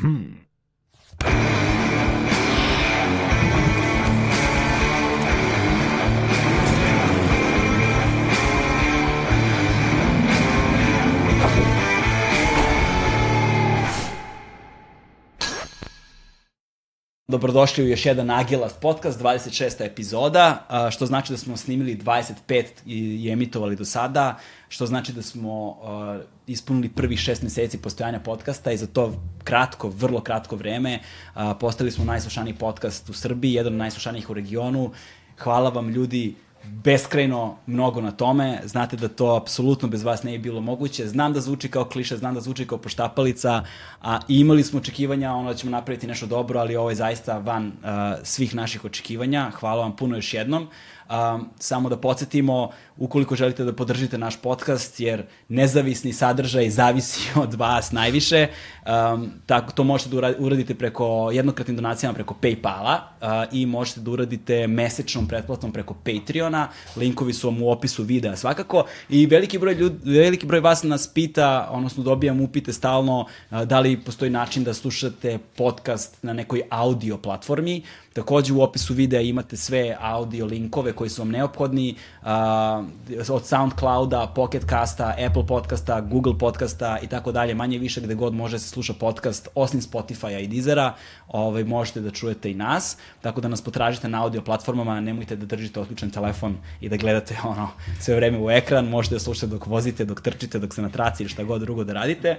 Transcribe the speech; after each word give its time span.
Hmm. 0.00 0.39
Dobrodošli 17.30 17.84
u 17.84 17.88
još 17.88 18.06
jedan 18.06 18.30
Agilast 18.30 18.80
podcast, 18.80 19.20
26. 19.20 19.86
epizoda, 19.86 20.66
što 20.90 21.06
znači 21.06 21.32
da 21.32 21.36
smo 21.36 21.56
snimili 21.56 21.96
25 21.96 22.64
i, 22.86 23.30
emitovali 23.30 23.76
do 23.76 23.84
sada, 23.84 24.38
što 24.68 24.86
znači 24.86 25.12
da 25.12 25.22
smo 25.22 25.76
ispunili 26.46 26.88
prvih 26.88 27.18
šest 27.18 27.42
meseci 27.42 27.78
postojanja 27.78 28.20
podcasta 28.20 28.72
i 28.72 28.76
za 28.76 28.86
to 28.86 29.14
kratko, 29.44 29.88
vrlo 29.88 30.20
kratko 30.20 30.56
vreme 30.56 30.98
postali 31.60 31.90
smo 31.90 32.04
najslušaniji 32.04 32.54
podcast 32.54 33.08
u 33.08 33.12
Srbiji, 33.12 33.52
jedan 33.52 33.72
od 33.72 33.78
najslušanijih 33.78 34.30
u 34.30 34.34
regionu. 34.34 34.90
Hvala 35.38 35.70
vam 35.70 35.88
ljudi 35.88 36.34
beskrajno 36.64 37.56
mnogo 37.66 38.00
na 38.00 38.10
tome. 38.10 38.60
Znate 38.64 38.96
da 38.96 39.08
to 39.08 39.36
apsolutno 39.36 39.88
bez 39.88 40.02
vas 40.02 40.22
ne 40.22 40.32
je 40.32 40.38
bilo 40.38 40.60
moguće. 40.60 41.06
Znam 41.06 41.32
da 41.32 41.40
zvuči 41.40 41.68
kao 41.68 41.84
kliše, 41.84 42.16
znam 42.16 42.34
da 42.34 42.40
zvuči 42.40 42.66
kao 42.66 42.78
poštapalica, 42.78 43.64
a 44.02 44.18
imali 44.28 44.64
smo 44.64 44.78
očekivanja, 44.78 45.32
ono 45.32 45.48
da 45.48 45.56
ćemo 45.56 45.70
napraviti 45.70 46.06
nešto 46.06 46.26
dobro, 46.26 46.60
ali 46.60 46.76
ovo 46.76 46.90
je 46.90 46.96
zaista 46.96 47.38
van 47.38 47.66
uh, 47.66 47.72
svih 48.22 48.54
naših 48.54 48.84
očekivanja. 48.84 49.50
Hvala 49.50 49.82
vam 49.82 49.96
puno 49.96 50.16
još 50.16 50.34
jednom. 50.34 50.68
Um, 51.10 51.48
samo 51.58 51.88
da 51.88 51.96
podsjetimo, 51.96 52.70
ukoliko 52.96 53.36
želite 53.36 53.64
da 53.64 53.72
podržite 53.72 54.18
naš 54.18 54.36
podcast, 54.36 55.00
jer 55.00 55.22
nezavisni 55.48 56.12
sadržaj 56.12 56.70
zavisi 56.70 57.20
od 57.42 57.54
vas 57.54 57.92
najviše, 57.92 58.46
um, 58.86 59.30
tako, 59.46 59.72
to 59.72 59.84
možete 59.84 60.10
da 60.10 60.32
uradite 60.38 60.74
preko 60.74 61.30
jednokratnim 61.32 61.76
donacijama 61.76 62.14
preko 62.14 62.34
Paypala 62.42 62.94
uh, 62.94 63.28
i 63.52 63.66
možete 63.66 64.00
da 64.00 64.10
uradite 64.10 64.66
mesečnom 64.66 65.28
pretplatom 65.28 65.72
preko 65.72 65.94
Patreona, 65.94 66.68
linkovi 66.96 67.32
su 67.32 67.50
vam 67.50 67.62
u 67.62 67.70
opisu 67.70 68.02
videa 68.02 68.36
svakako 68.36 68.84
i 69.08 69.26
veliki 69.26 69.58
broj, 69.58 69.74
ljudi, 69.74 70.10
veliki 70.10 70.46
broj 70.46 70.60
vas 70.60 70.82
nas 70.82 71.06
pita, 71.14 71.68
odnosno 71.70 72.02
dobijam 72.02 72.40
upite 72.40 72.72
stalno 72.72 73.20
uh, 73.20 73.62
da 73.62 73.80
li 73.80 74.00
postoji 74.00 74.30
način 74.30 74.64
da 74.64 74.74
slušate 74.74 75.38
podcast 75.56 76.22
na 76.22 76.32
nekoj 76.32 76.62
audio 76.70 77.18
platformi, 77.18 77.82
Takođe 78.12 78.52
u 78.52 78.62
opisu 78.62 78.94
videa 78.94 79.20
imate 79.20 79.56
sve 79.56 79.96
audio 80.00 80.46
linkove 80.46 80.92
koji 80.92 81.10
su 81.10 81.22
vam 81.22 81.30
neophodni 81.30 81.94
uh, 82.22 82.28
od 83.30 83.46
Soundclouda, 83.46 84.32
Pocket 84.34 84.64
Casta, 84.68 85.14
Apple 85.26 85.46
podcasta, 85.46 86.00
Google 86.00 86.38
podcasta 86.38 86.98
i 87.02 87.06
tako 87.06 87.32
dalje, 87.32 87.54
manje 87.54 87.78
više 87.78 88.00
gde 88.00 88.14
god 88.14 88.34
može 88.34 88.58
se 88.58 88.68
sluša 88.68 88.92
podcast, 88.92 89.48
osim 89.54 89.80
Spotify-a 89.80 90.38
i 90.38 90.48
Deezera, 90.48 90.94
ovaj, 91.28 91.64
možete 91.64 92.00
da 92.00 92.10
čujete 92.10 92.50
i 92.50 92.54
nas, 92.54 92.96
tako 93.20 93.40
da 93.40 93.48
nas 93.48 93.62
potražite 93.62 94.08
na 94.08 94.22
audio 94.22 94.42
platformama, 94.42 95.00
nemojte 95.00 95.36
da 95.36 95.46
držite 95.46 95.80
otključen 95.80 96.10
telefon 96.10 96.56
i 96.80 96.88
da 96.88 96.96
gledate 96.96 97.36
ono 97.44 97.68
sve 98.00 98.16
vreme 98.16 98.38
u 98.38 98.50
ekran, 98.50 98.88
možete 98.88 99.14
da 99.14 99.20
slušate 99.20 99.46
dok 99.46 99.66
vozite, 99.66 100.04
dok 100.04 100.20
trčite, 100.20 100.58
dok 100.58 100.74
se 100.74 100.82
na 100.82 100.88
traci 100.88 101.22
ili 101.22 101.30
šta 101.30 101.44
god 101.44 101.60
drugo 101.60 101.84
da 101.84 101.92
radite. 101.92 102.38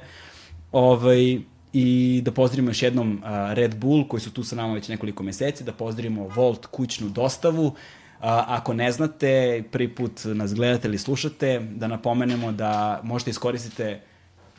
Ovaj, 0.72 1.40
i 1.74 2.22
da 2.26 2.32
pozdravimo 2.32 2.70
još 2.70 2.84
jednom 2.84 3.24
Red 3.54 3.76
Bull 3.76 4.08
koji 4.08 4.22
su 4.22 4.32
tu 4.32 4.44
sa 4.44 4.56
nama 4.56 4.74
već 4.74 4.88
nekoliko 4.88 5.24
meseci, 5.24 5.64
da 5.64 5.72
pozdravimo 5.72 6.28
Volt 6.28 6.66
kućnu 6.66 7.10
dostavu. 7.10 7.76
Ako 8.24 8.74
ne 8.74 8.92
znate, 8.92 9.64
prvi 9.72 9.96
put 9.96 10.22
nas 10.26 10.54
gledate 10.54 10.88
ili 10.88 10.98
slušate, 10.98 11.60
da 11.60 11.88
napomenemo 11.88 12.52
da 12.52 13.00
možete 13.04 13.32
iskoristiti 13.32 13.96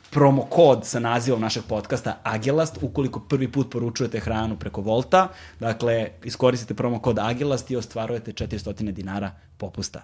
promo 0.09 0.41
kod 0.41 0.85
sa 0.85 0.99
nazivom 0.99 1.41
našeg 1.41 1.63
podcasta 1.69 2.19
Agilast 2.23 2.77
ukoliko 2.81 3.19
prvi 3.19 3.51
put 3.51 3.71
poručujete 3.71 4.19
hranu 4.19 4.55
preko 4.55 4.81
Volta. 4.81 5.27
Dakle, 5.59 6.09
iskoristite 6.23 6.73
promo 6.73 6.99
kod 6.99 7.19
Agilast 7.19 7.71
i 7.71 7.75
ostvarujete 7.75 8.31
400 8.31 8.91
dinara 8.91 9.31
popusta. 9.57 10.03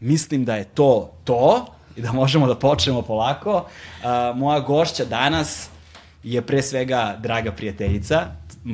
Mislim 0.00 0.44
da 0.44 0.56
je 0.56 0.64
to 0.64 1.12
to 1.24 1.66
i 1.96 2.02
da 2.02 2.12
možemo 2.12 2.46
da 2.46 2.54
počnemo 2.54 3.02
polako. 3.02 3.64
Moja 4.34 4.60
gošća 4.60 5.04
danas 5.04 5.70
je 6.22 6.42
pre 6.42 6.62
svega 6.62 7.18
draga 7.22 7.52
prijateljica, 7.52 8.26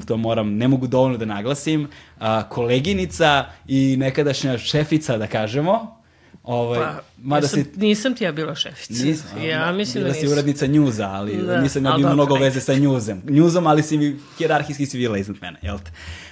to 0.07 0.17
moram, 0.17 0.57
ne 0.57 0.69
mogu 0.69 0.87
dovoljno 0.87 1.19
da 1.19 1.25
naglasim, 1.25 1.89
a, 2.19 2.49
koleginica 2.49 3.45
i 3.69 3.97
nekadašnja 3.99 4.59
šefica, 4.59 5.19
da 5.19 5.27
kažemo. 5.27 6.01
Ovaj, 6.43 6.79
pa, 6.79 7.01
mada 7.23 7.47
nisam, 7.47 7.65
si... 7.65 7.81
nisam 7.81 8.15
ti 8.15 8.25
ja 8.25 8.33
bila 8.33 8.55
šefica. 8.55 9.05
Nis, 9.05 9.23
ja 9.49 9.73
mislim 9.73 10.05
bila 10.05 10.13
da 10.13 10.15
nisam. 10.15 10.29
si 10.29 10.33
urednica 10.33 10.67
njuza, 10.67 11.09
ali 11.11 11.37
da, 11.37 11.61
nisam 11.61 11.85
ja 11.85 11.97
bilo 11.97 12.13
mnogo 12.13 12.35
veze 12.35 12.61
sa 12.61 12.75
njuzem. 12.75 13.23
Njuzom, 13.29 13.67
ali 13.67 13.83
si 13.83 13.99
mi 13.99 14.17
hjerarhijski 14.39 14.87
si 14.87 14.99
bila 14.99 15.19
iznad 15.19 15.37
mene, 15.41 15.59
jel 15.63 15.79
te? 15.79 15.91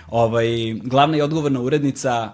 Ovaj, 0.08 0.46
glavna 0.74 1.16
i 1.16 1.22
odgovorna 1.22 1.60
urednica 1.60 2.32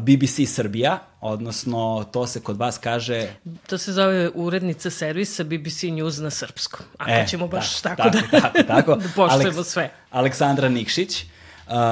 BBC 0.00 0.46
Srbija, 0.46 0.98
odnosno 1.20 2.06
to 2.12 2.26
se 2.26 2.40
kod 2.40 2.56
vas 2.56 2.78
kaže... 2.78 3.28
To 3.66 3.78
se 3.78 3.92
zove 3.92 4.30
urednica 4.34 4.90
servisa 4.90 5.44
BBC 5.44 5.82
News 5.82 6.18
na 6.18 6.30
srpskom, 6.30 6.86
ako 6.98 7.10
e, 7.10 7.26
ćemo 7.28 7.48
baš 7.48 7.82
da, 7.82 7.96
tako, 7.96 8.02
tako, 8.10 8.26
da, 8.32 8.40
tako, 8.40 8.62
tako. 8.62 8.94
da 9.02 9.08
poštujemo 9.16 9.56
Aleks, 9.56 9.68
sve. 9.68 9.90
Aleksandra 10.10 10.68
Nikšić. 10.68 11.24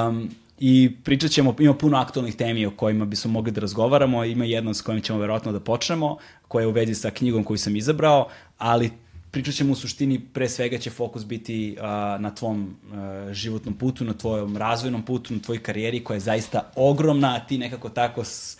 Um, 0.07 0.29
I 0.59 0.91
pričat 1.03 1.31
ćemo, 1.31 1.55
ima 1.59 1.73
puno 1.73 1.97
aktualnih 1.97 2.35
temi 2.35 2.65
o 2.65 2.71
kojima 2.71 3.05
bismo 3.05 3.31
mogli 3.31 3.51
da 3.51 3.61
razgovaramo, 3.61 4.25
ima 4.25 4.45
jedna 4.45 4.73
s 4.73 4.81
kojim 4.81 5.01
ćemo 5.01 5.19
verovatno 5.19 5.51
da 5.51 5.59
počnemo, 5.59 6.17
koja 6.47 6.63
je 6.63 6.67
u 6.67 6.71
vezi 6.71 6.95
sa 6.95 7.11
knjigom 7.11 7.43
koju 7.43 7.57
sam 7.57 7.75
izabrao, 7.75 8.27
ali 8.57 8.91
pričat 9.31 9.55
ćemo 9.55 9.71
u 9.71 9.75
suštini, 9.75 10.19
pre 10.33 10.49
svega 10.49 10.77
će 10.77 10.89
fokus 10.89 11.25
biti 11.25 11.77
uh, 11.77 11.83
na 12.21 12.35
tvom 12.35 12.63
uh, 12.63 13.33
životnom 13.33 13.73
putu, 13.73 14.05
na 14.05 14.13
tvojom 14.13 14.57
razvojnom 14.57 15.05
putu, 15.05 15.33
na 15.33 15.39
tvojoj 15.39 15.63
karijeri 15.63 16.03
koja 16.03 16.15
je 16.15 16.19
zaista 16.19 16.71
ogromna, 16.75 17.35
a 17.35 17.47
ti 17.47 17.57
nekako 17.57 17.89
tako 17.89 18.23
s, 18.23 18.57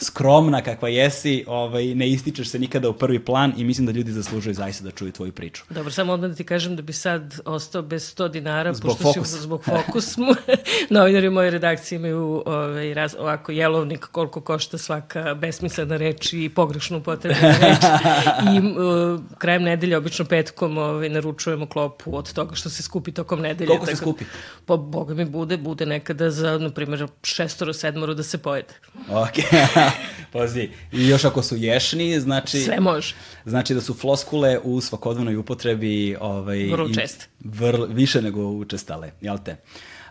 skromna 0.00 0.62
kakva 0.62 0.88
jesi, 0.88 1.44
ovaj, 1.46 1.94
ne 1.94 2.08
ističeš 2.08 2.48
se 2.48 2.58
nikada 2.58 2.88
u 2.88 2.92
prvi 2.92 3.18
plan 3.18 3.52
i 3.56 3.64
mislim 3.64 3.86
da 3.86 3.92
ljudi 3.92 4.12
zaslužuju 4.12 4.54
zaista 4.54 4.84
da 4.84 4.90
čuju 4.90 5.12
tvoju 5.12 5.32
priču. 5.32 5.62
Dobro, 5.70 5.90
samo 5.90 6.12
odmah 6.12 6.30
da 6.30 6.36
ti 6.36 6.44
kažem 6.44 6.76
da 6.76 6.82
bi 6.82 6.92
sad 6.92 7.40
ostao 7.44 7.82
bez 7.82 8.14
100 8.16 8.30
dinara, 8.30 8.74
zbog 8.74 8.96
pošto 8.98 9.12
fokus. 9.12 9.30
si 9.30 9.40
zbog 9.40 9.64
fokus. 9.64 10.16
Novinari 10.90 11.28
u 11.28 11.32
mojoj 11.32 11.50
redakciji 11.50 11.96
imaju 11.96 12.42
ovaj, 12.46 12.94
raz, 12.94 13.16
ovako 13.18 13.52
jelovnik 13.52 14.06
koliko 14.06 14.40
košta 14.40 14.78
svaka 14.78 15.34
besmislena 15.34 15.96
reč 15.96 16.32
i 16.32 16.48
pogrešno 16.48 16.98
upotrebna 16.98 17.48
reč. 17.48 17.84
I 18.54 18.58
uh, 18.58 19.20
krajem 19.38 19.62
nedelje, 19.62 19.96
obično 19.96 20.24
petkom, 20.24 20.78
ovaj, 20.78 21.08
naručujemo 21.08 21.66
klopu 21.66 22.16
od 22.16 22.32
toga 22.32 22.54
što 22.54 22.70
se 22.70 22.82
skupi 22.82 23.12
tokom 23.12 23.40
nedelje. 23.40 23.68
Koliko 23.68 23.86
se 23.86 23.96
skupi? 23.96 24.24
Pa, 24.66 24.76
boga 24.76 25.14
mi 25.14 25.24
bude, 25.24 25.56
bude 25.56 25.86
nekada 25.86 26.30
za, 26.30 26.58
na 26.58 26.70
primjer, 26.70 27.06
šestoro, 27.22 27.72
sedmoro 27.72 28.14
da 28.14 28.22
se 28.22 28.38
pojede. 28.38 28.74
Ok. 29.08 29.36
Pazi, 30.32 30.68
i 30.92 31.08
još 31.08 31.24
ako 31.24 31.42
su 31.42 31.56
ješni, 31.56 32.20
znači... 32.20 32.58
Sve 32.60 32.80
može. 32.80 33.14
Znači 33.44 33.74
da 33.74 33.80
su 33.80 33.94
floskule 33.94 34.58
u 34.58 34.80
svakodnevnoj 34.80 35.36
upotrebi... 35.36 36.16
Ovaj, 36.20 36.66
vrlo 36.66 36.88
česte. 36.88 37.26
Vrlo, 37.40 37.86
više 37.86 38.22
nego 38.22 38.46
učestale, 38.46 39.10
jel 39.20 39.38
te? 39.44 39.56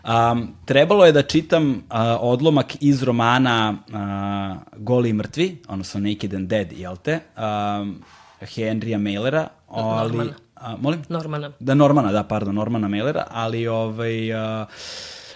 Um, 0.04 0.54
trebalo 0.64 1.06
je 1.06 1.12
da 1.12 1.22
čitam 1.22 1.70
uh, 1.70 1.80
odlomak 2.20 2.76
iz 2.80 3.02
romana 3.02 3.74
uh, 3.88 4.80
Goli 4.80 5.08
i 5.10 5.12
mrtvi, 5.12 5.58
odnosno 5.68 6.00
Naked 6.00 6.34
and 6.34 6.48
Dead, 6.48 6.72
jel 6.72 6.96
te? 6.96 7.20
Um, 7.36 8.02
Henrya 8.40 8.98
Mailera, 8.98 9.48
ali... 9.68 10.16
Normana. 10.16 10.34
A, 10.54 10.76
molim? 10.76 11.02
Normana. 11.08 11.52
Da, 11.60 11.74
Normana, 11.74 12.12
da, 12.12 12.24
pardon, 12.24 12.54
Normana 12.54 12.88
Mailera, 12.88 13.26
ali 13.30 13.66
ovaj... 13.66 14.32
Uh, 14.32 14.66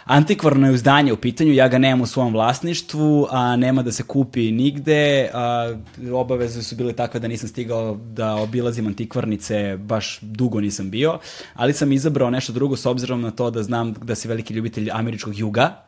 Antikvarno 0.04 0.66
je 0.66 0.72
uzdanje 0.72 1.12
u 1.12 1.16
pitanju, 1.16 1.52
ja 1.52 1.68
ga 1.68 1.78
nemam 1.78 2.00
u 2.00 2.06
svom 2.06 2.32
vlasništvu, 2.32 3.26
a 3.30 3.56
nema 3.56 3.82
da 3.82 3.92
se 3.92 4.02
kupi 4.02 4.52
nigde, 4.52 5.30
a, 5.32 5.74
obaveze 6.12 6.62
su 6.62 6.76
bile 6.76 6.92
takve 6.92 7.20
da 7.20 7.28
nisam 7.28 7.48
stigao 7.48 7.94
da 7.94 8.34
obilazim 8.34 8.86
antikvarnice, 8.86 9.76
baš 9.76 10.18
dugo 10.20 10.60
nisam 10.60 10.90
bio, 10.90 11.18
ali 11.54 11.72
sam 11.72 11.92
izabrao 11.92 12.30
nešto 12.30 12.52
drugo 12.52 12.76
s 12.76 12.86
obzirom 12.86 13.20
na 13.20 13.30
to 13.30 13.50
da 13.50 13.62
znam 13.62 13.92
da 13.92 14.14
si 14.14 14.28
veliki 14.28 14.54
ljubitelj 14.54 14.90
američkog 14.92 15.38
juga, 15.38 15.84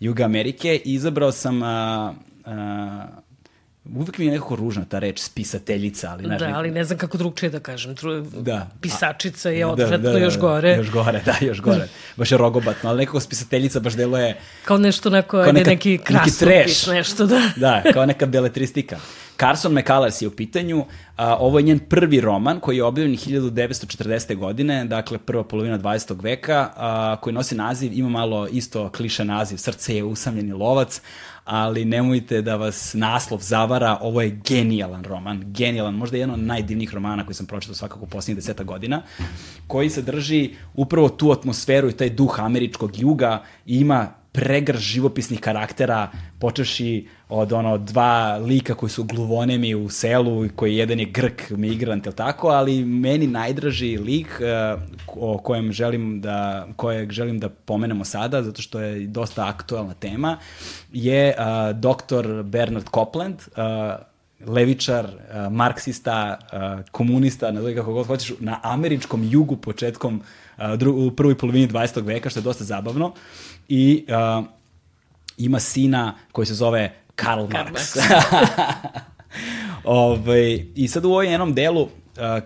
juga 0.00 0.24
Amerike, 0.24 0.80
izabrao 0.84 1.32
sam 1.32 1.62
a, 1.62 2.14
a, 2.44 3.06
uvek 3.96 4.18
mi 4.18 4.24
je 4.24 4.30
nekako 4.30 4.56
ružna 4.56 4.84
ta 4.84 4.98
reč 4.98 5.20
spisateljica, 5.20 6.10
ali 6.10 6.26
ne 6.26 6.38
Da, 6.38 6.52
ali 6.54 6.70
ne 6.70 6.84
znam 6.84 6.98
kako 6.98 7.18
drugčije 7.18 7.50
da 7.50 7.60
kažem. 7.60 7.96
Tru, 7.96 8.20
da. 8.20 8.70
Pisačica 8.80 9.50
je 9.50 9.66
odvratno 9.66 9.98
da, 9.98 10.12
da, 10.12 10.18
da, 10.18 10.18
još 10.18 10.38
gore. 10.38 10.76
Još 10.76 10.90
gore, 10.90 11.22
da, 11.24 11.34
još 11.46 11.60
gore. 11.60 11.88
baš 12.16 12.32
je 12.32 12.38
rogobatno, 12.38 12.90
ali 12.90 12.98
nekako 12.98 13.20
spisateljica 13.20 13.80
baš 13.80 13.94
deluje... 13.94 14.36
Kao 14.64 14.78
nešto 14.78 15.10
neko, 15.10 15.42
kao 15.42 15.52
neka, 15.52 15.70
neki 15.70 15.98
krasopis, 15.98 16.86
nešto, 16.86 17.26
da. 17.26 17.40
da, 17.56 17.82
kao 17.92 18.06
neka 18.06 18.26
beletristika. 18.26 18.98
Carson 19.40 19.72
McCullers 19.72 20.22
je 20.22 20.28
u 20.28 20.30
pitanju. 20.30 20.84
A, 21.16 21.36
ovo 21.36 21.58
je 21.58 21.62
njen 21.62 21.78
prvi 21.78 22.20
roman 22.20 22.60
koji 22.60 22.76
je 22.76 22.84
objavljen 22.84 23.16
1940. 23.16 24.36
godine, 24.36 24.84
dakle 24.84 25.18
prva 25.18 25.44
polovina 25.44 25.78
20. 25.78 26.22
veka, 26.22 26.70
a, 26.76 27.16
koji 27.20 27.34
nosi 27.34 27.54
naziv, 27.54 27.92
ima 27.92 28.08
malo 28.08 28.48
isto 28.48 28.90
kliša 28.90 29.24
naziv, 29.24 29.56
Srce 29.56 29.96
je 29.96 30.04
usamljeni 30.04 30.52
lovac, 30.52 31.00
ali 31.50 31.84
nemojte 31.84 32.42
da 32.42 32.56
vas 32.56 32.94
naslov 32.94 33.40
zavara, 33.40 33.98
ovo 34.00 34.22
je 34.22 34.40
genijalan 34.48 35.04
roman, 35.04 35.44
genijalan, 35.46 35.94
možda 35.94 36.16
jedan 36.16 36.34
od 36.34 36.40
najdivnijih 36.40 36.94
romana 36.94 37.24
koji 37.24 37.34
sam 37.34 37.46
pročitao 37.46 37.74
svakako 37.74 38.04
u 38.04 38.08
posljednjih 38.08 38.36
deseta 38.36 38.64
godina, 38.64 39.02
koji 39.66 39.90
sadrži 39.90 40.50
upravo 40.74 41.08
tu 41.08 41.32
atmosferu 41.32 41.88
i 41.88 41.96
taj 41.96 42.10
duh 42.10 42.40
američkog 42.40 42.98
juga 42.98 43.42
i 43.66 43.80
ima 43.80 44.08
pregrš 44.32 44.80
živopisnih 44.80 45.40
karaktera, 45.40 46.10
počeši 46.38 47.08
od 47.28 47.52
ono 47.52 47.78
dva 47.78 48.36
lika 48.36 48.74
koji 48.74 48.90
su 48.90 49.04
gluvonemi 49.04 49.74
u 49.74 49.88
selu 49.88 50.44
i 50.44 50.48
koji 50.48 50.76
jedan 50.76 51.00
je 51.00 51.04
Grk, 51.04 51.50
migrant, 51.50 52.06
ili 52.06 52.16
tako, 52.16 52.48
ali 52.48 52.84
meni 52.84 53.26
najdraži 53.26 53.96
lik 53.96 54.40
uh, 54.40 54.82
o 55.06 55.38
kojem 55.38 55.72
želim 55.72 56.20
da, 56.20 56.68
kojeg 56.76 57.12
želim 57.12 57.38
da 57.38 57.48
pomenemo 57.48 58.04
sada, 58.04 58.42
zato 58.42 58.62
što 58.62 58.80
je 58.80 59.06
dosta 59.06 59.48
aktualna 59.48 59.94
tema, 59.94 60.38
je 60.92 61.34
uh, 61.38 61.76
dr. 61.78 62.42
Bernard 62.42 62.86
Copland, 62.94 63.34
uh, 63.34 63.54
levičar, 64.48 65.04
uh, 65.04 65.52
marksista, 65.52 66.38
uh, 66.40 66.84
komunista, 66.90 67.52
znam 67.60 67.74
kako 67.74 67.92
god 67.92 68.06
hoćeš, 68.06 68.32
na 68.40 68.60
američkom 68.62 69.24
jugu 69.24 69.56
početkom 69.56 70.22
uh, 70.58 70.64
u 70.94 71.10
prvoj 71.10 71.38
polovini 71.38 71.68
20. 71.68 72.04
veka, 72.04 72.30
što 72.30 72.40
je 72.40 72.44
dosta 72.44 72.64
zabavno. 72.64 73.12
I 73.68 74.06
uh, 74.38 74.44
ima 75.38 75.60
sina 75.60 76.14
koji 76.32 76.46
se 76.46 76.54
zove 76.54 77.07
Karl, 77.18 77.46
Marx. 77.50 77.96
Ove, 79.84 80.20
ovaj, 80.24 80.66
I 80.74 80.88
sad 80.88 81.04
u 81.04 81.10
ovom 81.10 81.24
jednom 81.24 81.54
delu, 81.54 81.82
uh, 81.82 81.90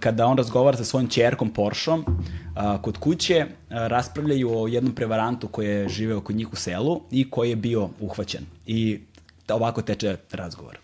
kada 0.01 0.27
on 0.27 0.37
razgovara 0.37 0.77
sa 0.77 0.85
svojim 0.85 1.09
čerkom 1.09 1.51
Poršom, 1.51 2.05
uh, 2.07 2.81
kod 2.83 2.99
kuće, 2.99 3.47
uh, 3.47 3.77
raspravljaju 3.87 4.61
o 4.61 4.67
jednom 4.67 4.95
prevarantu 4.95 5.49
koji 5.49 5.69
je 5.69 5.89
živeo 5.89 6.21
kod 6.21 6.37
njih 6.37 6.53
u 6.53 6.57
selu 6.57 7.01
i 7.11 7.31
koji 7.31 7.51
je 7.51 7.57
bio 7.57 7.89
uhvaćen. 8.01 8.47
I 8.67 9.01
ovako 9.49 9.83
teče 9.83 10.17
razgovor. 10.33 10.79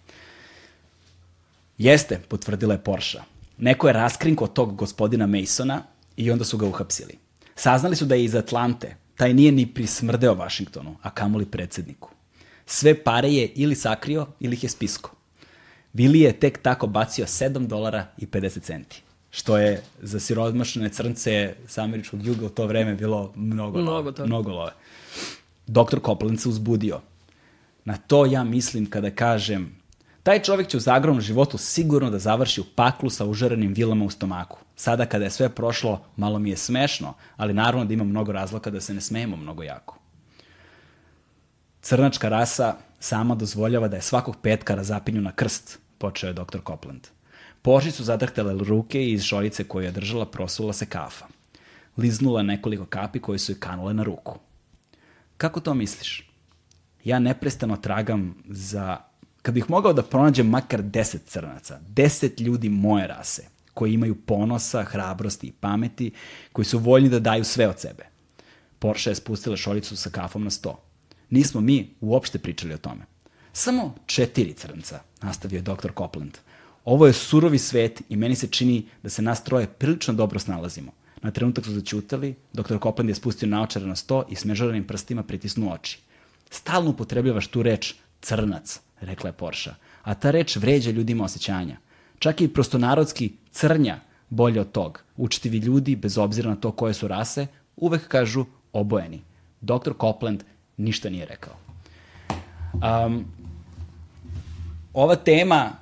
Jeste, 1.78 2.20
potvrdila 2.28 2.74
je 2.74 2.84
Porsche. 2.84 3.18
Neko 3.58 3.86
je 3.86 3.92
raskrinko 3.92 4.46
tog 4.46 4.76
gospodina 4.76 5.26
Masona 5.26 5.82
i 6.16 6.30
onda 6.30 6.44
su 6.44 6.58
ga 6.58 6.66
uhapsili. 6.66 7.18
Saznali 7.56 7.96
su 7.96 8.04
da 8.04 8.14
je 8.14 8.24
iz 8.24 8.34
Atlante. 8.34 8.96
Taj 9.16 9.34
nije 9.34 9.52
ni 9.52 9.66
prismrdeo 9.66 10.34
Vašingtonu, 10.34 10.96
a 11.02 11.10
kamoli 11.10 11.46
predsedniku. 11.46 12.17
Sve 12.70 12.94
pare 13.04 13.28
je 13.28 13.46
ili 13.54 13.74
sakrio 13.74 14.26
ili 14.40 14.56
ih 14.56 14.62
je 14.62 14.68
spisko. 14.68 15.10
Vili 15.92 16.20
je 16.20 16.32
tek 16.32 16.62
tako 16.62 16.86
bacio 16.86 17.26
7 17.26 17.66
dolara 17.66 18.06
i 18.18 18.26
50 18.26 18.62
centi 18.62 19.02
što 19.30 19.58
je 19.58 19.82
za 20.02 20.20
siromašne 20.20 20.88
crnce 20.88 21.54
sa 21.66 21.82
američkog 21.82 22.26
juga 22.26 22.46
u 22.46 22.48
to 22.48 22.66
vreme 22.66 22.94
bilo 22.94 23.32
mnogo, 23.36 23.78
mnogo, 23.78 23.92
love, 23.92 24.26
mnogo 24.26 24.52
love. 24.52 24.72
Doktor 25.66 26.00
Copeland 26.04 26.40
se 26.40 26.48
uzbudio. 26.48 27.00
Na 27.84 27.96
to 27.96 28.26
ja 28.26 28.44
mislim 28.44 28.90
kada 28.90 29.10
kažem 29.10 29.78
Taj 30.22 30.42
čovjek 30.42 30.68
će 30.68 30.76
u 30.76 30.80
zagromnom 30.80 31.20
životu 31.20 31.58
sigurno 31.58 32.10
da 32.10 32.18
završi 32.18 32.60
u 32.60 32.64
paklu 32.74 33.10
sa 33.10 33.24
užarenim 33.24 33.72
vilama 33.72 34.04
u 34.04 34.10
stomaku. 34.10 34.58
Sada 34.76 35.06
kada 35.06 35.24
je 35.24 35.30
sve 35.30 35.48
prošlo, 35.48 36.00
malo 36.16 36.38
mi 36.38 36.50
je 36.50 36.56
smešno, 36.56 37.14
ali 37.36 37.54
naravno 37.54 37.84
da 37.84 37.94
ima 37.94 38.04
mnogo 38.04 38.32
razloka 38.32 38.70
da 38.70 38.80
se 38.80 38.94
ne 38.94 39.00
smejemo 39.00 39.36
mnogo 39.36 39.62
jako. 39.62 39.98
Crnačka 41.82 42.28
rasa 42.28 42.76
sama 43.00 43.34
dozvoljava 43.34 43.88
da 43.88 43.96
je 43.96 44.02
svakog 44.02 44.36
petka 44.42 44.74
razapinju 44.74 45.20
na 45.20 45.32
krst, 45.32 45.78
počeo 45.98 46.28
je 46.28 46.34
dr. 46.34 46.58
Copland. 46.66 47.06
Poži 47.62 47.90
su 47.90 48.04
zadrhtele 48.04 48.54
ruke 48.64 49.02
i 49.04 49.12
iz 49.12 49.22
šoljice 49.22 49.64
koju 49.64 49.84
je 49.84 49.90
držala 49.90 50.26
prosula 50.26 50.72
se 50.72 50.86
kafa. 50.86 51.26
Liznula 51.96 52.42
nekoliko 52.42 52.86
kapi 52.86 53.20
koje 53.20 53.38
su 53.38 53.52
joj 53.52 53.60
kanule 53.60 53.94
na 53.94 54.02
ruku. 54.02 54.38
Kako 55.36 55.60
to 55.60 55.74
misliš? 55.74 56.30
Ja 57.04 57.18
neprestano 57.18 57.76
tragam 57.76 58.34
za... 58.48 58.96
Kad 59.42 59.54
bih 59.54 59.70
mogao 59.70 59.92
da 59.92 60.02
pronađem 60.02 60.48
makar 60.48 60.82
deset 60.82 61.26
crnaca, 61.26 61.78
deset 61.88 62.40
ljudi 62.40 62.68
moje 62.68 63.06
rase, 63.06 63.42
koji 63.74 63.94
imaju 63.94 64.14
ponosa, 64.14 64.82
hrabrosti 64.82 65.46
i 65.46 65.52
pameti, 65.52 66.10
koji 66.52 66.64
su 66.64 66.78
voljni 66.78 67.08
da 67.08 67.18
daju 67.18 67.44
sve 67.44 67.68
od 67.68 67.80
sebe. 67.80 68.06
Porsche 68.78 69.10
je 69.10 69.14
spustila 69.14 69.56
šoljicu 69.56 69.96
sa 69.96 70.10
kafom 70.10 70.44
na 70.44 70.50
sto. 70.50 70.87
Nismo 71.30 71.60
mi 71.60 71.94
uopšte 72.00 72.38
pričali 72.38 72.74
o 72.74 72.78
tome. 72.78 73.04
Samo 73.52 73.94
četiri 74.06 74.54
crnca, 74.54 75.00
nastavio 75.22 75.56
je 75.56 75.62
dr. 75.62 75.90
Copland. 75.98 76.38
Ovo 76.84 77.06
je 77.06 77.12
surovi 77.12 77.58
svet 77.58 78.02
i 78.08 78.16
meni 78.16 78.34
se 78.34 78.46
čini 78.46 78.86
da 79.02 79.10
se 79.10 79.22
nas 79.22 79.44
troje 79.44 79.66
prilično 79.66 80.14
dobro 80.14 80.38
snalazimo. 80.38 80.92
Na 81.22 81.30
trenutak 81.30 81.64
su 81.64 81.72
začutali, 81.72 82.34
dr. 82.52 82.78
Copland 82.82 83.08
je 83.08 83.14
spustio 83.14 83.48
naočare 83.48 83.86
na 83.86 83.96
sto 83.96 84.24
i 84.30 84.36
smežaranim 84.36 84.84
prstima 84.84 85.22
pritisnuo 85.22 85.74
oči. 85.74 85.98
Stalno 86.50 86.90
upotrebljavaš 86.90 87.46
tu 87.46 87.62
reč 87.62 87.94
crnac, 88.20 88.80
rekla 89.00 89.28
je 89.28 89.32
Porsche, 89.32 89.70
a 90.02 90.14
ta 90.14 90.30
reč 90.30 90.56
vređa 90.56 90.90
ljudima 90.90 91.24
osjećanja. 91.24 91.76
Čak 92.18 92.40
i 92.40 92.48
prostonarodski 92.48 93.32
crnja 93.50 94.00
bolje 94.30 94.60
od 94.60 94.72
tog. 94.72 95.02
Učitivi 95.16 95.58
ljudi, 95.58 95.96
bez 95.96 96.18
obzira 96.18 96.50
na 96.50 96.56
to 96.56 96.72
koje 96.72 96.94
su 96.94 97.08
rase, 97.08 97.46
uvek 97.76 98.08
kažu 98.08 98.44
obojeni. 98.72 99.22
Dr. 99.60 99.92
Copland 100.00 100.44
ništa 100.78 101.10
nije 101.10 101.26
rekao. 101.26 101.54
Um, 102.72 103.24
ova 104.94 105.16
tema 105.16 105.72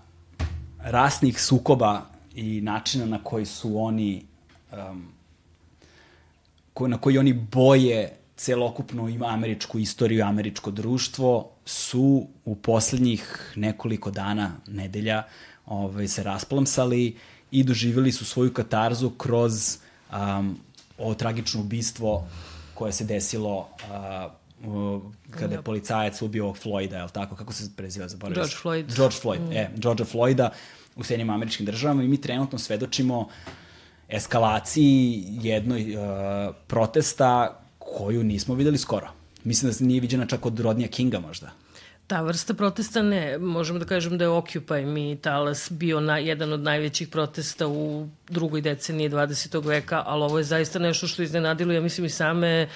rasnih 0.79 1.41
sukoba 1.41 2.03
i 2.35 2.61
načina 2.61 3.07
na 3.07 3.19
koji 3.25 3.47
su 3.47 3.79
oni 3.79 4.25
um, 4.73 5.09
ko, 6.75 6.89
na 6.89 6.99
koji 6.99 7.19
oni 7.19 7.33
boje 7.33 8.17
celokupno 8.37 9.09
ima 9.09 9.27
američku 9.27 9.79
istoriju, 9.79 10.25
američko 10.25 10.71
društvo, 10.71 11.51
su 11.65 12.27
u 12.45 12.55
poslednjih 12.55 13.53
nekoliko 13.57 14.11
dana, 14.11 14.53
nedelja, 14.67 15.23
ovaj, 15.67 16.09
se 16.09 16.23
rasplamsali 16.23 17.17
i 17.51 17.65
doživjeli 17.65 18.13
su 18.13 18.25
svoju 18.25 18.53
katarzu 18.53 19.11
kroz 19.11 19.79
um, 20.13 20.59
ovo 20.99 21.15
tragično 21.15 21.61
ubistvo 21.61 22.27
koje 22.75 22.93
se 22.93 23.05
desilo 23.05 23.59
uh, 23.59 24.33
kada 25.31 25.55
je 25.55 25.63
policajac 25.63 26.23
ubio 26.23 26.45
ovog 26.45 26.57
Floyda, 26.57 26.97
je 26.97 27.05
li 27.05 27.11
tako? 27.13 27.37
Kako 27.37 27.53
se 27.53 27.71
preziva? 27.77 28.09
Zaboravio 28.09 28.43
George 28.43 28.57
Floyd. 28.63 28.97
George 28.97 29.17
Floyd, 29.23 29.49
mm. 29.49 29.53
e, 29.53 29.71
George 29.77 30.05
Floyda 30.05 30.49
u 30.97 31.05
Sjedinim 31.05 31.31
američkim 31.31 31.67
državama 31.67 32.03
i 32.03 32.09
mi 32.09 32.21
trenutno 32.21 32.59
svedočimo 32.59 33.29
eskalaciji 34.09 35.25
jednoj 35.29 35.97
uh, 35.97 36.03
protesta 36.67 37.61
koju 37.79 38.25
nismo 38.25 38.55
videli 38.55 38.79
skoro. 38.79 39.09
Mislim 39.45 39.71
da 39.71 39.75
se 39.75 39.85
nije 39.85 40.01
viđena 40.01 40.27
čak 40.27 40.47
od 40.47 40.61
Rodnija 40.61 40.89
Kinga 40.89 41.21
možda. 41.21 41.51
Ta 42.07 42.21
vrsta 42.23 42.55
protesta 42.55 43.03
ne, 43.03 43.39
možemo 43.39 43.79
da 43.79 43.85
kažem 43.85 44.19
da 44.19 44.25
je 44.25 44.31
Occupy 44.31 44.87
mi 44.87 45.17
talas 45.17 45.73
bio 45.73 46.01
na, 46.01 46.19
jedan 46.19 46.53
od 46.53 46.61
najvećih 46.61 47.09
protesta 47.09 47.67
u 47.67 48.09
drugoj 48.29 48.61
deceniji 48.61 49.11
20. 49.11 49.67
veka, 49.67 50.03
ali 50.07 50.25
ovo 50.25 50.39
je 50.39 50.45
zaista 50.45 50.79
nešto 50.79 51.07
što 51.07 51.23
iznenadilo, 51.23 51.73
ja 51.73 51.81
mislim 51.81 52.05
i 52.05 52.11
same 52.11 52.69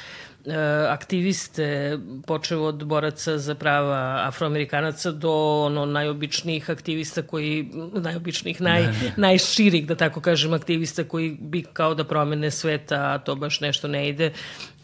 aktiviste, 0.89 1.99
počeo 2.27 2.63
od 2.63 2.85
boraca 2.85 3.39
za 3.39 3.55
prava 3.55 4.23
afroamerikanaca 4.27 5.11
do 5.11 5.33
ono 5.65 5.87
najobičnijih 5.87 6.71
aktivista 6.71 7.23
koji, 7.23 7.71
najobičnijih, 7.95 8.61
naj, 8.61 8.83
da, 8.83 8.89
da. 8.89 8.95
najširih, 9.17 9.87
da 9.87 9.95
tako 9.95 10.21
kažem, 10.21 10.53
aktivista 10.53 11.05
koji 11.05 11.37
bi 11.41 11.63
kao 11.63 11.95
da 11.95 12.05
promene 12.05 12.51
sveta, 12.51 12.97
a 12.97 13.19
to 13.19 13.35
baš 13.35 13.61
nešto 13.61 13.89
ne 13.89 14.09
ide. 14.09 14.33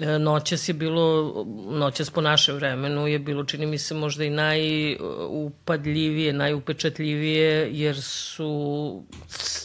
E, 0.01 0.19
noćas 0.19 0.69
je 0.69 0.75
bilo, 0.75 1.35
noćas 1.71 2.11
po 2.11 2.21
našem 2.21 2.57
vremenu 2.57 3.07
je 3.07 3.19
bilo, 3.19 3.45
čini 3.45 3.67
mi 3.67 3.79
se, 3.79 3.95
možda 3.95 4.25
i 4.25 4.31
najupadljivije, 4.31 6.33
najupečatljivije, 6.33 7.69
jer 7.73 8.03
su, 8.03 9.03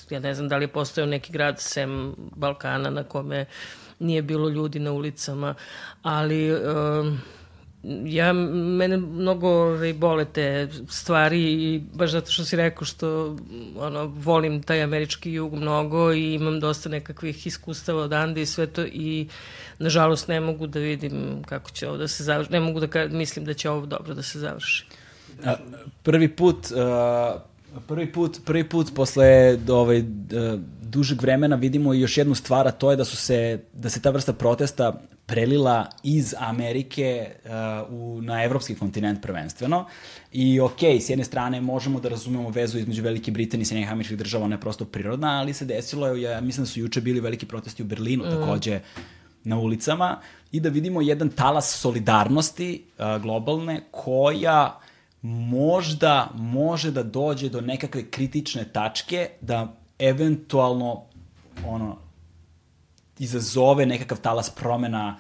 ja 0.10 0.20
ne 0.20 0.34
znam 0.34 0.48
da 0.48 0.58
li 0.58 0.64
je 0.64 0.68
postao 0.68 1.06
neki 1.06 1.32
grad 1.32 1.60
sem 1.60 2.16
Balkana 2.36 2.90
na 2.90 3.04
kome 3.04 3.46
nije 4.02 4.22
bilo 4.22 4.50
ljudi 4.50 4.80
na 4.80 4.92
ulicama, 4.92 5.56
ali 6.02 6.52
um, 6.54 7.20
ja, 8.06 8.34
mene 8.34 8.98
mnogo 8.98 9.48
ovaj, 9.48 9.94
bole 9.94 10.26
te 10.26 10.68
stvari 10.90 11.42
i 11.42 11.82
baš 11.94 12.12
zato 12.12 12.32
što 12.32 12.46
si 12.46 12.56
rekao 12.56 12.86
što 12.86 13.38
ono, 13.78 14.06
volim 14.06 14.64
taj 14.64 14.84
američki 14.84 15.32
jug 15.32 15.56
mnogo 15.56 16.14
i 16.14 16.34
imam 16.34 16.60
dosta 16.60 16.90
nekakvih 16.90 17.48
iskustava 17.48 18.02
odande 18.02 18.42
i 18.42 18.46
sve 18.46 18.68
to 18.68 18.86
i 18.86 19.28
nažalost 19.80 20.28
ne 20.28 20.40
mogu 20.40 20.68
da 20.68 20.80
vidim 20.80 21.44
kako 21.46 21.72
će 21.72 21.88
ovo 21.88 21.98
da 21.98 22.08
se 22.08 22.24
završi. 22.24 22.52
Ne 22.52 22.60
mogu 22.60 22.80
da 22.80 23.08
mislim 23.08 23.46
da 23.46 23.54
će 23.54 23.70
ovo 23.70 23.86
dobro 23.86 24.14
da 24.14 24.22
se 24.22 24.40
završi. 24.40 24.86
A, 25.46 25.56
prvi 26.04 26.28
put 26.28 26.58
uh, 26.72 27.42
prvi 27.88 28.12
put 28.12 28.38
prvi 28.46 28.70
put 28.70 28.88
posle 28.96 29.58
ovaj 29.70 30.00
uh, 30.00 30.06
dužeg 30.92 31.22
vremena 31.22 31.56
vidimo 31.56 31.94
još 31.94 32.18
jednu 32.18 32.36
stvar, 32.36 32.68
a 32.68 32.72
to 32.72 32.92
je 32.92 32.98
da 32.98 33.06
su 33.06 33.16
se, 33.18 33.60
da 33.74 33.90
se 33.90 34.02
ta 34.02 34.10
vrsta 34.10 34.34
protesta 34.34 35.02
prelila 35.26 35.86
iz 36.04 36.34
Amerike 36.38 37.32
uh, 37.46 37.52
u, 37.90 38.22
na 38.22 38.44
evropski 38.44 38.76
kontinent 38.76 39.22
prvenstveno. 39.22 39.86
I 40.32 40.60
ok, 40.60 40.84
s 40.84 41.10
jedne 41.10 41.26
strane 41.26 41.62
možemo 41.62 42.00
da 42.00 42.10
razumemo 42.10 42.50
vezu 42.50 42.80
između 42.80 43.04
Velike 43.04 43.32
Britanije 43.32 43.64
i 43.64 43.66
Sjedinjenih 43.66 43.92
američkih 43.92 44.18
država, 44.18 44.46
ona 44.46 44.56
je 44.56 44.62
prosto 44.62 44.86
prirodna, 44.86 45.40
ali 45.40 45.54
se 45.54 45.66
desilo, 45.66 46.16
ja 46.16 46.42
mislim 46.42 46.66
da 46.66 46.72
su 46.72 46.80
juče 46.80 47.02
bili 47.02 47.20
veliki 47.20 47.46
protesti 47.46 47.84
u 47.84 47.86
Berlinu 47.86 48.26
mm. 48.26 48.30
takođe 48.30 48.80
na 49.44 49.60
ulicama 49.60 50.20
i 50.52 50.60
da 50.60 50.70
vidimo 50.70 51.02
jedan 51.02 51.30
talas 51.30 51.80
solidarnosti 51.80 52.84
uh, 52.84 53.22
globalne 53.22 53.82
koja 53.92 54.80
možda 55.22 56.30
može 56.36 56.92
da 56.92 57.04
dođe 57.04 57.50
do 57.50 57.62
nekakve 57.62 58.10
kritične 58.10 58.66
tačke 58.74 59.30
da 59.42 59.81
eventualno 60.02 61.04
ono 61.66 61.98
izazove 63.20 63.86
nekakav 63.86 64.18
talas 64.18 64.50
promena 64.50 65.18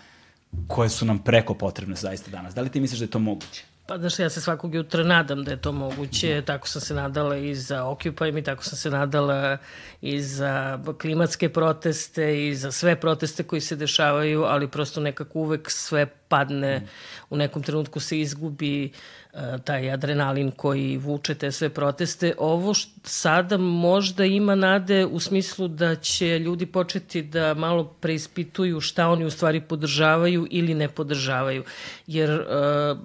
koje 0.68 0.90
su 0.90 1.06
nam 1.06 1.20
preko 1.20 1.54
potrebne 1.54 1.96
zaista 1.96 2.32
danas. 2.32 2.56
Da 2.56 2.62
li 2.62 2.70
ti 2.70 2.80
misliš 2.80 3.00
da 3.00 3.06
je 3.06 3.12
to 3.12 3.20
moguće? 3.20 3.66
Pa 3.92 3.98
znaš, 3.98 4.20
ja 4.20 4.30
se 4.30 4.42
svakog 4.42 4.76
jutra 4.76 5.04
nadam 5.04 5.44
da 5.44 5.52
je 5.52 5.62
to 5.62 5.72
moguće, 5.72 6.40
mm. 6.40 6.46
tako 6.46 6.68
sam 6.68 6.82
se 6.82 6.94
nadala 6.94 7.38
i 7.38 7.56
za 7.56 7.84
Occupy 7.84 8.40
i 8.40 8.44
tako 8.44 8.64
sam 8.64 8.78
se 8.78 8.90
nadala 8.90 9.58
i 10.02 10.22
za 10.22 10.80
klimatske 11.02 11.50
proteste 11.50 12.48
i 12.48 12.56
za 12.56 12.72
sve 12.72 12.96
proteste 12.96 13.44
koji 13.44 13.62
se 13.62 13.76
dešavaju, 13.76 14.44
ali 14.44 14.68
prosto 14.68 15.02
nekako 15.02 15.40
uvek 15.40 15.72
sve 15.72 16.06
padne, 16.06 16.80
mm. 16.80 16.88
u 17.30 17.38
nekom 17.38 17.64
trenutku 17.64 18.00
se 18.00 18.20
izgubi 18.20 18.92
uh, 19.34 19.40
taj 19.64 19.92
adrenalin 19.92 20.52
koji 20.52 20.98
vuče 20.98 21.36
te 21.36 21.52
sve 21.52 21.70
proteste. 21.70 22.34
Ovo 22.38 22.74
što 22.74 22.92
sada 23.04 23.58
možda 23.58 24.26
ima 24.26 24.56
nade 24.56 25.06
u 25.06 25.20
smislu 25.20 25.68
da 25.68 25.96
će 25.96 26.40
ljudi 26.40 26.66
početi 26.66 27.22
da 27.22 27.54
malo 27.54 27.84
preispituju 27.84 28.82
šta 28.82 29.08
oni 29.08 29.26
u 29.26 29.32
stvari 29.32 29.62
podržavaju 29.62 30.48
ili 30.50 30.74
ne 30.74 30.90
podržavaju. 30.90 31.64
Jer 32.08 32.32
uh, 32.32 32.98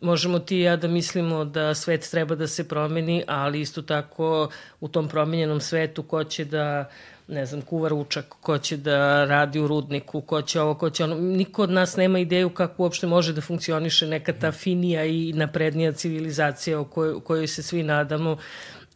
možemo 0.00 0.38
ti 0.38 0.56
i 0.56 0.60
ja 0.60 0.76
da 0.76 0.88
mislimo 0.88 1.44
da 1.44 1.74
svet 1.74 2.08
treba 2.10 2.34
da 2.34 2.46
se 2.46 2.68
promeni, 2.68 3.24
ali 3.26 3.60
isto 3.60 3.82
tako 3.82 4.48
u 4.80 4.88
tom 4.88 5.08
promenjenom 5.08 5.60
svetu 5.60 6.02
ko 6.02 6.24
će 6.24 6.44
da 6.44 6.90
ne 7.28 7.46
znam, 7.46 7.62
kuva 7.62 7.88
ručak, 7.88 8.26
ko 8.40 8.58
će 8.58 8.76
da 8.76 9.24
radi 9.24 9.60
u 9.60 9.66
rudniku, 9.66 10.20
ko 10.20 10.42
će 10.42 10.60
ovo, 10.60 10.74
ko 10.74 10.90
će 10.90 11.04
ono. 11.04 11.14
Niko 11.14 11.62
od 11.62 11.70
nas 11.70 11.96
nema 11.96 12.18
ideju 12.18 12.50
kako 12.50 12.82
uopšte 12.82 13.06
može 13.06 13.32
da 13.32 13.40
funkcioniše 13.40 14.06
neka 14.06 14.32
ta 14.32 14.52
finija 14.52 15.04
i 15.04 15.32
naprednija 15.32 15.92
civilizacija 15.92 16.80
o 16.80 16.84
kojoj, 16.84 17.20
kojoj 17.20 17.46
se 17.46 17.62
svi 17.62 17.82
nadamo 17.82 18.36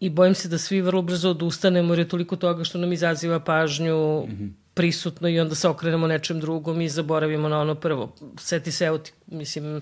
i 0.00 0.11
bojim 0.11 0.34
se 0.34 0.49
da 0.49 0.58
svi 0.58 0.80
vrlo 0.80 1.02
brzo 1.02 1.30
odustanemo 1.30 1.92
jer 1.92 1.99
je 1.99 2.08
toliko 2.08 2.37
toga 2.37 2.64
što 2.64 2.78
nam 2.78 2.92
izaziva 2.92 3.40
pažnju 3.40 4.26
mm 4.28 4.32
-hmm 4.32 4.63
prisutno 4.75 5.28
i 5.28 5.40
onda 5.40 5.54
se 5.54 5.69
okrenemo 5.69 6.07
nečem 6.07 6.40
drugom 6.40 6.81
i 6.81 6.88
zaboravimo 6.88 7.49
na 7.49 7.61
ono 7.61 7.75
prvo. 7.75 8.14
Seti 8.38 8.73
se, 8.73 8.85
evo, 8.85 8.99
mislim, 9.26 9.81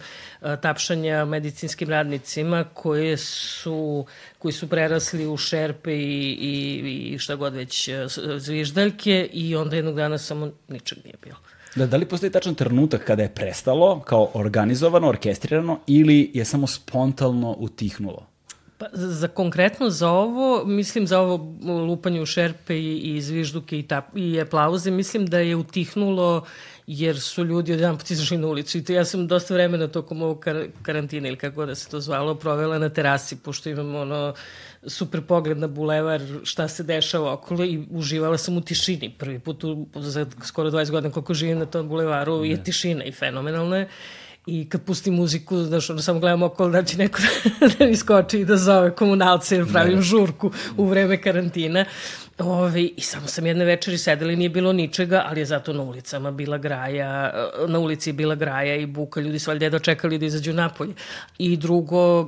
tapšanja 0.61 1.25
medicinskim 1.25 1.89
radnicima 1.89 2.65
koje 2.75 3.17
su, 3.17 4.07
koji 4.39 4.53
su 4.53 4.69
prerasli 4.69 5.27
u 5.27 5.37
šerpe 5.37 5.97
i, 5.97 6.37
i, 6.41 7.15
i 7.15 7.19
šta 7.19 7.35
god 7.35 7.55
već 7.55 7.89
zviždaljke 8.39 9.29
i 9.33 9.57
onda 9.57 9.77
jednog 9.77 9.97
dana 9.97 10.19
samo 10.19 10.51
ničeg 10.69 10.99
nije 11.05 11.17
bilo. 11.23 11.37
Da, 11.75 11.87
da 11.87 11.97
li 11.97 12.09
postoji 12.09 12.33
tačan 12.33 12.55
trenutak 12.55 13.05
kada 13.05 13.23
je 13.23 13.35
prestalo 13.35 14.01
kao 14.01 14.31
organizovano, 14.35 15.09
orkestrirano 15.09 15.81
ili 15.87 16.31
je 16.35 16.45
samo 16.45 16.67
spontano 16.67 17.57
utihnulo? 17.59 18.32
Pa, 18.83 18.89
za 18.93 19.29
konkretno 19.29 19.91
za 19.91 20.11
ovo, 20.11 20.65
mislim 20.65 21.07
za 21.07 21.21
ovo 21.21 21.37
lupanje 21.87 22.23
u 22.23 22.27
šerpe 22.27 22.77
i, 22.77 22.99
i 22.99 23.21
zvižduke 23.23 23.79
i, 23.79 23.83
tap, 23.83 24.05
i 24.17 24.41
aplauze, 24.41 24.91
mislim 24.91 25.27
da 25.27 25.39
je 25.39 25.57
utihnulo 25.57 26.45
jer 26.87 27.21
su 27.21 27.45
ljudi 27.45 27.73
jedan 27.73 27.99
put 27.99 28.11
izašli 28.11 28.37
na 28.39 28.47
ulicu 28.47 28.79
i 28.79 28.85
to 28.85 28.93
ja 28.93 29.05
sam 29.05 29.27
dosta 29.27 29.55
vremena 29.55 29.89
tokom 29.89 30.23
ovog 30.23 30.41
kar 30.41 30.67
karantina 30.83 31.29
ili 31.29 31.37
kako 31.37 31.67
da 31.67 31.75
se 31.75 31.89
to 31.89 32.01
zvalo, 32.01 32.35
provela 32.35 32.79
na 32.79 32.89
terasi, 32.89 33.37
pošto 33.37 33.69
imam 33.69 33.95
ono 33.95 34.35
super 34.87 35.23
pogled 35.23 35.59
na 35.59 35.67
bulevar, 35.67 36.21
šta 36.43 36.69
se 36.69 36.83
dešava 36.83 37.33
okolo 37.33 37.65
i 37.65 37.85
uživala 37.91 38.39
sam 38.39 38.57
u 38.57 38.61
tišini. 38.61 39.15
Prvi 39.19 39.39
put 39.39 39.65
u, 39.65 39.87
za 39.95 40.27
skoro 40.45 40.71
20 40.71 40.91
godina 40.91 41.13
koliko 41.13 41.35
živim 41.35 41.59
na 41.59 41.67
tom 41.67 41.89
bulevaru 41.89 42.41
ne. 42.41 42.51
je 42.51 42.65
tišina 42.65 43.05
i 43.05 43.13
fenomenalna 43.13 43.77
je 43.77 43.89
i 44.47 44.69
kad 44.69 44.83
pustim 44.83 45.15
muziku, 45.15 45.59
znaš, 45.59 45.91
ono, 45.91 46.03
samo 46.03 46.21
gledam 46.21 46.43
okolo 46.43 46.71
da 46.71 46.83
će 46.83 46.99
neko 46.99 47.19
da 47.79 47.87
mi 47.87 47.97
skoči 47.97 48.41
i 48.41 48.45
da 48.45 48.57
zove 48.57 48.95
komunalce 48.95 49.57
jer 49.57 49.73
pravim 49.73 49.97
ne. 49.97 50.03
žurku 50.03 50.51
u 50.77 50.87
vreme 50.87 51.23
karantina. 51.23 51.85
Ove, 52.45 52.83
I 52.83 53.01
samo 53.01 53.27
sam 53.27 53.47
jedne 53.47 53.65
večeri 53.65 53.99
sedela 53.99 54.33
i 54.33 54.37
nije 54.37 54.49
bilo 54.49 54.73
ničega, 54.73 55.23
ali 55.27 55.41
je 55.41 55.45
zato 55.45 55.73
na 55.73 55.83
ulicama 55.83 56.31
bila 56.31 56.59
graja, 56.59 57.33
na 57.69 57.79
ulici 57.79 58.11
je 58.11 58.15
bila 58.15 58.35
graja 58.35 58.77
i 58.77 58.87
buka, 58.87 59.21
ljudi 59.21 59.39
su 59.39 59.51
valjda 59.51 59.79
čekali 59.79 60.19
da 60.19 60.27
izađu 60.27 60.53
napolje. 60.53 60.95
I 61.39 61.57
drugo, 61.57 62.21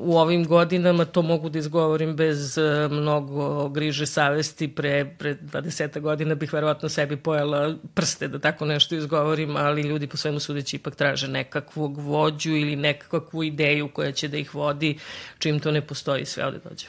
u 0.00 0.18
ovim 0.18 0.46
godinama 0.46 1.04
to 1.04 1.22
mogu 1.22 1.48
da 1.48 1.58
izgovorim 1.58 2.16
bez 2.16 2.58
e, 2.58 2.88
mnogo 2.90 3.68
griže 3.68 4.06
savesti. 4.06 4.68
Pre, 4.68 5.14
pre 5.18 5.34
20 5.34 6.00
godina 6.00 6.34
bih 6.34 6.52
verovatno 6.52 6.88
sebi 6.88 7.16
pojela 7.16 7.74
prste 7.94 8.28
da 8.28 8.38
tako 8.38 8.64
nešto 8.64 8.94
izgovorim, 8.94 9.56
ali 9.56 9.82
ljudi 9.82 10.06
po 10.06 10.16
svemu 10.16 10.40
sudeći 10.40 10.76
ipak 10.76 10.94
traže 10.94 11.28
nekakvog 11.28 11.98
vođu 11.98 12.50
ili 12.50 12.76
nekakvu 12.76 13.44
ideju 13.44 13.88
koja 13.88 14.12
će 14.12 14.28
da 14.28 14.36
ih 14.36 14.54
vodi, 14.54 14.98
čim 15.38 15.60
to 15.60 15.70
ne 15.70 15.80
postoji 15.80 16.24
sve 16.24 16.46
ovde 16.46 16.58
dođe. 16.68 16.86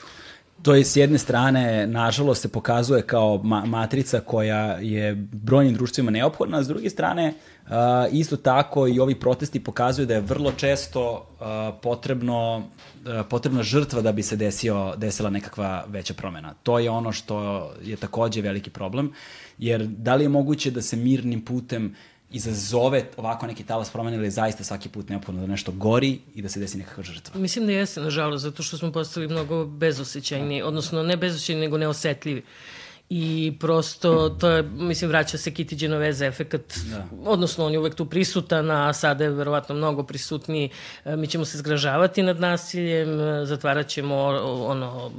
To 0.62 0.76
je 0.76 0.84
s 0.84 0.96
jedne 0.96 1.18
strane, 1.18 1.88
nažalost, 1.88 2.42
se 2.42 2.48
pokazuje 2.48 3.02
kao 3.02 3.42
ma 3.44 3.66
matrica 3.66 4.20
koja 4.20 4.78
je 4.82 5.16
brojnim 5.32 5.74
društvima 5.74 6.12
neophodna, 6.12 6.58
a 6.58 6.64
s 6.64 6.68
druge 6.68 6.90
strane, 6.90 7.34
uh, 7.66 7.72
isto 8.12 8.38
tako 8.38 8.88
i 8.88 9.00
ovi 9.00 9.16
protesti 9.16 9.64
pokazuju 9.64 10.06
da 10.06 10.14
je 10.14 10.22
vrlo 10.22 10.52
često 10.52 11.28
uh, 11.40 11.46
potrebno, 11.82 12.58
uh, 12.58 13.26
potrebna 13.30 13.64
žrtva 13.64 14.02
da 14.02 14.12
bi 14.12 14.24
se 14.24 14.36
desio, 14.36 14.94
desila 14.98 15.30
nekakva 15.30 15.86
veća 15.88 16.14
promena. 16.14 16.54
To 16.64 16.80
je 16.80 16.90
ono 16.90 17.12
što 17.12 17.70
je 17.84 17.96
takođe 17.96 18.42
veliki 18.42 18.70
problem, 18.70 19.14
jer 19.58 19.86
da 19.86 20.16
li 20.16 20.24
je 20.24 20.30
moguće 20.30 20.72
da 20.72 20.82
se 20.82 20.98
mirnim 20.98 21.46
putem 21.46 21.86
uh, 21.86 22.16
izazove 22.31 23.05
ovako 23.17 23.48
neki 23.48 23.63
talas 23.63 23.89
promene 23.89 24.17
ili 24.17 24.31
zaista 24.31 24.63
svaki 24.63 24.89
put 24.89 25.10
neophodno 25.10 25.41
da 25.41 25.48
nešto 25.48 25.72
gori 25.72 26.19
i 26.36 26.41
da 26.41 26.50
se 26.50 26.60
desi 26.60 26.77
nekakva 26.77 27.03
žrtva? 27.03 27.39
Mislim 27.39 27.65
da 27.65 27.72
jeste, 27.72 28.01
nažalost, 28.01 28.43
zato 28.43 28.63
što 28.63 28.77
smo 28.77 28.91
postali 28.91 29.27
mnogo 29.27 29.65
bezosećajni, 29.65 30.62
odnosno 30.62 31.03
ne 31.03 31.17
bezosećajni, 31.17 31.62
nego 31.62 31.77
neosetljivi. 31.77 32.39
Uh, 32.39 32.76
i 33.10 33.54
prosto 33.60 34.30
to 34.30 34.50
je, 34.50 34.64
mislim, 34.64 35.10
vraća 35.10 35.38
se 35.38 35.52
Kitty 35.52 35.80
Genovese 35.80 36.26
efekt, 36.26 36.78
da. 36.90 37.06
odnosno 37.26 37.66
on 37.66 37.72
je 37.74 37.80
uvek 37.80 37.96
tu 37.96 38.06
prisutan, 38.06 38.72
a 38.72 38.94
sada 38.94 39.24
je 39.24 39.30
verovatno 39.30 39.76
mnogo 39.76 40.04
prisutniji. 40.04 40.70
E, 41.06 41.16
mi 41.16 41.28
ćemo 41.28 41.46
se 41.46 41.58
zgražavati 41.58 42.24
nad 42.24 42.40
nasiljem, 42.40 43.20
e, 43.20 43.46
zatvarat 43.46 43.88
ćemo, 43.88 44.16
ono, 44.68 45.12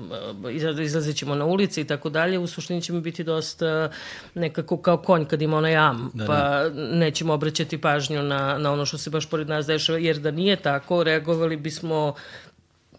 e, 0.49 0.83
izlazit 0.85 1.17
ćemo 1.17 1.35
na 1.35 1.45
ulice 1.45 1.81
i 1.81 1.85
tako 1.85 2.11
dalje, 2.11 2.39
u 2.39 2.47
suštini 2.47 2.83
ćemo 2.83 3.01
biti 3.01 3.25
dosta 3.25 3.91
nekako 4.35 4.77
kao 4.77 4.97
konj 4.97 5.25
kad 5.25 5.43
ima 5.43 5.57
onaj 5.57 5.77
am, 5.77 6.11
da, 6.15 6.27
pa 6.27 6.35
da. 6.35 6.71
nećemo 6.75 7.33
obraćati 7.33 7.81
pažnju 7.81 8.23
na, 8.23 8.59
na 8.59 8.73
ono 8.73 8.87
što 8.87 8.99
se 8.99 9.11
baš 9.11 9.27
pored 9.27 9.49
nas 9.49 9.67
dešava, 9.67 9.99
jer 9.99 10.19
da 10.19 10.31
nije 10.31 10.57
tako, 10.57 11.03
reagovali 11.03 11.57
bismo 11.57 12.15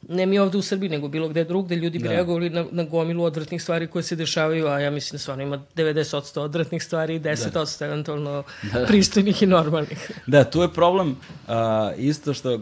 ne 0.10 0.26
mi 0.26 0.40
ovde 0.40 0.58
u 0.58 0.62
Srbiji, 0.62 0.90
nego 0.90 1.08
bilo 1.08 1.30
gde 1.30 1.44
drugde, 1.44 1.76
ljudi 1.76 2.00
bi 2.00 2.08
da. 2.08 2.14
reagovali 2.14 2.50
na, 2.50 2.66
na 2.72 2.84
gomilu 2.84 3.24
odvratnih 3.24 3.62
stvari 3.62 3.88
koje 3.88 4.04
se 4.04 4.16
dešavaju, 4.16 4.68
a 4.68 4.80
ja 4.80 4.92
mislim 4.92 5.18
da 5.18 5.22
stvarno 5.22 5.44
ima 5.44 5.64
90% 5.76 6.40
odvratnih 6.40 6.84
stvari 6.84 7.16
i 7.16 7.20
10% 7.20 7.80
da. 7.80 7.86
eventualno 7.86 8.44
da. 8.74 8.86
pristojnih 8.86 9.44
i 9.44 9.46
normalnih. 9.46 10.12
Da, 10.28 10.44
tu 10.44 10.62
je 10.62 10.74
problem 10.74 11.10
uh, 11.10 11.54
isto 11.98 12.34
što, 12.34 12.54
uh, 12.56 12.62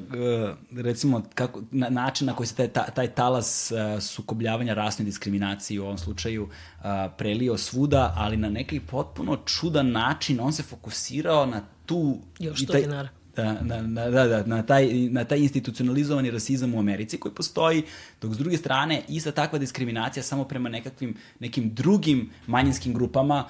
recimo, 0.76 1.24
kako, 1.36 1.62
na, 1.72 1.90
način 1.90 2.28
na 2.28 2.36
koji 2.36 2.48
se 2.48 2.56
taj, 2.56 2.68
ta, 2.68 2.84
taj 2.84 3.08
talas 3.08 3.72
uh, 3.72 4.04
sukobljavanja 4.04 4.74
rasnoj 4.74 5.06
diskriminaciji 5.06 5.80
u 5.80 5.84
ovom 5.84 5.98
slučaju 5.98 6.44
uh, 6.44 6.86
prelio 7.18 7.58
svuda, 7.58 8.14
ali 8.18 8.38
na 8.38 8.50
neki 8.50 8.80
potpuno 8.80 9.38
čudan 9.46 9.92
način 9.92 10.40
on 10.40 10.54
se 10.54 10.64
fokusirao 10.64 11.46
na 11.46 11.62
tu... 11.86 12.18
Još 12.40 12.66
to 12.66 12.74
taj, 12.74 12.82
dinara 12.82 13.17
da, 13.38 13.62
na, 13.62 13.82
na, 13.82 14.10
da, 14.10 14.28
da, 14.28 14.44
na, 14.44 14.64
taj, 14.64 14.88
na 14.94 15.24
taj 15.24 15.40
institucionalizovani 15.40 16.32
rasizam 16.32 16.74
u 16.74 16.80
Americi 16.80 17.18
koji 17.18 17.36
postoji, 17.36 17.84
dok 18.22 18.34
s 18.34 18.38
druge 18.38 18.58
strane 18.58 19.02
ista 19.08 19.32
takva 19.32 19.60
diskriminacija 19.60 20.24
samo 20.24 20.44
prema 20.44 20.70
nekakvim, 20.70 21.16
nekim 21.40 21.74
drugim 21.74 22.30
manjinskim 22.48 22.94
grupama 22.94 23.46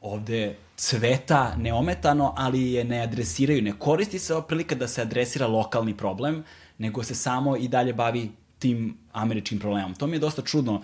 ovde 0.00 0.56
cveta 0.76 1.56
neometano, 1.56 2.34
ali 2.36 2.72
je 2.72 2.84
ne 2.84 3.00
adresiraju, 3.00 3.62
ne 3.62 3.72
koristi 3.78 4.18
se 4.18 4.34
ova 4.34 4.46
prilika 4.46 4.74
da 4.74 4.88
se 4.88 5.02
adresira 5.02 5.46
lokalni 5.46 5.96
problem, 5.96 6.44
nego 6.78 7.02
se 7.02 7.14
samo 7.14 7.56
i 7.56 7.68
dalje 7.68 7.92
bavi 7.92 8.30
tim 8.58 8.96
američkim 9.12 9.58
problemom. 9.58 9.94
To 9.94 10.06
mi 10.06 10.16
je 10.16 10.20
dosta 10.20 10.42
čudno 10.42 10.82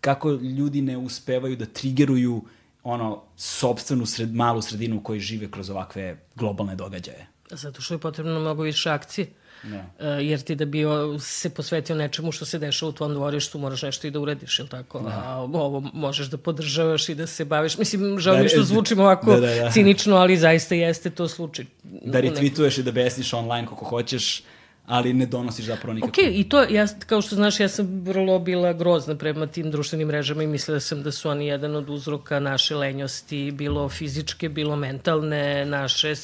kako 0.00 0.30
ljudi 0.30 0.82
ne 0.82 0.96
uspevaju 0.96 1.56
da 1.56 1.66
trigeruju 1.66 2.42
ono, 2.82 3.22
sobstvenu 3.36 4.06
sred, 4.06 4.34
malu 4.34 4.62
sredinu 4.62 4.96
u 4.96 5.00
kojoj 5.00 5.20
žive 5.20 5.50
kroz 5.50 5.70
ovakve 5.70 6.16
globalne 6.34 6.76
događaje. 6.76 7.26
Zato 7.50 7.82
što 7.82 7.94
je 7.94 7.98
potrebno 7.98 8.40
mnogo 8.40 8.62
više 8.62 8.90
akcije. 8.90 9.26
Ne. 9.62 9.84
Da. 9.98 10.08
Jer 10.08 10.40
ti 10.40 10.54
da 10.54 10.64
bi 10.64 10.84
se 11.20 11.50
posvetio 11.50 11.96
nečemu 11.96 12.32
što 12.32 12.44
se 12.44 12.58
dešava 12.58 12.90
u 12.90 12.92
tvom 12.92 13.14
dvorištu, 13.14 13.58
moraš 13.58 13.82
nešto 13.82 14.06
i 14.06 14.10
da 14.10 14.20
uradiš, 14.20 14.58
ili 14.58 14.68
tako? 14.68 15.00
Ne. 15.00 15.10
Da. 15.10 15.22
A 15.24 15.36
ovo 15.38 15.80
možeš 15.80 16.26
da 16.26 16.36
podržavaš 16.36 17.08
i 17.08 17.14
da 17.14 17.26
se 17.26 17.44
baviš. 17.44 17.78
Mislim, 17.78 18.18
žao 18.18 18.36
da, 18.36 18.42
mi 18.42 18.48
što 18.48 18.62
zvučim 18.62 19.00
ovako 19.00 19.34
da, 19.34 19.40
da, 19.40 19.54
da. 19.54 19.70
cinično, 19.70 20.16
ali 20.16 20.36
zaista 20.36 20.74
jeste 20.74 21.10
to 21.10 21.28
slučaj. 21.28 21.64
Da 21.82 22.20
retweetuješ 22.20 22.78
i 22.80 22.82
da 22.82 22.92
besniš 22.92 23.32
online 23.32 23.68
kako 23.68 23.84
hoćeš, 23.84 24.42
ali 24.86 25.12
ne 25.12 25.26
donosiš 25.26 25.64
zapravo 25.64 25.94
nikako. 25.94 26.10
Ok, 26.10 26.18
i 26.32 26.48
to, 26.48 26.62
ja, 26.62 26.86
kao 27.06 27.22
što 27.22 27.36
znaš, 27.36 27.60
ja 27.60 27.68
sam 27.68 28.00
vrlo 28.04 28.38
bila 28.38 28.72
grozna 28.72 29.16
prema 29.16 29.46
tim 29.46 29.70
društvenim 29.70 30.08
mrežama 30.08 30.42
i 30.42 30.46
mislila 30.46 30.80
sam 30.80 31.02
da 31.02 31.12
su 31.12 31.28
oni 31.28 31.46
jedan 31.46 31.76
od 31.76 31.90
uzroka 31.90 32.40
naše 32.40 32.76
lenjosti, 32.76 33.50
bilo 33.50 33.88
fizičke, 33.88 34.48
bilo 34.48 34.76
mentalne, 34.76 35.64
naše 35.64 36.14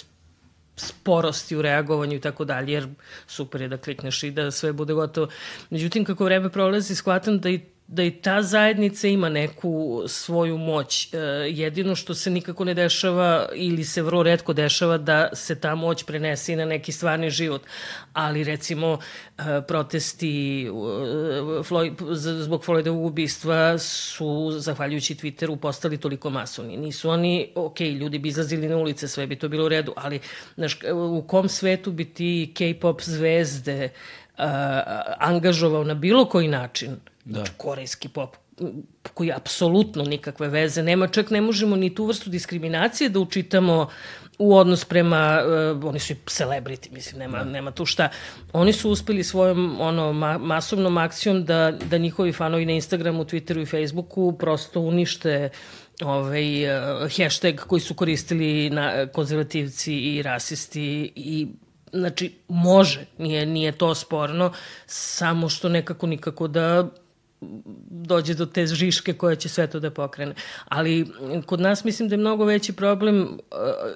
sporosti 0.76 1.56
u 1.56 1.62
reagovanju 1.62 2.16
i 2.16 2.20
tako 2.20 2.44
dalje, 2.44 2.72
jer 2.72 2.88
super 3.26 3.60
je 3.60 3.68
da 3.68 3.76
klikneš 3.76 4.22
i 4.22 4.30
da 4.30 4.50
sve 4.50 4.72
bude 4.72 4.94
gotovo. 4.94 5.28
Međutim, 5.70 6.04
kako 6.04 6.24
vreme 6.24 6.50
prolazi, 6.50 6.94
shvatam 6.94 7.38
da 7.38 7.48
i 7.48 7.60
da 7.86 8.02
i 8.02 8.10
ta 8.10 8.42
zajednica 8.42 9.08
ima 9.08 9.28
neku 9.28 10.02
svoju 10.06 10.58
moć. 10.58 11.14
E, 11.14 11.18
jedino 11.48 11.94
što 11.94 12.14
se 12.14 12.30
nikako 12.30 12.64
ne 12.64 12.74
dešava 12.74 13.48
ili 13.54 13.84
se 13.84 14.02
vrlo 14.02 14.22
redko 14.22 14.52
dešava 14.52 14.98
da 14.98 15.28
se 15.32 15.60
ta 15.60 15.74
moć 15.74 16.04
prenese 16.04 16.52
i 16.52 16.56
na 16.56 16.64
neki 16.64 16.92
stvarni 16.92 17.30
život. 17.30 17.62
Ali 18.12 18.44
recimo 18.44 18.98
e, 19.38 19.42
protesti 19.68 20.62
e, 20.66 20.70
zbog 22.42 22.64
Floydovog 22.64 23.06
ubistva 23.06 23.78
su, 23.78 24.50
zahvaljujući 24.58 25.14
Twitteru, 25.14 25.56
postali 25.56 25.98
toliko 25.98 26.30
masovni. 26.30 26.76
Nisu 26.76 27.10
oni, 27.10 27.52
ok, 27.54 27.80
ljudi 27.80 28.18
bi 28.18 28.28
izlazili 28.28 28.68
na 28.68 28.76
ulice, 28.76 29.08
sve 29.08 29.26
bi 29.26 29.36
to 29.36 29.48
bilo 29.48 29.64
u 29.64 29.68
redu, 29.68 29.92
ali 29.96 30.20
znaš, 30.56 30.78
u 30.94 31.24
kom 31.26 31.48
svetu 31.48 31.92
bi 31.92 32.04
ti 32.04 32.52
K-pop 32.54 33.02
zvezde 33.02 33.88
uh, 34.38 34.44
angažovao 35.18 35.84
na 35.84 35.94
bilo 35.94 36.24
koji 36.24 36.48
način– 36.48 36.96
Da. 37.24 37.34
Znači, 37.34 37.52
korejski 37.56 38.08
pop 38.08 38.36
koji 39.14 39.32
apsolutno 39.32 40.04
nikakve 40.04 40.48
veze 40.48 40.82
nema, 40.82 41.08
čak 41.08 41.30
ne 41.30 41.40
možemo 41.40 41.76
ni 41.76 41.94
tu 41.94 42.06
vrstu 42.06 42.30
diskriminacije 42.30 43.10
da 43.10 43.20
učitamo 43.20 43.88
u 44.38 44.56
odnos 44.56 44.84
prema, 44.84 45.40
uh, 45.76 45.84
oni 45.84 45.98
su 45.98 46.12
i 46.12 46.16
celebrity, 46.26 46.92
mislim, 46.92 47.18
nema, 47.18 47.38
da. 47.38 47.44
nema 47.44 47.70
tu 47.70 47.86
šta. 47.86 48.08
Oni 48.52 48.72
su 48.72 48.90
uspeli 48.90 49.24
svojom 49.24 49.80
ono, 49.80 50.12
ma, 50.12 50.38
masovnom 50.38 50.98
akcijom 50.98 51.44
da, 51.44 51.72
da 51.90 51.98
njihovi 51.98 52.32
fanovi 52.32 52.66
na 52.66 52.72
Instagramu, 52.72 53.24
Twitteru 53.24 53.62
i 53.62 53.66
Facebooku 53.66 54.36
prosto 54.38 54.80
unište 54.80 55.48
ovaj, 56.02 56.64
uh, 56.64 57.16
hashtag 57.16 57.60
koji 57.60 57.80
su 57.80 57.94
koristili 57.94 58.70
na 58.70 59.06
konzervativci 59.06 59.94
i 59.94 60.22
rasisti 60.22 61.12
i 61.16 61.48
znači 61.92 62.32
može, 62.48 63.06
nije, 63.18 63.46
nije 63.46 63.72
to 63.72 63.94
sporno, 63.94 64.52
samo 64.86 65.48
što 65.48 65.68
nekako 65.68 66.06
nikako 66.06 66.48
da 66.48 66.88
dođe 67.90 68.34
do 68.34 68.46
te 68.46 68.66
žiške 68.66 69.12
koja 69.12 69.36
će 69.36 69.48
sve 69.48 69.66
to 69.66 69.80
da 69.80 69.90
pokrene. 69.90 70.34
Ali 70.64 71.06
kod 71.46 71.60
nas 71.60 71.84
mislim 71.84 72.08
da 72.08 72.14
je 72.14 72.18
mnogo 72.18 72.44
veći 72.44 72.72
problem 72.72 73.22
uh, 73.22 73.38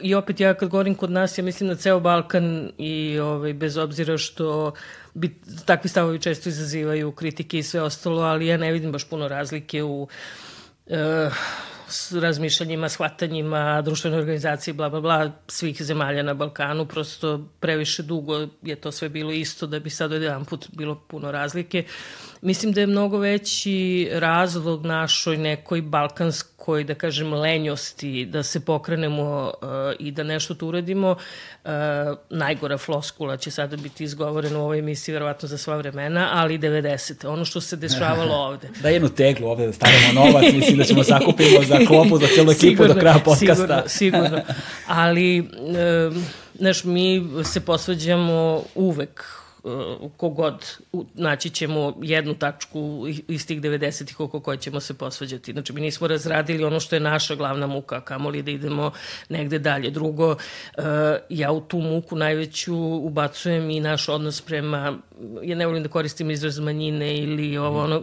i 0.00 0.14
opet 0.14 0.40
ja 0.40 0.54
kad 0.54 0.68
govorim 0.68 0.94
kod 0.94 1.10
nas, 1.10 1.38
ja 1.38 1.44
mislim 1.44 1.68
na 1.68 1.74
ceo 1.74 2.00
Balkan 2.00 2.70
i 2.78 3.18
ovaj, 3.18 3.52
bez 3.52 3.76
obzira 3.76 4.18
što 4.18 4.72
bi, 5.14 5.40
takvi 5.64 5.90
stavovi 5.90 6.20
često 6.20 6.48
izazivaju 6.48 7.12
kritike 7.12 7.58
i 7.58 7.62
sve 7.62 7.82
ostalo, 7.82 8.22
ali 8.22 8.46
ja 8.46 8.56
ne 8.56 8.72
vidim 8.72 8.92
baš 8.92 9.08
puno 9.08 9.28
razlike 9.28 9.82
u 9.82 10.02
uh, 10.02 10.96
s 11.88 12.12
razmišljanjima, 12.12 12.88
shvatanjima, 12.88 13.82
društvene 13.82 14.16
organizacije, 14.16 14.74
bla, 14.74 14.88
bla, 14.88 15.00
bla, 15.00 15.32
svih 15.48 15.82
zemalja 15.82 16.22
na 16.22 16.34
Balkanu. 16.34 16.86
Prosto 16.86 17.48
previše 17.60 18.02
dugo 18.02 18.46
je 18.62 18.76
to 18.76 18.92
sve 18.92 19.08
bilo 19.08 19.32
isto 19.32 19.66
da 19.66 19.80
bi 19.80 19.90
sad 19.90 20.12
jedan 20.12 20.44
put 20.44 20.66
bilo 20.72 20.94
puno 21.08 21.32
razlike. 21.32 21.84
Mislim 22.42 22.72
da 22.72 22.80
je 22.80 22.86
mnogo 22.86 23.18
veći 23.18 24.08
razlog 24.12 24.86
našoj 24.86 25.36
nekoj 25.36 25.82
balkanskoj, 25.82 26.84
da 26.84 26.94
kažem, 26.94 27.32
lenjosti, 27.32 28.24
da 28.24 28.42
se 28.42 28.60
pokrenemo 28.60 29.52
uh, 29.62 29.68
i 29.98 30.10
da 30.10 30.22
nešto 30.22 30.54
tu 30.54 30.68
uradimo. 30.68 31.10
Uh, 31.64 31.70
najgora 32.30 32.78
floskula 32.78 33.36
će 33.36 33.50
sada 33.50 33.76
biti 33.76 34.04
izgovorena 34.04 34.58
u 34.58 34.62
ovoj 34.62 34.78
emisiji, 34.78 35.12
verovatno 35.12 35.48
za 35.48 35.58
sva 35.58 35.76
vremena, 35.76 36.28
ali 36.32 36.58
90. 36.58 37.26
Ono 37.28 37.44
što 37.44 37.60
se 37.60 37.76
dešavalo 37.76 38.34
ovde. 38.48 38.68
Da 38.82 38.88
jednu 38.88 39.08
teglu 39.08 39.48
ovde 39.48 39.66
da 39.66 39.72
stavimo 39.72 40.12
novac, 40.12 40.52
mislim 40.52 40.78
da 40.78 40.84
ćemo 40.84 41.04
sakupimo 41.14 41.62
za 41.68 41.78
klopu, 41.86 42.18
za 42.18 42.26
celu 42.34 42.52
ekipu 42.52 42.86
do 42.86 42.94
kraja 42.94 43.18
podcasta. 43.24 43.82
Sigurno, 43.88 44.28
sigurno. 44.28 44.40
Ali, 44.86 45.40
uh, 45.40 46.16
znaš, 46.58 46.84
mi 46.84 47.28
se 47.44 47.60
posveđamo 47.60 48.62
uvek 48.74 49.37
kogod 50.16 50.76
naći 51.14 51.50
ćemo 51.50 51.94
jednu 52.02 52.34
tačku 52.34 53.06
iz 53.28 53.46
tih 53.46 53.60
90-ih 53.60 54.20
oko 54.20 54.40
koje 54.40 54.58
ćemo 54.58 54.80
se 54.80 54.94
posvađati. 54.94 55.52
Znači, 55.52 55.72
mi 55.72 55.80
nismo 55.80 56.06
razradili 56.06 56.64
ono 56.64 56.80
što 56.80 56.96
je 56.96 57.00
naša 57.00 57.34
glavna 57.34 57.66
muka, 57.66 58.00
kamoli 58.00 58.42
da 58.42 58.50
idemo 58.50 58.90
negde 59.28 59.58
dalje. 59.58 59.90
Drugo, 59.90 60.30
uh, 60.30 60.84
ja 61.28 61.52
u 61.52 61.60
tu 61.60 61.78
muku 61.78 62.16
najveću 62.16 62.76
ubacujem 62.78 63.70
i 63.70 63.80
naš 63.80 64.08
odnos 64.08 64.40
prema, 64.40 64.98
ja 65.42 65.56
ne 65.56 65.66
volim 65.66 65.82
da 65.82 65.88
koristim 65.88 66.30
izraz 66.30 66.58
manjine 66.58 67.18
ili 67.18 67.58
ovo 67.58 67.84
ono, 67.84 68.02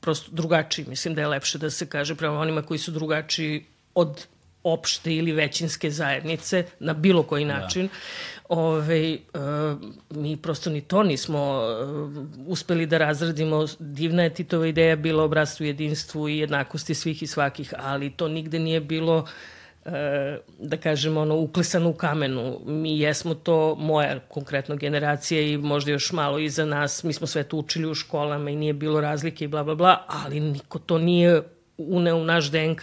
prosto 0.00 0.30
drugačiji. 0.32 0.84
Mislim 0.88 1.14
da 1.14 1.20
je 1.20 1.28
lepše 1.28 1.58
da 1.58 1.70
se 1.70 1.86
kaže 1.86 2.14
prema 2.14 2.38
onima 2.38 2.62
koji 2.62 2.78
su 2.78 2.90
drugačiji 2.90 3.64
od 3.94 4.26
opšte 4.66 5.14
ili 5.14 5.32
većinske 5.32 5.90
zajednice 5.90 6.64
na 6.78 6.92
bilo 6.92 7.22
koji 7.22 7.44
da. 7.44 7.58
način. 7.58 7.86
Da. 7.86 7.92
Ove, 8.48 9.12
e, 9.12 9.18
mi 10.10 10.36
prosto 10.36 10.70
ni 10.70 10.80
to 10.80 11.02
nismo 11.02 11.38
e, 11.38 11.84
uspeli 12.46 12.86
da 12.86 12.98
razradimo. 12.98 13.66
Divna 13.78 14.22
je 14.22 14.34
Titova 14.34 14.66
ideja 14.66 14.96
bila 14.96 15.24
o 15.24 15.28
bratstvu, 15.28 15.66
jedinstvu 15.66 16.28
i 16.28 16.38
jednakosti 16.38 16.94
svih 16.94 17.22
i 17.22 17.26
svakih, 17.26 17.74
ali 17.78 18.10
to 18.10 18.28
nigde 18.28 18.58
nije 18.58 18.80
bilo 18.80 19.26
e, 19.84 20.38
da 20.58 20.76
kažemo, 20.76 21.20
ono, 21.20 21.36
uklesano 21.36 21.88
u 21.88 21.94
kamenu. 21.94 22.60
Mi 22.66 23.00
jesmo 23.00 23.34
to, 23.34 23.74
moja 23.74 24.18
konkretno 24.28 24.76
generacija 24.76 25.40
i 25.40 25.56
možda 25.58 25.90
još 25.90 26.12
malo 26.12 26.38
iza 26.38 26.64
nas, 26.64 27.04
mi 27.04 27.12
smo 27.12 27.26
sve 27.26 27.42
to 27.42 27.56
učili 27.56 27.90
u 27.90 27.94
školama 27.94 28.50
i 28.50 28.56
nije 28.56 28.72
bilo 28.72 29.00
razlike 29.00 29.44
i 29.44 29.48
bla, 29.48 29.64
bla, 29.64 29.74
bla, 29.74 30.04
ali 30.08 30.40
niko 30.40 30.78
to 30.78 30.98
nije 30.98 31.42
uneo 31.78 32.16
u 32.16 32.24
naš 32.24 32.50
DNK 32.50 32.82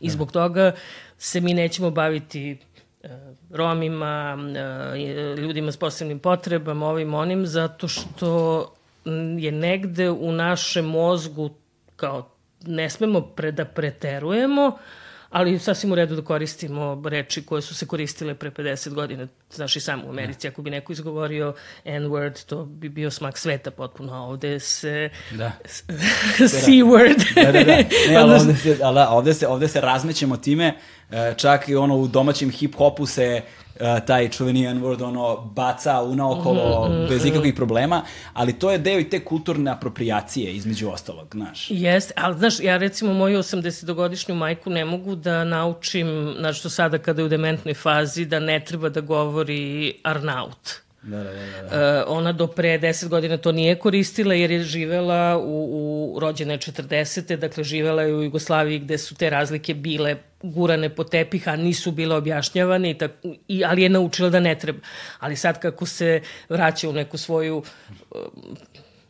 i 0.00 0.06
da. 0.06 0.12
zbog 0.12 0.32
toga 0.32 0.72
se 1.22 1.40
mi 1.40 1.54
nećemo 1.54 1.90
baviti 1.90 2.58
e, 3.02 3.08
Romima, 3.50 4.38
e, 4.96 5.36
ljudima 5.40 5.72
s 5.72 5.76
posebnim 5.76 6.18
potrebama, 6.18 6.86
ovim 6.86 7.14
onim, 7.14 7.46
zato 7.46 7.88
što 7.88 8.72
je 9.38 9.52
negde 9.52 10.10
u 10.10 10.32
našem 10.32 10.84
mozgu 10.84 11.50
kao 11.96 12.30
ne 12.66 12.90
smemo 12.90 13.20
pre, 13.20 13.52
da 13.52 13.64
preterujemo, 13.64 14.78
ali 15.30 15.58
sasvim 15.58 15.92
u 15.92 15.94
redu 15.94 16.16
da 16.16 16.22
koristimo 16.22 17.02
reči 17.04 17.42
koje 17.42 17.62
su 17.62 17.74
se 17.74 17.86
koristile 17.86 18.34
pre 18.34 18.50
50 18.50 18.94
godina. 18.94 19.26
Znaš 19.50 19.76
i 19.76 19.80
sam 19.80 20.04
u 20.04 20.08
Americi, 20.08 20.48
ako 20.48 20.62
bi 20.62 20.70
neko 20.70 20.92
izgovorio 20.92 21.54
N-word, 21.84 22.44
to 22.46 22.64
bi 22.64 22.88
bio 22.88 23.10
smak 23.10 23.38
sveta 23.38 23.70
potpuno, 23.70 24.12
a 24.12 24.18
ovde 24.18 24.60
se... 24.60 25.10
Da. 25.30 25.52
C-word. 26.64 27.34
da, 27.34 27.52
da, 27.52 27.64
da. 27.64 27.76
Ne, 28.08 28.16
ali 28.16 28.34
ovde 28.34 28.54
se, 28.56 28.78
ali 28.82 29.00
ovde 29.08 29.34
se, 29.34 29.46
ovde 29.46 29.68
se 29.68 29.80
razmećemo 29.80 30.36
time, 30.36 30.74
e, 31.10 31.34
čak 31.36 31.68
i 31.68 31.76
ono 31.76 31.96
u 31.96 32.08
domaćem 32.08 32.50
hip-hopu 32.50 33.06
se 33.06 33.42
taj 34.06 34.28
čuveni 34.28 34.66
N-word 34.66 35.02
ono 35.02 35.36
baca 35.36 36.02
unaokolo 36.02 36.88
mm, 36.88 36.92
mm, 36.92 37.08
bez 37.08 37.26
ikakvih 37.26 37.54
problema, 37.54 38.02
ali 38.32 38.52
to 38.52 38.70
je 38.70 38.78
deo 38.78 38.98
i 38.98 39.10
te 39.10 39.24
kulturne 39.24 39.70
apropriacije 39.70 40.52
između 40.52 40.88
ostalog, 40.88 41.28
znaš. 41.34 41.66
Jeste, 41.70 42.14
ali 42.16 42.38
znaš, 42.38 42.60
ja 42.60 42.76
recimo 42.76 43.12
moju 43.12 43.38
80-godišnju 43.38 44.34
majku 44.34 44.70
ne 44.70 44.84
mogu 44.84 45.14
da 45.14 45.44
naučim, 45.44 46.34
znaš 46.38 46.58
što 46.58 46.70
sada 46.70 46.98
kada 46.98 47.22
je 47.22 47.26
u 47.26 47.28
dementnoj 47.28 47.74
fazi, 47.74 48.24
da 48.24 48.40
ne 48.40 48.64
treba 48.64 48.88
da 48.88 49.00
govori 49.00 49.94
Arnaut. 50.04 50.80
Da, 51.02 51.16
da, 51.16 51.30
da, 51.32 51.62
da. 51.62 52.04
Uh, 52.06 52.18
ona 52.18 52.32
do 52.32 52.46
pre 52.46 52.78
10 52.78 53.08
godina 53.08 53.36
to 53.36 53.52
nije 53.52 53.78
koristila 53.78 54.34
jer 54.34 54.50
je 54.50 54.62
živela 54.62 55.38
u, 55.38 56.14
u 56.14 56.20
rođene 56.20 56.58
40. 56.58 57.36
Dakle, 57.36 57.64
živela 57.64 58.02
je 58.02 58.14
u 58.14 58.22
Jugoslaviji 58.22 58.78
gde 58.78 58.98
su 58.98 59.14
te 59.14 59.30
razlike 59.30 59.74
bile 59.74 60.16
gurane 60.42 60.88
po 60.88 61.04
tepih, 61.04 61.48
a 61.48 61.56
nisu 61.56 61.92
bile 61.92 62.16
objašnjavane, 62.16 62.90
i 62.90 62.98
tak, 62.98 63.10
i, 63.48 63.64
ali 63.64 63.82
je 63.82 63.88
naučila 63.88 64.30
da 64.30 64.40
ne 64.40 64.58
treba. 64.58 64.78
Ali 65.18 65.36
sad 65.36 65.60
kako 65.60 65.86
se 65.86 66.20
vraća 66.48 66.88
u 66.88 66.92
neku 66.92 67.18
svoju 67.18 67.62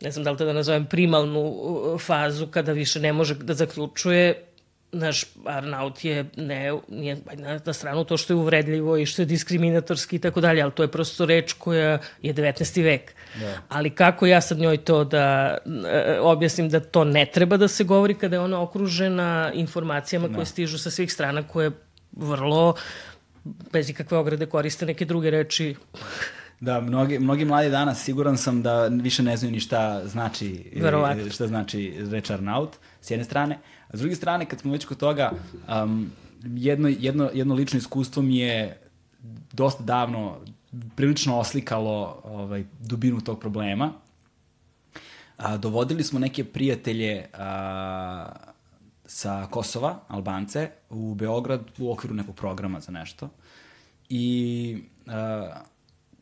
ne 0.00 0.10
znam 0.10 0.24
da 0.24 0.30
li 0.30 0.38
to 0.38 0.44
da 0.44 0.52
nazovem 0.52 0.86
primalnu 0.86 1.54
fazu 2.00 2.46
kada 2.46 2.72
više 2.72 3.00
ne 3.00 3.12
može 3.12 3.34
da 3.34 3.54
zaključuje 3.54 4.44
naš 4.92 5.24
Arnaut 5.44 6.04
je 6.04 6.24
ne, 6.36 6.72
nije 6.88 7.18
na, 7.34 7.60
na 7.64 7.72
stranu 7.72 8.04
to 8.04 8.16
što 8.16 8.32
je 8.32 8.36
uvredljivo 8.36 8.96
i 8.96 9.06
što 9.06 9.22
je 9.22 9.26
diskriminatorski 9.26 10.16
i 10.16 10.18
tako 10.18 10.40
dalje, 10.40 10.62
ali 10.62 10.72
to 10.72 10.82
je 10.82 10.88
prosto 10.90 11.26
reč 11.26 11.52
koja 11.52 11.98
je 12.22 12.34
19. 12.34 12.82
vek. 12.84 13.14
Da. 13.40 13.54
Ali 13.68 13.90
kako 13.90 14.26
ja 14.26 14.40
sad 14.40 14.58
njoj 14.58 14.76
to 14.76 15.04
da 15.04 15.56
e, 15.86 16.18
objasnim 16.20 16.68
da 16.68 16.80
to 16.80 17.04
ne 17.04 17.26
treba 17.26 17.56
da 17.56 17.68
se 17.68 17.84
govori 17.84 18.14
kada 18.14 18.36
je 18.36 18.40
ona 18.40 18.60
okružena 18.60 19.50
informacijama 19.54 20.28
da. 20.28 20.34
koje 20.34 20.46
stižu 20.46 20.78
sa 20.78 20.90
svih 20.90 21.12
strana 21.12 21.42
koje 21.42 21.70
vrlo 22.12 22.74
bez 23.72 23.90
ikakve 23.90 24.18
ograde 24.18 24.46
koriste 24.46 24.86
neke 24.86 25.04
druge 25.04 25.30
reči 25.30 25.74
Da, 26.60 26.80
mnogi, 26.80 27.18
mnogi 27.18 27.44
mladi 27.44 27.70
danas 27.70 28.04
siguran 28.04 28.36
sam 28.36 28.62
da 28.62 28.86
više 28.86 29.22
ne 29.22 29.36
znaju 29.36 29.52
ni 29.52 29.60
šta 29.60 30.02
znači, 30.06 30.72
Verovatno. 30.76 31.30
šta 31.30 31.46
znači 31.46 31.94
reč 32.10 32.30
Arnaut, 32.30 32.76
s 33.00 33.10
jedne 33.10 33.24
strane. 33.24 33.58
A 33.92 33.96
s 33.96 34.00
druge 34.00 34.14
strane, 34.14 34.46
kad 34.46 34.60
smo 34.60 34.72
već 34.72 34.84
kod 34.84 34.96
toga, 34.96 35.32
um, 35.84 36.10
jedno, 36.44 36.88
jedno, 36.88 37.30
jedno 37.34 37.54
lično 37.54 37.78
iskustvo 37.78 38.22
mi 38.22 38.36
je 38.36 38.80
dosta 39.52 39.82
davno 39.82 40.38
prilično 40.96 41.38
oslikalo 41.38 42.20
ovaj, 42.24 42.64
dubinu 42.80 43.20
tog 43.20 43.40
problema. 43.40 43.92
A, 45.36 45.56
dovodili 45.56 46.04
smo 46.04 46.18
neke 46.18 46.44
prijatelje 46.44 47.26
a, 47.34 48.26
sa 49.04 49.46
Kosova, 49.50 50.00
Albance, 50.08 50.70
u 50.90 51.14
Beograd 51.14 51.60
u 51.78 51.92
okviru 51.92 52.14
nekog 52.14 52.34
programa 52.34 52.80
za 52.80 52.92
nešto. 52.92 53.28
I 54.08 54.82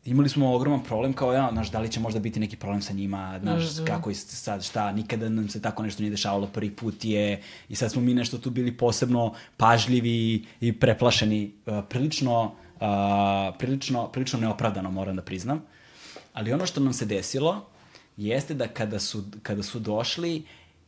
imali 0.05 0.29
smo 0.29 0.55
ogroman 0.55 0.83
problem 0.83 1.13
kao 1.13 1.33
ja, 1.33 1.49
znaš, 1.51 1.71
da 1.71 1.79
li 1.79 1.91
će 1.91 1.99
možda 1.99 2.19
biti 2.19 2.39
neki 2.39 2.55
problem 2.57 2.81
sa 2.81 2.93
njima, 2.93 3.39
znaš, 3.41 3.63
mm 3.63 3.67
-hmm. 3.67 3.87
kako 3.87 4.09
je 4.09 4.15
sad, 4.15 4.63
šta, 4.63 4.91
nikada 4.91 5.29
nam 5.29 5.49
se 5.49 5.61
tako 5.61 5.83
nešto 5.83 6.01
nije 6.03 6.11
dešavalo, 6.11 6.47
prvi 6.47 6.75
put 6.75 7.05
je, 7.05 7.41
i 7.69 7.75
sad 7.75 7.91
smo 7.91 8.01
mi 8.01 8.13
nešto 8.13 8.37
tu 8.37 8.49
bili 8.49 8.77
posebno 8.77 9.33
pažljivi 9.57 10.45
i 10.61 10.79
preplašeni, 10.79 11.53
uh, 11.65 11.83
prilično, 11.89 12.43
uh, 12.75 12.81
prilično, 13.59 14.07
prilično 14.07 14.39
neopravdano, 14.39 14.91
moram 14.91 15.15
da 15.15 15.21
priznam. 15.21 15.61
Ali 16.33 16.53
ono 16.53 16.65
što 16.65 16.79
nam 16.79 16.93
se 16.93 17.05
desilo, 17.05 17.65
jeste 18.17 18.53
da 18.53 18.67
kada 18.67 18.99
su, 18.99 19.23
kada 19.43 19.63
su 19.63 19.79
došli, 19.79 20.43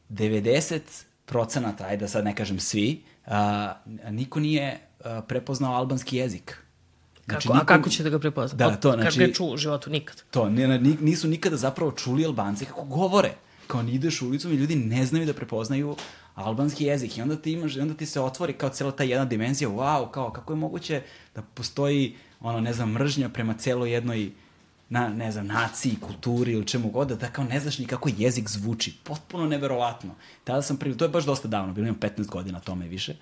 90 0.10 0.80
procenata, 1.26 1.86
ajde 1.86 1.98
da 2.02 2.08
sad 2.08 2.26
ne 2.26 2.36
kažem 2.36 2.60
svi, 2.60 3.04
uh, 3.26 3.34
niko 4.10 4.40
nije 4.40 4.80
uh, 5.00 5.06
prepoznao 5.28 5.76
albanski 5.76 6.18
jezik. 6.18 6.58
Znači, 7.26 7.48
kako, 7.48 7.54
nikom, 7.54 7.76
a 7.76 7.78
kako 7.78 7.90
će 7.90 8.04
da 8.04 8.10
ga 8.10 8.20
prepozna? 8.20 8.58
Da, 8.58 8.76
to, 8.76 8.92
znači... 8.92 9.10
Kako 9.10 9.22
je 9.22 9.34
čuo 9.34 9.54
u 9.54 9.58
životu? 9.58 9.90
Nikad. 9.90 10.24
To, 10.32 10.50
nisu 11.00 11.28
nikada 11.28 11.58
zapravo 11.58 11.92
čuli 11.92 12.26
Albanci 12.26 12.66
kako 12.66 12.84
govore. 12.84 13.34
Kao 13.68 13.84
ni 13.84 13.92
ideš 13.92 14.22
ulicom 14.22 14.52
i 14.52 14.56
ljudi 14.56 14.76
ne 14.76 15.06
znaju 15.06 15.26
da 15.26 15.34
prepoznaju 15.34 15.96
albanski 16.36 16.86
jezik 16.86 17.18
i 17.18 17.22
onda 17.22 17.36
ti 17.36 17.52
imaš, 17.52 17.78
onda 17.78 17.94
ti 17.94 18.06
se 18.06 18.22
otvori 18.22 18.54
kao 18.54 18.70
cela 18.70 18.92
ta 18.92 19.04
jedna 19.04 19.26
dimenzija, 19.26 19.70
wow, 19.70 20.12
kao 20.12 20.32
kako 20.32 20.54
je 20.54 20.58
moguće 20.58 21.02
da 21.36 21.42
postoji 21.42 22.16
ono, 22.40 22.60
ne 22.60 22.74
znam, 22.74 22.92
mržnja 22.92 23.30
prema 23.30 23.54
celoj 23.54 23.92
jednoj 23.92 24.32
na, 24.90 25.10
ne 25.10 25.32
znam, 25.32 25.48
naciji, 25.48 25.96
kulturi 26.02 26.52
ili 26.52 26.68
čemu 26.68 26.90
god, 26.90 27.08
da 27.08 27.28
kao 27.28 27.44
ne 27.44 27.60
znaš 27.60 27.80
ni 27.80 27.86
kako 27.86 28.10
jezik 28.18 28.50
zvuči. 28.50 28.98
Potpuno 29.04 29.46
neverovatno. 29.46 30.16
Tada 30.44 30.62
sam 30.62 30.78
prvi, 30.78 30.98
to 30.98 31.06
je 31.06 31.10
baš 31.10 31.26
dosta 31.26 31.48
davno, 31.48 31.74
bilo 31.74 31.88
imam 31.88 32.00
15 32.00 32.28
godina 32.28 32.60
tome 32.60 32.88
više. 32.88 33.16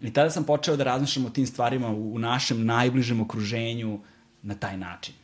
I 0.00 0.12
tada 0.12 0.30
sam 0.30 0.44
počeo 0.44 0.76
da 0.76 0.84
razmišljam 0.84 1.26
o 1.26 1.30
tim 1.30 1.46
stvarima 1.46 1.88
u 1.88 2.18
našem 2.18 2.66
najbližem 2.66 3.20
okruženju 3.20 4.00
na 4.42 4.54
taj 4.54 4.76
način. 4.76 5.14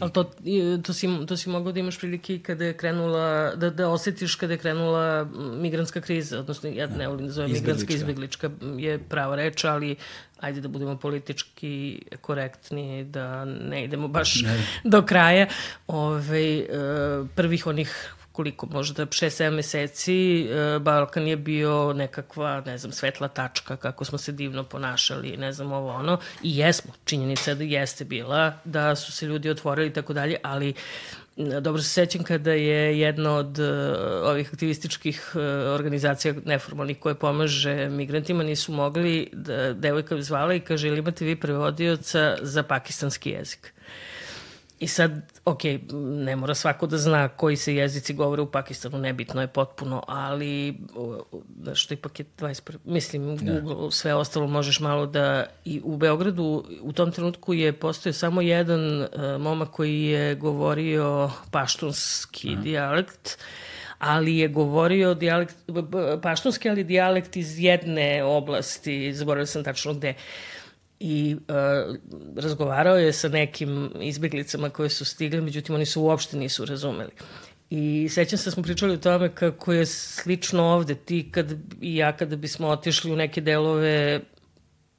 Ali 0.00 0.12
to, 0.12 0.30
to, 0.82 0.92
si, 0.92 1.08
to 1.26 1.36
si 1.36 1.50
mogao 1.50 1.72
da 1.72 1.80
imaš 1.80 1.98
prilike 1.98 2.38
kada 2.38 2.64
je 2.64 2.76
krenula, 2.76 3.54
da, 3.56 3.70
da 3.70 3.88
osetiš 3.88 4.34
kada 4.34 4.52
je 4.52 4.58
krenula 4.58 5.24
migrantska 5.60 6.00
kriza, 6.00 6.38
odnosno 6.38 6.70
ja 6.70 6.86
ne 6.86 7.08
volim 7.08 7.26
da 7.26 7.32
zovem 7.32 7.52
migrantska 7.52 7.92
izbeglička 7.92 8.50
je 8.76 8.98
prava 8.98 9.36
reč, 9.36 9.64
ali 9.64 9.96
ajde 10.40 10.60
da 10.60 10.68
budemo 10.68 10.96
politički 10.98 12.02
korektni, 12.20 13.04
da 13.04 13.44
ne 13.44 13.84
idemo 13.84 14.08
baš 14.08 14.42
ne. 14.42 14.66
do 14.84 15.02
kraja. 15.02 15.46
Ove, 15.86 16.18
ovaj, 16.18 17.26
prvih 17.36 17.66
onih 17.66 18.14
koliko, 18.32 18.66
možda 18.66 19.06
6-7 19.06 19.50
meseci, 19.50 20.42
e, 20.42 20.78
Balkan 20.78 21.28
je 21.28 21.36
bio 21.36 21.92
nekakva, 21.92 22.62
ne 22.66 22.78
znam, 22.78 22.92
svetla 22.92 23.28
tačka, 23.28 23.76
kako 23.76 24.04
smo 24.04 24.18
se 24.18 24.32
divno 24.32 24.64
ponašali, 24.64 25.36
ne 25.36 25.52
znam, 25.52 25.72
ovo 25.72 25.90
ono, 25.90 26.18
i 26.42 26.58
jesmo, 26.58 26.92
činjenica 27.04 27.50
je 27.50 27.54
da 27.54 27.64
jeste 27.64 28.04
bila, 28.04 28.52
da 28.64 28.96
su 28.96 29.12
se 29.12 29.26
ljudi 29.26 29.50
otvorili 29.50 29.88
i 29.88 29.92
tako 29.92 30.12
dalje, 30.12 30.36
ali 30.42 30.74
Dobro 31.36 31.82
se 31.82 31.88
sećam 31.88 32.22
kada 32.22 32.52
je 32.52 32.98
jedna 32.98 33.36
od 33.36 33.58
uh, 33.58 33.66
ovih 34.24 34.50
aktivističkih 34.52 35.32
uh, 35.34 35.40
organizacija 35.74 36.34
neformalnih 36.44 36.98
koje 36.98 37.14
pomaže 37.14 37.88
migrantima 37.88 38.42
nisu 38.42 38.72
mogli, 38.72 39.28
da, 39.32 39.72
devojka 39.72 40.22
zvala 40.22 40.54
i 40.54 40.60
kaže 40.60 40.88
ili 40.88 40.98
imate 40.98 41.24
vi 41.24 41.36
prevodioca 41.36 42.36
za 42.42 42.62
pakistanski 42.62 43.30
jezik. 43.30 43.72
I 44.80 44.88
sad, 44.88 45.31
ok, 45.44 45.60
ne 45.92 46.36
mora 46.36 46.54
svako 46.54 46.86
da 46.86 46.98
zna 46.98 47.28
koji 47.28 47.56
se 47.56 47.74
jezici 47.74 48.14
govore 48.14 48.42
u 48.42 48.50
Pakistanu, 48.50 48.98
nebitno 48.98 49.40
je 49.40 49.46
potpuno, 49.46 50.02
ali 50.08 50.78
što 51.74 51.94
ipak 51.94 52.18
je 52.20 52.26
21. 52.38 52.76
Mislim, 52.84 53.36
da. 53.36 53.60
Google, 53.60 53.90
sve 53.90 54.14
ostalo 54.14 54.46
možeš 54.46 54.80
malo 54.80 55.06
da... 55.06 55.46
I 55.64 55.80
u 55.84 55.96
Beogradu 55.96 56.64
u 56.82 56.92
tom 56.92 57.12
trenutku 57.12 57.54
je 57.54 57.72
postoje 57.72 58.12
samo 58.12 58.40
jedan 58.40 59.02
uh, 59.02 59.08
momak 59.38 59.70
koji 59.70 60.02
je 60.02 60.34
govorio 60.34 61.30
paštunski 61.50 62.52
Aha. 62.52 62.62
dijalekt, 62.62 63.38
ali 63.98 64.36
je 64.36 64.48
govorio 64.48 65.14
dijalekt, 65.14 65.56
paštunski, 66.22 66.70
ali 66.70 66.84
dijalekt 66.84 67.36
iz 67.36 67.58
jedne 67.58 68.24
oblasti, 68.24 69.14
zaboravio 69.14 69.46
sam 69.46 69.64
tačno 69.64 69.94
gde. 69.94 70.10
Uh, 70.10 70.61
i 71.04 71.36
uh, 71.36 71.96
razgovarao 72.36 72.96
je 72.96 73.12
sa 73.12 73.28
nekim 73.28 73.90
izbjeglicama 74.00 74.70
koje 74.70 74.88
su 74.88 75.04
stigle, 75.04 75.40
međutim 75.40 75.74
oni 75.74 75.86
su 75.86 76.02
uopšte 76.02 76.36
nisu 76.36 76.64
razumeli. 76.64 77.10
I 77.70 78.08
sećam 78.10 78.38
se 78.38 78.44
da 78.44 78.50
smo 78.50 78.62
pričali 78.62 78.94
o 78.94 78.96
tome 78.96 79.34
kako 79.34 79.72
je 79.72 79.86
slično 79.86 80.64
ovde, 80.64 80.94
ti 80.94 81.30
kad 81.32 81.52
i 81.80 81.96
ja 81.96 82.16
kada 82.16 82.36
bismo 82.36 82.68
otišli 82.68 83.12
u 83.12 83.16
neke 83.16 83.40
delove 83.40 84.20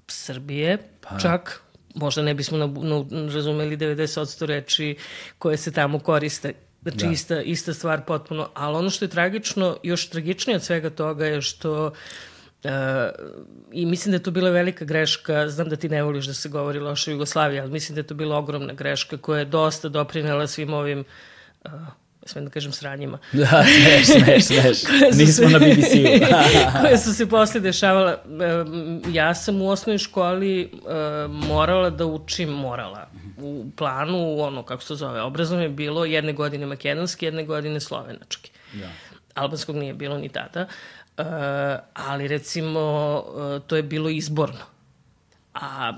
Srbije, 0.07 0.77
pa. 1.01 1.19
čak 1.19 1.61
možda 1.95 2.21
ne 2.21 2.33
bismo 2.33 2.57
na, 2.57 2.67
na, 2.67 3.33
razumeli 3.33 3.77
90% 3.77 4.45
reči 4.45 4.95
koje 5.37 5.57
se 5.57 5.71
tamo 5.71 5.99
koriste. 5.99 6.53
Znači 6.81 7.05
da. 7.05 7.11
ista, 7.11 7.41
ista 7.41 7.73
stvar 7.73 8.05
potpuno. 8.05 8.49
Ali 8.53 8.77
ono 8.77 8.89
što 8.89 9.05
je 9.05 9.09
tragično, 9.09 9.77
još 9.83 10.09
tragičnije 10.09 10.55
od 10.55 10.63
svega 10.63 10.89
toga 10.89 11.25
je 11.25 11.41
što 11.41 11.87
uh, 11.87 11.93
Uh, 12.63 12.71
I 13.71 13.85
mislim 13.85 14.11
da 14.11 14.15
je 14.15 14.23
to 14.23 14.31
bila 14.31 14.49
velika 14.49 14.85
greška, 14.85 15.49
znam 15.49 15.69
da 15.69 15.75
ti 15.75 15.89
ne 15.89 16.03
voliš 16.03 16.25
da 16.25 16.33
se 16.33 16.49
govori 16.49 16.79
loše 16.79 17.11
o 17.11 17.13
Jugoslaviji, 17.13 17.59
ali 17.59 17.71
mislim 17.71 17.95
da 17.95 17.99
je 17.99 18.07
to 18.07 18.13
bila 18.13 18.37
ogromna 18.37 18.73
greška 18.73 19.17
koja 19.17 19.39
je 19.39 19.45
dosta 19.45 19.89
doprinela 19.89 20.47
svim 20.47 20.73
ovim 20.73 21.03
uh, 21.65 21.71
smem 22.25 22.45
da 22.45 22.51
kažem 22.51 22.71
sranjima. 22.71 23.19
Da, 23.31 23.63
smeš, 23.65 24.05
smeš, 24.05 24.45
smeš. 24.45 24.83
Nismo 25.19 25.49
se, 25.49 25.53
na 25.53 25.59
BBC-u. 25.59 26.25
koje 26.81 26.97
su 26.97 27.13
se 27.13 27.29
posle 27.29 27.59
dešavala. 27.59 28.17
Ja 29.11 29.33
sam 29.35 29.61
u 29.61 29.69
osnovnoj 29.69 29.97
školi 29.97 30.71
uh, 30.73 31.47
morala 31.47 31.89
da 31.89 32.05
učim, 32.05 32.49
morala. 32.49 33.07
U 33.37 33.65
planu, 33.75 34.39
ono, 34.39 34.63
kako 34.63 34.83
se 34.83 34.95
zove, 34.95 35.21
obrazovno 35.21 35.63
je 35.63 35.69
bilo 35.69 36.05
jedne 36.05 36.33
godine 36.33 36.65
makedonski, 36.65 37.25
jedne 37.25 37.43
godine 37.45 37.79
slovenački. 37.79 38.51
Da. 38.73 38.89
Albanskog 39.33 39.75
nije 39.75 39.93
bilo 39.93 40.17
ni 40.17 40.29
tada. 40.29 40.61
Uh, 40.61 41.02
Uh, 41.17 41.25
ali 41.93 42.27
recimo 42.27 42.79
uh, 43.27 43.67
to 43.67 43.75
je 43.75 43.83
bilo 43.83 44.09
izborno. 44.09 44.65
A 45.53 45.93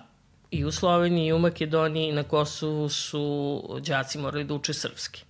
i 0.51 0.65
u 0.65 0.71
Sloveniji 0.71 1.27
i 1.27 1.33
u 1.33 1.39
Makedoniji 1.39 2.09
i 2.09 2.11
na 2.11 2.23
Kosovu 2.23 2.89
su 2.89 3.63
đaci 3.87 4.17
morali 4.17 4.43
da 4.43 4.53
uče 4.53 4.73
srpski. 4.73 5.23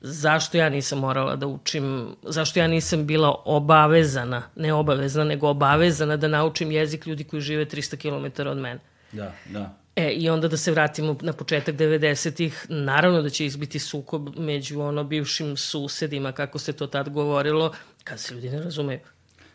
Zašto 0.00 0.58
ja 0.58 0.68
nisam 0.68 0.98
morala 0.98 1.36
da 1.36 1.46
učim, 1.46 2.16
zašto 2.22 2.60
ja 2.60 2.66
nisam 2.66 3.06
bila 3.06 3.34
obavezana, 3.44 4.42
ne 4.56 4.72
obavezna, 4.72 5.24
nego 5.24 5.48
obavezana 5.48 6.16
da 6.16 6.28
naučim 6.28 6.70
jezik 6.70 7.06
ljudi 7.06 7.24
koji 7.24 7.40
žive 7.40 7.64
300 7.64 7.96
km 7.96 8.48
od 8.48 8.56
mene? 8.56 8.80
Da, 9.12 9.32
da. 9.50 9.74
E, 9.96 10.10
i 10.10 10.30
onda 10.30 10.48
da 10.48 10.56
se 10.56 10.72
vratimo 10.72 11.16
na 11.20 11.32
početak 11.32 11.74
90-ih, 11.74 12.66
naravno 12.68 13.22
da 13.22 13.30
će 13.30 13.46
izbiti 13.46 13.78
sukob 13.78 14.38
među 14.38 14.80
ono 14.80 15.04
bivšim 15.04 15.56
susedima, 15.56 16.32
kako 16.32 16.58
se 16.58 16.72
to 16.72 16.86
tad 16.86 17.08
govorilo, 17.08 17.72
kad 18.04 18.20
se 18.20 18.34
ljudi 18.34 18.50
ne 18.50 18.62
razumeju. 18.62 19.00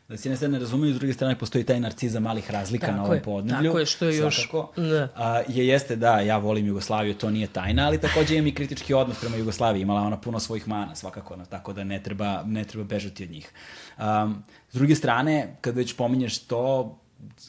Da 0.10 0.18
se 0.18 0.30
jedne 0.30 0.48
ne 0.48 0.60
razumeju, 0.60 0.94
s 0.94 0.98
druge 0.98 1.14
strane 1.14 1.40
postoji 1.40 1.64
taj 1.64 1.80
narciza 1.80 2.20
malih 2.20 2.52
razlika 2.52 2.88
tako 2.88 2.98
na 2.98 3.04
ovom 3.04 3.20
podneblju. 3.24 3.70
Tako 3.70 3.80
je, 3.80 3.86
što 3.86 4.06
je 4.06 4.18
još... 4.18 4.50
Da. 4.76 5.08
A, 5.16 5.42
je, 5.48 5.68
jeste 5.68 5.96
da, 5.96 6.20
ja 6.20 6.38
volim 6.38 6.68
Jugoslaviju, 6.68 7.14
to 7.14 7.30
nije 7.30 7.48
tajna, 7.48 7.86
ali 7.86 8.02
takođe 8.02 8.36
imam 8.36 8.48
i 8.48 8.54
kritički 8.54 8.94
odnos 8.94 9.20
prema 9.20 9.36
Jugoslaviji. 9.36 9.82
Imala 9.82 10.02
ona 10.02 10.18
puno 10.18 10.40
svojih 10.40 10.68
mana, 10.68 10.96
svakako, 10.96 11.36
no, 11.36 11.46
tako 11.46 11.74
da 11.74 11.84
ne 11.84 12.04
treba, 12.04 12.44
ne 12.46 12.64
treba 12.64 12.84
bežati 12.84 13.24
od 13.24 13.32
njih. 13.32 13.52
Um, 13.98 14.44
s 14.72 14.74
druge 14.74 14.96
strane, 14.96 15.56
kad 15.62 15.76
već 15.76 15.96
pominješ 15.96 16.40
to, 16.40 16.98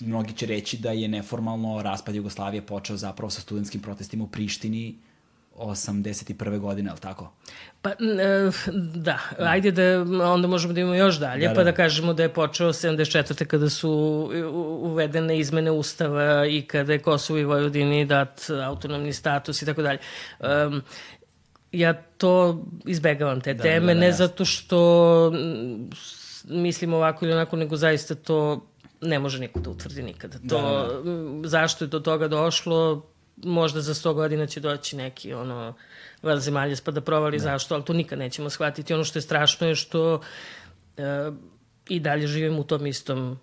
mnogi 0.01 0.33
će 0.33 0.47
reći 0.47 0.77
da 0.77 0.93
je 0.93 1.09
neformalno 1.09 1.83
raspad 1.83 2.15
Jugoslavije 2.15 2.67
počeo 2.67 2.97
zapravo 2.97 3.31
sa 3.31 3.41
studentskim 3.41 3.81
protestima 3.81 4.25
u 4.25 4.29
Prištini 4.29 4.99
81. 5.59 6.59
godine, 6.59 6.91
ali 6.91 7.01
tako? 7.01 7.33
Pa, 7.83 7.91
e, 7.91 7.95
da, 8.95 9.19
ajde 9.39 9.71
da 9.71 9.83
onda 10.33 10.49
možemo 10.49 10.73
da 10.73 10.81
imamo 10.81 10.95
još 10.95 11.19
dalje, 11.19 11.49
da, 11.49 11.55
pa 11.55 11.65
da. 11.65 11.65
da 11.65 11.73
kažemo 11.73 12.15
da 12.15 12.23
je 12.23 12.29
počeo 12.29 12.73
74. 12.73 13.45
kada 13.45 13.71
su 13.71 13.91
uvedene 14.81 15.39
izmene 15.39 15.71
ustava 15.71 16.47
i 16.47 16.63
kada 16.63 16.93
je 16.93 16.99
Kosovo 16.99 17.39
i 17.39 17.45
Vojvodini 17.45 18.05
dat 18.05 18.51
autonomni 18.65 19.13
status 19.13 19.63
i 19.63 19.67
tako 19.67 19.83
dalje. 19.83 19.99
Um, 20.41 20.83
ja 21.73 21.93
to 21.93 22.65
izbegavam 22.87 23.41
te 23.41 23.55
da, 23.55 23.63
teme, 23.63 23.95
da, 23.95 24.01
da, 24.01 24.07
ne 24.07 24.13
zato 24.13 24.45
što 24.45 25.33
mislim 26.45 26.93
ovako 26.95 27.25
ili 27.25 27.35
onako, 27.35 27.57
nego 27.57 27.77
zaista 27.77 28.15
to 28.15 28.67
ne 29.01 29.19
može 29.19 29.39
niko 29.39 29.61
da 29.61 29.71
utvrdi 29.71 30.03
nikada. 30.03 30.39
To, 30.49 30.61
da, 31.05 31.11
da. 31.11 31.49
Zašto 31.49 31.85
je 31.85 31.89
do 31.89 32.01
toga 32.01 32.29
došlo, 32.29 33.07
možda 33.45 33.81
za 33.81 33.95
100 33.95 34.15
godina 34.15 34.47
će 34.47 34.61
doći 34.61 34.97
neki 34.97 35.35
ono 35.35 35.75
vanzemaljac 36.23 36.81
pa 36.81 36.91
da 36.91 37.01
provali 37.01 37.39
da. 37.39 37.43
zašto, 37.43 37.75
ali 37.75 37.85
to 37.85 37.93
nikad 37.93 38.19
nećemo 38.19 38.51
shvatiti. 38.51 38.95
Ono 38.95 39.05
što 39.05 39.19
je 39.19 39.23
strašno 39.23 39.67
je 39.67 39.75
što 39.75 40.21
e, 40.97 41.31
i 41.89 42.01
dalje 42.01 42.27
živimo 42.27 42.61
u 42.61 42.65
tom 42.65 42.87
istom 42.87 43.39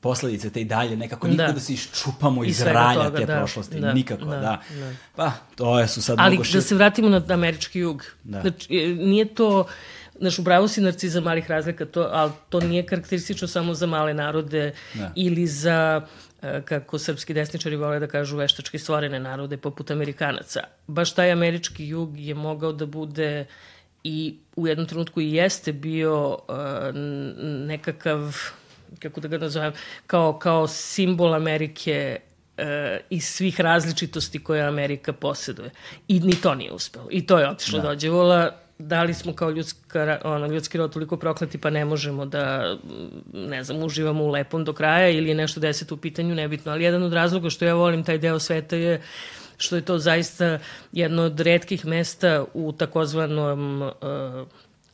posledice 0.00 0.50
te 0.50 0.60
i 0.60 0.64
dalje, 0.64 0.96
nekako 0.96 1.28
nikako 1.28 1.46
da, 1.46 1.52
da 1.52 1.60
se 1.60 1.72
iščupamo 1.72 2.44
iz 2.44 2.58
toga, 2.58 3.10
te 3.16 3.26
da, 3.26 3.36
prošlosti, 3.36 3.80
da, 3.80 3.92
nikako, 3.92 4.24
da, 4.24 4.36
da. 4.36 4.62
da. 4.78 4.92
Pa, 5.16 5.32
to 5.54 5.78
je 5.80 5.88
su 5.88 6.02
sad 6.02 6.16
Ali 6.20 6.30
mnogo 6.30 6.44
šir... 6.44 6.54
da 6.54 6.60
se 6.60 6.74
vratimo 6.74 7.08
na 7.08 7.22
američki 7.28 7.78
jug. 7.78 8.04
Da. 8.24 8.40
Znači, 8.40 8.76
e, 8.76 8.94
nije 8.94 9.34
to 9.34 9.66
Znaš, 10.20 10.38
upravo 10.38 10.68
si 10.68 10.80
narciza 10.80 11.20
malih 11.20 11.50
razlika, 11.50 11.84
to, 11.84 12.08
ali 12.12 12.32
to 12.48 12.60
nije 12.60 12.86
karakteristično 12.86 13.48
samo 13.48 13.74
za 13.74 13.86
male 13.86 14.14
narode 14.14 14.72
da. 14.94 15.12
ili 15.14 15.46
za 15.46 16.06
e, 16.06 16.25
kako 16.64 16.98
srpski 16.98 17.34
desničari 17.34 17.76
vole 17.76 17.98
da 17.98 18.06
kažu 18.06 18.36
veštački 18.36 18.78
stvorene 18.78 19.20
narode 19.20 19.56
poput 19.56 19.90
Amerikanaca. 19.90 20.60
Baš 20.86 21.14
taj 21.14 21.32
američki 21.32 21.88
jug 21.88 22.18
je 22.18 22.34
mogao 22.34 22.72
da 22.72 22.86
bude 22.86 23.46
i 24.04 24.36
u 24.56 24.66
jednom 24.66 24.86
trenutku 24.86 25.20
i 25.20 25.32
jeste 25.32 25.72
bio 25.72 26.28
uh, 26.28 26.36
nekakav 27.66 28.36
kako 28.98 29.20
da 29.20 29.28
ga 29.28 29.38
nazovem, 29.38 29.72
kao, 30.06 30.38
kao 30.38 30.66
simbol 30.68 31.34
Amerike 31.34 32.20
e, 32.56 33.00
iz 33.10 33.24
svih 33.24 33.60
različitosti 33.60 34.44
koje 34.44 34.62
Amerika 34.62 35.12
posjeduje. 35.12 35.70
I 36.08 36.20
ni 36.20 36.40
to 36.40 36.54
nije 36.54 36.72
uspelo. 36.72 37.08
I 37.10 37.26
to 37.26 37.38
je 37.38 37.50
otišlo 37.50 37.78
da. 37.78 37.88
dođe 37.88 38.08
vola. 38.08 38.65
Da 38.78 39.02
li 39.02 39.14
smo 39.14 39.32
kao 39.32 39.50
ljudska, 39.50 40.20
ono, 40.24 40.46
ljudski 40.46 40.78
rod 40.78 40.92
toliko 40.92 41.16
prokleti 41.16 41.58
pa 41.58 41.70
ne 41.70 41.84
možemo 41.84 42.26
da, 42.26 42.76
ne 43.32 43.64
znam, 43.64 43.82
uživamo 43.82 44.24
u 44.24 44.30
lepom 44.30 44.64
do 44.64 44.72
kraja 44.72 45.08
ili 45.08 45.28
je 45.28 45.34
nešto 45.34 45.60
deset 45.60 45.92
u 45.92 45.96
pitanju, 45.96 46.34
nebitno. 46.34 46.72
Ali 46.72 46.84
jedan 46.84 47.02
od 47.02 47.12
razloga 47.12 47.50
što 47.50 47.64
ja 47.64 47.74
volim 47.74 48.04
taj 48.04 48.18
deo 48.18 48.38
sveta 48.38 48.76
je 48.76 49.02
što 49.56 49.76
je 49.76 49.82
to 49.82 49.98
zaista 49.98 50.58
jedno 50.92 51.22
od 51.22 51.40
redkih 51.40 51.86
mesta 51.86 52.44
u 52.54 52.72
takozvanom 52.72 53.82
uh, 53.82 53.92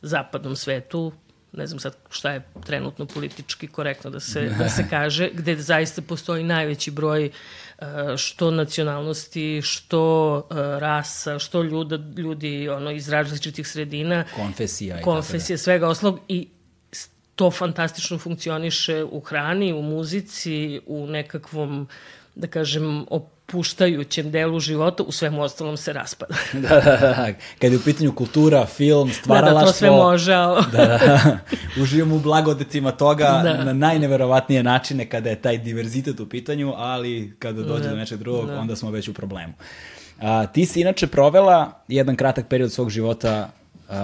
zapadnom 0.01 0.55
svetu, 0.55 1.11
ne 1.51 1.67
znam 1.67 1.79
sad 1.79 1.95
šta 2.09 2.31
je 2.31 2.43
trenutno 2.65 3.05
politički 3.05 3.67
korektno 3.67 4.09
da 4.09 4.19
se, 4.19 4.41
da 4.59 4.69
se 4.69 4.85
kaže, 4.95 5.29
gde 5.33 5.55
zaista 5.55 6.01
postoji 6.01 6.43
najveći 6.43 6.91
broj 6.91 7.25
uh, 7.25 7.33
što 8.17 8.51
nacionalnosti, 8.51 9.61
što 9.63 10.35
uh, 10.37 10.57
rasa, 10.57 11.39
što 11.39 11.63
ljuda, 11.63 11.99
ljudi 12.17 12.69
ono, 12.69 12.91
iz 12.91 13.09
različitih 13.09 13.67
sredina. 13.67 14.23
Konfesija. 14.35 15.01
Konfesija, 15.01 15.57
svega 15.57 15.87
oslog 15.87 16.19
i 16.27 16.47
to 17.35 17.51
fantastično 17.51 18.17
funkcioniše 18.17 19.03
u 19.03 19.19
hrani, 19.19 19.73
u 19.73 19.81
muzici, 19.81 20.81
u 20.85 21.07
nekakvom, 21.07 21.87
da 22.35 22.47
kažem, 22.47 23.05
puštajućem 23.53 24.31
delu 24.31 24.59
života, 24.59 25.03
u 25.03 25.11
svemu 25.11 25.41
ostalom 25.41 25.77
se 25.77 25.93
raspada. 25.93 26.35
da, 26.53 26.69
da, 26.69 26.97
da. 26.97 27.27
Kad 27.59 27.71
je 27.71 27.77
u 27.77 27.81
pitanju 27.81 28.15
kultura, 28.15 28.65
film, 28.65 29.09
stvaralaštvo... 29.13 29.59
Da, 29.59 29.65
da, 29.65 29.71
to 29.71 29.73
sve 29.73 29.91
može, 29.91 30.33
ali... 30.33 30.63
da, 30.71 30.85
da, 30.85 31.37
uživamo 31.81 32.15
u 32.15 32.19
blagodetima 32.19 32.91
toga 32.91 33.41
da. 33.43 33.63
na 33.63 33.73
najneverovatnije 33.73 34.63
načine 34.63 35.09
kada 35.09 35.29
je 35.29 35.41
taj 35.41 35.57
diverzitet 35.57 36.19
u 36.19 36.29
pitanju, 36.29 36.73
ali 36.77 37.35
kada 37.39 37.63
dođe 37.63 37.83
da. 37.83 37.89
do 37.89 37.95
nečeg 37.95 38.19
drugog, 38.19 38.47
da. 38.47 38.59
onda 38.59 38.75
smo 38.75 38.91
već 38.91 39.07
u 39.07 39.13
problemu. 39.13 39.53
A, 40.21 40.45
ti 40.45 40.65
si 40.65 40.81
inače 40.81 41.07
provela 41.07 41.83
jedan 41.87 42.15
kratak 42.15 42.47
period 42.47 42.71
svog 42.71 42.89
života 42.89 43.49
uh, 43.89 43.95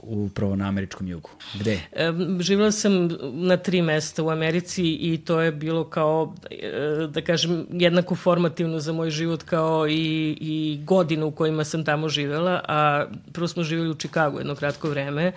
upravo 0.00 0.56
na 0.56 0.68
američkom 0.68 1.08
jugu. 1.08 1.30
Gde? 1.54 1.80
E, 1.92 2.12
živjela 2.40 2.72
sam 2.72 3.08
na 3.22 3.56
tri 3.56 3.82
mesta 3.82 4.22
u 4.22 4.30
Americi 4.30 4.82
i 4.84 5.18
to 5.24 5.40
je 5.40 5.52
bilo 5.52 5.84
kao, 5.84 6.34
e, 6.50 7.06
da 7.10 7.20
kažem, 7.20 7.66
jednako 7.70 8.14
formativno 8.14 8.80
za 8.80 8.92
moj 8.92 9.10
život 9.10 9.42
kao 9.42 9.88
i, 9.88 10.36
i 10.40 10.80
godinu 10.84 11.26
u 11.26 11.30
kojima 11.30 11.64
sam 11.64 11.84
tamo 11.84 12.08
živjela, 12.08 12.60
a 12.68 13.06
prvo 13.32 13.48
smo 13.48 13.62
živjeli 13.62 13.90
u 13.90 13.94
Čikagu 13.94 14.38
jedno 14.38 14.54
kratko 14.54 14.88
vreme, 14.88 15.32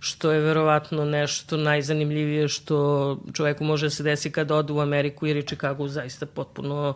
što 0.00 0.32
je 0.32 0.40
verovatno 0.40 1.04
nešto 1.04 1.56
najzanimljivije 1.56 2.48
što 2.48 3.18
čoveku 3.32 3.64
može 3.64 3.86
da 3.86 3.90
se 3.90 4.02
desi 4.02 4.30
kad 4.30 4.50
ode 4.50 4.72
u 4.72 4.80
Ameriku, 4.80 5.26
jer 5.26 5.36
je 5.36 5.42
Čikagu 5.42 5.88
zaista 5.88 6.26
potpuno 6.26 6.94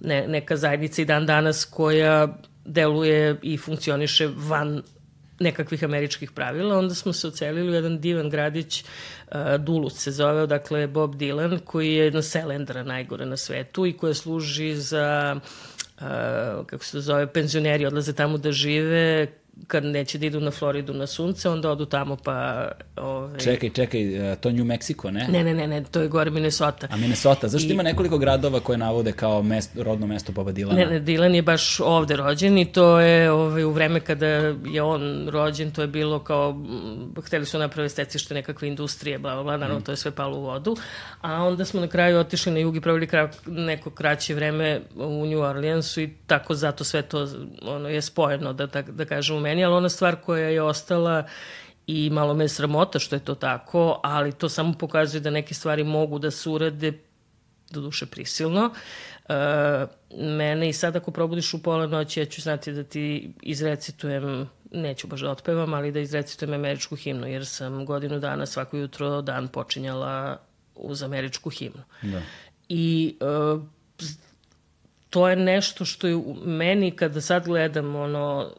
ne, 0.00 0.26
neka 0.28 0.56
zajednica 0.56 1.02
i 1.02 1.04
dan 1.04 1.26
danas 1.26 1.64
koja 1.64 2.28
deluje 2.64 3.36
i 3.42 3.56
funkcioniše 3.56 4.28
van 4.36 4.82
nekakvih 5.42 5.84
američkih 5.84 6.30
pravila. 6.30 6.78
Onda 6.78 6.94
smo 6.94 7.12
se 7.12 7.28
ocelili 7.28 7.70
u 7.70 7.74
jedan 7.74 8.00
divan 8.00 8.30
gradić, 8.30 8.84
uh, 8.84 9.36
Duluth 9.58 9.96
se 9.96 10.10
zove, 10.10 10.46
dakle 10.46 10.86
Bob 10.86 11.14
Dylan, 11.14 11.58
koji 11.64 11.92
je 11.92 12.04
jedna 12.04 12.22
selendra 12.22 12.82
najgore 12.82 13.26
na 13.26 13.36
svetu 13.36 13.86
i 13.86 13.96
koja 13.96 14.14
služi 14.14 14.74
za 14.74 15.40
uh, 16.00 16.66
kako 16.66 16.84
se 16.84 16.92
to 16.92 17.00
zove, 17.00 17.32
penzioneri 17.32 17.86
odlaze 17.86 18.12
tamo 18.12 18.38
da 18.38 18.52
žive, 18.52 19.26
kad 19.66 19.84
neće 19.84 20.18
da 20.18 20.26
idu 20.26 20.40
na 20.40 20.50
Floridu 20.50 20.94
na 20.94 21.06
sunce, 21.06 21.48
onda 21.48 21.70
odu 21.70 21.86
tamo 21.86 22.16
pa... 22.16 22.68
Ove... 22.96 23.08
Ovaj, 23.08 23.38
čekaj, 23.38 23.70
čekaj, 23.70 24.32
e, 24.32 24.36
to 24.36 24.50
New 24.50 24.64
Mexico, 24.64 25.10
ne? 25.10 25.28
Ne, 25.28 25.44
ne, 25.44 25.54
ne, 25.54 25.66
ne 25.66 25.84
to 25.90 26.00
je 26.00 26.08
gore 26.08 26.30
Minnesota. 26.30 26.88
A 26.90 26.96
Minnesota, 26.96 27.48
zašto 27.48 27.68
I... 27.68 27.72
ima 27.72 27.82
nekoliko 27.82 28.18
gradova 28.18 28.60
koje 28.60 28.78
navode 28.78 29.12
kao 29.12 29.42
mesto, 29.42 29.82
rodno 29.82 30.06
mesto 30.06 30.32
Boba 30.32 30.52
Dilana? 30.52 30.78
Ne, 30.78 30.86
ne, 30.86 31.00
Dilan 31.00 31.34
je 31.34 31.42
baš 31.42 31.80
ovde 31.80 32.16
rođen 32.16 32.58
i 32.58 32.72
to 32.72 33.00
je 33.00 33.30
ovaj, 33.30 33.64
u 33.64 33.70
vreme 33.70 34.00
kada 34.00 34.26
je 34.26 34.82
on 34.82 35.28
rođen, 35.28 35.70
to 35.70 35.82
je 35.82 35.86
bilo 35.86 36.18
kao, 36.18 36.64
hteli 37.24 37.46
su 37.46 37.58
naprave 37.58 37.88
stecište 37.88 38.34
nekakve 38.34 38.68
industrije, 38.68 39.18
bla, 39.18 39.34
bla, 39.34 39.42
bla, 39.42 39.56
naravno 39.56 39.80
mm. 39.80 39.82
to 39.82 39.92
je 39.92 39.96
sve 39.96 40.10
palo 40.10 40.38
u 40.38 40.42
vodu. 40.42 40.76
A 41.20 41.42
onda 41.44 41.64
smo 41.64 41.80
na 41.80 41.88
kraju 41.88 42.18
otišli 42.18 42.52
na 42.52 42.58
jug 42.58 42.76
i 42.76 42.80
pravili 42.80 43.06
kra, 43.06 43.30
neko 43.46 43.90
kraće 43.90 44.34
vreme 44.34 44.80
u 44.96 45.26
New 45.26 45.40
Orleansu 45.40 46.00
i 46.00 46.10
tako 46.26 46.54
zato 46.54 46.84
sve 46.84 47.02
to 47.02 47.28
ono, 47.62 47.88
je 47.88 48.02
spojeno, 48.02 48.52
da, 48.52 48.66
da, 48.66 48.82
da 48.82 49.04
kažemo 49.04 49.41
meni, 49.42 49.64
ali 49.64 49.74
ona 49.74 49.88
stvar 49.88 50.16
koja 50.16 50.48
je 50.48 50.62
ostala 50.62 51.24
i 51.86 52.10
malo 52.10 52.34
me 52.34 52.48
sramota 52.48 52.98
što 52.98 53.16
je 53.16 53.24
to 53.24 53.34
tako, 53.34 54.00
ali 54.02 54.32
to 54.32 54.48
samo 54.48 54.72
pokazuje 54.78 55.20
da 55.20 55.30
neke 55.30 55.54
stvari 55.54 55.84
mogu 55.84 56.18
da 56.18 56.30
se 56.30 56.50
urade 56.50 56.92
do 57.70 57.80
duše 57.80 58.06
prisilno. 58.06 58.70
E, 59.28 59.34
mene 60.16 60.68
i 60.68 60.72
sad 60.72 60.96
ako 60.96 61.10
probudiš 61.10 61.54
u 61.54 61.62
pola 61.62 61.86
noći, 61.86 62.20
ja 62.20 62.26
ću 62.26 62.40
znati 62.40 62.72
da 62.72 62.84
ti 62.84 63.32
izrecitujem, 63.42 64.48
neću 64.70 65.06
baš 65.06 65.20
da 65.20 65.30
otpevam, 65.30 65.74
ali 65.74 65.92
da 65.92 66.00
izrecitujem 66.00 66.54
američku 66.54 66.96
himnu, 66.96 67.26
jer 67.26 67.46
sam 67.46 67.86
godinu 67.86 68.18
dana 68.18 68.46
svako 68.46 68.76
jutro 68.76 69.22
dan 69.22 69.48
počinjala 69.48 70.38
uz 70.74 71.02
američku 71.02 71.50
himnu. 71.50 71.82
Da. 72.02 72.22
I 72.68 73.16
e, 73.20 73.24
to 75.10 75.28
je 75.28 75.36
nešto 75.36 75.84
što 75.84 76.06
je 76.06 76.16
u 76.16 76.36
meni, 76.44 76.90
kada 76.90 77.20
sad 77.20 77.46
gledam 77.46 77.96
ono, 77.96 78.52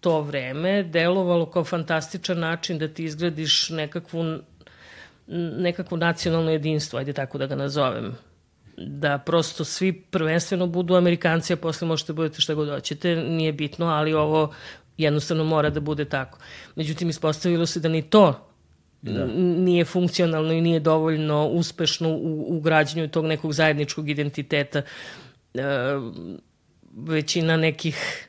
to 0.00 0.20
vreme 0.20 0.82
delovalo 0.82 1.46
kao 1.46 1.64
fantastičan 1.64 2.38
način 2.38 2.78
da 2.78 2.88
ti 2.88 3.04
izgradiš 3.04 3.70
nekakvu, 3.70 4.38
nekakvu 5.58 5.98
nacionalno 5.98 6.50
jedinstvo, 6.50 6.98
ajde 6.98 7.12
tako 7.12 7.38
da 7.38 7.46
ga 7.46 7.56
nazovem. 7.56 8.14
Da 8.76 9.18
prosto 9.18 9.64
svi 9.64 9.92
prvenstveno 9.92 10.66
budu 10.66 10.94
Amerikanci, 10.94 11.52
a 11.52 11.56
posle 11.56 11.88
možete 11.88 12.12
budete 12.12 12.40
šta 12.40 12.54
god 12.54 12.68
hoćete, 12.68 13.16
nije 13.16 13.52
bitno, 13.52 13.86
ali 13.86 14.14
ovo 14.14 14.54
jednostavno 14.98 15.44
mora 15.44 15.70
da 15.70 15.80
bude 15.80 16.04
tako. 16.04 16.38
Međutim, 16.76 17.08
ispostavilo 17.08 17.66
se 17.66 17.80
da 17.80 17.88
ni 17.88 18.02
to 18.02 18.48
da. 19.02 19.26
nije 19.36 19.84
funkcionalno 19.84 20.52
i 20.52 20.60
nije 20.60 20.80
dovoljno 20.80 21.46
uspešno 21.46 22.08
u, 22.08 22.56
u 22.56 22.60
građanju 22.60 23.08
tog 23.08 23.26
nekog 23.26 23.52
zajedničkog 23.52 24.10
identiteta. 24.10 24.82
E, 25.54 25.62
većina 26.96 27.56
nekih 27.56 28.28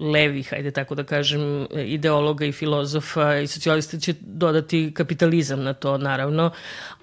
levih, 0.00 0.52
ajde 0.54 0.70
tako 0.70 0.94
da 0.94 1.04
kažem, 1.04 1.66
ideologa 1.74 2.44
i 2.44 2.52
filozofa 2.52 3.36
i 3.36 3.46
socijalista 3.46 3.98
će 3.98 4.14
dodati 4.20 4.92
kapitalizam 4.94 5.62
na 5.62 5.72
to, 5.72 5.98
naravno, 5.98 6.50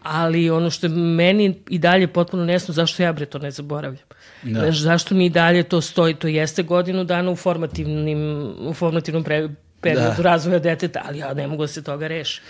ali 0.03 0.49
ono 0.49 0.69
što 0.69 0.85
je 0.85 0.89
meni 0.89 1.61
i 1.69 1.79
dalje 1.79 2.07
potpuno 2.07 2.45
nesno, 2.45 2.73
zašto 2.73 3.03
ja 3.03 3.13
bre 3.13 3.25
to 3.25 3.39
ne 3.39 3.51
zaboravljam? 3.51 4.05
Da. 4.43 4.59
Znaš, 4.59 4.79
zašto 4.79 5.15
mi 5.15 5.25
i 5.25 5.29
dalje 5.29 5.63
to 5.63 5.81
stoji? 5.81 6.13
To 6.13 6.27
jeste 6.27 6.63
godinu 6.63 7.03
dana 7.03 7.31
u 7.31 7.35
formativnim, 7.35 8.53
u 8.59 8.73
formativnom 8.73 9.23
pre, 9.23 9.49
periodu 9.85 10.23
da. 10.23 10.29
razvoja 10.29 10.59
deteta, 10.59 11.01
ali 11.05 11.19
ja 11.19 11.33
ne 11.33 11.47
mogu 11.47 11.63
da 11.63 11.67
se 11.67 11.83
toga 11.83 12.07
reši. 12.07 12.41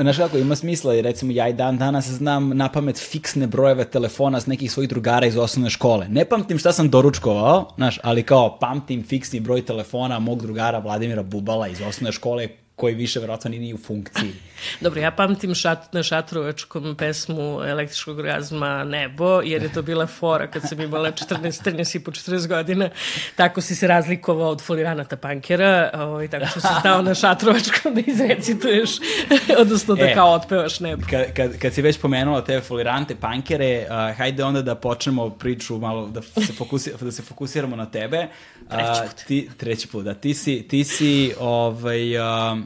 Znaš 0.00 0.16
kako, 0.16 0.38
ima 0.38 0.56
smisla 0.56 0.94
i 0.94 1.02
recimo 1.02 1.32
ja 1.32 1.48
i 1.48 1.52
dan 1.52 1.78
danas 1.78 2.08
znam 2.08 2.56
na 2.56 2.68
pamet 2.72 2.98
fiksne 3.10 3.46
brojeve 3.46 3.84
telefona 3.84 4.40
s 4.40 4.46
nekih 4.46 4.72
svojih 4.72 4.88
drugara 4.88 5.26
iz 5.26 5.36
osnovne 5.36 5.70
škole. 5.70 6.08
Ne 6.08 6.24
pamtim 6.24 6.58
šta 6.58 6.72
sam 6.72 6.90
doručkovao, 6.90 7.68
znaš, 7.76 7.98
ali 8.02 8.22
kao 8.22 8.58
pamtim 8.58 9.04
fiksni 9.04 9.40
broj 9.40 9.64
telefona 9.64 10.18
mog 10.18 10.42
drugara 10.42 10.78
Vladimira 10.78 11.22
Bubala 11.22 11.68
iz 11.68 11.80
osnovne 11.80 12.12
škole 12.12 12.48
koji 12.78 12.94
više 12.94 13.20
verovatno 13.20 13.50
nije 13.50 13.74
u 13.74 13.78
funkciji. 13.78 14.32
Dobro, 14.80 15.00
ja 15.00 15.10
pamtim 15.10 15.54
šat, 15.54 15.92
na 15.92 16.02
šatrovačkom 16.02 16.96
pesmu 16.96 17.62
električkog 17.62 18.20
razma 18.20 18.84
Nebo, 18.84 19.40
jer 19.40 19.62
je 19.62 19.72
to 19.72 19.82
bila 19.82 20.06
fora 20.06 20.46
kad 20.46 20.62
sam 20.68 20.80
imala 20.80 21.12
14, 21.12 21.70
13 21.70 21.96
i 21.96 22.00
po 22.00 22.10
40 22.10 22.46
godina. 22.46 22.90
Tako 23.36 23.60
si 23.60 23.76
se 23.76 23.86
razlikovao 23.86 24.50
od 24.50 24.62
foliranata 24.62 25.16
pankera, 25.16 25.90
ovaj, 25.94 26.28
tako 26.28 26.46
što 26.46 26.60
si 26.60 26.66
stao 26.80 27.02
na 27.02 27.14
šatrovačkom 27.14 27.94
da 27.94 28.00
izrecituješ, 28.06 28.90
odnosno 29.62 29.94
da 29.94 30.04
e, 30.04 30.14
kao 30.14 30.32
otpevaš 30.32 30.80
Nebo. 30.80 31.02
Kad, 31.10 31.32
kad, 31.34 31.58
kad 31.58 31.74
si 31.74 31.82
već 31.82 31.98
pomenula 31.98 32.44
te 32.44 32.60
folirante 32.60 33.14
pankere, 33.14 33.86
uh, 33.90 34.16
hajde 34.16 34.44
onda 34.44 34.62
da 34.62 34.74
počnemo 34.74 35.30
priču 35.30 35.78
malo, 35.78 36.06
da 36.06 36.22
se, 36.22 36.52
fokusi, 36.52 36.92
da 37.00 37.12
se 37.12 37.22
fokusiramo 37.22 37.76
na 37.76 37.86
tebe. 37.86 38.28
Treći 38.70 39.00
put. 39.02 39.24
Ti, 39.26 39.50
treći 39.56 39.88
put, 39.88 40.04
da. 40.04 40.14
Ti 40.14 40.34
si, 40.34 40.68
ti 40.68 40.84
si 40.84 41.32
ovaj, 41.40 42.16
uh, 42.18 42.58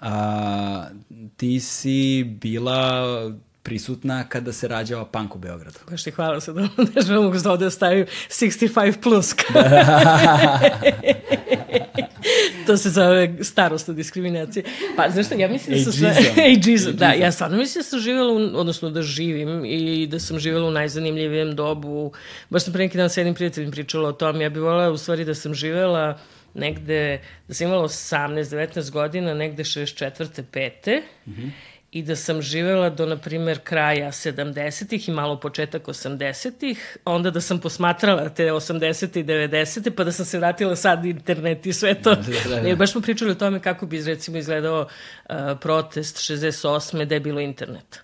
a, 0.00 0.86
ti 1.36 1.60
si 1.60 2.24
bila 2.24 3.04
prisutna 3.62 4.24
kada 4.28 4.52
se 4.52 4.68
rađao 4.68 5.04
punk 5.04 5.34
u 5.34 5.38
Beogradu. 5.38 5.78
Baš 5.90 6.04
ti 6.04 6.10
hvala 6.10 6.40
se 6.40 6.52
da 6.52 6.62
ne 7.08 7.18
mogu 7.20 7.38
da 7.38 7.52
ovde 7.52 7.70
stavim 7.70 8.06
65 8.28 9.02
plus. 9.02 9.34
to 12.66 12.76
se 12.76 12.90
zove 12.90 13.34
starostna 13.40 13.94
diskriminacija. 13.94 14.64
Pa, 14.96 15.10
znaš 15.10 15.26
šta, 15.26 15.34
ja 15.34 15.48
mislim 15.48 15.78
da 15.78 15.84
sam... 15.84 15.92
sve... 15.92 16.08
Ageism. 16.08 16.40
Ageism, 16.40 16.90
da. 16.90 17.12
Ja 17.12 17.32
stvarno 17.32 17.56
mislim 17.56 17.82
da 17.82 17.88
sam 17.88 17.98
živjela, 17.98 18.32
u, 18.32 18.36
odnosno 18.36 18.90
da 18.90 19.02
živim 19.02 19.64
i 19.64 20.06
da 20.06 20.18
sam 20.18 20.38
živjela 20.38 20.68
u 20.68 20.70
najzanimljivijem 20.70 21.56
dobu. 21.56 22.12
Baš 22.50 22.64
sam 22.64 22.72
pre 22.72 22.84
neki 22.84 22.98
dan 22.98 23.10
s 23.10 23.16
jednim 23.16 23.34
prijateljem 23.34 23.70
pričala 23.70 24.08
o 24.08 24.12
tom. 24.12 24.40
Ja 24.40 24.50
bih 24.50 24.62
volila 24.62 24.90
u 24.90 24.96
stvari 24.96 25.24
da 25.24 25.34
sam 25.34 25.54
živjela 25.54 26.18
negde, 26.54 27.20
da 27.48 27.54
sam 27.54 27.66
imala 27.66 27.88
18-19 27.88 28.90
godina, 28.90 29.34
negde 29.34 29.64
64. 29.64 30.42
5. 30.52 31.00
Mm 31.26 31.32
-hmm 31.32 31.50
i 31.92 32.02
da 32.02 32.16
sam 32.16 32.42
živela 32.42 32.90
do, 32.90 33.06
na 33.06 33.16
primer, 33.16 33.58
kraja 33.58 34.12
70-ih 34.12 35.08
i 35.08 35.12
malo 35.12 35.40
početak 35.40 35.86
80-ih, 35.86 36.96
onda 37.04 37.30
da 37.30 37.40
sam 37.40 37.58
posmatrala 37.58 38.28
te 38.28 38.44
80 38.44 39.18
i 39.18 39.24
90 39.24 39.90
pa 39.90 40.04
da 40.04 40.12
sam 40.12 40.26
se 40.26 40.38
vratila 40.38 40.76
sad 40.76 41.04
internet 41.04 41.66
i 41.66 41.72
sve 41.72 41.94
to. 41.94 42.14
Da, 42.20 42.48
da, 42.48 42.60
da. 42.60 42.68
Jer 42.68 42.76
baš 42.76 42.92
smo 42.92 43.00
pričali 43.00 43.30
o 43.30 43.34
tome 43.34 43.60
kako 43.60 43.86
bi, 43.86 44.02
recimo, 44.02 44.38
izgledao 44.38 44.80
uh, 45.28 45.36
protest 45.60 46.16
68. 46.16 47.04
da 47.04 47.14
je 47.14 47.20
bilo 47.20 47.40
interneta. 47.40 47.98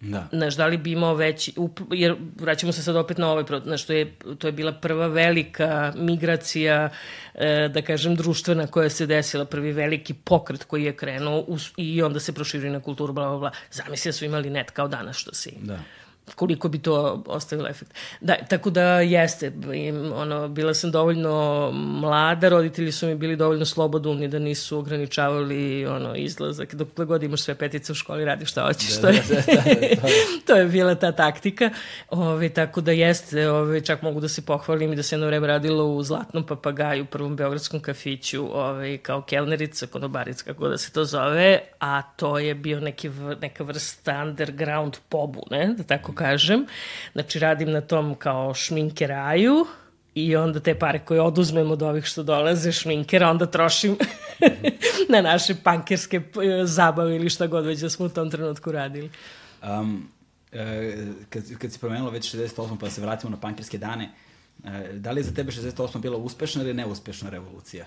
Da. 0.00 0.28
Znaš, 0.32 0.56
da 0.56 0.66
li 0.66 0.76
bi 0.76 0.92
imao 0.92 1.14
veći, 1.14 1.52
jer 1.90 2.16
vraćamo 2.40 2.72
se 2.72 2.82
sad 2.82 2.96
opet 2.96 3.18
na 3.18 3.30
ovaj, 3.30 3.44
znaš, 3.64 3.84
to 3.84 3.92
je, 3.92 4.14
to 4.38 4.48
je 4.48 4.52
bila 4.52 4.72
prva 4.72 5.06
velika 5.06 5.92
migracija, 5.96 6.88
e, 7.34 7.68
da 7.74 7.82
kažem, 7.82 8.16
društvena 8.16 8.66
koja 8.66 8.90
se 8.90 9.06
desila, 9.06 9.44
prvi 9.44 9.72
veliki 9.72 10.14
pokret 10.14 10.64
koji 10.64 10.84
je 10.84 10.96
krenuo 10.96 11.44
us, 11.46 11.72
i 11.76 12.02
onda 12.02 12.20
se 12.20 12.32
proširio 12.32 12.72
na 12.72 12.80
kulturu, 12.80 13.12
bla, 13.12 13.28
bla, 13.28 13.38
bla. 13.38 13.50
Zamisli 13.70 14.08
da 14.08 14.12
su 14.12 14.24
imali 14.24 14.50
net 14.50 14.70
kao 14.70 14.88
danas 14.88 15.16
što 15.16 15.34
se 15.34 15.50
ima. 15.50 15.66
Da 15.66 15.78
koliko 16.34 16.68
bi 16.68 16.78
to 16.78 17.22
ostavilo 17.26 17.68
efekt. 17.68 17.94
Da, 18.20 18.36
tako 18.48 18.70
da 18.70 18.82
jeste, 19.00 19.52
im, 19.74 20.12
ono, 20.12 20.48
bila 20.48 20.74
sam 20.74 20.90
dovoljno 20.90 21.70
mlada, 21.72 22.48
roditelji 22.48 22.92
su 22.92 23.06
mi 23.06 23.14
bili 23.14 23.36
dovoljno 23.36 23.64
slobodulni 23.64 24.28
da 24.28 24.38
nisu 24.38 24.78
ograničavali 24.78 25.86
ono, 25.86 26.14
izlazak, 26.16 26.74
dok 26.74 26.88
god 26.94 27.22
imaš 27.22 27.40
sve 27.40 27.54
petice 27.54 27.92
u 27.92 27.94
školi, 27.94 28.24
radiš 28.24 28.50
šta 28.50 28.66
hoćeš. 28.66 28.94
Da, 28.94 29.00
to, 29.00 29.08
je, 29.08 29.22
da, 29.28 29.34
da, 29.34 29.62
da, 29.64 30.00
da. 30.02 30.08
to 30.46 30.56
je 30.56 30.64
bila 30.64 30.94
ta 30.94 31.12
taktika. 31.12 31.70
Ove, 32.10 32.48
tako 32.48 32.80
da 32.80 32.92
jeste, 32.92 33.50
ove, 33.50 33.80
čak 33.80 34.02
mogu 34.02 34.20
da 34.20 34.28
se 34.28 34.42
pohvalim 34.42 34.92
i 34.92 34.96
da 34.96 35.02
se 35.02 35.14
jedno 35.14 35.26
vreme 35.26 35.46
radilo 35.46 35.84
u 35.84 36.02
Zlatnom 36.02 36.46
papagaju, 36.46 37.04
prvom 37.04 37.36
beogradskom 37.36 37.80
kafiću, 37.80 38.58
ove, 38.58 38.98
kao 38.98 39.22
kelnerica, 39.22 39.86
konobarica, 39.86 40.44
kako 40.44 40.68
da 40.68 40.78
se 40.78 40.92
to 40.92 41.04
zove, 41.04 41.60
a 41.80 42.02
to 42.02 42.38
je 42.38 42.54
bio 42.54 42.80
neki, 42.80 43.10
neka 43.40 43.64
vrsta 43.64 44.22
underground 44.22 44.96
pobu, 45.08 45.42
ne, 45.50 45.74
da 45.76 45.82
tako 45.82 46.12
kažem. 46.18 46.66
Znači, 47.12 47.38
radim 47.38 47.70
na 47.72 47.80
tom 47.80 48.14
kao 48.14 48.54
šminkeraju 48.54 49.66
i 50.14 50.36
onda 50.36 50.60
te 50.60 50.74
pare 50.78 50.98
koje 50.98 51.20
oduzmem 51.20 51.70
od 51.70 51.82
ovih 51.82 52.04
što 52.04 52.22
dolaze 52.22 52.72
šminkera, 52.72 53.30
onda 53.30 53.46
trošim 53.46 53.96
na 55.12 55.20
naše 55.22 55.54
pankerske 55.64 56.16
e, 56.16 56.66
zabave 56.66 57.16
ili 57.16 57.30
šta 57.30 57.46
god 57.46 57.66
već 57.66 57.80
da 57.80 57.90
smo 57.90 58.06
u 58.06 58.08
tom 58.08 58.30
trenutku 58.30 58.72
radili. 58.72 59.10
Um, 59.62 60.08
kad, 61.30 61.42
kad 61.58 61.72
si 61.72 61.78
promenila 61.78 62.10
već 62.10 62.34
68. 62.34 62.78
pa 62.80 62.90
se 62.90 63.00
vratimo 63.00 63.30
na 63.30 63.40
pankerske 63.40 63.78
dane, 63.78 64.10
e, 64.64 64.92
da 64.92 65.10
li 65.10 65.20
je 65.20 65.24
za 65.24 65.34
tebe 65.34 65.52
68. 65.52 66.00
bila 66.00 66.16
uspešna 66.16 66.62
ili 66.62 66.74
neuspešna 66.74 67.30
revolucija? 67.30 67.86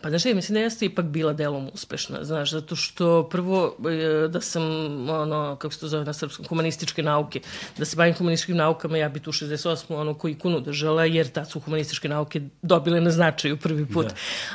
Pa 0.00 0.08
znaš, 0.08 0.24
mislim 0.24 0.54
da 0.54 0.60
jeste 0.60 0.86
ipak 0.86 1.04
bila 1.04 1.32
delom 1.32 1.70
uspešna, 1.74 2.24
znaš, 2.24 2.50
zato 2.50 2.76
što 2.76 3.28
prvo 3.30 3.76
e, 3.90 4.28
da 4.28 4.40
sam, 4.40 4.62
ono, 5.10 5.56
kako 5.56 5.74
se 5.74 5.80
to 5.80 5.88
zove 5.88 6.04
na 6.04 6.12
srpskom, 6.12 6.46
humanističke 6.46 7.02
nauke, 7.02 7.40
da 7.78 7.84
se 7.84 7.96
bavim 7.96 8.14
humanističkim 8.14 8.56
naukama, 8.56 8.98
ja 8.98 9.08
bi 9.08 9.20
tu 9.20 9.32
68. 9.32 9.94
ono 9.94 10.14
koji 10.14 10.32
ikonu 10.32 10.60
držala, 10.60 11.04
jer 11.04 11.28
tad 11.28 11.50
su 11.50 11.60
humanističke 11.60 12.08
nauke 12.08 12.40
dobile 12.62 13.00
na 13.00 13.10
značaju 13.10 13.56
prvi 13.56 13.86
put. 13.86 14.06
Da. 14.06 14.14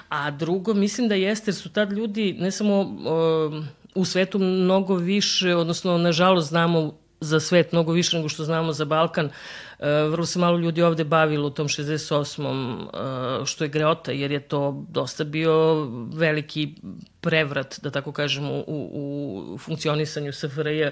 A 0.09 0.31
drugo, 0.31 0.73
mislim 0.73 1.07
da 1.07 1.15
jeste, 1.15 1.49
jer 1.49 1.55
su 1.55 1.69
tad 1.69 1.91
ljudi, 1.91 2.33
ne 2.33 2.51
samo 2.51 2.75
o, 3.05 3.51
u 3.95 4.05
svetu 4.05 4.39
mnogo 4.39 4.95
više, 4.95 5.55
odnosno, 5.55 5.97
nažalost, 5.97 6.49
znamo 6.49 6.93
za 7.19 7.39
svet 7.39 7.71
mnogo 7.71 7.91
više 7.91 8.17
nego 8.17 8.29
što 8.29 8.43
znamo 8.43 8.73
za 8.73 8.85
Balkan, 8.85 9.25
uh, 9.25 9.31
vrlo 9.81 10.25
se 10.25 10.39
malo 10.39 10.57
ljudi 10.57 10.81
ovde 10.81 11.03
bavilo 11.03 11.47
u 11.47 11.51
tom 11.51 11.67
68. 11.67 13.41
E, 13.41 13.45
što 13.45 13.63
je 13.63 13.69
greota, 13.69 14.11
jer 14.11 14.31
je 14.31 14.39
to 14.39 14.85
dosta 14.89 15.23
bio 15.23 15.85
veliki 16.13 16.75
prevrat, 17.21 17.79
da 17.81 17.91
tako 17.91 18.11
kažem, 18.11 18.49
u, 18.49 18.63
u 18.67 19.57
funkcionisanju 19.57 20.33
SFRJ, 20.33 20.89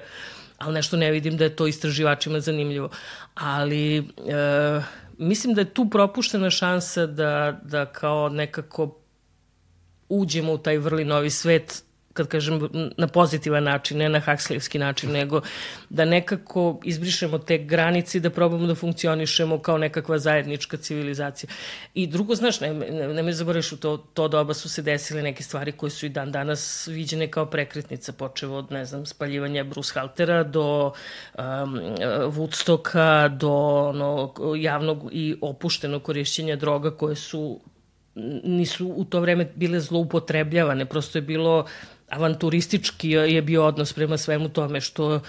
ali 0.57 0.73
nešto 0.73 0.97
ne 0.97 1.11
vidim 1.11 1.37
da 1.37 1.43
je 1.43 1.55
to 1.55 1.67
istraživačima 1.67 2.39
zanimljivo. 2.39 2.89
Ali 3.35 3.97
e, 3.97 4.01
mislim 5.17 5.53
da 5.53 5.61
je 5.61 5.73
tu 5.73 5.89
propuštena 5.89 6.49
šansa 6.49 7.05
da, 7.05 7.59
da 7.63 7.85
kao 7.85 8.29
nekako 8.29 8.99
uđemo 10.09 10.53
u 10.53 10.57
taj 10.57 10.77
vrli 10.77 11.05
novi 11.05 11.29
svet 11.29 11.83
kad 12.19 12.27
kažem 12.27 12.69
na 12.97 13.07
pozitivan 13.07 13.63
način, 13.63 13.97
ne 13.97 14.09
na 14.09 14.19
hakslivski 14.19 14.79
način, 14.79 15.11
nego 15.11 15.41
da 15.89 16.05
nekako 16.05 16.79
izbrišemo 16.83 17.37
te 17.37 17.57
granice 17.57 18.17
i 18.17 18.21
da 18.21 18.29
probamo 18.29 18.67
da 18.67 18.75
funkcionišemo 18.75 19.59
kao 19.59 19.77
nekakva 19.77 20.19
zajednička 20.19 20.77
civilizacija. 20.77 21.49
I 21.93 22.07
drugo, 22.07 22.35
znaš, 22.35 22.61
ne, 22.61 22.73
ne, 22.73 23.07
ne 23.07 23.23
me 23.23 23.33
zaboraviš, 23.33 23.71
u 23.71 23.77
to, 23.77 23.97
to 23.97 24.27
doba 24.27 24.53
su 24.53 24.69
se 24.69 24.81
desile 24.81 25.21
neke 25.21 25.43
stvari 25.43 25.71
koje 25.71 25.89
su 25.89 26.05
i 26.05 26.09
dan 26.09 26.31
danas 26.31 26.87
viđene 26.87 27.31
kao 27.31 27.45
prekretnica, 27.45 28.13
počevo 28.13 28.57
od, 28.57 28.71
ne 28.71 28.85
znam, 28.85 29.05
spaljivanja 29.05 29.63
Bruce 29.63 29.93
Haltera 29.93 30.43
do 30.43 30.91
um, 31.37 31.43
Woodstocka, 32.35 33.37
do 33.37 33.51
ono, 33.89 34.33
javnog 34.57 35.09
i 35.11 35.35
opuštenog 35.41 36.03
korišćenja 36.03 36.55
droga 36.55 36.91
koje 36.91 37.15
su 37.15 37.59
nisu 38.43 38.87
u 38.87 39.05
to 39.05 39.19
vreme 39.19 39.51
bile 39.55 39.79
zloupotrebljavane, 39.79 40.85
prosto 40.85 41.17
je 41.17 41.21
bilo 41.21 41.65
avanturistički 42.09 43.09
je 43.09 43.41
bio 43.41 43.65
odnos 43.65 43.93
prema 43.93 44.17
svemu 44.17 44.49
tome 44.49 44.81
što 44.81 45.21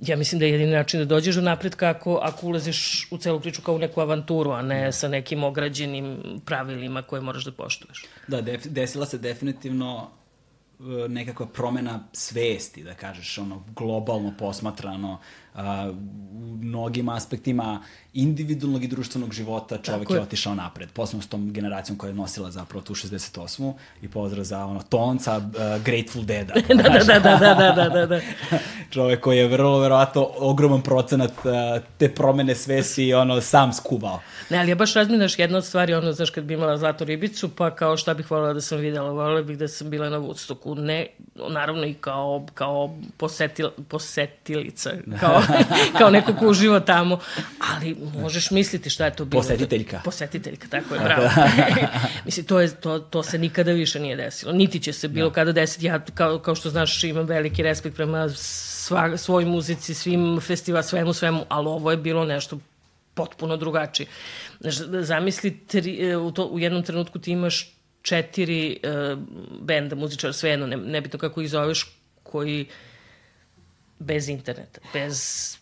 ja 0.00 0.16
mislim 0.16 0.38
da 0.38 0.44
je 0.44 0.52
jedini 0.52 0.72
način 0.72 1.00
da 1.00 1.06
dođeš 1.06 1.34
do 1.34 1.42
napretka 1.42 1.88
ako, 1.88 2.18
ako 2.22 2.46
ulaziš 2.46 3.08
u 3.10 3.18
celu 3.18 3.40
priču 3.40 3.62
kao 3.62 3.74
u 3.74 3.78
neku 3.78 4.00
avanturu, 4.00 4.50
a 4.50 4.62
ne 4.62 4.92
sa 4.92 5.08
nekim 5.08 5.44
ograđenim 5.44 6.18
pravilima 6.44 7.02
koje 7.02 7.22
moraš 7.22 7.44
da 7.44 7.52
poštuješ. 7.52 8.04
Da, 8.28 8.40
desila 8.64 9.06
se 9.06 9.18
definitivno 9.18 10.10
nekakva 11.08 11.46
promena 11.46 12.04
svesti, 12.12 12.82
da 12.82 12.94
kažeš, 12.94 13.38
ono, 13.38 13.62
globalno 13.76 14.34
posmatrano, 14.38 15.18
a, 15.54 15.92
u 16.32 16.56
mnogim 16.56 17.08
aspektima 17.08 17.82
individualnog 18.14 18.84
i 18.84 18.88
društvenog 18.88 19.32
života 19.32 19.78
čovek 19.78 20.10
je. 20.10 20.14
je 20.14 20.20
otišao 20.20 20.54
napred. 20.54 20.88
Posledno 20.92 21.22
s 21.22 21.26
tom 21.26 21.52
generacijom 21.52 21.98
koja 21.98 22.08
je 22.08 22.14
nosila 22.14 22.50
zapravo 22.50 22.84
tu 22.84 22.94
68. 22.94 23.72
i 24.02 24.08
pozdrav 24.08 24.44
za 24.44 24.64
ono 24.64 24.82
tonca 24.82 25.36
uh, 25.36 25.44
Grateful 25.84 26.22
Dead. 26.22 26.46
da, 26.68 26.74
da, 26.74 27.18
da, 27.18 27.36
da, 27.38 27.54
da, 27.54 27.72
da, 27.72 27.88
da, 27.88 28.06
da. 28.06 28.20
čovek 28.94 29.20
koji 29.20 29.38
je 29.38 29.48
vrlo 29.48 29.78
verovato 29.78 30.34
ogroman 30.38 30.82
procenat 30.82 31.30
uh, 31.30 31.82
te 31.98 32.14
promene 32.14 32.54
svesti 32.54 33.14
ono 33.14 33.40
sam 33.40 33.72
skubao. 33.72 34.20
Ne, 34.50 34.58
ali 34.58 34.68
ja 34.68 34.74
baš 34.74 34.94
razminaš 34.94 35.38
jedna 35.38 35.58
od 35.58 35.64
stvari, 35.64 35.94
ono, 35.94 36.12
znaš, 36.12 36.30
kad 36.30 36.44
bi 36.44 36.54
imala 36.54 36.76
zlatu 36.76 37.04
ribicu, 37.04 37.48
pa 37.48 37.74
kao 37.74 37.96
šta 37.96 38.14
bih 38.14 38.30
voljela 38.30 38.52
da 38.52 38.60
sam 38.60 38.78
videla, 38.78 39.10
voljela 39.10 39.42
bih 39.42 39.58
da 39.58 39.68
sam 39.68 39.90
bila 39.90 40.10
na 40.10 40.18
Woodstocku, 40.18 40.73
ne, 40.74 41.06
naravno 41.34 41.86
i 41.86 41.94
kao, 41.94 42.46
kao 42.54 42.96
posetil, 43.16 43.68
posetilica, 43.88 44.90
kao, 45.20 45.42
kao 45.98 46.10
neko 46.10 46.34
ko 46.34 46.46
uživa 46.48 46.80
tamo, 46.80 47.18
ali 47.74 47.96
možeš 48.20 48.50
misliti 48.50 48.90
šta 48.90 49.04
je 49.04 49.16
to 49.16 49.24
bilo. 49.24 49.42
Posetiteljka. 49.42 50.00
Posetiteljka, 50.04 50.68
tako 50.68 50.94
je, 50.94 51.00
bravo. 51.00 51.30
Mislim, 52.26 52.46
to, 52.46 52.60
je, 52.60 52.74
to, 52.74 52.98
to 52.98 53.22
se 53.22 53.38
nikada 53.38 53.72
više 53.72 54.00
nije 54.00 54.16
desilo. 54.16 54.52
Niti 54.52 54.80
će 54.80 54.92
se 54.92 55.08
bilo 55.08 55.28
da. 55.28 55.34
kada 55.34 55.52
desiti. 55.52 55.86
Ja, 55.86 56.00
kao, 56.14 56.38
kao 56.38 56.54
što 56.54 56.70
znaš, 56.70 57.04
imam 57.04 57.26
veliki 57.26 57.62
respekt 57.62 57.96
prema 57.96 58.28
sva, 58.28 59.16
svoj 59.16 59.44
muzici, 59.44 59.94
svim 59.94 60.40
festival, 60.40 60.82
svemu, 60.82 61.12
svemu, 61.12 61.44
ali 61.48 61.68
ovo 61.68 61.90
je 61.90 61.96
bilo 61.96 62.24
nešto 62.24 62.58
potpuno 63.14 63.56
drugačije. 63.56 64.06
Zamisli, 65.00 65.58
tri, 65.66 66.10
e, 66.10 66.16
u, 66.16 66.32
to, 66.32 66.46
u 66.46 66.58
jednom 66.58 66.82
trenutku 66.82 67.18
ti 67.18 67.32
imaš 67.32 67.73
četiri 68.04 68.80
uh, 68.82 69.18
benda 69.60 69.96
muzičara, 69.96 70.32
svejedno, 70.32 70.66
ne, 70.66 70.76
nebitno 70.76 71.18
kako 71.18 71.40
ih 71.40 71.50
zoveš, 71.50 71.86
koji 72.22 72.66
bez 73.98 74.28
interneta, 74.28 74.80
bez 74.92 75.56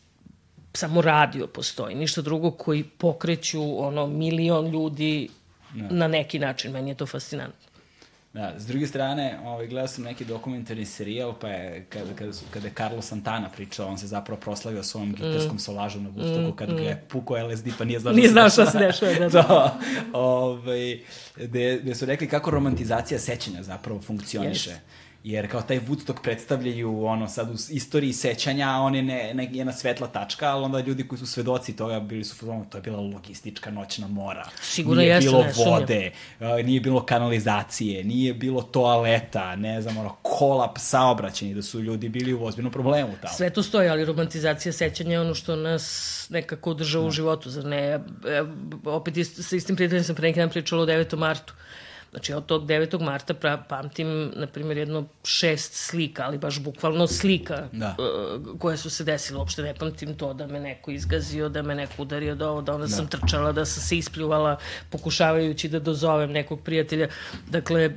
samo 0.75 1.03
radio 1.03 1.47
postoji, 1.47 1.95
ništa 1.95 2.23
drugo 2.23 2.51
koji 2.51 2.85
pokreću 2.85 3.85
ono 3.85 4.07
milion 4.07 4.71
ljudi 4.71 5.29
ja. 5.77 5.87
Da. 5.89 5.95
na 5.95 6.09
neki 6.09 6.39
način. 6.39 6.73
Meni 6.73 6.91
je 6.91 6.95
to 6.95 7.07
fascinantno. 7.07 7.72
Da, 8.33 8.55
s 8.59 8.67
druge 8.67 8.87
strane, 8.87 9.39
ovaj, 9.45 9.67
gledao 9.67 9.89
sam 9.89 10.05
neki 10.05 10.25
dokumentarni 10.25 10.85
serijal, 10.85 11.35
pa 11.41 11.49
je, 11.49 11.87
kada, 11.89 12.15
kada, 12.15 12.33
su, 12.33 12.45
kada 12.51 12.67
je 12.67 12.73
Carlos 12.77 13.07
Santana 13.07 13.49
pričao, 13.49 13.89
on 13.89 13.99
se 13.99 14.07
zapravo 14.07 14.41
proslavio 14.41 14.83
svojom 14.83 15.09
mm. 15.09 15.15
gitarskom 15.15 15.59
solažom 15.59 16.03
na 16.03 16.11
Woodstocku, 16.11 16.53
mm, 16.53 16.57
kad 16.57 16.69
mm. 16.69 16.77
ga 16.77 16.83
je 16.83 17.05
pukao 17.09 17.49
LSD, 17.49 17.69
pa 17.79 17.85
nije 17.85 18.01
znao 18.01 18.15
nije 18.15 18.29
znao 18.29 18.51
šta 18.51 18.67
se 18.67 18.79
dešava. 18.79 19.13
Da, 19.13 19.29
da. 19.29 19.43
to, 19.43 19.79
ovaj, 20.13 21.01
gde, 21.37 21.79
gde 21.83 21.95
su 21.95 22.07
rekli 22.07 22.29
kako 22.29 22.51
romantizacija 22.51 23.19
sećanja 23.21 23.63
zapravo 23.63 24.01
funkcioniše. 24.01 24.71
Yes 24.71 25.02
jer 25.25 25.51
kao 25.51 25.63
taj 25.63 25.81
Woodstock 25.81 26.23
predstavljaju 26.23 27.05
ono 27.05 27.29
sad 27.29 27.51
u 27.51 27.55
istoriji 27.71 28.13
sećanja, 28.13 28.71
on 28.71 28.95
je 28.95 29.03
ne, 29.03 29.35
ne, 29.35 29.49
jedna 29.53 29.73
svetla 29.73 30.07
tačka, 30.07 30.47
ali 30.47 30.65
onda 30.65 30.81
ljudi 30.81 31.09
koji 31.09 31.19
su 31.19 31.27
svedoci 31.27 31.77
toga 31.77 32.01
bili 32.01 32.25
su 32.25 32.51
ono, 32.51 32.65
to 32.65 32.79
je 32.79 32.83
bila 32.83 33.01
logistička 33.01 33.71
noćna 33.71 34.09
mora. 34.09 34.49
Sigurno 34.61 35.01
nije 35.01 35.15
jeste, 35.15 35.31
bilo 35.31 35.43
ne 35.43 35.53
vode, 35.67 36.11
uh, 36.41 36.67
nije 36.67 36.81
bilo 36.81 37.07
kanalizacije, 37.07 38.05
nije 38.05 38.35
bilo 38.35 38.63
toaleta, 38.63 39.57
ne 39.57 39.83
znam, 39.83 39.97
ono, 39.97 40.17
kolap 40.23 40.79
saobraćeni, 40.79 41.55
da 41.55 41.63
su 41.63 41.81
ljudi 41.81 42.09
bili 42.09 42.35
u 42.35 42.45
ozbiljnom 42.45 42.73
problemu 42.73 43.13
tamo. 43.21 43.35
Sve 43.35 43.51
to 43.51 43.63
stoji, 43.63 43.89
ali 43.89 44.05
romantizacija 44.05 44.73
sećanja 44.73 45.13
je 45.13 45.21
ono 45.21 45.35
što 45.35 45.57
nas 45.57 46.27
nekako 46.31 46.71
održava 46.71 47.07
u 47.07 47.11
životu, 47.11 47.51
zar 47.51 47.65
ne? 47.65 47.79
E, 47.79 48.01
opet 48.85 49.17
ist, 49.17 49.49
sa 49.49 49.57
istim 49.57 49.77
prijateljem 49.77 50.05
sam 50.05 50.15
pre 50.15 50.29
neki 50.29 50.41
dan 50.41 50.51
pričala 50.51 50.83
o 50.83 50.87
9. 50.87 51.17
martu. 51.17 51.55
Znači, 52.13 52.33
od 52.35 52.47
tog 52.47 52.67
9. 52.67 53.01
marta 53.01 53.35
pra, 53.35 53.57
pamtim, 53.69 54.33
na 54.37 54.47
primjer, 54.47 54.79
jedno 54.79 55.05
šest 55.25 55.75
slika, 55.75 56.23
ali 56.27 56.39
baš 56.39 56.61
bukvalno 56.61 57.07
slika 57.07 57.69
Da. 57.73 57.97
uh, 57.99 58.59
koje 58.59 58.77
su 58.77 58.91
se 58.91 59.05
desile. 59.05 59.39
Uopšte 59.39 59.63
ne 59.63 59.75
pamtim 59.75 60.15
to 60.17 60.35
da 60.35 60.47
me 60.47 60.61
neko 60.61 60.91
izgazio, 60.91 61.49
da 61.49 61.63
me 61.63 61.75
neko 61.75 62.03
udario, 62.03 62.35
da 62.35 62.51
ovo, 62.51 62.63
da 62.63 62.75
onda 62.75 62.87
da. 62.87 62.93
sam 62.93 63.07
trčala, 63.07 63.53
da 63.53 63.65
sam 63.65 63.83
se 63.83 63.99
ispljuvala 63.99 64.59
pokušavajući 64.91 65.69
da 65.69 65.79
dozovem 65.79 66.31
nekog 66.33 66.61
prijatelja. 66.65 67.09
Dakle, 67.51 67.91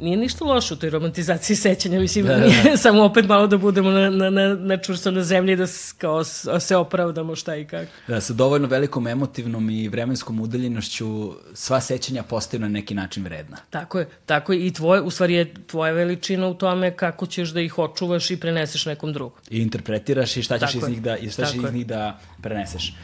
nije 0.00 0.16
ništa 0.16 0.44
loše 0.44 0.74
u 0.74 0.76
toj 0.76 0.90
romantizaciji 0.90 1.56
sećanja, 1.56 2.00
mislim, 2.00 2.26
da, 2.26 2.36
da, 2.36 2.46
da. 2.64 2.76
samo 2.86 3.02
opet 3.04 3.26
malo 3.28 3.46
da 3.46 3.58
budemo 3.58 3.90
na, 3.90 4.10
na, 4.10 4.30
na, 4.30 4.54
na 4.54 4.76
čvrsto 4.76 5.10
na 5.10 5.22
zemlji, 5.22 5.56
da 5.56 5.66
s, 5.66 5.92
kao, 5.92 6.24
se 6.60 6.76
opravdamo 6.76 7.36
šta 7.36 7.56
i 7.56 7.64
kako. 7.64 7.90
Da, 8.08 8.20
sa 8.20 8.32
dovoljno 8.32 8.68
velikom 8.68 9.06
emotivnom 9.06 9.70
i 9.70 9.88
vremenskom 9.88 10.40
udaljenošću 10.40 11.32
sva 11.54 11.80
sećanja 11.80 12.22
postaju 12.22 12.60
na 12.60 12.68
neki 12.68 12.94
način 12.94 13.24
vredna. 13.24 13.56
Tako 13.70 13.98
je, 13.98 14.08
tako 14.26 14.52
je. 14.52 14.66
I 14.66 14.72
tvoje, 14.72 15.00
u 15.00 15.10
stvari 15.10 15.34
je 15.34 15.54
tvoja 15.66 15.92
veličina 15.92 16.48
u 16.48 16.54
tome 16.54 16.96
kako 16.96 17.26
ćeš 17.26 17.50
da 17.50 17.60
ih 17.60 17.78
očuvaš 17.78 18.30
i 18.30 18.40
preneseš 18.40 18.86
nekom 18.86 19.12
drugom. 19.12 19.38
I 19.50 19.62
interpretiraš 19.62 20.36
i 20.36 20.42
šta 20.42 20.58
ćeš 20.58 20.72
Tako 20.72 20.86
iz 20.86 20.92
njih 20.92 21.02
da, 21.02 21.16
i 21.16 21.30
šta 21.30 21.44
ćeš 21.44 21.54
iz 21.54 21.72
njih 21.72 21.86
da 21.86 22.18
preneseš. 22.42 22.94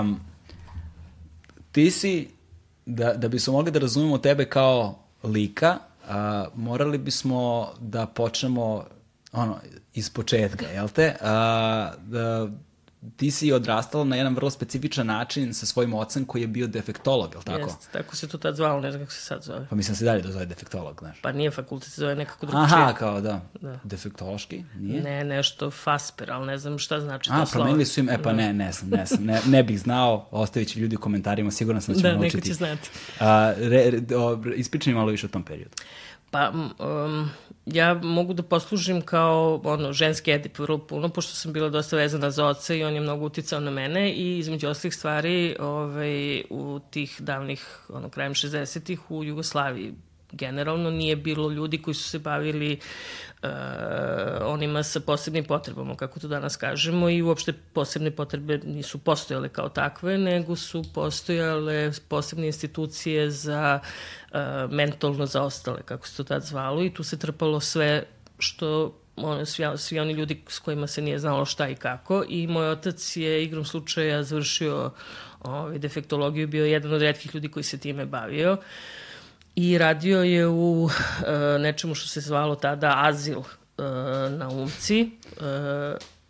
Um, 0.00 0.20
ti 1.72 1.90
si, 1.90 2.28
da, 2.86 3.14
da 3.14 3.28
bismo 3.28 3.52
mogli 3.52 3.72
da 3.72 3.78
razumemo 3.78 4.18
tebe 4.18 4.44
kao 4.44 4.98
lika, 5.22 5.78
a, 6.08 6.46
morali 6.54 6.98
bismo 6.98 7.68
da 7.80 8.06
počnemo 8.06 8.84
ono, 9.32 9.56
iz 9.94 10.10
početka, 10.10 10.66
jel 10.66 10.88
te? 10.88 11.14
A, 11.20 11.92
da, 11.98 12.48
ti 13.16 13.30
si 13.30 13.52
odrastala 13.52 14.04
na 14.04 14.16
jedan 14.16 14.34
vrlo 14.34 14.50
specifičan 14.50 15.06
način 15.06 15.54
sa 15.54 15.66
svojim 15.66 15.94
ocem 15.94 16.24
koji 16.24 16.42
je 16.42 16.46
bio 16.46 16.66
defektolog, 16.66 17.32
jel 17.34 17.42
tako? 17.42 17.58
Jest, 17.60 17.92
tako 17.92 18.16
se 18.16 18.28
to 18.28 18.38
tad 18.38 18.56
zvalo, 18.56 18.80
ne 18.80 18.90
znam 18.90 19.02
kako 19.02 19.12
se 19.12 19.20
sad 19.20 19.42
zove. 19.42 19.66
Pa 19.70 19.76
mislim 19.76 19.96
se 19.96 20.04
dalje 20.04 20.22
da 20.22 20.32
zove 20.32 20.46
defektolog, 20.46 20.98
znaš. 21.00 21.20
Pa 21.22 21.32
nije 21.32 21.50
fakultet, 21.50 21.92
se 21.92 22.00
zove 22.00 22.14
nekako 22.14 22.46
drugačije. 22.46 22.82
Aha, 22.82 22.92
kao 22.92 23.20
da. 23.20 23.40
da. 23.60 23.78
Defektološki? 23.84 24.64
Nije? 24.76 25.02
Ne, 25.02 25.24
nešto 25.24 25.70
Fasper, 25.70 26.30
ali 26.30 26.46
ne 26.46 26.58
znam 26.58 26.78
šta 26.78 27.00
znači 27.00 27.30
A, 27.32 27.40
to 27.40 27.46
slovo. 27.46 27.64
promenili 27.64 27.86
su 27.86 28.00
im, 28.00 28.08
e 28.08 28.22
pa 28.22 28.32
ne, 28.32 28.52
ne 28.52 28.72
znam, 28.72 28.90
ne 28.90 29.06
znam, 29.06 29.24
ne, 29.24 29.40
ne 29.46 29.62
bih 29.62 29.80
znao, 29.80 30.28
ostavit 30.30 30.68
će 30.68 30.80
ljudi 30.80 30.96
u 30.96 31.00
komentarima, 31.00 31.50
siguran 31.50 31.82
sam 31.82 31.94
da 31.94 32.00
ćemo 32.00 32.12
Da, 32.12 32.18
neko 32.18 32.22
naučiti. 32.22 32.46
će 32.48 32.54
znati. 32.54 32.90
A, 33.20 33.52
re, 33.56 33.90
re, 33.90 34.16
o, 34.16 34.42
ispričaj 34.56 34.92
mi 34.92 34.98
malo 34.98 35.10
više 35.10 35.26
o 35.26 35.30
tom 35.30 35.42
periodu. 35.42 35.76
Pa, 36.30 36.50
um, 36.78 37.30
ja 37.72 37.94
mogu 37.94 38.32
da 38.32 38.42
poslužim 38.42 39.00
kao 39.00 39.60
ono, 39.64 39.92
ženski 39.92 40.30
edip 40.30 40.58
vrlo 40.58 40.78
puno, 40.78 41.08
pošto 41.08 41.34
sam 41.34 41.52
bila 41.52 41.68
dosta 41.68 41.96
vezana 41.96 42.30
za 42.30 42.46
oca 42.46 42.74
i 42.74 42.84
on 42.84 42.94
je 42.94 43.00
mnogo 43.00 43.26
uticao 43.26 43.60
na 43.60 43.70
mene 43.70 44.12
i 44.12 44.38
između 44.38 44.68
ostalih 44.68 44.94
stvari 44.94 45.56
ovaj, 45.60 46.42
u 46.50 46.80
tih 46.90 47.20
davnih, 47.20 47.80
ono, 47.88 48.08
krajem 48.08 48.34
60-ih 48.34 49.10
u 49.10 49.24
Jugoslaviji 49.24 49.94
generalno 50.32 50.90
nije 50.90 51.16
bilo 51.16 51.50
ljudi 51.50 51.82
koji 51.82 51.94
su 51.94 52.08
se 52.08 52.18
bavili 52.18 52.78
uh, 53.42 53.48
onima 54.42 54.82
sa 54.82 55.00
posebnim 55.00 55.44
potrebama, 55.44 55.96
kako 55.96 56.20
to 56.20 56.28
danas 56.28 56.56
kažemo, 56.56 57.10
i 57.10 57.22
uopšte 57.22 57.52
posebne 57.52 58.10
potrebe 58.10 58.58
nisu 58.58 58.98
postojale 58.98 59.48
kao 59.48 59.68
takve, 59.68 60.18
nego 60.18 60.56
su 60.56 60.84
postojale 60.94 61.92
posebne 62.08 62.46
institucije 62.46 63.30
za 63.30 63.80
uh, 63.82 63.88
mentalno 64.70 65.26
zaostale, 65.26 65.82
kako 65.84 66.06
se 66.06 66.16
to 66.16 66.24
tad 66.24 66.42
zvalo, 66.42 66.84
i 66.84 66.94
tu 66.94 67.02
se 67.02 67.18
trpalo 67.18 67.60
sve 67.60 68.04
što 68.38 68.98
ono, 69.16 69.44
svi, 69.44 69.64
svi 69.76 69.98
oni 69.98 70.12
ljudi 70.12 70.42
s 70.48 70.58
kojima 70.58 70.86
se 70.86 71.02
nije 71.02 71.18
znalo 71.18 71.44
šta 71.44 71.68
i 71.68 71.74
kako 71.74 72.24
i 72.28 72.46
moj 72.46 72.70
otac 72.70 73.16
je 73.16 73.44
igrom 73.44 73.64
slučaja 73.64 74.22
završio 74.22 74.90
ovaj, 75.40 75.78
defektologiju, 75.78 76.48
bio 76.48 76.66
jedan 76.66 76.92
od 76.92 77.02
redkih 77.02 77.34
ljudi 77.34 77.48
koji 77.48 77.64
se 77.64 77.78
time 77.78 78.06
bavio 78.06 78.56
i 79.60 79.78
radio 79.78 80.22
je 80.22 80.46
u 80.46 80.82
uh, 80.82 80.90
nečemu 81.60 81.94
što 81.94 82.08
se 82.08 82.20
zvalo 82.20 82.54
tada 82.54 82.92
Azil 82.96 83.38
uh, 83.38 83.46
na 84.30 84.48
Umci, 84.48 85.10
uh, 85.36 85.46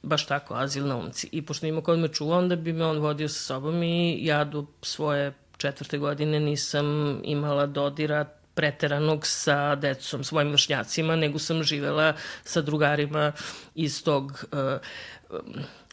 baš 0.02 0.26
tako, 0.26 0.54
Azil 0.54 0.86
na 0.86 0.96
Umci. 0.96 1.28
I 1.32 1.42
pošto 1.42 1.66
ima 1.66 1.82
kod 1.82 1.98
me 1.98 2.08
čuva, 2.08 2.38
onda 2.38 2.56
bi 2.56 2.72
me 2.72 2.84
on 2.84 2.98
vodio 2.98 3.28
sa 3.28 3.40
sobom 3.40 3.82
i 3.82 4.26
ja 4.26 4.44
do 4.44 4.66
svoje 4.82 5.32
četvrte 5.58 5.98
godine 5.98 6.40
nisam 6.40 7.20
imala 7.24 7.66
dodira 7.66 8.24
preteranog 8.54 9.26
sa 9.26 9.74
decom, 9.74 10.24
svojim 10.24 10.50
vršnjacima, 10.50 11.16
nego 11.16 11.38
sam 11.38 11.62
živela 11.62 12.12
sa 12.44 12.62
drugarima 12.62 13.32
iz 13.74 14.04
tog 14.04 14.44
uh, 14.52 15.38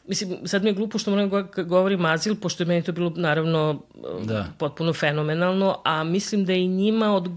Mislim, 0.08 0.46
sad 0.46 0.62
mi 0.62 0.68
je 0.70 0.74
glupo 0.74 0.98
što 0.98 1.10
moram 1.10 1.30
govorim 1.66 2.04
azil, 2.04 2.34
pošto 2.34 2.62
je 2.62 2.66
meni 2.66 2.82
to 2.82 2.92
bilo 2.92 3.12
naravno 3.16 3.82
Da. 4.20 4.34
da. 4.34 4.46
potpuno 4.58 4.92
fenomenalno, 4.92 5.80
a 5.84 6.04
mislim 6.04 6.44
da 6.44 6.52
je 6.52 6.64
i 6.64 6.68
njima 6.68 7.14
od, 7.14 7.28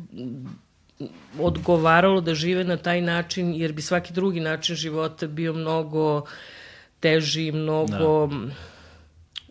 odgovaralo 1.39 2.21
da 2.21 2.35
žive 2.35 2.63
na 2.63 2.77
taj 2.77 3.01
način, 3.01 3.53
jer 3.55 3.73
bi 3.73 3.81
svaki 3.81 4.13
drugi 4.13 4.39
način 4.39 4.75
života 4.75 5.27
bio 5.27 5.53
mnogo 5.53 6.25
teži, 6.99 7.51
mnogo 7.51 8.27
da 8.27 8.51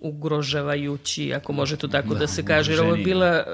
ugrožavajući, 0.00 1.34
ako 1.34 1.52
može 1.52 1.76
to 1.76 1.88
tako 1.88 2.14
da, 2.14 2.20
da 2.20 2.26
se 2.26 2.44
kaže. 2.44 2.72
Jer 2.72 2.80
ovo 2.80 2.94
je 2.94 3.04
bila, 3.04 3.44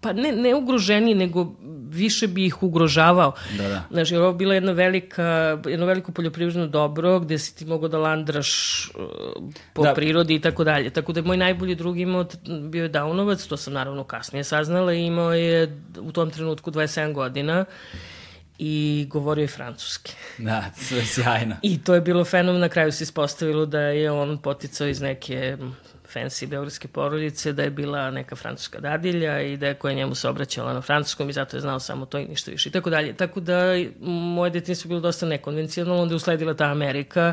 pa 0.00 0.12
ne, 0.12 0.32
ne 0.32 0.54
ugroženiji, 0.54 1.14
nego 1.14 1.54
više 1.90 2.26
bi 2.26 2.46
ih 2.46 2.62
ugrožavao. 2.62 3.32
Da, 3.58 3.68
da. 3.68 4.00
Jer 4.00 4.20
ovo 4.20 4.28
je 4.28 4.34
bila 4.34 4.54
jedna 4.54 4.72
velika, 4.72 5.58
jedno 5.66 5.86
veliko 5.86 6.12
poljoprivredno 6.12 6.66
dobro 6.66 7.20
gde 7.20 7.38
si 7.38 7.56
ti 7.56 7.64
mogao 7.64 7.88
da 7.88 7.98
landraš 7.98 8.50
uh, 8.94 9.42
po 9.72 9.82
Da. 9.82 9.88
da. 9.88 9.94
prirodi 9.94 10.34
i 10.34 10.40
tako 10.40 10.64
dalje. 10.64 10.90
Tako 10.90 11.12
da 11.12 11.20
je 11.20 11.24
moj 11.24 11.36
najbolji 11.36 11.74
drug 11.74 11.98
imao, 11.98 12.26
bio 12.70 12.82
je 12.82 12.88
Daunovac, 12.88 13.46
to 13.46 13.56
sam 13.56 13.72
naravno 13.72 14.04
kasnije 14.04 14.44
saznala, 14.44 14.92
i 14.92 15.06
imao 15.06 15.34
je 15.34 15.80
u 16.00 16.12
tom 16.12 16.30
trenutku 16.30 16.70
27 16.70 17.12
godina 17.12 17.64
i 18.62 19.06
govorio 19.08 19.42
je 19.42 19.48
francuski. 19.48 20.12
Da, 20.38 20.64
sve 20.76 21.04
sjajno. 21.04 21.56
I 21.62 21.82
to 21.82 21.94
je 21.94 22.00
bilo 22.00 22.24
fenomen, 22.24 22.60
na 22.60 22.68
kraju 22.68 22.92
se 22.92 23.04
ispostavilo 23.04 23.66
da 23.66 23.80
je 23.80 24.10
on 24.10 24.38
poticao 24.38 24.88
iz 24.88 25.00
neke 25.00 25.56
fancy 26.14 26.46
beogradske 26.46 26.88
porodice, 26.88 27.52
da 27.52 27.62
je 27.62 27.70
bila 27.70 28.10
neka 28.10 28.36
francuska 28.36 28.80
dadilja 28.80 29.40
i 29.40 29.56
da 29.56 29.66
je 29.66 29.74
koja 29.74 29.94
njemu 29.94 30.14
se 30.14 30.28
obraćala 30.28 30.72
na 30.72 30.80
francuskom 30.80 31.30
i 31.30 31.32
zato 31.32 31.56
je 31.56 31.60
znao 31.60 31.80
samo 31.80 32.06
to 32.06 32.18
i 32.18 32.24
ništa 32.24 32.50
više 32.50 32.68
i 32.68 32.72
tako 32.72 32.90
dalje. 32.90 33.12
Tako 33.12 33.40
da 33.40 33.56
moje 34.00 34.50
detinjstvo 34.50 34.88
bilo 34.88 35.00
dosta 35.00 35.26
nekonvencionalno, 35.26 36.02
onda 36.02 36.12
je 36.12 36.16
usledila 36.16 36.54
ta 36.54 36.64
Amerika, 36.64 37.32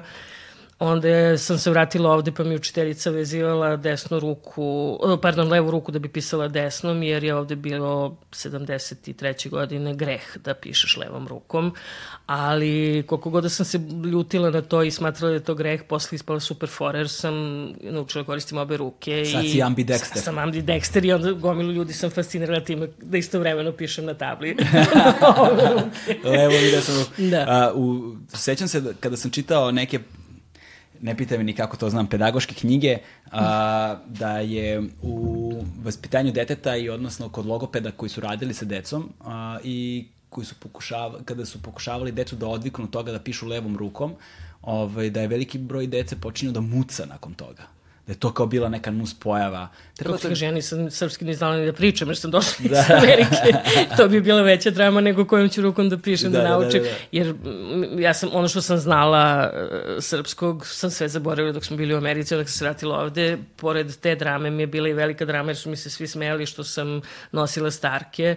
Onda 0.80 1.38
sam 1.38 1.58
se 1.58 1.70
vratila 1.70 2.12
ovde 2.12 2.32
pa 2.32 2.44
mi 2.44 2.56
učiteljica 2.56 3.10
vezivala 3.10 3.76
desnu 3.76 4.20
ruku, 4.20 5.00
eh, 5.14 5.18
pardon, 5.22 5.48
levu 5.48 5.72
ruku 5.72 5.92
da 5.92 6.00
bi 6.00 6.10
pisala 6.10 6.48
desnom, 6.48 7.04
jer 7.04 7.24
je 7.24 7.36
ovde 7.36 7.56
bilo 7.56 8.18
73. 8.32 9.50
godine 9.50 9.96
greh 9.96 10.38
da 10.44 10.54
pišeš 10.54 10.98
levom 10.98 11.28
rukom. 11.28 11.74
Ali 12.26 13.04
koliko 13.08 13.30
god 13.30 13.44
da 13.44 13.50
sam 13.50 13.66
se 13.66 13.80
ljutila 14.12 14.50
na 14.50 14.62
to 14.62 14.84
i 14.84 14.92
smatrala 14.92 15.30
da 15.30 15.36
je 15.36 15.44
to 15.44 15.56
greh, 15.56 15.84
posle 15.84 16.16
ispala 16.16 16.40
super 16.40 16.70
forer, 16.70 17.10
sam 17.10 17.34
naučila 17.82 18.24
da 18.24 18.26
koristim 18.26 18.58
obe 18.58 18.78
ruke. 18.78 19.26
Sad 19.26 19.46
i 19.46 19.50
si 19.50 19.62
ambidexter. 19.62 20.18
Sam 20.18 20.36
ambidexter 20.36 21.06
i 21.06 21.14
onda 21.14 21.32
gomilu 21.32 21.72
ljudi 21.72 21.94
sam 21.94 22.10
fascinirala 22.10 22.60
time 22.60 22.88
da 23.02 23.18
istovremeno 23.18 23.72
pišem 23.72 24.06
na 24.06 24.14
tabli. 24.14 24.50
Levo 26.24 26.54
vidio 26.62 26.82
sam. 26.82 27.06
Da. 27.18 27.46
A, 27.48 27.74
u, 27.76 28.16
sećam 28.34 28.68
se 28.68 28.82
da, 28.82 28.94
kada 29.00 29.18
sam 29.18 29.32
čitao 29.32 29.72
neke 29.72 30.00
ne 31.02 31.18
pitaj 31.18 31.38
me 31.38 31.44
ni 31.44 31.54
kako 31.54 31.78
to 31.78 31.90
znam, 31.90 32.08
pedagoške 32.08 32.56
knjige, 32.56 32.98
a, 33.32 33.96
da 34.08 34.40
je 34.40 34.84
u 35.02 35.54
vaspitanju 35.84 36.32
deteta 36.32 36.76
i 36.76 36.90
odnosno 36.90 37.30
kod 37.30 37.46
logopeda 37.46 37.92
koji 37.92 38.10
su 38.10 38.22
radili 38.22 38.54
sa 38.54 38.66
decom 38.66 39.10
a, 39.26 39.58
i 39.64 40.08
koji 40.30 40.46
su 40.46 40.56
pokušavali, 40.60 41.24
kada 41.26 41.46
su 41.46 41.62
pokušavali 41.62 42.12
decu 42.12 42.36
da 42.36 42.48
odviknu 42.48 42.84
od 42.84 42.90
toga 42.90 43.12
da 43.12 43.20
pišu 43.20 43.48
levom 43.48 43.78
rukom, 43.78 44.16
ovaj, 44.62 45.10
da 45.10 45.22
je 45.22 45.28
veliki 45.28 45.58
broj 45.58 45.88
dece 45.88 46.16
počinio 46.16 46.52
da 46.54 46.62
muca 46.62 47.06
nakon 47.06 47.34
toga. 47.34 47.77
Da 48.08 48.14
je 48.14 48.20
to 48.20 48.34
kao 48.34 48.46
bila 48.46 48.70
neka 48.70 48.92
nus 48.92 49.14
pojava. 49.14 49.68
Treba 49.96 50.14
Kako 50.14 50.22
ti 50.22 50.28
kaže, 50.28 50.46
ja 50.46 50.52
nisam 50.52 50.92
srpski 50.92 51.26
ni 51.26 51.34
znala 51.34 51.58
ni 51.58 51.66
da 51.66 51.74
pričam, 51.74 52.08
jer 52.08 52.18
sam 52.18 52.32
došla 52.32 52.66
da. 52.70 52.80
iz 52.80 52.92
Amerike. 52.92 53.72
to 53.98 54.08
bi 54.08 54.22
bila 54.22 54.42
veća 54.42 54.70
drama 54.70 55.02
nego 55.02 55.26
kojom 55.26 55.50
ću 55.50 55.62
rukom 55.62 55.90
da 55.90 55.98
pišem, 55.98 56.32
da, 56.32 56.38
da, 56.38 56.44
da 56.44 56.50
naučim. 56.50 56.84
Da, 56.84 56.90
da, 56.90 56.94
da. 56.94 56.98
Jer 57.12 57.36
ja 58.00 58.14
sam, 58.14 58.30
ono 58.34 58.48
što 58.48 58.62
sam 58.62 58.78
znala 58.78 59.52
uh, 59.54 60.04
srpskog, 60.04 60.68
sam 60.68 60.92
sve 60.92 61.08
zaboravila 61.08 61.54
dok 61.54 61.66
smo 61.66 61.78
bili 61.78 61.94
u 61.94 61.98
Americi, 61.98 62.36
dok 62.36 62.48
sam 62.48 62.58
se 62.58 62.66
vratila 62.66 63.00
ovde. 63.00 63.38
Pored 63.56 63.96
te 64.00 64.16
drame 64.16 64.50
mi 64.50 64.64
je 64.64 64.68
bila 64.68 64.90
i 64.90 64.94
velika 64.94 65.26
drama, 65.26 65.50
jer 65.50 65.58
su 65.58 65.70
mi 65.70 65.76
se 65.76 65.90
svi 65.90 66.08
smejali 66.08 66.46
što 66.46 66.64
sam 66.64 67.02
nosila 67.32 67.72
starke, 67.72 68.36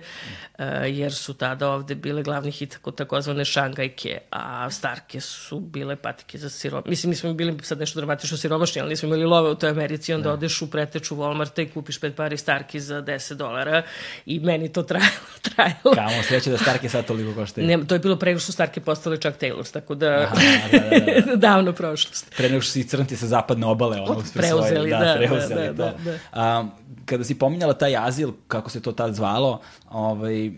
uh, 0.59 0.65
jer 0.87 1.15
su 1.15 1.35
tada 1.35 1.69
ovde 1.69 1.95
bile 1.95 2.23
glavni 2.23 2.51
hit 2.51 2.79
takozvane 2.97 3.45
šangajke, 3.45 4.19
a 4.31 4.71
starke 4.71 5.21
su 5.21 5.61
bile 5.61 5.97
patike 5.97 6.39
za 6.39 6.51
siroma. 6.51 6.83
Mislim, 6.87 7.11
mi 7.11 7.17
smo 7.17 7.35
bili 7.35 7.59
sad 7.63 7.79
nešto 7.79 8.01
dramatično 8.01 8.37
siromašni, 8.37 8.81
ali 8.81 8.89
nismo 8.91 9.07
imali 9.07 9.25
love 9.25 9.51
u 9.51 9.60
toj 9.61 9.71
Americi, 9.71 10.15
onda 10.15 10.29
da. 10.29 10.33
odeš 10.33 10.63
u 10.63 10.71
preteču 10.71 11.17
Walmarta 11.17 11.63
i 11.63 11.69
kupiš 11.69 12.01
pet 12.01 12.17
pari 12.17 12.37
Starki 12.37 12.81
za 12.81 13.03
10 13.03 13.35
dolara 13.35 13.83
i 14.27 14.41
meni 14.41 14.73
to 14.73 14.83
trajalo. 14.83 15.11
trajalo. 15.55 15.95
Kamo, 15.95 16.23
sreće 16.23 16.51
da 16.51 16.59
Starke 16.59 16.89
sad 16.89 17.07
toliko 17.07 17.35
koštaju. 17.35 17.67
Ne, 17.67 17.87
to 17.87 17.95
je 17.95 17.99
bilo 17.99 18.17
pre 18.17 18.31
nego 18.31 18.41
što 18.41 18.53
Starke 18.53 18.81
postale 18.81 19.17
čak 19.17 19.41
Taylors, 19.41 19.73
tako 19.73 19.95
da, 19.95 20.29
Aha, 20.33 20.37
da, 20.73 20.79
da, 20.79 20.89
da, 20.89 21.21
da. 21.21 21.37
davno 21.49 21.73
prošlost. 21.73 22.35
Pre 22.37 22.49
nego 22.49 22.61
što 22.61 22.73
si 22.73 22.89
crnti 22.89 23.17
sa 23.17 23.27
zapadne 23.27 23.67
obale, 23.67 24.01
ono, 24.01 24.23
preuzeli, 24.35 24.91
da, 24.91 24.99
da, 24.99 25.15
preuzeli 25.17 25.67
da, 25.67 25.73
da, 25.73 25.95
da, 26.05 26.19
da. 26.35 26.59
Um, 26.61 26.71
kada 27.07 27.25
si 27.25 27.39
pominjala 27.39 27.75
taj 27.75 27.97
azil, 27.97 28.33
kako 28.49 28.71
se 28.71 28.83
to 28.83 28.93
tad 28.93 29.15
zvalo, 29.15 29.61
ovaj, 29.91 30.51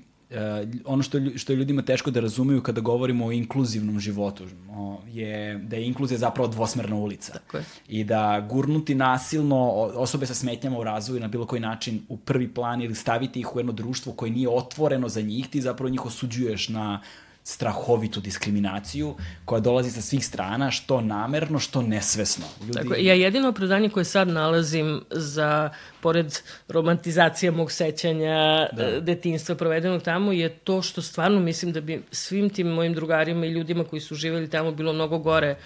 ono 0.84 1.02
što, 1.02 1.18
što 1.36 1.52
je 1.52 1.56
ljudima 1.56 1.82
teško 1.82 2.10
da 2.10 2.20
razumeju 2.20 2.62
kada 2.62 2.80
govorimo 2.80 3.26
o 3.26 3.32
inkluzivnom 3.32 4.00
životu 4.00 4.44
o, 4.70 4.98
je 5.12 5.58
da 5.58 5.76
je 5.76 5.86
inkluzija 5.86 6.18
zapravo 6.18 6.48
dvosmerna 6.48 6.96
ulica. 6.96 7.32
Tako 7.32 7.56
je. 7.56 7.64
I 7.88 8.04
da 8.04 8.46
gurnuti 8.50 8.94
nasilno 8.94 9.70
osobe 9.94 10.26
sa 10.26 10.34
smetnjama 10.34 10.78
u 10.78 10.84
razvoju 10.84 11.20
na 11.20 11.28
bilo 11.28 11.46
koji 11.46 11.60
način 11.60 12.02
u 12.08 12.16
prvi 12.16 12.54
plan 12.54 12.82
ili 12.82 12.94
staviti 12.94 13.40
ih 13.40 13.56
u 13.56 13.58
jedno 13.58 13.72
društvo 13.72 14.12
koje 14.12 14.32
nije 14.32 14.48
otvoreno 14.48 15.08
za 15.08 15.20
njih, 15.20 15.48
ti 15.48 15.60
zapravo 15.60 15.90
njih 15.90 16.06
osuđuješ 16.06 16.68
na 16.68 17.00
strahovitu 17.44 18.20
diskriminaciju 18.20 19.14
koja 19.44 19.60
dolazi 19.60 19.90
sa 19.90 20.00
svih 20.00 20.26
strana, 20.26 20.70
što 20.70 21.00
namerno, 21.00 21.58
što 21.58 21.82
nesvesno. 21.82 22.44
Ljudi... 22.60 22.72
Tako, 22.72 22.94
ja 22.94 23.14
jedino 23.14 23.48
opravdanje 23.48 23.88
koje 23.88 24.04
sad 24.04 24.28
nalazim 24.28 25.00
za, 25.10 25.70
pored 26.00 26.38
romantizacije 26.68 27.50
mog 27.50 27.72
sećanja 27.72 28.68
da. 28.72 28.82
E, 28.82 29.00
detinstva 29.00 29.54
provedenog 29.54 30.02
tamo, 30.02 30.32
je 30.32 30.48
to 30.48 30.82
što 30.82 31.02
stvarno 31.02 31.40
mislim 31.40 31.72
da 31.72 31.80
bi 31.80 32.02
svim 32.10 32.50
tim 32.50 32.66
mojim 32.66 32.94
drugarima 32.94 33.46
i 33.46 33.50
ljudima 33.50 33.84
koji 33.84 34.00
su 34.00 34.14
živeli 34.14 34.50
tamo 34.50 34.72
bilo 34.72 34.92
mnogo 34.92 35.18
gore 35.18 35.56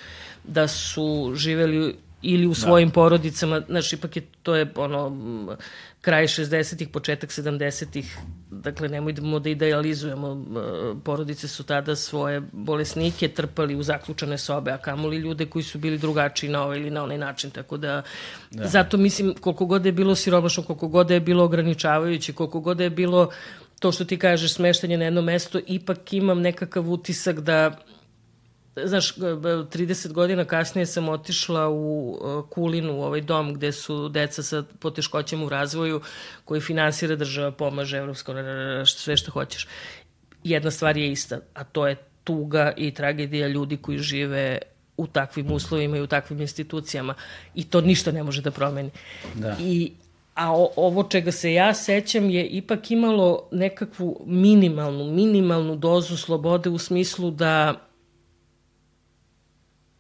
da 0.45 0.69
su 0.69 1.33
živeli 1.35 1.97
ili 2.23 2.47
u 2.47 2.51
da. 2.51 2.55
svojim 2.55 2.89
da. 2.89 2.93
porodicama, 2.93 3.61
znaš, 3.69 3.93
ipak 3.93 4.17
je, 4.17 4.23
to 4.43 4.55
je 4.55 4.73
ono, 4.77 5.13
kraj 6.07 6.27
60-ih, 6.27 6.89
početak 6.89 7.31
70-ih, 7.35 8.11
dakle, 8.51 8.89
nemojmo 8.89 9.41
da 9.43 9.51
idealizujemo, 9.51 10.29
porodice 11.05 11.49
su 11.49 11.65
tada 11.67 11.97
svoje 11.97 12.43
bolesnike 12.53 13.29
trpali 13.29 13.75
u 13.75 13.83
zaključane 13.83 14.39
sobe, 14.39 14.71
a 14.71 14.79
kamoli 14.79 15.17
ljude 15.17 15.49
koji 15.51 15.63
su 15.63 15.79
bili 15.79 15.99
drugačiji 15.99 16.51
na 16.51 16.63
ovaj 16.63 16.79
ili 16.79 16.91
na 16.91 17.03
onaj 17.03 17.19
način, 17.19 17.51
tako 17.51 17.77
da, 17.77 18.03
da. 18.51 18.67
zato 18.67 18.97
mislim, 18.97 19.35
koliko 19.41 19.67
god 19.67 19.87
je 19.87 19.93
bilo 19.93 20.15
siromašno, 20.15 20.63
koliko 20.63 20.89
god 20.89 21.11
je 21.11 21.21
bilo 21.21 21.45
ograničavajuće, 21.45 22.33
koliko 22.33 22.61
god 22.61 22.81
je 22.81 22.91
bilo 22.91 23.31
to 23.81 23.93
što 23.93 24.05
ti 24.05 24.19
kažeš 24.19 24.55
smeštanje 24.55 24.99
na 24.99 25.05
jedno 25.05 25.23
mesto, 25.23 25.61
ipak 25.67 26.13
imam 26.13 26.41
nekakav 26.41 26.91
utisak 26.91 27.41
da 27.41 27.79
znaš, 28.85 29.17
30 29.17 30.13
godina 30.13 30.45
kasnije 30.45 30.87
sam 30.87 31.09
otišla 31.09 31.69
u 31.69 32.19
e, 32.21 32.51
Kulinu, 32.51 32.99
u 32.99 33.03
ovaj 33.03 33.21
dom 33.21 33.55
gde 33.55 33.73
su 33.73 34.09
deca 34.09 34.43
sa 34.43 34.63
poteškoćama 34.79 35.45
u 35.45 35.49
razvoju 35.49 36.01
koji 36.45 36.61
finansira 36.61 37.17
država, 37.17 37.53
pomaže 37.53 37.97
Evropsko, 37.97 38.35
sve 38.87 39.17
što 39.17 39.31
hoćeš. 39.31 39.67
Jedna 40.45 40.71
stvar 40.71 40.97
je 40.97 41.13
ista, 41.13 41.39
a 41.55 41.65
to 41.65 41.87
je 41.87 41.97
tuga 42.25 42.73
i 42.77 42.95
tragedija 42.95 43.49
ljudi 43.49 43.77
koji 43.77 43.99
žive 43.99 44.59
u 44.97 45.07
takvim 45.07 45.53
uslovima 45.53 45.97
i 45.97 46.01
u 46.01 46.07
takvim 46.07 46.41
institucijama 46.41 47.15
i 47.55 47.65
to 47.65 47.81
ništa 47.81 48.13
ne 48.13 48.23
može 48.23 48.43
da 48.43 48.51
promeni. 48.51 48.91
Da. 49.35 49.57
I 49.61 49.93
a 50.35 50.53
o, 50.53 50.71
ovo 50.77 51.03
čega 51.03 51.33
se 51.33 51.53
ja 51.53 51.75
sećam 51.75 52.31
je 52.31 52.47
ipak 52.47 52.91
imalo 52.91 53.49
nekakvu 53.53 54.21
minimalnu, 54.27 55.05
minimalnu 55.05 55.77
dozu 55.77 56.17
slobode 56.17 56.71
u 56.71 56.79
smislu 56.79 57.31
da 57.31 57.86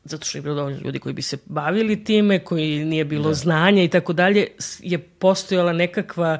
zato 0.08 0.26
što 0.26 0.38
je 0.38 0.42
bilo 0.42 0.54
dovoljno 0.54 0.80
ljudi 0.84 0.98
koji 0.98 1.12
bi 1.12 1.22
se 1.22 1.38
bavili 1.46 2.04
time, 2.04 2.38
koji 2.38 2.84
nije 2.84 3.04
bilo 3.04 3.28
da. 3.28 3.34
znanja 3.34 3.82
i 3.82 3.88
tako 3.88 4.12
dalje, 4.12 4.46
je 4.82 4.98
postojala 4.98 5.72
nekakva 5.72 6.38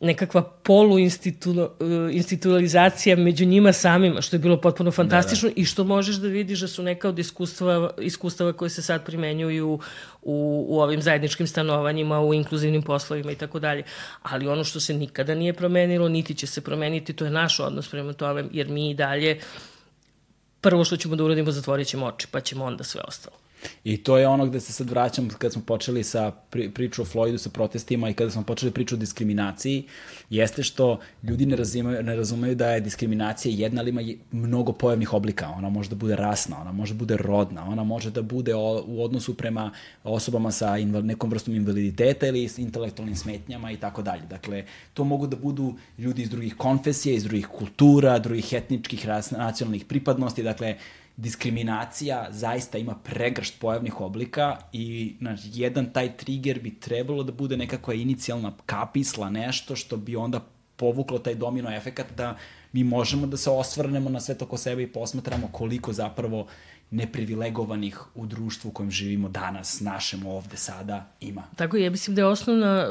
nekakva 0.00 0.42
poluinstitucionalizacija 0.42 3.16
među 3.16 3.44
njima 3.44 3.72
samima, 3.72 4.20
što 4.20 4.36
je 4.36 4.40
bilo 4.40 4.60
potpuno 4.60 4.90
fantastično 4.90 5.48
da, 5.48 5.54
da. 5.54 5.60
i 5.60 5.64
što 5.64 5.84
možeš 5.84 6.16
da 6.16 6.28
vidiš 6.28 6.60
da 6.60 6.68
su 6.68 6.82
neka 6.82 7.08
od 7.08 7.18
iskustava, 7.18 7.90
iskustava 8.00 8.52
koje 8.52 8.70
se 8.70 8.82
sad 8.82 9.04
primenjuju 9.04 9.80
u, 10.22 10.66
u 10.68 10.80
ovim 10.80 11.02
zajedničkim 11.02 11.46
stanovanjima, 11.46 12.20
u 12.20 12.34
inkluzivnim 12.34 12.82
poslovima 12.82 13.32
i 13.32 13.34
tako 13.34 13.58
dalje. 13.58 13.82
Ali 14.22 14.48
ono 14.48 14.64
što 14.64 14.80
se 14.80 14.94
nikada 14.94 15.34
nije 15.34 15.52
promenilo, 15.52 16.08
niti 16.08 16.34
će 16.34 16.46
se 16.46 16.60
promeniti, 16.60 17.12
to 17.12 17.24
je 17.24 17.30
naš 17.30 17.60
odnos 17.60 17.88
prema 17.88 18.12
tome, 18.12 18.44
jer 18.52 18.68
mi 18.68 18.90
i 18.90 18.94
dalje 18.94 19.36
uh, 19.36 19.42
prvo 20.60 20.84
što 20.84 20.96
ćemo 20.96 21.16
da 21.16 21.24
uradimo, 21.24 21.50
zatvorit 21.50 21.88
ćemo 21.88 22.06
oči, 22.06 22.26
pa 22.30 22.40
ćemo 22.40 22.64
onda 22.64 22.84
sve 22.84 23.00
ostalo. 23.08 23.39
I 23.84 23.96
to 23.96 24.16
je 24.18 24.28
ono 24.28 24.46
gde 24.46 24.60
se 24.60 24.72
sad 24.72 24.90
vraćam 24.90 25.28
kad 25.38 25.52
smo 25.52 25.62
počeli 25.62 26.04
sa 26.04 26.30
pri, 26.30 26.70
priču 26.70 27.02
o 27.02 27.04
Floydu 27.04 27.38
sa 27.38 27.50
protestima 27.50 28.10
i 28.10 28.14
kada 28.14 28.30
smo 28.30 28.42
počeli 28.42 28.72
priču 28.72 28.94
o 28.94 28.98
diskriminaciji, 28.98 29.84
jeste 30.30 30.62
što 30.62 31.00
ljudi 31.22 31.46
ne 31.46 31.56
razumeju, 31.56 32.02
ne 32.02 32.16
razumeju 32.16 32.54
da 32.54 32.70
je 32.70 32.80
diskriminacija 32.80 33.54
jedna, 33.58 33.80
ali 33.80 33.90
ima 33.90 34.02
mnogo 34.32 34.72
pojavnih 34.72 35.12
oblika. 35.12 35.48
Ona 35.48 35.68
može 35.68 35.90
da 35.90 35.96
bude 35.96 36.16
rasna, 36.16 36.60
ona 36.60 36.72
može 36.72 36.94
da 36.94 36.98
bude 36.98 37.16
rodna, 37.16 37.64
ona 37.68 37.84
može 37.84 38.10
da 38.10 38.22
bude 38.22 38.54
o, 38.54 38.84
u 38.86 39.04
odnosu 39.04 39.34
prema 39.34 39.70
osobama 40.04 40.50
sa 40.52 40.78
inval, 40.78 41.04
nekom 41.04 41.30
vrstom 41.30 41.54
invaliditeta 41.54 42.26
ili 42.26 42.48
s 42.48 42.58
intelektualnim 42.58 43.16
smetnjama 43.16 43.72
i 43.72 43.76
tako 43.76 44.02
dalje. 44.02 44.22
Dakle, 44.30 44.64
to 44.94 45.04
mogu 45.04 45.26
da 45.26 45.36
budu 45.36 45.74
ljudi 45.98 46.22
iz 46.22 46.30
drugih 46.30 46.56
konfesija, 46.56 47.14
iz 47.14 47.24
drugih 47.24 47.46
kultura, 47.46 48.18
drugih 48.18 48.52
etničkih, 48.52 49.06
ras, 49.06 49.30
nacionalnih 49.30 49.84
pripadnosti, 49.84 50.42
dakle, 50.42 50.76
diskriminacija 51.20 52.26
zaista 52.30 52.78
ima 52.78 52.94
pregršt 52.94 53.60
pojavnih 53.60 54.00
oblika 54.00 54.56
i 54.72 55.14
znači, 55.18 55.42
jedan 55.52 55.92
taj 55.92 56.16
trigger 56.16 56.60
bi 56.60 56.80
trebalo 56.80 57.22
da 57.22 57.32
bude 57.32 57.56
nekakva 57.56 57.94
inicijalna 57.94 58.52
kapisla, 58.66 59.30
nešto 59.30 59.76
što 59.76 59.96
bi 59.96 60.16
onda 60.16 60.40
povuklo 60.76 61.18
taj 61.18 61.34
domino 61.34 61.76
efekat 61.76 62.06
da 62.16 62.36
mi 62.72 62.84
možemo 62.84 63.26
da 63.26 63.36
se 63.36 63.50
osvrnemo 63.50 64.10
na 64.10 64.20
sve 64.20 64.34
to 64.34 64.46
ko 64.46 64.56
sebe 64.56 64.82
i 64.82 64.92
posmatramo 64.92 65.48
koliko 65.52 65.92
zapravo 65.92 66.46
neprivilegovanih 66.90 68.00
u 68.14 68.26
društvu 68.26 68.68
u 68.68 68.72
kojem 68.72 68.90
živimo 68.90 69.28
danas, 69.28 69.80
našem 69.80 70.26
ovde 70.26 70.56
sada 70.56 71.06
ima. 71.20 71.42
Tako 71.56 71.76
je, 71.76 71.84
ja 71.84 71.90
mislim 71.90 72.16
da 72.16 72.22
je 72.22 72.26
osnovna 72.26 72.86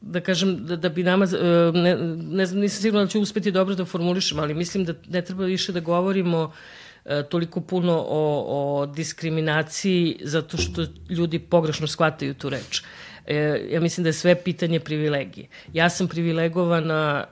da 0.00 0.20
kažem, 0.20 0.66
da, 0.66 0.76
da 0.76 0.88
bi 0.88 1.02
nama, 1.02 1.26
ne, 1.74 1.96
ne 2.16 2.46
znam, 2.46 2.60
nisam 2.60 2.82
sigurna 2.82 3.04
da 3.04 3.10
ću 3.10 3.20
uspeti 3.20 3.50
dobro 3.50 3.74
da 3.74 3.84
formulišem, 3.84 4.38
ali 4.38 4.54
mislim 4.54 4.84
da 4.84 4.94
ne 5.08 5.22
treba 5.22 5.44
više 5.44 5.72
da 5.72 5.80
govorimo 5.80 6.52
E, 6.52 6.85
toliko 7.30 7.60
puno 7.60 8.04
o, 8.08 8.44
o 8.48 8.86
diskriminaciji 8.86 10.18
zato 10.22 10.56
što 10.56 10.86
ljudi 11.10 11.38
pogrešno 11.38 11.86
shvataju 11.86 12.34
tu 12.34 12.50
reč. 12.50 12.82
E, 13.26 13.66
ja 13.70 13.80
mislim 13.80 14.04
da 14.04 14.08
je 14.08 14.12
sve 14.12 14.42
pitanje 14.42 14.80
privilegije. 14.80 15.48
Ja 15.72 15.90
sam 15.90 16.08
privilegovana 16.08 17.24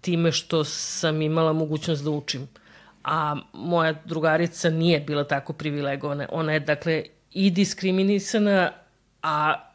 time 0.00 0.32
što 0.32 0.64
sam 0.64 1.22
imala 1.22 1.52
mogućnost 1.52 2.04
da 2.04 2.10
učim, 2.10 2.48
a 3.04 3.36
moja 3.52 3.94
drugarica 4.04 4.70
nije 4.70 5.00
bila 5.00 5.24
tako 5.24 5.52
privilegovana. 5.52 6.26
Ona 6.30 6.52
je, 6.52 6.60
dakle, 6.60 7.04
i 7.32 7.50
diskriminisana, 7.50 8.72
a 9.22 9.67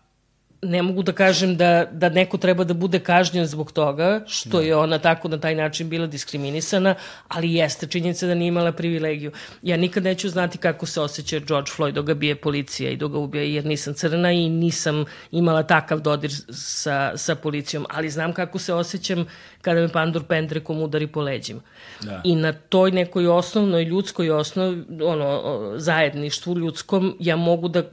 ne 0.63 0.81
mogu 0.81 1.03
da 1.03 1.11
kažem 1.11 1.57
da, 1.57 1.85
da 1.91 2.09
neko 2.09 2.37
treba 2.37 2.63
da 2.63 2.73
bude 2.73 2.99
kažnjen 2.99 3.45
zbog 3.45 3.71
toga, 3.71 4.23
što 4.27 4.61
je 4.61 4.75
ona 4.75 4.99
tako 4.99 5.27
na 5.27 5.39
taj 5.39 5.55
način 5.55 5.89
bila 5.89 6.07
diskriminisana, 6.07 6.95
ali 7.27 7.53
jeste 7.53 7.87
činjenica 7.87 8.27
da 8.27 8.35
nije 8.35 8.47
imala 8.47 8.71
privilegiju. 8.71 9.31
Ja 9.61 9.77
nikad 9.77 10.03
neću 10.03 10.29
znati 10.29 10.57
kako 10.57 10.85
se 10.85 11.01
osjeća 11.01 11.39
George 11.39 11.71
Floyd 11.77 11.91
dok 11.91 12.05
ga 12.05 12.13
bije 12.13 12.35
policija 12.35 12.91
i 12.91 12.97
dok 12.97 13.11
ga 13.11 13.17
ubija, 13.17 13.43
jer 13.43 13.65
nisam 13.65 13.93
crna 13.93 14.31
i 14.31 14.49
nisam 14.49 15.05
imala 15.31 15.63
takav 15.63 15.99
dodir 15.99 16.31
sa, 16.49 17.17
sa 17.17 17.35
policijom, 17.35 17.85
ali 17.89 18.09
znam 18.09 18.33
kako 18.33 18.59
se 18.59 18.73
osjećam 18.73 19.25
kada 19.61 19.81
me 19.81 19.87
Pandur 19.87 20.23
Pendrekom 20.23 20.81
udari 20.81 21.07
po 21.07 21.21
leđima. 21.21 21.61
Da. 22.01 22.21
I 22.23 22.35
na 22.35 22.53
toj 22.53 22.91
nekoj 22.91 23.27
osnovnoj 23.27 23.83
ljudskoj 23.83 24.31
osnovi, 24.31 24.83
ono, 25.03 25.41
zajedništvu 25.75 26.57
ljudskom, 26.57 27.17
ja 27.19 27.35
mogu 27.35 27.67
da 27.67 27.83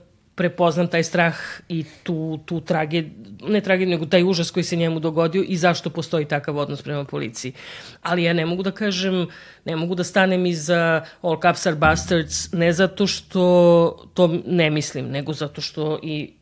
prepoznam 0.40 0.88
taj 0.88 1.02
strah 1.04 1.36
i 1.68 1.84
tu, 2.02 2.38
tu 2.44 2.60
tragediju, 2.60 3.12
ne 3.52 3.60
tragediju, 3.60 3.92
nego 3.92 4.06
taj 4.06 4.22
užas 4.24 4.50
koji 4.50 4.64
se 4.64 4.76
njemu 4.76 5.00
dogodio 5.00 5.42
i 5.42 5.56
zašto 5.56 5.90
postoji 5.90 6.24
takav 6.24 6.56
odnos 6.56 6.82
prema 6.82 7.04
policiji. 7.04 7.52
Ali 8.02 8.24
ja 8.24 8.32
ne 8.32 8.46
mogu 8.46 8.62
da 8.62 8.70
kažem, 8.70 9.26
ne 9.64 9.76
mogu 9.76 9.94
da 9.94 10.04
stanem 10.04 10.46
iza 10.46 11.04
All 11.22 11.36
Caps 11.42 11.66
are 11.66 11.76
Bastards, 11.76 12.52
ne 12.52 12.72
zato 12.72 13.06
što 13.06 13.42
to 14.14 14.40
ne 14.46 14.70
mislim, 14.70 15.10
nego 15.10 15.32
zato 15.32 15.60
što 15.60 15.98
i 16.02 16.32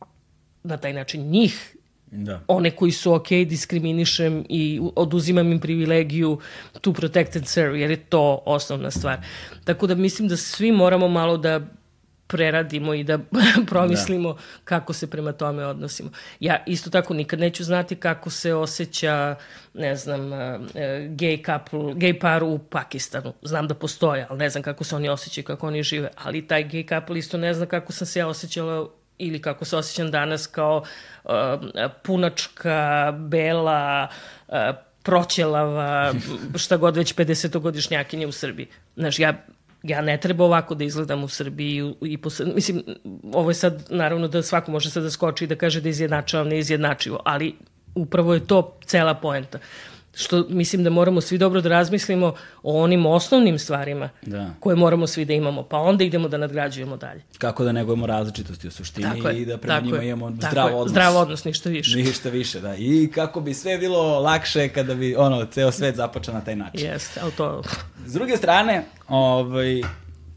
na 0.63 0.77
taj 0.77 0.93
način 0.93 1.27
njih 1.31 1.75
Da. 2.11 2.41
one 2.49 2.71
koji 2.71 2.93
su 2.93 3.13
ok, 3.13 3.29
diskriminišem 3.29 4.45
i 4.49 4.81
oduzimam 4.97 5.53
im 5.53 5.59
privilegiju 5.61 6.39
to 6.81 6.93
protect 6.93 7.37
and 7.37 7.47
serve, 7.47 7.81
jer 7.81 7.91
je 7.91 7.97
to 7.97 8.43
osnovna 8.47 8.91
stvar. 8.91 9.19
Tako 9.65 9.87
da 9.87 9.95
mislim 9.95 10.29
da 10.29 10.37
svi 10.37 10.73
moramo 10.73 11.09
malo 11.09 11.37
da 11.37 11.61
preradimo 12.29 12.95
i 12.95 13.05
da 13.05 13.19
promislimo 13.71 14.33
da. 14.33 14.39
kako 14.65 14.93
se 14.93 15.11
prema 15.11 15.33
tome 15.33 15.67
odnosimo. 15.67 16.11
Ja 16.41 16.63
isto 16.67 16.91
tako 16.91 17.15
nikad 17.15 17.39
neću 17.39 17.65
znati 17.65 17.97
kako 17.97 18.31
se 18.31 18.55
osjeća, 18.55 19.37
ne 19.75 19.97
znam, 19.97 20.33
uh, 20.33 20.39
gay 21.09 21.45
couple, 21.47 21.95
gay 21.95 22.21
par 22.21 22.43
u 22.43 22.59
Pakistanu. 22.59 23.33
Znam 23.43 23.69
da 23.69 23.75
postoje, 23.75 24.27
ali 24.31 24.39
ne 24.39 24.51
znam 24.51 24.63
kako 24.63 24.85
se 24.85 24.97
oni 24.97 25.09
osjećaju, 25.09 25.45
kako 25.45 25.67
oni 25.67 25.83
žive. 25.83 26.11
Ali 26.17 26.47
taj 26.47 26.69
gay 26.69 26.89
couple 26.89 27.19
isto 27.19 27.39
ne 27.39 27.55
zna 27.55 27.67
kako 27.67 27.93
sam 27.93 28.07
se 28.07 28.19
ja 28.19 28.29
osjećala 28.29 28.89
ili 29.19 29.43
kako 29.43 29.65
se 29.65 29.77
osjećam 29.77 30.11
danas 30.11 30.47
kao 30.47 30.83
uh, 31.25 31.31
punačka, 32.03 33.13
bela, 33.19 34.09
uh, 34.49 34.55
proćelava, 35.03 36.15
šta 36.63 36.77
god 36.77 36.97
već 36.97 37.15
50-godišnjakinje 37.15 38.27
u 38.27 38.33
Srbiji. 38.33 38.67
Znaš, 38.97 39.19
ja 39.19 39.45
ja 39.83 40.01
ne 40.01 40.17
treba 40.21 40.45
ovako 40.45 40.75
da 40.75 40.85
izgledam 40.85 41.25
u 41.25 41.29
Srbiji 41.29 41.95
i, 42.03 42.13
i 42.13 42.19
po, 42.19 42.31
mislim, 42.55 42.83
ovo 43.33 43.51
je 43.51 43.55
sad 43.55 43.87
naravno 43.91 44.29
da 44.29 44.43
svako 44.43 44.71
može 44.71 44.91
sad 44.91 45.03
da 45.03 45.11
skoči 45.11 45.45
i 45.45 45.47
da 45.47 45.57
kaže 45.57 45.81
da 45.81 45.89
izjednačavam 45.89 46.49
neizjednačivo, 46.49 47.21
ali 47.25 47.55
upravo 47.95 48.35
je 48.35 48.47
to 48.47 48.79
cela 48.85 49.15
poenta. 49.15 49.59
Što 50.19 50.45
mislim 50.49 50.85
da 50.85 50.91
moramo 50.91 51.21
svi 51.21 51.39
dobro 51.39 51.61
da 51.61 51.69
razmislimo 51.69 52.35
o 52.63 52.83
onim 52.83 53.07
osnovnim 53.07 53.59
stvarima 53.59 54.11
da. 54.23 54.51
koje 54.61 54.77
moramo 54.77 55.07
svi 55.07 55.25
da 55.25 55.33
imamo, 55.33 55.63
pa 55.63 55.79
onda 55.79 56.05
idemo 56.05 56.29
da 56.29 56.37
nadgrađujemo 56.37 56.97
dalje. 56.97 57.23
Kako 57.39 57.65
da 57.65 57.73
negujemo 57.73 58.07
različitosti 58.07 58.69
u 58.69 58.71
suštini 58.71 59.07
tako 59.17 59.31
i 59.31 59.45
da 59.45 59.59
prema 59.59 59.81
njima 59.81 60.03
imamo 60.03 60.31
tako 60.31 60.51
zdrav 60.51 60.69
je, 60.69 60.75
odnos. 60.75 60.91
Zdrav 60.91 61.17
odnos, 61.17 61.45
ništa 61.45 61.71
više. 61.71 61.97
Ništa 61.97 62.29
više, 62.29 62.61
da. 62.61 62.75
I 62.77 63.11
kako 63.15 63.41
bi 63.41 63.55
sve 63.55 63.79
bilo 63.79 64.21
lakše 64.21 64.69
kada 64.69 64.95
bi 64.95 65.17
ono, 65.17 65.45
ceo 65.45 65.73
svet 65.73 65.97
započeo 65.97 66.35
na 66.35 66.41
taj 66.41 66.57
način. 66.57 66.87
Jeste, 66.87 67.21
ali 67.23 67.33
to... 67.33 67.63
S 68.07 68.13
druge 68.13 68.37
strane, 68.37 68.85
ovaj, 69.09 69.83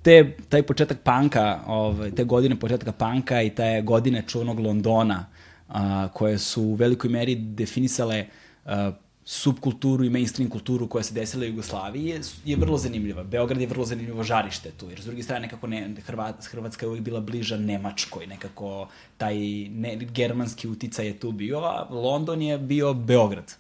te, 0.01 0.35
taj 0.49 0.63
početak 0.63 0.97
panka, 1.03 1.59
ovaj, 1.67 2.11
te 2.11 2.23
godine 2.23 2.59
početka 2.59 2.91
panka 2.91 3.41
i 3.41 3.49
te 3.49 3.81
godine 3.81 4.23
čuvenog 4.27 4.59
Londona, 4.59 5.25
a, 5.69 6.07
koje 6.13 6.37
su 6.37 6.61
u 6.63 6.75
velikoj 6.75 7.09
meri 7.09 7.35
definisale 7.35 8.25
a, 8.65 8.91
subkulturu 9.25 10.03
i 10.03 10.09
mainstream 10.09 10.49
kulturu 10.49 10.87
koja 10.87 11.03
se 11.03 11.13
desila 11.13 11.43
u 11.43 11.47
Jugoslaviji 11.47 12.05
je, 12.05 12.21
je 12.45 12.55
vrlo 12.55 12.77
zanimljiva. 12.77 13.23
Beograd 13.23 13.61
je 13.61 13.67
vrlo 13.67 13.85
zanimljivo 13.85 14.23
žarište 14.23 14.71
tu, 14.71 14.89
jer 14.89 15.01
s 15.01 15.05
druge 15.05 15.23
strane 15.23 15.41
nekako 15.41 15.67
ne, 15.67 15.95
Hrvat, 16.05 16.45
Hrvatska 16.45 16.85
je 16.85 16.89
uvijek 16.89 17.03
bila 17.03 17.19
bliža 17.19 17.57
Nemačkoj, 17.57 18.27
nekako 18.27 18.87
taj 19.17 19.35
ne, 19.69 19.95
germanski 19.95 20.67
uticaj 20.67 21.07
je 21.07 21.19
tu 21.19 21.31
bio, 21.31 21.59
a 21.59 21.87
London 21.89 22.41
je 22.41 22.57
bio 22.57 22.93
Beograd. 22.93 23.53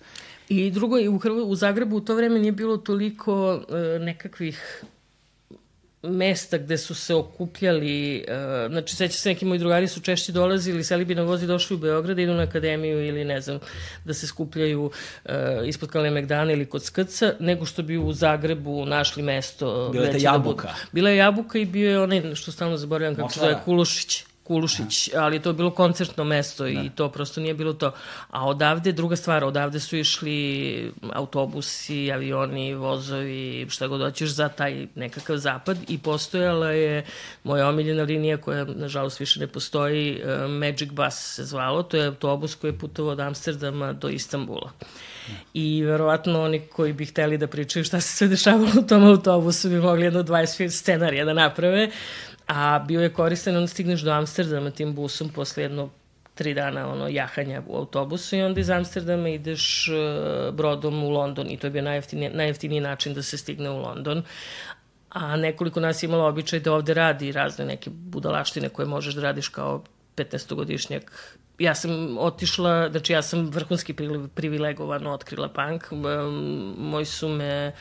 I 0.49 0.71
drugo, 0.71 0.95
u, 1.09 1.17
Hrv 1.17 1.37
u 1.37 1.55
Zagrebu 1.55 1.95
u 1.97 2.01
to 2.01 2.15
vreme 2.15 2.39
nije 2.39 2.51
bilo 2.51 2.77
toliko 2.77 3.53
uh, 3.55 4.01
nekakvih 4.01 4.83
mesta 6.03 6.57
gde 6.57 6.77
su 6.77 6.95
se 6.95 7.15
okupljali, 7.15 8.25
uh, 8.27 8.71
znači 8.71 8.95
seća 8.95 9.13
se 9.13 9.29
neki 9.29 9.45
moji 9.45 9.59
drugari 9.59 9.87
su 9.87 10.01
češće 10.01 10.31
dolazili, 10.31 10.83
seli 10.83 11.05
bi 11.05 11.15
na 11.15 11.21
vozi, 11.21 11.47
došli 11.47 11.75
u 11.75 11.79
Beograd, 11.79 12.19
idu 12.19 12.33
na 12.33 12.43
akademiju 12.43 13.05
ili 13.07 13.25
ne 13.25 13.41
znam, 13.41 13.59
da 14.05 14.13
se 14.13 14.27
skupljaju 14.27 14.85
uh, 14.85 15.31
ispod 15.65 15.89
Kalemegdana 15.89 16.51
ili 16.51 16.65
kod 16.65 16.83
Skrca, 16.83 17.33
nego 17.39 17.65
što 17.65 17.83
bi 17.83 17.97
u 17.97 18.13
Zagrebu 18.13 18.85
našli 18.85 19.23
mesto. 19.23 19.89
Bila 19.91 20.05
je 20.05 20.11
ta 20.11 20.17
jabuka. 20.17 20.67
Da 20.67 20.75
Bila 20.91 21.09
je 21.09 21.17
jabuka 21.17 21.59
i 21.59 21.65
bio 21.65 21.89
je 21.89 21.99
onaj, 21.99 22.35
što 22.35 22.51
stalno 22.51 22.77
zaboravljam 22.77 23.15
kako 23.15 23.31
se 23.31 23.39
zove, 23.39 23.59
Kulušić. 23.65 24.23
Kulušić, 24.51 25.09
ali 25.15 25.39
to 25.39 25.49
je 25.49 25.53
bilo 25.53 25.71
koncertno 25.71 26.23
mesto 26.23 26.67
i 26.67 26.75
da. 26.75 26.95
to 26.95 27.09
prosto 27.09 27.41
nije 27.41 27.53
bilo 27.53 27.73
to. 27.73 27.91
A 28.29 28.47
odavde, 28.47 28.91
druga 28.91 29.15
stvar, 29.15 29.43
odavde 29.43 29.79
su 29.79 29.97
išli 29.97 30.91
autobusi, 31.13 32.11
avioni, 32.11 32.73
vozovi, 32.73 33.67
šta 33.69 33.87
god 33.87 34.01
hoćeš 34.01 34.29
za 34.29 34.49
taj 34.49 34.87
nekakav 34.95 35.37
zapad 35.37 35.77
i 35.87 35.97
postojala 35.97 36.71
je 36.71 37.05
moja 37.43 37.69
omiljena 37.69 38.03
linija 38.03 38.37
koja 38.37 38.65
nažalost 38.65 39.19
više 39.19 39.39
ne 39.39 39.47
postoji, 39.47 40.21
uh, 40.23 40.51
Magic 40.51 40.91
Bus 40.91 41.15
se 41.15 41.45
zvalo, 41.45 41.83
to 41.83 41.97
je 41.97 42.07
autobus 42.07 42.55
koji 42.55 42.71
je 42.71 42.79
putovao 42.79 43.13
od 43.13 43.19
Amsterdama 43.19 43.93
do 43.93 44.09
Istambula. 44.09 44.71
I 45.53 45.83
verovatno 45.83 46.41
oni 46.43 46.59
koji 46.59 46.93
bi 46.93 47.05
hteli 47.05 47.37
da 47.37 47.47
pričaju 47.47 47.85
šta 47.85 48.01
se 48.01 48.17
sve 48.17 48.27
dešavalo 48.27 48.71
u 48.79 48.87
tom 48.87 49.03
autobusu 49.03 49.69
bi 49.69 49.79
mogli 49.79 50.05
jedno 50.05 50.23
20 50.23 50.69
scenarija 50.69 51.25
da 51.25 51.33
naprave 51.33 51.91
a 52.51 52.79
bio 52.79 53.01
je 53.01 53.13
koristen, 53.13 53.55
onda 53.55 53.67
stigneš 53.67 54.01
do 54.01 54.11
Amsterdama 54.11 54.71
tim 54.71 54.95
busom 54.95 55.29
posle 55.29 55.63
jedno 55.63 55.89
tri 56.35 56.53
dana 56.53 56.87
ono 56.91 57.07
jahanja 57.07 57.61
u 57.67 57.77
autobusu 57.77 58.35
i 58.35 58.41
onda 58.41 58.59
iz 58.59 58.69
Amsterdama 58.69 59.29
ideš 59.29 59.87
uh, 59.87 60.55
brodom 60.55 61.03
u 61.03 61.09
London 61.09 61.51
i 61.51 61.57
to 61.57 61.67
je 61.67 61.71
bio 61.71 61.81
najjeftiniji, 61.81 62.29
najjeftiniji 62.29 62.81
način 62.81 63.13
da 63.13 63.23
se 63.23 63.37
stigne 63.37 63.69
u 63.69 63.77
London. 63.77 64.23
A 65.09 65.35
nekoliko 65.35 65.79
nas 65.79 66.03
je 66.03 66.07
imalo 66.07 66.27
običaj 66.27 66.59
da 66.59 66.73
ovde 66.73 66.93
radi 66.93 67.31
razne 67.31 67.65
neke 67.65 67.89
budalaštine 67.89 68.69
koje 68.69 68.85
možeš 68.85 69.13
da 69.15 69.21
radiš 69.21 69.47
kao 69.47 69.83
15-godišnjak 70.17 71.01
ja 71.61 71.75
sam 71.75 72.17
otišla, 72.17 72.89
znači 72.89 73.13
ja 73.13 73.21
sam 73.21 73.49
vrhunski 73.49 73.95
privilegovano 74.35 75.11
otkrila 75.13 75.49
punk. 75.49 75.91
Moji 76.77 77.05
su 77.05 77.29
me 77.29 77.71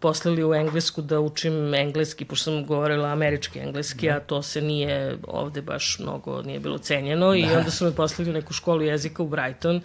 poslali 0.00 0.44
u 0.44 0.54
Englesku 0.54 1.02
da 1.02 1.20
učim 1.20 1.74
engleski, 1.74 2.24
pošto 2.24 2.44
sam 2.44 2.66
govorila 2.66 3.08
američki 3.08 3.58
engleski, 3.58 4.10
a 4.10 4.20
to 4.20 4.42
se 4.42 4.60
nije 4.60 5.16
ovde 5.28 5.62
baš 5.62 5.98
mnogo 5.98 6.42
nije 6.42 6.60
bilo 6.60 6.78
cenjeno 6.78 7.28
da. 7.28 7.36
i 7.36 7.44
onda 7.44 7.70
su 7.70 7.84
me 7.84 7.94
poslali 7.94 8.30
u 8.30 8.32
neku 8.32 8.52
školu 8.52 8.82
jezika 8.82 9.22
u 9.22 9.28
Brighton 9.28 9.80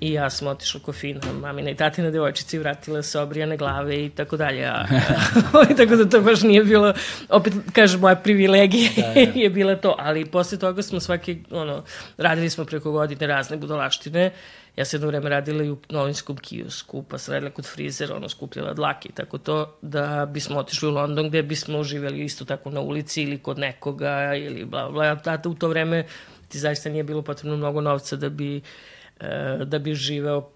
i 0.00 0.12
ja 0.12 0.30
sam 0.30 0.48
otišla 0.48 0.80
ko 0.80 0.92
fina 0.92 1.20
mamina 1.40 1.70
i 1.70 1.74
tatina 1.74 2.10
devojčici 2.10 2.58
vratila 2.58 3.02
se 3.02 3.20
obrijane 3.20 3.56
glave 3.56 4.04
i 4.04 4.10
tako 4.10 4.36
dalje. 4.36 4.64
A, 4.66 4.86
tako 5.76 5.96
da 5.96 6.08
to 6.08 6.20
baš 6.20 6.42
nije 6.42 6.64
bilo, 6.64 6.94
opet 7.28 7.52
kažem, 7.72 8.00
moja 8.00 8.16
privilegija 8.16 8.90
da, 8.96 9.02
da. 9.14 9.20
je 9.44 9.50
bila 9.50 9.76
to, 9.76 9.96
ali 9.98 10.24
posle 10.24 10.58
toga 10.58 10.82
smo 10.82 11.00
svaki, 11.00 11.38
ono, 11.50 11.84
radili 12.16 12.50
smo 12.50 12.64
preko 12.64 12.92
godine 12.92 13.26
razne 13.26 13.56
budalaštine 13.56 14.30
Ja 14.76 14.84
sam 14.84 14.98
jedno 14.98 15.08
vreme 15.08 15.30
radila 15.30 15.64
i 15.64 15.70
u 15.70 15.78
novinskom 15.88 16.36
kiosku, 16.36 17.02
pa 17.02 17.18
sam 17.18 17.34
radila 17.34 17.50
kod 17.50 17.66
frizera, 17.66 18.16
ono, 18.16 18.28
skupljala 18.28 18.74
dlake 18.74 19.08
i 19.08 19.12
tako 19.12 19.38
to, 19.38 19.76
da 19.82 20.26
bismo 20.26 20.58
otišli 20.58 20.88
u 20.88 20.92
London 20.92 21.28
gde 21.28 21.42
bismo 21.42 21.84
živeli 21.84 22.24
isto 22.24 22.44
tako 22.44 22.70
na 22.70 22.80
ulici 22.80 23.22
ili 23.22 23.38
kod 23.38 23.58
nekoga 23.58 24.34
ili 24.34 24.64
bla, 24.64 24.90
bla. 24.90 25.16
Tata 25.16 25.48
u 25.48 25.54
to 25.54 25.68
vreme 25.68 26.06
ti 26.48 26.58
zaista 26.58 26.90
nije 26.90 27.04
bilo 27.04 27.22
potrebno 27.22 27.56
mnogo 27.56 27.80
novca 27.80 28.16
da 28.16 28.28
bi, 28.28 28.60
e, 29.20 29.58
da 29.64 29.78
bi 29.78 29.94
živeo 29.94 30.50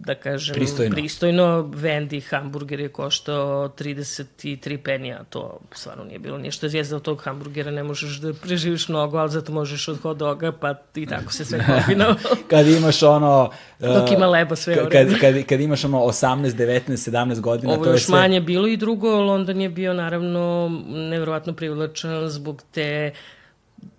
da 0.00 0.14
kažem, 0.14 0.54
pristojno. 0.54 0.94
pristojno. 0.94 1.70
Vendi 1.74 2.20
hamburger 2.20 2.80
je 2.80 2.88
koštao 2.88 3.68
33 3.68 4.76
penija, 4.76 5.24
to 5.30 5.60
stvarno 5.72 6.04
nije 6.04 6.18
bilo 6.18 6.38
ništa. 6.38 6.68
Zvijezda 6.68 6.96
od 6.96 7.02
tog 7.02 7.22
hamburgera 7.22 7.70
ne 7.70 7.82
možeš 7.82 8.16
da 8.16 8.32
preživiš 8.32 8.88
mnogo, 8.88 9.18
ali 9.18 9.30
zato 9.30 9.52
možeš 9.52 9.88
od 9.88 10.00
hot 10.00 10.18
doga, 10.18 10.52
pa 10.52 10.74
i 10.94 11.06
tako 11.06 11.32
se 11.32 11.44
sve 11.44 11.64
kombinao. 11.66 12.14
kad 12.50 12.66
imaš 12.66 13.02
ono... 13.02 13.50
Dok 13.78 14.12
ima 14.12 14.26
leba 14.26 14.56
sve 14.56 14.76
kad, 14.76 14.88
kad, 14.90 15.20
kad, 15.20 15.46
kad 15.46 15.60
imaš 15.60 15.84
ono 15.84 15.98
18, 15.98 16.50
19, 16.50 17.10
17 17.10 17.40
godina, 17.40 17.72
Ovo 17.72 17.84
to 17.84 17.90
je 17.90 17.98
sve... 17.98 18.14
Ovo 18.14 18.18
još 18.18 18.22
manje 18.22 18.40
bilo 18.40 18.68
i 18.68 18.76
drugo, 18.76 19.20
London 19.20 19.60
je 19.60 19.68
bio 19.68 19.94
naravno 19.94 20.68
nevjerovatno 20.86 21.52
privlačan 21.52 22.28
zbog 22.28 22.62
te 22.72 23.12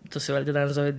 to 0.10 0.20
se 0.20 0.34
valjda 0.34 0.52
danas 0.52 0.72
zove 0.72 0.92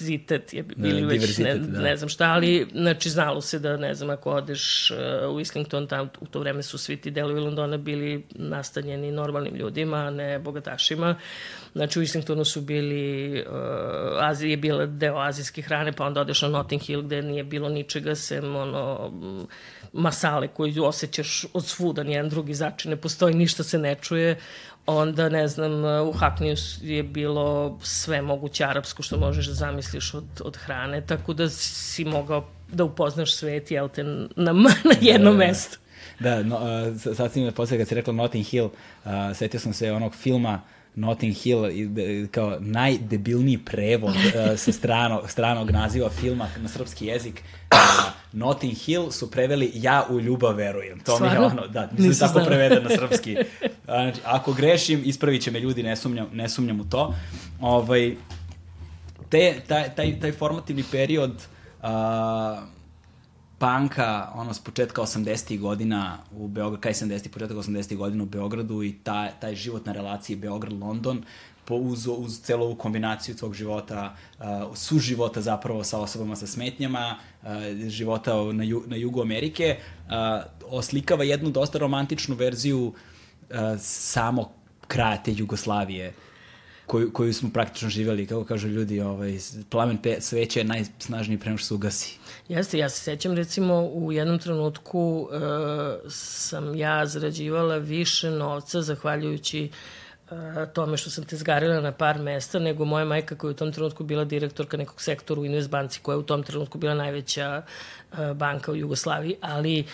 diverzitet, 0.00 0.54
je 0.54 0.62
bili 0.62 1.00
da, 1.00 1.06
već 1.06 1.38
ne, 1.38 1.54
da. 1.54 1.80
ne 1.80 1.96
znam 1.96 2.08
šta, 2.08 2.24
ali 2.32 2.66
znači 2.72 3.10
znalo 3.10 3.40
se 3.40 3.58
da, 3.58 3.76
ne 3.76 3.94
znam, 3.94 4.10
ako 4.10 4.30
odeš 4.30 4.90
uh, 4.90 5.34
u 5.34 5.40
Islington, 5.40 5.86
tam 5.86 6.10
u 6.20 6.26
to 6.26 6.40
vreme 6.40 6.62
su 6.62 6.78
svi 6.78 6.96
ti 6.96 7.10
delovi 7.10 7.40
Londona 7.40 7.76
bili 7.76 8.24
nastanjeni 8.30 9.12
normalnim 9.12 9.54
ljudima, 9.54 9.96
a 9.96 10.10
ne 10.10 10.38
bogatašima. 10.38 11.16
Znači 11.72 11.98
u 11.98 12.02
Islingtonu 12.02 12.44
su 12.44 12.60
bili, 12.60 13.32
uh, 13.40 13.56
Azija 14.20 14.50
je 14.50 14.56
bila 14.56 14.86
deo 14.86 15.18
azijske 15.18 15.62
hrane, 15.62 15.92
pa 15.92 16.06
onda 16.06 16.20
odeš 16.20 16.42
na 16.42 16.48
Notting 16.48 16.82
Hill 16.82 17.02
gde 17.02 17.22
nije 17.22 17.44
bilo 17.44 17.68
ničega 17.68 18.14
sem 18.14 18.56
ono, 18.56 19.12
masale 19.92 20.48
koju 20.48 20.84
osjećaš 20.84 21.44
od 21.52 21.64
svuda, 21.64 22.02
nijedan 22.02 22.28
drugi 22.28 22.54
začin 22.54 22.90
ne 22.90 22.96
postoji, 22.96 23.34
ništa 23.34 23.62
se 23.62 23.78
ne 23.78 23.94
čuje 23.94 24.38
onda, 24.88 25.28
ne 25.28 25.48
znam, 25.48 25.72
u 26.08 26.12
Hakniju 26.12 26.56
je 26.82 27.02
bilo 27.02 27.78
sve 27.82 28.22
moguće 28.22 28.64
arapsko 28.64 29.02
što 29.02 29.18
možeš 29.18 29.46
da 29.46 29.54
zamisliš 29.54 30.14
od, 30.14 30.24
od 30.44 30.56
hrane, 30.56 31.06
tako 31.06 31.32
da 31.32 31.48
si 31.48 32.04
mogao 32.04 32.44
da 32.72 32.84
upoznaš 32.84 33.34
svet, 33.34 33.70
jel 33.70 33.88
te, 33.88 34.04
na, 34.36 34.52
na 34.90 34.94
jednom 35.00 35.38
da, 35.38 35.46
mestu. 35.46 35.78
Da, 36.18 36.42
no, 36.42 36.58
sad 37.14 37.32
si 37.32 37.40
mi 37.40 37.52
posle 37.52 37.78
kad 37.78 37.88
si 37.88 37.94
rekla 37.94 38.12
Notting 38.12 38.44
Hill, 38.44 38.66
uh, 38.66 39.10
setio 39.34 39.60
sam 39.60 39.72
se 39.72 39.92
onog 39.92 40.14
filma 40.14 40.60
Notting 40.94 41.34
Hill 41.34 41.64
kao 42.30 42.56
najdebilniji 42.60 43.58
prevod 43.58 44.14
uh, 44.14 44.58
sa 44.58 44.72
strano, 44.72 45.22
stranog 45.26 45.70
naziva 45.70 46.10
filma 46.10 46.48
na 46.58 46.68
srpski 46.68 47.06
jezik. 47.06 47.42
Uh, 47.72 47.78
Notting 48.32 48.76
Hill 48.76 49.10
su 49.10 49.30
preveli 49.30 49.70
Ja 49.74 50.06
u 50.10 50.20
ljubav 50.20 50.54
verujem. 50.56 51.00
To 51.00 51.16
Svarno? 51.16 51.40
mi 51.40 51.44
je 51.44 51.46
ono, 51.46 51.66
da, 51.66 51.88
mislim 51.92 52.12
da 52.12 52.26
tako 52.26 52.46
prevede 52.46 52.80
na 52.80 52.88
srpski. 52.88 53.36
Znači, 53.84 54.20
ako 54.24 54.52
grešim, 54.52 55.02
ispravit 55.04 55.42
će 55.42 55.50
me 55.50 55.60
ljudi, 55.60 55.82
ne 55.82 55.96
sumnjam, 55.96 56.28
ne 56.32 56.48
sumnjam 56.48 56.80
u 56.80 56.84
to. 56.84 57.14
Ovaj, 57.60 58.16
te, 59.28 59.60
taj, 59.68 59.94
taj, 59.94 60.20
taj 60.20 60.32
formativni 60.32 60.84
period 60.90 61.32
uh, 61.82 61.88
panka, 63.58 64.28
ono, 64.34 64.54
s 64.54 64.58
početka 64.58 65.02
80. 65.02 65.60
godina 65.60 66.18
u 66.32 66.48
Beogradu, 66.48 66.80
kaj 66.80 66.92
70. 66.92 67.28
početak 67.28 67.56
80. 67.56 67.96
godina 67.96 68.22
u 68.22 68.26
Beogradu 68.26 68.82
i 68.82 68.94
taj, 69.02 69.30
taj 69.40 69.54
život 69.54 69.86
na 69.86 69.92
relaciji 69.92 70.36
Beograd-London, 70.36 71.22
po, 71.68 71.76
uz, 71.76 72.06
uz 72.06 72.40
celu 72.40 72.64
ovu 72.64 72.74
kombinaciju 72.74 73.36
tvog 73.36 73.54
života, 73.54 74.16
uh, 74.38 74.44
suživota 74.74 75.40
zapravo 75.40 75.84
sa 75.84 76.00
osobama 76.00 76.36
sa 76.36 76.46
smetnjama, 76.46 77.18
uh, 77.42 77.48
života 77.88 78.34
na, 78.52 78.64
ju, 78.64 78.82
na 78.86 78.96
jugu 78.96 79.20
Amerike, 79.20 79.76
uh, 79.76 80.12
oslikava 80.72 81.24
jednu 81.24 81.50
dosta 81.50 81.78
romantičnu 81.78 82.34
verziju 82.34 82.86
uh, 82.86 83.56
samo 83.78 84.52
kraja 84.86 85.22
te 85.22 85.32
Jugoslavije 85.36 86.14
koju, 86.86 87.12
koju 87.12 87.34
smo 87.34 87.50
praktično 87.52 87.88
živjeli, 87.88 88.26
kako 88.26 88.44
kažu 88.44 88.68
ljudi, 88.68 89.00
ovaj, 89.00 89.38
plamen 89.70 89.98
pe, 89.98 90.20
sveće 90.20 90.60
je 90.60 90.64
najsnažniji 90.64 91.38
prema 91.38 91.56
što 91.56 91.66
se 91.66 91.74
ugasi. 91.74 92.18
Jeste, 92.48 92.78
ja 92.78 92.88
se 92.88 93.00
sećam 93.00 93.32
recimo 93.32 93.82
u 93.82 94.12
jednom 94.12 94.38
trenutku 94.38 95.28
uh, 95.30 95.30
sam 96.10 96.74
ja 96.74 97.06
zarađivala 97.06 97.76
više 97.76 98.30
novca 98.30 98.82
zahvaljujući 98.82 99.70
uh, 99.72 100.07
tome 100.72 100.96
što 100.96 101.10
sam 101.10 101.24
te 101.24 101.36
zgarila 101.36 101.80
na 101.80 101.92
par 101.92 102.18
mesta, 102.18 102.58
nego 102.58 102.84
moja 102.84 103.04
majka 103.04 103.36
koja 103.36 103.48
je 103.48 103.52
u 103.52 103.56
tom 103.56 103.72
trenutku 103.72 104.04
bila 104.04 104.24
direktorka 104.24 104.76
nekog 104.76 105.02
sektora 105.02 105.40
u 105.40 105.44
Investbanci, 105.44 106.00
koja 106.02 106.14
je 106.14 106.18
u 106.18 106.22
tom 106.22 106.42
trenutku 106.42 106.78
bila 106.78 106.94
najveća 106.94 107.62
uh, 108.12 108.18
banka 108.34 108.72
u 108.72 108.76
Jugoslaviji, 108.76 109.36
ali 109.40 109.84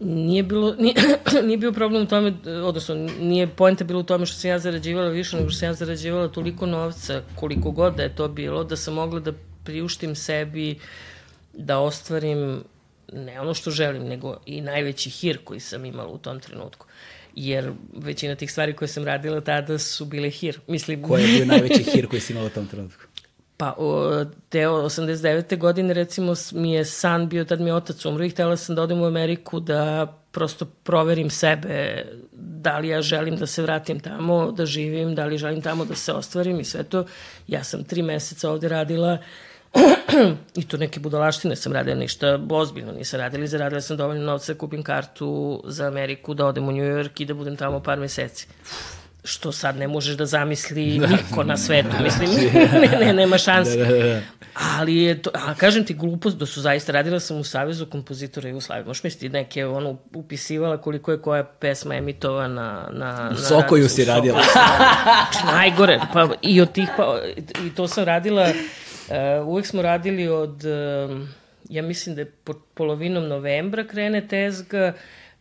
nije 0.00 0.42
bilo, 0.42 0.74
nije, 0.74 0.94
nije 1.46 1.58
bio 1.58 1.72
problem 1.72 2.02
u 2.02 2.06
tome, 2.06 2.34
odnosno 2.64 2.94
nije 3.20 3.46
poenta 3.46 3.84
bilo 3.84 4.00
u 4.00 4.02
tome 4.02 4.26
što 4.26 4.36
sam 4.36 4.50
ja 4.50 4.58
zarađivala 4.58 5.08
više 5.08 5.36
nego 5.36 5.50
što 5.50 5.58
sam 5.58 5.68
ja 5.68 5.74
zarađivala 5.74 6.28
toliko 6.28 6.66
novca, 6.66 7.22
koliko 7.36 7.70
god 7.70 7.94
da 7.96 8.02
je 8.02 8.14
to 8.14 8.28
bilo, 8.28 8.64
da 8.64 8.76
sam 8.76 8.94
mogla 8.94 9.20
da 9.20 9.32
priuštim 9.64 10.14
sebi 10.14 10.78
da 11.52 11.78
ostvarim 11.78 12.64
ne 13.12 13.40
ono 13.40 13.54
što 13.54 13.70
želim, 13.70 14.02
nego 14.02 14.36
i 14.46 14.60
najveći 14.60 15.10
hir 15.10 15.38
koji 15.44 15.60
sam 15.60 15.84
imala 15.84 16.08
u 16.08 16.18
tom 16.18 16.40
trenutku. 16.40 16.86
Jer 17.34 17.72
većina 17.96 18.34
tih 18.34 18.52
stvari 18.52 18.72
koje 18.72 18.88
sam 18.88 19.04
radila 19.04 19.40
tada 19.40 19.78
su 19.78 20.04
bile 20.04 20.30
hir. 20.30 20.60
Mislim... 20.66 21.02
Koji 21.02 21.22
je 21.22 21.28
bio 21.28 21.46
najveći 21.54 21.82
hir 21.82 22.06
koji 22.06 22.20
si 22.20 22.32
imala 22.32 22.46
u 22.46 22.50
tom 22.50 22.66
trenutku? 22.66 23.02
Pa, 23.56 23.74
o, 23.78 24.24
te 24.48 24.58
89. 24.58 25.58
godine, 25.58 25.94
recimo, 25.94 26.34
mi 26.52 26.72
je 26.72 26.84
san 26.84 27.28
bio, 27.28 27.44
tad 27.44 27.60
mi 27.60 27.70
je 27.70 27.74
otac 27.74 28.04
umro 28.04 28.24
i 28.24 28.30
htela 28.30 28.56
sam 28.56 28.76
da 28.76 28.82
odem 28.82 29.00
u 29.00 29.04
Ameriku 29.04 29.60
da 29.60 30.14
prosto 30.32 30.64
proverim 30.64 31.30
sebe, 31.30 32.04
da 32.32 32.78
li 32.78 32.88
ja 32.88 33.02
želim 33.02 33.36
da 33.36 33.46
se 33.46 33.62
vratim 33.62 34.00
tamo, 34.00 34.52
da 34.52 34.66
živim, 34.66 35.14
da 35.14 35.24
li 35.24 35.38
želim 35.38 35.62
tamo 35.62 35.84
da 35.84 35.94
se 35.94 36.12
ostvarim 36.12 36.60
i 36.60 36.64
sve 36.64 36.82
to. 36.82 37.04
Ja 37.48 37.64
sam 37.64 37.84
tri 37.84 38.02
meseca 38.02 38.50
ovde 38.50 38.68
radila 38.68 39.18
i 40.54 40.64
to 40.68 40.76
neke 40.76 41.00
budalaštine 41.00 41.56
sam 41.56 41.72
radila, 41.72 41.96
ništa 41.96 42.40
ozbiljno 42.50 42.92
nisam 42.92 43.20
radila 43.20 43.44
i 43.44 43.48
zaradila 43.48 43.80
sam 43.80 43.96
dovoljno 43.96 44.24
novca 44.24 44.52
da 44.52 44.58
kupim 44.58 44.82
kartu 44.82 45.62
za 45.66 45.86
Ameriku, 45.86 46.34
da 46.34 46.46
odem 46.46 46.68
u 46.68 46.72
New 46.72 46.84
York 46.84 47.20
i 47.22 47.24
da 47.24 47.34
budem 47.34 47.56
tamo 47.56 47.80
par 47.80 47.98
meseci 47.98 48.46
što 49.24 49.52
sad 49.52 49.76
ne 49.76 49.88
možeš 49.88 50.16
da 50.16 50.26
zamisli 50.26 50.98
da. 50.98 51.06
niko 51.06 51.44
na 51.44 51.56
svetu, 51.56 51.96
mislim, 52.04 52.30
ne, 52.82 52.98
ne, 53.06 53.12
nema 53.12 53.38
šanse. 53.38 53.76
Da, 53.76 53.84
da, 53.84 54.04
da. 54.04 54.20
Ali 54.78 54.96
je 54.96 55.22
to, 55.22 55.30
a 55.34 55.54
kažem 55.54 55.84
ti 55.84 55.94
glupost 55.94 56.36
da 56.36 56.46
su 56.46 56.60
zaista, 56.60 56.92
radila 56.92 57.20
sam 57.20 57.36
u 57.36 57.44
Savezu 57.44 57.86
kompozitora 57.86 58.48
Jugoslavije, 58.48 58.86
možeš 58.86 59.02
misliti 59.02 59.28
neke, 59.28 59.66
ono, 59.66 59.96
upisivala 60.14 60.76
koliko 60.76 61.12
je 61.12 61.22
koja 61.22 61.44
pesma 61.44 61.94
emitovana 61.94 62.88
na... 62.92 63.30
U 63.32 63.36
Sokoju 63.36 63.88
si 63.88 64.04
radila. 64.04 64.40
Znači, 65.30 65.46
najgore, 65.46 66.00
pa 66.12 66.28
i 66.42 66.60
od 66.60 66.72
tih, 66.72 66.88
pa, 66.96 67.20
i 67.66 67.74
to 67.74 67.88
sam 67.88 68.04
radila, 68.04 68.48
uh, 69.10 69.48
uvek 69.48 69.66
smo 69.66 69.82
radili 69.82 70.28
od, 70.28 70.64
uh, 70.64 71.20
ja 71.68 71.82
mislim 71.82 72.14
da 72.14 72.20
je 72.20 72.30
po, 72.44 72.54
polovinom 72.74 73.28
novembra 73.28 73.84
krene 73.86 74.28
tezga, 74.28 74.92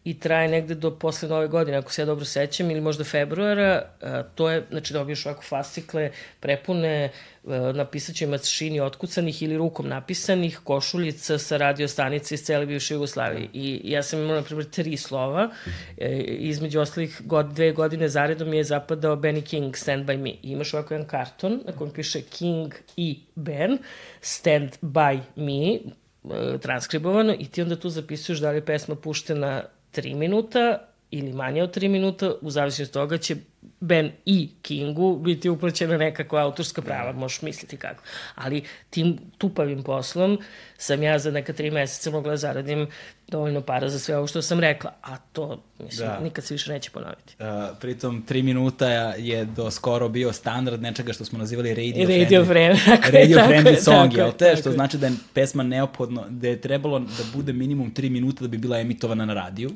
i 0.07 0.19
traje 0.19 0.47
negde 0.47 0.75
do 0.75 0.91
posle 0.91 1.29
nove 1.29 1.47
godine, 1.47 1.77
ako 1.77 1.91
se 1.91 2.01
ja 2.01 2.05
dobro 2.05 2.25
sećam, 2.25 2.71
ili 2.71 2.81
možda 2.81 3.03
februara, 3.03 3.81
a, 4.01 4.23
to 4.35 4.49
je, 4.49 4.63
znači 4.69 4.93
dobiješ 4.93 5.25
ovako 5.25 5.41
fascikle 5.43 6.11
prepune, 6.39 7.09
a, 7.47 7.71
napisat 7.75 8.15
će 8.15 8.27
mašini 8.27 8.79
otkucanih 8.79 9.41
ili 9.43 9.57
rukom 9.57 9.87
napisanih 9.87 10.59
košuljica 10.63 11.37
sa 11.37 11.57
radio 11.57 11.87
stanice 11.87 12.35
iz 12.35 12.43
cele 12.43 12.65
bivše 12.65 12.93
Jugoslavije. 12.93 13.49
I 13.53 13.81
ja 13.83 14.03
sam 14.03 14.19
imala, 14.19 14.39
na 14.39 14.45
primjer, 14.45 14.69
tri 14.69 14.97
slova, 14.97 15.49
e, 15.97 16.17
između 16.23 16.79
ostalih 16.79 17.21
god, 17.25 17.53
dve 17.53 17.71
godine 17.71 18.09
zaredom 18.09 18.53
je 18.53 18.63
zapadao 18.63 19.15
Benny 19.15 19.43
King, 19.43 19.75
Stand 19.75 20.05
By 20.05 20.17
Me. 20.17 20.29
I 20.29 20.39
imaš 20.51 20.73
ovako 20.73 20.93
jedan 20.93 21.07
karton 21.07 21.61
na 21.65 21.71
kojem 21.71 21.93
piše 21.93 22.21
King 22.21 22.73
i 22.97 23.19
Ben, 23.35 23.77
Stand 24.21 24.77
By 24.81 25.19
Me, 25.35 25.73
e, 25.75 26.57
transkribovano 26.57 27.35
i 27.39 27.45
ti 27.47 27.61
onda 27.61 27.75
tu 27.75 27.89
zapisuješ 27.89 28.39
da 28.39 28.49
li 28.49 28.57
je 28.57 28.65
pesma 28.65 28.95
puštena 28.95 29.63
3 29.93 30.15
minuta 30.15 30.87
ili 31.11 31.33
manje 31.33 31.63
od 31.63 31.77
3 31.77 31.87
minuta, 31.89 32.33
u 32.41 32.51
zavisnosti 32.51 32.83
od 32.83 32.91
toga 32.91 33.17
će 33.17 33.35
Ben 33.79 34.11
i 34.25 34.49
Kingu 34.61 35.19
biti 35.19 35.49
uplaćena 35.49 35.97
nekakva 35.97 36.41
autorska 36.41 36.81
prava, 36.81 37.11
možeš 37.11 37.41
misliti 37.41 37.77
kako. 37.77 38.03
Ali 38.35 38.63
tim 38.89 39.17
tupavim 39.37 39.83
poslom 39.83 40.39
sam 40.77 41.03
ja 41.03 41.19
za 41.19 41.31
neka 41.31 41.53
tri 41.53 41.71
meseca 41.71 42.11
mogla 42.11 42.31
da 42.31 42.37
zaradim 42.37 42.87
dovoljno 43.27 43.61
para 43.61 43.89
za 43.89 43.99
sve 43.99 44.17
ovo 44.17 44.27
što 44.27 44.41
sam 44.41 44.59
rekla, 44.59 44.93
a 45.01 45.17
to 45.17 45.63
mislim, 45.79 46.07
da. 46.07 46.19
nikad 46.19 46.43
se 46.43 46.53
više 46.53 46.71
neće 46.71 46.91
ponoviti. 46.91 47.35
Uh, 47.39 47.77
pritom, 47.79 48.21
tri 48.21 48.41
minuta 48.41 48.89
je 49.17 49.45
do 49.45 49.71
skoro 49.71 50.09
bio 50.09 50.33
standard 50.33 50.81
nečega 50.81 51.13
što 51.13 51.25
smo 51.25 51.39
nazivali 51.39 51.73
radio, 51.73 52.07
radio 52.07 52.45
friendly, 52.45 52.75
friendly, 52.75 53.11
radio 53.19 53.37
tako 53.37 53.51
friendly 53.51 53.83
song, 53.83 54.13
jel 54.13 54.31
te? 54.31 54.55
Što 54.59 54.71
znači 54.71 54.97
da 54.97 55.07
je 55.07 55.13
pesma 55.33 55.63
neophodno, 55.63 56.25
da 56.29 56.47
je 56.47 56.61
trebalo 56.61 56.99
da 56.99 57.23
bude 57.33 57.53
minimum 57.53 57.91
tri 57.91 58.09
minuta 58.09 58.41
da 58.41 58.47
bi 58.47 58.57
bila 58.57 58.79
emitovana 58.79 59.25
na 59.25 59.33
radiju. 59.33 59.69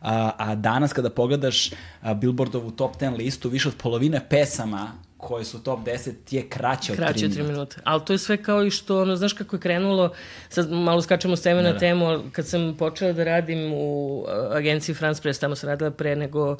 A, 0.00 0.32
a 0.38 0.54
danas 0.54 0.92
kada 0.92 1.10
pogledaš 1.10 1.70
a, 2.00 2.14
Billboardovu 2.14 2.70
top 2.70 2.96
10 2.96 3.16
listu, 3.16 3.48
više 3.48 3.68
od 3.68 3.74
polovine 3.76 4.28
pesama 4.28 4.92
koje 5.16 5.44
su 5.44 5.62
top 5.62 5.80
10 5.80 6.12
je 6.30 6.48
kraće 6.48 6.92
od 6.92 6.98
3 6.98 7.00
minuta. 7.00 7.12
Kraće 7.12 7.26
od 7.26 7.32
3 7.32 7.50
minuta. 7.50 7.76
Ali 7.84 8.04
to 8.04 8.12
je 8.12 8.18
sve 8.18 8.42
kao 8.42 8.64
i 8.64 8.70
što, 8.70 9.02
ono, 9.02 9.16
znaš 9.16 9.32
kako 9.32 9.56
je 9.56 9.60
krenulo, 9.60 10.12
sad 10.48 10.70
malo 10.72 11.02
skačemo 11.02 11.36
s 11.36 11.42
teme 11.42 11.62
da, 11.62 11.68
na 11.68 11.72
da. 11.72 11.78
temu, 11.78 12.20
kad 12.32 12.46
sam 12.46 12.76
počela 12.78 13.12
da 13.12 13.24
radim 13.24 13.72
u 13.74 14.24
agenciji 14.52 14.94
France 14.94 15.22
Press, 15.22 15.40
tamo 15.40 15.56
sam 15.56 15.68
radila 15.68 15.90
pre 15.90 16.16
nego 16.16 16.56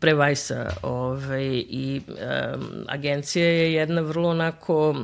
pre 0.00 0.14
Vajsa 0.14 0.70
ovaj, 0.82 1.64
i 1.68 2.00
um, 2.08 2.84
agencija 2.88 3.44
je 3.44 3.72
jedna 3.72 4.00
vrlo 4.00 4.28
onako, 4.28 4.94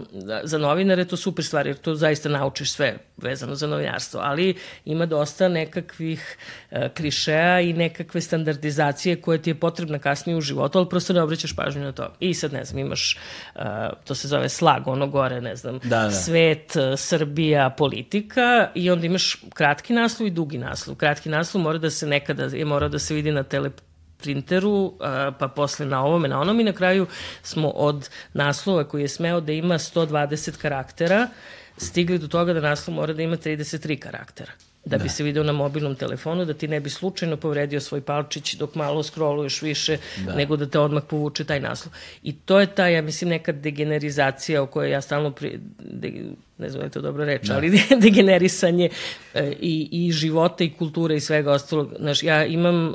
za 0.45 0.59
novinare 0.59 1.05
to 1.05 1.16
super 1.16 1.45
stvar, 1.45 1.66
jer 1.66 1.76
to 1.76 1.95
zaista 1.95 2.28
naučiš 2.28 2.72
sve 2.72 2.99
vezano 3.16 3.55
za 3.55 3.66
novinarstvo, 3.66 4.20
ali 4.20 4.55
ima 4.85 5.07
dosta 5.07 5.49
nekakvih 5.49 6.37
uh, 6.70 6.78
krišeja 6.95 7.61
i 7.61 7.72
nekakve 7.72 8.20
standardizacije 8.20 9.20
koje 9.20 9.43
ti 9.43 9.51
je 9.51 9.55
potrebna 9.55 9.99
kasnije 9.99 10.37
u 10.37 10.41
životu, 10.41 10.78
ali 10.78 10.89
prosto 10.89 11.12
ne 11.12 11.22
obraćaš 11.22 11.57
pažnju 11.57 11.82
na 11.82 11.93
to. 11.93 12.12
I 12.20 12.35
sad, 12.35 12.53
ne 12.53 12.64
znam, 12.64 12.78
imaš, 12.78 13.18
uh, 13.55 13.62
to 14.05 14.14
se 14.14 14.28
zove 14.28 14.49
slag, 14.49 14.89
ono 14.89 15.07
gore, 15.07 15.41
ne 15.41 15.57
znam, 15.57 15.78
da, 15.78 15.89
da. 15.89 16.11
svet, 16.11 16.76
uh, 16.76 16.99
Srbija, 16.99 17.70
politika 17.70 18.70
i 18.74 18.91
onda 18.91 19.07
imaš 19.07 19.37
kratki 19.55 19.93
naslov 19.93 20.26
i 20.26 20.30
dugi 20.30 20.59
naslov. 20.59 20.97
Kratki 20.97 21.28
naslov 21.28 21.62
mora 21.62 21.78
da 21.78 21.91
se 21.91 22.07
nekada, 22.07 22.45
je 22.45 22.64
mora 22.64 22.89
da 22.89 22.99
se 22.99 23.14
vidi 23.14 23.32
na 23.32 23.43
tele 23.43 23.70
printeru, 24.18 24.94
pa 25.38 25.48
posle 25.48 25.86
na 25.86 26.04
ovome, 26.04 26.28
na 26.28 26.40
onom 26.40 26.60
i 26.60 26.64
na 26.64 26.72
kraju 26.72 27.06
smo 27.42 27.68
od 27.68 28.10
naslova 28.32 28.84
koji 28.84 29.02
je 29.02 29.08
smeo 29.08 29.40
da 29.40 29.52
ima 29.52 29.78
120 29.78 30.56
karaktera 30.56 31.28
stigli 31.76 32.18
do 32.18 32.28
toga 32.28 32.52
da 32.52 32.60
naslov 32.60 32.94
mora 32.94 33.12
da 33.12 33.22
ima 33.22 33.36
33 33.36 33.98
karaktera 33.98 34.52
da 34.85 34.99
bi 34.99 35.05
da. 35.05 35.09
se 35.09 35.24
video 35.24 35.43
na 35.45 35.53
mobilnom 35.53 35.95
telefonu, 35.95 36.45
da 36.45 36.55
ti 36.55 36.68
ne 36.68 36.80
bi 36.80 36.91
slučajno 36.91 37.37
povredio 37.37 37.80
svoj 37.80 38.01
palčić 38.01 38.55
dok 38.55 38.74
malo 38.74 39.03
scrolluješ 39.03 39.62
više, 39.62 39.99
da. 40.26 40.35
nego 40.35 40.57
da 40.57 40.66
te 40.66 40.78
odmah 40.78 41.03
povuče 41.09 41.45
taj 41.45 41.61
naslov. 41.61 41.95
I 42.22 42.32
to 42.32 42.61
je 42.61 42.66
ta, 42.66 42.89
ja 42.89 43.03
mislim, 43.03 43.30
neka 43.30 43.53
degenerizacija 43.53 44.62
o 44.62 44.66
kojoj 44.66 44.91
ja 44.91 45.01
stalno, 45.01 45.30
pri, 45.30 45.59
de, 45.78 46.12
ne 46.59 46.70
znam 46.70 46.80
da 46.80 46.85
je 46.85 46.91
to 46.91 47.01
dobro 47.01 47.24
reč, 47.24 47.47
da. 47.47 47.55
ali 47.55 47.80
degenerisanje 48.05 48.89
e, 49.35 49.53
i, 49.61 49.89
i 49.93 50.12
života 50.12 50.64
i 50.64 50.70
kulture 50.70 51.16
i 51.16 51.20
svega 51.20 51.53
ostalog. 51.53 51.95
Znaš, 51.99 52.22
ja 52.22 52.45
imam, 52.45 52.89
e, 52.89 52.95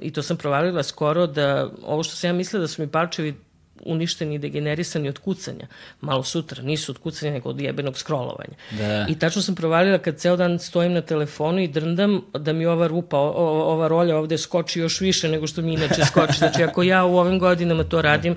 i 0.00 0.12
to 0.12 0.22
sam 0.22 0.36
provalila 0.36 0.82
skoro, 0.82 1.26
da 1.26 1.70
ovo 1.82 2.02
što 2.02 2.16
sam 2.16 2.28
ja 2.28 2.34
mislila 2.34 2.60
da 2.60 2.68
su 2.68 2.82
mi 2.82 2.88
palčevi 2.88 3.34
uništeni 3.82 4.34
i 4.34 4.38
degenerisani 4.38 5.08
od 5.08 5.18
kucanja. 5.18 5.66
Malo 6.00 6.22
sutra, 6.22 6.62
nisu 6.62 6.92
od 6.92 6.98
kucanja, 6.98 7.32
nego 7.32 7.48
od 7.48 7.60
jebenog 7.60 7.98
scrollovanja. 7.98 8.54
Da. 8.70 9.06
I 9.08 9.18
tačno 9.18 9.42
sam 9.42 9.54
provalila 9.54 9.98
kad 9.98 10.16
ceo 10.16 10.36
dan 10.36 10.58
stojim 10.58 10.92
na 10.92 11.00
telefonu 11.00 11.60
i 11.60 11.68
drndam 11.68 12.20
da 12.32 12.52
mi 12.52 12.66
ova 12.66 12.86
rupa, 12.86 13.18
o, 13.18 13.72
ova 13.72 13.88
rolja 13.88 14.16
ovde 14.16 14.38
skoči 14.38 14.80
još 14.80 15.00
više 15.00 15.28
nego 15.28 15.46
što 15.46 15.62
mi 15.62 15.74
inače 15.74 16.04
skoči. 16.04 16.38
Znači, 16.38 16.62
ako 16.62 16.82
ja 16.82 17.04
u 17.04 17.16
ovim 17.16 17.38
godinama 17.38 17.84
to 17.84 18.02
radim, 18.02 18.36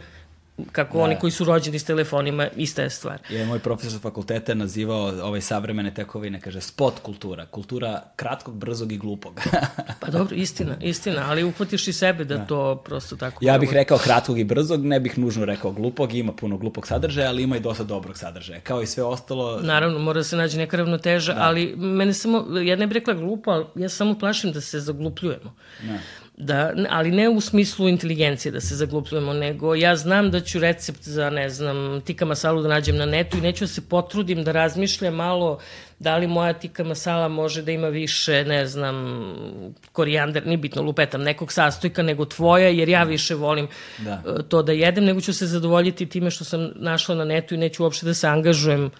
kako 0.71 0.97
da. 0.97 1.03
oni 1.03 1.15
koji 1.19 1.31
su 1.31 1.43
rođeni 1.43 1.79
s 1.79 1.83
telefonima, 1.83 2.47
ista 2.55 2.81
je 2.81 2.89
stvar. 2.89 3.19
Je 3.29 3.45
moj 3.45 3.59
profesor 3.59 3.99
fakulteta 4.01 4.53
nazivao 4.53 5.07
ovaj 5.07 5.41
savremene 5.41 5.93
tekovine, 5.93 6.41
kaže 6.41 6.61
spot 6.61 6.99
kultura, 6.99 7.45
kultura 7.45 8.03
kratkog, 8.15 8.55
brzog 8.55 8.91
i 8.91 8.97
glupog. 8.97 9.41
pa 10.01 10.07
dobro, 10.07 10.35
istina, 10.35 10.75
istina, 10.81 11.25
ali 11.27 11.43
uhvatiš 11.43 11.87
i 11.87 11.93
sebe 11.93 12.23
da, 12.23 12.37
da. 12.37 12.45
to 12.45 12.81
prosto 12.85 13.15
tako... 13.15 13.45
Ja 13.45 13.57
bih 13.57 13.73
rekao 13.73 13.97
kratkog 13.97 14.39
i 14.39 14.43
brzog, 14.43 14.85
ne 14.85 14.99
bih 14.99 15.17
nužno 15.17 15.45
rekao 15.45 15.71
glupog, 15.71 16.13
ima 16.13 16.33
puno 16.33 16.57
glupog 16.57 16.87
sadržaja, 16.87 17.29
ali 17.29 17.43
ima 17.43 17.57
i 17.57 17.59
dosta 17.59 17.83
dobrog 17.83 18.17
sadržaja, 18.17 18.59
kao 18.59 18.81
i 18.81 18.87
sve 18.87 19.03
ostalo. 19.03 19.59
Naravno, 19.61 19.99
mora 19.99 20.19
da 20.19 20.23
se 20.23 20.37
nađe 20.37 20.57
neka 20.57 20.77
ravnoteža, 20.77 21.33
da. 21.33 21.41
ali 21.41 21.75
mene 21.75 22.13
samo, 22.13 22.59
ja 22.59 22.75
ne 22.75 22.87
bih 22.87 22.93
rekla 22.93 23.13
glupo, 23.13 23.51
ali 23.51 23.65
ja 23.75 23.89
samo 23.89 24.19
plašim 24.19 24.51
da 24.51 24.61
se 24.61 24.79
zaglupljujemo. 24.79 25.55
Da 25.81 25.99
da, 26.37 26.73
ali 26.89 27.11
ne 27.11 27.29
u 27.29 27.41
smislu 27.41 27.89
inteligencije 27.89 28.51
da 28.51 28.59
se 28.59 28.75
zaglupljujemo, 28.75 29.33
nego 29.33 29.75
ja 29.75 29.95
znam 29.95 30.31
da 30.31 30.39
ću 30.39 30.59
recept 30.59 31.03
za, 31.03 31.29
ne 31.29 31.49
znam, 31.49 32.01
tika 32.01 32.25
masalu 32.25 32.61
da 32.61 32.67
nađem 32.67 32.97
na 32.97 33.05
netu 33.05 33.37
i 33.37 33.41
neću 33.41 33.63
da 33.63 33.67
se 33.67 33.81
potrudim 33.81 34.43
da 34.43 34.51
razmišljam 34.51 35.13
malo 35.13 35.59
da 35.99 36.17
li 36.17 36.27
moja 36.27 36.53
tika 36.53 36.83
masala 36.83 37.27
može 37.27 37.61
da 37.61 37.71
ima 37.71 37.87
više, 37.87 38.43
ne 38.45 38.67
znam, 38.67 38.95
korijander, 39.91 40.47
ni 40.47 40.57
bitno, 40.57 40.81
lupetam, 40.81 41.21
nekog 41.21 41.51
sastojka 41.51 42.03
nego 42.03 42.25
tvoja, 42.25 42.69
jer 42.69 42.89
ja 42.89 43.03
više 43.03 43.35
volim 43.35 43.67
da. 43.97 44.21
E, 44.39 44.43
to 44.49 44.63
da 44.63 44.71
jedem, 44.71 45.05
nego 45.05 45.21
ću 45.21 45.33
se 45.33 45.47
zadovoljiti 45.47 46.05
time 46.05 46.31
što 46.31 46.43
sam 46.43 46.71
našla 46.75 47.15
na 47.15 47.25
netu 47.25 47.55
i 47.55 47.57
neću 47.57 47.83
uopšte 47.83 48.05
da 48.05 48.13
se 48.13 48.27
angažujem 48.27 48.91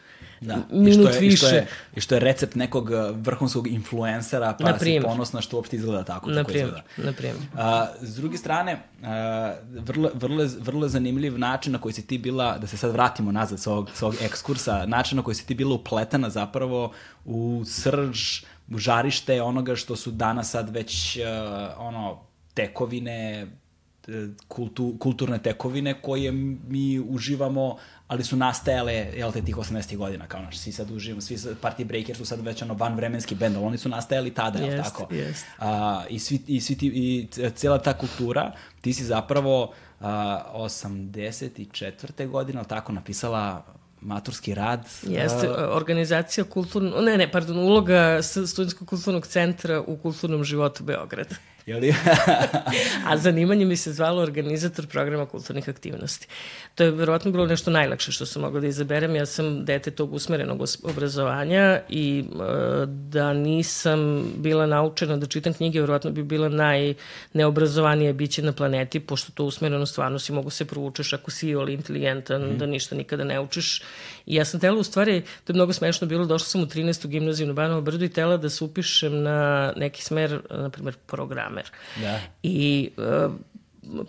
da. 0.41 0.57
minut 0.71 0.89
I 0.89 0.93
što 0.93 1.09
je, 1.09 1.19
više. 1.19 1.33
I 1.33 1.37
što, 1.37 1.55
je, 1.55 1.67
I 1.95 2.01
što 2.01 2.15
je 2.15 2.19
recept 2.19 2.55
nekog 2.55 2.89
uh, 2.89 3.17
vrhunskog 3.17 3.67
influencera, 3.67 4.57
pa 4.59 4.79
si 4.79 4.99
ponosna 5.03 5.41
što 5.41 5.57
uopšte 5.57 5.75
izgleda 5.75 6.03
tako. 6.03 6.29
Na 6.29 6.43
primjer, 6.43 6.81
na 6.97 7.13
primjer. 7.13 7.37
A, 7.53 7.87
s 8.01 8.15
druge 8.15 8.37
strane, 8.37 8.81
a, 9.03 9.55
vrlo, 9.67 10.11
vrlo, 10.13 10.45
vrlo 10.59 10.87
zanimljiv 10.87 11.39
način 11.39 11.73
na 11.73 11.79
koji 11.79 11.93
si 11.93 12.07
ti 12.07 12.17
bila, 12.17 12.57
da 12.57 12.67
se 12.67 12.77
sad 12.77 12.91
vratimo 12.91 13.31
nazad 13.31 13.59
s 13.59 13.67
ovog, 13.67 13.89
s 13.93 14.01
ovog 14.01 14.15
ekskursa, 14.21 14.85
način 14.85 15.15
na 15.15 15.23
koji 15.23 15.35
si 15.35 15.47
ti 15.47 15.55
bila 15.55 15.75
upletana 15.75 16.29
zapravo 16.29 16.91
u 17.25 17.63
srž, 17.65 18.43
u 18.71 18.77
žarište 18.77 19.41
onoga 19.41 19.75
što 19.75 19.95
su 19.95 20.11
danas 20.11 20.51
sad 20.51 20.69
već 20.69 21.17
uh, 21.17 21.23
ono, 21.77 22.21
tekovine, 22.53 23.47
kultu, 24.47 24.95
kulturne 24.99 25.39
tekovine 25.39 26.01
koje 26.01 26.31
mi 26.67 26.99
uživamo 26.99 27.77
ali 28.07 28.23
su 28.23 28.35
nastajale, 28.35 28.93
jel 28.93 29.31
te, 29.31 29.41
tih 29.41 29.55
80. 29.55 29.97
godina, 29.97 30.27
kao 30.27 30.41
naš, 30.41 30.57
svi 30.57 30.71
sad 30.71 30.91
uživamo, 30.91 31.21
svi 31.21 31.37
sad, 31.37 31.55
Party 31.61 31.85
Breaker 31.85 32.17
su 32.17 32.25
sad 32.25 32.41
već 32.41 32.61
ono 32.61 32.73
vanvremenski 32.73 33.35
bend, 33.35 33.55
ali 33.55 33.65
oni 33.65 33.77
su 33.77 33.89
nastajali 33.89 34.33
tada, 34.33 34.59
jel 34.59 34.73
jest, 34.73 34.83
tako? 34.83 35.13
Jest. 35.13 35.45
A, 35.59 36.03
i, 36.09 36.19
svi, 36.19 36.41
i, 36.47 36.61
svi 36.61 36.77
ti, 36.77 36.87
I 36.87 37.27
cijela 37.55 37.77
ta 37.77 37.93
kultura, 37.93 38.51
ti 38.81 38.93
si 38.93 39.03
zapravo 39.03 39.73
a, 39.99 40.43
84. 40.53 42.27
godina, 42.27 42.63
tako, 42.63 42.91
napisala 42.91 43.65
maturski 44.01 44.53
rad. 44.53 44.87
Jeste, 45.03 45.49
uh, 45.49 45.55
organizacija 45.71 46.43
kulturno, 46.43 47.01
ne, 47.01 47.17
ne, 47.17 47.31
pardon, 47.31 47.57
uloga 47.57 48.21
Studentskog 48.21 48.87
kulturnog 48.87 49.27
centra 49.27 49.81
u 49.81 49.97
kulturnom 49.97 50.43
životu 50.43 50.83
Beograda. 50.83 51.35
Jeli? 51.65 51.93
A 53.09 53.17
zanimanje 53.17 53.65
mi 53.65 53.77
se 53.77 53.93
zvalo 53.93 54.21
organizator 54.21 54.87
programa 54.87 55.25
kulturnih 55.25 55.69
aktivnosti. 55.69 56.27
To 56.75 56.83
je 56.83 56.91
verovatno 56.91 57.31
bilo 57.31 57.45
nešto 57.45 57.71
najlakše 57.71 58.11
što 58.11 58.25
sam 58.25 58.41
mogla 58.41 58.59
da 58.59 58.67
izaberem. 58.67 59.15
Ja 59.15 59.25
sam 59.25 59.65
dete 59.65 59.91
tog 59.91 60.13
usmerenog 60.13 60.61
obrazovanja 60.83 61.79
i 61.89 62.19
e, 62.19 62.85
da 62.85 63.33
nisam 63.33 64.23
bila 64.37 64.65
naučena 64.65 65.17
da 65.17 65.25
čitam 65.25 65.53
knjige, 65.53 65.81
verovatno 65.81 66.11
bi 66.11 66.23
bila 66.23 66.49
najneobrazovanija 66.49 68.13
biće 68.13 68.41
na 68.41 68.51
planeti, 68.51 68.99
pošto 68.99 69.31
to 69.31 69.45
usmereno 69.45 69.85
stvarno 69.85 70.19
si 70.19 70.33
mogu 70.33 70.49
se 70.49 70.65
provučeš 70.65 71.13
ako 71.13 71.31
si 71.31 71.49
ili 71.49 71.73
inteligentan, 71.73 72.41
mm. 72.41 72.57
da 72.57 72.65
ništa 72.65 72.95
nikada 72.95 73.23
ne 73.23 73.39
učiš. 73.39 73.81
I 74.25 74.35
ja 74.35 74.45
sam 74.45 74.59
tela 74.59 74.79
u 74.79 74.83
stvari, 74.83 75.21
to 75.21 75.53
je 75.53 75.55
mnogo 75.55 75.73
smešno 75.73 76.07
bilo, 76.07 76.25
došla 76.25 76.45
sam 76.45 76.61
u 76.61 76.65
13. 76.65 77.07
gimnaziju 77.07 77.47
na 77.47 77.53
Banovo 77.53 77.81
Brdu 77.81 78.05
i 78.05 78.09
tela 78.09 78.37
da 78.37 78.49
se 78.49 78.63
upišem 78.63 79.23
na 79.23 79.73
neki 79.75 80.03
smer, 80.03 80.41
na 80.49 80.69
primjer, 80.69 80.95
programer. 81.55 81.71
Da. 81.95 82.19
I 82.43 82.89
uh, 82.97 83.31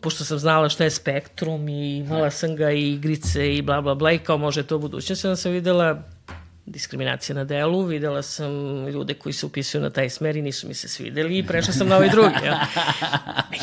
pošto 0.01 0.25
sam 0.25 0.39
znala 0.39 0.69
šta 0.69 0.85
je 0.85 0.91
spektrum 0.91 1.69
i 1.69 1.97
imala 1.97 2.31
sam 2.31 2.57
ga 2.57 2.71
i 2.71 2.93
igrice 2.93 3.55
i 3.55 3.63
bla 3.63 3.81
bla 3.81 3.95
bla 3.95 4.13
i 4.13 4.19
kao 4.19 4.39
može 4.39 4.63
to 4.63 4.79
budućnost, 4.79 5.25
onda 5.25 5.37
sam 5.37 5.53
videla 5.53 6.03
diskriminacija 6.67 7.37
na 7.37 7.45
delu, 7.45 7.83
videla 7.83 8.23
sam 8.23 8.87
ljude 8.89 9.15
koji 9.15 9.33
se 9.33 9.47
upisuju 9.47 9.83
na 9.83 9.91
taj 9.91 10.11
smer 10.11 10.37
i 10.37 10.43
nisu 10.43 10.69
mi 10.69 10.75
se 10.75 10.89
svideli 10.89 11.39
i 11.39 11.47
prešla 11.47 11.73
sam 11.73 11.89
na 11.89 11.97
ovaj 11.97 12.09
drugi. 12.09 12.35
Ja. 12.45 12.53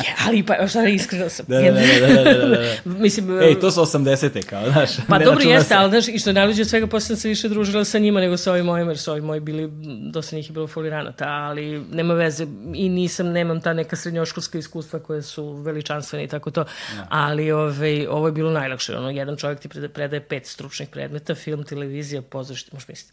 Je, 0.04 0.14
ali 0.26 0.42
pa, 0.42 0.68
šta 0.68 0.88
iskreno 0.88 1.28
sam. 1.28 1.46
Da, 1.48 1.60
da, 1.60 1.70
da, 1.70 1.80
da, 2.00 2.06
da, 2.06 2.24
da, 2.24 2.34
da. 2.34 2.46
da, 2.46 2.58
da. 2.84 2.90
Mislim, 3.02 3.40
Ej, 3.42 3.60
to 3.60 3.70
su 3.70 3.80
80-te 3.80 4.42
kao, 4.42 4.70
znaš. 4.70 4.90
Pa 5.08 5.18
dobro 5.18 5.44
jeste, 5.44 5.68
se. 5.68 5.74
ali 5.74 5.90
znaš, 5.90 6.08
i 6.08 6.18
što 6.18 6.30
je 6.30 6.34
najluđe 6.34 6.62
od 6.62 6.68
svega, 6.68 6.86
posle 6.86 7.06
sam 7.06 7.16
se 7.16 7.28
više 7.28 7.48
družila 7.48 7.84
sa 7.84 7.98
njima 7.98 8.20
nego 8.20 8.36
sa 8.36 8.52
ovim 8.52 8.66
mojim, 8.66 8.88
jer 8.88 8.98
sa 8.98 9.12
ovim 9.12 9.24
moji 9.24 9.40
bili, 9.40 9.68
dosta 10.12 10.36
njih 10.36 10.48
je 10.48 10.52
bilo 10.52 10.66
foliranata, 10.66 11.24
ali 11.28 11.84
nema 11.92 12.14
veze 12.14 12.46
i 12.74 12.88
nisam, 12.88 13.26
nemam 13.26 13.60
ta 13.60 13.72
neka 13.72 13.96
srednjoškolska 13.96 14.58
iskustva 14.58 14.98
koje 14.98 15.22
su 15.22 15.52
veličanstvene 15.52 16.24
i 16.24 16.28
tako 16.28 16.50
to, 16.50 16.60
ja. 16.60 17.06
ali 17.10 17.52
ove, 17.52 18.08
ovo 18.08 18.26
je 18.28 18.32
bilo 18.32 18.50
najlakše, 18.50 18.96
ono, 18.96 19.10
jedan 19.10 19.36
čovjek 19.36 19.60
ti 19.60 19.68
predaje 19.68 20.20
pet 20.20 20.46
stručnih 20.46 20.88
predmeta, 20.88 21.34
film, 21.34 21.64
televizija, 21.64 22.22
pozorište, 22.22 22.70
možda 22.72 22.93
15. 22.94 23.12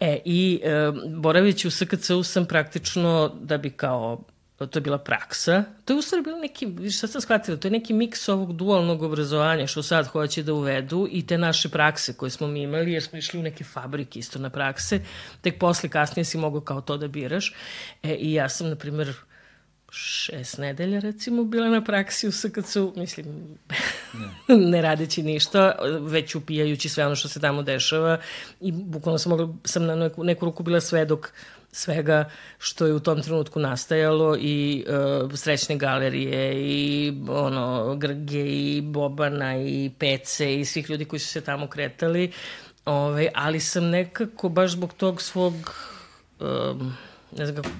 E, 0.00 0.18
I 0.24 0.60
e, 0.64 0.70
boraveći 1.16 1.68
u 1.68 1.70
SKC-u 1.70 2.22
sam 2.22 2.46
praktično, 2.46 3.36
da 3.40 3.58
bi 3.58 3.70
kao 3.70 4.24
to 4.66 4.78
je 4.78 4.82
bila 4.82 4.98
praksa. 4.98 5.64
To 5.84 5.92
je 5.92 5.98
u 5.98 6.02
stvari 6.02 6.22
bilo 6.22 6.38
neki, 6.38 6.90
šta 6.90 7.06
sam 7.06 7.20
shvatila, 7.20 7.56
to 7.56 7.68
je 7.68 7.72
neki 7.72 7.92
miks 7.92 8.28
ovog 8.28 8.52
dualnog 8.52 9.02
obrazovanja 9.02 9.66
što 9.66 9.82
sad 9.82 10.06
hoće 10.06 10.42
da 10.42 10.54
uvedu 10.54 11.08
i 11.10 11.26
te 11.26 11.38
naše 11.38 11.68
prakse 11.68 12.14
koje 12.14 12.30
smo 12.30 12.46
mi 12.46 12.62
imali, 12.62 12.92
jer 12.92 13.02
smo 13.02 13.18
išli 13.18 13.40
u 13.40 13.42
neke 13.42 13.64
fabrike 13.64 14.18
isto 14.18 14.38
na 14.38 14.50
prakse, 14.50 15.00
tek 15.40 15.58
posle 15.58 15.88
kasnije 15.88 16.24
si 16.24 16.38
mogao 16.38 16.60
kao 16.60 16.80
to 16.80 16.96
da 16.96 17.08
biraš. 17.08 17.54
E, 18.02 18.14
I 18.14 18.32
ja 18.32 18.48
sam, 18.48 18.68
na 18.68 18.76
primjer, 18.76 19.14
šest 19.94 20.58
nedelja 20.58 21.00
recimo 21.00 21.44
bila 21.44 21.68
na 21.68 21.84
praksi 21.84 22.28
u 22.28 22.32
SKC-u, 22.32 22.92
mislim, 22.96 23.26
ne. 24.48 24.56
ne 24.70 24.82
radeći 24.82 25.22
ništa, 25.22 25.74
već 26.00 26.34
upijajući 26.34 26.88
sve 26.88 27.06
ono 27.06 27.16
što 27.16 27.28
se 27.28 27.40
tamo 27.40 27.62
dešava 27.62 28.18
i 28.60 28.72
bukvalno 28.72 29.18
sam, 29.18 29.30
mogla, 29.30 29.48
sam 29.64 29.86
na 29.86 29.96
neku, 29.96 30.24
neku 30.24 30.44
ruku 30.44 30.62
bila 30.62 30.80
svedok 30.80 31.32
svega 31.72 32.30
što 32.58 32.86
je 32.86 32.92
u 32.92 33.00
tom 33.00 33.22
trenutku 33.22 33.60
nastajalo 33.60 34.36
i 34.40 34.84
uh, 35.22 35.32
srećne 35.34 35.76
galerije 35.76 36.54
i 36.54 37.12
ono 37.28 37.96
Grge 37.96 38.46
i 38.46 38.80
Bobana 38.84 39.56
i 39.56 39.90
Pece 39.98 40.60
i 40.60 40.64
svih 40.64 40.90
ljudi 40.90 41.04
koji 41.04 41.20
su 41.20 41.28
se 41.28 41.40
tamo 41.40 41.66
kretali 41.66 42.32
ovaj, 42.84 43.28
ali 43.34 43.60
sam 43.60 43.84
nekako 43.84 44.48
baš 44.48 44.70
zbog 44.72 44.92
tog 44.92 45.22
svog 45.22 45.54
um, 46.40 46.96
ne 47.38 47.46
znam 47.46 47.56
kako 47.62 47.70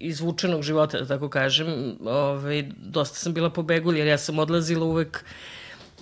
izvučenog 0.00 0.62
života, 0.62 0.98
da 0.98 1.06
tako 1.06 1.28
kažem, 1.28 1.96
ovaj, 2.04 2.64
dosta 2.76 3.16
sam 3.16 3.34
bila 3.34 3.50
pobegulj, 3.50 3.98
jer 3.98 4.06
ja 4.06 4.18
sam 4.18 4.38
odlazila 4.38 4.86
uvek 4.86 5.24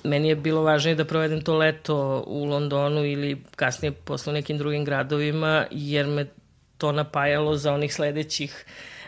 meni 0.04 0.28
je 0.28 0.36
bilo 0.36 0.62
važnije 0.62 0.94
da 0.94 1.04
provedem 1.04 1.40
to 1.40 1.56
leto 1.56 2.24
u 2.26 2.44
Londonu 2.44 3.04
ili 3.04 3.42
kasnije 3.56 3.92
posle 3.92 4.32
nekim 4.32 4.58
drugim 4.58 4.84
gradovima, 4.84 5.66
jer 5.70 6.06
me 6.06 6.26
to 6.78 6.92
napajalo 6.92 7.56
za 7.56 7.72
onih 7.74 7.94
sledećih 7.94 8.64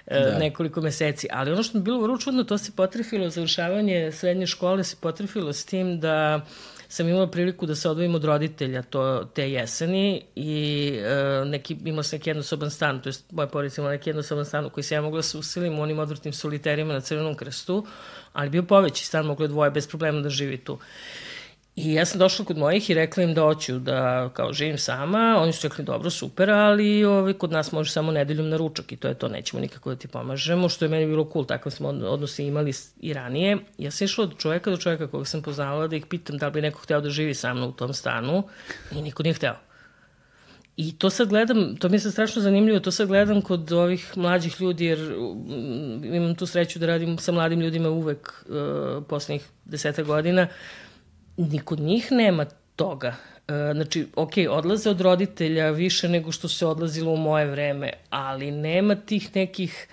e, 0.06 0.20
da. 0.20 0.38
nekoliko 0.38 0.80
meseci. 0.80 1.28
Ali 1.32 1.52
ono 1.52 1.62
što 1.62 1.78
mi 1.78 1.84
bilo 1.84 2.00
vrlo 2.00 2.18
čudno, 2.18 2.44
to 2.44 2.58
se 2.58 2.72
potrefilo, 2.76 3.30
završavanje 3.30 4.12
srednje 4.12 4.46
škole 4.46 4.84
se 4.84 4.96
potrefilo 5.00 5.52
s 5.52 5.64
tim 5.64 6.00
da 6.00 6.40
uh, 6.42 6.71
sam 6.92 7.08
imala 7.08 7.26
priliku 7.26 7.66
da 7.66 7.74
se 7.74 7.88
odvojim 7.88 8.14
od 8.14 8.24
roditelja 8.24 8.82
to, 8.82 9.24
te 9.34 9.50
jeseni 9.50 10.22
i 10.36 10.92
e, 11.02 11.44
neki, 11.44 11.76
imala 11.84 12.02
sam 12.02 12.16
neki 12.18 12.30
jednosoban 12.30 12.70
stan, 12.70 13.00
to 13.02 13.08
je 13.08 13.12
moja 13.30 13.46
porodica 13.46 13.80
imala 13.80 13.94
neki 13.94 14.10
jednosoban 14.10 14.44
stan 14.44 14.66
u 14.66 14.70
koji 14.70 14.84
se 14.84 14.94
ja 14.94 15.02
mogla 15.02 15.18
da 15.18 15.22
se 15.22 15.38
usilim 15.38 15.78
u 15.78 15.82
onim 15.82 15.98
odvrtnim 15.98 16.32
soliterima 16.32 16.92
na 16.92 17.00
Crvenom 17.00 17.34
krstu, 17.34 17.86
ali 18.32 18.50
bio 18.50 18.62
poveći 18.62 19.06
stan, 19.06 19.26
moglo 19.26 19.44
je 19.44 19.48
dvoje 19.48 19.70
bez 19.70 19.88
problema 19.88 20.20
da 20.20 20.28
živi 20.28 20.58
tu. 20.58 20.78
I 21.76 21.94
ja 21.94 22.04
sam 22.04 22.18
došla 22.18 22.44
kod 22.44 22.58
mojih 22.58 22.90
i 22.90 22.94
rekla 22.94 23.22
im 23.22 23.34
da 23.34 23.42
hoću 23.42 23.78
da 23.78 24.30
kao 24.34 24.52
živim 24.52 24.78
sama, 24.78 25.36
oni 25.38 25.52
su 25.52 25.68
rekli 25.68 25.84
dobro, 25.84 26.10
super, 26.10 26.50
ali 26.50 27.04
ovaj, 27.04 27.32
kod 27.32 27.52
nas 27.52 27.72
može 27.72 27.90
samo 27.90 28.12
nedeljom 28.12 28.48
na 28.48 28.56
ručak 28.56 28.92
i 28.92 28.96
to 28.96 29.08
je 29.08 29.14
to, 29.14 29.28
nećemo 29.28 29.60
nikako 29.60 29.90
da 29.90 29.96
ti 29.96 30.08
pomažemo, 30.08 30.68
što 30.68 30.84
je 30.84 30.88
meni 30.88 31.06
bilo 31.06 31.30
cool, 31.32 31.44
takav 31.44 31.72
smo 31.72 31.88
odnosi 31.88 32.44
imali 32.44 32.72
i 33.00 33.12
ranije. 33.12 33.58
Ja 33.78 33.90
sam 33.90 34.04
išla 34.04 34.24
od 34.24 34.38
čoveka 34.38 34.70
do 34.70 34.76
čoveka 34.76 35.06
koga 35.06 35.24
sam 35.24 35.42
poznala 35.42 35.86
da 35.86 35.96
ih 35.96 36.06
pitam 36.06 36.38
da 36.38 36.46
li 36.46 36.52
bi 36.52 36.60
neko 36.60 36.80
hteo 36.80 37.00
da 37.00 37.10
živi 37.10 37.34
sa 37.34 37.54
mnom 37.54 37.68
u 37.68 37.72
tom 37.72 37.94
stanu 37.94 38.42
i 38.92 39.02
niko 39.02 39.22
nije 39.22 39.34
hteo. 39.34 39.56
I 40.76 40.98
to 40.98 41.10
sad 41.10 41.28
gledam, 41.28 41.76
to 41.76 41.88
mi 41.88 41.94
je 41.94 42.00
sad 42.00 42.12
strašno 42.12 42.42
zanimljivo, 42.42 42.80
to 42.80 42.90
sad 42.90 43.08
gledam 43.08 43.42
kod 43.42 43.72
ovih 43.72 44.12
mlađih 44.16 44.60
ljudi, 44.60 44.84
jer 44.84 44.98
mm, 44.98 46.14
imam 46.14 46.34
tu 46.34 46.46
sreću 46.46 46.78
da 46.78 46.86
radim 46.86 47.18
sa 47.18 47.32
mladim 47.32 47.60
ljudima 47.60 47.90
uvek 47.90 48.44
uh, 48.48 49.04
poslednjih 49.08 49.48
deseta 49.64 50.02
godina, 50.02 50.48
ni 51.36 51.58
kod 51.58 51.80
njih 51.80 52.12
nema 52.12 52.44
toga. 52.76 53.14
E, 53.48 53.72
znači, 53.74 54.06
ok, 54.16 54.32
odlaze 54.50 54.90
od 54.90 55.00
roditelja 55.00 55.70
više 55.70 56.08
nego 56.08 56.32
što 56.32 56.48
se 56.48 56.66
odlazilo 56.66 57.12
u 57.12 57.16
moje 57.16 57.46
vreme, 57.46 57.92
ali 58.10 58.50
nema 58.50 58.94
tih 58.94 59.36
nekih 59.36 59.88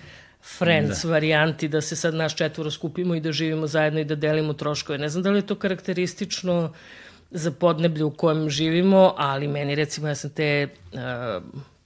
friends 0.58 1.02
da. 1.02 1.10
varijanti, 1.10 1.68
da 1.68 1.80
se 1.80 1.96
sad 1.96 2.14
naš 2.14 2.36
četvoro 2.36 2.70
skupimo 2.70 3.14
i 3.14 3.20
da 3.20 3.32
živimo 3.32 3.66
zajedno 3.66 4.00
i 4.00 4.04
da 4.04 4.14
delimo 4.14 4.52
troškove. 4.52 4.98
Ne 4.98 5.08
znam 5.08 5.22
da 5.22 5.30
li 5.30 5.38
je 5.38 5.46
to 5.46 5.54
karakteristično 5.54 6.72
za 7.30 7.50
podneblje 7.50 8.04
u 8.04 8.10
kojem 8.10 8.50
živimo, 8.50 9.14
ali 9.16 9.48
meni 9.48 9.74
recimo 9.74 10.08
ja 10.08 10.14
sam 10.14 10.30
te 10.30 10.68
uh, 10.92 11.00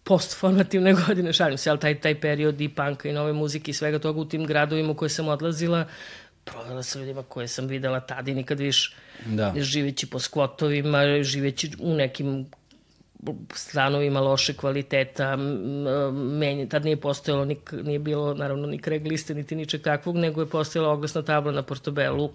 postformativne 0.05 0.95
godine, 1.07 1.33
šalim 1.33 1.59
se, 1.59 1.71
ali 1.71 1.81
taj, 1.81 2.01
taj 2.01 2.21
period 2.21 2.61
i 2.61 2.69
panka 2.69 3.09
i 3.09 3.13
nove 3.13 3.33
muzike 3.33 3.71
i 3.71 3.75
svega 3.75 3.99
toga 3.99 4.21
u 4.21 4.25
tim 4.25 4.47
gradovima 4.47 4.91
u 4.91 4.95
koje 4.95 5.09
sam 5.09 5.29
odlazila, 5.29 5.85
provela 6.45 6.83
sa 6.83 6.99
ljudima 6.99 7.23
koje 7.23 7.49
sam 7.49 7.67
videla 7.67 8.01
tada 8.01 8.31
i 8.31 8.35
nikad 8.35 8.61
više. 8.61 8.97
Da. 9.27 9.53
Živeći 9.57 10.07
po 10.07 10.19
skvotovima, 10.19 11.23
živeći 11.23 11.71
u 11.81 11.95
nekim 11.95 12.47
stanovima 13.55 14.21
loše 14.21 14.55
kvaliteta, 14.55 15.37
menje, 16.13 16.69
tad 16.69 16.85
nije 16.85 17.01
postojalo, 17.01 17.45
nik, 17.45 17.73
nije 17.73 17.99
bilo 17.99 18.35
naravno 18.35 18.67
ni 18.67 18.79
kreg 18.79 19.07
liste, 19.07 19.35
niti 19.35 19.57
ničeg 19.57 19.83
takvog, 19.83 20.17
nego 20.17 20.41
je 20.41 20.51
postojala 20.51 20.93
oglasna 20.93 21.23
tabla 21.23 21.53
na 21.53 21.63
portobelu 21.63 22.31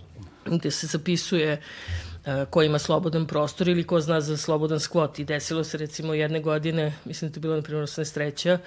gde 0.46 0.72
se 0.72 0.88
zapisuje 0.88 1.54
uh, 1.54 2.09
ko 2.50 2.64
ima 2.64 2.80
slobodan 2.80 3.26
prostor 3.26 3.68
ili 3.68 3.84
ko 3.84 4.00
zna 4.00 4.22
za 4.22 4.38
slobodan 4.38 4.80
skvot. 4.80 5.20
I 5.20 5.26
desilo 5.26 5.64
se 5.64 5.78
recimo 5.78 6.14
jedne 6.14 6.40
godine, 6.42 6.94
mislim 7.06 7.30
da 7.30 7.34
to 7.34 7.38
je 7.38 7.42
bilo 7.42 7.56
na 7.56 7.62
primjer 7.62 7.84
83. 7.84 8.58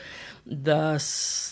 da 0.44 0.98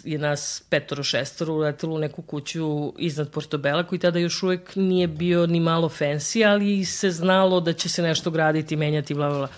je 0.05 0.19
nas 0.19 0.63
petoro 0.71 1.03
šestoro 1.03 1.55
uletelo 1.55 1.95
u 1.95 1.99
neku 1.99 2.23
kuću 2.23 2.93
iznad 2.99 3.31
Portobela 3.31 3.87
koji 3.87 3.99
tada 3.99 4.19
još 4.19 4.43
uvek 4.43 4.77
nije 4.77 5.07
bio 5.07 5.47
ni 5.47 5.61
malo 5.61 5.89
fancy, 5.89 6.47
ali 6.47 6.85
se 6.85 7.11
znalo 7.11 7.61
da 7.61 7.73
će 7.73 7.89
se 7.89 8.03
nešto 8.03 8.31
graditi, 8.31 8.77
menjati, 8.77 9.15
bla, 9.15 9.29
bla, 9.29 9.39
bla 9.39 9.49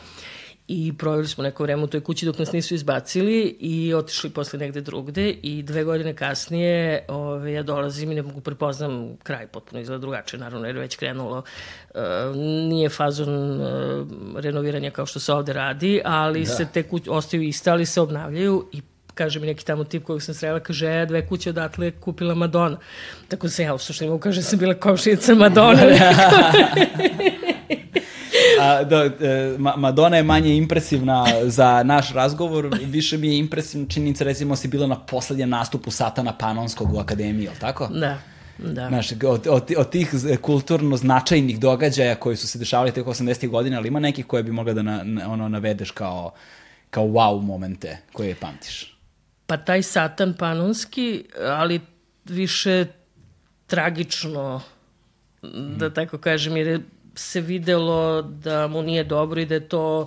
i 0.69 0.93
proveli 0.99 1.29
smo 1.29 1.45
neko 1.45 1.63
vreme 1.63 1.83
u 1.83 1.87
toj 1.87 2.01
kući 2.01 2.27
dok 2.27 2.39
nas 2.39 2.53
nisu 2.53 2.75
izbacili 2.75 3.57
i 3.61 3.95
otišli 3.95 4.31
posle 4.31 4.59
negde 4.59 4.81
drugde 4.81 5.31
i 5.31 5.63
dve 5.63 5.85
godine 5.85 6.15
kasnije 6.15 7.05
ove, 7.09 7.53
ja 7.53 7.63
dolazim 7.63 8.13
i 8.13 8.15
ne 8.15 8.23
mogu 8.23 8.41
prepoznam 8.41 9.17
kraj 9.23 9.47
potpuno 9.47 9.81
izgleda 9.81 10.01
drugačije, 10.01 10.41
naravno 10.41 10.67
jer 10.67 10.77
je 10.77 10.81
već 10.81 10.97
krenulo 10.97 11.43
uh, 11.95 12.37
nije 12.69 12.89
fazon 12.89 13.61
uh, 13.61 14.07
renoviranja 14.37 14.91
kao 14.91 15.07
što 15.07 15.21
se 15.21 15.33
ovde 15.33 15.53
radi, 15.53 16.01
ali 16.05 16.41
da. 16.41 16.47
se 16.47 16.67
te 16.75 16.83
kuće 16.83 17.11
ostaju 17.11 17.43
iste, 17.43 17.71
ali 17.71 17.87
se 17.87 18.01
obnavljaju 18.01 18.69
i 18.73 18.83
kaže 19.15 19.41
mi 19.41 19.47
neki 19.47 19.65
tamo 19.65 19.85
tip 19.85 20.05
kojeg 20.05 20.23
sam 20.23 20.35
srela, 20.35 20.61
kaže, 20.61 20.87
ja 20.87 21.03
e, 21.03 21.07
dve 21.07 21.27
kuće 21.27 21.51
odatle 21.51 21.91
kupila 21.91 22.35
Madonna. 22.35 22.77
Tako 23.29 23.47
da 23.47 23.51
sam 23.51 23.65
ja 23.65 23.75
u 23.75 23.79
suštini 23.79 24.11
mu 24.11 24.19
kaže, 24.19 24.43
sam 24.43 24.59
bila 24.59 24.75
komšinica 24.75 25.35
Madonna. 25.35 25.83
A, 28.63 28.85
da, 28.85 29.05
e, 29.05 29.57
Madonna 29.77 30.17
je 30.17 30.23
manje 30.23 30.57
impresivna 30.57 31.27
za 31.45 31.83
naš 31.83 32.13
razgovor, 32.13 32.79
više 32.87 33.19
mi 33.19 33.29
je 33.29 33.39
impresivna 33.39 33.89
činjenica, 33.89 34.25
recimo, 34.25 34.57
si 34.57 34.69
bila 34.69 34.87
na 34.87 34.99
poslednjem 34.99 35.49
nastupu 35.49 35.91
Satana 35.91 36.33
Panonskog 36.39 36.95
u 36.95 36.99
Akademiji, 36.99 37.45
ili 37.45 37.57
tako? 37.61 37.87
Da. 37.87 38.19
Da. 38.59 38.89
Znaš, 38.89 39.13
od, 39.13 39.47
od, 39.47 39.73
od 39.77 39.91
tih 39.91 40.15
kulturno 40.41 40.97
značajnih 40.97 41.61
događaja 41.61 42.15
koji 42.15 42.37
su 42.37 42.49
se 42.49 42.59
dešavali 42.59 42.93
tek 42.93 43.07
80. 43.07 43.49
godina, 43.49 43.79
ali 43.79 43.89
ima 43.89 44.01
nekih 44.01 44.27
koje 44.27 44.43
bi 44.43 44.53
mogla 44.53 44.73
da 44.73 44.83
na, 44.83 45.03
na, 45.05 45.33
ono, 45.33 45.49
navedeš 45.49 45.91
kao, 45.91 46.33
kao 46.91 47.05
wow 47.05 47.43
momente 47.43 47.99
koje 48.13 48.35
pamtiš? 48.35 48.99
Pa 49.47 49.57
taj 49.57 49.83
Satan 49.83 50.35
Panonski, 50.39 51.25
ali 51.41 51.81
više 52.25 52.87
tragično, 53.67 54.61
da 55.77 55.91
tako 55.95 56.19
kažem, 56.19 56.57
jer 56.57 56.67
je 56.67 56.81
se 57.15 57.41
videlo 57.41 58.23
da 58.23 58.67
mu 58.67 58.83
nije 58.83 59.05
dobro 59.05 59.41
i 59.41 59.47
da 59.47 59.55
je 59.55 59.69
to 59.69 60.07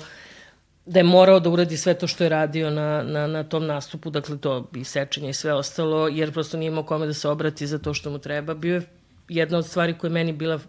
da 0.85 0.99
je 0.99 1.03
morao 1.03 1.39
da 1.39 1.49
uradi 1.49 1.77
sve 1.77 1.93
to 1.93 2.07
što 2.07 2.23
je 2.23 2.29
radio 2.29 2.69
na, 2.69 3.03
na, 3.03 3.27
na 3.27 3.43
tom 3.43 3.65
nastupu, 3.65 4.09
dakle 4.09 4.37
to 4.37 4.69
i 4.75 4.83
sečenje 4.83 5.29
i 5.29 5.33
sve 5.33 5.53
ostalo, 5.53 6.07
jer 6.07 6.31
prosto 6.31 6.57
nije 6.57 6.67
imao 6.67 6.83
kome 6.83 7.05
da 7.05 7.13
se 7.13 7.29
obrati 7.29 7.67
za 7.67 7.79
to 7.79 7.93
što 7.93 8.09
mu 8.09 8.19
treba. 8.19 8.53
Bio 8.53 8.75
je 8.75 8.81
jedna 9.29 9.57
od 9.57 9.67
stvari 9.67 9.97
koja 9.97 10.09
je 10.09 10.13
meni 10.13 10.33
bila 10.33 10.59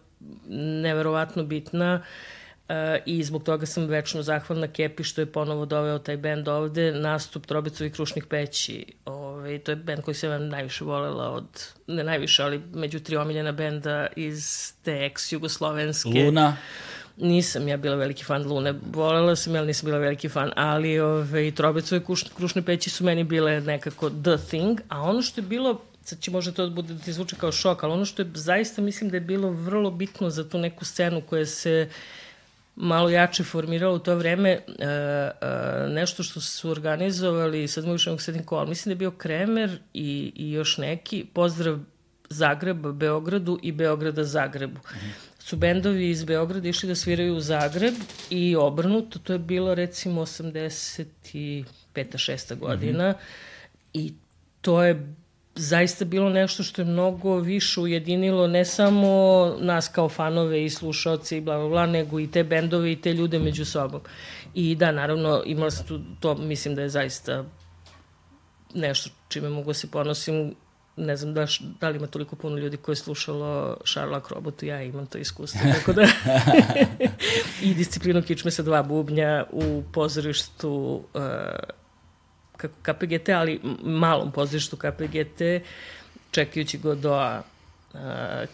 neverovatno 0.48 1.44
bitna, 1.44 2.02
uh, 2.02 2.06
i 3.06 3.24
zbog 3.24 3.42
toga 3.42 3.66
sam 3.66 3.86
večno 3.86 4.22
zahvalna 4.22 4.68
Kepi 4.68 5.04
što 5.04 5.20
je 5.20 5.32
ponovo 5.32 5.66
doveo 5.66 5.98
taj 5.98 6.16
bend 6.16 6.48
ovde, 6.48 6.92
nastup 6.92 7.46
Trobicovih 7.46 7.92
krušnih 7.92 8.24
peći. 8.24 8.84
Ove, 9.46 9.54
ovaj, 9.54 9.64
to 9.64 9.72
je 9.72 9.76
bend 9.76 10.02
koji 10.02 10.14
sam 10.14 10.48
najviše 10.48 10.84
volela 10.84 11.30
od, 11.30 11.44
ne 11.86 12.04
najviše, 12.04 12.42
ali 12.42 12.62
među 12.74 13.00
tri 13.00 13.16
omiljena 13.16 13.52
benda 13.52 14.06
iz 14.16 14.72
te 14.82 14.92
ex-jugoslovenske. 14.92 16.24
Luna? 16.24 16.56
Nisam 17.16 17.68
ja 17.68 17.76
bila 17.76 17.96
veliki 17.96 18.24
fan 18.24 18.46
Lune. 18.46 18.74
Volela 18.92 19.36
sam, 19.36 19.54
ali 19.54 19.66
nisam 19.66 19.86
bila 19.86 19.98
veliki 19.98 20.28
fan. 20.28 20.50
Ali 20.56 21.00
ove, 21.00 21.12
ovaj, 21.12 21.50
Trobicove 21.50 22.04
krušne, 22.04 22.30
krušne 22.36 22.62
peći 22.62 22.90
su 22.90 23.04
meni 23.04 23.24
bile 23.24 23.60
nekako 23.60 24.10
the 24.10 24.36
thing. 24.48 24.80
A 24.88 25.02
ono 25.02 25.22
što 25.22 25.40
je 25.40 25.46
bilo 25.46 25.80
sad 26.02 26.20
će 26.20 26.30
možda 26.30 26.52
to 26.52 26.66
da 26.66 26.74
bude 26.74 26.94
da 26.94 27.00
ti 27.00 27.12
zvuče 27.12 27.36
kao 27.36 27.52
šok, 27.52 27.82
ali 27.82 27.92
ono 27.92 28.04
što 28.04 28.22
je 28.22 28.28
zaista 28.34 28.82
mislim 28.82 29.10
da 29.10 29.16
je 29.16 29.20
bilo 29.20 29.50
vrlo 29.50 29.90
bitno 29.90 30.30
za 30.30 30.48
tu 30.48 30.58
neku 30.58 30.84
scenu 30.84 31.20
koja 31.20 31.46
se 31.46 31.88
uh, 31.90 31.96
malo 32.76 33.10
jače 33.10 33.44
formiralo 33.44 33.96
u 33.96 33.98
to 33.98 34.14
vreme 34.14 34.50
e, 34.50 34.60
e, 34.78 35.32
nešto 35.88 36.22
što 36.22 36.40
su 36.40 36.70
organizovali, 36.70 37.68
sad 37.68 37.84
mu 37.84 37.92
više 37.92 38.10
mogu 38.10 38.22
sedim 38.22 38.44
ko, 38.44 38.56
ali 38.56 38.68
mislim 38.68 38.90
da 38.90 38.92
je 38.92 38.96
bio 38.96 39.10
Kremer 39.10 39.78
i, 39.94 40.32
i 40.36 40.52
još 40.52 40.78
neki, 40.78 41.26
pozdrav 41.34 41.78
Zagreb, 42.28 42.86
Beogradu 42.86 43.58
i 43.62 43.72
Beograda 43.72 44.24
Zagrebu. 44.24 44.78
Mm. 44.78 45.12
Su 45.38 45.56
bendovi 45.56 46.10
iz 46.10 46.24
Beograda 46.24 46.68
išli 46.68 46.88
da 46.88 46.94
sviraju 46.94 47.36
u 47.36 47.40
Zagreb 47.40 47.94
i 48.30 48.56
obrnuto, 48.56 49.18
to 49.18 49.32
je 49.32 49.38
bilo 49.38 49.74
recimo 49.74 50.20
85. 50.20 51.64
6. 51.94 52.58
godina 52.58 53.10
mm 53.10 53.12
-hmm. 53.12 53.18
i 53.92 54.14
to 54.60 54.82
je 54.82 55.14
zaista 55.56 56.04
bilo 56.04 56.30
nešto 56.30 56.62
što 56.62 56.82
je 56.82 56.86
mnogo 56.86 57.36
više 57.36 57.80
ujedinilo 57.80 58.46
ne 58.46 58.64
samo 58.64 59.06
nas 59.60 59.88
kao 59.88 60.08
fanove 60.08 60.64
i 60.64 60.70
slušalce 60.70 61.38
i 61.38 61.40
bla 61.40 61.58
bla 61.58 61.68
bla, 61.68 61.86
nego 61.86 62.20
i 62.20 62.30
te 62.30 62.44
bendove 62.44 62.92
i 62.92 63.00
te 63.00 63.12
ljude 63.12 63.38
među 63.38 63.64
sobom. 63.64 64.00
I 64.54 64.74
da, 64.74 64.92
naravno, 64.92 65.42
imala 65.46 65.70
sam 65.70 65.86
tu, 65.86 66.00
to 66.20 66.34
mislim 66.34 66.74
da 66.74 66.82
je 66.82 66.88
zaista 66.88 67.44
nešto 68.74 69.10
čime 69.28 69.48
mogu 69.48 69.70
da 69.70 69.74
se 69.74 69.90
ponosim. 69.90 70.54
Ne 70.96 71.16
znam 71.16 71.34
da, 71.34 71.46
da 71.80 71.88
li 71.88 71.96
ima 71.96 72.06
toliko 72.06 72.36
puno 72.36 72.58
ljudi 72.58 72.76
koji 72.76 72.92
je 72.92 72.96
slušalo 72.96 73.76
Sherlock 73.84 74.28
Robotu, 74.30 74.66
ja 74.66 74.82
imam 74.82 75.06
to 75.06 75.18
iskustvo, 75.18 75.60
tako 75.74 75.92
da... 75.92 76.08
I 77.62 77.74
disciplinu 77.74 78.22
kičme 78.22 78.50
sa 78.50 78.62
dva 78.62 78.82
bubnja 78.82 79.44
u 79.52 79.82
pozorištu 79.92 81.02
uh, 81.14 81.22
KPGT, 82.56 83.28
ali 83.28 83.60
malom 83.82 84.32
pozorištu 84.32 84.76
KPGT, 84.76 85.42
čekajući 86.30 86.78
Godoa 86.78 87.42
uh, 87.94 88.00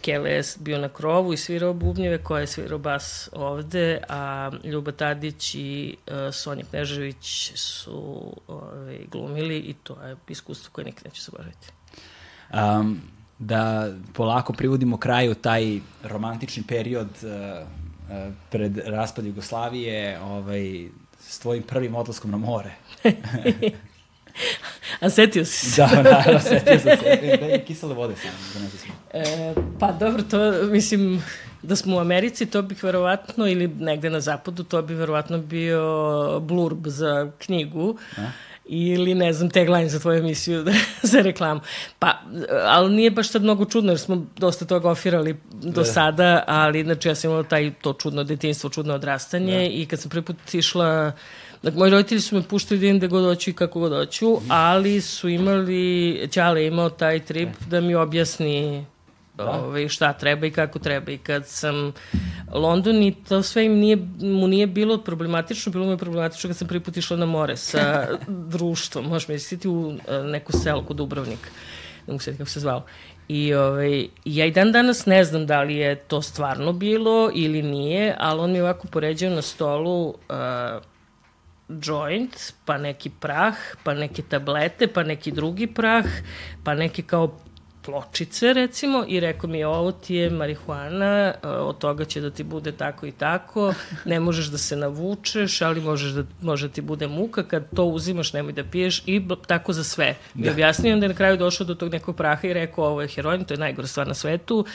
Keles 0.01 0.57
bio 0.59 0.77
na 0.77 0.89
krovu 0.89 1.33
i 1.33 1.37
svirao 1.37 1.73
bubnjeve, 1.73 2.17
koja 2.17 2.41
je 2.41 2.47
svirao 2.47 2.77
bas 2.77 3.29
ovde, 3.31 4.01
a 4.09 4.51
Ljuba 4.63 4.91
Tadić 4.91 5.55
i 5.55 5.97
uh, 6.07 6.33
Sonja 6.33 6.63
Knežević 6.69 7.51
su 7.55 8.33
ovaj, 8.47 8.99
glumili 9.11 9.57
i 9.57 9.73
to 9.73 10.01
je 10.03 10.15
iskustvo 10.27 10.69
koje 10.71 10.85
nikad 10.85 11.05
neću 11.05 11.21
zaboraviti. 11.21 11.67
Um, 12.53 13.01
da 13.39 13.93
polako 14.13 14.53
privodimo 14.53 14.97
kraju 14.97 15.35
taj 15.35 15.79
romantični 16.03 16.63
period 16.67 17.09
uh, 17.23 17.29
uh, 17.29 18.33
pred 18.49 18.77
raspad 18.77 19.25
Jugoslavije 19.25 20.19
ovaj, 20.21 20.87
s 21.19 21.39
tvojim 21.39 21.63
prvim 21.63 21.95
odlaskom 21.95 22.31
na 22.31 22.37
more. 22.37 22.71
A 24.99 25.09
setio 25.09 25.45
si 25.45 25.65
se? 25.65 25.81
Da, 25.81 26.01
naravno, 26.01 26.39
setio 26.49 26.79
sam 26.79 26.97
se. 26.97 27.19
E, 27.51 27.63
kisele 27.67 27.93
vode 27.93 28.15
sam, 28.15 28.31
da 28.53 28.59
ne 28.59 28.69
znam. 28.69 28.97
E, 29.13 29.53
pa 29.79 29.91
dobro, 29.91 30.23
to 30.23 30.51
mislim 30.71 31.23
da 31.61 31.75
smo 31.75 31.95
u 31.95 31.99
Americi, 31.99 32.45
to 32.45 32.61
bih 32.61 32.83
verovatno, 32.83 33.47
ili 33.47 33.67
negde 33.67 34.09
na 34.09 34.19
zapadu, 34.19 34.63
to 34.63 34.81
bi 34.81 34.93
verovatno 34.93 35.37
bio 35.37 36.39
blurb 36.39 36.87
za 36.87 37.31
knjigu. 37.39 37.97
A? 38.17 38.21
ili 38.65 39.15
ne 39.15 39.33
znam, 39.33 39.49
tagline 39.49 39.89
za 39.89 39.99
tvoju 39.99 40.19
emisiju 40.19 40.65
za 41.11 41.21
reklamu. 41.21 41.61
Pa, 41.99 42.19
ali 42.65 42.95
nije 42.95 43.11
baš 43.11 43.29
sad 43.29 43.43
mnogo 43.43 43.65
čudno 43.65 43.91
jer 43.91 43.99
smo 43.99 44.25
dosta 44.37 44.65
toga 44.65 44.89
ofirali 44.89 45.37
do 45.51 45.81
da. 45.81 45.85
sada, 45.85 46.43
ali 46.47 46.83
znači 46.83 47.07
ja 47.07 47.15
sam 47.15 47.29
imala 47.29 47.43
taj, 47.43 47.73
to 47.81 47.93
čudno 47.93 48.23
detinstvo, 48.23 48.69
čudno 48.69 48.93
odrastanje 48.93 49.57
da. 49.57 49.63
i 49.63 49.85
kad 49.85 49.99
sam 49.99 50.09
prvi 50.09 50.25
put 50.25 50.53
išla 50.53 51.11
Dakle, 51.63 51.79
moji 51.79 51.91
roditelji 51.91 52.21
su 52.21 52.35
me 52.35 52.43
puštali 52.43 52.79
da 52.79 52.85
idem 52.85 52.99
da 52.99 53.07
god 53.07 53.23
hoću 53.23 53.49
i 53.49 53.53
kako 53.53 53.79
god 53.79 53.91
hoću, 53.91 54.37
ali 54.47 55.01
su 55.01 55.29
imali, 55.29 56.27
Ćale 56.31 56.65
imao 56.65 56.89
taj 56.89 57.19
trip 57.19 57.49
da 57.69 57.81
mi 57.81 57.95
objasni 57.95 58.85
da. 59.37 59.49
ovaj, 59.49 59.87
šta 59.87 60.13
treba 60.13 60.45
i 60.45 60.51
kako 60.51 60.79
treba. 60.79 61.11
I 61.11 61.17
kad 61.17 61.47
sam 61.47 61.93
London 62.53 63.03
i 63.03 63.15
to 63.29 63.43
sve 63.43 63.65
im 63.65 63.73
nije, 63.73 63.97
mu 64.19 64.47
nije 64.47 64.67
bilo 64.67 64.97
problematično, 64.97 65.71
bilo 65.71 65.85
mu 65.85 65.91
je 65.91 65.97
problematično 65.97 66.49
kad 66.49 66.57
sam 66.57 66.67
prvi 66.67 66.79
put 66.79 66.97
išla 66.97 67.17
na 67.17 67.25
more 67.25 67.57
sa 67.57 68.07
društvom, 68.53 69.05
možeš 69.05 69.27
misliti 69.27 69.67
u 69.67 69.93
e, 70.07 70.23
neku 70.23 70.51
selo 70.51 70.83
kod 70.83 70.97
Dubrovnika, 70.97 71.49
ne 72.07 72.13
mogu 72.13 72.23
kako 72.37 72.49
se 72.49 72.59
zvalo. 72.59 72.85
I 73.27 73.53
ovaj, 73.53 74.07
ja 74.25 74.45
i 74.45 74.51
dan 74.51 74.71
danas 74.71 75.05
ne 75.05 75.23
znam 75.23 75.45
da 75.45 75.61
li 75.61 75.75
je 75.75 75.95
to 75.95 76.21
stvarno 76.21 76.73
bilo 76.73 77.31
ili 77.33 77.61
nije, 77.61 78.15
ali 78.19 78.39
on 78.39 78.51
mi 78.51 78.61
ovako 78.61 78.87
poređao 78.87 79.29
na 79.29 79.41
stolu 79.41 80.07
uh, 80.07 80.15
joint, 81.81 82.53
pa 82.65 82.77
neki 82.77 83.09
prah, 83.09 83.55
pa 83.83 83.93
neke 83.93 84.21
tablete, 84.21 84.87
pa 84.87 85.03
neki 85.03 85.31
drugi 85.31 85.67
prah, 85.67 86.05
pa 86.63 86.73
neki 86.73 87.03
kao 87.03 87.39
pločice 87.85 88.53
recimo 88.53 89.05
i 89.07 89.19
rekao 89.19 89.49
mi 89.49 89.63
ovo 89.63 89.91
ti 89.91 90.15
je 90.15 90.29
marihuana, 90.29 91.33
e, 91.43 91.47
od 91.47 91.77
toga 91.77 92.05
će 92.05 92.21
da 92.21 92.29
ti 92.29 92.43
bude 92.43 92.71
tako 92.71 93.05
i 93.05 93.11
tako, 93.11 93.73
ne 94.05 94.19
možeš 94.19 94.45
da 94.45 94.57
se 94.57 94.75
navučeš, 94.75 95.61
ali 95.61 95.81
možeš 95.81 96.11
da, 96.11 96.23
može 96.41 96.67
da 96.67 96.73
ti 96.73 96.81
bude 96.81 97.07
muka, 97.07 97.43
kad 97.43 97.63
to 97.75 97.85
uzimaš 97.85 98.33
nemoj 98.33 98.53
da 98.53 98.63
piješ 98.63 99.03
i 99.05 99.21
tako 99.47 99.73
za 99.73 99.83
sve. 99.83 100.15
Da. 100.33 100.47
I 100.47 100.51
objasnio 100.51 100.97
da 100.97 101.05
je 101.05 101.09
na 101.09 101.15
kraju 101.15 101.37
došao 101.37 101.67
do 101.67 101.75
tog 101.75 101.91
nekog 101.91 102.15
praha 102.15 102.47
i 102.47 102.53
rekao 102.53 102.85
ovo 102.85 103.01
je 103.01 103.07
heroin, 103.07 103.43
to 103.45 103.53
je 103.53 103.57
najgore 103.57 103.87
stvar 103.87 104.07
na 104.07 104.13
svetu, 104.13 104.65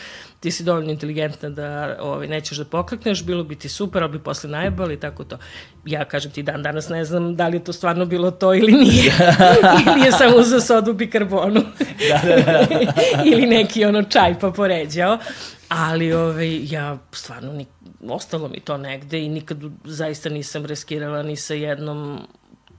ti 0.41 0.51
si 0.51 0.64
dovoljno 0.64 0.91
inteligentna 0.91 1.49
da 1.49 1.97
ovaj, 2.01 2.26
nećeš 2.26 2.59
da 2.59 2.64
poklekneš, 2.64 3.24
bilo 3.24 3.45
bi 3.45 3.57
ti 3.57 3.68
super, 3.68 4.03
ali 4.03 4.12
bi 4.12 4.18
posle 4.18 4.51
najbali 4.51 4.95
i 4.95 5.01
tako 5.01 5.24
to. 5.24 5.39
Ja 5.84 6.05
kažem 6.05 6.32
ti 6.32 6.43
dan 6.43 6.62
danas 6.62 6.89
ne 6.89 7.05
znam 7.05 7.36
da 7.36 7.49
li 7.49 7.57
je 7.57 7.64
to 7.64 7.72
stvarno 7.72 8.05
bilo 8.05 8.30
to 8.30 8.55
ili 8.55 8.72
nije. 8.72 9.12
ili 9.86 10.07
je 10.07 10.12
samo 10.12 10.43
za 10.43 10.61
sodu 10.61 10.93
bikarbonu. 10.93 11.61
da, 12.11 12.34
da, 12.36 12.43
da. 12.43 12.66
ili 13.32 13.47
neki 13.47 13.84
ono 13.84 14.03
čaj 14.03 14.39
pa 14.41 14.51
poređao. 14.51 15.18
Ali 15.68 16.12
ovaj, 16.12 16.72
ja 16.72 16.99
stvarno 17.12 17.53
ni, 17.53 17.66
ostalo 18.09 18.49
mi 18.49 18.61
to 18.61 18.76
negde 18.76 19.18
i 19.18 19.28
nikad 19.28 19.59
zaista 19.84 20.28
nisam 20.28 20.66
reskirala 20.66 21.22
ni 21.22 21.36
sa 21.36 21.55
jednom 21.55 22.26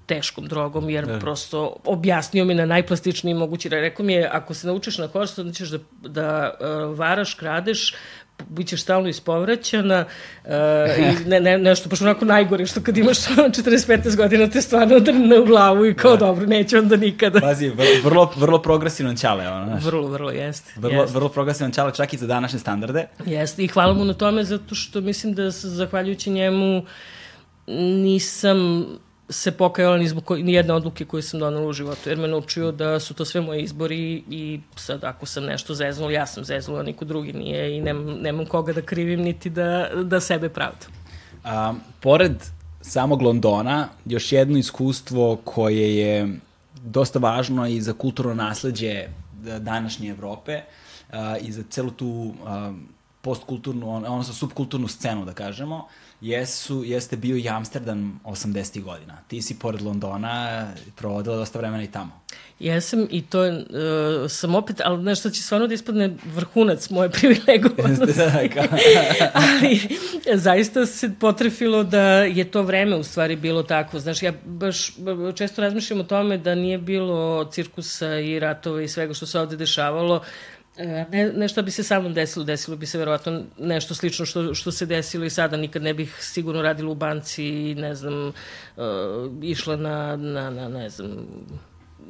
teškom 0.09 0.47
drogom, 0.47 0.89
jer 0.89 1.07
ne. 1.07 1.19
prosto 1.19 1.75
objasnio 1.85 2.45
mi 2.45 2.53
na 2.53 2.65
najplastičniji 2.65 3.33
mogući. 3.33 3.69
Rekao 3.69 4.05
mi 4.05 4.13
je, 4.13 4.29
ako 4.31 4.53
se 4.53 4.67
naučiš 4.67 4.97
na 4.97 5.07
horse, 5.07 5.41
onda 5.41 5.53
ćeš 5.53 5.69
da, 5.69 5.79
da 6.01 6.53
uh, 6.59 6.97
varaš, 6.97 7.33
kradeš, 7.33 7.93
bićeš 8.47 8.81
stalno 8.81 9.09
ispovraćana 9.09 10.05
uh, 10.05 10.51
i 10.99 11.29
ne, 11.29 11.39
ne, 11.39 11.57
nešto, 11.57 11.89
baš 11.89 12.01
onako 12.01 12.25
najgore, 12.25 12.65
što 12.65 12.81
kad 12.81 12.97
imaš 12.97 13.17
40-15 13.17 14.15
godina 14.15 14.47
te 14.49 14.61
stvarno 14.61 14.99
drne 14.99 15.39
u 15.39 15.45
glavu 15.45 15.85
i 15.85 15.93
kao 15.93 16.11
da. 16.11 16.25
dobro, 16.25 16.45
neće 16.45 16.79
onda 16.79 16.97
nikada. 16.97 17.39
Pazi, 17.39 17.71
vrlo, 18.03 18.33
vrlo 18.35 18.61
progresivno 18.61 19.15
ćale, 19.15 19.47
ono, 19.47 19.65
znaš. 19.65 19.83
Vrlo, 19.83 20.07
vrlo, 20.07 20.31
jeste. 20.31 20.73
Vrlo, 20.75 21.01
jest. 21.01 21.13
vrlo 21.13 21.29
progresivno 21.29 21.73
ćale, 21.73 21.93
čak 21.95 22.13
i 22.13 22.17
za 22.17 22.27
današnje 22.27 22.59
standarde. 22.59 23.07
Jeste, 23.25 23.63
i 23.63 23.67
hvala 23.67 23.93
mu 23.93 24.05
na 24.05 24.13
tome, 24.13 24.43
zato 24.43 24.75
što 24.75 25.01
mislim 25.01 25.33
da 25.33 25.49
zahvaljujući 25.51 26.29
njemu 26.29 26.83
nisam 28.03 28.85
se 29.29 29.51
pokajala 29.51 29.97
ni 29.97 30.07
zbog 30.07 30.31
ni 30.31 30.53
jedne 30.53 30.73
odluke 30.73 31.05
koju 31.05 31.21
sam 31.21 31.39
donala 31.39 31.67
u 31.67 31.73
životu, 31.73 32.09
jer 32.09 32.17
me 32.17 32.27
naučio 32.27 32.71
da 32.71 32.99
su 32.99 33.13
to 33.13 33.25
sve 33.25 33.41
moji 33.41 33.63
izbori 33.63 34.23
i 34.29 34.59
sad 34.75 35.03
ako 35.03 35.25
sam 35.25 35.43
nešto 35.43 35.75
zeznula, 35.75 36.11
ja 36.11 36.25
sam 36.25 36.43
zeznula, 36.43 36.83
niko 36.83 37.05
drugi 37.05 37.33
nije 37.33 37.77
i 37.77 37.81
nemam, 37.81 38.05
nemam 38.05 38.45
koga 38.45 38.73
da 38.73 38.81
krivim 38.81 39.21
niti 39.21 39.49
da, 39.49 39.89
da 40.03 40.19
sebe 40.19 40.49
pravdam. 40.49 40.91
A, 41.43 41.73
pored 41.99 42.31
samog 42.81 43.21
Londona, 43.21 43.87
još 44.05 44.31
jedno 44.31 44.57
iskustvo 44.57 45.35
koje 45.43 45.97
je 45.97 46.39
dosta 46.83 47.19
važno 47.19 47.67
i 47.67 47.81
za 47.81 47.93
kulturno 47.93 48.33
nasledđe 48.33 49.07
današnje 49.59 50.09
Evrope 50.09 50.61
a, 51.11 51.37
i 51.37 51.51
za 51.51 51.63
celu 51.69 51.91
tu 51.91 52.33
a, 52.45 52.73
postkulturnu, 53.21 53.95
odnosno 53.95 54.33
subkulturnu 54.33 54.87
scenu, 54.87 55.25
da 55.25 55.33
kažemo, 55.33 55.87
jesu, 56.21 56.83
jeste 56.83 57.17
bio 57.17 57.37
i 57.37 57.49
Amsterdam 57.49 58.19
80. 58.23 58.83
godina. 58.83 59.17
Ti 59.27 59.41
si 59.41 59.59
pored 59.59 59.81
Londona 59.81 60.67
provodila 60.95 61.35
dosta 61.35 61.59
vremena 61.59 61.83
i 61.83 61.91
tamo. 61.91 62.19
Jesam 62.59 63.07
i 63.09 63.21
to 63.21 63.41
uh, 63.41 63.55
sam 64.29 64.55
opet, 64.55 64.81
ali 64.85 65.01
znaš 65.01 65.19
što 65.19 65.29
će 65.29 65.41
stvarno 65.41 65.67
da 65.67 65.73
ispadne 65.73 66.15
vrhunac 66.25 66.89
moje 66.89 67.09
privilegovanosti. 67.19 68.13
Da, 68.19 68.31
ali 69.33 69.79
zaista 70.33 70.85
se 70.85 71.11
potrefilo 71.19 71.83
da 71.83 72.01
je 72.23 72.51
to 72.51 72.61
vreme 72.61 72.95
u 72.95 73.03
stvari 73.03 73.35
bilo 73.35 73.63
tako. 73.63 73.99
Znaš, 73.99 74.23
ja 74.23 74.33
baš 74.45 74.91
često 75.35 75.61
razmišljam 75.61 75.99
o 75.99 76.03
tome 76.03 76.37
da 76.37 76.55
nije 76.55 76.77
bilo 76.77 77.45
cirkusa 77.51 78.19
i 78.19 78.39
ratova 78.39 78.81
i 78.81 78.87
svega 78.87 79.13
što 79.13 79.25
se 79.25 79.39
ovde 79.39 79.55
dešavalo, 79.55 80.21
ne, 80.85 81.31
nešto 81.35 81.61
bi 81.61 81.71
se 81.71 81.83
sa 81.83 81.99
mnom 81.99 82.13
desilo, 82.13 82.45
desilo 82.45 82.77
bi 82.77 82.85
se 82.85 82.97
verovatno 82.97 83.41
nešto 83.57 83.95
slično 83.95 84.25
što, 84.25 84.53
što 84.53 84.71
se 84.71 84.85
desilo 84.85 85.25
i 85.25 85.29
sada, 85.29 85.57
nikad 85.57 85.81
ne 85.81 85.93
bih 85.93 86.17
sigurno 86.19 86.61
radila 86.61 86.91
u 86.91 86.95
banci 86.95 87.45
i 87.45 87.75
ne 87.75 87.95
znam, 87.95 88.27
uh, 88.27 88.83
išla 89.41 89.75
na, 89.75 90.15
na, 90.15 90.49
na, 90.49 90.69
ne 90.69 90.89
znam, 90.89 91.27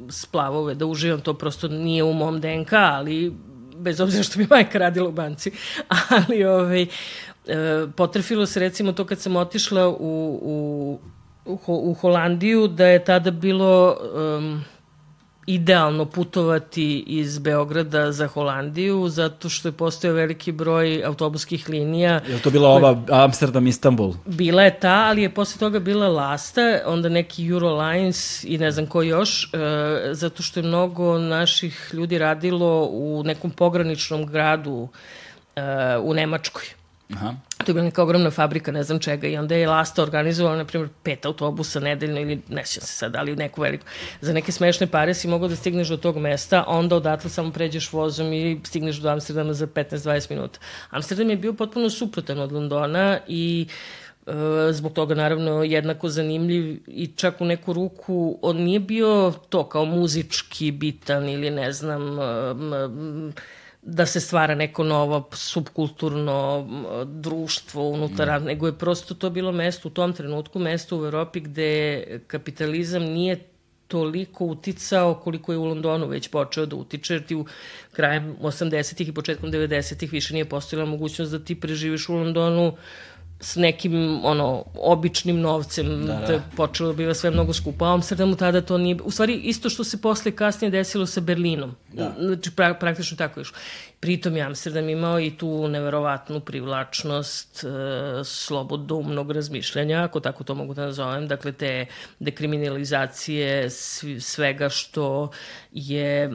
splavove, 0.08 0.74
da 0.74 0.86
uživam, 0.86 1.20
to 1.20 1.34
prosto 1.34 1.68
nije 1.68 2.04
u 2.04 2.12
mom 2.12 2.40
DNK, 2.40 2.72
ali 2.72 3.32
bez 3.76 4.00
obzira 4.00 4.22
što 4.22 4.38
bi 4.38 4.46
majka 4.50 4.78
radila 4.78 5.08
u 5.08 5.12
banci, 5.12 5.52
ali 6.28 6.44
ovaj, 6.44 6.82
uh, 6.82 7.90
potrefilo 7.96 8.46
se 8.46 8.60
recimo 8.60 8.92
to 8.92 9.06
kad 9.06 9.20
sam 9.20 9.36
otišla 9.36 9.88
u, 9.88 9.94
u, 10.42 10.98
u, 11.44 11.58
u 11.66 11.94
Holandiju, 11.94 12.68
da 12.68 12.86
je 12.86 13.04
tada 13.04 13.30
bilo... 13.30 13.96
Um, 14.38 14.64
idealno 15.54 16.04
putovati 16.04 17.04
iz 17.06 17.38
Beograda 17.38 18.12
za 18.12 18.26
Holandiju, 18.26 19.08
zato 19.08 19.48
što 19.48 19.68
je 19.68 19.72
postojao 19.72 20.14
veliki 20.14 20.52
broj 20.52 21.02
autobuskih 21.04 21.68
linija. 21.68 22.20
Je 22.28 22.42
to 22.42 22.50
bila 22.50 22.68
ova 22.68 22.94
Amsterdam-Istanbul? 23.08 24.14
Bila 24.26 24.62
je 24.62 24.80
ta, 24.80 25.04
ali 25.08 25.22
je 25.22 25.34
posle 25.34 25.58
toga 25.58 25.78
bila 25.78 26.08
Lasta, 26.08 26.60
onda 26.86 27.08
neki 27.08 27.48
Eurolines 27.48 28.44
i 28.44 28.58
ne 28.58 28.70
znam 28.70 28.86
ko 28.86 29.02
još, 29.02 29.44
e, 29.44 29.58
zato 30.12 30.42
što 30.42 30.60
je 30.60 30.64
mnogo 30.66 31.18
naših 31.18 31.90
ljudi 31.92 32.18
radilo 32.18 32.88
u 32.90 33.22
nekom 33.24 33.50
pograničnom 33.50 34.26
gradu 34.26 34.88
e, 35.56 35.62
u 36.02 36.14
Nemačkoj. 36.14 36.79
Aha. 37.14 37.34
To 37.64 37.70
je 37.70 37.74
bila 37.74 37.84
neka 37.84 38.02
ogromna 38.02 38.30
fabrika, 38.30 38.72
ne 38.72 38.82
znam 38.82 38.98
čega, 38.98 39.28
i 39.28 39.36
onda 39.36 39.54
je 39.54 39.68
Lasta 39.68 40.02
organizovala, 40.02 40.56
na 40.56 40.64
primjer, 40.64 40.88
pet 41.02 41.26
autobusa 41.26 41.80
nedeljno 41.80 42.20
ili 42.20 42.42
ne 42.48 42.66
sjećam 42.66 42.86
se 42.86 42.92
sad, 42.92 43.16
ali 43.16 43.36
neku 43.36 43.60
veliku. 43.60 43.86
Za 44.20 44.32
neke 44.32 44.52
smešne 44.52 44.86
pare 44.86 45.14
si 45.14 45.28
mogao 45.28 45.48
da 45.48 45.56
stigneš 45.56 45.88
do 45.88 45.96
tog 45.96 46.18
mesta, 46.18 46.64
onda 46.66 46.96
odatle 46.96 47.30
samo 47.30 47.52
pređeš 47.52 47.92
vozom 47.92 48.32
i 48.32 48.60
stigneš 48.64 48.96
do 48.96 49.08
Amsterdama 49.08 49.52
za 49.54 49.66
15-20 49.66 50.30
minuta. 50.30 50.60
Amsterdam 50.90 51.30
je 51.30 51.36
bio 51.36 51.52
potpuno 51.52 51.90
suprotan 51.90 52.38
od 52.38 52.52
Londona 52.52 53.18
i 53.28 53.66
e, 54.26 54.32
zbog 54.72 54.92
toga 54.92 55.14
naravno 55.14 55.64
jednako 55.64 56.08
zanimljiv 56.08 56.80
i 56.86 57.06
čak 57.16 57.40
u 57.40 57.44
neku 57.44 57.72
ruku 57.72 58.38
on 58.42 58.56
nije 58.56 58.80
bio 58.80 59.32
to 59.48 59.68
kao 59.68 59.84
muzički 59.84 60.70
bitan 60.70 61.28
ili 61.28 61.50
ne 61.50 61.72
znam 61.72 62.18
da 63.82 64.06
se 64.06 64.20
stvara 64.20 64.54
neko 64.54 64.84
novo 64.84 65.28
subkulturno 65.32 66.66
društvo 67.06 67.88
unutar, 67.88 68.40
mm. 68.40 68.44
nego 68.44 68.66
je 68.66 68.78
prosto 68.78 69.14
to 69.14 69.30
bilo 69.30 69.52
mesto 69.52 69.88
u 69.88 69.90
tom 69.90 70.12
trenutku, 70.12 70.58
mesto 70.58 70.98
u 70.98 71.04
Evropi 71.04 71.40
gde 71.40 72.04
kapitalizam 72.26 73.02
nije 73.02 73.40
toliko 73.88 74.44
uticao 74.44 75.14
koliko 75.14 75.52
je 75.52 75.58
u 75.58 75.64
Londonu 75.64 76.06
već 76.06 76.28
počeo 76.28 76.66
da 76.66 76.76
utiče, 76.76 77.14
jer 77.14 77.26
ti 77.26 77.34
u 77.34 77.46
krajem 77.92 78.36
80-ih 78.40 79.08
i 79.08 79.14
početkom 79.14 79.50
90-ih 79.50 80.12
više 80.12 80.34
nije 80.34 80.44
postojala 80.44 80.90
mogućnost 80.90 81.32
da 81.32 81.38
ti 81.38 81.60
preživiš 81.60 82.08
u 82.08 82.14
Londonu 82.14 82.68
uh, 82.68 82.78
s 83.40 83.56
nekim 83.56 84.24
ono 84.24 84.64
običnim 84.74 85.40
novcem 85.40 86.06
da, 86.06 86.12
da. 86.12 86.26
to 86.26 86.32
je 86.32 86.42
počelo 86.56 86.88
da 86.88 86.96
biva 86.96 87.14
sve 87.14 87.30
mnogo 87.30 87.52
skupo 87.52 87.84
a 87.84 87.94
Amsterdamu 87.94 88.36
tada 88.36 88.60
to 88.60 88.78
nije 88.78 88.96
u 89.04 89.10
stvari 89.10 89.34
isto 89.34 89.68
što 89.70 89.84
se 89.84 90.00
posle 90.00 90.32
kasnije 90.32 90.70
desilo 90.70 91.06
sa 91.06 91.20
Berlinom 91.20 91.74
da. 91.92 92.14
znači 92.18 92.50
pra, 92.50 92.74
praktično 92.74 93.16
tako 93.16 93.40
je 93.40 93.42
išlo 93.42 93.58
pritom 94.00 94.36
je 94.36 94.42
Amsterdam 94.42 94.88
imao 94.88 95.20
i 95.20 95.30
tu 95.30 95.68
neverovatnu 95.68 96.40
privlačnost 96.40 97.64
e, 97.64 97.68
slobodumnog 98.24 99.30
razmišljanja 99.30 100.02
ako 100.04 100.20
tako 100.20 100.44
to 100.44 100.54
mogu 100.54 100.74
da 100.74 100.84
nazovem 100.84 101.28
dakle 101.28 101.52
te 101.52 101.86
dekriminalizacije 102.18 103.70
svega 104.20 104.68
što 104.68 105.30
je 105.72 106.32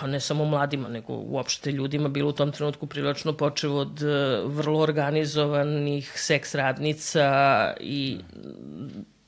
pa 0.00 0.06
ne 0.06 0.20
samo 0.20 0.44
mladima, 0.44 0.88
nego 0.88 1.12
uopšte 1.12 1.72
ljudima 1.72 2.08
bilo 2.08 2.28
u 2.30 2.32
tom 2.32 2.52
trenutku 2.52 2.86
prilično 2.86 3.32
počeo 3.32 3.74
od 3.74 4.02
e, 4.02 4.40
vrlo 4.44 4.80
organizovanih 4.80 6.12
seks 6.16 6.54
radnica 6.54 7.28
i 7.80 8.18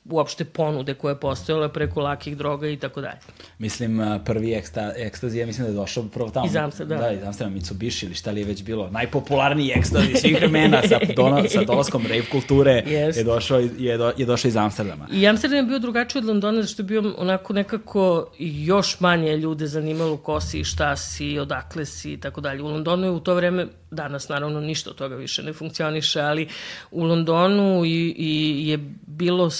uopšte 0.05 0.45
ponude 0.45 0.93
koje 0.93 1.19
postojale 1.19 1.73
preko 1.73 2.01
lakih 2.01 2.37
droga 2.37 2.67
i 2.67 2.77
tako 2.77 3.01
dalje. 3.01 3.17
Mislim, 3.59 4.01
prvi 4.25 4.53
eksta, 4.53 4.93
ekstazi, 4.97 5.39
ja 5.39 5.45
mislim 5.45 5.65
da 5.65 5.71
je 5.71 5.75
došao 5.75 6.03
prvo 6.03 6.29
tamo. 6.29 6.45
Iz 6.45 6.55
Amsterdama. 6.55 7.01
Da, 7.01 7.11
iz 7.11 7.23
Amsterdama, 7.23 7.55
Mitsubishi 7.55 8.05
ili 8.05 8.15
šta 8.15 8.31
li 8.31 8.41
je 8.41 8.45
već 8.45 8.63
bilo. 8.63 8.89
Najpopularniji 8.89 9.71
ekstazi 9.75 10.15
svih 10.15 10.35
vremena 10.35 10.81
sa, 10.87 10.99
dono, 11.17 11.43
sa 11.49 11.63
dolaskom 11.63 12.05
rave 12.07 12.25
kulture 12.31 12.83
yes. 12.85 13.17
je, 13.17 13.23
došao, 13.23 13.59
je, 13.77 13.97
do, 13.97 14.13
je 14.17 14.25
došao 14.25 14.49
iz 14.49 14.57
Amsterdama. 14.57 15.07
I 15.11 15.27
Amsterdam 15.27 15.57
je 15.57 15.63
bio 15.63 15.79
drugačiji 15.79 16.19
od 16.19 16.25
Londona, 16.25 16.61
zašto 16.61 16.81
je 16.81 16.85
bio 16.85 17.13
onako 17.17 17.53
nekako 17.53 18.31
još 18.39 18.99
manje 18.99 19.37
ljude 19.37 19.67
zanimalo 19.67 20.17
ko 20.17 20.41
si, 20.41 20.63
šta 20.63 20.95
si, 20.95 21.39
odakle 21.39 21.85
si 21.85 22.13
i 22.13 22.19
tako 22.19 22.41
dalje. 22.41 22.61
U 22.61 22.67
Londonu 22.67 23.03
je 23.03 23.11
u 23.11 23.19
to 23.19 23.35
vreme 23.35 23.67
danas 23.91 24.29
naravno 24.29 24.61
ništa 24.61 24.89
od 24.89 24.95
toga 24.95 25.15
više 25.15 25.43
ne 25.43 25.53
funkcioniše, 25.53 26.21
ali 26.21 26.47
u 26.91 27.03
Londonu 27.03 27.85
i, 27.85 28.15
i 28.17 28.67
je 28.69 28.77
bilo, 29.07 29.45
uh, 29.45 29.51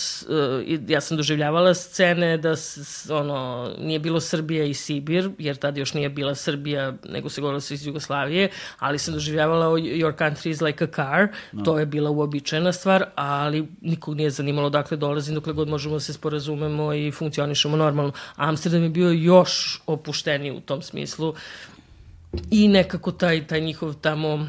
ja 0.88 1.02
sam 1.02 1.18
doživljavala 1.18 1.74
scene 1.74 2.38
da 2.38 2.54
ono, 3.10 3.70
nije 3.80 4.00
bilo 4.00 4.20
Srbija 4.20 4.66
i 4.66 4.74
Sibir, 4.74 5.30
jer 5.38 5.56
tad 5.56 5.78
još 5.78 5.94
nije 5.94 6.10
bila 6.10 6.36
Srbija, 6.36 6.94
nego 7.10 7.30
se 7.30 7.42
govorilo 7.42 7.62
se 7.62 7.74
iz 7.74 7.88
Jugoslavije, 7.88 8.50
ali 8.80 8.98
sam 8.98 9.14
doživljavala 9.14 9.66
Your 9.66 10.18
country 10.18 10.50
is 10.50 10.62
like 10.62 10.84
a 10.84 10.88
car, 10.88 11.28
no. 11.52 11.64
to 11.64 11.80
je 11.80 11.86
bila 11.86 12.10
uobičajena 12.10 12.72
stvar, 12.72 13.06
ali 13.16 13.68
nikog 13.82 14.16
nije 14.16 14.30
zanimalo 14.30 14.70
dakle 14.70 14.98
dolazim, 14.98 15.36
dokle 15.36 15.54
god 15.54 15.70
možemo 15.70 15.96
da 15.96 16.00
se 16.00 16.14
sporazumemo 16.14 16.94
i 16.94 17.12
funkcionišemo 17.12 17.78
normalno. 17.78 18.12
Amsterdam 18.36 18.84
je 18.84 18.90
bio 18.90 19.12
još 19.12 19.82
opušteniji 19.86 20.52
u 20.52 20.60
tom 20.60 20.82
smislu 20.82 21.36
i 22.52 22.68
nekako 22.68 23.12
taj, 23.12 23.48
taj 23.48 23.62
njihov 23.62 23.94
tamo 23.94 24.48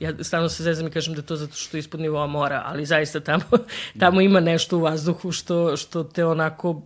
ja 0.00 0.24
stalno 0.24 0.48
se 0.48 0.62
zezam 0.62 0.86
i 0.86 0.90
kažem 0.90 1.14
da 1.14 1.22
to 1.22 1.36
zato 1.36 1.54
što 1.54 1.76
je 1.76 1.78
ispod 1.78 2.00
nivoa 2.00 2.26
mora, 2.26 2.62
ali 2.66 2.86
zaista 2.86 3.20
tamo, 3.20 3.44
tamo 4.00 4.20
ima 4.20 4.40
nešto 4.40 4.76
u 4.76 4.80
vazduhu 4.80 5.32
što, 5.32 5.76
što 5.76 6.04
te 6.04 6.24
onako 6.24 6.82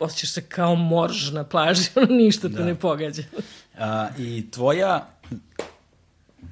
osjećaš 0.00 0.30
se 0.30 0.42
kao 0.42 0.74
morž 0.74 1.32
na 1.32 1.44
plaži, 1.44 1.88
ono 1.96 2.14
ništa 2.14 2.48
te 2.48 2.54
da. 2.54 2.64
ne 2.64 2.74
pogađa. 2.74 3.22
A, 3.78 4.08
I 4.18 4.50
tvoja 4.50 5.08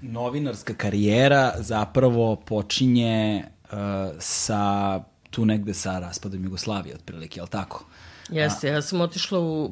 novinarska 0.03 0.75
karijera 0.75 1.53
zapravo 1.59 2.37
počinje 2.37 3.45
uh, 3.65 3.79
sa 4.19 5.01
tu 5.31 5.45
negde 5.45 5.75
sa 5.75 5.99
raspadom 5.99 6.45
Jugoslavije, 6.45 6.95
otprilike, 6.95 7.39
je 7.39 7.43
li 7.43 7.49
tako? 7.49 7.85
Jeste, 8.31 8.69
ja 8.69 8.83
sam 8.83 9.01
otišla 9.01 9.41
u, 9.41 9.71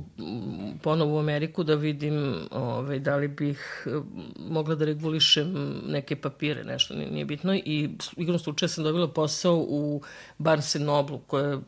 ponovo 0.82 1.16
u 1.16 1.18
Ameriku 1.18 1.62
da 1.62 1.74
vidim 1.74 2.35
ovaj, 2.51 2.98
da 2.98 3.16
li 3.16 3.28
bih 3.28 3.86
eh, 3.86 3.90
mogla 4.39 4.74
da 4.74 4.85
regulišem 4.85 5.81
neke 5.86 6.16
papire, 6.16 6.64
nešto 6.64 6.94
nije, 6.94 7.24
bitno 7.24 7.55
i 7.55 7.90
igrom 8.16 8.39
slučaja 8.39 8.68
sam 8.68 8.85
dobila 8.85 9.09
posao 9.09 9.56
u 9.68 10.02
Barnes 10.39 10.74
Noble, 10.74 11.18
koja 11.26 11.47
je 11.47 11.59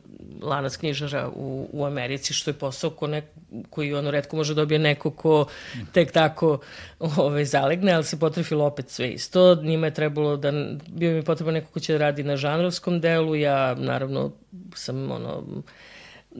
lanac 0.41 0.77
knjižara 0.77 1.29
u, 1.35 1.69
u 1.73 1.85
Americi, 1.85 2.33
što 2.33 2.49
je 2.49 2.53
posao 2.53 2.89
ko 2.89 3.07
nek, 3.07 3.25
koji 3.69 3.93
ono 3.93 4.11
redko 4.11 4.35
može 4.35 4.53
dobije 4.53 4.79
neko 4.79 5.11
ko 5.11 5.45
tek 5.91 6.11
tako 6.11 6.59
ovaj, 6.99 7.45
zalegne, 7.45 7.93
ali 7.93 8.03
se 8.03 8.19
potrefilo 8.19 8.65
opet 8.65 8.89
sve 8.89 9.09
isto. 9.09 9.55
Njima 9.55 9.87
je 9.87 9.93
trebalo 9.93 10.37
da, 10.37 10.51
bio 10.87 11.11
mi 11.11 11.23
potreban 11.23 11.53
neko 11.53 11.71
ko 11.71 11.79
će 11.79 11.93
da 11.93 11.99
radi 11.99 12.23
na 12.23 12.37
žanrovskom 12.37 12.99
delu, 12.99 13.35
ja 13.35 13.75
naravno 13.75 14.31
sam 14.75 15.11
ono, 15.11 15.43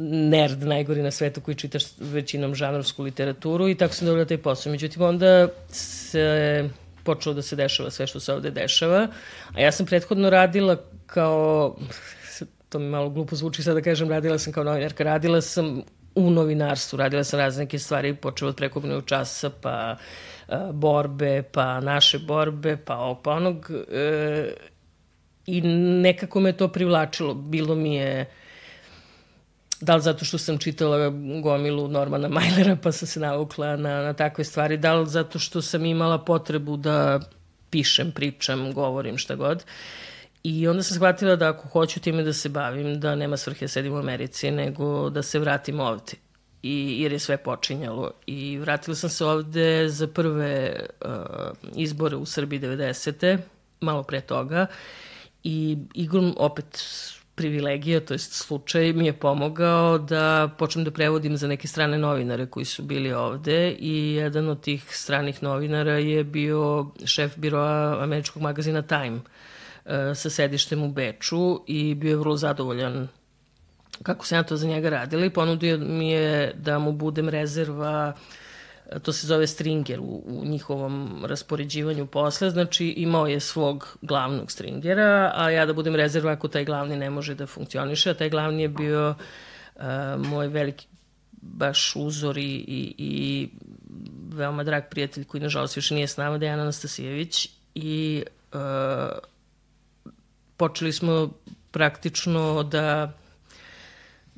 nerd 0.06 0.64
najgori 0.64 1.02
na 1.02 1.12
svetu 1.12 1.42
koji 1.42 1.56
čitaš 1.56 1.84
većinom 2.00 2.56
žanrovsku 2.56 3.04
literaturu 3.04 3.70
i 3.70 3.76
tako 3.76 3.94
sam 3.94 4.08
dobila 4.08 4.26
taj 4.26 4.38
posao. 4.38 4.72
Međutim, 4.72 5.02
onda 5.02 5.48
se 5.70 6.70
počelo 7.04 7.36
da 7.36 7.42
se 7.42 7.56
dešava 7.56 7.90
sve 7.92 8.08
što 8.08 8.20
se 8.20 8.34
ovde 8.34 8.52
dešava, 8.52 9.08
a 9.54 9.62
ja 9.62 9.72
sam 9.72 9.86
prethodno 9.86 10.30
radila 10.30 10.78
kao, 11.06 11.76
to 12.70 12.80
mi 12.80 12.90
malo 12.90 13.10
glupo 13.10 13.36
zvuči 13.36 13.64
sad 13.64 13.76
da 13.76 13.82
kažem, 13.82 14.10
radila 14.10 14.40
sam 14.40 14.54
kao 14.54 14.64
novinarka, 14.64 15.04
radila 15.04 15.42
sam 15.42 15.82
u 16.16 16.30
novinarstvu, 16.30 16.98
radila 16.98 17.24
sam 17.24 17.40
razne 17.40 17.64
neke 17.64 17.80
stvari, 17.80 18.16
počeo 18.16 18.48
od 18.48 18.56
prekopnog 18.56 19.06
časa, 19.06 19.50
pa 19.50 19.98
a, 20.48 20.72
borbe, 20.74 21.44
pa 21.52 21.80
naše 21.80 22.20
borbe, 22.20 22.78
pa 22.86 22.98
ovog, 22.98 23.22
pa 23.24 23.32
onog, 23.32 23.72
e, 23.92 24.54
i 25.46 25.62
nekako 26.02 26.40
me 26.40 26.54
to 26.54 26.68
privlačilo. 26.68 27.34
Bilo 27.34 27.76
mi 27.76 27.96
je 27.96 28.26
da 29.82 29.96
li 29.96 30.02
zato 30.02 30.26
što 30.26 30.38
sam 30.38 30.58
čitala 30.58 31.10
gomilu 31.44 31.88
Normana 31.88 32.28
Majlera 32.28 32.78
pa 32.84 32.92
sam 32.92 33.08
se 33.08 33.20
navukla 33.20 33.76
na, 33.76 34.02
na 34.02 34.14
takve 34.14 34.44
stvari, 34.44 34.78
da 34.78 34.94
li 34.94 35.10
zato 35.10 35.40
što 35.40 35.62
sam 35.62 35.86
imala 35.86 36.18
potrebu 36.18 36.78
da 36.78 37.20
pišem, 37.70 38.12
pričam, 38.12 38.74
govorim 38.74 39.18
šta 39.18 39.36
god. 39.36 39.64
I 40.44 40.68
onda 40.68 40.84
sam 40.84 40.96
shvatila 40.96 41.36
da 41.36 41.50
ako 41.50 41.68
hoću 41.68 42.00
time 42.00 42.24
da 42.24 42.34
se 42.34 42.50
bavim, 42.50 43.00
da 43.00 43.16
nema 43.16 43.38
svrhe 43.38 43.66
da 43.66 43.68
sedim 43.68 43.94
u 43.94 43.98
Americi, 43.98 44.52
nego 44.52 45.10
da 45.10 45.24
se 45.24 45.40
vratim 45.40 45.80
ovde. 45.80 46.14
I, 46.64 47.02
jer 47.02 47.12
je 47.12 47.20
sve 47.20 47.38
počinjalo. 47.38 48.12
I 48.26 48.58
vratila 48.58 48.96
sam 48.96 49.10
se 49.10 49.26
ovde 49.26 49.90
za 49.90 50.08
prve 50.08 50.80
uh, 51.06 51.12
izbore 51.76 52.16
u 52.16 52.26
Srbiji 52.26 52.60
90. 52.60 53.38
malo 53.82 54.04
pre 54.04 54.22
toga. 54.22 54.66
I 55.44 55.78
igrom 55.94 56.36
opet 56.38 56.84
privilegija, 57.38 58.00
to 58.00 58.14
jest 58.14 58.34
slučaj, 58.34 58.94
mi 58.94 59.06
je 59.06 59.14
pomogao 59.14 59.98
da 59.98 60.50
počnem 60.58 60.86
da 60.86 60.92
prevodim 60.92 61.38
za 61.38 61.48
neke 61.48 61.68
strane 61.68 61.98
novinare 61.98 62.46
koji 62.46 62.66
su 62.66 62.84
bili 62.84 63.14
ovde 63.14 63.72
i 63.80 64.14
jedan 64.14 64.50
od 64.50 64.62
tih 64.62 64.84
stranih 64.90 65.44
novinara 65.44 65.98
je 65.98 66.24
bio 66.24 66.88
šef 67.06 67.38
biroa 67.38 68.04
američkog 68.04 68.42
magazina 68.42 68.82
Time 68.82 69.20
e, 69.86 70.16
sa 70.16 70.30
sedištem 70.30 70.84
u 70.84 70.90
Beču 70.92 71.62
i 71.68 71.96
bio 71.96 72.10
je 72.10 72.18
vrlo 72.18 72.38
zadovoljan 72.38 73.08
kako 74.04 74.26
sam 74.26 74.38
ja 74.38 74.44
to 74.44 74.58
za 74.58 74.68
njega 74.68 74.90
radila 74.90 75.26
i 75.26 75.30
ponudio 75.30 75.78
mi 75.78 76.12
je 76.12 76.54
da 76.56 76.80
mu 76.80 76.92
budem 76.92 77.30
rezerva 77.30 78.14
uh, 78.16 78.47
to 79.02 79.14
se 79.14 79.28
zove 79.28 79.48
stringer 79.48 80.00
u, 80.00 80.24
u 80.26 80.46
njihovom 80.46 81.26
raspoređivanju 81.26 82.08
posla, 82.08 82.50
znači 82.50 82.88
imao 82.88 83.28
je 83.28 83.40
svog 83.40 83.98
glavnog 84.02 84.52
stringera, 84.52 85.32
a 85.36 85.50
ja 85.50 85.66
da 85.66 85.74
budem 85.74 85.96
rezerva 85.96 86.32
ako 86.32 86.48
taj 86.48 86.66
glavni 86.66 86.96
ne 86.96 87.10
može 87.10 87.36
da 87.36 87.48
funkcioniše, 87.48 88.10
a 88.10 88.14
taj 88.14 88.30
glavni 88.30 88.62
je 88.62 88.70
bio 88.70 89.16
uh, 89.76 89.84
moj 90.18 90.48
veliki 90.48 90.88
baš 91.42 91.96
uzor 91.96 92.38
i, 92.38 92.42
i, 92.68 92.96
i 92.98 93.50
veoma 94.34 94.64
drag 94.64 94.84
prijatelj 94.90 95.24
koji 95.24 95.42
nažalost 95.42 95.78
još 95.78 95.92
nije 95.92 96.08
s 96.08 96.18
nama, 96.18 96.38
Dejan 96.38 96.60
Anastasijević 96.60 97.50
i 97.76 98.24
uh, 98.54 98.60
počeli 100.58 100.94
smo 100.94 101.30
praktično 101.72 102.64
da 102.64 103.14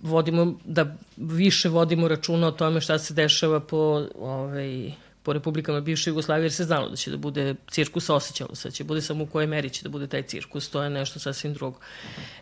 vodimo, 0.02 0.54
da 0.66 0.96
više 1.18 1.70
vodimo 1.70 2.08
računa 2.08 2.48
o 2.48 2.52
tome 2.52 2.82
šta 2.82 3.00
se 3.00 3.14
dešava 3.14 3.60
po, 3.60 4.08
ovaj, 4.20 4.92
po 5.24 5.34
republikama 5.34 5.82
bivše 5.82 6.10
Jugoslavije, 6.10 6.46
jer 6.46 6.54
se 6.54 6.64
znalo 6.64 6.90
da 6.90 6.96
će 6.96 7.12
da 7.12 7.18
bude 7.18 7.56
cirkus, 7.68 8.10
osjećalo 8.10 8.56
se, 8.56 8.68
da 8.68 8.72
će 8.72 8.84
bude 8.84 9.02
samo 9.02 9.24
u 9.24 9.28
kojoj 9.28 9.48
meri 9.48 9.70
će 9.70 9.84
da 9.84 9.90
bude 9.90 10.08
taj 10.08 10.24
cirkus, 10.24 10.70
to 10.70 10.84
je 10.84 10.90
nešto 10.90 11.20
sasvim 11.20 11.54
drugo. 11.54 11.80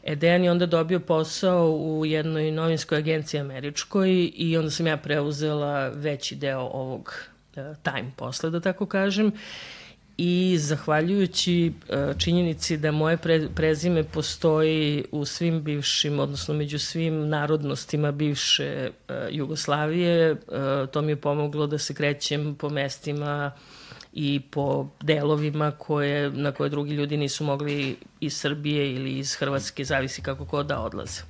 E, 0.04 0.16
Dejan 0.16 0.44
je 0.44 0.52
onda 0.52 0.66
dobio 0.66 1.00
posao 1.00 1.72
u 1.72 2.06
jednoj 2.06 2.52
novinskoj 2.52 2.98
agenciji 2.98 3.42
američkoj 3.42 4.32
i 4.36 4.58
onda 4.58 4.72
sam 4.72 4.88
ja 4.88 4.98
preuzela 4.98 5.88
veći 5.90 6.36
deo 6.36 6.60
ovog 6.60 7.14
uh, 7.56 7.64
time 7.84 8.12
posle, 8.16 8.50
da 8.50 8.60
tako 8.60 8.86
kažem, 8.86 9.32
i 10.18 10.58
zahvaljujući 10.60 11.74
e, 11.90 12.14
činjenici 12.18 12.78
da 12.78 12.92
moje 12.92 13.18
pre, 13.18 13.48
prezime 13.56 14.04
postoji 14.04 15.06
u 15.12 15.26
svim 15.26 15.64
bivšim, 15.64 16.20
odnosno 16.20 16.54
među 16.54 16.80
svim 16.80 17.30
narodnostima 17.30 18.12
bivše 18.12 18.66
e, 18.66 18.92
Jugoslavije, 19.32 20.32
e, 20.32 20.38
to 20.92 21.02
mi 21.02 21.12
je 21.12 21.16
pomoglo 21.16 21.68
da 21.68 21.78
se 21.78 21.94
krećem 21.94 22.56
po 22.56 22.70
mestima 22.70 23.52
i 24.14 24.40
po 24.52 24.88
delovima 25.02 25.72
koje, 25.72 26.32
na 26.32 26.52
koje 26.52 26.70
drugi 26.70 26.94
ljudi 26.94 27.18
nisu 27.18 27.44
mogli 27.44 27.98
iz 28.20 28.38
Srbije 28.38 28.94
ili 28.96 29.18
iz 29.18 29.36
Hrvatske, 29.36 29.86
zavisi 29.86 30.22
kako 30.22 30.46
ko 30.46 30.64
da 30.64 30.80
odlaze. 30.80 31.22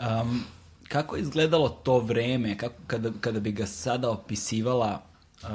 Um, 0.00 0.44
kako 0.88 1.16
je 1.16 1.22
izgledalo 1.22 1.68
to 1.68 1.98
vreme, 1.98 2.58
kako, 2.58 2.74
kada, 2.86 3.10
kada 3.20 3.40
bi 3.40 3.52
ga 3.52 3.66
sada 3.66 4.10
opisivala, 4.10 5.02
uh, 5.42 5.48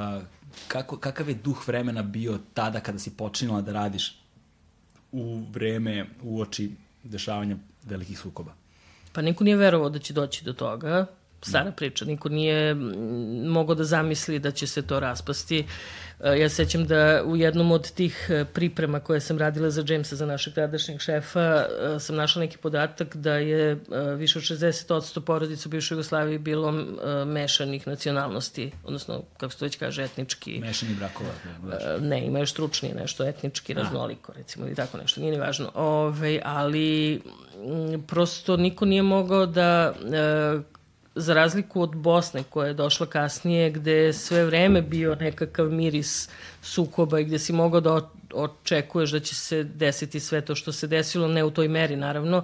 kako, 0.67 0.97
kakav 0.97 1.29
je 1.29 1.35
duh 1.35 1.67
vremena 1.67 2.01
bio 2.01 2.39
tada 2.53 2.79
kada 2.79 2.99
si 2.99 3.17
počinila 3.17 3.61
da 3.61 3.73
radiš 3.73 4.19
u 5.11 5.43
vreme 5.51 6.05
uoči 6.23 6.71
dešavanja 7.03 7.57
velikih 7.83 8.19
sukoba? 8.19 8.53
Pa 9.13 9.21
niko 9.21 9.43
nije 9.43 9.57
verovao 9.57 9.89
da 9.89 9.99
će 9.99 10.13
doći 10.13 10.45
do 10.45 10.53
toga, 10.53 11.05
stara 11.41 11.71
priča, 11.71 12.05
niko 12.05 12.29
nije 12.29 12.75
mogao 13.45 13.75
da 13.75 13.83
zamisli 13.83 14.39
da 14.39 14.51
će 14.51 14.67
se 14.67 14.81
to 14.81 14.99
raspasti. 14.99 15.65
E, 16.23 16.39
ja 16.39 16.49
sećam 16.49 16.85
da 16.85 17.23
u 17.25 17.35
jednom 17.35 17.71
od 17.71 17.91
tih 17.91 18.27
e, 18.29 18.45
priprema 18.45 18.99
koje 18.99 19.19
sam 19.19 19.37
radila 19.37 19.69
za 19.69 19.83
Jamesa, 19.87 20.15
za 20.15 20.25
našeg 20.25 20.53
tadašnjeg 20.53 20.99
šefa, 20.99 21.65
e, 21.95 21.99
sam 21.99 22.15
našla 22.15 22.39
neki 22.39 22.57
podatak 22.57 23.15
da 23.15 23.33
je 23.33 23.79
više 24.17 24.39
od 24.39 24.43
60% 24.43 25.21
porodica 25.21 25.69
u 25.69 25.71
bivšoj 25.71 25.95
Jugoslaviji 25.95 26.37
bilo 26.37 26.71
mešanih 27.25 27.87
nacionalnosti, 27.87 28.71
odnosno, 28.83 29.23
kako 29.37 29.53
se 29.53 29.59
to 29.59 29.65
već 29.65 29.75
kaže, 29.75 30.03
etnički. 30.03 30.59
Mešani 30.59 30.95
brakova. 30.95 31.29
Da 31.69 31.97
ne, 31.97 32.25
ima 32.25 32.39
još 32.39 32.51
stručnije 32.51 32.95
nešto, 32.95 33.27
etnički 33.27 33.73
raznoliko, 33.73 34.33
recimo, 34.33 34.65
ili 34.65 34.75
tako 34.75 34.97
nešto, 34.97 35.21
nije 35.21 35.31
ni 35.31 35.39
važno. 35.39 35.71
Ove, 35.75 36.41
ali 36.45 37.21
prosto 38.07 38.57
niko 38.57 38.85
nije 38.85 39.01
mogao 39.01 39.45
da 39.45 39.93
za 41.17 41.33
razliku 41.33 41.81
od 41.81 41.95
Bosne 41.95 42.43
koja 42.49 42.67
je 42.67 42.73
došla 42.73 43.05
kasnije 43.05 43.69
gde 43.71 43.91
je 43.91 44.13
sve 44.13 44.45
vreme 44.45 44.81
bio 44.81 45.15
nekakav 45.15 45.71
miris 45.71 46.29
sukoba 46.61 47.19
i 47.19 47.25
gde 47.25 47.39
si 47.39 47.53
mogao 47.53 47.81
da 47.81 48.09
očekuješ 48.33 49.11
da 49.11 49.19
će 49.19 49.35
se 49.35 49.63
desiti 49.63 50.19
sve 50.19 50.41
to 50.41 50.55
što 50.55 50.71
se 50.71 50.87
desilo, 50.87 51.27
ne 51.27 51.43
u 51.43 51.51
toj 51.51 51.67
meri 51.67 51.95
naravno, 51.95 52.43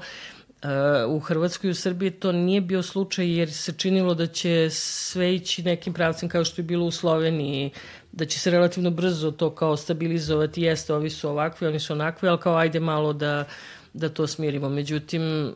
u 1.07 1.19
Hrvatskoj 1.19 1.67
i 1.67 1.71
u 1.71 1.75
Srbiji 1.75 2.11
to 2.11 2.31
nije 2.31 2.61
bio 2.61 2.83
slučaj 2.83 3.37
jer 3.37 3.51
se 3.53 3.73
činilo 3.73 4.13
da 4.13 4.27
će 4.27 4.69
sve 4.71 5.35
ići 5.35 5.63
nekim 5.63 5.93
pravcem 5.93 6.29
kao 6.29 6.43
što 6.43 6.61
je 6.61 6.65
bilo 6.65 6.85
u 6.85 6.91
Sloveniji, 6.91 7.71
da 8.11 8.25
će 8.25 8.39
se 8.39 8.51
relativno 8.51 8.89
brzo 8.91 9.31
to 9.31 9.49
kao 9.55 9.77
stabilizovati, 9.77 10.61
jeste, 10.61 10.93
ovi 10.93 11.09
su 11.09 11.29
ovakvi, 11.29 11.67
oni 11.67 11.79
su 11.79 11.93
onakvi, 11.93 12.29
ali 12.29 12.39
kao 12.39 12.55
ajde 12.55 12.79
malo 12.79 13.13
da, 13.13 13.45
da 13.93 14.09
to 14.09 14.27
smirimo. 14.27 14.69
Međutim, 14.69 15.53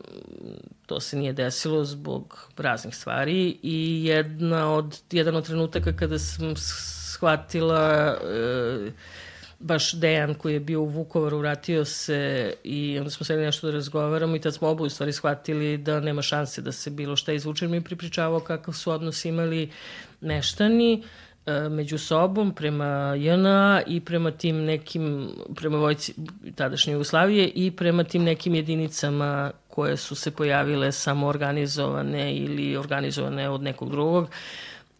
to 0.86 1.00
se 1.00 1.16
nije 1.16 1.32
desilo 1.32 1.84
zbog 1.84 2.50
raznih 2.56 2.96
stvari 2.96 3.58
i 3.62 4.04
jedna 4.04 4.74
od, 4.74 5.00
jedan 5.10 5.36
od 5.36 5.46
trenutaka 5.46 5.96
kada 5.96 6.18
sam 6.18 6.54
shvatila 6.56 8.16
e, 8.24 8.90
baš 9.58 9.92
Dejan 9.92 10.34
koji 10.34 10.52
je 10.52 10.60
bio 10.60 10.80
u 10.80 10.88
Vukovaru 10.88 11.38
vratio 11.38 11.84
se 11.84 12.54
i 12.64 12.98
onda 12.98 13.10
smo 13.10 13.24
seli 13.26 13.42
nešto 13.42 13.66
da 13.66 13.72
razgovaramo 13.72 14.36
i 14.36 14.40
tad 14.40 14.54
smo 14.54 14.68
oboje 14.68 14.90
stvari 14.90 15.12
shvatili 15.12 15.78
da 15.78 16.00
nema 16.00 16.22
šanse 16.22 16.62
da 16.62 16.72
se 16.72 16.90
bilo 16.90 17.16
šta 17.16 17.32
izvuče. 17.32 17.68
Mi 17.68 17.84
pripričavao 17.84 18.40
kakav 18.40 18.74
su 18.74 18.90
odnos 18.90 19.24
imali 19.24 19.70
meštani 20.20 21.02
među 21.70 21.98
sobom 21.98 22.54
prema 22.54 23.14
JNA 23.14 23.82
i 23.86 24.00
prema 24.00 24.30
tim 24.30 24.64
nekim, 24.64 25.30
prema 25.56 25.78
vojci 25.78 26.14
tadašnje 26.54 26.92
Jugoslavije 26.92 27.48
i 27.54 27.70
prema 27.70 28.04
tim 28.04 28.22
nekim 28.22 28.54
jedinicama 28.54 29.50
koje 29.68 29.96
su 29.96 30.14
se 30.14 30.30
pojavile 30.30 30.92
samo 30.92 31.26
organizovane 31.26 32.36
ili 32.36 32.76
organizovane 32.76 33.48
od 33.48 33.62
nekog 33.62 33.90
drugog 33.90 34.28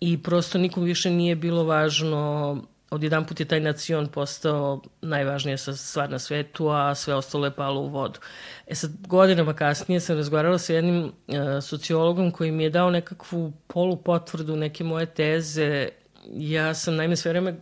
i 0.00 0.22
prosto 0.22 0.58
nikom 0.58 0.84
više 0.84 1.10
nije 1.10 1.36
bilo 1.36 1.64
važno 1.64 2.56
odjedan 2.90 3.24
put 3.24 3.40
je 3.40 3.46
taj 3.46 3.60
nacion 3.60 4.06
postao 4.06 4.82
najvažnija 5.02 5.56
stvar 5.56 6.10
na 6.10 6.18
svetu, 6.18 6.68
a 6.68 6.94
sve 6.94 7.14
ostalo 7.14 7.46
je 7.46 7.50
palo 7.50 7.80
u 7.80 7.88
vodu. 7.88 8.20
E 8.66 8.74
sad, 8.74 8.90
godinama 9.06 9.54
kasnije 9.54 10.00
sam 10.00 10.16
razgovarala 10.16 10.58
sa 10.58 10.72
jednim 10.72 11.04
uh, 11.04 11.34
sociologom 11.62 12.30
koji 12.30 12.52
mi 12.52 12.62
je 12.62 12.70
dao 12.70 12.90
nekakvu 12.90 13.52
polupotvrdu 13.66 14.56
neke 14.56 14.84
moje 14.84 15.06
teze. 15.06 15.88
Ja 16.32 16.74
sam 16.74 16.96
naime 16.96 17.16
sve 17.16 17.30
vreme 17.32 17.54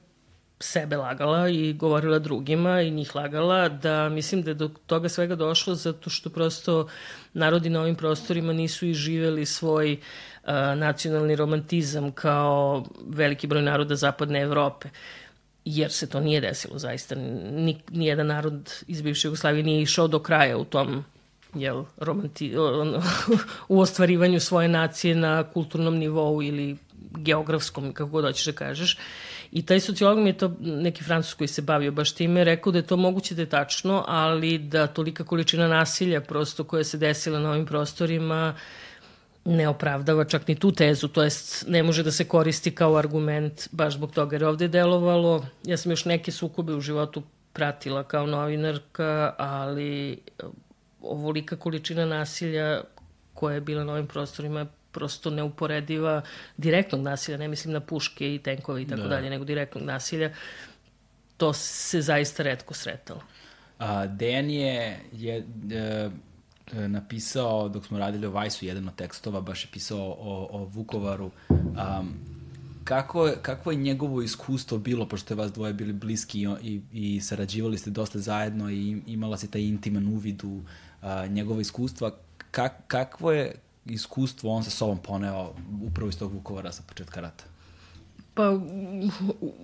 sebe 0.61 0.97
lagala 0.97 1.49
i 1.49 1.73
govorila 1.73 2.19
drugima 2.19 2.81
i 2.83 2.91
njih 2.91 3.16
lagala 3.16 3.69
da 3.69 4.09
mislim 4.09 4.43
da 4.43 4.51
je 4.51 4.55
do 4.55 4.70
toga 4.87 5.09
svega 5.09 5.35
došlo 5.35 5.74
zato 5.74 6.11
što 6.11 6.31
prosto 6.31 6.89
narodi 7.33 7.70
na 7.70 7.81
ovim 7.81 7.95
prostorima 7.95 8.53
nisu 8.53 8.87
i 8.87 8.95
živeli 8.95 9.47
svoj 9.47 9.93
uh, 9.93 10.51
nacionalni 10.77 11.37
romantizam 11.37 12.12
kao 12.12 12.85
veliki 13.07 13.47
broj 13.47 13.62
naroda 13.62 13.97
zapadne 13.97 14.41
Evrope 14.41 14.89
jer 15.65 15.93
se 15.93 16.09
to 16.09 16.20
nije 16.20 16.41
desilo 16.41 16.78
zaista. 16.78 17.15
Ni, 17.15 17.78
nijedan 17.91 18.27
narod 18.27 18.73
iz 18.87 19.03
bivše 19.03 19.28
Jugoslavije 19.28 19.62
nije 19.62 19.83
išao 19.83 20.09
do 20.09 20.19
kraja 20.19 20.59
u 20.59 20.65
tom 20.65 21.05
jel, 21.55 21.85
romanti, 21.97 22.55
u 23.69 23.81
ostvarivanju 23.81 24.41
svoje 24.41 24.69
nacije 24.69 25.15
na 25.15 25.45
kulturnom 25.53 25.97
nivou 25.97 26.43
ili 26.43 26.77
geografskom, 27.16 27.93
kako 27.93 28.10
god 28.10 28.24
hoćeš 28.24 28.47
da 28.47 28.52
kažeš. 28.52 28.98
I 29.52 29.66
taj 29.66 29.80
sociolog 29.80 30.18
mi 30.18 30.28
je 30.28 30.38
to, 30.38 30.56
neki 30.60 31.05
francus 31.05 31.34
koji 31.34 31.48
se 31.48 31.62
bavio 31.62 31.93
baš 31.93 32.12
time, 32.12 32.44
rekao 32.44 32.72
da 32.72 32.78
je 32.78 32.86
to 32.86 32.97
moguće 32.97 33.34
da 33.34 33.43
je 33.43 33.48
tačno, 33.48 34.05
ali 34.09 34.59
da 34.59 34.86
tolika 34.86 35.24
količina 35.24 35.68
nasilja 35.68 36.20
prosto 36.20 36.64
koja 36.64 36.84
se 36.84 36.98
desila 36.98 37.38
na 37.38 37.51
ovim 37.51 37.66
prostorima 37.66 38.55
ne 39.47 39.68
opravdava 39.68 40.24
čak 40.24 40.48
ni 40.48 40.55
tu 40.55 40.72
tezu, 40.72 41.09
to 41.09 41.22
jest 41.22 41.64
ne 41.68 41.82
može 41.82 42.02
da 42.02 42.10
se 42.10 42.24
koristi 42.24 42.70
kao 42.74 42.97
argument 42.97 43.68
baš 43.72 43.94
zbog 43.94 44.12
toga, 44.12 44.36
jer 44.36 44.44
ovde 44.44 44.64
je 44.64 44.68
delovalo, 44.68 45.47
ja 45.64 45.76
sam 45.76 45.93
još 45.93 46.05
neke 46.05 46.32
sukobe 46.32 46.74
u 46.74 46.80
životu 46.80 47.22
pratila 47.52 48.05
kao 48.05 48.26
novinarka, 48.26 49.34
ali 49.38 50.18
ovolika 51.01 51.56
količina 51.56 52.06
nasilja 52.06 52.80
koja 53.34 53.55
je 53.55 53.60
bila 53.60 53.84
na 53.84 53.93
ovim 53.93 54.06
prostorima 54.06 54.60
je 54.60 54.66
prosto 54.97 55.31
neuporediva 55.31 56.23
direktnog 56.56 57.02
nasilja, 57.02 57.39
ne 57.39 57.48
mislim 57.48 57.74
na 57.74 57.81
puške 57.81 58.35
i 58.35 58.39
tenkove 58.39 58.82
i 58.82 58.86
tako 58.89 59.02
da. 59.02 59.09
dalje, 59.09 59.31
nego 59.31 59.44
direktnog 59.44 59.85
nasilja, 59.85 60.31
to 61.36 61.52
se 61.52 62.01
zaista 62.01 62.43
redko 62.43 62.74
sretalo. 62.74 63.20
A, 63.78 64.06
Dejan 64.06 64.51
je, 64.51 65.01
je 65.12 65.36
e, 65.36 66.10
e, 66.73 66.89
napisao, 66.89 67.68
dok 67.68 67.86
smo 67.86 67.98
radili 67.98 68.27
o 68.27 68.31
Vajsu, 68.31 68.64
jedan 68.64 68.89
od 68.89 68.97
tekstova, 68.97 69.40
baš 69.40 69.64
je 69.64 69.68
pisao 69.73 70.16
o, 70.18 70.48
o 70.51 70.64
Vukovaru. 70.64 71.31
Um, 71.51 72.14
kako, 72.85 73.27
je, 73.27 73.36
kako 73.43 73.70
je 73.70 73.77
njegovo 73.77 74.23
iskustvo 74.23 74.78
bilo, 74.78 75.09
pošto 75.09 75.35
je 75.35 75.39
vas 75.39 75.52
dvoje 75.52 75.73
bili 75.73 75.93
bliski 75.93 76.40
i, 76.40 76.48
i, 76.62 76.81
i 76.93 77.20
sarađivali 77.20 77.78
ste 77.78 77.90
dosta 77.90 78.18
zajedno 78.18 78.70
i 78.70 79.02
imala 79.06 79.36
se 79.36 79.51
taj 79.51 79.62
intiman 79.62 80.09
uvid 80.09 80.44
u 80.44 80.60
a, 81.02 81.27
njegovo 81.27 81.60
iskustva, 81.60 82.10
kak, 82.51 82.73
kakvo 82.86 83.32
je, 83.32 83.55
iskustvo 83.86 84.50
on 84.50 84.64
sa 84.64 84.70
sobom 84.70 84.98
poneo 84.98 85.52
upravo 85.82 86.08
iz 86.08 86.18
tog 86.18 86.32
Vukovara 86.32 86.72
sa 86.72 86.82
početka 86.86 87.20
rata? 87.20 87.44
Pa, 88.34 88.60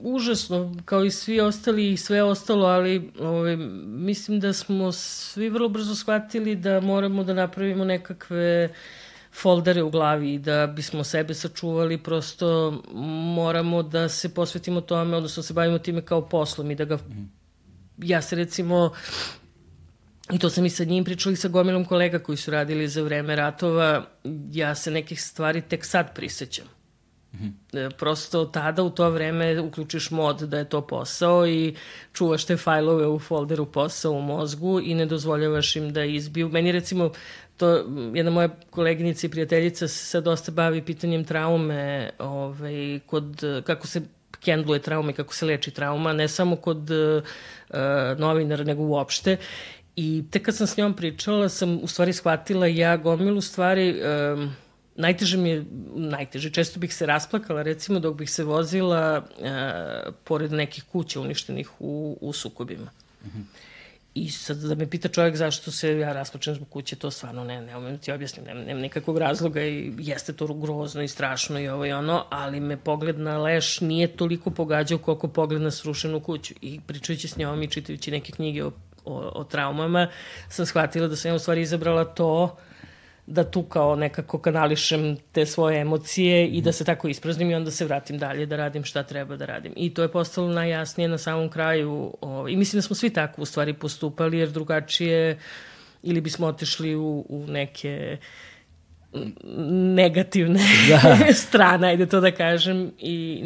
užasno, 0.03 0.75
kao 0.85 1.05
i 1.05 1.11
svi 1.11 1.41
ostali 1.41 1.93
i 1.93 1.97
sve 1.97 2.23
ostalo, 2.23 2.67
ali 2.67 3.13
ove, 3.19 3.29
ovaj, 3.29 3.57
mislim 3.87 4.41
da 4.41 4.53
smo 4.53 4.93
svi 4.93 5.49
vrlo 5.49 5.69
brzo 5.69 5.95
shvatili 5.95 6.57
da 6.57 6.81
moramo 6.81 7.25
da 7.25 7.35
napravimo 7.35 7.85
nekakve 7.85 8.75
foldere 9.33 9.83
u 9.83 9.91
glavi 9.91 10.35
i 10.35 10.39
da 10.39 10.67
bismo 10.67 11.05
sebe 11.05 11.35
sačuvali, 11.35 11.99
prosto 11.99 12.83
moramo 13.35 13.83
da 13.83 14.09
se 14.09 14.35
posvetimo 14.35 14.81
tome, 14.81 15.17
odnosno 15.17 15.41
da 15.41 15.47
se 15.47 15.55
bavimo 15.55 15.79
time 15.79 16.03
kao 16.03 16.29
poslom 16.29 16.71
i 16.71 16.75
da 16.75 16.85
ga... 16.85 16.97
Mm. 16.97 17.31
Ja 17.99 18.23
se 18.23 18.37
recimo 18.37 18.91
I 20.31 20.39
to 20.39 20.51
sam 20.51 20.67
i 20.67 20.71
sa 20.71 20.85
njim 20.85 21.05
pričala 21.05 21.33
i 21.33 21.37
sa 21.37 21.49
gomilom 21.49 21.85
kolega 21.85 22.19
koji 22.19 22.37
su 22.37 22.51
radili 22.51 22.89
za 22.89 23.03
vreme 23.03 23.37
ratova. 23.37 24.07
Ja 24.53 24.75
se 24.75 24.91
nekih 24.91 25.23
stvari 25.23 25.61
tek 25.61 25.85
sad 25.85 26.15
prisećam. 26.15 26.67
Mm 27.33 27.39
-hmm. 27.73 27.91
Prosto 27.91 28.45
tada 28.45 28.83
u 28.83 28.91
to 28.91 29.11
vreme 29.11 29.61
uključiš 29.61 30.11
mod 30.11 30.41
da 30.41 30.59
je 30.59 30.69
to 30.69 30.87
posao 30.87 31.47
i 31.47 31.75
čuvaš 32.13 32.45
te 32.45 32.57
fajlove 32.57 33.07
u 33.07 33.19
folderu 33.19 33.67
posao 33.67 34.13
u 34.13 34.23
mozgu 34.23 34.81
i 34.81 34.95
ne 34.95 35.07
dozvoljavaš 35.07 35.77
im 35.77 35.93
da 35.93 36.05
izbiju. 36.05 36.49
Meni 36.49 36.73
recimo 36.73 37.11
to 37.57 37.85
jedna 38.15 38.31
moja 38.31 38.49
koleginica 38.71 39.27
i 39.27 39.31
prijateljica 39.31 39.89
se 39.89 40.05
sad 40.05 40.25
dosta 40.25 40.53
bavi 40.53 40.83
pitanjem 40.83 41.25
traume, 41.25 42.11
ovaj, 42.19 43.01
kod, 43.07 43.43
kako 43.65 43.87
se 43.87 44.03
kendluje 44.41 44.83
traume, 44.83 45.13
kako 45.13 45.35
se 45.35 45.47
leči 45.47 45.71
trauma, 45.71 46.13
ne 46.13 46.29
samo 46.29 46.57
kod 46.57 46.91
uh, 46.91 47.23
novinara, 48.19 48.65
nego 48.65 48.83
uopšte. 48.83 49.37
I 49.97 50.25
tek 50.31 50.43
kad 50.43 50.57
sam 50.57 50.67
s 50.67 50.77
njom 50.77 50.95
pričala, 50.95 51.49
sam 51.49 51.79
u 51.83 51.87
stvari 51.87 52.13
shvatila 52.13 52.67
ja 52.67 52.97
gomilu 52.97 53.41
stvari, 53.41 54.01
um, 54.35 54.55
najteže 54.97 55.37
mi 55.37 55.51
je, 55.51 55.65
najteže, 55.95 56.51
često 56.51 56.81
bih 56.81 56.95
se 56.95 57.07
rasplakala, 57.07 57.63
recimo 57.63 58.01
dok 58.01 58.17
bih 58.17 58.31
se 58.31 58.45
vozila 58.45 59.19
uh, 59.19 60.15
pored 60.25 60.53
nekih 60.53 60.85
kuća 60.85 61.21
uništenih 61.21 61.71
u, 61.81 62.19
u 62.21 62.33
sukobima. 62.33 62.91
Mm 63.25 63.29
-hmm. 63.29 63.43
I 64.15 64.31
sad 64.31 64.57
da 64.57 64.75
me 64.75 64.91
pita 64.91 65.09
čovjek 65.09 65.37
zašto 65.37 65.71
se 65.71 65.99
ja 65.99 66.13
rasplačem 66.13 66.55
zbog 66.55 66.69
kuće, 66.69 66.97
to 66.97 67.11
stvarno 67.11 67.45
ne, 67.45 67.61
ne 67.61 67.77
umem 67.77 67.99
ti 67.99 68.13
objasnim, 68.13 68.45
nema, 68.45 68.61
nema 68.61 68.81
nikakvog 68.81 69.19
razloga 69.19 69.63
i 69.63 69.93
jeste 69.99 70.33
to 70.33 70.55
grozno 70.55 71.03
i 71.03 71.09
strašno 71.09 71.61
i 71.61 71.69
ovo 71.69 71.87
i 71.87 71.93
ono, 71.93 72.25
ali 72.31 72.61
me 72.61 72.77
pogled 72.77 73.19
na 73.19 73.39
leš 73.39 73.81
nije 73.81 74.17
toliko 74.17 74.51
pogađao 74.51 74.99
koliko 74.99 75.29
pogled 75.29 75.63
na 75.63 75.71
srušenu 75.71 76.21
kuću. 76.21 76.55
I 76.61 76.81
pričajući 76.87 77.29
s 77.29 77.37
njom 77.37 77.63
i 77.63 77.71
čitajući 77.71 78.11
neke 78.11 78.33
knjige 78.33 78.65
o 78.65 78.73
o, 79.05 79.33
o 79.35 79.45
traumama, 79.45 80.09
sam 80.49 80.67
shvatila 80.67 81.09
da 81.09 81.17
sam 81.17 81.31
ja 81.31 81.35
u 81.35 81.39
stvari 81.39 81.61
izabrala 81.61 82.05
to 82.05 82.57
da 83.27 83.51
tu 83.51 83.63
kao 83.63 83.97
nekako 83.97 84.39
kanališem 84.39 85.17
te 85.33 85.47
svoje 85.47 85.81
emocije 85.81 86.47
i 86.49 86.63
da 86.63 86.73
se 86.73 86.85
tako 86.85 87.09
ispraznim 87.09 87.51
i 87.51 87.55
onda 87.55 87.71
se 87.71 87.85
vratim 87.85 88.19
dalje 88.19 88.47
da 88.47 88.57
radim 88.57 88.85
šta 88.85 89.03
treba 89.03 89.37
da 89.37 89.47
radim. 89.47 89.73
I 89.77 89.95
to 89.95 90.03
je 90.03 90.13
postalo 90.13 90.49
najjasnije 90.49 91.09
na 91.09 91.19
samom 91.19 91.49
kraju. 91.49 92.15
O, 92.21 92.49
I 92.49 92.57
mislim 92.57 92.79
da 92.79 92.83
smo 92.83 92.97
svi 92.97 93.11
tako 93.11 93.43
u 93.43 93.45
stvari 93.45 93.73
postupali 93.75 94.39
jer 94.39 94.51
drugačije 94.51 95.39
ili 96.03 96.21
bismo 96.21 96.47
otišli 96.47 96.97
u, 96.97 97.27
u 97.29 97.47
neke 97.49 98.19
negativne 99.71 100.61
da. 100.89 101.17
strane, 101.49 101.89
ajde 101.89 102.07
to 102.07 102.21
da 102.21 102.31
kažem. 102.31 102.93
I, 102.99 103.43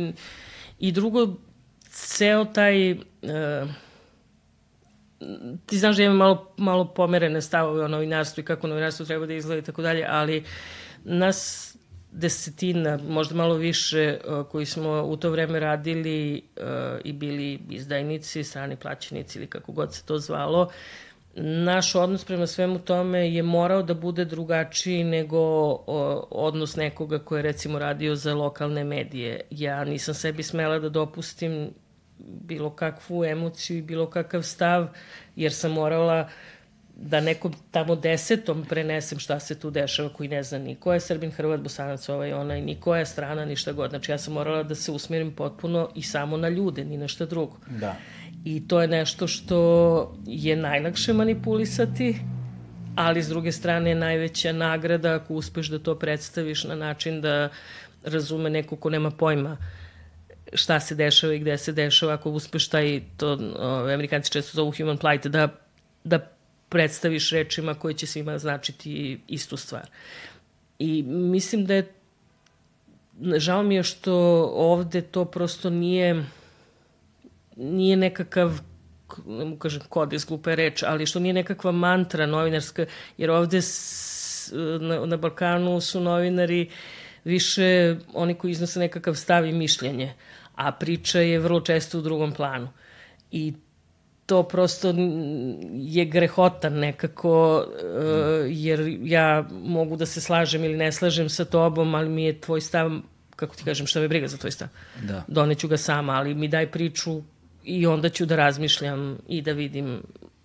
i 0.78 0.92
drugo, 0.92 1.34
ceo 1.90 2.44
taj... 2.44 2.92
Uh, 2.92 2.98
ti 5.66 5.78
znaš 5.78 5.97
da 5.97 6.02
imam 6.02 6.16
malo, 6.16 6.55
malo 6.56 6.84
pomerene 6.84 7.40
stavove 7.40 7.84
o 7.84 7.88
novinarstvu 7.88 8.40
i 8.40 8.44
kako 8.44 8.66
novinarstvo 8.66 9.06
treba 9.06 9.26
da 9.26 9.34
izgleda 9.34 9.59
i 9.59 9.64
tako 9.64 9.82
dalje, 9.82 10.06
ali 10.09 10.44
nas 11.05 11.72
desetina, 12.12 12.98
možda 13.09 13.34
malo 13.34 13.55
više, 13.55 14.18
uh, 14.24 14.47
koji 14.47 14.66
smo 14.66 15.02
u 15.02 15.16
to 15.16 15.30
vreme 15.30 15.60
radili 15.60 16.43
uh, 16.56 16.64
i 17.05 17.12
bili 17.12 17.60
izdajnici, 17.70 18.44
strani 18.44 18.76
plaćenici 18.76 19.38
ili 19.38 19.47
kako 19.47 19.72
god 19.72 19.94
se 19.94 20.05
to 20.05 20.18
zvalo, 20.18 20.70
naš 21.38 21.94
odnos 21.94 22.24
prema 22.24 22.47
svemu 22.47 22.78
tome 22.78 23.32
je 23.34 23.43
morao 23.43 23.82
da 23.82 23.94
bude 23.94 24.24
drugačiji 24.24 25.05
nego 25.05 25.38
odnos 26.30 26.76
nekoga 26.76 27.18
ko 27.18 27.36
je 27.36 27.43
recimo 27.43 27.78
radio 27.78 28.14
za 28.14 28.34
lokalne 28.34 28.84
medije. 28.84 29.40
Ja 29.51 29.84
nisam 29.84 30.14
sebi 30.14 30.43
smela 30.43 30.78
da 30.78 30.88
dopustim 30.88 31.70
bilo 32.18 32.70
kakvu 32.70 33.24
emociju 33.24 33.78
i 33.78 33.82
bilo 33.82 34.10
kakav 34.10 34.43
stav, 34.43 34.88
jer 35.36 35.52
sam 35.52 35.72
morala 35.72 36.28
da 36.97 37.20
nekom 37.20 37.52
tamo 37.70 37.97
desetom 37.97 38.64
prenesem 38.68 39.18
šta 39.18 39.40
se 39.40 39.59
tu 39.60 39.70
dešava 39.70 40.09
koji 40.09 40.28
ne 40.28 40.43
zna 40.43 40.59
ni 40.59 40.74
ko 40.74 40.93
je 40.93 41.01
Srbin, 41.01 41.30
Hrvat, 41.30 41.60
Bosanac, 41.60 42.09
ovaj, 42.09 42.32
onaj, 42.32 42.60
ni 42.60 42.80
koja 42.80 42.98
je 42.98 43.06
strana, 43.06 43.44
ništa 43.44 43.72
god. 43.72 43.90
Znači 43.90 44.12
ja 44.12 44.18
sam 44.18 44.34
morala 44.34 44.62
da 44.62 44.74
se 44.74 44.93
usmjerim 44.93 45.32
potpuno 45.32 45.88
i 45.94 46.02
samo 46.02 46.36
na 46.36 46.48
ljude, 46.48 46.84
ni 46.84 46.97
na 46.97 47.09
šta 47.09 47.26
drugo. 47.26 47.56
Da. 47.80 47.97
I 48.44 48.68
to 48.68 48.80
je 48.80 48.88
nešto 48.88 49.26
što 49.26 49.59
je 50.26 50.56
najlakše 50.56 51.12
manipulisati, 51.12 52.16
ali 52.94 53.22
s 53.22 53.28
druge 53.28 53.52
strane 53.52 53.90
je 53.90 53.94
najveća 53.94 54.52
nagrada 54.52 55.14
ako 55.14 55.34
uspeš 55.34 55.68
da 55.68 55.78
to 55.78 55.98
predstaviš 55.98 56.64
na 56.64 56.74
način 56.74 57.20
da 57.20 57.48
razume 58.05 58.51
neko 58.51 58.76
ko 58.76 58.90
nema 58.90 59.10
pojma 59.10 59.56
šta 60.52 60.81
se 60.81 60.94
dešava 60.94 61.35
i 61.35 61.39
gde 61.39 61.59
se 61.59 61.73
dešava, 61.73 62.14
ako 62.14 62.31
uspeš 62.31 62.68
taj, 62.68 63.01
to 63.16 63.39
o, 63.59 63.93
amerikanci 63.93 64.32
često 64.32 64.56
zovu 64.56 64.73
human 64.77 64.98
plight, 64.98 65.27
da, 65.27 65.48
da 66.05 66.18
predstaviš 66.68 67.31
rečima 67.31 67.74
koje 67.74 67.94
će 67.94 68.06
svima 68.06 68.39
značiti 68.39 69.20
istu 69.28 69.56
stvar. 69.56 69.90
I 70.78 71.02
mislim 71.02 71.66
da 71.66 71.74
je 71.74 71.93
žao 73.36 73.62
mi 73.62 73.74
je 73.74 73.82
što 73.82 74.14
ovde 74.55 75.02
to 75.02 75.24
prosto 75.24 75.70
nije 75.70 76.24
nije 77.56 77.97
nekakav 77.97 78.60
ne 79.27 79.44
mu 79.44 79.56
kažem 79.56 79.82
kodis, 79.89 80.27
glupa 80.27 80.55
reč, 80.55 80.82
ali 80.82 81.06
što 81.06 81.20
nije 81.20 81.32
nekakva 81.32 81.73
mantra 81.73 82.27
novinarska, 82.27 82.86
jer 83.18 83.31
ovde 83.31 83.62
s, 83.62 84.52
na, 84.81 85.06
na 85.06 85.16
Balkanu 85.16 85.81
su 85.81 86.01
novinari 86.01 86.70
više 87.24 87.97
oni 88.14 88.35
koji 88.35 88.51
iznose 88.51 88.81
nekakav 88.81 89.14
stav 89.14 89.47
i 89.47 89.52
mišljenje, 89.52 90.14
a 90.56 90.72
priča 90.72 91.20
je 91.20 91.38
vrlo 91.38 91.60
često 91.60 91.98
u 91.98 92.02
drugom 92.02 92.32
planu. 92.32 92.68
I 93.30 93.52
to 94.26 94.42
prosto 94.42 94.94
je 95.72 96.04
grehotan 96.04 96.78
nekako, 96.78 97.56
uh, 97.56 98.46
jer 98.48 98.98
ja 99.02 99.48
mogu 99.50 99.96
da 99.96 100.06
se 100.06 100.20
slažem 100.20 100.64
ili 100.64 100.76
ne 100.76 100.92
slažem 100.92 101.28
sa 101.28 101.44
tobom, 101.44 101.94
ali 101.94 102.08
mi 102.08 102.24
je 102.24 102.40
tvoj 102.40 102.60
stav, 102.60 102.90
kako 103.36 103.56
ti 103.56 103.64
kažem, 103.64 103.86
šta 103.86 104.00
me 104.00 104.08
briga 104.08 104.28
za 104.28 104.36
tvoj 104.36 104.50
stav. 104.50 104.68
Da. 105.02 105.24
Doneću 105.28 105.68
ga 105.68 105.76
sama, 105.76 106.12
ali 106.12 106.34
mi 106.34 106.48
daj 106.48 106.70
priču 106.70 107.22
i 107.64 107.86
onda 107.86 108.08
ću 108.08 108.26
da 108.26 108.36
razmišljam 108.36 109.18
i 109.28 109.42
da 109.42 109.52
vidim 109.52 110.02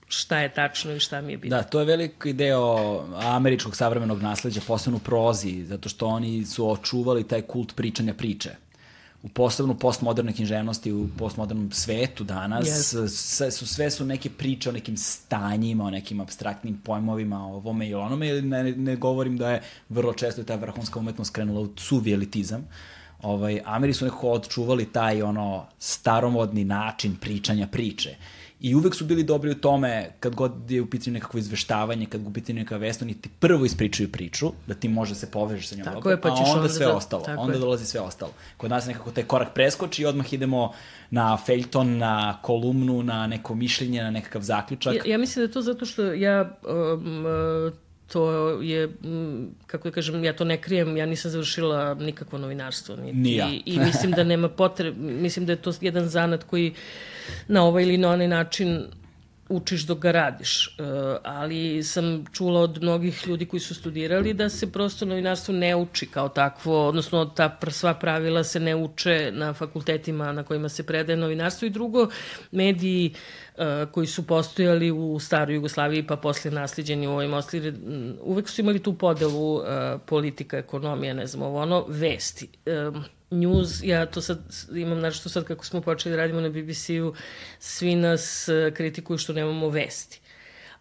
šta 0.08 0.40
je 0.40 0.54
tačno 0.54 0.94
i 0.94 1.00
šta 1.00 1.22
mi 1.22 1.34
je 1.34 1.38
bitno. 1.38 1.58
Da, 1.58 1.64
to 1.64 1.80
je 1.80 1.86
veliki 1.86 2.34
deo 2.34 3.04
američkog 3.22 3.76
savremenog 3.76 4.22
nasledđa, 4.22 4.62
posebno 4.68 4.98
u 4.98 5.00
prozi, 5.00 5.66
zato 5.66 5.90
što 5.90 6.08
oni 6.08 6.46
su 6.46 6.70
očuvali 6.70 7.28
taj 7.28 7.42
kult 7.42 7.76
pričanja 7.76 8.14
priče. 8.14 8.50
U 9.24 9.30
posebno 9.30 9.74
postmodernoj 9.78 10.34
književnosti, 10.34 10.92
u 10.92 11.08
postmodernom 11.18 11.72
svetu 11.72 12.24
danas, 12.24 12.68
Yes. 12.68 13.08
sve 13.08 13.52
su, 13.52 13.68
sve 13.68 13.92
su 13.92 14.06
neke 14.06 14.30
priče 14.30 14.70
o 14.70 14.72
nekim 14.72 14.98
stanjima, 14.98 15.84
o 15.84 15.90
nekim 15.90 16.20
abstraktnim 16.20 16.78
pojmovima, 16.84 17.46
o 17.48 17.56
ovome 17.56 17.88
i 17.88 17.94
onome, 17.96 18.28
ili 18.28 18.42
ne, 18.42 18.64
ne 18.64 18.96
govorim 18.96 19.38
da 19.38 19.52
je 19.52 19.62
vrlo 19.90 20.14
često 20.14 20.44
ta 20.44 20.56
vrhunska 20.56 21.00
umetnost 21.00 21.34
krenula 21.34 21.62
u 21.62 21.70
suvi 21.78 22.14
elitizam, 22.14 22.68
ovaj, 23.22 23.62
Ameri 23.66 23.94
su 23.94 24.06
nekako 24.06 24.30
odčuvali 24.32 24.86
taj 24.86 25.22
ono 25.22 25.66
staromodni 25.80 26.64
način 26.64 27.16
pričanja 27.16 27.68
priče. 27.68 28.16
I 28.62 28.76
uvek 28.76 28.96
su 28.96 29.06
bili 29.06 29.24
dobri 29.24 29.52
u 29.52 29.56
tome, 29.56 30.10
kad 30.20 30.36
god 30.36 30.72
je 30.72 30.82
u 30.82 30.90
pitanju 30.90 31.14
nekakvo 31.14 31.38
izveštavanje, 31.40 32.06
kad 32.06 32.22
je 32.22 32.28
u 32.28 32.34
pitanju 32.34 32.60
neka 32.60 32.78
vest, 32.78 33.02
oni 33.02 33.14
ti 33.14 33.30
prvo 33.40 33.66
ispričaju 33.66 34.12
priču, 34.12 34.52
da 34.68 34.74
ti 34.74 34.88
može 34.88 35.16
se 35.16 35.32
povežeš 35.32 35.68
sa 35.68 35.76
njom. 35.76 35.86
Tako 35.86 35.96
dobro, 35.96 36.12
je, 36.12 36.22
pa 36.22 36.30
a 36.30 36.32
onda, 36.32 36.52
onda 36.52 36.70
sve 36.70 36.86
da- 36.86 36.94
ostalo. 36.94 37.24
Onda 37.38 37.54
je. 37.54 37.60
dolazi 37.60 37.86
sve 37.86 38.02
ostalo. 38.02 38.34
Kod 38.58 38.70
nas 38.70 38.86
nekako 38.86 39.12
taj 39.12 39.24
korak 39.24 39.54
preskoči 39.54 40.02
i 40.02 40.06
odmah 40.06 40.34
idemo 40.34 40.74
na 41.10 41.38
feljton, 41.38 41.98
na 41.98 42.38
kolumnu, 42.42 43.04
na 43.04 43.28
neko 43.28 43.56
mišljenje, 43.56 44.04
na 44.04 44.12
nekakav 44.12 44.42
zaključak. 44.42 44.96
Ja, 44.96 45.02
ja 45.06 45.18
mislim 45.18 45.46
da 45.46 45.50
je 45.50 45.54
to 45.54 45.62
zato 45.62 45.86
što 45.86 46.04
ja 46.14 46.58
um, 46.94 47.26
uh, 47.26 47.74
to 48.14 48.50
je, 48.62 48.88
mm, 48.88 49.56
kako 49.68 49.90
da 49.90 49.94
kažem, 49.94 50.24
ja 50.24 50.36
to 50.36 50.44
ne 50.44 50.62
krijem, 50.62 50.98
ja 50.98 51.06
nisam 51.06 51.32
završila 51.32 51.94
nikakvo 51.94 52.40
novinarstvo. 52.40 52.96
Niti, 52.96 53.18
Ni 53.18 53.36
ja. 53.36 53.50
I 53.66 53.80
mislim 53.80 54.12
da 54.12 54.24
nema 54.24 54.50
potrebe, 54.50 54.98
mislim 54.98 55.46
da 55.46 55.52
je 55.52 55.62
to 55.62 55.74
jedan 55.82 56.10
zanat 56.10 56.44
koji 56.44 56.74
na 57.48 57.64
ovaj 57.64 57.84
ili 57.84 57.98
na 57.98 58.10
onaj 58.10 58.28
način 58.28 58.86
učiš 59.52 59.86
dok 59.86 60.00
ga 60.00 60.12
radiš. 60.12 60.68
E, 60.68 60.72
ali 61.24 61.84
sam 61.84 62.26
čula 62.34 62.62
od 62.62 62.82
mnogih 62.82 63.28
ljudi 63.28 63.46
koji 63.46 63.60
su 63.60 63.76
studirali 63.76 64.34
da 64.34 64.50
se 64.50 64.72
prosto 64.72 65.06
novinarstvo 65.06 65.54
ne 65.54 65.76
uči 65.76 66.06
kao 66.06 66.30
takvo, 66.30 66.88
odnosno 66.88 67.26
ta 67.26 67.60
sva 67.70 67.94
pravila 67.94 68.44
se 68.44 68.60
ne 68.60 68.76
uče 68.76 69.32
na 69.34 69.54
fakultetima 69.54 70.32
na 70.32 70.44
kojima 70.44 70.70
se 70.70 70.84
predaje 70.84 71.18
novinarstvo 71.18 71.66
i 71.66 71.70
drugo, 71.70 72.08
mediji 72.52 73.14
e, 73.58 73.86
koji 73.92 74.08
su 74.08 74.28
postojali 74.28 74.92
u 74.92 75.20
staroj 75.20 75.56
Jugoslaviji 75.56 76.08
pa 76.08 76.16
posle 76.16 76.52
nasliđeni 76.52 77.08
u 77.08 77.12
ovim 77.12 77.34
ostali, 77.34 77.74
uvek 78.22 78.50
su 78.50 78.62
imali 78.62 78.80
tu 78.80 78.94
podelu 78.94 79.62
e, 79.62 79.98
politika, 80.06 80.58
ekonomija, 80.58 81.14
ne 81.14 81.28
znam, 81.28 81.44
ovo 81.44 81.62
ono, 81.62 81.86
vesti. 81.88 82.50
News, 83.32 83.84
ja 83.84 84.06
to 84.06 84.22
sad 84.22 84.40
imam 84.76 85.00
nešto 85.00 85.30
sad 85.30 85.44
kako 85.44 85.66
smo 85.66 85.82
počeli 85.82 86.16
da 86.16 86.22
radimo 86.22 86.42
na 86.42 86.50
BBC-u, 86.50 87.14
svi 87.60 87.96
nas 87.96 88.48
e, 88.48 88.72
kritikuju 88.76 89.18
što 89.18 89.34
nemamo 89.34 89.70
vesti. 89.70 90.22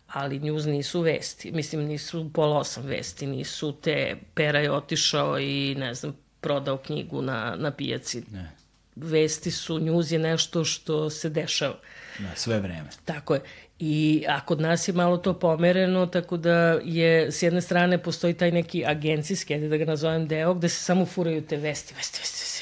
Ali 0.06 0.38
news 0.38 0.64
nisu 0.64 1.00
vesti. 1.00 1.52
Mislim, 1.52 1.84
nisu 1.84 2.30
pola 2.32 2.58
osam 2.58 2.86
vesti, 2.86 3.26
nisu 3.26 3.72
te 3.72 4.16
Pera 4.34 4.58
je 4.58 4.72
otišao 4.72 5.38
i, 5.38 5.74
ne 5.78 5.94
znam, 5.94 6.16
prodao 6.40 6.76
knjigu 6.76 7.22
na, 7.22 7.56
na 7.58 7.70
pijaci. 7.70 8.22
Ne. 8.32 8.50
Vesti 8.96 9.50
su, 9.50 9.78
news 9.78 10.10
je 10.10 10.18
nešto 10.18 10.64
što 10.64 11.10
se 11.10 11.28
dešava. 11.28 11.78
Da, 12.18 12.36
sve 12.36 12.60
vreme. 12.60 12.88
Tako 13.04 13.34
je. 13.34 13.40
I 13.82 14.24
a 14.28 14.40
kod 14.40 14.60
nas 14.60 14.88
je 14.88 14.94
malo 14.94 15.16
to 15.16 15.38
pomereno, 15.38 16.06
tako 16.06 16.36
da 16.36 16.80
je 16.84 17.32
s 17.32 17.42
jedne 17.42 17.60
strane 17.60 18.02
postoji 18.02 18.34
taj 18.34 18.50
neki 18.52 18.84
agencijski, 18.86 19.54
ajde 19.54 19.68
da 19.68 19.76
ga 19.76 19.84
nazovem 19.84 20.28
deo, 20.28 20.54
gde 20.54 20.68
se 20.68 20.84
samo 20.84 21.06
furaju 21.06 21.42
te 21.42 21.56
vesti, 21.56 21.94
vesti, 21.96 22.18
vesti, 22.20 22.40
vesti. 22.40 22.60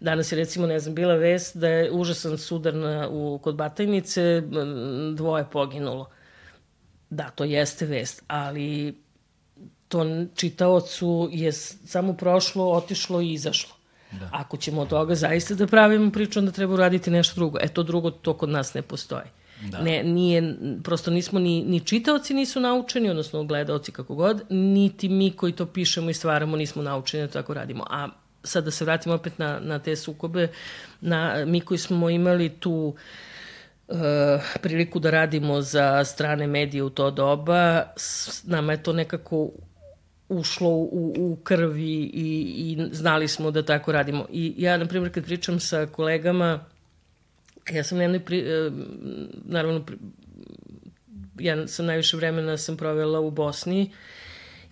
Danas 0.00 0.32
je 0.32 0.36
recimo, 0.36 0.66
ne 0.66 0.78
znam, 0.78 0.94
bila 0.94 1.14
vest 1.14 1.56
da 1.56 1.68
je 1.68 1.90
užasan 1.92 2.38
sudar 2.38 2.74
na, 2.74 3.08
u, 3.10 3.38
kod 3.42 3.56
Batajnice, 3.56 4.42
dvoje 5.14 5.44
poginulo. 5.52 6.10
Da, 7.10 7.30
to 7.30 7.44
jeste 7.44 7.86
vest, 7.86 8.22
ali 8.26 8.98
to 9.88 10.06
čitaocu 10.34 11.28
je 11.32 11.52
samo 11.52 12.12
prošlo, 12.12 12.72
otišlo 12.72 13.20
i 13.20 13.32
izašlo. 13.32 13.74
Da. 14.12 14.28
Ako 14.32 14.56
ćemo 14.56 14.80
od 14.80 14.88
toga 14.88 15.14
zaista 15.14 15.54
da 15.54 15.66
pravimo 15.66 16.12
priču, 16.12 16.38
onda 16.38 16.52
treba 16.52 16.74
uraditi 16.74 17.10
nešto 17.10 17.34
drugo. 17.34 17.58
E, 17.60 17.68
to 17.68 17.82
drugo, 17.82 18.10
to 18.10 18.34
kod 18.34 18.48
nas 18.48 18.74
ne 18.74 18.82
postoji. 18.82 19.26
Da. 19.62 19.82
Ne, 19.82 20.02
nije, 20.02 20.54
prosto 20.84 21.10
nismo 21.10 21.38
ni, 21.38 21.64
ni 21.64 21.80
čitaoci 21.80 22.34
nisu 22.34 22.60
naučeni, 22.60 23.10
odnosno 23.10 23.44
gledaoci 23.44 23.92
kako 23.92 24.14
god, 24.14 24.42
niti 24.50 25.08
mi 25.08 25.30
koji 25.30 25.52
to 25.52 25.66
pišemo 25.66 26.10
i 26.10 26.14
stvaramo 26.14 26.56
nismo 26.56 26.82
naučeni 26.82 27.26
da 27.26 27.32
tako 27.32 27.54
radimo. 27.54 27.84
A 27.90 28.08
sad 28.42 28.64
da 28.64 28.70
se 28.70 28.84
vratimo 28.84 29.14
opet 29.14 29.38
na, 29.38 29.60
na 29.60 29.78
te 29.78 29.96
sukobe, 29.96 30.48
na, 31.00 31.44
mi 31.46 31.60
koji 31.60 31.78
smo 31.78 32.10
imali 32.10 32.48
tu 32.48 32.96
uh, 33.88 33.96
priliku 34.62 34.98
da 34.98 35.10
radimo 35.10 35.60
za 35.60 36.04
strane 36.04 36.46
medije 36.46 36.82
u 36.82 36.90
to 36.90 37.10
doba, 37.10 37.82
s, 37.96 38.44
nama 38.44 38.72
je 38.72 38.82
to 38.82 38.92
nekako 38.92 39.50
ušlo 40.28 40.68
u, 40.70 41.14
u 41.18 41.36
krvi 41.42 42.10
i, 42.14 42.54
i 42.56 42.88
znali 42.92 43.28
smo 43.28 43.50
da 43.50 43.62
tako 43.62 43.92
radimo. 43.92 44.26
I 44.30 44.54
ja, 44.56 44.76
na 44.76 44.86
primjer, 44.86 45.14
kad 45.14 45.24
pričam 45.24 45.60
sa 45.60 45.86
kolegama, 45.86 46.64
ja 47.72 47.84
sam 47.84 48.00
jednoj, 48.00 48.24
pri, 48.24 48.38
e, 48.38 48.70
naravno, 49.44 49.86
pri, 49.86 49.96
ja 51.38 51.66
sam 51.66 51.86
najviše 51.86 52.16
vremena 52.16 52.56
sam 52.56 52.76
provela 52.76 53.20
u 53.20 53.30
Bosni 53.30 53.90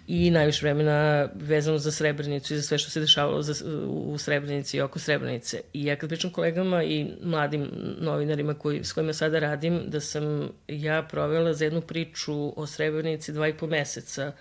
i 0.06 0.30
najviše 0.30 0.66
vremena 0.66 1.28
vezano 1.34 1.78
za 1.78 1.92
Srebrenicu 1.92 2.54
i 2.54 2.56
za 2.56 2.62
sve 2.62 2.78
što 2.78 2.90
se 2.90 3.00
dešavalo 3.00 3.42
za, 3.42 3.64
u 3.86 4.18
Srebrenici 4.18 4.76
i 4.76 4.80
oko 4.80 4.98
Srebrenice. 4.98 5.60
I 5.72 5.84
ja 5.84 5.96
kad 5.96 6.08
pričam 6.08 6.30
kolegama 6.30 6.82
i 6.82 7.06
mladim 7.22 7.70
novinarima 7.98 8.54
koji, 8.54 8.84
s 8.84 8.92
kojima 8.92 9.12
sada 9.12 9.38
radim, 9.38 9.80
da 9.86 10.00
sam 10.00 10.48
ja 10.68 11.02
provela 11.02 11.52
za 11.52 11.64
jednu 11.64 11.80
priču 11.80 12.60
o 12.60 12.66
Srebrenici 12.66 13.32
dva 13.32 13.48
i 13.48 13.56
po 13.56 13.66
meseca 13.66 14.32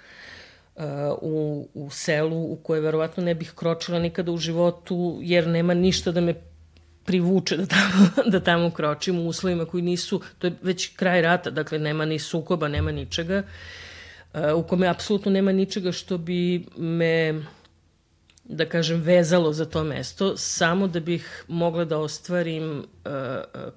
uh, 0.76 0.84
u, 1.22 1.68
u 1.73 1.90
selu 1.90 2.52
u 2.52 2.56
koje 2.64 2.82
verovatno 2.82 3.23
ne 3.23 3.36
bih 3.36 3.52
kročila 3.56 3.99
nikada 3.99 4.32
u 4.32 4.38
životu, 4.38 5.19
jer 5.22 5.48
nema 5.48 5.73
ništa 5.73 6.11
da 6.11 6.22
me 6.22 6.34
privuče 7.06 7.57
da 7.57 7.65
tamo, 7.65 8.10
da 8.32 8.40
tamo 8.40 8.69
kročim 8.69 9.19
u 9.19 9.27
uslovima 9.27 9.65
koji 9.65 9.84
nisu, 9.84 10.22
to 10.40 10.48
je 10.48 10.53
već 10.61 10.95
kraj 10.95 11.22
rata, 11.22 11.49
dakle 11.49 11.80
nema 11.80 12.06
ni 12.06 12.19
sukoba, 12.19 12.68
nema 12.68 12.91
ničega, 12.91 13.44
uh, 14.34 14.40
u 14.56 14.64
kome 14.64 14.88
apsolutno 14.88 15.32
nema 15.32 15.52
ničega 15.52 15.91
što 15.91 16.18
bi 16.18 16.65
me 16.77 17.41
da 18.48 18.65
kažem, 18.65 19.02
vezalo 19.02 19.53
za 19.53 19.65
to 19.65 19.84
mesto, 19.84 20.38
samo 20.38 20.88
da 20.88 20.99
bih 20.99 21.45
mogla 21.48 21.86
da 21.86 21.98
ostvarim 21.98 22.80
uh, 22.80 22.84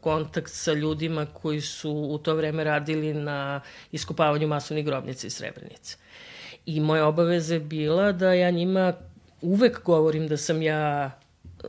kontakt 0.01 0.51
sa 0.53 0.73
ljudima 0.73 1.27
koji 1.27 1.61
su 1.61 1.91
u 1.91 2.19
to 2.19 2.35
vreme 2.35 2.65
radili 2.65 3.15
na 3.15 3.61
iskopavanju 3.93 4.49
masovnih 4.49 4.85
grobnica 4.85 5.27
iz 5.27 5.35
Srebrenice. 5.35 5.97
I 6.67 6.81
moja 6.81 7.07
obaveza 7.07 7.55
je 7.55 7.61
bila 7.61 8.13
da 8.13 8.33
ja 8.33 8.51
njima 8.51 8.93
uvek 9.41 9.83
govorim 9.85 10.29
da 10.29 10.37
sam 10.37 10.63
ja 10.63 11.11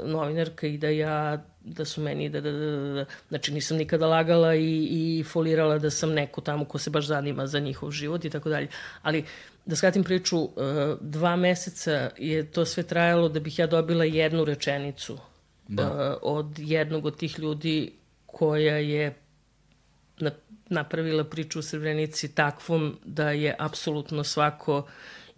novinarka 0.03 0.67
i 0.67 0.77
da 0.77 0.89
ja 0.89 1.43
da 1.61 1.85
su 1.85 2.01
meni, 2.01 2.29
da, 2.29 2.41
da, 2.41 2.51
da, 2.51 2.65
da, 2.65 2.93
da. 2.93 3.05
znači 3.29 3.53
nisam 3.53 3.77
nikada 3.77 4.07
lagala 4.07 4.55
i, 4.55 4.87
i 4.91 5.23
folirala 5.23 5.77
da 5.77 5.89
sam 5.89 6.13
neko 6.13 6.41
tamo 6.41 6.65
ko 6.65 6.77
se 6.77 6.89
baš 6.89 7.05
zanima 7.05 7.47
za 7.47 7.59
njihov 7.59 7.91
život 7.91 8.25
i 8.25 8.29
tako 8.29 8.49
dalje. 8.49 8.67
Ali 9.01 9.25
da 9.65 9.75
skratim 9.75 10.03
priču, 10.03 10.39
uh, 10.39 10.51
dva 11.01 11.35
meseca 11.35 12.09
je 12.17 12.51
to 12.51 12.65
sve 12.65 12.83
trajalo 12.83 13.29
da 13.29 13.39
bih 13.39 13.59
ja 13.59 13.67
dobila 13.67 14.03
jednu 14.03 14.45
rečenicu 14.45 15.17
da. 15.67 15.83
uh, 15.83 16.17
od 16.21 16.59
jednog 16.59 17.05
od 17.05 17.17
tih 17.17 17.39
ljudi 17.39 17.91
koja 18.25 18.77
je 18.77 19.15
na, 20.19 20.31
napravila 20.69 21.23
priču 21.23 21.59
u 21.59 21.61
Srebrenici 21.61 22.35
takvom 22.35 22.99
da 23.05 23.31
je 23.31 23.55
apsolutno 23.59 24.23
svako 24.23 24.87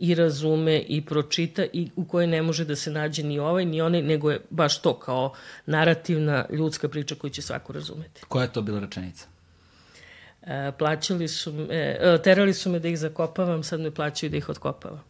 i 0.01 0.15
razume 0.15 0.79
i 0.79 1.01
pročita 1.05 1.63
i 1.73 1.89
u 1.95 2.05
kojoj 2.05 2.27
ne 2.27 2.41
može 2.41 2.65
da 2.65 2.75
se 2.75 2.91
nađe 2.91 3.23
ni 3.23 3.39
ovaj 3.39 3.65
ni 3.65 3.81
onaj, 3.81 4.01
nego 4.01 4.31
je 4.31 4.41
baš 4.49 4.81
to 4.81 4.99
kao 4.99 5.33
narativna 5.65 6.45
ljudska 6.49 6.89
priča 6.89 7.15
koju 7.15 7.31
će 7.31 7.41
svako 7.41 7.73
razumeti. 7.73 8.21
Koja 8.27 8.43
je 8.43 8.53
to 8.53 8.61
bila 8.61 8.79
rečenica? 8.79 9.27
E, 10.41 10.71
plaćali 10.79 11.27
su 11.27 11.53
me, 11.53 11.67
e, 11.69 12.17
terali 12.23 12.53
su 12.53 12.71
me 12.71 12.79
da 12.79 12.87
ih 12.87 12.99
zakopavam, 12.99 13.63
sad 13.63 13.79
me 13.79 13.91
plaćaju 13.91 14.29
da 14.29 14.37
ih 14.37 14.49
otkopavam. 14.49 15.03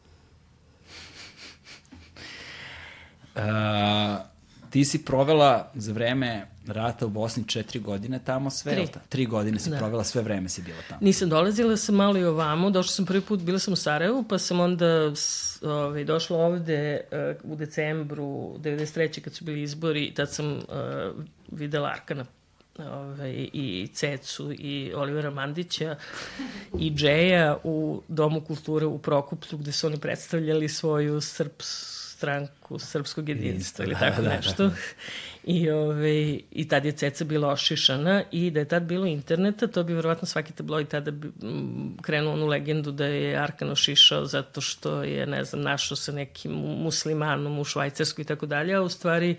Uh, 3.35 3.41
ti 4.71 4.85
si 4.85 5.05
provela 5.05 5.71
za 5.75 5.93
vreme 5.93 6.47
rata 6.67 7.05
u 7.05 7.09
Bosni 7.09 7.47
četiri 7.47 7.79
godine 7.79 8.19
tamo 8.25 8.49
sve? 8.49 8.73
Tri. 8.73 8.87
Tri 9.09 9.25
godine 9.25 9.59
si 9.59 9.69
da. 9.69 9.77
provela, 9.77 10.03
sve 10.03 10.21
vreme 10.21 10.49
si 10.49 10.61
bila 10.61 10.77
tamo. 10.89 10.99
Nisam 11.01 11.29
dolazila 11.29 11.77
sam 11.77 11.95
malo 11.95 12.17
i 12.17 12.23
ovamo, 12.23 12.69
došla 12.69 12.91
sam 12.91 13.05
prvi 13.05 13.21
put, 13.21 13.39
bila 13.39 13.59
sam 13.59 13.73
u 13.73 13.75
Sarajevu, 13.75 14.23
pa 14.29 14.37
sam 14.37 14.59
onda 14.59 15.11
ovaj, 15.61 16.03
došla 16.03 16.37
ovde 16.37 17.01
uh, 17.43 17.51
u 17.51 17.55
decembru 17.55 18.25
93. 18.57 19.21
kad 19.21 19.33
su 19.33 19.45
bili 19.45 19.61
izbori, 19.61 20.13
tad 20.13 20.33
sam 20.33 20.51
uh, 20.51 20.61
videla 21.51 21.89
Arkana 21.89 22.25
ovaj, 22.79 23.49
i 23.53 23.89
Cecu 23.93 24.51
i 24.51 24.93
Olivera 24.95 25.29
Mandića 25.29 25.95
i 26.79 26.91
Džeja 26.95 27.57
u 27.63 28.01
Domu 28.07 28.41
kulture 28.41 28.85
u 28.85 28.97
Prokupcu 28.97 29.57
gde 29.57 29.71
su 29.71 29.87
oni 29.87 29.99
predstavljali 29.99 30.69
svoju 30.69 31.21
srps, 31.21 31.90
stranku 32.21 32.79
srpskog 32.79 33.29
jedinstva 33.29 33.85
ili 33.85 33.93
da, 33.93 33.99
tako 33.99 34.21
da, 34.21 34.29
da, 34.29 34.35
nešto. 34.35 34.67
Da. 34.67 34.75
I, 35.43 35.69
ove, 35.69 36.39
I 36.51 36.67
tad 36.67 36.85
je 36.85 36.91
Ceca 36.91 37.25
bila 37.25 37.49
ošišana 37.51 38.23
i 38.31 38.51
da 38.51 38.59
je 38.59 38.67
tad 38.67 38.83
bilo 38.83 39.05
interneta, 39.05 39.67
to 39.67 39.83
bi 39.83 39.93
verovatno 39.93 40.27
svaki 40.27 40.53
tabloid 40.53 40.87
tada 40.87 41.11
bi 41.11 41.31
krenuo 42.01 42.33
onu 42.33 42.47
legendu 42.47 42.91
da 42.91 43.05
je 43.05 43.37
Arkan 43.37 43.71
ošišao 43.71 44.25
zato 44.25 44.61
što 44.61 45.03
je, 45.03 45.25
ne 45.25 45.43
znam, 45.43 45.61
našao 45.61 45.97
sa 45.97 46.11
nekim 46.11 46.51
muslimanom 46.83 47.59
u 47.59 47.63
Švajcarsku 47.63 48.21
i 48.21 48.25
tako 48.25 48.45
dalje, 48.45 48.73
a 48.73 48.81
u 48.81 48.89
stvari 48.89 49.35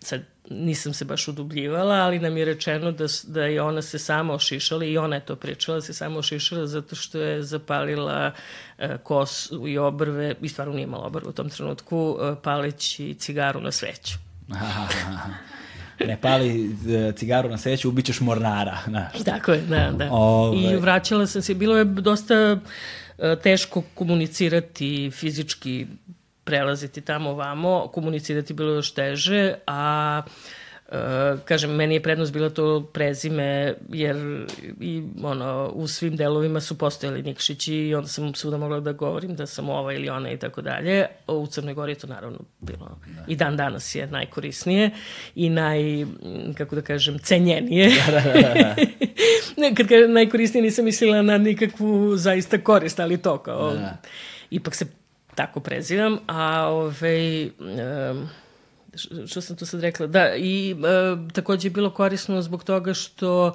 sad 0.00 0.20
nisam 0.50 0.94
se 0.94 1.04
baš 1.04 1.28
udubljivala, 1.28 1.94
ali 1.94 2.18
nam 2.18 2.36
je 2.36 2.44
rečeno 2.44 2.92
da, 2.92 3.04
da 3.26 3.44
je 3.44 3.62
ona 3.62 3.82
se 3.82 3.98
sama 3.98 4.34
ošišala 4.34 4.84
i 4.84 4.98
ona 4.98 5.16
je 5.16 5.24
to 5.24 5.36
pričala, 5.36 5.80
se 5.80 5.94
sama 5.94 6.18
ošišala 6.18 6.66
zato 6.66 6.96
što 6.96 7.18
je 7.18 7.42
zapalila 7.42 8.32
e, 8.78 8.98
kosu 9.02 9.68
i 9.68 9.78
obrve, 9.78 10.34
i 10.42 10.48
stvarno 10.48 10.74
nije 10.74 10.84
imala 10.84 11.06
obrve 11.06 11.28
u 11.28 11.32
tom 11.32 11.50
trenutku, 11.50 12.18
e, 12.20 12.34
paleći 12.42 13.14
cigaru 13.18 13.60
na 13.60 13.72
sveću. 13.72 14.14
ne 16.06 16.18
pali 16.20 16.76
e, 16.88 17.12
cigaru 17.12 17.48
na 17.48 17.58
sveću, 17.58 17.88
ubićeš 17.88 18.20
mornara. 18.20 18.78
Znaš. 18.86 19.24
Tako 19.24 19.52
je, 19.52 19.60
da, 19.60 19.92
da. 19.92 20.08
Ove... 20.10 20.58
I 20.58 20.66
ovaj. 20.66 20.76
vraćala 20.76 21.26
sam 21.26 21.42
se, 21.42 21.54
bilo 21.54 21.76
je 21.76 21.84
dosta 21.84 22.34
e, 23.18 23.36
teško 23.42 23.82
komunicirati 23.94 25.10
fizički 25.10 25.86
prelaziti 26.46 27.00
tamo 27.00 27.34
vamo, 27.34 27.88
komunicirati 27.94 28.54
bilo 28.54 28.72
još 28.72 28.94
teže, 28.94 29.54
a 29.66 30.22
Uh, 30.88 31.40
kažem, 31.44 31.70
meni 31.70 31.94
je 31.94 32.02
prednost 32.02 32.32
bilo 32.32 32.50
to 32.50 32.90
prezime, 32.92 33.74
jer 33.92 34.46
i, 34.80 35.02
ono, 35.22 35.70
u 35.74 35.86
svim 35.88 36.16
delovima 36.16 36.60
su 36.60 36.78
postojali 36.78 37.22
Nikšići 37.22 37.74
i 37.74 37.94
onda 37.94 38.08
sam 38.08 38.34
svuda 38.34 38.56
mogla 38.56 38.80
da 38.80 38.92
govorim 38.92 39.36
da 39.36 39.46
sam 39.46 39.68
ova 39.68 39.92
ili 39.92 40.08
ona 40.08 40.30
i 40.30 40.38
tako 40.38 40.62
dalje. 40.62 41.06
U 41.26 41.46
Crnoj 41.46 41.74
Gori 41.74 41.92
je 41.92 41.98
to 41.98 42.06
naravno 42.06 42.38
bilo 42.60 42.98
da. 43.06 43.24
i 43.28 43.36
dan 43.36 43.56
danas 43.56 43.94
je 43.94 44.06
najkorisnije 44.06 44.90
i 45.34 45.50
naj, 45.50 46.06
kako 46.58 46.74
da 46.74 46.82
kažem, 46.82 47.18
cenjenije. 47.18 47.90
Da, 48.06 48.12
da, 48.12 48.32
da, 48.32 48.54
da. 48.54 48.74
ne, 49.60 49.74
kad 49.74 49.88
kažem 49.88 50.12
najkorisnije 50.12 50.62
nisam 50.62 50.84
mislila 50.84 51.22
na 51.22 51.38
nikakvu 51.38 52.16
zaista 52.16 52.58
korist, 52.58 53.00
ali 53.00 53.22
to 53.22 53.38
kao... 53.38 53.72
Da. 53.74 53.96
Ipak 54.50 54.74
se 54.74 54.86
tako 55.36 55.60
prezivam, 55.60 56.18
a 56.26 56.66
ovaj, 56.68 57.44
um, 57.46 58.28
što 59.26 59.40
sam 59.40 59.56
tu 59.56 59.66
sad 59.66 59.80
rekla, 59.80 60.06
da, 60.06 60.36
i 60.36 60.76
takođe 61.32 61.66
je 61.66 61.70
bilo 61.70 61.90
korisno 61.90 62.42
zbog 62.42 62.64
toga 62.64 62.94
što 62.94 63.52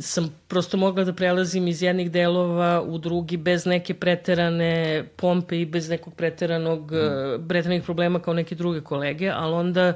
sam 0.00 0.34
prosto 0.48 0.76
mogla 0.76 1.04
da 1.04 1.12
prelazim 1.12 1.68
iz 1.68 1.82
jednih 1.82 2.10
delova 2.10 2.82
u 2.82 2.98
drugi 2.98 3.36
bez 3.36 3.66
neke 3.66 3.94
preterane 3.94 5.04
pompe 5.16 5.60
i 5.60 5.66
bez 5.66 5.88
nekog 5.88 6.14
preteranog, 6.14 6.92
mm. 6.92 7.48
preteranih 7.48 7.82
problema 7.82 8.20
kao 8.20 8.34
neke 8.34 8.54
druge 8.54 8.80
kolege, 8.80 9.30
ali 9.34 9.54
onda 9.54 9.94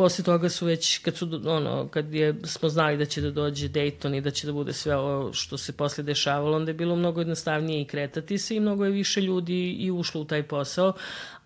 posle 0.00 0.24
toga 0.24 0.48
su 0.48 0.66
već, 0.66 0.98
kad 0.98 1.16
su, 1.16 1.40
ono, 1.46 1.88
kad 1.88 2.14
je, 2.14 2.34
smo 2.44 2.68
znali 2.68 2.96
da 2.96 3.04
će 3.04 3.20
da 3.20 3.30
dođe 3.30 3.68
Dayton 3.68 4.16
i 4.16 4.20
da 4.20 4.30
će 4.30 4.46
da 4.46 4.52
bude 4.52 4.72
sve 4.72 4.96
ovo 4.96 5.32
što 5.32 5.58
se 5.58 5.72
posle 5.72 6.04
dešavalo, 6.04 6.56
onda 6.56 6.70
je 6.70 6.74
bilo 6.74 6.96
mnogo 6.96 7.20
jednostavnije 7.20 7.82
i 7.82 7.84
kretati 7.84 8.38
se 8.38 8.56
i 8.56 8.60
mnogo 8.60 8.84
je 8.84 8.90
više 8.90 9.20
ljudi 9.20 9.72
i 9.72 9.90
ušlo 9.90 10.20
u 10.20 10.24
taj 10.24 10.42
posao. 10.42 10.92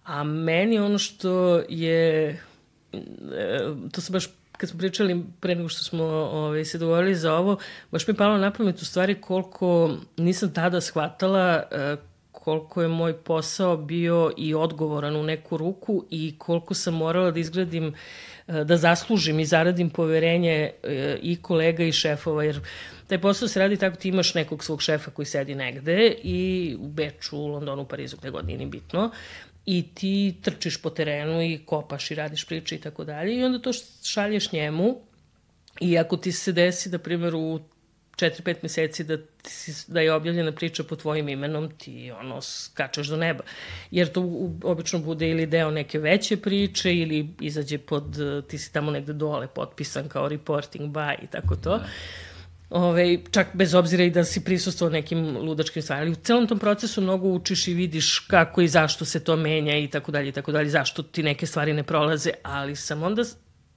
A 0.05 0.25
meni 0.25 0.79
ono 0.79 0.99
što 0.99 1.63
je, 1.69 2.29
e, 2.31 3.61
to 3.93 4.01
se 4.01 4.13
baš 4.13 4.29
kad 4.53 4.71
smo 4.71 4.79
pričali 4.79 5.25
pre 5.41 5.55
nego 5.55 5.69
što 5.69 5.83
smo 5.83 6.05
ovaj, 6.05 6.65
se 6.65 6.79
dogovorili 6.79 7.15
za 7.15 7.35
ovo, 7.35 7.57
baš 7.91 8.07
mi 8.07 8.13
je 8.13 8.17
palo 8.17 8.39
na 8.39 8.53
pamet 8.53 8.83
u 8.83 8.85
stvari 8.85 9.21
koliko 9.21 9.97
nisam 10.17 10.53
tada 10.53 10.81
shvatala 10.81 11.63
e, 11.71 11.97
koliko 12.33 12.83
je 12.83 12.89
moj 12.89 13.13
posao 13.13 13.77
bio 13.77 14.33
i 14.37 14.55
odgovoran 14.55 15.17
u 15.17 15.23
neku 15.23 15.57
ruku 15.57 16.05
i 16.11 16.35
koliko 16.39 16.75
sam 16.75 16.95
morala 16.95 17.31
da 17.31 17.41
izgradim 17.41 17.89
uh, 17.89 17.95
da 18.47 18.77
zaslužim 18.77 19.41
i 19.41 19.45
zaradim 19.45 19.91
poverenje 19.91 20.71
e, 20.83 21.19
i 21.23 21.37
kolega 21.37 21.85
i 21.85 21.93
šefova, 21.93 22.45
jer 22.45 22.61
taj 23.07 23.21
posao 23.21 23.49
se 23.49 23.61
radi 23.61 23.77
tako, 23.77 23.97
ti 23.97 24.09
imaš 24.09 24.35
nekog 24.35 24.65
svog 24.65 24.83
šefa 24.83 25.11
koji 25.11 25.27
sedi 25.27 25.55
negde 25.55 26.15
i 26.23 26.77
u 26.81 26.89
Beču, 26.89 27.39
u 27.39 27.47
Londonu, 27.47 27.83
u 27.83 27.87
Parizu, 27.87 28.17
gde 28.17 28.31
god 28.31 28.47
nije 28.47 28.59
ni 28.59 28.67
bitno, 28.67 29.11
i 29.67 29.85
ti 29.95 30.35
trčiš 30.43 30.83
po 30.83 30.91
terenu 30.91 31.43
i 31.43 31.61
kopaš 31.67 32.11
i 32.11 32.15
radiš 32.15 32.45
priče 32.45 32.75
i 32.75 32.81
tako 32.81 33.05
dalje 33.05 33.37
i 33.37 33.45
onda 33.45 33.59
to 33.59 33.71
šalješ 34.03 34.53
njemu 34.53 34.97
i 35.81 35.99
ako 35.99 36.17
ti 36.17 36.33
se 36.33 36.53
desi 36.53 36.91
da, 36.91 36.99
primjer, 36.99 37.35
u 37.35 37.61
4-5 38.17 38.57
meseci 38.63 39.05
da, 39.05 39.17
da 39.87 40.01
je 40.01 40.13
objavljena 40.13 40.53
priča 40.53 40.85
po 40.85 40.97
tvojim 40.97 41.29
imenom, 41.29 41.71
ti 41.79 42.13
ono 42.21 42.41
skačeš 42.41 43.07
do 43.07 43.17
neba. 43.17 43.45
Jer 43.91 44.09
to 44.09 44.51
obično 44.63 44.99
bude 44.99 45.31
ili 45.31 45.47
deo 45.47 45.71
neke 45.71 45.99
veće 45.99 46.37
priče 46.37 46.95
ili 46.95 47.29
izađe 47.41 47.79
pod, 47.79 48.17
ti 48.49 48.59
si 48.59 48.73
tamo 48.73 48.91
negde 48.91 49.13
dole 49.13 49.47
potpisan 49.47 50.09
kao 50.09 50.29
reporting 50.29 50.93
by 50.93 51.15
i 51.23 51.27
tako 51.27 51.57
to. 51.57 51.79
Da. 51.79 51.87
Ove, 52.71 53.19
čak 53.31 53.47
bez 53.55 53.75
obzira 53.75 54.05
i 54.05 54.11
da 54.11 54.25
si 54.25 54.45
prisustuo 54.45 54.89
nekim 54.89 55.37
ludačkim 55.37 55.83
stvarima. 55.83 56.13
U 56.13 56.15
celom 56.15 56.47
tom 56.47 56.59
procesu 56.59 57.01
mnogo 57.01 57.29
učiš 57.29 57.69
i 57.69 57.75
vidiš 57.75 58.19
kako 58.19 58.61
i 58.61 58.69
zašto 58.69 59.05
se 59.05 59.25
to 59.25 59.37
menja 59.37 59.79
i 59.79 59.89
tako 59.89 60.13
dalje 60.13 60.29
i 60.29 60.33
tako 60.33 60.53
dalje, 60.53 60.71
zašto 60.71 61.03
ti 61.03 61.23
neke 61.23 61.47
stvari 61.47 61.73
ne 61.73 61.83
prolaze, 61.83 62.31
ali 62.43 62.77
sam 62.77 63.03
onda 63.03 63.23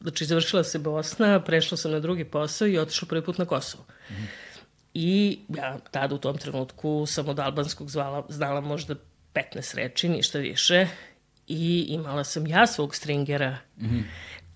Znači, 0.01 0.25
završila 0.25 0.63
se 0.63 0.79
Bosna, 0.79 1.39
prešla 1.39 1.77
sam 1.77 1.91
na 1.91 1.99
drugi 1.99 2.25
posao 2.25 2.67
i 2.67 2.77
otišla 2.77 3.07
prvi 3.07 3.21
put 3.25 3.37
na 3.37 3.45
Kosovo. 3.45 3.85
Mm. 4.09 4.13
I 4.93 5.39
ja 5.49 5.77
tada 5.91 6.15
u 6.15 6.17
tom 6.17 6.37
trenutku 6.37 7.05
sam 7.05 7.29
od 7.29 7.39
albanskog 7.39 7.89
zvala, 7.89 8.25
znala 8.29 8.61
možda 8.61 8.95
15 9.33 9.75
reči, 9.75 10.09
ništa 10.09 10.39
više. 10.39 10.87
I 11.47 11.85
imala 11.89 12.23
sam 12.23 12.47
ja 12.47 12.67
svog 12.67 12.95
stringera 12.95 13.57
mm 13.77 13.85
-hmm 13.85 14.03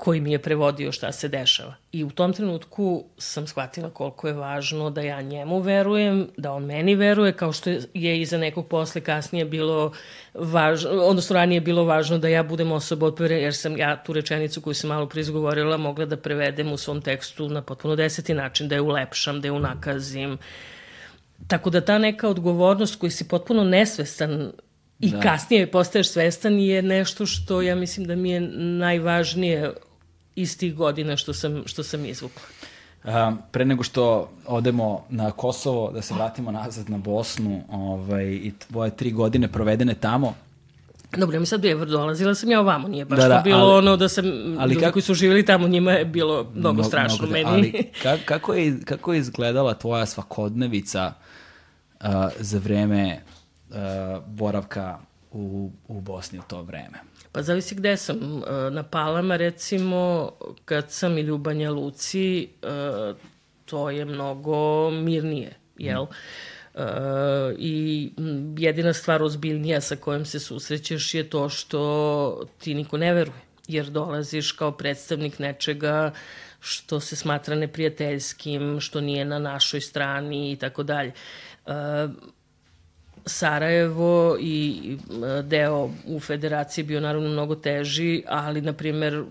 koji 0.02 0.22
mi 0.22 0.32
je 0.32 0.40
prevodio 0.40 0.91
šta 0.91 1.11
se 1.11 1.28
dešava. 1.28 1.76
I 1.91 2.03
u 2.03 2.10
tom 2.10 2.34
trenutku 2.34 3.03
sam 3.18 3.48
shvatila 3.48 3.90
koliko 3.90 4.28
je 4.28 4.34
važno 4.34 4.90
da 4.90 5.02
ja 5.02 5.22
njemu 5.22 5.60
verujem, 5.60 6.28
da 6.38 6.52
on 6.52 6.65
meni 6.65 6.95
veruje, 6.95 7.34
kao 7.34 7.53
što 7.53 7.69
je 7.94 8.22
i 8.22 8.26
za 8.26 8.38
nekog 8.38 8.68
posle 8.68 9.02
kasnije 9.02 9.45
bilo 9.45 9.91
važno, 10.34 10.90
odnosno 10.91 11.34
ranije 11.34 11.61
bilo 11.61 11.84
važno 11.84 12.18
da 12.18 12.28
ja 12.28 12.44
budem 12.44 12.72
osoba 12.72 13.07
od 13.07 13.15
prve, 13.15 13.41
jer 13.41 13.53
sam 13.56 13.78
ja 13.78 14.03
tu 14.03 14.14
rečenicu 14.14 14.61
koju 14.61 14.73
sam 14.73 14.88
malo 14.88 15.10
prizgovorila 15.10 15.78
mogla 15.78 16.06
da 16.06 16.18
prevedem 16.18 16.72
u 16.72 16.78
svom 16.78 17.02
tekstu 17.02 17.49
na 17.49 17.61
potpuno 17.61 17.95
deseti 17.95 18.34
način, 18.34 18.68
da 18.68 18.76
je 18.76 18.82
ulepšam, 18.82 19.41
da 19.41 19.48
je 19.48 19.52
unakazim. 19.52 20.38
Tako 21.48 21.69
da 21.69 21.82
ta 21.82 21.98
neka 21.98 22.30
odgovornost 22.30 22.95
koju 22.95 23.11
si 23.11 23.28
potpuno 23.28 23.64
nesvestan 23.64 24.52
i 24.99 25.11
da. 25.11 25.19
kasnije 25.19 25.72
postaješ 25.72 26.10
svestan 26.10 26.60
je 26.60 26.82
nešto 26.82 27.26
što 27.26 27.61
ja 27.61 27.76
mislim 27.76 28.07
da 28.07 28.15
mi 28.15 28.32
je 28.32 28.41
najvažnije 28.82 29.73
iz 30.41 30.57
tih 30.57 30.76
godina 30.76 31.18
što 31.18 31.34
sam, 31.34 31.63
što 31.65 31.84
sam 31.84 32.05
izvukla. 32.05 32.41
Um, 33.03 33.38
pre 33.51 33.65
nego 33.65 33.84
što 33.84 34.30
odemo 34.45 35.05
na 35.09 35.31
Kosovo, 35.31 35.91
da 35.91 36.01
se 36.01 36.13
vratimo 36.13 36.51
nazad 36.51 36.89
na 36.89 36.97
Bosnu 36.97 37.63
ovaj, 37.72 38.26
i 38.26 38.53
tvoje 38.68 38.91
tri 38.95 39.11
godine 39.11 39.47
provedene 39.47 39.93
tamo, 39.93 40.35
Dobro, 41.18 41.39
mi 41.39 41.45
sad 41.45 41.61
Beograd 41.61 41.89
dolazila 41.89 42.35
sam 42.35 42.51
ja 42.51 42.59
ovamo, 42.59 42.88
nije 42.88 43.05
baš 43.05 43.19
da, 43.19 43.27
da, 43.27 43.41
bilo 43.43 43.59
ali, 43.59 43.77
ono 43.77 43.97
da 43.97 44.09
sam, 44.09 44.26
ali 44.59 44.73
ljudi 44.73 44.80
kako, 44.80 44.93
koji 44.93 45.03
su 45.03 45.13
živjeli 45.13 45.45
tamo, 45.45 45.68
njima 45.68 45.91
je 45.91 46.05
bilo 46.05 46.35
mnogo, 46.35 46.59
mnogo 46.59 46.84
strašno 46.84 47.27
mnogo, 47.27 47.34
meni. 47.34 47.49
Ali 47.51 47.89
kako, 48.26 48.53
je, 48.53 48.80
kako 48.85 49.13
je 49.13 49.19
izgledala 49.19 49.73
tvoja 49.73 50.05
svakodnevica 50.05 51.13
uh, 51.99 52.07
za 52.39 52.59
vreme 52.59 53.22
uh, 53.69 53.76
boravka 54.27 54.99
u, 55.32 55.72
u 55.88 56.02
Bosni 56.02 56.40
u 56.40 56.44
to 56.48 56.62
vreme? 56.62 56.98
Pa 57.32 57.41
zavisi 57.41 57.76
gde 57.76 57.98
sam. 57.98 58.18
Uh, 58.18 58.44
na 58.72 58.84
Palama, 58.84 59.36
recimo, 59.36 60.32
kad 60.66 60.91
sam 60.91 61.18
ili 61.18 61.32
u 61.32 61.38
Banja 61.38 61.72
Luci, 61.72 62.49
uh, 62.64 63.18
to 63.66 63.90
je 63.90 64.06
mnogo 64.06 64.90
mirnije, 64.91 65.56
jel? 65.78 66.03
Mm 66.03 66.62
Uh, 66.74 66.82
I 67.58 68.12
jedina 68.58 68.94
stvar 68.94 69.24
ozbiljnija 69.24 69.82
sa 69.82 69.95
kojom 69.95 70.26
se 70.26 70.40
susrećeš 70.40 71.14
je 71.14 71.30
to 71.30 71.49
što 71.49 72.44
ti 72.60 72.74
niko 72.74 72.98
ne 72.98 73.14
veruje, 73.14 73.41
jer 73.68 73.86
dolaziš 73.86 74.52
kao 74.52 74.72
predstavnik 74.72 75.40
nečega 75.40 76.14
što 76.60 76.99
se 76.99 77.16
smatra 77.16 77.56
neprijateljskim, 77.56 78.80
što 78.80 79.02
nije 79.02 79.26
na 79.26 79.40
našoj 79.40 79.82
strani 79.82 80.52
i 80.52 80.56
tako 80.56 80.84
dalje. 80.84 81.12
Sarajevo 83.26 84.38
i 84.39 84.98
deo 85.43 85.89
u 86.06 86.19
federaciji 86.19 86.84
bio 86.84 86.99
naravno 86.99 87.30
mnogo 87.30 87.56
teži, 87.56 88.23
ali 88.27 88.61
na 88.61 88.73
primer 88.73 89.14
e, 89.14 89.23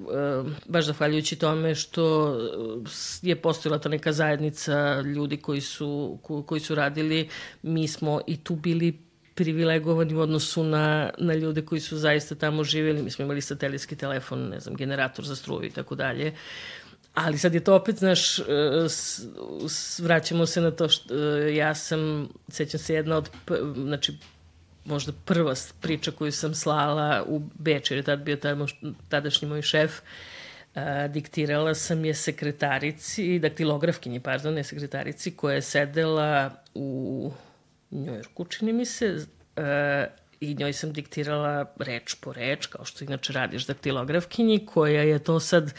baš 0.67 0.87
zahvaljujući 0.87 1.37
tome 1.37 1.75
što 1.75 2.37
je 3.23 3.37
postojala 3.37 3.79
ta 3.79 3.89
neka 3.89 4.13
zajednica 4.13 5.01
ljudi 5.01 5.37
koji 5.37 5.61
su, 5.61 6.19
koji 6.47 6.61
su 6.61 6.75
radili, 6.75 7.29
mi 7.63 7.89
smo 7.89 8.21
i 8.27 8.37
tu 8.37 8.55
bili 8.55 8.99
privilegovani 9.35 10.15
u 10.15 10.21
odnosu 10.21 10.65
na, 10.65 11.11
na 11.19 11.35
ljude 11.35 11.63
koji 11.63 11.81
su 11.81 11.97
zaista 11.97 12.35
tamo 12.35 12.65
živjeli. 12.65 13.03
Mi 13.03 13.11
smo 13.11 13.25
imali 13.25 13.41
satelitski 13.41 13.97
telefon, 13.97 14.49
ne 14.49 14.61
znam, 14.61 14.77
generator 14.77 15.25
za 15.25 15.37
struju 15.37 15.65
i 15.65 15.71
tako 15.71 15.95
dalje. 15.95 16.35
Ali 17.15 17.39
sad 17.39 17.55
je 17.55 17.65
to 17.65 17.75
opet, 17.75 17.99
znaš, 17.99 18.39
e, 18.39 18.43
vraćamo 19.99 20.47
se 20.47 20.61
na 20.61 20.71
to 20.71 20.89
što 20.89 21.15
e, 21.15 21.55
ja 21.55 21.75
sam, 21.75 22.29
sećam 22.49 22.81
se 22.81 22.95
jedna 22.95 23.17
od, 23.17 23.31
znači, 23.77 24.13
možda 24.85 25.13
prva 25.25 25.55
priča 25.81 26.11
koju 26.11 26.33
sam 26.33 26.55
slala 26.55 27.25
u 27.27 27.39
Beč, 27.55 27.91
jer 27.91 27.99
je 27.99 28.03
tad 28.03 28.21
bio 28.21 28.39
tadašnji 29.09 29.49
moj 29.49 29.63
šef, 29.63 30.01
a, 30.75 30.81
e, 30.81 31.09
diktirala 31.09 31.75
sam 31.75 32.05
je 32.05 32.15
sekretarici, 32.15 33.39
daktilografkinji, 33.39 34.21
pardon, 34.21 34.55
ne 34.55 34.65
sekretarici, 34.65 35.37
koja 35.37 35.55
je 35.55 35.63
sedela 35.63 36.51
u 36.75 37.33
Njujorku, 37.91 38.45
čini 38.45 38.73
mi 38.73 38.85
se, 38.85 39.27
a, 39.57 40.05
i 40.41 40.55
njoj 40.55 40.73
sam 40.73 40.93
diktirala 40.93 41.75
reč 41.79 42.15
po 42.21 42.33
reč, 42.33 42.67
kao 42.67 42.85
što 42.85 43.05
inače 43.05 43.33
radiš 43.33 43.67
daktilografkinji, 43.67 44.67
koja 44.67 45.03
je 45.03 45.19
to 45.19 45.41
sad 45.41 45.75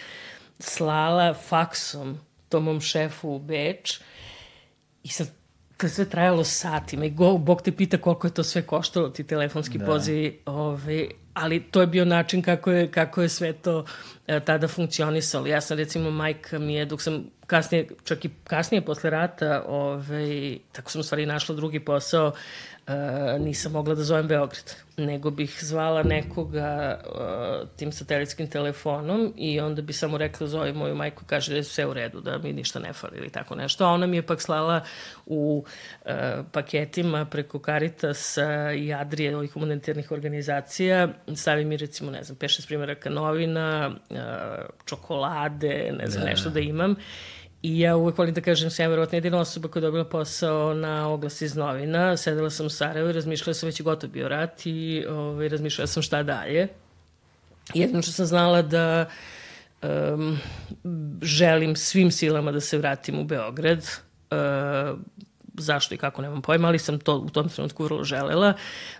slala 0.61 1.33
faksom 1.33 2.19
tom 2.49 2.63
mom 2.63 2.81
šefu 2.81 3.29
u 3.29 3.39
Beč 3.39 3.99
i 5.03 5.07
sad 5.07 5.27
to 5.77 5.87
je 5.87 5.89
sve 5.91 6.05
trajalo 6.09 6.43
satima 6.43 7.05
i 7.05 7.09
go, 7.09 7.37
Bog 7.37 7.61
te 7.61 7.71
pita 7.71 7.97
koliko 7.97 8.27
je 8.27 8.33
to 8.33 8.43
sve 8.43 8.61
koštalo, 8.61 9.09
ti 9.09 9.23
telefonski 9.23 9.77
da. 9.77 9.85
pozivi, 9.85 10.39
ove, 10.45 11.07
ali 11.33 11.59
to 11.59 11.81
je 11.81 11.87
bio 11.87 12.05
način 12.05 12.41
kako 12.41 12.71
je, 12.71 12.91
kako 12.91 13.21
je 13.21 13.29
sve 13.29 13.53
to 13.53 13.85
e, 14.31 14.39
tada 14.39 14.67
funkcionisalo. 14.67 15.47
Ja 15.47 15.61
sam 15.61 15.77
recimo, 15.77 16.11
majka 16.11 16.59
mi 16.59 16.73
je, 16.73 16.85
dok 16.85 17.01
sam 17.01 17.23
kasnije, 17.47 17.87
čak 18.03 18.25
i 18.25 18.29
kasnije 18.43 18.85
posle 18.85 19.09
rata, 19.09 19.63
ove, 19.67 20.57
tako 20.71 20.91
sam 20.91 21.01
u 21.01 21.03
stvari 21.03 21.25
našla 21.25 21.55
drugi 21.55 21.79
posao, 21.79 22.33
E, 22.87 23.39
nisam 23.39 23.71
mogla 23.71 23.95
da 23.95 24.03
zovem 24.03 24.27
Beograd, 24.27 24.75
nego 24.97 25.31
bih 25.31 25.59
zvala 25.61 26.03
nekoga 26.03 26.99
uh, 27.05 27.69
tim 27.77 27.91
satelitskim 27.91 28.47
telefonom 28.47 29.33
i 29.37 29.59
onda 29.59 29.81
bi 29.81 29.93
samo 29.93 30.17
rekla 30.17 30.47
zove 30.47 30.73
moju 30.73 30.95
majku, 30.95 31.23
kaže 31.25 31.51
da 31.51 31.57
je 31.57 31.63
sve 31.63 31.85
u 31.85 31.93
redu, 31.93 32.21
da 32.21 32.37
mi 32.37 32.53
ništa 32.53 32.79
ne 32.79 32.93
fali 32.93 33.17
ili 33.17 33.29
tako 33.29 33.55
nešto. 33.55 33.85
A 33.85 33.89
ona 33.89 34.07
mi 34.07 34.17
je 34.17 34.21
pak 34.21 34.41
slala 34.41 34.83
u 35.25 35.65
uh, 36.05 36.11
paketima 36.51 37.25
preko 37.25 37.59
Caritasa 37.59 38.71
i 38.71 38.93
Adrije, 38.93 39.37
ovih 39.37 39.51
humanitarnih 39.51 40.11
organizacija, 40.11 41.07
stavi 41.35 41.65
mi 41.65 41.77
recimo, 41.77 42.11
ne 42.11 42.23
znam, 42.23 42.37
5-6 42.37 42.67
primjeraka 42.67 43.09
novina, 43.09 43.91
uh, 44.09 44.17
čokolade, 44.85 45.91
ne 45.99 46.07
znam, 46.07 46.23
da. 46.23 46.29
nešto 46.29 46.49
da 46.49 46.59
imam. 46.59 46.95
I 47.61 47.79
ja 47.79 47.95
uvek 47.95 48.17
volim 48.17 48.33
da 48.33 48.41
kažem, 48.41 48.69
sam 48.69 48.83
ja 48.83 48.89
verovatno 48.89 49.15
jedina 49.15 49.39
osoba 49.39 49.67
koja 49.67 49.81
je 49.81 49.85
dobila 49.85 50.05
posao 50.05 50.73
na 50.73 51.09
oglas 51.09 51.41
iz 51.41 51.55
novina. 51.55 52.17
Sedela 52.17 52.49
sam 52.49 52.65
u 52.65 52.69
Sarajevo 52.69 53.09
i 53.09 53.13
razmišljala 53.13 53.53
sam, 53.53 53.67
već 53.67 53.79
je 53.79 53.83
gotov 53.83 54.09
bio 54.09 54.27
rat 54.27 54.65
i 54.65 55.05
ovaj, 55.09 55.49
razmišljala 55.49 55.87
sam 55.87 56.03
šta 56.03 56.23
dalje. 56.23 56.67
Jedno 57.73 58.01
što 58.01 58.11
sam 58.11 58.25
znala 58.25 58.61
da 58.61 59.05
um, 59.81 60.39
želim 61.21 61.75
svim 61.75 62.11
silama 62.11 62.51
da 62.51 62.59
se 62.59 62.77
vratim 62.77 63.19
u 63.19 63.23
Beograd. 63.23 63.85
Uh, 64.31 64.99
zašto 65.57 65.95
i 65.95 65.97
kako, 65.97 66.21
nemam 66.21 66.41
pojma, 66.41 66.67
ali 66.67 66.79
sam 66.79 66.99
to 66.99 67.17
u 67.17 67.29
tom 67.29 67.49
trenutku 67.49 67.83
vrlo 67.83 68.03
želela. 68.03 68.53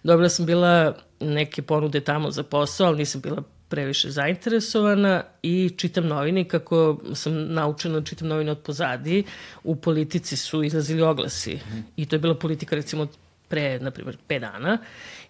Dobila 0.04 0.30
sam 0.30 0.46
bila 0.46 0.96
neke 1.20 1.62
ponude 1.62 2.00
tamo 2.02 2.32
za 2.32 2.44
posao, 2.44 2.88
ali 2.88 2.98
nisam 2.98 3.22
bila 3.22 3.44
previše 3.72 4.12
zainteresovana 4.12 5.24
i 5.44 5.72
čitam 5.78 6.08
novine 6.08 6.44
kako 6.48 6.98
sam 7.14 7.54
naučena 7.54 8.00
da 8.00 8.06
čitam 8.06 8.28
novine 8.28 8.52
od 8.52 8.60
pozadi. 8.60 9.24
U 9.64 9.76
politici 9.76 10.38
su 10.38 10.64
izlazili 10.64 11.02
oglasi 11.02 11.60
i 11.96 12.06
to 12.06 12.16
je 12.16 12.20
bila 12.20 12.36
politika 12.36 12.76
recimo 12.76 13.08
pre, 13.48 13.80
na 13.80 13.92
primjer, 13.92 14.18
5 14.30 14.40
dana 14.40 14.78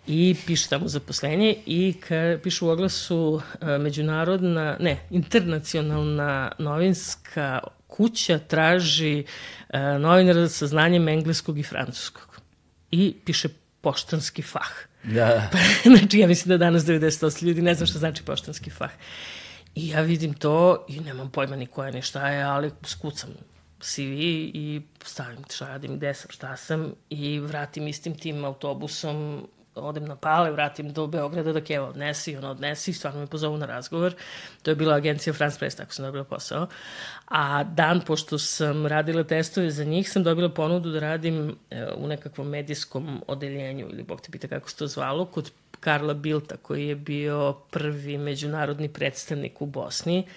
i 0.08 0.36
piše 0.46 0.70
tamo 0.70 0.88
zaposlenje 0.88 1.56
i 1.66 1.94
ka, 2.00 2.38
piše 2.44 2.66
u 2.66 2.70
oglasu 2.70 3.42
a, 3.60 3.78
međunarodna, 3.78 4.78
ne, 4.80 4.98
internacionalna 5.10 6.52
novinska 6.60 7.60
kuća 7.88 8.40
traži 8.40 9.24
a, 9.70 9.98
novinara 9.98 10.50
sa 10.50 10.68
znanjem 10.68 11.08
engleskog 11.08 11.60
i 11.60 11.64
francuskog. 11.64 12.42
I 12.92 13.16
piše 13.26 13.50
poštanski 13.82 14.42
fah. 14.42 14.91
Da. 15.04 15.50
Pa, 15.52 15.58
znači, 15.98 16.20
ja 16.20 16.28
mislim 16.28 16.50
da 16.50 16.58
danas 16.58 16.84
98 16.84 17.44
ljudi 17.44 17.62
ne 17.62 17.76
znam 17.76 17.88
šta 17.88 18.00
znači 18.00 18.24
poštanski 18.24 18.70
fah. 18.70 18.92
I 19.76 19.90
ja 19.90 20.02
vidim 20.02 20.34
to 20.34 20.86
i 20.88 21.00
nemam 21.00 21.32
pojma 21.32 21.56
ni 21.56 21.66
koja 21.66 21.92
ni 21.92 22.02
šta 22.02 22.30
je, 22.30 22.44
ali 22.44 22.72
skucam 22.84 23.30
CV 23.82 24.02
i 24.54 24.82
stavim 25.04 25.40
šta 25.50 25.68
radim, 25.68 25.98
gde 25.98 26.14
sam, 26.14 26.32
šta 26.32 26.58
sam 26.58 26.94
i 27.10 27.40
vratim 27.40 27.88
istim 27.88 28.16
tim 28.16 28.46
autobusom 28.46 29.48
odem 29.76 30.06
na 30.06 30.16
pale, 30.16 30.52
vratim 30.52 30.94
do 30.94 31.08
Beograda 31.08 31.54
da 31.54 31.62
Keva 31.62 31.88
odnesi, 31.88 32.38
ona 32.38 32.52
odnesi, 32.52 32.94
stvarno 32.94 33.20
me 33.20 33.28
pozovu 33.28 33.58
na 33.58 33.66
razgovor. 33.66 34.14
To 34.62 34.72
je 34.72 34.76
bila 34.76 34.96
agencija 34.96 35.34
France 35.34 35.60
Press, 35.60 35.76
tako 35.76 35.94
sam 35.94 36.06
dobila 36.06 36.24
posao. 36.24 36.68
A 37.28 37.64
dan, 37.64 38.02
pošto 38.02 38.38
sam 38.38 38.86
radila 38.86 39.24
testove 39.24 39.72
za 39.72 39.84
njih, 39.84 40.10
sam 40.10 40.24
dobila 40.24 40.50
ponudu 40.50 40.92
da 40.92 41.00
radim 41.00 41.56
e, 41.70 41.88
u 41.98 42.08
nekakvom 42.08 42.48
medijskom 42.48 43.24
odeljenju, 43.28 43.88
ili 43.90 44.04
bog 44.04 44.22
te 44.22 44.32
pita 44.32 44.48
kako 44.48 44.70
se 44.70 44.78
to 44.78 44.88
zvalo, 44.88 45.26
kod 45.26 45.52
Karla 45.80 46.14
Bilta, 46.14 46.58
koji 46.58 46.88
je 46.88 46.96
bio 46.96 47.54
prvi 47.72 48.18
međunarodni 48.18 48.90
predstavnik 48.90 49.62
u 49.62 49.66
Bosni. 49.66 50.28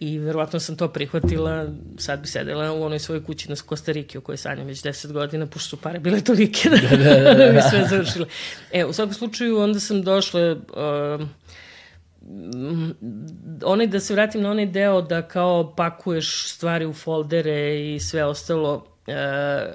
I 0.00 0.18
verovatno 0.18 0.60
sam 0.60 0.76
to 0.76 0.88
prihvatila, 0.88 1.66
sad 1.98 2.20
bi 2.20 2.28
sedela 2.28 2.72
u 2.72 2.82
onoj 2.82 2.98
svojoj 2.98 3.24
kući 3.24 3.50
na 3.50 3.56
Kostariki 3.66 4.18
o 4.18 4.20
kojoj 4.20 4.36
sanjam 4.36 4.66
već 4.66 4.82
10 4.82 5.12
godina, 5.12 5.46
pošto 5.46 5.68
su 5.68 5.76
pare 5.76 5.98
bile 5.98 6.20
tolike 6.20 6.68
da, 6.68 6.76
da, 6.96 6.96
da, 6.96 7.34
da. 7.34 7.34
da 7.34 7.52
bi 7.52 7.60
sve 7.70 7.86
završile. 7.90 8.26
E, 8.72 8.84
u 8.84 8.92
svakom 8.92 9.14
slučaju 9.14 9.58
onda 9.58 9.80
sam 9.80 10.02
došla... 10.02 10.52
Uh, 10.52 11.28
onaj 13.64 13.86
da 13.86 14.00
se 14.00 14.14
vratim 14.14 14.42
na 14.42 14.50
onaj 14.50 14.66
deo 14.66 15.02
da 15.02 15.22
kao 15.22 15.74
pakuješ 15.76 16.48
stvari 16.48 16.86
u 16.86 16.92
foldere 16.92 17.80
i 17.94 18.00
sve 18.00 18.24
ostalo 18.24 18.74
uh, 18.74 19.74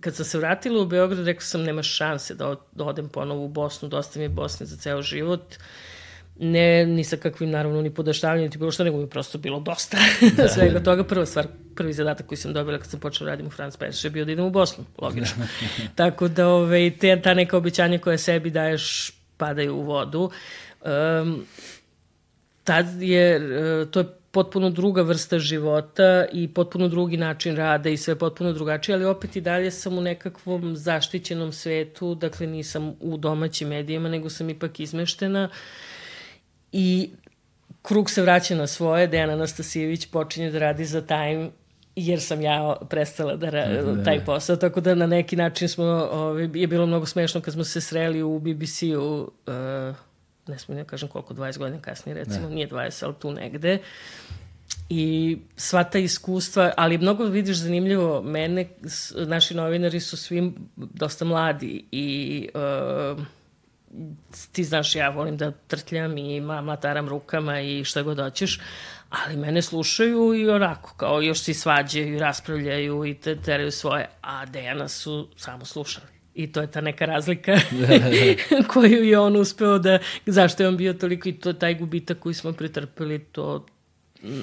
kad 0.00 0.16
sam 0.16 0.24
se 0.24 0.38
vratila 0.38 0.82
u 0.82 0.86
Beograd 0.86 1.26
rekao 1.26 1.42
sam 1.42 1.62
nema 1.62 1.82
šanse 1.82 2.34
da, 2.34 2.56
da 2.72 2.84
odem 2.84 3.08
ponovo 3.08 3.44
u 3.44 3.48
Bosnu, 3.48 3.88
dosta 3.88 4.18
mi 4.18 4.24
je 4.24 4.28
Bosne 4.28 4.66
za 4.66 4.76
ceo 4.76 5.02
život 5.02 5.54
uh, 5.54 5.64
ne 6.36 6.86
ni 6.86 7.04
sa 7.04 7.16
kakvim 7.16 7.50
naravno 7.50 7.82
ni 7.82 7.94
podaštavljanjem 7.94 8.50
ti 8.50 8.58
bilo 8.58 8.70
što, 8.70 8.84
nego 8.84 8.96
mi 8.96 9.08
prosto 9.08 9.38
bilo 9.38 9.60
dosta 9.60 9.96
da. 10.36 10.48
svega 10.48 10.80
toga. 10.82 11.04
Prva 11.04 11.26
stvar, 11.26 11.46
prvi 11.74 11.92
zadatak 11.92 12.26
koji 12.26 12.38
sam 12.38 12.52
dobila 12.52 12.78
kad 12.78 12.86
sam 12.90 13.00
počela 13.00 13.30
radim 13.30 13.46
u 13.46 13.50
France 13.50 13.78
Press 13.78 14.04
je 14.04 14.10
bio 14.10 14.24
da 14.24 14.32
idem 14.32 14.44
u 14.44 14.50
Bosnu, 14.50 14.84
logično. 14.98 15.46
Tako 15.94 16.28
da 16.28 16.48
ove, 16.48 16.90
te, 16.90 17.20
ta 17.22 17.34
neka 17.34 17.56
obećanja 17.56 17.98
koje 17.98 18.18
sebi 18.18 18.50
daješ 18.50 19.12
padaju 19.36 19.76
u 19.76 19.82
vodu. 19.82 20.30
Um, 21.22 21.46
tad 22.64 23.02
je, 23.02 23.36
e, 23.36 23.86
to 23.90 24.00
je 24.00 24.06
potpuno 24.30 24.70
druga 24.70 25.02
vrsta 25.02 25.38
života 25.38 26.24
i 26.32 26.48
potpuno 26.48 26.88
drugi 26.88 27.16
način 27.16 27.56
rada 27.56 27.90
i 27.90 27.96
sve 27.96 28.18
potpuno 28.18 28.52
drugačije, 28.52 28.94
ali 28.94 29.04
opet 29.04 29.36
i 29.36 29.40
dalje 29.40 29.70
sam 29.70 29.98
u 29.98 30.00
nekakvom 30.00 30.76
zaštićenom 30.76 31.52
svetu, 31.52 32.14
dakle 32.14 32.46
nisam 32.46 32.94
u 33.00 33.16
domaćim 33.16 33.68
medijima, 33.68 34.08
nego 34.08 34.30
sam 34.30 34.50
ipak 34.50 34.80
izmeštena. 34.80 35.48
Uh, 35.52 35.56
I 36.72 37.10
krug 37.82 38.10
se 38.10 38.22
vraća 38.22 38.54
na 38.54 38.66
svoje, 38.66 39.06
Dejan 39.06 39.30
Anastasijević 39.30 40.06
počinje 40.06 40.50
da 40.50 40.58
radi 40.58 40.84
za 40.84 41.06
Time 41.06 41.50
jer 41.96 42.20
sam 42.20 42.40
ja 42.40 42.76
prestala 42.88 43.36
da, 43.36 43.50
ra, 43.50 43.82
da 43.82 44.04
taj 44.04 44.24
posao, 44.24 44.56
tako 44.56 44.80
da 44.80 44.94
na 44.94 45.06
neki 45.06 45.36
način 45.36 45.68
smo, 45.68 45.84
ovaj, 46.12 46.48
je 46.54 46.66
bilo 46.66 46.86
mnogo 46.86 47.06
smešno 47.06 47.40
kad 47.40 47.54
smo 47.54 47.64
se 47.64 47.80
sreli 47.80 48.22
u 48.22 48.38
BBC-u, 48.38 49.30
uh, 49.46 49.96
ne 50.46 50.58
smijem 50.58 50.84
da 50.84 50.88
kažem 50.88 51.08
koliko, 51.08 51.34
20 51.34 51.58
godina 51.58 51.82
kasnije 51.82 52.14
recimo, 52.14 52.48
ne. 52.48 52.54
nije 52.54 52.68
20, 52.68 53.04
ali 53.04 53.14
tu 53.18 53.32
negde. 53.32 53.78
I 54.88 55.38
sva 55.56 55.84
ta 55.84 55.98
iskustva, 55.98 56.72
ali 56.76 56.98
mnogo 56.98 57.24
vidiš 57.24 57.56
zanimljivo, 57.56 58.22
mene, 58.22 58.68
naši 59.26 59.54
novinari 59.54 60.00
su 60.00 60.16
svi 60.16 60.52
dosta 60.76 61.24
mladi 61.24 61.84
i 61.92 62.48
uh, 62.54 63.22
ti 64.52 64.64
znaš, 64.64 64.94
ja 64.94 65.10
volim 65.10 65.36
da 65.36 65.50
trtljam 65.50 66.18
i 66.18 66.40
mataram 66.40 67.08
rukama 67.08 67.60
i 67.60 67.84
šta 67.84 68.02
god 68.02 68.18
hoćeš, 68.18 68.60
ali 69.10 69.36
mene 69.36 69.62
slušaju 69.62 70.34
i 70.34 70.48
onako, 70.48 70.94
kao 70.96 71.20
još 71.20 71.40
se 71.40 71.54
svađaju 71.54 72.14
i 72.14 72.18
raspravljaju 72.18 73.04
i 73.04 73.14
te 73.14 73.36
teraju 73.36 73.70
svoje, 73.70 74.08
a 74.20 74.46
Dejana 74.46 74.88
su 74.88 75.28
samo 75.36 75.64
slušali. 75.64 76.06
I 76.34 76.52
to 76.52 76.60
je 76.60 76.70
ta 76.70 76.80
neka 76.80 77.04
razlika 77.04 77.56
koju 78.72 79.04
je 79.04 79.18
on 79.18 79.36
uspeo 79.36 79.78
da, 79.78 79.98
zašto 80.26 80.62
je 80.62 80.68
on 80.68 80.76
bio 80.76 80.92
toliko 80.92 81.28
i 81.28 81.32
to 81.32 81.52
taj 81.52 81.74
gubitak 81.74 82.18
koji 82.18 82.34
smo 82.34 82.52
pretrpeli, 82.52 83.18
to 83.18 83.66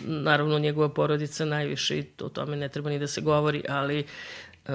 naravno 0.06 0.60
njegova 0.60 0.90
porodica 0.90 1.46
najviše 1.46 2.00
i 2.00 2.04
to, 2.04 2.26
o 2.26 2.30
tome 2.30 2.56
ne 2.56 2.70
treba 2.70 2.90
ni 2.90 3.00
da 3.00 3.08
se 3.08 3.22
govori, 3.22 3.64
ali 3.70 4.04
uh, 4.68 4.74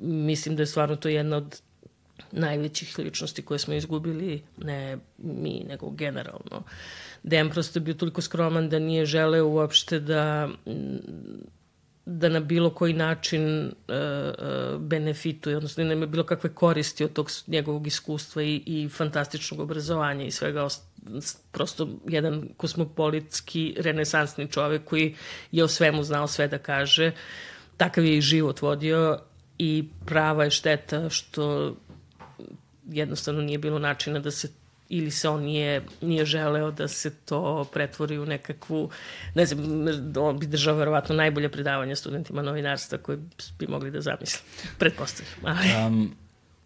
mislim 0.00 0.56
da 0.56 0.62
je 0.62 0.66
stvarno 0.66 0.96
to 0.96 1.08
jedna 1.08 1.36
od 1.36 1.60
najvećih 2.32 2.98
ličnosti 2.98 3.42
koje 3.42 3.58
smo 3.58 3.74
izgubili, 3.74 4.42
ne 4.58 4.98
mi, 5.18 5.64
nego 5.68 5.90
generalno. 5.90 6.62
Dejan 7.22 7.50
prosto 7.50 7.78
je 7.78 7.80
bio 7.80 7.94
toliko 7.94 8.22
skroman 8.22 8.68
da 8.68 8.78
nije 8.78 9.06
želeo 9.06 9.46
uopšte 9.48 10.00
da 10.00 10.48
da 12.06 12.28
na 12.28 12.40
bilo 12.40 12.70
koji 12.70 12.92
način 12.92 13.64
uh, 13.64 13.70
uh, 13.88 14.80
benefituje, 14.80 15.56
odnosno 15.56 15.84
nema 15.84 16.06
bilo 16.06 16.24
kakve 16.24 16.54
koristi 16.54 17.04
od 17.04 17.12
tog 17.12 17.30
njegovog 17.46 17.86
iskustva 17.86 18.42
i, 18.42 18.62
i 18.66 18.88
fantastičnog 18.88 19.60
obrazovanja 19.60 20.24
i 20.24 20.30
svega 20.30 20.68
prosto 21.52 21.88
jedan 22.08 22.48
kosmopolitski 22.56 23.74
renesansni 23.78 24.48
čovek 24.48 24.84
koji 24.84 25.14
je 25.52 25.64
o 25.64 25.68
svemu 25.68 26.02
znao 26.02 26.26
sve 26.26 26.48
da 26.48 26.58
kaže. 26.58 27.12
Takav 27.76 28.04
je 28.04 28.16
i 28.16 28.20
život 28.20 28.62
vodio 28.62 29.18
i 29.58 29.84
prava 30.06 30.44
je 30.44 30.50
šteta 30.50 31.08
što 31.08 31.76
jednostavno 32.90 33.42
nije 33.42 33.58
bilo 33.58 33.78
načina 33.78 34.18
da 34.18 34.30
se 34.30 34.48
ili 34.88 35.10
se 35.10 35.28
on 35.28 35.42
nije, 35.42 35.82
nije 36.00 36.24
želeo 36.24 36.70
da 36.70 36.88
se 36.88 37.10
to 37.14 37.64
pretvori 37.72 38.18
u 38.18 38.26
nekakvu, 38.26 38.90
ne 39.34 39.46
znam, 39.46 39.60
on 40.16 40.38
bi 40.38 40.46
držao 40.46 40.76
verovatno 40.76 41.14
najbolje 41.14 41.48
predavanja 41.48 41.96
studentima 41.96 42.42
novinarstva 42.42 42.98
koje 42.98 43.18
bi 43.58 43.66
mogli 43.66 43.90
da 43.90 44.00
zamisle, 44.00 44.40
pretpostavljam. 44.78 45.34
Ali... 45.44 45.86
Um, 45.86 46.14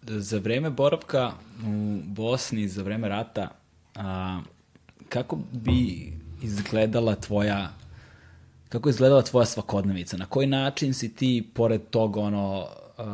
za 0.02 0.38
vreme 0.38 0.70
boravka 0.70 1.32
u 1.66 2.00
Bosni, 2.04 2.68
za 2.68 2.82
vreme 2.82 3.08
rata, 3.08 3.48
a, 3.94 4.40
kako 5.08 5.38
bi 5.52 6.12
izgledala 6.42 7.14
tvoja 7.14 7.72
kako 8.68 8.88
je 8.88 8.90
izgledala 8.90 9.22
tvoja 9.22 9.46
svakodnevica? 9.46 10.16
Na 10.16 10.26
koji 10.26 10.46
način 10.46 10.94
si 10.94 11.14
ti, 11.14 11.50
pored 11.54 11.80
tog 11.90 12.16
ono, 12.16 12.66
uh, 12.98 13.04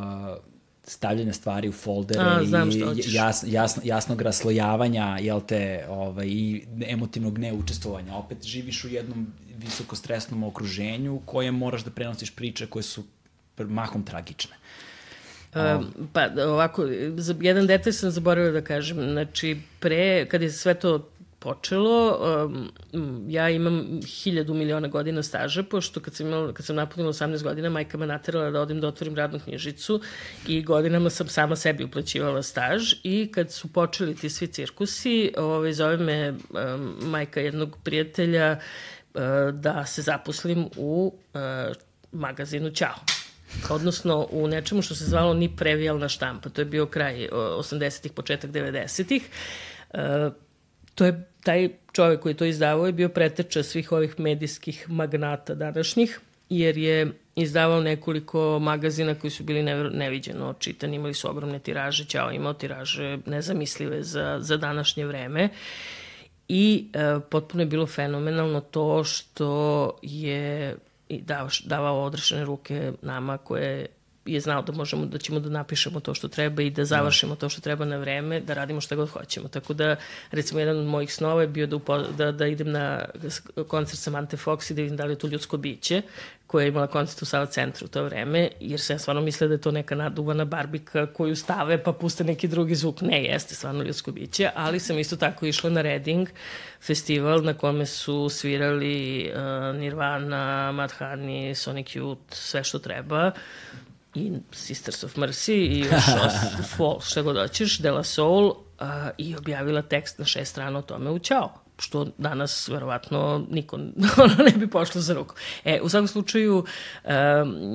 stavljanja 0.91 1.33
stvari 1.33 1.69
u 1.69 1.73
foldere 1.73 2.21
A, 2.21 2.41
i 2.43 3.15
jas, 3.15 3.45
jasno, 3.47 3.83
jasnog 3.85 4.23
raslojavanja 4.23 5.19
jel 5.21 5.41
te, 5.41 5.85
ovaj, 5.89 6.27
i 6.27 6.65
emotivnog 6.87 7.39
neučestvovanja. 7.39 8.15
Opet 8.15 8.45
živiš 8.45 8.85
u 8.85 8.89
jednom 8.89 9.27
visoko 9.57 9.97
stresnom 9.97 10.43
okruženju 10.43 11.15
u 11.15 11.21
kojem 11.21 11.55
moraš 11.55 11.85
da 11.85 11.91
prenosiš 11.91 12.35
priče 12.35 12.67
koje 12.67 12.83
su 12.83 13.05
mahom 13.59 14.05
tragične. 14.05 14.57
Um, 15.55 16.09
pa 16.13 16.29
ovako, 16.47 16.85
jedan 17.41 17.67
detalj 17.67 17.93
sam 17.93 18.11
zaboravila 18.11 18.61
da 18.61 18.67
kažem. 18.67 18.97
Znači, 18.97 19.57
pre, 19.81 20.27
kad 20.27 20.43
je 20.43 20.51
sve 20.51 20.75
to 20.75 21.09
počelo, 21.41 22.19
um, 22.47 22.71
ja 23.29 23.51
imam 23.51 24.01
hiljadu 24.07 24.55
miliona 24.55 24.89
godina 24.89 25.23
staža, 25.23 25.63
pošto 25.63 26.01
kad 26.01 26.15
sam, 26.15 26.27
imala, 26.27 26.53
kad 26.53 26.67
sam 26.67 26.77
napunila 26.77 27.13
18 27.13 27.43
godina, 27.43 27.71
majka 27.71 27.99
me 27.99 28.07
naterala 28.07 28.51
da 28.51 28.61
odim 28.61 28.81
da 28.81 28.89
otvorim 28.89 29.17
radnu 29.17 29.41
knjižicu 29.45 30.01
i 30.47 30.63
godinama 30.63 31.11
sam 31.11 31.29
sama 31.29 31.57
sebi 31.57 31.85
uplaćivala 31.85 32.43
staž 32.43 32.93
i 33.03 33.33
kad 33.33 33.53
su 33.53 33.73
počeli 33.73 34.17
ti 34.17 34.31
svi 34.31 34.47
cirkusi, 34.47 35.33
ovaj, 35.37 35.73
zove 35.73 35.97
me 35.97 36.31
um, 36.31 36.97
majka 37.03 37.41
jednog 37.41 37.77
prijatelja 37.85 38.59
uh, 39.15 39.21
da 39.53 39.87
se 39.87 40.03
zaposlim 40.03 40.69
u 40.77 41.15
uh, 41.35 41.41
magazinu 42.13 42.71
Ćao 42.71 42.95
odnosno 43.71 44.27
u 44.31 44.49
nečemu 44.49 44.83
što 44.83 44.95
se 44.95 45.05
zvalo 45.05 45.35
ni 45.35 45.57
previjalna 45.57 46.09
štampa. 46.09 46.49
To 46.49 46.61
je 46.61 46.65
bio 46.65 46.87
kraj 46.87 47.29
80-ih, 47.33 48.13
početak 48.13 48.51
90-ih. 48.51 49.23
Uh, 49.95 49.99
to 50.95 51.05
je 51.05 51.30
taj 51.43 51.69
čovek 51.93 52.21
koji 52.21 52.35
to 52.35 52.45
izdavao 52.45 52.87
je 52.87 52.93
bio 52.93 53.09
preteča 53.09 53.63
svih 53.63 53.93
ovih 53.93 54.21
medijskih 54.21 54.91
magnata 54.91 55.55
današnjih, 55.55 56.21
jer 56.49 56.79
je 56.79 57.13
izdavao 57.37 57.81
nekoliko 57.81 58.59
magazina 58.59 59.15
koji 59.15 59.31
su 59.31 59.45
bili 59.45 59.63
neviđeno 59.93 60.55
čitani, 60.59 60.97
imali 60.97 61.15
su 61.15 61.31
ogromne 61.31 61.59
tiraže, 61.59 62.05
Ćao 62.05 62.33
imao 62.33 62.53
tiraže 62.53 63.19
nezamislive 63.27 64.03
za, 64.03 64.39
za 64.41 64.57
današnje 64.57 65.07
vreme. 65.07 65.49
I 66.49 66.87
e, 66.93 67.21
potpuno 67.31 67.63
je 67.63 67.67
bilo 67.67 67.87
fenomenalno 67.87 68.61
to 68.61 69.05
što 69.05 69.91
je 70.03 70.77
davao 71.65 72.03
odrešene 72.03 72.45
ruke 72.45 72.93
nama 73.03 73.39
koje 73.39 73.87
je 74.25 74.41
znao 74.41 74.63
da 74.63 74.73
možemo 74.73 75.07
da 75.07 75.19
ćemo 75.19 75.41
da 75.41 75.49
napišemo 75.49 76.01
to 76.01 76.15
što 76.15 76.29
treba 76.29 76.63
i 76.63 76.71
da 76.71 76.85
završimo 76.85 77.35
to 77.35 77.49
što 77.49 77.61
treba 77.61 77.85
na 77.85 77.97
vreme, 77.97 78.41
da 78.41 78.55
radimo 78.55 78.81
šta 78.81 78.97
god 78.97 79.09
hoćemo. 79.09 79.49
Tako 79.49 79.75
da 79.75 79.97
recimo 80.31 80.61
jedan 80.61 80.79
od 80.79 80.87
mojih 80.87 81.15
snova 81.15 81.43
je 81.43 81.49
bio 81.49 81.67
da, 81.67 81.77
upo, 81.77 81.99
da, 81.99 82.33
da 82.33 82.47
idem 82.47 82.71
na 82.71 83.05
koncert 83.69 83.99
Samantha 83.99 84.37
Fox 84.37 84.71
i 84.71 84.75
da 84.75 84.83
vidim 84.83 84.97
da 84.97 85.05
li 85.05 85.13
je 85.13 85.19
to 85.19 85.27
ljudsko 85.27 85.57
biće 85.57 86.03
koja 86.51 86.63
je 86.63 86.69
imala 86.69 86.87
koncert 86.87 87.23
u 87.23 87.25
Sava 87.25 87.47
centru 87.47 87.85
u 87.85 87.89
to 87.89 88.03
vreme, 88.03 88.49
jer 88.61 88.81
sam 88.81 88.95
ja 88.95 88.99
stvarno 88.99 89.23
mislila 89.23 89.49
da 89.49 89.55
je 89.55 89.61
to 89.61 89.71
neka 89.71 89.95
naduvana 89.95 90.45
barbika 90.45 91.07
koju 91.07 91.37
stave 91.37 91.83
pa 91.83 91.93
puste 91.93 92.25
neki 92.25 92.49
drugi 92.49 92.75
zvuk. 92.75 93.01
Ne, 93.01 93.25
jeste 93.25 93.55
stvarno 93.55 93.83
ljudsko 93.83 94.13
biće, 94.13 94.51
ali 94.55 94.81
sam 94.81 94.99
isto 94.99 95.17
tako 95.17 95.47
išla 95.47 95.71
na 95.71 95.83
Reading 95.83 96.29
festival 96.81 97.45
na 97.45 97.55
kome 97.55 97.87
su 97.87 98.29
svirali 98.29 99.31
uh, 99.31 99.77
Nirvana, 99.77 100.73
Madhani, 100.73 101.55
Sonic 101.55 101.87
Youth, 101.87 102.35
sve 102.35 102.65
što 102.65 102.79
treba 102.79 103.31
i 104.15 104.33
Sisters 104.53 105.05
of 105.05 105.17
Mercy 105.17 105.53
i 105.53 105.79
još 105.79 106.05
Fall, 106.77 107.01
šta 107.01 107.23
god 107.23 107.37
hoćeš, 107.37 107.79
De 107.79 107.91
La 107.91 108.05
Soul 108.05 108.47
uh, 108.47 108.55
i 109.19 109.37
objavila 109.37 109.83
tekst 109.83 110.19
na 110.19 110.25
šest 110.25 110.51
strana 110.51 110.79
o 110.79 110.83
tome 110.83 111.11
u 111.11 111.19
Ćao 111.19 111.53
što 111.81 112.07
danas 112.19 112.69
verovatno 112.69 113.47
niko 113.51 113.79
ne 114.47 114.53
bi 114.57 114.71
pošlo 114.71 115.01
za 115.01 115.15
ruku. 115.15 115.35
E, 115.65 115.81
u 115.83 115.89
svakom 115.89 116.09
slučaju, 116.09 116.65
um, 117.05 117.11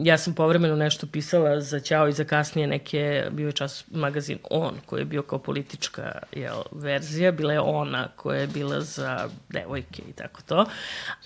ja 0.05 0.17
sam 0.17 0.33
povremeno 0.33 0.75
nešto 0.75 1.07
pisala 1.07 1.61
za 1.61 1.79
Ćao 1.79 2.07
i 2.07 2.13
za 2.13 2.23
kasnije 2.23 2.67
neke, 2.67 3.27
bio 3.31 3.45
je 3.45 3.51
čas 3.51 3.85
magazin 3.91 4.37
On, 4.49 4.75
koji 4.85 5.01
je 5.01 5.05
bio 5.05 5.21
kao 5.21 5.39
politička 5.39 6.11
jel, 6.31 6.61
verzija, 6.71 7.31
bila 7.31 7.53
je 7.53 7.59
ona 7.59 8.07
koja 8.15 8.39
je 8.39 8.47
bila 8.47 8.81
za 8.81 9.29
devojke 9.49 10.01
i 10.09 10.13
tako 10.13 10.41
to, 10.41 10.65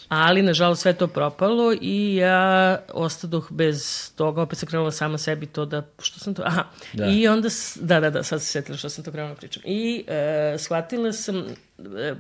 ali 0.07 0.41
nažalost 0.41 0.81
sve 0.81 0.93
to 0.93 1.07
propalo 1.07 1.73
i 1.81 2.15
ja 2.15 2.80
ostadoh 2.93 3.51
bez 3.51 4.11
toga, 4.15 4.41
opet 4.41 4.57
sam 4.57 4.69
krenula 4.69 4.91
sama 4.91 5.18
sebi 5.18 5.45
to 5.45 5.65
da, 5.65 5.84
što 5.99 6.19
sam 6.19 6.34
to, 6.34 6.43
aha, 6.45 6.64
da. 6.93 7.06
i 7.06 7.27
onda, 7.27 7.49
da, 7.76 7.99
da, 7.99 8.10
da, 8.10 8.23
sad 8.23 8.41
se 8.41 8.47
setila 8.47 8.77
što 8.77 8.89
sam 8.89 9.03
to 9.03 9.11
krenula 9.11 9.34
da 9.34 9.39
pričam. 9.39 9.64
I 9.65 10.06
uh, 10.07 10.61
shvatila 10.61 11.14
sam, 11.14 11.35
E, 11.38 11.69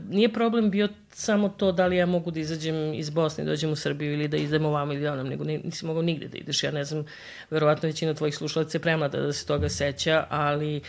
nije 0.09 0.33
problem 0.33 0.69
bio 0.71 0.89
samo 1.11 1.49
to 1.49 1.71
da 1.71 1.87
li 1.87 1.97
ja 1.97 2.05
mogu 2.05 2.31
da 2.31 2.39
izađem 2.39 2.93
iz 2.93 3.09
Bosne, 3.09 3.43
dođem 3.43 3.71
u 3.71 3.75
Srbiju 3.75 4.13
ili 4.13 4.27
da 4.27 4.37
idem 4.37 4.65
ovamo 4.65 4.93
ili 4.93 5.07
onom, 5.07 5.27
nego 5.27 5.43
nisi 5.43 5.85
mogao 5.85 6.01
nigde 6.01 6.27
da 6.27 6.37
ideš. 6.37 6.63
Ja 6.63 6.71
ne 6.71 6.83
znam, 6.83 7.05
verovatno 7.49 7.87
većina 7.87 8.13
tvojih 8.13 8.35
slušalaca 8.35 8.77
je 8.77 8.81
premlada 8.81 9.21
da 9.21 9.33
se 9.33 9.45
toga 9.45 9.69
seća, 9.69 10.25
ali 10.29 10.81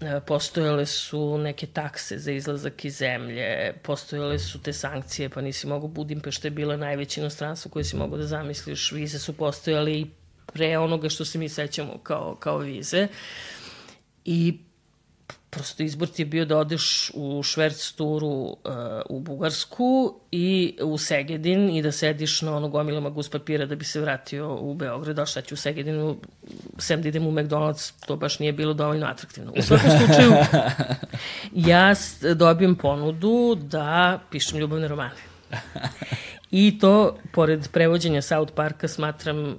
e, 0.00 0.20
postojale 0.26 0.86
su 0.86 1.38
neke 1.38 1.66
takse 1.66 2.18
za 2.18 2.32
izlazak 2.32 2.84
iz 2.84 2.96
zemlje, 2.96 3.72
postojale 3.82 4.38
su 4.38 4.62
te 4.62 4.72
sankcije, 4.72 5.28
pa 5.28 5.40
nisi 5.40 5.66
mogao 5.66 5.88
Budimpešte 5.88 6.46
je 6.48 6.52
bila 6.52 6.76
najveće 6.76 7.20
inostranstvo 7.20 7.70
koje 7.70 7.84
si 7.84 7.96
mogao 7.96 8.18
da 8.18 8.26
zamisliš, 8.26 8.92
vize 8.92 9.18
su 9.18 9.32
postojale 9.32 9.92
i 9.92 10.06
pre 10.52 10.78
onoga 10.78 11.08
što 11.08 11.24
se 11.24 11.38
mi 11.38 11.48
sećamo 11.48 11.98
kao, 11.98 12.36
kao 12.40 12.58
vize. 12.58 13.08
I 14.24 14.58
prosto 15.50 15.82
izbor 15.82 16.08
ti 16.08 16.22
je 16.22 16.26
bio 16.26 16.44
da 16.44 16.58
odeš 16.58 17.10
u 17.14 17.42
šverc 17.42 17.92
turu 17.92 18.28
uh, 18.28 18.56
u 19.08 19.20
Bugarsku 19.20 20.14
i 20.30 20.76
u 20.82 20.98
Segedin 20.98 21.76
i 21.76 21.82
da 21.82 21.92
sediš 21.92 22.42
na 22.42 22.56
ono 22.56 22.68
gomilama 22.68 23.10
gus 23.10 23.28
papira 23.28 23.66
da 23.66 23.76
bi 23.76 23.84
se 23.84 24.00
vratio 24.00 24.54
u 24.54 24.74
Beograd, 24.74 25.18
a 25.18 25.26
šta 25.26 25.40
ću 25.40 25.54
u 25.54 25.56
Segedinu, 25.56 26.16
sem 26.78 27.02
da 27.02 27.08
idem 27.08 27.26
u 27.26 27.32
McDonald's, 27.32 28.06
to 28.06 28.16
baš 28.16 28.38
nije 28.38 28.52
bilo 28.52 28.74
dovoljno 28.74 29.06
atraktivno. 29.06 29.52
U 29.56 29.62
svakom 29.62 29.90
slučaju, 29.90 30.32
ja 31.70 31.94
dobijem 32.34 32.74
ponudu 32.74 33.54
da 33.54 34.20
pišem 34.30 34.58
ljubavne 34.58 34.88
romane. 34.88 35.20
I 36.50 36.78
to, 36.78 37.16
pored 37.32 37.68
prevođenja 37.72 38.22
South 38.22 38.52
Parka, 38.54 38.88
smatram 38.88 39.38
uh, 39.38 39.56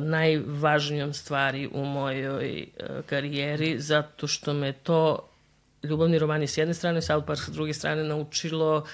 najvažnijom 0.00 1.12
stvari 1.12 1.68
u 1.72 1.84
mojoj 1.84 2.62
uh, 2.62 3.04
karijeri, 3.06 3.80
zato 3.80 4.26
što 4.26 4.52
me 4.54 4.72
to 4.72 5.28
ljubavni 5.82 6.18
romani 6.18 6.46
s 6.46 6.58
jedne 6.58 6.74
strane, 6.74 7.02
South 7.02 7.26
Park 7.26 7.40
s 7.40 7.52
druge 7.52 7.74
strane 7.74 8.04
naučilo 8.04 8.86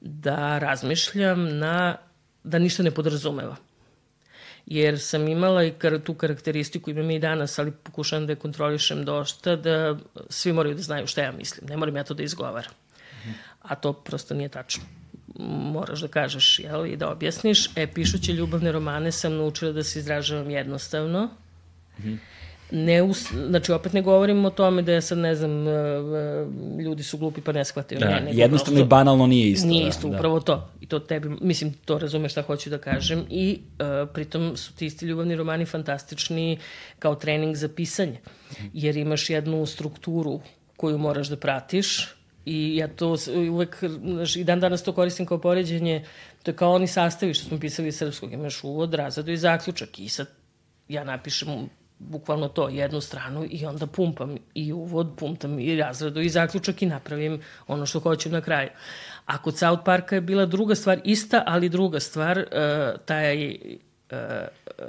da 0.00 0.58
razmišljam 0.58 1.58
na, 1.58 1.96
da 2.44 2.58
ništa 2.58 2.82
ne 2.82 2.90
podrazumeva 2.90 3.56
jer 4.70 5.00
sam 5.00 5.28
imala 5.28 5.64
i 5.64 5.70
kar, 5.70 5.98
tu 6.00 6.14
karakteristiku, 6.14 6.90
imam 6.90 7.10
i 7.10 7.18
danas, 7.18 7.58
ali 7.58 7.72
pokušam 7.72 8.26
da 8.26 8.32
je 8.32 8.36
kontrolišem 8.36 9.04
dosta, 9.04 9.56
da 9.56 9.96
svi 10.28 10.52
moraju 10.52 10.74
da 10.74 10.82
znaju 10.82 11.06
šta 11.06 11.22
ja 11.22 11.32
mislim. 11.32 11.68
Ne 11.68 11.76
moram 11.76 11.96
ja 11.96 12.04
to 12.04 12.14
da 12.14 12.22
izgovaram. 12.22 12.72
A 13.62 13.74
to 13.74 13.92
prosto 13.92 14.34
nije 14.34 14.48
tačno. 14.48 14.84
Moraš 15.72 16.00
da 16.00 16.08
kažeš, 16.08 16.58
jel, 16.58 16.86
i 16.86 16.96
da 16.96 17.10
objasniš. 17.10 17.76
E, 17.76 17.86
pišući 17.86 18.32
ljubavne 18.32 18.72
romane 18.72 19.12
sam 19.12 19.36
naučila 19.36 19.72
da 19.72 19.82
se 19.82 19.98
izražavam 19.98 20.50
jednostavno. 20.50 21.30
-hmm 21.98 22.18
ne, 22.72 23.02
us, 23.02 23.32
znači 23.48 23.72
opet 23.72 23.92
ne 23.92 24.02
govorim 24.02 24.44
o 24.44 24.50
tome 24.50 24.82
da 24.82 24.92
ja 24.92 25.00
sad 25.00 25.18
ne 25.18 25.34
znam, 25.34 25.68
e, 25.68 25.70
e, 25.70 26.82
ljudi 26.82 27.02
su 27.02 27.18
glupi 27.18 27.40
pa 27.40 27.52
ne 27.52 27.64
shvataju. 27.64 28.00
Da, 28.00 28.08
ne, 28.08 28.20
nego 28.20 28.40
jednostavno 28.40 28.76
prosto, 28.76 28.86
i 28.86 28.88
banalno 28.88 29.26
nije 29.26 29.50
isto. 29.50 29.68
Nije 29.68 29.82
da, 29.82 29.88
isto, 29.88 30.08
da, 30.08 30.16
upravo 30.16 30.40
to. 30.40 30.70
I 30.80 30.86
to 30.86 30.98
tebi, 30.98 31.28
mislim, 31.40 31.72
to 31.84 31.98
razumeš 31.98 32.32
šta 32.32 32.42
hoću 32.42 32.70
da 32.70 32.78
kažem. 32.78 33.24
I 33.30 33.58
uh, 33.60 34.10
pritom 34.14 34.56
su 34.56 34.72
ti 34.72 34.86
isti 34.86 35.06
ljubavni 35.06 35.36
romani 35.36 35.66
fantastični 35.66 36.58
kao 36.98 37.14
trening 37.14 37.56
za 37.56 37.68
pisanje. 37.68 38.20
Jer 38.72 38.96
imaš 38.96 39.30
jednu 39.30 39.66
strukturu 39.66 40.40
koju 40.76 40.98
moraš 40.98 41.28
da 41.28 41.36
pratiš, 41.36 42.14
I 42.44 42.76
ja 42.76 42.88
to 42.88 43.16
uvek, 43.50 43.82
i 44.36 44.44
dan 44.44 44.60
danas 44.60 44.82
to 44.82 44.92
koristim 44.92 45.26
kao 45.26 45.38
poređenje, 45.38 46.04
to 46.42 46.50
je 46.50 46.56
kao 46.56 46.72
oni 46.72 46.86
sastavi 46.86 47.34
što 47.34 47.48
smo 47.48 47.60
pisali 47.60 47.92
srpskog, 47.92 48.32
imaš 48.32 48.64
uvod, 48.64 48.94
razadu 48.94 49.32
i 49.32 49.36
zaključak 49.36 49.98
i 49.98 50.08
sad 50.08 50.26
ja 50.88 51.04
napišem 51.04 51.68
bukvalno 52.00 52.48
to, 52.48 52.68
jednu 52.68 53.00
stranu 53.00 53.46
i 53.50 53.66
onda 53.66 53.86
pumpam 53.86 54.36
i 54.54 54.72
uvod, 54.72 55.12
pumpam 55.16 55.58
i 55.58 55.76
razradu 55.76 56.20
i 56.20 56.28
zaključak 56.28 56.82
i 56.82 56.86
napravim 56.86 57.40
ono 57.66 57.86
što 57.86 58.00
hoću 58.00 58.28
na 58.28 58.40
kraju. 58.40 58.68
A 59.26 59.42
kod 59.42 59.58
South 59.58 59.82
Parka 59.84 60.14
je 60.14 60.20
bila 60.20 60.46
druga 60.46 60.74
stvar, 60.74 61.00
ista, 61.04 61.42
ali 61.46 61.68
druga 61.68 62.00
stvar, 62.00 62.38
uh, 62.38 63.00
taj, 63.04 63.48
uh, 63.50 63.56
uh, 64.66 64.84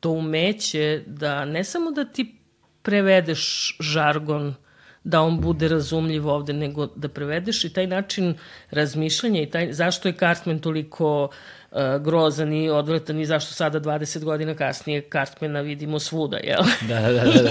to 0.00 0.10
umeće 0.10 1.02
da 1.06 1.44
ne 1.44 1.64
samo 1.64 1.90
da 1.90 2.04
ti 2.04 2.38
prevedeš 2.82 3.76
žargon 3.80 4.54
da 5.04 5.20
on 5.22 5.40
bude 5.40 5.68
razumljiv 5.68 6.28
ovde, 6.28 6.52
nego 6.52 6.86
da 6.86 7.08
prevedeš 7.08 7.64
i 7.64 7.72
taj 7.72 7.86
način 7.86 8.34
razmišljanja 8.70 9.42
i 9.42 9.50
taj, 9.50 9.72
zašto 9.72 10.08
je 10.08 10.14
Cartman 10.18 10.58
toliko 10.58 11.28
uh, 11.70 11.78
grozan 12.00 12.52
i 12.52 12.70
odvratan 12.70 13.20
i 13.20 13.26
zašto 13.26 13.54
sada 13.54 13.80
20 13.80 14.24
godina 14.24 14.54
kasnije 14.54 15.08
Cartmana 15.12 15.60
vidimo 15.60 15.98
svuda, 15.98 16.36
jel? 16.36 16.62
Da, 16.88 17.00
da, 17.00 17.12
da. 17.12 17.24
da, 17.24 17.42
da, 17.42 17.50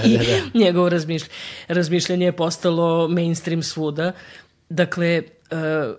Njegovo 0.64 0.88
razmišljanje, 0.88 1.34
razmišljanje 1.68 2.26
je 2.26 2.36
postalo 2.36 3.08
mainstream 3.08 3.62
svuda. 3.62 4.12
Dakle, 4.68 5.22
uh, 5.50 5.94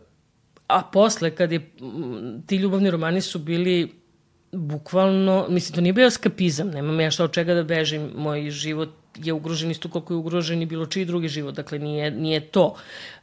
a 0.67 0.81
posle 0.93 1.35
kad 1.35 1.51
je, 1.51 1.69
ti 2.47 2.55
ljubavni 2.55 2.91
romani 2.91 3.21
su 3.21 3.39
bili 3.39 3.93
bukvalno, 4.51 5.45
mislim, 5.49 5.75
to 5.75 5.81
nije 5.81 5.93
bio 5.93 6.09
skapizam, 6.09 6.67
nemam 6.67 6.99
ja 6.99 7.11
šta 7.11 7.23
od 7.23 7.31
čega 7.31 7.53
da 7.53 7.63
bežim, 7.63 8.11
moj 8.15 8.49
život 8.49 8.89
je 9.17 9.33
ugrožen 9.33 9.71
isto 9.71 9.89
koliko 9.89 10.13
je 10.13 10.17
ugrožen 10.17 10.61
i 10.61 10.65
bilo 10.65 10.85
čiji 10.85 11.05
drugi 11.05 11.27
život, 11.27 11.55
dakle 11.55 11.79
nije, 11.79 12.11
nije 12.11 12.39
to. 12.39 12.65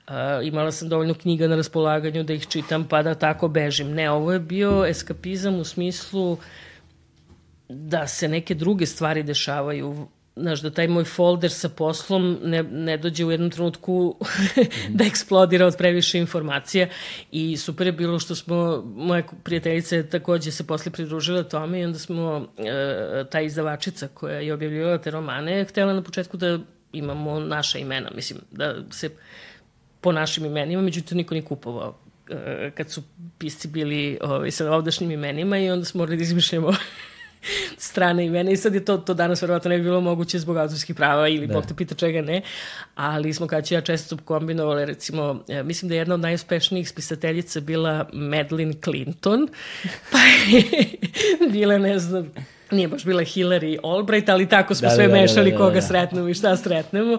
Uh, 0.08 0.14
imala 0.42 0.72
sam 0.72 0.88
dovoljno 0.88 1.14
knjiga 1.14 1.48
na 1.48 1.56
raspolaganju 1.56 2.22
da 2.22 2.32
ih 2.32 2.46
čitam 2.46 2.84
pa 2.88 3.02
da 3.02 3.14
tako 3.14 3.48
bežim. 3.48 3.90
Ne, 3.94 4.10
ovo 4.10 4.32
je 4.32 4.40
bio 4.40 4.86
eskapizam 4.86 5.60
u 5.60 5.64
smislu 5.64 6.38
da 7.68 8.06
se 8.06 8.28
neke 8.28 8.54
druge 8.54 8.86
stvari 8.86 9.22
dešavaju 9.22 10.08
znaš, 10.36 10.60
da 10.60 10.70
taj 10.70 10.88
moj 10.88 11.04
folder 11.04 11.50
sa 11.50 11.68
poslom 11.68 12.38
ne, 12.42 12.62
ne 12.62 12.96
dođe 12.96 13.24
u 13.24 13.30
jednom 13.30 13.50
trenutku 13.50 14.16
da 14.96 15.04
eksplodira 15.04 15.66
od 15.66 15.76
previše 15.78 16.18
informacija. 16.18 16.88
I 17.30 17.56
super 17.56 17.86
je 17.86 17.92
bilo 17.92 18.18
što 18.18 18.34
smo, 18.34 18.82
moja 18.96 19.22
prijateljica 19.42 20.02
takođe 20.02 20.50
se 20.50 20.66
posle 20.66 20.92
pridružila 20.92 21.42
tome 21.42 21.80
i 21.80 21.84
onda 21.84 21.98
smo, 21.98 22.46
e, 22.58 23.24
ta 23.30 23.40
izdavačica 23.40 24.08
koja 24.08 24.40
je 24.40 24.54
objavljivala 24.54 24.98
te 24.98 25.10
romane, 25.10 25.64
htela 25.64 25.92
na 25.92 26.02
početku 26.02 26.36
da 26.36 26.58
imamo 26.92 27.40
naša 27.40 27.78
imena, 27.78 28.10
mislim, 28.14 28.40
da 28.50 28.74
se 28.90 29.10
po 30.00 30.12
našim 30.12 30.44
imenima, 30.44 30.82
međutim 30.82 31.16
niko 31.16 31.34
nije 31.34 31.44
kupovao 31.44 31.98
e, 32.30 32.70
kad 32.74 32.90
su 32.90 33.02
pisci 33.38 33.68
bili 33.68 34.18
ovaj, 34.22 34.50
sa 34.50 34.72
ovdašnjim 34.72 35.10
imenima 35.10 35.58
i 35.58 35.70
onda 35.70 35.84
smo 35.84 35.98
morali 35.98 36.16
da 36.16 36.22
izmišljamo 36.22 36.72
strane 37.88 38.26
imena 38.26 38.50
i 38.50 38.56
sad 38.56 38.74
je 38.74 38.84
to, 38.84 38.96
to 38.96 39.14
danas 39.14 39.42
verovatno 39.42 39.68
ne 39.68 39.76
bi 39.76 39.82
bilo 39.84 40.00
moguće 40.00 40.38
zbog 40.38 40.56
autorskih 40.56 40.96
prava 40.96 41.28
ili 41.28 41.46
da. 41.46 41.54
Bog 41.54 41.66
te 41.66 41.74
pita 41.74 41.94
čega 41.94 42.22
ne, 42.22 42.42
ali 42.94 43.34
smo 43.34 43.46
kad 43.46 43.66
ću 43.66 43.74
ja 43.74 43.80
često 43.80 44.16
kombinovali 44.16 44.84
recimo, 44.84 45.44
e, 45.48 45.62
mislim 45.62 45.88
da 45.88 45.94
je 45.94 45.98
jedna 45.98 46.14
od 46.14 46.20
najuspešnijih 46.20 46.88
spisateljica 46.88 47.60
bila 47.60 48.08
Madeline 48.12 48.74
Clinton, 48.84 49.48
pa 50.12 50.18
je 50.18 50.62
bila 51.52 51.78
ne 51.78 51.98
znam 51.98 52.32
nije 52.72 52.88
baš 52.88 53.04
bila 53.04 53.22
Hillary 53.22 53.78
Albright, 53.84 54.28
ali 54.28 54.48
tako 54.48 54.74
smo 54.74 54.88
da, 54.88 54.94
sve 54.94 55.06
da, 55.06 55.14
da 55.14 55.20
mešali 55.20 55.50
da, 55.50 55.56
da, 55.56 55.58
da, 55.58 55.64
koga 55.64 55.80
da. 55.80 55.82
sretnemo 55.82 56.28
i 56.28 56.34
šta 56.34 56.56
sretnemo. 56.56 57.18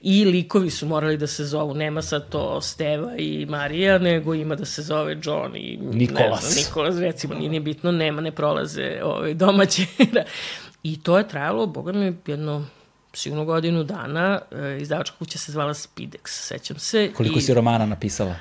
I 0.00 0.24
likovi 0.24 0.70
su 0.70 0.86
morali 0.86 1.16
da 1.16 1.26
se 1.26 1.44
zovu, 1.44 1.74
nema 1.74 2.02
sad 2.02 2.28
to 2.28 2.60
Steva 2.60 3.16
i 3.16 3.46
Marija, 3.46 3.98
nego 3.98 4.34
ima 4.34 4.54
da 4.54 4.64
se 4.64 4.82
zove 4.82 5.16
John 5.22 5.56
i 5.56 5.76
Nikolas. 5.76 6.42
Ne 6.42 6.50
znam, 6.50 6.64
Nikolas, 6.64 6.98
recimo, 6.98 7.34
nije 7.34 7.50
ni 7.50 7.60
bitno, 7.60 7.92
nema, 7.92 8.20
ne 8.20 8.32
prolaze 8.32 9.00
ove, 9.02 9.34
domaće. 9.34 9.86
I 10.82 11.02
to 11.02 11.18
je 11.18 11.28
trajalo, 11.28 11.66
boga 11.66 11.92
mi, 11.92 12.16
jedno 12.26 12.66
sigurno 13.12 13.44
godinu 13.44 13.84
dana. 13.84 14.40
E, 14.52 14.78
izdavačka 14.80 15.16
kuća 15.18 15.38
se 15.38 15.52
zvala 15.52 15.74
Spidex, 15.74 16.26
sećam 16.26 16.78
se. 16.78 17.10
Koliko 17.16 17.38
I... 17.38 17.42
si 17.42 17.54
romana 17.54 17.86
napisala? 17.86 18.34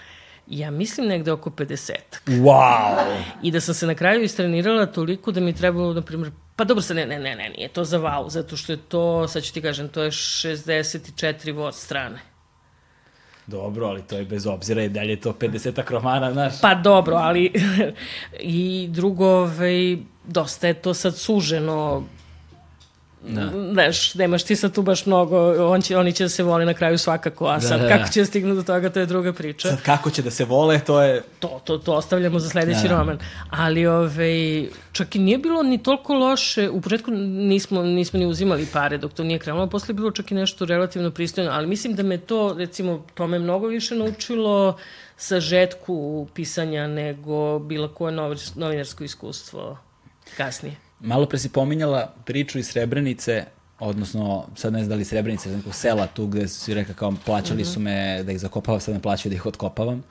Ja 0.47 0.71
mislim 0.71 1.07
negde 1.07 1.31
oko 1.31 1.49
50. 1.49 1.93
Wow! 2.25 3.21
I 3.43 3.51
da 3.51 3.61
sam 3.61 3.73
se 3.73 3.87
na 3.87 3.95
kraju 3.95 4.23
istrenirala 4.23 4.85
toliko 4.85 5.31
da 5.31 5.39
mi 5.39 5.55
trebalo, 5.55 5.93
na 5.93 6.01
primjer, 6.01 6.31
Pa 6.59 6.65
dobro 6.65 6.81
se, 6.81 6.93
ne, 6.93 7.05
ne, 7.05 7.19
ne, 7.19 7.35
ne, 7.35 7.49
nije 7.49 7.67
to 7.67 7.83
za 7.83 7.99
wow, 7.99 8.29
zato 8.29 8.57
što 8.57 8.73
je 8.73 8.77
to, 8.77 9.27
sad 9.27 9.43
ću 9.43 9.53
ti 9.53 9.61
kažem, 9.61 9.89
to 9.89 10.03
je 10.03 10.11
64 10.11 11.55
vod 11.55 11.75
strane. 11.75 12.19
Dobro, 13.47 13.87
ali 13.87 14.01
to 14.01 14.17
je 14.17 14.25
bez 14.25 14.47
obzira 14.47 14.83
i 14.83 14.89
dalje 14.89 15.21
to 15.21 15.33
50 15.33 15.91
romana, 15.91 16.33
znaš. 16.33 16.61
Pa 16.61 16.75
dobro, 16.75 17.15
ali 17.15 17.51
i 18.39 18.87
drugo, 18.91 19.27
ovaj, 19.27 19.97
dosta 20.25 20.67
je 20.67 20.73
to 20.73 20.93
sad 20.93 21.15
suženo, 21.15 22.03
Da. 23.27 23.51
Znaš, 23.71 24.13
nemaš 24.13 24.43
ti 24.43 24.55
sad 24.55 24.73
tu 24.73 24.81
baš 24.81 25.05
mnogo, 25.05 25.67
on 25.71 25.81
će, 25.81 25.97
oni 25.97 26.13
će 26.13 26.23
da 26.23 26.29
se 26.29 26.43
vole 26.43 26.65
na 26.65 26.73
kraju 26.73 26.97
svakako, 26.97 27.47
a 27.47 27.55
da, 27.55 27.61
sad 27.61 27.81
da, 27.81 27.87
da. 27.87 27.97
kako 27.97 28.11
će 28.11 28.19
da 28.19 28.25
stignu 28.25 28.55
do 28.55 28.63
toga, 28.63 28.89
to 28.89 28.99
je 28.99 29.05
druga 29.05 29.33
priča. 29.33 29.69
Sad 29.69 29.81
kako 29.81 30.09
će 30.09 30.21
da 30.21 30.31
se 30.31 30.45
vole, 30.45 30.79
to 30.79 31.01
je... 31.01 31.23
To, 31.39 31.61
to, 31.63 31.77
to 31.77 31.93
ostavljamo 31.93 32.39
za 32.39 32.49
sledeći 32.49 32.87
da. 32.87 32.97
roman. 32.97 33.19
Ali 33.49 33.87
ovaj, 33.87 34.67
čak 34.91 35.15
i 35.15 35.19
nije 35.19 35.37
bilo 35.37 35.63
ni 35.63 35.83
toliko 35.83 36.13
loše, 36.13 36.69
u 36.69 36.81
početku 36.81 37.11
nismo, 37.11 37.83
nismo 37.83 38.19
ni 38.19 38.25
uzimali 38.25 38.67
pare 38.73 38.97
dok 38.97 39.13
to 39.13 39.23
nije 39.23 39.39
krenulo, 39.39 39.67
posle 39.67 39.91
je 39.91 39.95
bilo 39.95 40.11
čak 40.11 40.31
i 40.31 40.35
nešto 40.35 40.65
relativno 40.65 41.11
pristojno, 41.11 41.51
ali 41.51 41.67
mislim 41.67 41.95
da 41.95 42.03
me 42.03 42.17
to, 42.17 42.55
recimo, 42.57 43.05
to 43.13 43.27
me 43.27 43.39
mnogo 43.39 43.67
više 43.67 43.95
naučilo 43.95 44.77
sa 45.17 45.39
žetku 45.39 46.27
pisanja 46.33 46.87
nego 46.87 47.59
bilo 47.59 47.87
koje 47.87 48.13
novinarsko 48.55 49.03
iskustvo 49.03 49.77
kasnije. 50.37 50.88
Malo 50.99 51.25
pre 51.25 51.39
si 51.39 51.49
pominjala 51.49 52.13
priču 52.25 52.59
iz 52.59 52.67
Srebrenice, 52.67 53.45
odnosno, 53.79 54.47
sad 54.55 54.73
ne 54.73 54.79
znam 54.79 54.89
da 54.89 54.95
li 54.95 55.05
Srebrenice, 55.05 55.49
nekog 55.49 55.75
sela 55.75 56.07
tu 56.07 56.27
gde 56.27 56.47
si 56.47 56.73
rekla 56.73 56.95
kao 56.95 57.13
plaćali 57.25 57.61
mm 57.61 57.65
-hmm. 57.65 57.73
su 57.73 57.79
me 57.79 58.23
da 58.23 58.31
ih 58.31 58.39
zakopavam, 58.39 58.81
sad 58.81 58.93
me 58.93 59.01
plaćaju 59.01 59.29
da 59.29 59.35
ih 59.35 59.45
otkopavam. 59.45 60.03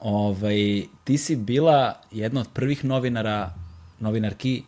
Ovaj, 0.00 0.84
ti 1.04 1.18
si 1.18 1.36
bila 1.36 2.00
jedna 2.10 2.40
od 2.40 2.48
prvih 2.52 2.84
novinara, 2.84 3.54
novinarki 4.00 4.62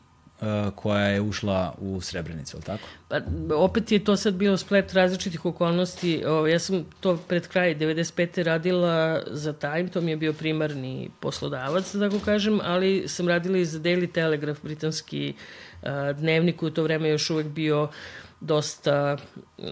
koja 0.74 1.04
je 1.04 1.20
ušla 1.20 1.74
u 1.78 2.00
Srebrenicu, 2.00 2.56
ali 2.56 2.64
tako? 2.64 2.82
Pa, 3.08 3.20
opet 3.56 3.92
je 3.92 4.04
to 4.04 4.16
sad 4.16 4.34
bio 4.34 4.56
splet 4.56 4.92
različitih 4.92 5.46
okolnosti. 5.46 6.24
O, 6.26 6.46
ja 6.46 6.58
sam 6.58 6.84
to 7.00 7.16
pred 7.28 7.48
kraj 7.48 7.74
95. 7.74 8.42
radila 8.42 9.22
za 9.26 9.52
Time, 9.52 9.88
to 9.88 10.00
mi 10.00 10.10
je 10.10 10.16
bio 10.16 10.32
primarni 10.32 11.10
poslodavac, 11.20 11.94
da 11.94 12.10
tako 12.10 12.24
kažem, 12.24 12.60
ali 12.62 13.08
sam 13.08 13.28
radila 13.28 13.58
i 13.58 13.64
za 13.64 13.78
Daily 13.78 14.12
Telegraph, 14.12 14.60
britanski 14.62 15.34
uh, 15.82 15.88
dnevnik, 16.16 16.62
u 16.62 16.70
to 16.70 16.82
vreme 16.82 17.08
još 17.08 17.30
uvek 17.30 17.46
bio 17.46 17.88
dosta 18.40 19.16
uh, 19.58 19.64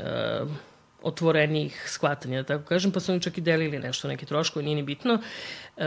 otvorenih 1.03 1.85
shvatanja, 1.87 2.43
da 2.43 2.47
tako 2.47 2.65
kažem, 2.65 2.93
pa 2.93 3.01
su 3.01 3.13
oni 3.13 3.21
čak 3.21 3.39
i 3.39 3.41
delili 3.41 3.79
nešto, 3.79 4.09
neke 4.09 4.27
troškove, 4.27 4.65
nije 4.65 4.77
ni 4.77 4.83
bitno. 4.83 5.15
Uh, 5.15 5.85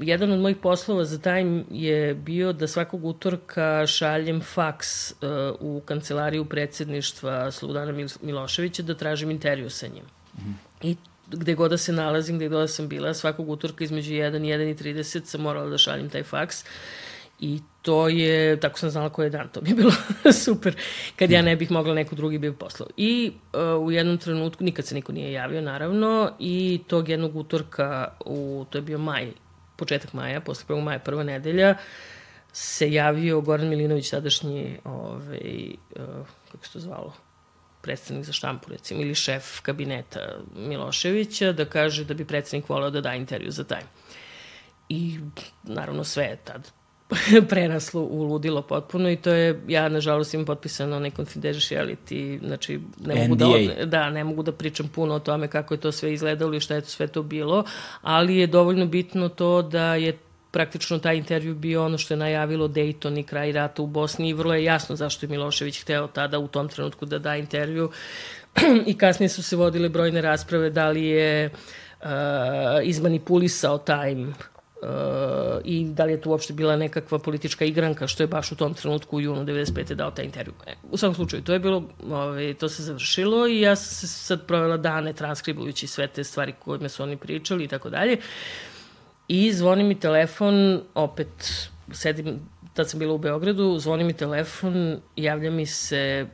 jedan 0.00 0.32
od 0.32 0.40
mojih 0.40 0.56
poslova 0.56 1.04
za 1.04 1.18
Time 1.18 1.64
je 1.70 2.14
bio 2.14 2.52
da 2.52 2.66
svakog 2.66 3.04
utorka 3.04 3.86
šaljem 3.86 4.40
faks 4.40 5.10
uh, 5.10 5.16
u 5.60 5.80
kancelariju 5.84 6.44
predsedništva 6.44 7.50
Slobodana 7.50 8.08
Miloševića 8.22 8.82
da 8.82 8.94
tražim 8.94 9.30
intervju 9.30 9.70
sa 9.70 9.86
njim. 9.86 10.04
Mm 10.34 10.40
-hmm. 10.40 10.54
I 10.82 10.96
gde 11.26 11.54
god 11.54 11.70
da 11.70 11.78
se 11.78 11.92
nalazim, 11.92 12.36
gde 12.36 12.48
god 12.48 12.60
da 12.60 12.68
sam 12.68 12.88
bila, 12.88 13.14
svakog 13.14 13.48
utorka 13.48 13.84
između 13.84 14.12
1 14.12 14.36
i 14.36 14.52
1 14.52 14.70
i 14.70 14.94
30 14.94 15.24
sam 15.24 15.40
morala 15.40 15.70
da 15.70 15.78
šaljem 15.78 16.10
taj 16.10 16.22
faks. 16.22 16.64
I 17.42 17.60
to 17.82 18.08
je, 18.08 18.60
tako 18.60 18.78
sam 18.78 18.90
znala 18.90 19.08
koji 19.08 19.26
je 19.26 19.30
dan, 19.30 19.48
to 19.48 19.60
mi 19.60 19.68
je 19.68 19.74
bilo 19.74 19.92
super, 20.44 20.76
kad 21.16 21.30
ja 21.30 21.42
ne 21.42 21.56
bih 21.56 21.70
mogla 21.70 21.94
neko 21.94 22.14
drugi 22.14 22.38
bi 22.38 22.52
poslao. 22.52 22.88
I 22.96 23.32
uh, 23.52 23.86
u 23.86 23.90
jednom 23.90 24.18
trenutku, 24.18 24.64
nikad 24.64 24.86
se 24.86 24.94
niko 24.94 25.12
nije 25.12 25.32
javio, 25.32 25.60
naravno, 25.60 26.32
i 26.38 26.80
tog 26.86 27.08
jednog 27.08 27.36
utorka, 27.36 28.08
u, 28.26 28.66
to 28.70 28.78
je 28.78 28.82
bio 28.82 28.98
maj, 28.98 29.32
početak 29.76 30.12
maja, 30.12 30.40
posle 30.40 30.76
1. 30.76 30.82
maja, 30.82 30.98
prva 30.98 31.22
nedelja, 31.22 31.74
se 32.52 32.92
javio 32.92 33.40
Goran 33.40 33.68
Milinović, 33.68 34.10
tadašnji, 34.10 34.78
ovaj, 34.84 35.70
uh, 35.96 36.26
kako 36.52 36.66
se 36.66 36.72
to 36.72 36.80
zvalo, 36.80 37.14
predstavnik 37.80 38.24
za 38.24 38.32
štampu, 38.32 38.70
recimo, 38.70 39.00
ili 39.00 39.14
šef 39.14 39.60
kabineta 39.60 40.38
Miloševića, 40.56 41.52
da 41.52 41.64
kaže 41.64 42.04
da 42.04 42.14
bi 42.14 42.24
predsednik 42.24 42.68
volao 42.68 42.90
da 42.90 43.00
da 43.00 43.14
intervju 43.14 43.50
za 43.50 43.64
taj. 43.64 43.82
I, 44.88 45.18
naravno, 45.62 46.04
sve 46.04 46.24
je 46.24 46.36
tad 46.44 46.81
preraslo 47.50 48.00
u 48.02 48.22
ludilo 48.22 48.62
potpuno 48.62 49.10
i 49.10 49.16
to 49.16 49.30
je, 49.30 49.60
ja 49.68 49.88
nažalost 49.88 50.34
imam 50.34 50.46
potpisano 50.46 50.96
onaj 50.96 51.10
confidentiality, 51.10 52.46
znači 52.46 52.80
ne 53.00 53.28
mogu, 53.28 53.34
da, 53.36 53.46
da, 53.86 54.10
ne 54.10 54.24
mogu 54.24 54.42
da 54.42 54.52
pričam 54.52 54.88
puno 54.88 55.14
o 55.14 55.18
tome 55.18 55.48
kako 55.48 55.74
je 55.74 55.80
to 55.80 55.92
sve 55.92 56.12
izgledalo 56.12 56.54
i 56.54 56.60
šta 56.60 56.74
je 56.74 56.80
to 56.80 56.88
sve 56.88 57.06
to 57.06 57.22
bilo, 57.22 57.64
ali 58.02 58.36
je 58.36 58.46
dovoljno 58.46 58.86
bitno 58.86 59.28
to 59.28 59.62
da 59.62 59.94
je 59.94 60.18
praktično 60.50 60.98
taj 60.98 61.16
intervju 61.16 61.54
bio 61.54 61.84
ono 61.84 61.98
što 61.98 62.14
je 62.14 62.18
najavilo 62.18 62.68
Dayton 62.68 63.20
i 63.20 63.22
kraj 63.22 63.52
rata 63.52 63.82
u 63.82 63.86
Bosni 63.86 64.28
i 64.28 64.34
vrlo 64.34 64.54
je 64.54 64.64
jasno 64.64 64.96
zašto 64.96 65.26
je 65.26 65.30
Milošević 65.30 65.82
hteo 65.82 66.06
tada 66.06 66.38
u 66.38 66.48
tom 66.48 66.68
trenutku 66.68 67.06
da 67.06 67.18
da 67.18 67.36
intervju. 67.36 67.90
I 68.86 68.98
kasnije 68.98 69.28
su 69.28 69.42
se 69.42 69.56
vodile 69.56 69.88
brojne 69.88 70.20
rasprave 70.20 70.70
da 70.70 70.88
li 70.88 71.04
je 71.04 71.50
uh, 72.00 72.08
izmanipulisao 72.82 73.78
Time 73.78 74.32
i 75.64 75.84
da 75.84 76.04
li 76.04 76.12
je 76.12 76.20
tu 76.20 76.30
uopšte 76.30 76.52
bila 76.52 76.76
nekakva 76.76 77.18
politička 77.18 77.64
igranka 77.64 78.06
što 78.06 78.22
je 78.22 78.26
baš 78.26 78.52
u 78.52 78.56
tom 78.56 78.74
trenutku 78.74 79.16
u 79.16 79.20
junu 79.20 79.44
95. 79.44 79.94
dao 79.94 80.10
taj 80.10 80.24
intervju. 80.24 80.54
E, 80.66 80.74
u 80.90 80.96
svakom 80.96 81.14
slučaju, 81.14 81.42
to 81.42 81.52
je 81.52 81.58
bilo, 81.58 81.82
ovaj, 82.10 82.54
to 82.54 82.68
se 82.68 82.82
završilo 82.82 83.46
i 83.46 83.60
ja 83.60 83.76
sam 83.76 83.94
se 83.94 84.06
sad 84.06 84.46
provela 84.46 84.76
dane 84.76 85.12
transkribujući 85.12 85.86
sve 85.86 86.06
te 86.08 86.24
stvari 86.24 86.54
kojima 86.58 86.88
su 86.88 87.02
oni 87.02 87.16
pričali 87.16 87.64
i 87.64 87.68
tako 87.68 87.90
dalje. 87.90 88.16
I 89.28 89.52
zvoni 89.52 89.84
mi 89.84 90.00
telefon, 90.00 90.82
opet 90.94 91.52
sedim, 91.92 92.40
tad 92.74 92.90
sam 92.90 92.98
bila 92.98 93.14
u 93.14 93.18
Beogradu, 93.18 93.78
zvoni 93.78 94.04
mi 94.04 94.12
telefon, 94.12 95.00
javlja 95.16 95.50
mi 95.50 95.66
se 95.66 96.26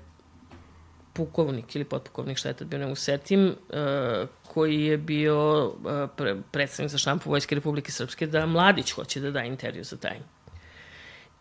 pukovnik 1.12 1.74
ili 1.76 1.84
potpukovnik, 1.84 2.38
šta 2.38 2.48
je 2.48 2.54
tad 2.54 2.68
bio, 2.68 2.78
ne 2.78 2.96
setim, 2.96 3.46
uh, 3.46 4.28
koji 4.48 4.84
je 4.84 4.96
bio 4.96 5.72
pre, 6.16 6.36
predstavnik 6.50 6.90
za 6.90 6.98
štampu 6.98 7.30
Vojske 7.30 7.54
Republike 7.54 7.92
Srpske, 7.92 8.26
da 8.26 8.46
Mladić 8.46 8.90
hoće 8.90 9.20
da 9.20 9.30
da 9.30 9.44
intervju 9.44 9.84
za 9.84 9.96
taj. 9.96 10.18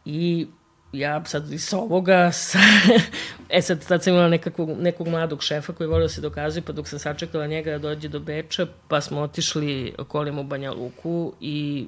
I 0.06 0.48
ja 0.92 1.26
sad 1.26 1.54
iz 1.54 1.74
ovoga, 1.74 2.32
sa, 2.32 2.60
e 3.50 3.62
sad, 3.62 3.88
tad 3.88 4.04
sam 4.04 4.14
imala 4.14 4.30
nekakvog, 4.30 4.70
nekog 4.70 5.08
mladog 5.08 5.44
šefa 5.44 5.74
koji 5.74 5.88
volio 5.88 6.06
da 6.06 6.10
se 6.10 6.22
dokazuje, 6.22 6.64
pa 6.64 6.72
dok 6.72 6.88
sam 6.88 7.00
sačekala 7.00 7.48
njega 7.48 7.72
da 7.72 7.78
dođe 7.78 8.08
do 8.08 8.20
Beča, 8.20 8.68
pa 8.88 9.02
smo 9.02 9.22
otišli 9.22 9.94
kolima 10.08 10.42
u 10.42 10.44
Banja 10.44 10.72
Luku 10.72 11.34
i 11.42 11.88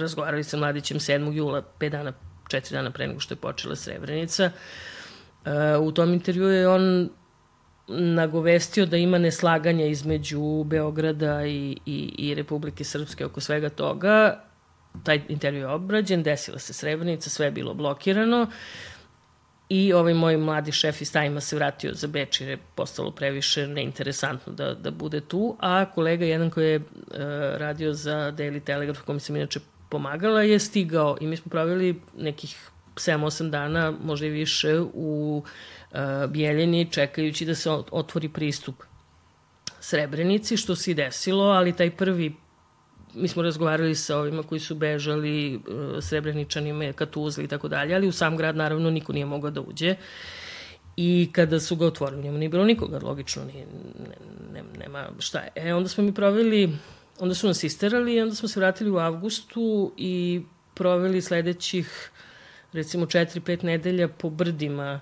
razgovarali 0.00 0.44
sa 0.44 0.56
Mladićem 0.56 0.98
7. 0.98 1.32
jula, 1.32 1.62
5 1.78 1.88
dana, 1.88 2.12
4 2.48 2.72
dana 2.72 2.90
pre 2.90 3.06
nego 3.06 3.20
što 3.20 3.34
je 3.34 3.38
počela 3.38 3.76
Srebrenica. 3.76 4.50
Uh, 5.44 5.86
u 5.86 5.92
tom 5.92 6.12
intervju 6.12 6.48
je 6.48 6.68
on 6.68 7.10
nagovestio 7.90 8.86
da 8.86 8.96
ima 8.96 9.18
neslaganja 9.18 9.86
između 9.86 10.64
Beograda 10.64 11.46
i, 11.46 11.76
i, 11.86 12.14
i 12.18 12.34
Republike 12.34 12.84
Srpske 12.84 13.26
oko 13.26 13.40
svega 13.40 13.68
toga. 13.68 14.44
Taj 15.02 15.20
intervju 15.28 15.60
je 15.60 15.68
obrađen, 15.68 16.22
desila 16.22 16.58
se 16.58 16.72
Srebrenica, 16.72 17.30
sve 17.30 17.46
je 17.46 17.50
bilo 17.50 17.74
blokirano. 17.74 18.46
I 19.68 19.92
ovaj 19.92 20.14
moj 20.14 20.36
mladi 20.36 20.72
šef 20.72 21.00
iz 21.00 21.12
Tajma 21.12 21.40
se 21.40 21.56
vratio 21.56 21.94
za 21.94 22.06
Beč 22.06 22.40
jer 22.40 22.50
je 22.50 22.58
postalo 22.74 23.10
previše 23.10 23.66
neinteresantno 23.66 24.52
da, 24.52 24.74
da 24.74 24.90
bude 24.90 25.20
tu, 25.20 25.56
a 25.60 25.84
kolega 25.94 26.24
jedan 26.24 26.50
koji 26.50 26.70
je 26.70 26.76
uh, 26.76 26.84
radio 27.56 27.94
za 27.94 28.32
Daily 28.36 28.64
Telegraph, 28.64 29.00
kome 29.00 29.20
sam 29.20 29.36
inače 29.36 29.60
pomagala, 29.88 30.42
je 30.42 30.58
stigao 30.58 31.16
i 31.20 31.26
mi 31.26 31.36
smo 31.36 31.50
pravili 31.50 32.00
nekih 32.18 32.70
7-8 33.00 33.50
dana, 33.50 33.90
možda 34.04 34.26
i 34.26 34.30
više, 34.30 34.80
u 34.80 35.42
uh, 35.92 35.98
Bijeljini 36.28 36.90
čekajući 36.90 37.44
da 37.44 37.54
se 37.54 37.70
otvori 37.70 38.28
pristup 38.28 38.74
Srebrenici, 39.80 40.56
što 40.56 40.76
se 40.76 40.90
i 40.90 40.94
desilo, 40.94 41.44
ali 41.44 41.76
taj 41.76 41.90
prvi 41.90 42.34
mi 43.14 43.28
smo 43.28 43.42
razgovarali 43.42 43.94
sa 43.94 44.18
ovima 44.18 44.42
koji 44.42 44.60
su 44.60 44.74
bežali, 44.74 45.56
uh, 45.56 45.62
Srebreničanima, 46.00 46.92
Katuzli 46.92 47.44
i 47.44 47.48
tako 47.48 47.68
dalje, 47.68 47.94
ali 47.94 48.08
u 48.08 48.12
sam 48.12 48.36
grad 48.36 48.56
naravno 48.56 48.90
niko 48.90 49.12
nije 49.12 49.26
mogao 49.26 49.50
da 49.50 49.60
uđe. 49.60 49.94
I 50.96 51.28
kada 51.32 51.60
su 51.60 51.76
ga 51.76 51.86
otvorili, 51.86 52.22
njemu 52.22 52.38
nije 52.38 52.48
bilo 52.48 52.64
nikoga, 52.64 52.98
logično, 53.02 53.44
nije, 53.44 53.66
ne, 53.98 54.16
ne, 54.52 54.62
nema 54.78 55.08
šta 55.18 55.38
je. 55.38 55.50
E, 55.54 55.74
onda 55.74 55.88
smo 55.88 56.04
mi 56.04 56.14
proveli, 56.14 56.76
onda 57.18 57.34
su 57.34 57.46
nas 57.46 57.64
isterali 57.64 58.14
i 58.14 58.20
onda 58.20 58.34
smo 58.34 58.48
se 58.48 58.60
vratili 58.60 58.90
u 58.90 58.98
avgustu 58.98 59.92
i 59.96 60.42
proveli 60.74 61.22
sledećih, 61.22 62.10
recimo, 62.72 63.06
4-5 63.06 63.64
nedelja 63.64 64.08
po 64.08 64.30
brdima 64.30 65.00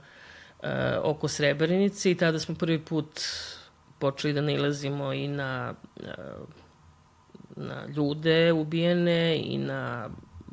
uh, 0.62 0.68
oko 1.02 1.28
Srebrenice 1.28 2.10
i 2.10 2.14
tada 2.14 2.38
smo 2.38 2.54
prvi 2.54 2.78
put 2.78 3.20
počeli 3.98 4.32
da 4.32 4.40
nalazimo 4.40 5.12
i 5.12 5.28
na, 5.28 5.74
uh, 5.96 6.48
na 7.56 7.86
ljude 7.96 8.52
ubijene 8.52 9.38
i 9.44 9.58
na 9.58 10.10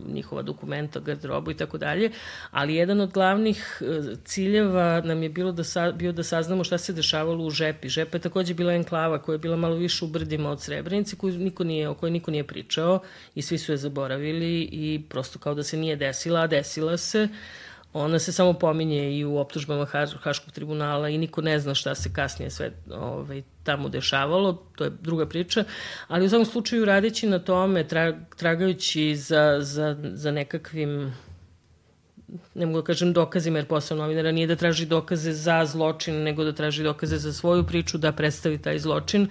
njihova 0.07 0.41
dokumenta, 0.41 0.99
garderobu 0.99 1.51
i 1.51 1.57
tako 1.57 1.77
dalje, 1.77 2.11
ali 2.51 2.75
jedan 2.75 3.01
od 3.01 3.11
glavnih 3.11 3.81
uh, 3.81 4.17
ciljeva 4.23 5.01
nam 5.01 5.23
je 5.23 5.29
bilo 5.29 5.51
da 5.51 5.63
sa, 5.63 5.91
bio 5.91 6.11
da 6.11 6.23
saznamo 6.23 6.63
šta 6.63 6.77
se 6.77 6.93
dešavalo 6.93 7.43
u 7.43 7.49
Žepi. 7.49 7.89
Žepa 7.89 8.17
je 8.17 8.21
takođe 8.21 8.53
bila 8.53 8.73
enklava 8.73 9.21
koja 9.21 9.33
je 9.33 9.39
bila 9.39 9.57
malo 9.57 9.75
više 9.75 10.05
u 10.05 10.07
brdima 10.07 10.49
od 10.49 10.61
Srebrenice, 10.61 11.15
koju 11.15 11.37
niko 11.37 11.63
nije, 11.63 11.89
o 11.89 11.93
kojoj 11.93 12.11
niko 12.11 12.31
nije 12.31 12.47
pričao 12.47 12.99
i 13.35 13.41
svi 13.41 13.57
su 13.57 13.71
je 13.71 13.77
zaboravili 13.77 14.69
i 14.71 15.01
prosto 15.09 15.39
kao 15.39 15.53
da 15.53 15.63
se 15.63 15.77
nije 15.77 15.95
desila, 15.95 16.41
a 16.41 16.47
desila 16.47 16.97
se. 16.97 17.23
Uh, 17.23 17.64
Ona 17.97 18.19
se 18.19 18.31
samo 18.31 18.53
pominje 18.53 19.17
i 19.17 19.25
u 19.25 19.37
optužbama 19.37 19.85
Haškog 20.21 20.51
tribunala 20.51 21.09
i 21.09 21.17
niko 21.17 21.41
ne 21.41 21.59
zna 21.59 21.75
šta 21.75 21.95
se 21.95 22.13
kasnije 22.13 22.49
sve 22.49 22.71
ovaj, 22.91 23.41
tamo 23.63 23.89
dešavalo, 23.89 24.53
to 24.75 24.83
je 24.83 24.91
druga 25.01 25.25
priča, 25.25 25.63
ali 26.07 26.25
u 26.25 26.29
svakom 26.29 26.45
slučaju 26.45 26.85
radeći 26.85 27.27
na 27.27 27.39
tome, 27.39 27.87
tra, 27.87 28.19
tragajući 28.35 29.15
za, 29.15 29.57
za, 29.61 29.97
za 30.13 30.31
nekakvim 30.31 31.13
ne 32.55 32.65
mogu 32.65 32.81
da 32.81 32.85
kažem 32.85 33.13
dokazima, 33.13 33.57
jer 33.57 33.67
posao 33.67 33.97
novinara 33.97 34.31
nije 34.31 34.47
da 34.47 34.55
traži 34.55 34.85
dokaze 34.85 35.31
za 35.31 35.65
zločin, 35.65 36.23
nego 36.23 36.43
da 36.43 36.53
traži 36.53 36.83
dokaze 36.83 37.17
za 37.17 37.33
svoju 37.33 37.63
priču, 37.63 37.97
da 37.97 38.11
predstavi 38.11 38.57
taj 38.57 38.79
zločin. 38.79 39.27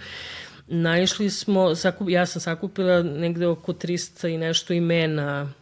Naišli 0.67 1.31
smo, 1.31 1.73
ja 2.09 2.27
sam 2.27 2.41
sakupila 2.41 3.03
negde 3.03 3.47
oko 3.47 3.73
300 3.73 4.29
i 4.35 4.39
nešto 4.39 4.73
imena 4.73 5.53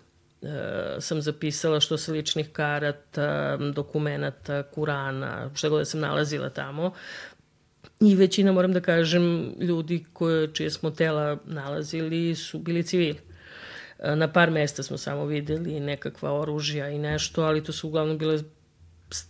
sam 1.00 1.22
zapisala 1.22 1.80
što 1.80 1.98
se 1.98 2.12
ličnih 2.12 2.48
karata, 2.52 3.56
dokumenta, 3.56 4.62
kurana, 4.62 5.50
šta 5.54 5.68
god 5.68 5.78
da 5.78 5.84
sam 5.84 6.00
nalazila 6.00 6.50
tamo. 6.50 6.92
I 8.00 8.14
većina, 8.14 8.52
moram 8.52 8.72
da 8.72 8.80
kažem, 8.80 9.54
ljudi 9.60 10.04
koje, 10.12 10.54
čije 10.54 10.70
smo 10.70 10.90
tela 10.90 11.38
nalazili 11.44 12.34
su 12.34 12.58
bili 12.58 12.82
civili. 12.82 13.18
E, 13.98 14.16
na 14.16 14.32
par 14.32 14.50
mesta 14.50 14.82
smo 14.82 14.98
samo 14.98 15.24
videli 15.24 15.80
nekakva 15.80 16.40
oružja 16.40 16.88
i 16.88 16.98
nešto, 16.98 17.42
ali 17.42 17.64
to 17.64 17.72
su 17.72 17.88
uglavnom 17.88 18.18
bile, 18.18 18.38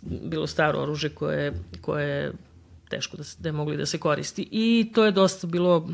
bilo 0.00 0.46
staro 0.46 0.82
oružje 0.82 1.10
koje, 1.10 1.52
koje 1.80 2.08
je 2.08 2.32
teško 2.88 3.16
da, 3.16 3.22
da 3.38 3.48
je 3.48 3.52
mogli 3.52 3.76
da 3.76 3.86
se 3.86 3.98
koristi. 3.98 4.48
I 4.50 4.90
to 4.94 5.04
je 5.04 5.12
dosta 5.12 5.46
bilo 5.46 5.88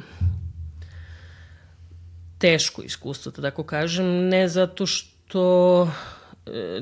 teško 2.38 2.82
iskustvo, 2.82 3.32
da 3.32 3.42
tako 3.42 3.62
kažem, 3.62 4.28
ne 4.28 4.48
zato 4.48 4.86
što 4.86 5.82
e, 6.46 6.80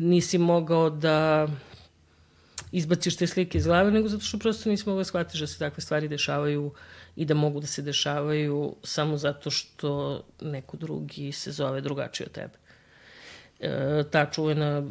nisi 0.00 0.38
mogao 0.38 0.90
da 0.90 1.48
izbaciš 2.72 3.16
te 3.16 3.26
slike 3.26 3.58
iz 3.58 3.66
glave, 3.66 3.90
nego 3.90 4.08
zato 4.08 4.24
što 4.24 4.38
prosto 4.38 4.70
nisi 4.70 4.88
mogao 4.88 5.00
da 5.00 5.04
shvatiš 5.04 5.40
da 5.40 5.46
se 5.46 5.58
takve 5.58 5.80
stvari 5.80 6.08
dešavaju 6.08 6.72
i 7.16 7.24
da 7.24 7.34
mogu 7.34 7.60
da 7.60 7.66
se 7.66 7.82
dešavaju 7.82 8.76
samo 8.82 9.16
zato 9.16 9.50
što 9.50 10.22
neko 10.40 10.76
drugi 10.76 11.32
se 11.32 11.52
zove 11.52 11.80
drugačije 11.80 12.26
od 12.26 12.32
tebe. 12.32 12.58
E, 13.60 14.04
ta 14.10 14.26
čuvena 14.30 14.82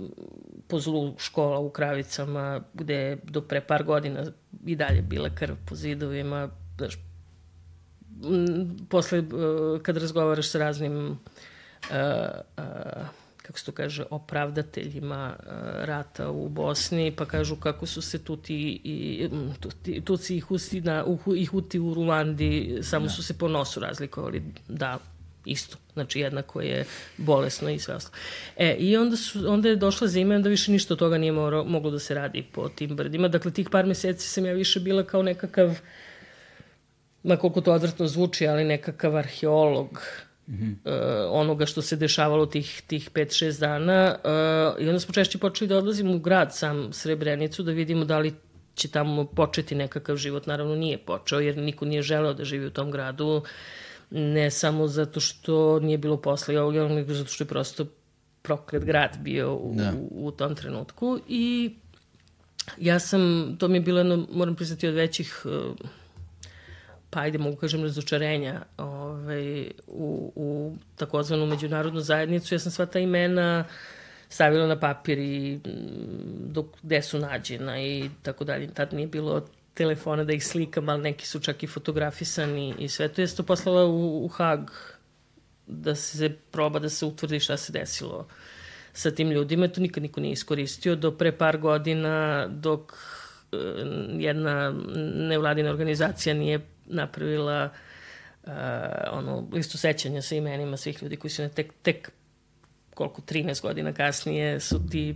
po 0.68 0.80
zlu 0.80 1.16
škola 1.18 1.60
u 1.60 1.70
Kravicama, 1.70 2.64
gde 2.74 3.18
do 3.24 3.42
pre 3.42 3.62
par 3.62 3.84
godina 3.84 4.26
i 4.66 4.76
dalje 4.76 5.02
bila 5.02 5.30
krv 5.30 5.56
po 5.66 5.76
zidovima, 5.76 6.50
znaš, 6.78 6.98
posle, 8.90 9.20
e, 9.20 9.24
kad 9.84 9.98
razgovaraš 9.98 10.50
sa 10.50 10.60
raznim 10.60 11.08
uh, 11.08 11.18
uh, 12.58 13.08
kako 13.46 13.60
se 13.60 13.66
to 13.66 13.72
kaže, 13.72 14.04
opravdateljima 14.10 15.36
uh, 15.40 15.46
rata 15.86 16.30
u 16.30 16.50
Bosni, 16.50 17.12
pa 17.16 17.26
kažu 17.26 17.56
kako 17.56 17.86
su 17.86 18.02
se 18.02 18.24
tuti 18.24 18.82
i 18.84 19.30
tuti, 19.60 20.02
tuci 20.02 20.38
i 20.38 20.40
husi 20.40 20.82
na, 20.82 21.06
u, 21.06 21.36
i 21.36 21.46
huti 21.46 21.80
u 21.80 21.94
Ruandi, 21.94 22.80
samo 22.82 23.06
da. 23.06 23.12
su 23.12 23.24
se 23.24 23.38
po 23.38 23.48
nosu 23.48 23.80
razlikovali, 23.80 24.44
da, 24.68 25.00
isto. 25.46 25.78
Znači, 25.94 26.20
jednako 26.20 26.62
je 26.62 26.86
bolesno 27.18 27.70
i 27.70 27.80
sve 27.80 27.96
ostalo. 27.96 28.22
E, 28.58 28.76
i 28.80 28.98
onda, 28.98 29.18
su, 29.18 29.40
onda 29.48 29.70
je 29.70 29.76
došla 29.76 30.08
zima 30.08 30.34
i 30.34 30.38
onda 30.38 30.50
više 30.50 30.72
ništa 30.72 30.94
od 30.94 31.00
toga 31.00 31.18
nije 31.18 31.32
moro, 31.32 31.64
moglo 31.64 31.92
da 31.92 32.00
se 32.00 32.14
radi 32.14 32.44
po 32.52 32.70
tim 32.70 32.96
brdima. 32.96 33.28
Dakle, 33.28 33.52
tih 33.52 33.70
par 33.70 33.86
meseci 33.86 34.28
sam 34.28 34.46
ja 34.46 34.54
više 34.54 34.80
bila 34.80 35.04
kao 35.04 35.24
nekakav, 35.24 35.80
ma 37.26 37.38
koliko 37.38 37.62
to 37.62 37.74
odvrtno 37.74 38.08
zvuči, 38.08 38.48
ali 38.48 38.64
nekakav 38.64 39.18
arheolog 39.18 40.02
mm 40.48 40.54
-hmm. 40.54 40.72
uh, 40.72 40.92
onoga 41.30 41.66
što 41.66 41.82
se 41.82 41.96
dešavalo 41.96 42.46
tih, 42.46 42.82
tih 42.88 43.12
5-6 43.12 43.60
dana. 43.60 44.16
Uh, 44.24 44.84
I 44.84 44.88
onda 44.88 45.00
smo 45.00 45.14
češće 45.14 45.38
počeli 45.38 45.68
da 45.68 45.78
odlazimo 45.78 46.16
u 46.16 46.20
grad 46.20 46.56
sam 46.56 46.94
Srebrenicu 46.94 47.64
da 47.64 47.72
vidimo 47.72 48.06
da 48.06 48.20
li 48.20 48.34
će 48.76 48.88
tamo 48.88 49.26
početi 49.26 49.76
nekakav 49.76 50.16
život. 50.16 50.48
Naravno 50.48 50.76
nije 50.76 50.98
počeo 50.98 51.40
jer 51.40 51.58
niko 51.58 51.86
nije 51.86 52.02
želeo 52.02 52.34
da 52.34 52.44
živi 52.44 52.66
u 52.66 52.72
tom 52.72 52.92
gradu. 52.92 53.44
Ne 54.10 54.52
samo 54.52 54.88
zato 54.88 55.20
što 55.20 55.80
nije 55.80 55.98
bilo 55.98 56.18
posla 56.18 56.54
i 56.54 56.58
ovoga, 56.58 56.88
nego 56.88 57.14
zato 57.14 57.30
što 57.30 57.44
je 57.44 57.48
prosto 57.48 57.86
proklet 58.42 58.86
grad 58.86 59.18
bio 59.22 59.56
u, 59.56 59.74
da. 59.76 59.94
u, 60.12 60.28
u 60.28 60.32
tom 60.32 60.56
trenutku. 60.56 61.20
I 61.28 61.76
ja 62.78 63.00
sam, 63.00 63.56
to 63.60 63.68
mi 63.68 63.78
je 63.78 63.82
bilo 63.82 64.00
jedno, 64.00 64.28
moram 64.32 64.56
priznati, 64.56 64.88
od 64.88 64.94
većih 64.94 65.46
uh, 65.46 65.76
pa 67.16 67.22
ajde 67.22 67.38
mogu 67.38 67.56
kažem 67.56 67.84
razočarenja 67.84 68.62
ovaj, 68.78 69.72
u, 69.88 70.32
u 70.36 70.76
takozvanu 70.96 71.46
međunarodnu 71.46 72.02
zajednicu. 72.02 72.56
Ja 72.56 72.60
sam 72.60 72.72
sva 72.72 72.86
ta 72.86 73.00
imena 73.00 73.66
stavila 74.30 74.68
na 74.68 74.80
papir 74.80 75.20
i 75.20 75.56
mm, 75.56 75.72
dok, 76.52 76.66
gde 76.84 77.02
su 77.02 77.20
nađena 77.20 77.82
i 77.82 78.10
tako 78.22 78.44
dalje. 78.44 78.68
Tad 78.68 78.94
nije 78.94 79.08
bilo 79.08 79.46
telefona 79.74 80.24
da 80.24 80.34
ih 80.34 80.46
slikam, 80.46 80.90
ali 80.90 81.02
neki 81.02 81.28
su 81.28 81.40
čak 81.40 81.64
i 81.64 81.68
fotografisani 81.68 82.74
i 82.80 82.90
sve 82.90 83.08
to. 83.08 83.22
Ja 83.22 83.28
sam 83.28 83.38
to 83.38 83.44
poslala 83.44 83.86
u, 83.86 84.26
u 84.26 84.28
Hag 84.28 84.70
da 85.68 85.96
se 85.96 86.30
proba 86.52 86.80
da 86.80 86.90
se 86.90 87.06
utvrdi 87.06 87.40
šta 87.40 87.58
se 87.58 87.72
desilo 87.74 88.28
sa 88.94 89.12
tim 89.12 89.32
ljudima. 89.32 89.68
To 89.68 89.82
nikad 89.82 90.04
niko 90.04 90.20
nije 90.20 90.34
iskoristio. 90.34 90.96
Do 90.96 91.12
pre 91.12 91.32
par 91.32 91.58
godina 91.58 92.48
dok 92.48 92.94
eh, 93.52 93.58
jedna 94.20 94.74
nevladina 95.16 95.70
organizacija 95.70 96.34
nije 96.34 96.75
napravila 96.86 97.70
uh, 98.44 98.52
ono, 99.12 99.48
listu 99.52 99.78
sećanja 99.78 100.22
sa 100.22 100.36
imenima 100.36 100.78
svih 100.78 101.04
ljudi 101.04 101.16
koji 101.16 101.32
su 101.32 101.42
ne 101.42 101.50
tek, 101.50 101.74
tek 101.82 102.12
koliko, 102.94 103.22
13 103.22 103.62
godina 103.62 103.94
kasnije 103.94 104.60
su 104.60 104.88
ti, 104.90 105.16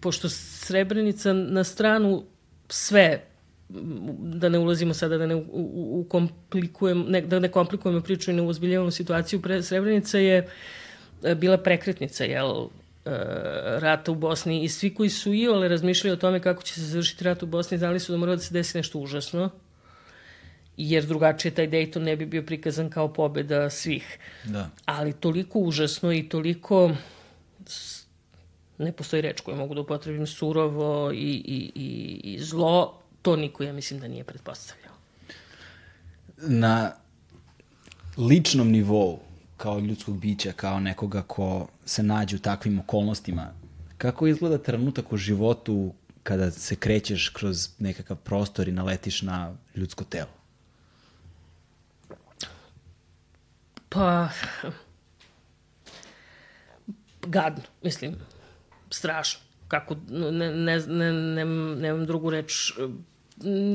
pošto 0.00 0.28
Srebrenica 0.28 1.32
na 1.32 1.64
stranu 1.64 2.24
sve 2.68 3.20
da 4.18 4.48
ne 4.48 4.58
ulazimo 4.58 4.94
sada, 4.94 5.18
da 5.18 5.26
ne 5.26 5.34
u, 5.34 5.44
u, 6.00 6.06
komplikujem, 6.08 7.04
ne, 7.08 7.20
da 7.20 7.38
ne 7.38 7.48
komplikujemo 7.48 8.00
priču 8.00 8.30
i 8.30 8.34
ne 8.34 8.42
uzbiljavamo 8.42 8.90
situaciju, 8.90 9.42
pre, 9.42 9.62
Srebrenica 9.62 10.18
je 10.18 10.48
e, 11.22 11.34
bila 11.34 11.58
prekretnica, 11.58 12.24
jel, 12.24 12.50
e, 12.60 13.10
rata 13.78 14.12
u 14.12 14.14
Bosni 14.14 14.64
i 14.64 14.68
svi 14.68 14.94
koji 14.94 15.10
su 15.10 15.34
i 15.34 15.48
ole 15.48 15.68
razmišljali 15.68 16.12
o 16.12 16.20
tome 16.20 16.40
kako 16.40 16.62
će 16.62 16.74
se 16.74 16.80
završiti 16.80 17.24
rat 17.24 17.42
u 17.42 17.46
Bosni, 17.46 17.78
znali 17.78 18.00
su 18.00 18.12
da 18.12 18.18
mora 18.18 18.36
da 18.36 18.42
se 18.42 18.54
desi 18.54 18.78
nešto 18.78 18.98
užasno, 18.98 19.50
jer 20.88 21.06
drugačije 21.06 21.54
taj 21.54 21.70
Dayton 21.70 21.98
ne 21.98 22.16
bi 22.16 22.26
bio 22.26 22.42
prikazan 22.42 22.90
kao 22.90 23.12
pobeda 23.12 23.70
svih. 23.70 24.18
Da. 24.44 24.70
Ali 24.84 25.12
toliko 25.12 25.58
užasno 25.58 26.12
i 26.12 26.28
toliko 26.28 26.90
ne 28.78 28.92
postoji 28.92 29.22
reč 29.22 29.40
koju 29.40 29.56
mogu 29.56 29.74
da 29.74 29.80
upotrebim 29.80 30.26
surovo 30.26 31.12
i, 31.12 31.16
i, 31.16 31.72
i, 31.74 32.20
i 32.24 32.38
zlo, 32.40 33.00
to 33.22 33.36
niko 33.36 33.62
ja 33.62 33.72
mislim 33.72 34.00
da 34.00 34.08
nije 34.08 34.24
pretpostavljao. 34.24 34.94
Na 36.36 36.92
ličnom 38.16 38.70
nivou, 38.70 39.18
kao 39.56 39.78
ljudskog 39.78 40.18
bića, 40.18 40.52
kao 40.52 40.80
nekoga 40.80 41.22
ko 41.22 41.68
se 41.84 42.02
nađe 42.02 42.36
u 42.36 42.38
takvim 42.38 42.78
okolnostima, 42.78 43.52
kako 43.98 44.26
izgleda 44.26 44.58
trenutak 44.58 45.12
u 45.12 45.16
životu 45.16 45.94
kada 46.22 46.50
se 46.50 46.76
krećeš 46.76 47.28
kroz 47.28 47.68
nekakav 47.78 48.16
prostor 48.16 48.68
i 48.68 48.72
naletiš 48.72 49.22
na 49.22 49.56
ljudsko 49.74 50.04
telo? 50.04 50.39
Pa, 53.90 54.28
gadno, 57.26 57.62
mislim, 57.82 58.16
strašno. 58.90 59.40
Kako, 59.68 59.96
ne, 60.08 60.30
ne, 60.52 60.78
ne, 60.78 61.12
ne, 61.12 61.44
nemam 61.76 62.06
drugu 62.06 62.30
reč. 62.30 62.72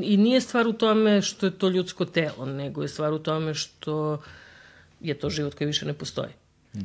I 0.04 0.18
nije 0.18 0.42
stvar 0.42 0.68
u 0.68 0.74
tome 0.74 1.22
što 1.22 1.46
je 1.46 1.58
to 1.58 1.70
ljudsko 1.70 2.06
telo, 2.06 2.46
nego 2.46 2.82
je 2.82 2.88
stvar 2.88 3.14
u 3.14 3.20
tome 3.20 3.54
što 3.54 4.22
je 5.00 5.14
to 5.14 5.30
život 5.30 5.54
koji 5.54 5.68
više 5.68 5.86
ne 5.86 5.94
postoji. 5.94 6.32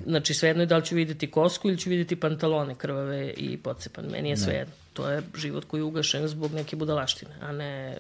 Znači, 0.07 0.35
svejedno 0.35 0.63
je 0.63 0.67
da 0.67 0.77
li 0.77 0.85
ću 0.85 0.95
videti 0.95 1.31
kosku 1.31 1.69
ili 1.69 1.79
ću 1.79 1.91
videti 1.91 2.17
pantalone 2.17 2.75
krvave 2.75 3.31
i 3.37 3.57
pocepan. 3.57 4.05
Meni 4.11 4.31
je 4.31 4.37
svejedno. 4.37 4.75
To 4.93 5.11
je 5.11 5.23
život 5.37 5.65
koji 5.65 5.81
je 5.81 5.85
ugašen 5.85 6.29
zbog 6.29 6.53
neke 6.53 6.77
budalaštine, 6.77 7.35
a 7.41 7.53
ne 7.53 7.99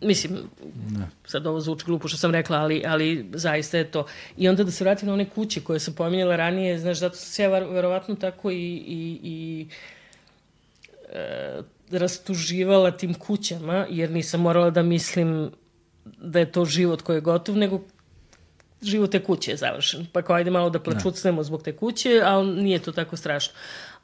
Mislim, 0.00 0.38
ne. 0.90 1.06
sad 1.24 1.46
ovo 1.46 1.60
zvuči 1.60 1.84
glupo 1.84 2.08
što 2.08 2.16
sam 2.16 2.30
rekla, 2.30 2.58
ali, 2.58 2.82
ali 2.86 3.30
zaista 3.34 3.78
je 3.78 3.90
to. 3.90 4.06
I 4.36 4.48
onda 4.48 4.64
da 4.64 4.70
se 4.70 4.84
vratim 4.84 5.06
na 5.08 5.14
one 5.14 5.30
kuće 5.30 5.60
koje 5.60 5.80
sam 5.80 5.94
pominjala 5.94 6.36
ranije, 6.36 6.78
znaš, 6.78 6.98
zato 6.98 7.16
sam 7.16 7.30
se 7.30 7.42
ja 7.42 7.48
verovatno 7.48 8.14
tako 8.14 8.50
i, 8.50 8.56
i, 8.56 9.20
i 9.22 9.66
e, 11.12 11.62
rastuživala 11.90 12.90
tim 12.90 13.14
kućama, 13.14 13.86
jer 13.90 14.10
nisam 14.10 14.40
morala 14.40 14.70
da 14.70 14.82
mislim 14.82 15.50
da 16.04 16.38
je 16.38 16.52
to 16.52 16.64
život 16.64 17.02
koji 17.02 17.16
je 17.16 17.20
gotov, 17.20 17.56
nego 17.56 17.80
život 18.82 19.10
te 19.10 19.24
kuće 19.24 19.50
je 19.50 19.56
završen. 19.56 20.06
Pa 20.12 20.22
kao 20.22 20.36
ajde 20.36 20.50
malo 20.50 20.70
da 20.70 20.80
plačucnemo 20.80 21.42
zbog 21.42 21.62
te 21.62 21.76
kuće, 21.76 22.22
ali 22.24 22.62
nije 22.62 22.78
to 22.78 22.92
tako 22.92 23.16
strašno 23.16 23.54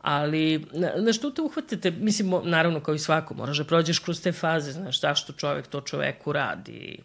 ali 0.02 0.66
na 0.96 1.12
što 1.12 1.30
te 1.30 1.42
uhvatite, 1.42 1.90
mislim, 1.90 2.34
naravno 2.44 2.80
kao 2.80 2.94
i 2.94 2.98
svako, 2.98 3.34
moraš 3.34 3.58
da 3.58 3.64
prođeš 3.64 3.98
kroz 3.98 4.22
te 4.22 4.32
faze, 4.32 4.72
znaš, 4.72 5.00
zašto 5.00 5.32
čovek 5.32 5.66
to 5.66 5.80
čoveku 5.80 6.32
radi, 6.32 6.98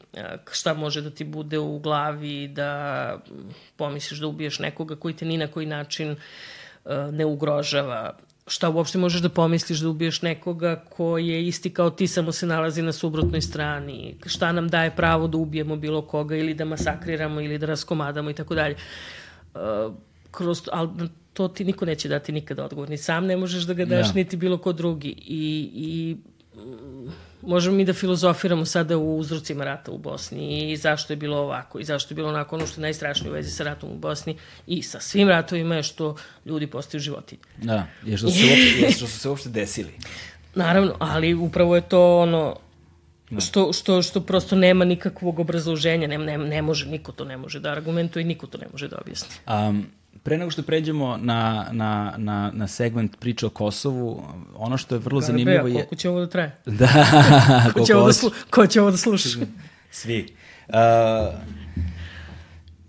šta 0.51 0.73
može 0.73 1.01
da 1.01 1.09
ti 1.09 1.23
bude 1.23 1.59
u 1.59 1.79
glavi, 1.79 2.47
da 2.47 3.21
pomisliš 3.75 4.19
da 4.19 4.27
ubiješ 4.27 4.59
nekoga 4.59 4.95
koji 4.95 5.15
te 5.15 5.25
ni 5.25 5.37
na 5.37 5.47
koji 5.47 5.65
način 5.65 6.15
ne 7.11 7.25
ugrožava, 7.25 8.17
šta 8.47 8.69
uopšte 8.69 8.97
možeš 8.97 9.21
da 9.21 9.29
pomisliš 9.29 9.79
da 9.79 9.89
ubiješ 9.89 10.21
nekoga 10.21 10.75
ko 10.89 11.17
je 11.17 11.47
isti 11.47 11.69
kao 11.73 11.89
ti, 11.89 12.07
samo 12.07 12.31
se 12.31 12.45
nalazi 12.45 12.81
na 12.81 12.91
suprotnoj 12.91 13.41
strani, 13.41 14.15
šta 14.25 14.51
nam 14.51 14.67
daje 14.67 14.95
pravo 14.95 15.27
da 15.27 15.37
ubijemo 15.37 15.75
bilo 15.75 16.01
koga 16.01 16.35
ili 16.35 16.53
da 16.53 16.65
masakriramo 16.65 17.41
ili 17.41 17.57
da 17.57 17.65
raskomadamo 17.65 18.29
i 18.29 18.33
tako 18.33 18.55
dalje. 18.55 18.75
Kroz, 20.31 20.61
ali 20.71 20.89
to 21.37 21.47
ti 21.47 21.65
niko 21.65 21.85
neće 21.85 22.09
dati 22.09 22.31
nikada 22.31 22.65
odgovor. 22.65 22.89
Ni 22.89 22.97
sam 22.97 23.25
ne 23.25 23.37
možeš 23.37 23.63
da 23.63 23.73
ga 23.73 23.85
daš, 23.85 24.07
ja. 24.07 24.11
Da. 24.11 24.13
niti 24.13 24.37
bilo 24.37 24.57
ko 24.57 24.73
drugi. 24.73 25.15
I, 25.25 25.69
i 25.73 26.17
mm, 26.59 27.11
možemo 27.41 27.77
mi 27.77 27.85
da 27.85 27.93
filozofiramo 27.93 28.65
sada 28.65 28.97
u 28.97 29.17
uzrocima 29.17 29.65
rata 29.65 29.91
u 29.91 29.97
Bosni 29.97 30.71
i 30.71 30.77
zašto 30.77 31.13
je 31.13 31.17
bilo 31.17 31.37
ovako 31.37 31.79
i 31.79 31.83
zašto 31.83 32.13
je 32.13 32.15
bilo 32.15 32.29
onako 32.29 32.55
ono 32.55 32.67
što 32.67 32.81
je 32.81 32.81
najstrašnije 32.81 33.31
u 33.31 33.33
vezi 33.33 33.51
sa 33.51 33.63
ratom 33.63 33.91
u 33.91 33.97
Bosni 33.97 34.37
i 34.67 34.81
sa 34.83 34.99
svim 34.99 35.29
ratovima 35.29 35.75
je 35.75 35.83
što 35.83 36.15
ljudi 36.45 36.67
postaju 36.67 37.01
životinje. 37.01 37.41
Da, 37.57 37.87
je 38.05 38.17
što 38.17 38.29
su 38.29 38.37
se 38.37 38.45
uopšte, 38.45 38.91
što 38.91 39.07
su 39.07 39.19
se 39.19 39.29
uopšte 39.29 39.49
desili. 39.49 39.93
Naravno, 40.55 40.95
ali 40.99 41.33
upravo 41.33 41.75
je 41.75 41.81
to 41.81 42.17
ono 42.17 42.55
Da. 43.29 43.41
Što, 43.41 43.73
što, 43.73 44.01
što 44.01 44.21
prosto 44.21 44.55
nema 44.55 44.85
nikakvog 44.85 45.39
obrazloženja, 45.39 46.07
ne, 46.07 46.17
ne, 46.17 46.37
ne 46.37 46.61
može, 46.61 46.85
niko 46.87 47.11
to 47.11 47.25
ne 47.25 47.37
može 47.37 47.59
da 47.59 47.71
argumentuje 47.71 48.23
i 48.23 48.25
niko 48.25 48.47
to 48.47 48.57
ne 48.57 48.67
može 48.71 48.87
da 48.87 48.97
objasni. 49.01 49.35
Um, 49.47 49.85
pre 50.23 50.37
nego 50.37 50.51
što 50.51 50.63
pređemo 50.63 51.17
na, 51.17 51.67
na, 51.71 52.13
na, 52.17 52.51
na 52.53 52.67
segment 52.67 53.19
priče 53.19 53.45
o 53.45 53.49
Kosovu, 53.49 54.23
ono 54.55 54.77
što 54.77 54.95
je 54.95 54.99
vrlo 54.99 55.19
Garabea, 55.19 55.33
zanimljivo 55.33 55.67
je... 55.67 55.73
Koliko 55.73 55.95
će 55.95 56.09
ovo 56.09 56.19
da 56.19 56.27
traje? 56.29 56.57
Da, 56.65 56.87
ko, 57.73 57.85
će 57.85 57.95
ovo 57.95 58.07
da 58.07 58.13
slu... 58.13 58.31
ko 58.49 58.67
će 58.67 58.81
ovo 58.81 58.91
da 58.91 58.97
sluša? 58.97 59.29
Svi. 59.91 60.35
Uh, 60.69 60.75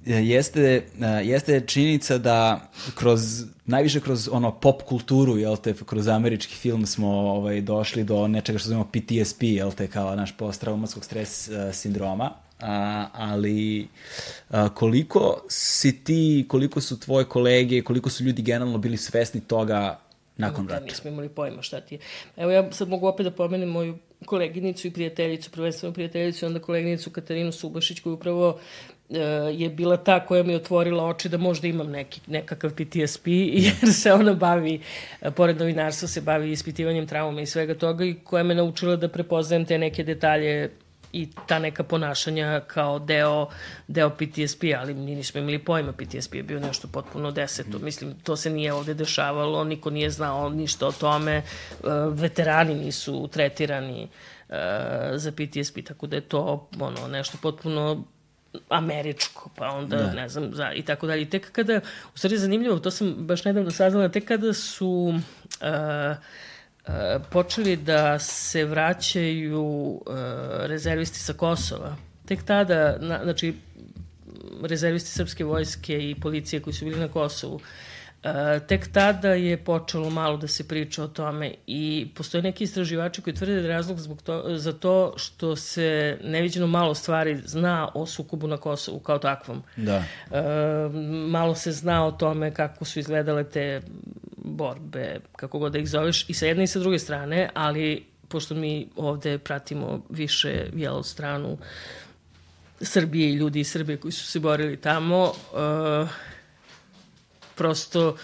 jeste, 0.05 0.86
uh, 0.98 1.26
jeste 1.26 1.60
činjenica 1.60 2.18
da 2.18 2.70
kroz, 2.94 3.44
najviše 3.66 4.00
kroz 4.00 4.28
ono 4.32 4.60
pop 4.60 4.82
kulturu, 4.82 5.38
jel 5.38 5.56
te, 5.56 5.74
kroz 5.86 6.09
američki 6.09 6.55
film 6.55 6.86
smo 6.86 7.09
ovaj, 7.09 7.60
došli 7.60 8.05
do 8.05 8.28
nečega 8.28 8.59
što 8.59 8.68
zovemo 8.68 8.90
PTSP, 8.92 9.42
jel 9.42 9.72
te, 9.72 9.86
kao 9.86 10.16
naš 10.16 10.36
post-traumatskog 10.36 11.05
stres 11.05 11.48
uh, 11.48 11.74
sindroma 11.74 12.47
a, 12.60 13.06
ali 13.12 13.89
a, 14.51 14.68
koliko 14.68 15.44
si 15.48 16.05
ti, 16.05 16.44
koliko 16.48 16.80
su 16.80 17.01
tvoje 17.01 17.24
kolege, 17.24 17.82
koliko 17.82 18.10
su 18.10 18.24
ljudi 18.24 18.43
generalno 18.43 18.78
bili 18.78 18.97
svesni 18.97 19.40
toga 19.40 20.01
nakon 20.36 20.68
rata? 20.68 20.85
Nismo 20.85 21.10
imali 21.10 21.28
pojma 21.28 21.62
šta 21.62 21.80
ti 21.80 21.94
je. 21.94 21.98
Evo 22.36 22.51
ja 22.51 22.72
sad 22.72 22.89
mogu 22.89 23.06
opet 23.06 23.24
da 23.24 23.30
pomenem 23.30 23.68
moju 23.68 23.98
koleginicu 24.24 24.86
i 24.86 24.90
prijateljicu, 24.90 25.51
prvenstveno 25.51 25.94
prijateljicu, 25.94 26.47
onda 26.47 26.60
koleginicu 26.60 27.10
Katarinu 27.10 27.52
Subašić, 27.52 28.01
koju 28.01 28.14
upravo 28.14 28.59
je 29.52 29.68
bila 29.68 29.97
ta 29.97 30.26
koja 30.26 30.43
mi 30.43 30.52
je 30.52 30.56
otvorila 30.56 31.05
oči 31.05 31.28
da 31.28 31.36
možda 31.36 31.68
imam 31.68 31.90
neki, 31.90 32.20
nekakav 32.26 32.70
PTSP, 32.70 33.26
jer 33.26 33.93
se 33.93 34.12
ona 34.12 34.35
bavi, 34.35 34.80
pored 35.36 35.59
novinarstva, 35.59 36.09
se 36.09 36.20
bavi 36.20 36.52
ispitivanjem 36.52 37.06
trauma 37.06 37.40
i 37.40 37.47
svega 37.47 37.74
toga 37.74 38.05
i 38.05 38.14
koja 38.14 38.43
me 38.43 38.55
naučila 38.55 38.97
da 38.97 39.09
prepoznajem 39.09 39.64
te 39.64 39.78
neke 39.78 40.05
detalje 40.05 40.70
i 41.12 41.28
ta 41.47 41.59
neka 41.59 41.82
ponašanja 41.82 42.60
kao 42.66 42.98
deo, 42.98 43.48
deo 43.89 44.10
PTSP, 44.10 44.62
ali 44.78 44.94
mi 44.94 45.14
nismo 45.14 45.40
imali 45.40 45.59
pojma, 45.59 45.93
PTSP 45.93 46.35
je 46.35 46.43
bio 46.43 46.60
nešto 46.60 46.89
potpuno 46.89 47.30
deseto. 47.30 47.78
Mislim, 47.78 48.14
to 48.22 48.36
se 48.36 48.51
nije 48.51 48.72
ovde 48.72 48.94
dešavalo, 48.94 49.64
niko 49.64 49.90
nije 49.90 50.10
znao 50.10 50.48
ništa 50.48 50.86
o 50.86 50.93
tome, 50.93 51.36
e, 51.36 51.43
veterani 52.10 52.74
nisu 52.74 53.28
tretirani 53.32 54.02
e, 54.02 54.09
za 55.14 55.32
PTSP, 55.32 55.78
tako 55.86 56.06
da 56.06 56.16
je 56.16 56.28
to 56.28 56.68
ono, 56.80 57.09
nešto 57.09 57.39
potpuno 57.43 58.05
američko, 58.68 59.51
pa 59.56 59.68
onda, 59.68 59.97
da. 59.97 60.12
ne 60.12 60.28
znam, 60.28 60.55
za, 60.55 60.72
i 60.72 60.82
tako 60.82 61.06
dalje. 61.06 61.30
tek 61.30 61.52
kada, 61.52 61.80
u 62.14 62.18
stvari 62.18 62.39
zanimljivo, 62.39 62.78
to 62.78 62.90
sam 62.90 63.14
baš 63.18 63.44
nedavno 63.44 63.70
saznala, 63.70 64.09
tek 64.09 64.24
kada 64.24 64.52
su 64.52 65.14
uh, 65.60 66.16
počeli 67.31 67.77
da 67.77 68.19
se 68.19 68.65
vraćaju 68.65 69.62
uh, 69.62 70.02
rezervisti 70.60 71.19
sa 71.19 71.32
Kosova. 71.32 71.97
Tek 72.27 72.43
tada, 72.43 72.97
na, 73.01 73.20
znači, 73.23 73.55
rezervisti 74.62 75.10
srpske 75.10 75.44
vojske 75.44 76.10
i 76.10 76.15
policije 76.20 76.60
koji 76.60 76.74
su 76.74 76.85
bili 76.85 77.01
na 77.01 77.09
Kosovu, 77.09 77.60
E, 78.23 78.60
tek 78.66 78.89
tada 78.93 79.28
je 79.28 79.56
počelo 79.56 80.10
malo 80.10 80.36
da 80.36 80.48
se 80.48 80.69
priča 80.69 81.05
o 81.05 81.09
tome 81.09 81.55
i 81.66 82.09
postoje 82.15 82.43
neki 82.43 82.65
istraživači 82.65 83.23
koji 83.23 83.35
tvrde 83.35 83.55
da 83.55 83.60
je 83.60 83.69
razlog 83.69 83.98
zbog 83.98 84.23
to, 84.23 84.44
za 84.56 84.73
to 84.73 85.15
što 85.16 85.56
se 85.56 86.19
neviđeno 86.24 86.66
malo 86.66 86.94
stvari 86.94 87.40
zna 87.44 87.89
o 87.94 88.06
sukobu 88.06 88.47
na 88.47 88.56
Kosovu 88.56 88.98
kao 89.01 89.19
takvom. 89.19 89.62
Da. 89.77 89.97
E, 89.97 90.05
malo 91.28 91.55
se 91.55 91.73
zna 91.73 92.06
o 92.06 92.12
tome 92.12 92.55
kako 92.55 92.85
su 92.85 92.98
izgledale 92.98 93.44
te 93.44 93.81
borbe, 94.44 95.20
kako 95.36 95.59
god 95.59 95.73
da 95.73 95.78
ih 95.78 95.89
zoveš, 95.89 96.28
i 96.28 96.35
sa 96.35 96.47
jedne 96.47 96.65
i 96.65 96.66
sa 96.66 96.78
druge 96.78 96.98
strane, 96.98 97.51
ali 97.55 98.06
pošto 98.28 98.55
mi 98.55 98.89
ovde 98.97 99.39
pratimo 99.39 100.02
više 100.10 100.66
jel, 100.74 101.02
stranu 101.02 101.59
Srbije 102.81 103.31
i 103.31 103.35
ljudi 103.35 103.60
iz 103.60 103.70
Srbije 103.70 103.97
koji 103.97 104.12
su 104.12 104.27
se 104.27 104.40
borili 104.40 104.77
tamo, 104.77 105.23
uh, 105.23 106.09
prosto 107.55 108.16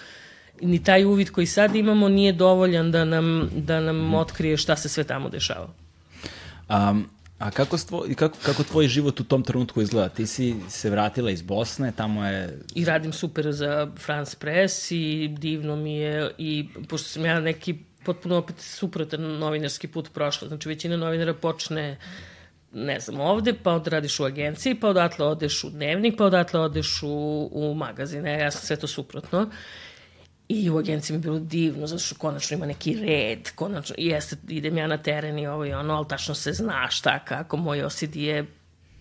ni 0.60 0.84
taj 0.84 1.04
uvid 1.04 1.30
koji 1.30 1.46
sad 1.46 1.76
imamo 1.76 2.08
nije 2.08 2.32
dovoljan 2.32 2.92
da 2.92 3.04
nam, 3.04 3.50
da 3.56 3.80
nam 3.80 3.96
mm. 3.96 4.14
otkrije 4.14 4.56
šta 4.56 4.76
se 4.76 4.88
sve 4.88 5.04
tamo 5.04 5.28
dešava. 5.28 5.68
Um, 6.68 7.08
a 7.44 7.50
kako, 7.50 7.78
stvo, 7.78 8.06
kako, 8.16 8.36
kako 8.42 8.62
tvoj 8.62 8.88
život 8.88 9.20
u 9.20 9.24
tom 9.24 9.42
trenutku 9.42 9.82
izgleda? 9.82 10.08
Ti 10.08 10.26
si 10.26 10.54
se 10.68 10.90
vratila 10.90 11.30
iz 11.30 11.42
Bosne, 11.42 11.92
tamo 11.96 12.26
je... 12.26 12.58
I 12.74 12.84
radim 12.84 13.12
super 13.12 13.52
za 13.52 13.90
France 13.98 14.36
Press 14.40 14.90
i 14.90 15.28
divno 15.38 15.76
mi 15.76 15.96
je 15.96 16.30
i 16.38 16.68
pošto 16.88 17.08
sam 17.08 17.24
ja 17.24 17.40
neki 17.40 17.74
potpuno 18.04 18.36
opet 18.36 18.56
suprotan 18.58 19.38
novinarski 19.38 19.88
put 19.88 20.12
prošla. 20.12 20.48
Znači 20.48 20.68
većina 20.68 20.96
novinara 20.96 21.34
počne 21.34 21.98
ne 22.72 23.00
znam, 23.00 23.20
ovde, 23.20 23.54
pa 23.62 23.72
onda 23.72 23.90
radiš 23.90 24.20
u 24.20 24.24
agenciji, 24.24 24.74
pa 24.74 24.88
odatle 24.88 25.26
odeš 25.26 25.64
u 25.64 25.70
dnevnik, 25.70 26.14
pa 26.18 26.24
odatle 26.24 26.60
odeš 26.60 27.02
u, 27.02 27.48
u 27.52 27.74
magazine. 27.74 28.38
Ja 28.38 28.50
sam 28.50 28.60
sve 28.60 28.76
to 28.76 28.86
suprotno. 28.86 29.50
I 30.48 30.70
u 30.70 30.78
agenciji 30.78 31.14
mi 31.14 31.18
je 31.18 31.22
bilo 31.22 31.38
divno, 31.38 31.86
zato 31.86 32.02
što 32.02 32.14
konačno 32.14 32.56
ima 32.56 32.66
neki 32.66 32.94
red, 32.94 33.50
konačno, 33.54 33.94
jeste, 33.98 34.36
idem 34.48 34.78
ja 34.78 34.86
na 34.86 34.98
teren 34.98 35.38
i 35.38 35.46
ovo 35.46 35.64
i 35.64 35.72
ono, 35.72 35.94
ali 35.94 36.08
tačno 36.08 36.34
se 36.34 36.52
zna 36.52 36.90
šta, 36.90 37.24
kako, 37.24 37.56
moj 37.56 37.84
OCD 37.84 38.16
je 38.16 38.46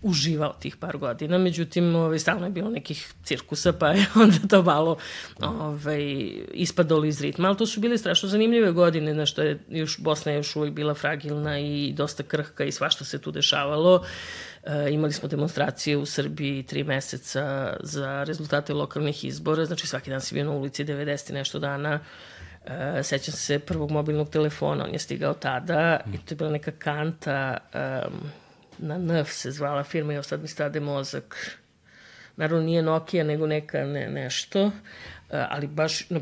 uživao 0.04 0.52
tih 0.52 0.76
par 0.76 0.96
godina, 0.96 1.38
međutim, 1.38 1.94
ovaj, 1.94 2.18
stalno 2.18 2.46
je 2.46 2.50
bilo 2.50 2.70
nekih 2.70 3.12
cirkusa, 3.24 3.72
pa 3.72 3.88
je 3.88 4.06
onda 4.22 4.36
to 4.48 4.62
malo 4.62 4.96
ovaj, 5.40 6.30
ispadalo 6.52 7.04
iz 7.04 7.20
ritma, 7.20 7.48
ali 7.48 7.56
to 7.56 7.66
su 7.66 7.80
bile 7.80 7.98
strašno 7.98 8.28
zanimljive 8.28 8.72
godine, 8.72 9.14
na 9.14 9.26
što 9.26 9.42
je 9.42 9.58
još, 9.68 9.98
Bosna 9.98 10.32
je 10.32 10.36
još 10.36 10.56
uvijek 10.56 10.74
bila 10.74 10.94
fragilna 10.94 11.58
i 11.58 11.92
dosta 11.92 12.22
krhka 12.22 12.64
i 12.64 12.72
svašta 12.72 13.04
se 13.04 13.18
tu 13.18 13.30
dešavalo. 13.30 14.04
E, 14.66 14.90
imali 14.90 15.12
smo 15.12 15.28
demonstracije 15.28 15.96
u 15.96 16.06
Srbiji 16.06 16.62
tri 16.62 16.84
meseca 16.84 17.76
za 17.80 18.24
rezultate 18.24 18.74
lokalnih 18.74 19.24
izbora, 19.24 19.64
znači 19.64 19.86
svaki 19.86 20.10
dan 20.10 20.20
si 20.20 20.34
bio 20.34 20.44
na 20.44 20.50
ulici 20.50 20.84
90 20.84 21.32
nešto 21.32 21.58
dana, 21.58 22.00
Uh, 22.66 22.70
sećam 23.02 23.34
se 23.34 23.58
prvog 23.58 23.90
mobilnog 23.90 24.30
telefona, 24.30 24.84
on 24.84 24.92
je 24.92 24.98
stigao 24.98 25.34
tada 25.34 26.00
i 26.14 26.18
to 26.18 26.32
je 26.34 26.36
bila 26.36 26.50
neka 26.50 26.70
kanta 26.70 27.56
um, 27.74 28.30
na 28.78 28.98
NF 28.98 29.32
se 29.32 29.50
zvala 29.50 29.84
firma, 29.84 30.14
evo 30.14 30.22
sad 30.22 30.42
mi 30.42 30.48
stade 30.48 30.80
mozak. 30.80 31.58
Naravno 32.36 32.64
nije 32.64 32.82
Nokia, 32.82 33.24
nego 33.24 33.46
neka 33.46 33.78
ne, 33.78 34.08
nešto, 34.08 34.64
e, 34.64 34.70
ali 35.50 35.66
baš 35.66 36.10
no, 36.10 36.20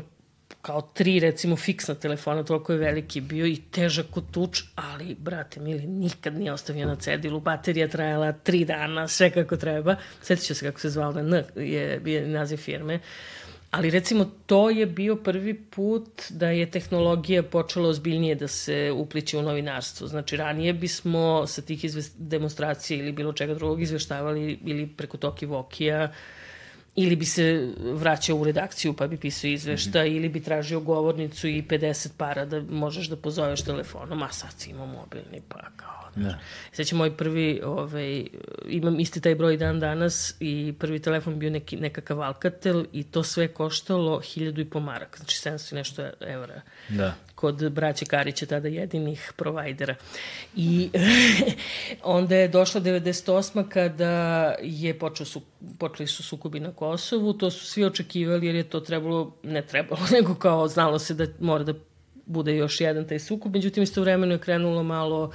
kao 0.63 0.81
tri, 0.81 1.19
recimo, 1.19 1.55
fiksna 1.55 1.95
telefona, 1.95 2.43
toliko 2.43 2.73
je 2.73 2.79
veliki 2.79 3.21
bio 3.21 3.45
i 3.45 3.59
težak 3.71 4.05
kod 4.11 4.31
tuč, 4.31 4.63
ali, 4.75 5.15
brate, 5.19 5.59
mili, 5.59 5.87
nikad 5.87 6.37
nije 6.39 6.53
ostavio 6.53 6.87
na 6.87 6.95
cedilu, 6.95 7.39
baterija 7.39 7.87
trajala 7.87 8.31
tri 8.31 8.65
dana, 8.65 9.07
sve 9.07 9.29
kako 9.31 9.57
treba. 9.57 9.95
Sjetit 10.21 10.45
ću 10.45 10.55
se 10.55 10.65
kako 10.65 10.79
se 10.79 10.89
zvala, 10.89 11.19
N 11.19 11.43
je, 11.55 12.01
je 12.05 12.27
naziv 12.27 12.57
firme. 12.57 12.95
Uh, 12.95 13.01
Ali 13.73 13.89
recimo 13.89 14.25
to 14.45 14.69
je 14.69 14.85
bio 14.85 15.15
prvi 15.15 15.53
put 15.53 16.21
da 16.29 16.49
je 16.49 16.71
tehnologija 16.71 17.43
počela 17.43 17.89
ozbiljnije 17.89 18.35
da 18.35 18.47
se 18.47 18.91
upliče 18.95 19.37
u 19.37 19.41
novinarstvo. 19.41 20.07
Znači 20.07 20.37
ranije 20.37 20.73
bismo 20.73 21.47
sa 21.47 21.61
tih 21.61 21.85
demonstracija 22.17 22.99
ili 22.99 23.11
bilo 23.11 23.33
čega 23.33 23.53
drugog 23.53 23.81
izveštavali 23.81 24.59
ili 24.65 24.87
preko 24.87 25.17
Toki 25.17 25.45
Vokija 25.45 26.11
ili 26.95 27.15
bi 27.15 27.25
se 27.25 27.73
vraćao 27.77 28.37
u 28.37 28.43
redakciju 28.43 28.93
pa 28.93 29.07
bi 29.07 29.17
pisao 29.17 29.49
izvešta 29.49 30.03
mm 30.03 30.05
-hmm. 30.05 30.15
ili 30.15 30.29
bi 30.29 30.43
tražio 30.43 30.79
govornicu 30.79 31.47
i 31.47 31.63
50 31.63 32.09
para 32.17 32.45
da 32.45 32.61
možeš 32.61 33.07
da 33.07 33.15
pozoveš 33.15 33.61
telefonom, 33.61 34.23
a 34.23 34.31
sad 34.31 34.51
si 34.57 34.69
imao 34.69 34.85
mobilni 34.85 35.41
pa 35.47 35.59
kao 35.75 36.02
Da. 36.15 36.39
Sveća 36.71 36.95
moj 36.95 37.17
prvi, 37.17 37.61
ovaj, 37.65 38.25
imam 38.67 38.99
isti 38.99 39.21
taj 39.21 39.35
broj 39.35 39.57
dan 39.57 39.79
danas 39.79 40.35
i 40.39 40.73
prvi 40.79 40.99
telefon 40.99 41.39
bio 41.39 41.49
neki, 41.49 41.77
nekakav 41.77 42.21
Alcatel 42.21 42.85
i 42.91 43.03
to 43.03 43.23
sve 43.23 43.47
koštalo 43.47 44.19
hiljadu 44.19 44.61
i 44.61 44.65
po 44.65 44.79
maraka, 44.79 45.17
znači 45.17 45.49
700 45.49 45.71
i 45.71 45.75
nešto 45.75 46.09
evra. 46.19 46.61
Da. 46.89 47.15
Kod 47.35 47.71
braće 47.71 48.05
Karića, 48.05 48.45
tada 48.45 48.67
jedinih 48.67 49.31
provajdera. 49.35 49.95
I 50.55 50.89
onda 52.03 52.35
je 52.35 52.47
došla 52.47 52.81
98. 52.81 53.69
kada 53.69 54.55
je 54.61 54.99
počeo 54.99 55.25
su, 55.25 55.41
počeli 55.79 56.07
su 56.07 56.23
sukobi 56.23 56.59
na 56.59 56.71
Kosovu, 56.71 57.33
to 57.33 57.51
su 57.51 57.65
svi 57.65 57.85
očekivali 57.85 58.47
jer 58.47 58.55
je 58.55 58.63
to 58.63 58.79
trebalo, 58.79 59.35
ne 59.43 59.61
trebalo, 59.61 60.01
nego 60.17 60.35
kao 60.35 60.67
znalo 60.67 60.99
se 60.99 61.13
da 61.13 61.25
mora 61.39 61.63
da 61.63 61.73
bude 62.25 62.55
još 62.55 62.81
jedan 62.81 63.07
taj 63.07 63.19
sukob, 63.19 63.53
međutim 63.53 63.83
istovremeno 63.83 64.33
je 64.33 64.39
krenulo 64.39 64.83
malo 64.83 65.31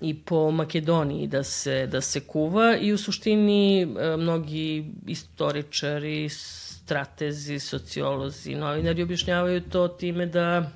i 0.00 0.14
po 0.14 0.50
Makedoniji 0.50 1.26
da 1.26 1.42
se, 1.42 1.86
da 1.86 2.00
se 2.00 2.20
kuva 2.20 2.76
i 2.76 2.92
u 2.92 2.98
suštini 2.98 3.82
e, 3.82 4.16
mnogi 4.16 4.92
istoričari, 5.06 6.28
stratezi, 6.28 7.58
sociolozi, 7.58 8.54
novinari 8.54 9.02
objašnjavaju 9.02 9.60
to 9.60 9.88
time 9.88 10.26
da 10.26 10.70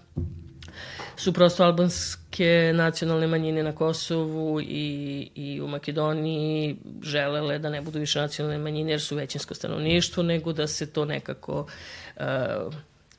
su 1.17 1.33
prosto 1.33 1.65
albanske 1.65 2.73
nacionalne 2.75 3.27
manjine 3.27 3.63
na 3.63 3.75
Kosovu 3.75 4.61
i, 4.61 5.31
i 5.35 5.61
u 5.61 5.69
Makedoniji 5.69 6.77
želele 7.03 7.59
da 7.59 7.71
ne 7.71 7.81
budu 7.81 7.99
više 7.99 8.21
nacionalne 8.21 8.59
manjine 8.59 8.91
jer 8.91 9.01
su 9.01 9.17
većinsko 9.17 9.55
stanovništvo, 9.55 10.23
nego 10.23 10.53
da 10.53 10.67
se 10.67 10.93
to 10.93 11.05
nekako 11.05 11.67
uh, 12.17 12.25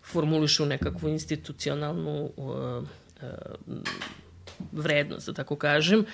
formulišu 0.03 0.65
nekakvu 0.65 1.09
institucionalnu 1.09 2.31
uh, 2.37 2.47
uh, 2.47 3.77
vrednost, 4.71 5.27
da 5.27 5.33
tako 5.33 5.55
kažem. 5.55 6.05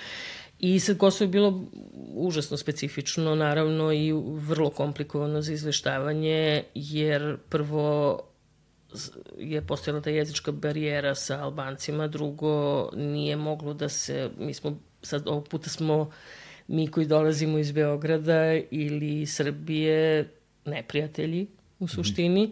I 0.60 0.80
sad 0.80 0.98
Kosovo 0.98 1.28
je 1.28 1.32
bilo 1.32 1.66
užasno 2.14 2.58
specifično, 2.58 3.36
naravno 3.36 3.94
i 3.94 4.14
vrlo 4.34 4.70
komplikovano 4.70 5.42
za 5.42 5.54
izveštavanje, 5.54 6.64
jer 6.74 7.38
prvo 7.50 8.20
je 9.38 9.62
postojala 9.62 10.02
ta 10.02 10.10
jezička 10.10 10.52
barijera 10.52 11.16
sa 11.16 11.44
Albancima, 11.44 12.08
drugo 12.08 12.90
nije 12.96 13.36
moglo 13.36 13.74
da 13.74 13.90
se, 13.90 14.30
mi 14.40 14.54
smo, 14.54 14.80
sad 15.02 15.28
ovog 15.28 15.48
puta 15.48 15.70
smo 15.70 16.12
mi 16.68 16.88
koji 16.88 17.06
dolazimo 17.06 17.58
iz 17.58 17.72
Beograda 17.72 18.54
ili 18.72 19.26
Srbije 19.26 20.30
neprijatelji 20.66 21.48
u 21.80 21.88
suštini, 21.88 22.52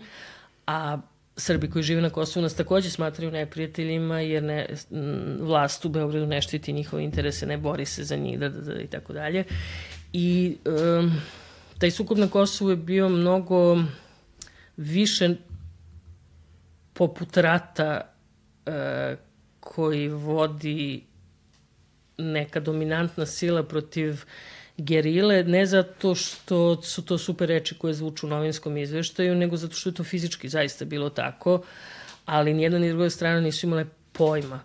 a 0.68 0.98
Srbi 1.38 1.70
koji 1.70 1.84
žive 1.84 2.02
na 2.02 2.10
Kosovu 2.10 2.44
nas 2.44 2.56
takođe 2.56 2.90
smatraju 2.90 3.32
neprijateljima 3.32 4.20
jer 4.20 4.44
ne, 4.44 4.68
vlast 5.40 5.86
u 5.86 5.90
Beogradu 5.90 6.26
ne 6.26 6.42
štiti 6.42 6.74
njihove 6.74 7.04
interese, 7.04 7.46
ne 7.46 7.58
bori 7.58 7.86
se 7.86 8.04
za 8.04 8.16
njih 8.16 8.40
da, 8.40 8.50
da, 8.50 8.62
da, 8.62 8.82
i 8.82 8.88
tako 8.88 9.14
dalje. 9.14 9.44
I 10.14 10.58
um, 10.66 11.12
taj 11.78 11.92
sukob 11.92 12.18
na 12.18 12.28
Kosovu 12.28 12.70
je 12.70 12.76
bio 12.76 13.10
mnogo 13.10 13.78
više 14.78 15.36
poput 16.94 17.38
rata 17.38 18.02
uh, 18.66 18.74
koji 19.60 20.10
vodi 20.10 21.04
neka 22.18 22.60
dominantna 22.60 23.26
sila 23.26 23.64
protiv 23.64 24.24
gerile, 24.78 25.44
ne 25.44 25.66
zato 25.66 26.16
što 26.16 26.82
su 26.82 27.02
to 27.02 27.18
super 27.18 27.50
reči 27.50 27.78
koje 27.78 27.94
zvuču 27.94 28.28
u 28.28 28.30
novinskom 28.30 28.78
izveštaju, 28.78 29.36
nego 29.36 29.58
zato 29.58 29.76
što 29.76 29.90
je 29.90 29.94
to 29.94 30.04
fizički 30.04 30.50
zaista 30.50 30.86
bilo 30.86 31.10
tako, 31.10 31.62
ali 32.26 32.54
nijedna 32.54 32.80
ni 32.80 32.90
druga 32.90 33.10
strana 33.10 33.40
nisu 33.40 33.66
imale 33.68 33.86
pojma 34.12 34.60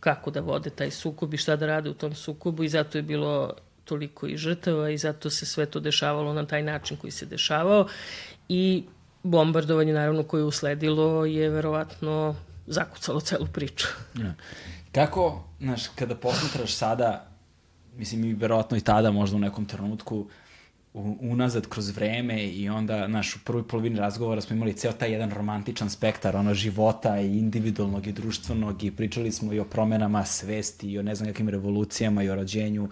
kako 0.00 0.30
da 0.30 0.40
vode 0.40 0.70
taj 0.70 0.90
sukob 0.90 1.34
i 1.34 1.36
šta 1.36 1.56
da 1.56 1.66
rade 1.66 1.90
u 1.90 1.94
tom 1.94 2.14
sukobu 2.14 2.64
i 2.64 2.68
zato 2.68 2.98
je 2.98 3.02
bilo 3.02 3.52
toliko 3.84 4.26
i 4.26 4.36
žrtava 4.36 4.90
i 4.90 4.98
zato 4.98 5.30
se 5.30 5.46
sve 5.46 5.66
to 5.66 5.80
dešavalo 5.80 6.32
na 6.32 6.46
taj 6.46 6.62
način 6.62 6.96
koji 6.96 7.10
se 7.10 7.26
dešavao 7.26 7.86
i 8.48 8.84
bombardovanje 9.22 9.92
naravno 9.92 10.22
koje 10.22 10.40
je 10.40 10.44
usledilo 10.44 11.24
je 11.24 11.50
verovatno 11.50 12.36
zakucalo 12.66 13.20
celu 13.20 13.46
priču. 13.46 13.86
Ja. 14.14 14.34
Kako, 14.92 15.44
znaš, 15.60 15.88
kada 15.94 16.14
posmatraš 16.14 16.74
sada, 16.74 17.27
mislim 17.98 18.24
i 18.24 18.34
verovatno 18.34 18.76
i 18.76 18.80
tada 18.80 19.10
možda 19.10 19.36
u 19.36 19.40
nekom 19.40 19.66
trenutku, 19.66 20.26
unazad 21.20 21.66
kroz 21.66 21.96
vreme 21.96 22.44
i 22.44 22.68
onda, 22.68 23.06
znaš, 23.08 23.36
u 23.36 23.38
prvoj 23.44 23.68
polovini 23.68 23.98
razgovora 23.98 24.40
smo 24.40 24.56
imali 24.56 24.72
ceo 24.72 24.92
taj 24.92 25.12
jedan 25.12 25.30
romantičan 25.30 25.90
spektar, 25.90 26.36
ono, 26.36 26.54
života 26.54 27.20
i 27.20 27.38
individualnog 27.38 28.06
i 28.06 28.12
društvenog 28.12 28.84
i 28.84 28.90
pričali 28.90 29.32
smo 29.32 29.52
i 29.52 29.60
o 29.60 29.64
promenama 29.64 30.24
svesti 30.24 30.90
i 30.90 30.98
o 30.98 31.02
ne 31.02 31.14
znam 31.14 31.28
kakvim 31.28 31.48
revolucijama 31.48 32.22
i 32.22 32.28
o 32.28 32.34
rođenju, 32.34 32.88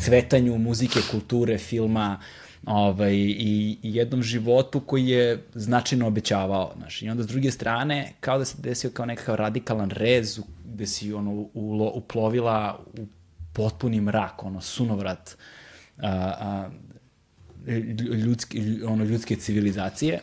cvetanju 0.00 0.58
muzike, 0.58 1.00
kulture, 1.10 1.58
filma, 1.58 2.20
ovaj, 2.66 3.14
i, 3.14 3.78
i 3.82 3.96
jednom 3.96 4.22
životu 4.22 4.80
koji 4.80 5.08
je 5.08 5.42
značajno 5.54 6.06
obećavao. 6.06 6.72
Znaš. 6.76 7.02
I 7.02 7.08
onda 7.08 7.22
s 7.22 7.26
druge 7.26 7.50
strane, 7.50 8.12
kao 8.20 8.38
da 8.38 8.44
se 8.44 8.56
desio 8.62 8.90
kao 8.90 9.06
nekakav 9.06 9.34
radikalan 9.34 9.90
rez 9.90 10.40
gde 10.64 10.86
si 10.86 11.12
ono, 11.12 11.48
ulo, 11.54 11.92
uplovila 11.94 12.78
u 12.98 13.06
potpuni 13.54 14.00
mrak, 14.00 14.44
ono, 14.44 14.60
sunovrat 14.60 15.36
a, 15.98 16.08
a, 16.08 16.70
ljudske, 18.24 18.58
ono, 18.86 19.04
ljudske 19.04 19.36
civilizacije. 19.36 20.20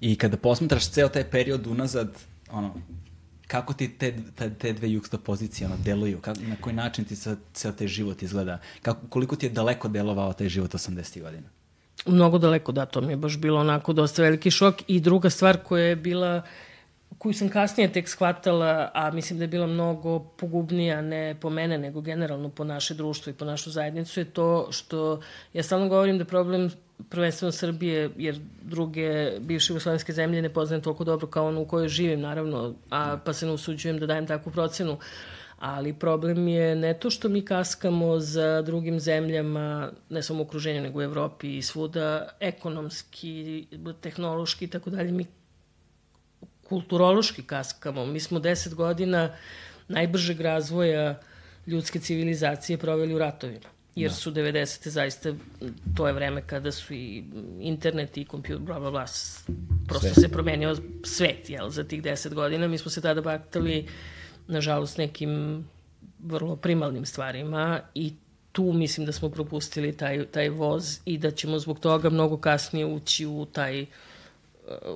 I 0.00 0.16
kada 0.16 0.36
posmetraš 0.36 0.90
ceo 0.90 1.08
taj 1.08 1.24
period 1.30 1.66
unazad, 1.66 2.12
ono, 2.50 2.74
kako 3.46 3.74
ti 3.74 3.88
te, 3.88 4.14
te, 4.36 4.54
te 4.54 4.72
dve 4.72 5.00
pozicije 5.24 5.66
ono, 5.66 5.76
deluju, 5.84 6.20
kako, 6.20 6.40
na 6.40 6.56
koji 6.60 6.74
način 6.74 7.04
ti 7.04 7.16
sa, 7.16 7.36
ceo 7.54 7.72
taj 7.72 7.86
život 7.88 8.22
izgleda, 8.22 8.60
kako, 8.82 9.06
koliko 9.08 9.36
ti 9.36 9.46
je 9.46 9.50
daleko 9.50 9.88
delovao 9.88 10.32
taj 10.32 10.48
život 10.48 10.74
80. 10.74 11.22
godina? 11.22 11.48
Mnogo 12.06 12.38
daleko, 12.38 12.72
da, 12.72 12.86
to 12.86 13.00
mi 13.00 13.12
je 13.12 13.16
baš 13.16 13.38
bilo 13.38 13.60
onako 13.60 13.92
dosta 13.92 14.22
veliki 14.22 14.50
šok 14.50 14.82
i 14.86 15.00
druga 15.00 15.30
stvar 15.30 15.58
koja 15.64 15.84
je 15.84 15.96
bila 15.96 16.42
koju 17.18 17.34
sam 17.34 17.48
kasnije 17.48 17.92
tek 17.92 18.08
shvatala, 18.08 18.90
a 18.94 19.10
mislim 19.10 19.38
da 19.38 19.44
je 19.44 19.48
bila 19.48 19.66
mnogo 19.66 20.18
pogubnija 20.18 21.00
ne 21.00 21.36
po 21.40 21.50
mene, 21.50 21.78
nego 21.78 22.00
generalno 22.00 22.48
po 22.48 22.64
naše 22.64 22.94
društvo 22.94 23.30
i 23.30 23.34
po 23.34 23.44
našu 23.44 23.70
zajednicu, 23.70 24.20
je 24.20 24.24
to 24.24 24.68
što 24.70 25.20
ja 25.52 25.62
stalno 25.62 25.88
govorim 25.88 26.18
da 26.18 26.24
problem 26.24 26.70
prvenstveno 27.08 27.52
Srbije, 27.52 28.10
jer 28.16 28.40
druge 28.62 29.40
bivše 29.40 29.72
jugoslovenske 29.72 30.12
zemlje 30.12 30.42
ne 30.42 30.52
poznajem 30.52 30.82
toliko 30.82 31.04
dobro 31.04 31.26
kao 31.26 31.46
ono 31.46 31.60
u 31.60 31.66
kojoj 31.66 31.88
živim, 31.88 32.20
naravno, 32.20 32.74
a, 32.90 33.18
pa 33.24 33.32
se 33.32 33.46
ne 33.46 33.52
usuđujem 33.52 33.98
da 33.98 34.06
dajem 34.06 34.26
takvu 34.26 34.52
procenu. 34.52 34.98
Ali 35.58 35.92
problem 35.92 36.48
je 36.48 36.74
ne 36.76 36.94
to 36.94 37.10
što 37.10 37.28
mi 37.28 37.44
kaskamo 37.44 38.18
za 38.20 38.62
drugim 38.62 39.00
zemljama, 39.00 39.90
ne 40.08 40.22
samo 40.22 40.42
u 40.42 40.42
okruženju, 40.42 40.82
nego 40.82 40.98
u 40.98 41.02
Evropi 41.02 41.56
i 41.56 41.62
svuda, 41.62 42.28
ekonomski, 42.40 43.66
tehnološki 44.00 44.64
i 44.64 44.68
tako 44.68 44.90
dalje, 44.90 45.12
mi 45.12 45.26
kulturološki 46.68 47.42
kaskamo. 47.42 48.06
Mi 48.06 48.20
smo 48.20 48.38
deset 48.38 48.74
godina 48.74 49.36
najbržeg 49.88 50.40
razvoja 50.40 51.20
ljudske 51.66 52.00
civilizacije 52.00 52.78
proveli 52.78 53.14
u 53.14 53.18
ratovima 53.18 53.76
jer 53.96 54.10
da. 54.10 54.14
su 54.14 54.30
90. 54.30 54.88
zaista, 54.88 55.32
to 55.96 56.06
je 56.06 56.12
vreme 56.12 56.42
kada 56.46 56.72
su 56.72 56.94
i 56.94 57.24
internet 57.60 58.16
i 58.16 58.24
kompjuter, 58.24 58.64
bla, 58.64 58.80
bla, 58.80 58.90
bla, 58.90 59.04
prosto 59.88 60.14
Sve. 60.14 60.22
se 60.22 60.28
promenio 60.28 60.76
svet, 61.04 61.50
jel, 61.50 61.70
za 61.70 61.84
tih 61.84 62.02
10 62.02 62.34
godina. 62.34 62.68
Mi 62.68 62.78
smo 62.78 62.90
se 62.90 63.00
tada 63.00 63.20
baktali, 63.20 63.86
nažalost, 64.48 64.98
nekim 64.98 65.64
vrlo 66.18 66.56
primalnim 66.56 67.06
stvarima 67.06 67.80
i 67.94 68.12
tu 68.52 68.72
mislim 68.72 69.06
da 69.06 69.12
smo 69.12 69.30
propustili 69.30 69.96
taj, 69.96 70.26
taj 70.26 70.48
voz 70.48 71.00
i 71.04 71.18
da 71.18 71.30
ćemo 71.30 71.58
zbog 71.58 71.78
toga 71.78 72.10
mnogo 72.10 72.36
kasnije 72.36 72.86
ući 72.86 73.26
u 73.26 73.46
taj, 73.52 73.82
uh, 73.82 73.88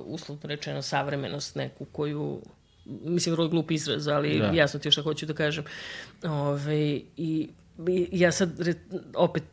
uslovno 0.05 0.47
rečeno, 0.47 0.81
savremenost 0.81 1.55
neku 1.55 1.85
koju 1.85 2.41
mislim, 2.85 3.35
vrlo 3.35 3.47
glup 3.47 3.71
izraz, 3.71 4.07
ali 4.07 4.39
da. 4.39 4.45
jasno 4.45 4.79
ti 4.79 4.87
je 4.87 4.91
šta 4.91 5.01
hoću 5.01 5.25
da 5.25 5.33
kažem. 5.33 5.63
Ove, 6.23 7.01
I 7.17 7.49
ja 8.11 8.31
sad 8.31 8.49
opet 9.15 9.43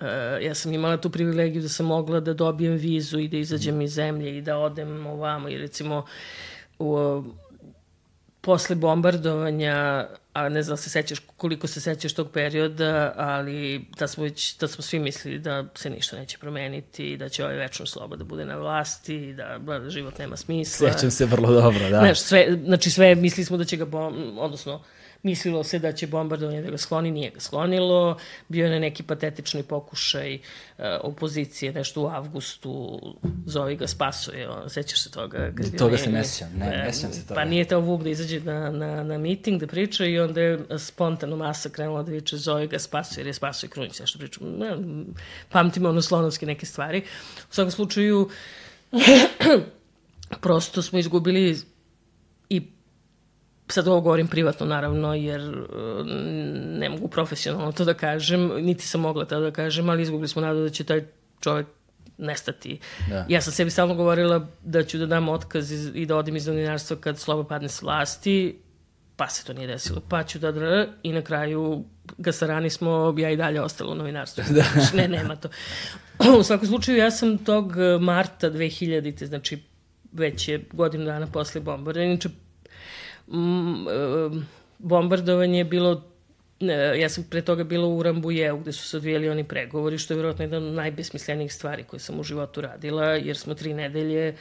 Uh, 0.00 0.42
ja 0.42 0.54
sam 0.54 0.72
imala 0.72 0.96
tu 0.96 1.10
privilegiju 1.10 1.62
da 1.62 1.68
sam 1.68 1.86
mogla 1.86 2.20
da 2.20 2.32
dobijem 2.34 2.76
vizu 2.76 3.18
i 3.18 3.28
da 3.28 3.36
izađem 3.36 3.80
iz 3.80 3.94
zemlje 3.94 4.38
i 4.38 4.42
da 4.42 4.58
odem 4.58 5.06
ovamo 5.06 5.48
i 5.48 5.58
recimo 5.58 6.04
u, 6.78 7.22
posle 8.44 8.76
bombardovanja, 8.76 10.06
a 10.32 10.48
ne 10.48 10.62
znam 10.62 10.72
da 10.72 10.82
se 10.82 10.90
sećaš 10.90 11.18
koliko 11.36 11.66
se 11.66 11.80
sećaš 11.80 12.12
tog 12.12 12.30
perioda, 12.30 13.12
ali 13.16 13.84
da 13.98 14.06
smo, 14.08 14.24
već, 14.24 14.58
da 14.58 14.68
smo 14.68 14.82
svi 14.82 14.98
mislili 14.98 15.38
da 15.38 15.64
se 15.74 15.90
ništa 15.90 16.16
neće 16.16 16.38
promeniti, 16.38 17.16
da 17.16 17.28
će 17.28 17.44
ovaj 17.44 17.56
večno 17.56 17.86
sloba 17.86 18.16
da 18.16 18.24
bude 18.24 18.44
na 18.44 18.56
vlasti, 18.56 19.32
da, 19.32 19.58
da 19.58 19.90
život 19.90 20.18
nema 20.18 20.36
smisla. 20.36 20.92
Sećam 20.92 21.10
se 21.10 21.26
vrlo 21.26 21.52
dobro, 21.52 21.90
da. 21.90 21.98
Znaš, 21.98 22.20
sve, 22.20 22.58
znači 22.64 22.90
sve 22.90 23.14
mislili 23.14 23.44
smo 23.44 23.56
da 23.56 23.64
će 23.64 23.76
ga, 23.76 23.84
bom, 23.84 24.38
odnosno 24.38 24.82
Mislilo 25.24 25.64
se 25.64 25.78
da 25.78 25.92
će 25.92 26.06
bombardovanje 26.06 26.62
da 26.62 26.70
ga 26.70 26.78
skloni, 26.78 27.10
nije 27.10 27.30
ga 27.30 27.40
sklonilo. 27.40 28.18
Bio 28.48 28.64
je 28.64 28.70
na 28.70 28.78
neki 28.78 29.02
patetični 29.02 29.62
pokušaj 29.62 30.34
uh, 30.34 30.84
opozicije, 31.02 31.72
nešto 31.72 32.02
u 32.02 32.06
avgustu, 32.06 33.00
zovi 33.46 33.76
ga 33.76 33.86
spasuje, 33.86 34.48
on, 34.48 34.70
sećaš 34.70 35.02
se 35.02 35.10
toga? 35.10 35.52
Kad 35.56 35.78
toga 35.78 35.98
se 35.98 36.10
ne 36.10 36.24
sećam, 36.24 36.52
ne, 36.58 36.66
ne 36.66 36.92
sećam 36.92 37.12
se 37.12 37.26
toga. 37.26 37.34
Pa 37.34 37.44
nije 37.44 37.64
teo 37.64 37.80
Vuk 37.80 38.02
da 38.02 38.10
izađe 38.10 38.40
na, 38.40 38.70
na, 38.70 39.02
na 39.02 39.18
miting 39.18 39.60
da 39.60 39.66
priča 39.66 40.04
i 40.04 40.18
onda 40.18 40.40
je 40.40 40.58
spontano 40.78 41.36
masa 41.36 41.68
krenula 41.68 42.02
da 42.02 42.12
viče 42.12 42.36
zovi 42.36 42.66
ga 42.66 42.78
spasuje, 42.78 43.22
jer 43.22 43.26
je 43.26 43.34
spasuje 43.34 43.70
Krunić, 43.70 44.00
nešto 44.00 44.18
pričam. 44.18 44.46
Ne, 44.58 44.76
pamtimo 45.48 45.88
ono 45.88 46.02
slonovske 46.02 46.46
neke 46.46 46.66
stvari. 46.66 47.02
U 47.50 47.54
svakom 47.54 47.70
slučaju, 47.70 48.30
prosto 50.42 50.82
smo 50.82 50.98
izgubili 50.98 51.56
sad 53.68 53.88
ovo 53.88 54.00
govorim 54.00 54.28
privatno 54.28 54.66
naravno, 54.66 55.14
jer 55.14 55.40
uh, 55.40 56.06
ne 56.78 56.88
mogu 56.88 57.08
profesionalno 57.08 57.72
to 57.72 57.84
da 57.84 57.94
kažem, 57.94 58.50
niti 58.60 58.86
sam 58.86 59.00
mogla 59.00 59.24
to 59.24 59.40
da 59.40 59.50
kažem, 59.50 59.88
ali 59.88 60.02
izgubili 60.02 60.28
smo 60.28 60.42
nadu 60.42 60.62
da 60.62 60.70
će 60.70 60.84
taj 60.84 61.04
čovek 61.40 61.66
nestati. 62.18 62.78
Da. 63.08 63.26
Ja 63.28 63.40
sam 63.40 63.52
sebi 63.52 63.70
stalno 63.70 63.94
govorila 63.94 64.46
da 64.64 64.82
ću 64.82 64.98
da 64.98 65.06
dam 65.06 65.28
otkaz 65.28 65.72
i 65.94 66.06
da 66.06 66.16
odim 66.16 66.36
iz 66.36 66.46
novinarstva 66.46 66.96
kad 66.96 67.18
sloba 67.18 67.48
padne 67.48 67.68
s 67.68 67.82
vlasti, 67.82 68.58
pa 69.16 69.28
se 69.28 69.44
to 69.44 69.52
nije 69.52 69.66
desilo. 69.66 70.00
Pa 70.08 70.22
ću 70.22 70.38
da 70.38 70.52
dr, 70.52 70.86
i 71.02 71.12
na 71.12 71.22
kraju 71.22 71.84
gasarani 72.18 72.70
smo, 72.70 73.14
ja 73.18 73.30
i 73.30 73.36
dalje 73.36 73.60
ostala 73.60 73.92
u 73.92 73.94
novinarstvu. 73.94 74.44
Da. 74.54 74.62
Znači, 74.72 74.96
ne, 74.96 75.08
nema 75.08 75.36
to. 75.36 75.48
u 76.38 76.42
svakom 76.42 76.68
slučaju, 76.68 76.98
ja 76.98 77.10
sam 77.10 77.38
tog 77.38 77.72
marta 78.00 78.50
2000. 78.50 79.24
znači 79.24 79.62
već 80.12 80.48
je 80.48 80.64
godinu 80.72 81.04
dana 81.04 81.26
posle 81.26 81.60
bombardovanja. 81.60 82.10
Inače, 82.10 82.28
Mm, 83.28 83.88
e, 83.88 84.44
bombardovanje 84.78 85.58
je 85.58 85.64
bilo 85.64 86.02
ja 86.96 87.08
sam 87.08 87.24
pre 87.30 87.42
toga 87.42 87.64
bila 87.64 87.88
u 87.88 88.02
Rambujeu 88.02 88.58
gde 88.58 88.72
su 88.72 88.88
se 88.88 88.96
odvijeli 88.96 89.28
oni 89.28 89.44
pregovori, 89.44 89.98
što 89.98 90.14
je 90.14 90.16
vjerojatno 90.16 90.44
jedna 90.44 90.56
od 90.56 90.62
najbesmislenijih 90.62 91.54
stvari 91.54 91.84
koje 91.84 92.00
sam 92.00 92.20
u 92.20 92.22
životu 92.22 92.60
radila, 92.60 93.06
jer 93.06 93.36
smo 93.36 93.54
tri 93.54 93.74
nedelje 93.74 94.36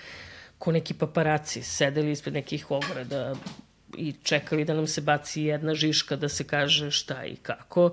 ko 0.57 0.71
neki 0.71 0.93
paparaci 0.93 1.61
sedeli 1.63 2.11
ispred 2.11 2.33
nekih 2.33 2.71
ograda 2.71 3.35
i 3.97 4.13
čekali 4.23 4.65
da 4.65 4.73
nam 4.73 4.87
se 4.87 5.01
baci 5.01 5.41
jedna 5.41 5.73
žiška 5.73 6.15
da 6.15 6.29
se 6.29 6.43
kaže 6.43 6.91
šta 6.91 7.25
i 7.25 7.35
kako. 7.35 7.91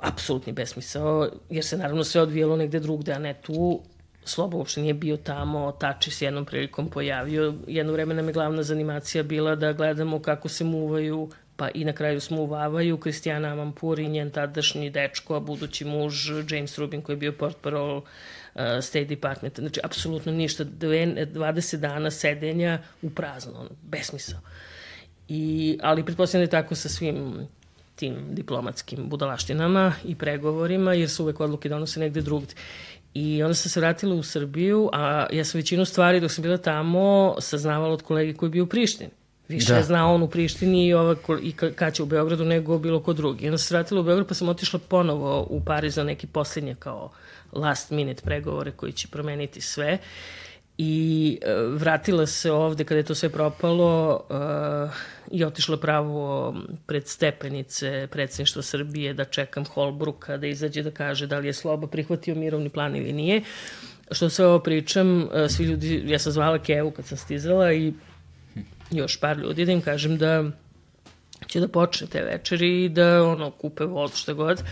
Apsolutni 0.00 0.52
besmisao, 0.52 1.28
jer 1.50 1.64
se 1.64 1.78
naravno 1.78 2.04
sve 2.04 2.20
odvijelo 2.20 2.56
negde 2.56 2.80
drugde, 2.80 3.12
a 3.12 3.18
ne 3.18 3.34
tu. 3.42 3.82
Slobo 4.24 4.56
uopšte 4.56 4.80
nije 4.80 4.94
bio 4.94 5.16
tamo, 5.16 5.72
Tači 5.72 6.10
se 6.10 6.24
jednom 6.24 6.44
prilikom 6.44 6.90
pojavio. 6.90 7.54
Jedno 7.66 7.92
vreme 7.92 8.14
nam 8.14 8.26
je 8.26 8.32
glavna 8.32 8.62
zanimacija 8.62 9.22
bila 9.22 9.54
da 9.54 9.72
gledamo 9.72 10.22
kako 10.22 10.48
se 10.48 10.64
muvaju, 10.64 11.30
pa 11.56 11.68
i 11.74 11.84
na 11.84 11.92
kraju 11.92 12.20
smuvavaju 12.20 12.98
Kristijana 12.98 13.48
Amampur 13.48 13.98
i 13.98 14.08
njen 14.08 14.30
tadašnji 14.30 14.90
dečko, 14.90 15.36
a 15.36 15.40
budući 15.40 15.84
muž 15.84 16.30
James 16.50 16.78
Rubin 16.78 17.02
koji 17.02 17.14
je 17.14 17.18
bio 17.18 17.32
portparol 17.32 17.96
uh, 17.96 18.04
State 18.80 19.04
Department. 19.04 19.58
Znači, 19.58 19.80
apsolutno 19.84 20.32
ništa. 20.32 20.64
20 20.64 21.76
dana 21.76 22.10
sedenja 22.10 22.78
u 23.02 23.10
prazno, 23.10 23.52
ono, 23.60 23.70
besmisao. 23.82 24.38
I, 25.28 25.78
ali 25.82 26.04
pretpostavljam 26.04 26.48
da 26.48 26.56
je 26.56 26.62
tako 26.62 26.74
sa 26.74 26.88
svim 26.88 27.48
tim 27.96 28.16
diplomatskim 28.30 29.08
budalaštinama 29.08 29.92
i 30.04 30.14
pregovorima, 30.14 30.94
jer 30.94 31.10
su 31.10 31.22
uvek 31.22 31.40
odluke 31.40 31.68
donose 31.68 32.00
negde 32.00 32.20
drugde. 32.20 32.54
I 33.14 33.42
onda 33.42 33.54
sam 33.54 33.70
se 33.70 33.80
vratila 33.80 34.14
u 34.14 34.22
Srbiju, 34.22 34.90
a 34.92 35.26
ja 35.32 35.44
sam 35.44 35.58
većinu 35.58 35.84
stvari 35.84 36.20
dok 36.20 36.30
sam 36.30 36.42
bila 36.42 36.56
tamo 36.56 37.34
saznavala 37.38 37.92
od 37.92 38.02
kolege 38.02 38.34
koji 38.34 38.48
je 38.48 38.50
bio 38.50 38.64
u 38.64 38.66
Prištini. 38.66 39.10
Više 39.48 39.72
da. 39.72 39.76
je 39.76 39.84
znao 39.84 40.14
on 40.14 40.22
u 40.22 40.28
Prištini 40.28 40.86
i, 40.86 40.94
ova, 40.94 41.16
i 41.42 41.52
kad 41.52 41.94
će 41.94 42.02
u 42.02 42.06
Beogradu 42.06 42.44
nego 42.44 42.78
bilo 42.78 43.00
ko 43.00 43.12
drugi. 43.12 43.46
Onda 43.46 43.58
se 43.58 43.74
vratila 43.74 44.00
u 44.00 44.04
Beograd 44.04 44.28
pa 44.28 44.34
sam 44.34 44.48
otišla 44.48 44.78
ponovo 44.88 45.46
u 45.50 45.64
Pariz 45.64 45.94
za 45.94 46.04
neki 46.04 46.26
posljednje 46.26 46.74
kao 46.74 47.10
last 47.52 47.90
minute 47.90 48.22
pregovore 48.24 48.70
koji 48.70 48.92
će 48.92 49.08
promeniti 49.08 49.60
sve. 49.60 49.98
I 50.78 51.38
uh, 51.42 51.80
vratila 51.80 52.26
se 52.26 52.52
ovde 52.52 52.84
kada 52.84 52.98
je 52.98 53.02
to 53.02 53.14
sve 53.14 53.28
propalo 53.28 54.20
uh, 54.30 54.90
i 55.30 55.44
otišla 55.44 55.76
pravo 55.76 56.54
pred 56.86 57.08
stepenice 57.08 58.08
predsedništva 58.10 58.62
Srbije 58.62 59.14
da 59.14 59.24
čekam 59.24 59.64
Holbruka 59.64 60.36
da 60.36 60.46
izađe 60.46 60.82
da 60.82 60.90
kaže 60.90 61.26
da 61.26 61.38
li 61.38 61.46
je 61.46 61.52
Sloba 61.52 61.86
prihvatio 61.86 62.34
mirovni 62.34 62.68
plan 62.68 62.96
ili 62.96 63.12
nije. 63.12 63.42
Što 64.10 64.28
sve 64.28 64.46
ovo 64.46 64.58
pričam, 64.58 65.22
uh, 65.22 65.30
svi 65.48 65.64
ljudi, 65.64 66.02
ja 66.06 66.18
sam 66.18 66.32
zvala 66.32 66.58
Kevu 66.58 66.90
kad 66.90 67.06
sam 67.06 67.18
stizala 67.18 67.72
i 67.72 67.92
još 68.90 69.20
par 69.20 69.38
ljudi 69.38 69.64
da 69.64 69.72
im 69.72 69.80
kažem 69.80 70.18
da 70.18 70.44
će 71.46 71.60
da 71.60 71.68
počne 71.68 72.06
te 72.06 72.22
večeri 72.22 72.84
i 72.84 72.88
da 72.88 73.22
ono, 73.22 73.50
kupe 73.50 73.84
vodu 73.84 74.16
što 74.16 74.34
god, 74.34 74.62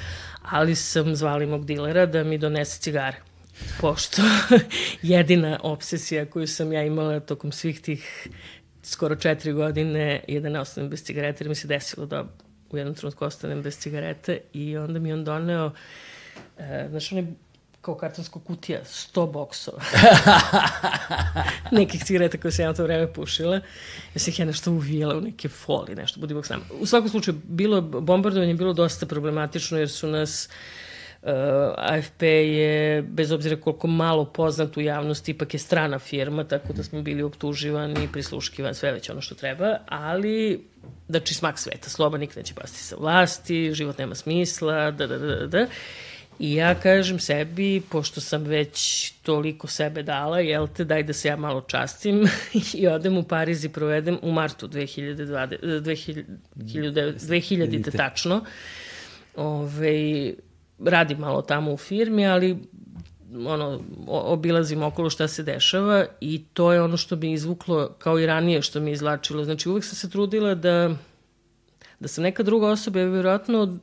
ali 0.42 0.74
sam 0.74 1.16
zvali 1.16 1.46
mog 1.46 1.66
dilera 1.66 2.06
da 2.06 2.24
mi 2.24 2.38
donese 2.38 2.80
cigare. 2.80 3.31
Pošto 3.80 4.22
jedina 5.02 5.60
obsesija 5.62 6.26
koju 6.26 6.46
sam 6.46 6.72
ja 6.72 6.82
imala 6.82 7.20
tokom 7.20 7.52
svih 7.52 7.80
tih 7.80 8.28
skoro 8.82 9.16
četiri 9.16 9.52
godine 9.52 10.24
je 10.28 10.40
da 10.40 10.48
ne 10.48 10.60
ostanem 10.60 10.90
bez 10.90 11.04
cigarete, 11.04 11.44
jer 11.44 11.48
mi 11.48 11.54
se 11.54 11.68
desilo 11.68 12.06
da 12.06 12.24
u 12.70 12.76
jednom 12.76 12.94
trenutku 12.94 13.24
ostanem 13.24 13.62
bez 13.62 13.78
cigarete 13.78 14.40
i 14.52 14.76
onda 14.76 14.98
mi 14.98 15.12
on 15.12 15.24
doneo, 15.24 15.72
e, 16.58 16.86
znaš, 16.90 17.12
onaj 17.12 17.24
kao 17.80 17.94
kartonska 17.94 18.40
kutija, 18.46 18.80
100 18.84 19.32
boksova. 19.32 19.82
Nekih 21.70 22.04
cigareta 22.04 22.38
koje 22.38 22.52
sam 22.52 22.64
ja 22.64 22.72
to 22.72 22.82
vreme 22.82 23.12
pušila. 23.12 23.56
Ja 24.14 24.18
sam 24.18 24.30
ih 24.30 24.38
ja 24.38 24.44
nešto 24.46 24.70
uvijela 24.70 25.16
u 25.16 25.20
neke 25.20 25.48
foli, 25.48 25.94
nešto, 25.94 26.20
budi 26.20 26.34
sam. 26.44 26.62
U 26.80 26.86
svakom 26.86 27.08
slučaju, 27.08 27.40
bilo, 27.44 27.80
bombardovanje 27.80 28.54
bilo 28.54 28.72
dosta 28.72 29.06
problematično 29.06 29.78
jer 29.78 29.90
su 29.90 30.06
nas 30.06 30.48
Uh, 30.48 30.81
AFP 31.76 32.22
je, 32.22 33.02
bez 33.02 33.32
obzira 33.32 33.56
koliko 33.56 33.86
malo 33.86 34.24
poznat 34.24 34.76
u 34.76 34.80
javnosti, 34.80 35.30
ipak 35.30 35.54
je 35.54 35.60
strana 35.60 35.98
firma, 35.98 36.44
tako 36.44 36.72
da 36.72 36.82
smo 36.82 37.02
bili 37.02 37.22
optuživani, 37.22 38.08
prisluškivani, 38.12 38.74
sve 38.74 38.92
već 38.92 39.10
ono 39.10 39.20
što 39.20 39.34
treba, 39.34 39.76
ali 39.88 40.64
znači 41.08 41.34
smak 41.34 41.58
sveta, 41.58 41.90
sloba 41.90 42.18
nikad 42.18 42.36
neće 42.36 42.54
pasti 42.54 42.78
sa 42.78 42.96
vlasti, 42.96 43.74
život 43.74 43.98
nema 43.98 44.14
smisla, 44.14 44.90
da, 44.90 45.06
da, 45.06 45.18
da, 45.18 45.26
da. 45.26 45.46
da. 45.46 45.66
I 46.38 46.54
ja 46.54 46.74
kažem 46.74 47.18
sebi, 47.18 47.82
pošto 47.90 48.20
sam 48.20 48.44
već 48.44 49.10
toliko 49.22 49.66
sebe 49.66 50.02
dala, 50.02 50.40
jel 50.40 50.68
te, 50.68 50.84
daj 50.84 51.02
da 51.02 51.12
se 51.12 51.28
ja 51.28 51.36
malo 51.36 51.60
častim 51.60 52.26
i 52.74 52.86
odem 52.86 53.18
u 53.18 53.22
Pariz 53.22 53.64
i 53.64 53.68
provedem 53.68 54.18
u 54.22 54.32
martu 54.32 54.68
2020, 54.68 55.58
2000, 55.62 56.24
2000, 56.56 57.18
2000 57.18 57.96
tačno. 57.96 58.44
Ove, 59.36 60.32
radim 60.86 61.18
malo 61.18 61.42
tamo 61.42 61.72
u 61.72 61.76
firmi, 61.76 62.26
ali 62.26 62.58
ono, 63.46 63.80
obilazim 64.06 64.82
okolo 64.82 65.10
šta 65.10 65.28
se 65.28 65.42
dešava 65.42 66.06
i 66.20 66.44
to 66.52 66.72
je 66.72 66.82
ono 66.82 66.96
što 66.96 67.16
bi 67.16 67.32
izvuklo 67.32 67.88
kao 67.98 68.18
i 68.18 68.26
ranije 68.26 68.62
što 68.62 68.80
mi 68.80 68.92
izlačilo. 68.92 69.44
Znači 69.44 69.68
uvek 69.68 69.84
sam 69.84 69.96
se 69.96 70.10
trudila 70.10 70.54
da 70.54 70.90
da 72.00 72.08
sam 72.08 72.24
neka 72.24 72.42
druga 72.42 72.68
osoba, 72.68 73.00
je 73.00 73.10
vjerojatno 73.10 73.60
od 73.60 73.78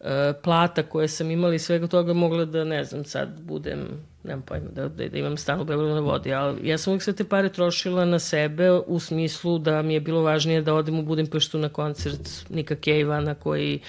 E, 0.00 0.32
plata 0.42 0.82
koje 0.82 1.08
sam 1.08 1.30
imala 1.30 1.54
i 1.54 1.58
svega 1.58 1.86
toga 1.86 2.12
mogla 2.12 2.44
da, 2.44 2.64
ne 2.64 2.84
znam, 2.84 3.04
sad 3.04 3.40
budem, 3.40 3.78
nemam 4.24 4.42
pojma, 4.42 4.70
da, 4.70 4.88
da, 4.88 5.08
da 5.08 5.18
imam 5.18 5.36
stan 5.36 5.60
u 5.60 5.64
Beogradu 5.64 5.94
na 5.94 6.00
vodi, 6.00 6.34
ali 6.34 6.68
ja 6.68 6.78
sam 6.78 6.90
uvijek 6.90 7.02
sve 7.02 7.12
te 7.12 7.24
pare 7.24 7.48
trošila 7.48 8.04
na 8.04 8.18
sebe 8.18 8.70
u 8.70 9.00
smislu 9.00 9.58
da 9.58 9.82
mi 9.82 9.94
je 9.94 10.00
bilo 10.00 10.22
važnije 10.22 10.62
da 10.62 10.74
odem 10.74 10.98
u 10.98 11.02
Budimpeštu 11.02 11.58
na 11.58 11.68
koncert 11.68 12.30
Nika 12.48 12.74
Kejva 12.76 13.20
na 13.20 13.34
koji 13.34 13.80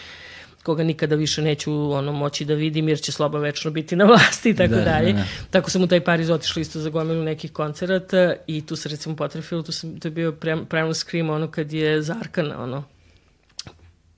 koga 0.64 0.84
nikada 0.84 1.16
više 1.16 1.42
neću 1.42 1.92
ono 1.92 2.12
moći 2.12 2.46
da 2.46 2.54
vidim 2.54 2.90
jer 2.90 3.02
će 3.02 3.12
sloba 3.12 3.40
večno 3.40 3.72
biti 3.72 3.96
na 3.96 4.06
vlasti 4.06 4.50
i 4.50 4.56
tako 4.56 4.76
da, 4.76 4.82
dalje. 4.82 5.14
Da, 5.14 5.20
da. 5.20 5.26
Tako 5.50 5.70
sam 5.70 5.84
u 5.84 5.88
taj 5.88 6.04
Pariz 6.04 6.30
otišla 6.30 6.62
isto 6.62 6.80
za 6.80 6.90
gomilu 6.90 7.24
nekih 7.24 7.52
koncerata 7.52 8.36
i 8.48 8.66
tu 8.66 8.76
se 8.76 8.90
recimo 8.90 9.16
potrefilo, 9.16 9.62
tu 9.62 9.72
sam, 9.72 10.00
to 10.00 10.08
je 10.08 10.12
bio 10.12 10.32
Primal 10.70 10.94
Scream 10.94 11.30
ono 11.30 11.48
kad 11.48 11.74
je 11.74 12.02
Zarkana 12.02 12.64
ono 12.64 12.84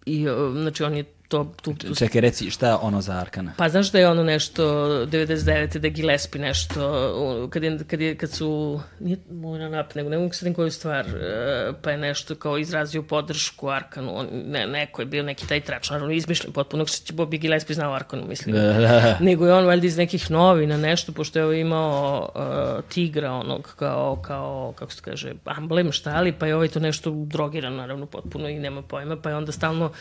i 0.05 0.26
znači 0.53 0.84
on 0.84 0.95
je 0.95 1.03
to... 1.32 1.53
Tu, 1.62 1.74
tu... 1.74 1.95
Čekaj, 1.95 2.22
reci, 2.22 2.49
šta 2.52 2.68
je 2.68 2.76
ono 2.76 3.02
za 3.02 3.14
Arkana? 3.14 3.53
Pa 3.58 3.70
znaš 3.70 3.91
da 3.91 3.99
je 3.99 4.10
ono 4.10 4.24
nešto 4.24 4.64
99. 5.06 5.78
da 5.78 5.90
Gillespie 5.90 6.41
nešto, 6.41 7.49
kad, 7.49 7.64
je, 7.64 7.80
kad, 7.88 8.02
je, 8.02 8.18
kad 8.18 8.32
su, 8.32 8.80
nije 8.99 9.18
Mojna 9.32 9.70
Nap, 9.70 9.95
nego 9.95 10.10
ne 10.10 10.18
mogu 10.18 10.34
sedim 10.34 10.53
koju 10.53 10.72
stvar, 10.72 11.06
e, 11.06 11.72
pa 11.82 11.91
je 11.91 11.98
nešto 11.98 12.36
kao 12.36 12.58
izrazio 12.58 13.03
podršku 13.03 13.70
Arkanu, 13.70 14.18
on, 14.18 14.28
ne, 14.32 14.68
neko 14.68 15.02
je 15.02 15.06
bio 15.06 15.24
neki 15.24 15.48
taj 15.48 15.62
trač, 15.62 15.90
naravno 15.90 16.14
izmišljen 16.14 16.53
potpuno, 16.53 16.86
što 16.86 17.06
će 17.06 17.14
Bobby 17.14 17.40
Gillespie 17.40 17.74
znao 17.74 17.94
Arkanu, 17.94 18.28
mislim. 18.28 18.56
Da, 18.56 18.62
da, 18.62 18.80
da. 18.80 19.18
Nego 19.20 19.45
je 19.45 19.53
on 19.53 19.66
valjda 19.66 19.88
iz 19.88 19.98
nekih 19.98 20.32
novina 20.32 20.78
nešto, 20.78 21.12
pošto 21.12 21.40
je 21.40 21.62
imao 21.62 22.32
uh, 22.36 22.90
tigra 22.90 23.32
onog 23.32 23.74
kao, 23.76 24.16
kao, 24.16 24.74
kako 24.76 24.91
se 24.91 25.02
kaže, 25.02 25.34
amblem 25.45 25.91
šta 25.91 26.14
ali, 26.16 26.32
pa 26.32 26.48
je 26.48 26.56
ovaj 26.56 26.68
to 26.68 26.80
nešto 26.80 27.12
drogiran, 27.12 27.76
naravno, 27.76 28.06
potpuno 28.06 28.49
i 28.49 28.60
nema 28.60 28.82
pojma, 28.82 29.18
pa 29.18 29.30
je 29.30 29.36
onda 29.36 29.52
stalno 29.52 29.91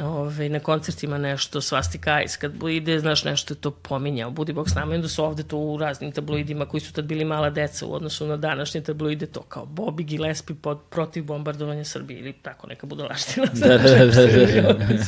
ove, 0.00 0.48
na 0.48 0.60
koncertima 0.60 1.18
nešto 1.18 1.60
svastika 1.60 2.22
ice, 2.22 2.38
kad 2.38 2.52
ide, 2.70 2.98
znaš, 2.98 3.24
nešto 3.24 3.54
je 3.54 3.58
to 3.58 3.70
pominjao, 3.70 4.30
budi 4.30 4.52
bok 4.52 4.70
s 4.70 4.74
nama, 4.74 4.92
i 4.92 4.96
onda 4.96 5.08
su 5.08 5.24
ovde 5.24 5.42
to 5.42 5.58
u 5.58 5.76
raznim 5.76 6.12
tabloidima 6.12 6.66
koji 6.66 6.80
su 6.80 6.92
tad 6.92 7.04
bili 7.04 7.24
mala 7.24 7.50
deca 7.50 7.86
u 7.86 7.94
odnosu 7.94 8.26
na 8.26 8.36
današnje 8.36 8.80
tabloide, 8.80 9.26
to 9.26 9.42
kao 9.42 9.66
Bobby 9.66 10.04
Gillespie 10.04 10.56
pod, 10.62 10.78
protiv 10.90 11.24
bombardovanja 11.24 11.84
Srbije 11.84 12.20
ili 12.20 12.32
tako 12.32 12.66
neka 12.66 12.86
budalaština. 12.86 13.46
Da, 13.52 13.78
da, 13.78 13.78
da, 13.78 14.06
da, 14.06 14.72
da. 14.72 15.04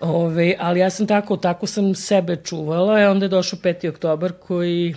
Ove, 0.00 0.54
ali 0.58 0.80
ja 0.80 0.90
sam 0.90 1.06
tako, 1.06 1.36
tako 1.36 1.66
sam 1.66 1.94
sebe 1.94 2.36
čuvala, 2.36 3.00
i 3.00 3.04
onda 3.04 3.24
je 3.24 3.28
došao 3.28 3.58
5. 3.58 3.88
oktobar 3.88 4.32
koji 4.32 4.94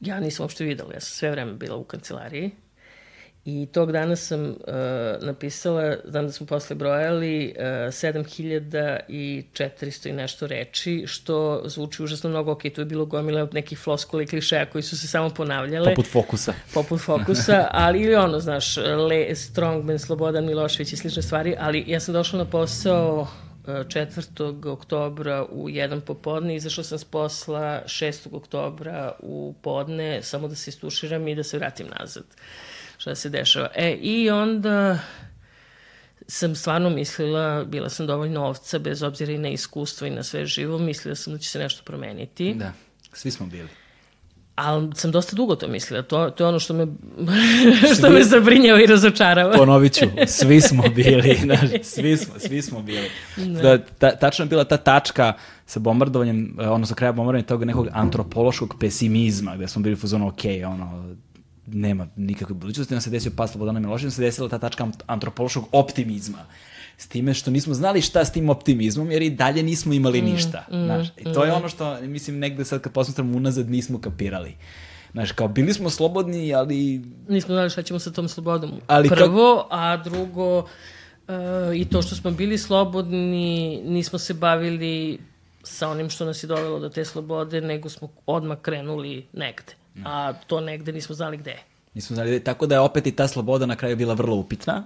ja 0.00 0.20
nisam 0.20 0.44
uopšte 0.44 0.64
videla, 0.64 0.94
ja 0.94 1.00
sam 1.00 1.14
sve 1.14 1.30
vreme 1.30 1.52
bila 1.52 1.76
u 1.76 1.84
kancelariji 1.84 2.50
I 3.44 3.66
tog 3.72 3.92
dana 3.92 4.16
sam 4.16 4.44
uh, 4.44 4.54
napisala, 5.20 5.96
znam 6.04 6.26
da 6.26 6.32
smo 6.32 6.46
posle 6.46 6.76
brojali, 6.76 7.54
uh, 7.58 7.64
7400 7.64 10.08
i 10.08 10.12
nešto 10.12 10.46
reči, 10.46 11.04
što 11.06 11.62
zvuči 11.64 12.02
užasno 12.02 12.30
mnogo, 12.30 12.52
ok, 12.52 12.62
tu 12.74 12.80
je 12.80 12.84
bilo 12.84 13.04
gomila 13.04 13.48
nekih 13.52 13.78
floskula 13.78 14.22
i 14.22 14.26
klišeja 14.26 14.66
koji 14.66 14.82
su 14.82 14.98
se 14.98 15.08
samo 15.08 15.30
ponavljale. 15.30 15.94
Poput 15.94 16.12
fokusa. 16.12 16.54
Poput 16.74 17.00
fokusa, 17.00 17.68
ali 17.84 18.02
ili 18.02 18.14
ono, 18.14 18.40
znaš, 18.40 18.76
Le, 18.76 19.34
Strongman, 19.34 19.98
Slobodan 19.98 20.46
Milošević 20.46 20.92
i 20.92 20.96
slične 20.96 21.22
stvari, 21.22 21.56
ali 21.58 21.84
ja 21.86 22.00
sam 22.00 22.14
došla 22.14 22.38
na 22.38 22.44
posao 22.44 23.28
4. 23.66 24.70
oktobra 24.70 25.46
u 25.52 25.70
jedan 25.70 26.00
popodne, 26.00 26.56
izašla 26.56 26.84
sam 26.84 26.98
s 26.98 27.04
posla 27.04 27.82
6. 27.86 28.28
oktobra 28.32 29.12
u 29.20 29.54
podne, 29.62 30.22
samo 30.22 30.48
da 30.48 30.54
se 30.54 30.70
istuširam 30.70 31.28
i 31.28 31.34
da 31.34 31.42
se 31.42 31.58
vratim 31.58 31.86
nazad. 31.98 32.24
Uh, 32.24 32.73
šta 33.04 33.14
se 33.14 33.28
dešava. 33.28 33.68
E, 33.74 33.92
i 33.92 34.30
onda 34.30 34.98
sam 36.26 36.54
stvarno 36.54 36.90
mislila, 36.90 37.64
bila 37.64 37.88
sam 37.88 38.06
dovoljno 38.06 38.44
ovca, 38.46 38.78
bez 38.78 39.02
obzira 39.02 39.32
i 39.32 39.38
na 39.38 39.48
iskustvo 39.48 40.06
i 40.06 40.10
na 40.10 40.22
sve 40.22 40.46
živo, 40.46 40.78
mislila 40.78 41.14
sam 41.14 41.32
da 41.32 41.38
će 41.38 41.50
se 41.50 41.58
nešto 41.58 41.82
promeniti. 41.84 42.54
Da, 42.54 42.72
svi 43.12 43.30
smo 43.30 43.46
bili. 43.46 43.68
Ali 44.54 44.90
sam 44.94 45.10
dosta 45.10 45.36
dugo 45.36 45.56
to 45.56 45.68
mislila. 45.68 46.02
To, 46.02 46.30
to 46.30 46.44
je 46.44 46.48
ono 46.48 46.58
što 46.58 46.74
me, 46.74 46.86
što 47.98 48.10
me 48.10 48.24
zabrinjava 48.24 48.82
i 48.82 48.86
razočarava. 48.86 49.56
Ponovit 49.56 49.92
ću, 49.92 50.06
svi 50.26 50.60
smo 50.60 50.82
bili. 50.96 51.38
Znaš, 51.42 51.70
svi, 51.82 52.16
smo, 52.16 52.34
svi 52.38 52.62
smo 52.62 52.82
bili. 52.82 53.10
Da. 53.36 53.62
da 53.62 53.78
ta, 53.78 54.16
tačno 54.16 54.44
je 54.44 54.48
bila 54.48 54.64
ta 54.64 54.76
tačka 54.76 55.32
sa 55.66 55.80
bombardovanjem, 55.80 56.56
odnosno 56.58 56.96
kraja 56.96 57.12
bombardovanja 57.12 57.46
tog 57.46 57.64
nekog 57.64 57.88
antropološkog 57.92 58.74
pesimizma, 58.80 59.56
gde 59.56 59.68
smo 59.68 59.82
bili 59.82 59.96
u 60.02 60.06
zonu, 60.06 60.28
ok, 60.28 60.42
ono, 60.66 61.14
nema 61.66 62.06
nikakve 62.16 62.54
budućnosti, 62.54 62.94
nam 62.94 63.00
se 63.00 63.10
desio 63.10 63.32
pad 63.36 63.50
Slobodana 63.50 63.80
Miloševića, 63.80 64.16
se 64.16 64.22
desila 64.22 64.48
ta 64.48 64.58
tačka 64.58 64.88
antropološkog 65.06 65.64
optimizma. 65.72 66.38
S 66.96 67.08
time 67.08 67.34
što 67.34 67.50
nismo 67.50 67.74
znali 67.74 68.00
šta 68.00 68.24
s 68.24 68.32
tim 68.32 68.50
optimizmom, 68.50 69.10
jer 69.10 69.22
i 69.22 69.30
dalje 69.30 69.62
nismo 69.62 69.92
imali 69.92 70.22
mm, 70.22 70.24
ništa. 70.24 70.66
Mm, 70.70 70.84
znaš. 70.84 71.08
I 71.16 71.24
to 71.24 71.40
mm. 71.40 71.46
je 71.46 71.52
ono 71.52 71.68
što, 71.68 72.00
mislim, 72.00 72.38
negde 72.38 72.64
sad 72.64 72.80
kad 72.80 72.92
posmatram 72.92 73.34
unazad 73.34 73.70
nismo 73.70 74.00
kapirali. 74.00 74.56
Znaš, 75.12 75.32
kao 75.32 75.48
bili 75.48 75.72
smo 75.72 75.90
slobodni, 75.90 76.54
ali... 76.54 77.02
Nismo 77.28 77.54
znali 77.54 77.70
šta 77.70 77.82
ćemo 77.82 77.98
sa 77.98 78.12
tom 78.12 78.28
slobodom. 78.28 78.70
Ali 78.86 79.08
Prvo, 79.08 79.66
ka... 79.70 79.76
a 79.76 79.96
drugo, 79.96 80.58
uh, 80.58 80.64
i 81.76 81.84
to 81.84 82.02
što 82.02 82.14
smo 82.16 82.30
bili 82.30 82.58
slobodni, 82.58 83.82
nismo 83.84 84.18
se 84.18 84.34
bavili 84.34 85.18
sa 85.62 85.88
onim 85.88 86.10
što 86.10 86.24
nas 86.24 86.42
je 86.42 86.46
dovelo 86.46 86.78
do 86.78 86.88
te 86.88 87.04
slobode, 87.04 87.60
nego 87.60 87.88
smo 87.88 88.08
odmah 88.26 88.58
krenuli 88.62 89.26
negde 89.32 89.74
a 90.04 90.32
to 90.46 90.60
negde 90.60 90.92
nismo 90.92 91.14
znali 91.14 91.36
gde. 91.36 91.58
Nismo 91.94 92.14
znali 92.14 92.30
gde, 92.30 92.40
tako 92.40 92.66
da 92.66 92.74
je 92.74 92.80
opet 92.80 93.06
i 93.06 93.12
ta 93.12 93.28
sloboda 93.28 93.66
na 93.66 93.76
kraju 93.76 93.96
bila 93.96 94.14
vrlo 94.14 94.36
upitna, 94.36 94.84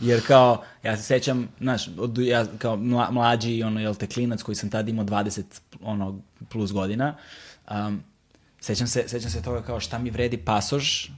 jer 0.00 0.26
kao, 0.26 0.62
ja 0.82 0.96
se 0.96 1.02
sećam, 1.02 1.48
znaš, 1.60 1.88
od, 1.98 2.18
ja 2.18 2.46
kao 2.58 2.76
mlađi, 3.10 3.62
ono, 3.62 3.80
jel 3.80 3.94
te, 3.94 4.06
klinac 4.06 4.42
koji 4.42 4.54
sam 4.54 4.70
tada 4.70 4.90
imao 4.90 5.04
20, 5.04 5.42
ono, 5.82 6.20
plus 6.48 6.72
godina, 6.72 7.14
um, 7.70 8.02
sećam 8.60 8.86
se, 8.86 9.04
sećam 9.06 9.30
se 9.30 9.42
toga 9.42 9.62
kao 9.62 9.80
šta 9.80 9.98
mi 9.98 10.10
vredi 10.10 10.36
pasoš 10.36 11.10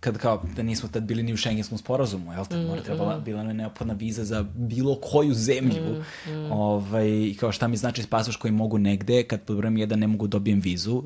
kad 0.00 0.18
kao 0.18 0.42
da 0.56 0.62
nismo 0.62 0.88
tad 0.88 1.02
bili 1.02 1.22
ni 1.22 1.32
u 1.32 1.36
šengenskom 1.36 1.78
sporazumu, 1.78 2.32
jel 2.32 2.46
te, 2.46 2.56
mora 2.56 2.82
trebala, 2.82 3.18
bila 3.18 3.38
nam 3.38 3.48
je 3.48 3.54
neophodna 3.54 3.94
viza 3.94 4.24
za 4.24 4.42
bilo 4.54 5.00
koju 5.00 5.34
zemlju. 5.34 6.02
Ovaj, 6.50 7.08
i 7.08 7.36
kao 7.40 7.52
šta 7.52 7.68
mi 7.68 7.76
znači 7.76 8.06
pasoš 8.06 8.36
koji 8.36 8.52
mogu 8.52 8.78
negde, 8.78 9.22
kad 9.22 9.42
pod 9.42 9.56
brojem 9.56 9.76
jedan 9.76 9.98
ne 9.98 10.06
mogu 10.06 10.26
dobijem 10.26 10.60
vizu, 10.60 11.02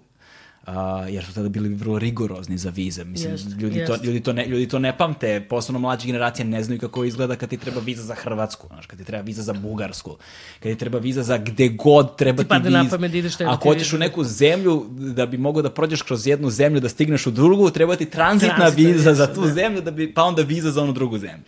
a, 0.67 1.07
jer 1.09 1.25
su 1.25 1.35
tada 1.35 1.49
bili 1.49 1.69
vrlo 1.69 1.99
rigorozni 1.99 2.59
za 2.59 2.71
vize. 2.71 3.05
Mislim, 3.05 3.33
Jest, 3.33 3.47
ljudi, 3.59 3.87
to, 3.87 3.93
jest. 3.93 4.05
ljudi, 4.05 4.21
to 4.21 4.33
ne, 4.33 4.47
ljudi 4.47 4.69
to 4.69 4.79
ne 4.79 4.99
pamte, 4.99 5.47
posebno 5.49 5.79
mlađe 5.79 6.07
generacije 6.07 6.45
ne 6.45 6.63
znaju 6.63 6.81
kako 6.81 7.05
izgleda 7.05 7.37
kad 7.37 7.49
ti 7.49 7.57
treba 7.57 7.81
viza 7.81 8.03
za 8.03 8.15
Hrvatsku, 8.15 8.67
znaš, 8.67 8.87
kad 8.87 8.99
ti 8.99 9.05
treba 9.05 9.23
viza 9.23 9.43
za 9.43 9.53
Bugarsku, 9.53 10.17
kad 10.61 10.73
ti 10.73 10.79
treba 10.79 10.99
viza 10.99 11.23
za 11.23 11.39
gde 11.39 11.69
god 11.69 12.17
treba 12.17 12.43
Ti 12.43 12.49
ti, 12.49 12.71
na 12.71 12.81
viza. 12.83 12.97
pamet 12.97 13.13
da 13.13 13.19
ideš 13.19 13.41
Ako 13.41 13.69
hoćeš 13.69 13.93
u 13.93 13.99
neku 13.99 14.25
zemlju, 14.25 14.87
da 14.91 15.27
bi 15.27 15.39
mogao 15.39 15.63
da 15.63 15.71
prođeš 15.71 16.03
kroz 16.03 16.27
jednu 16.27 16.51
zemlju, 16.51 16.81
da 16.81 16.89
stigneš 16.89 17.27
u 17.27 17.31
drugu, 17.31 17.71
treba 17.71 17.97
ti 17.97 18.11
tranzitna 18.11 18.57
Tranzitna 18.57 18.89
viza 18.89 19.15
za 19.15 19.35
tu 19.35 19.41
da. 19.41 19.53
zemlju, 19.53 19.81
da 19.81 19.91
bi, 19.91 20.15
pa 20.15 20.23
onda 20.23 20.43
viza 20.43 20.71
za 20.71 20.83
onu 20.83 20.93
drugu 20.93 21.19
zemlju. 21.19 21.45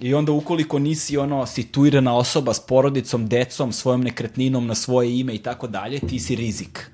I 0.00 0.14
onda 0.14 0.32
ukoliko 0.32 0.78
nisi 0.78 1.16
ono 1.16 1.46
situirana 1.46 2.16
osoba 2.16 2.54
s 2.54 2.60
porodicom, 2.60 3.28
decom, 3.28 3.72
svojom 3.72 4.00
nekretninom 4.00 4.66
na 4.66 4.74
svoje 4.74 5.18
ime 5.18 5.34
i 5.34 5.38
tako 5.38 5.66
dalje, 5.66 6.00
ti 6.00 6.18
si 6.18 6.34
rizik. 6.34 6.90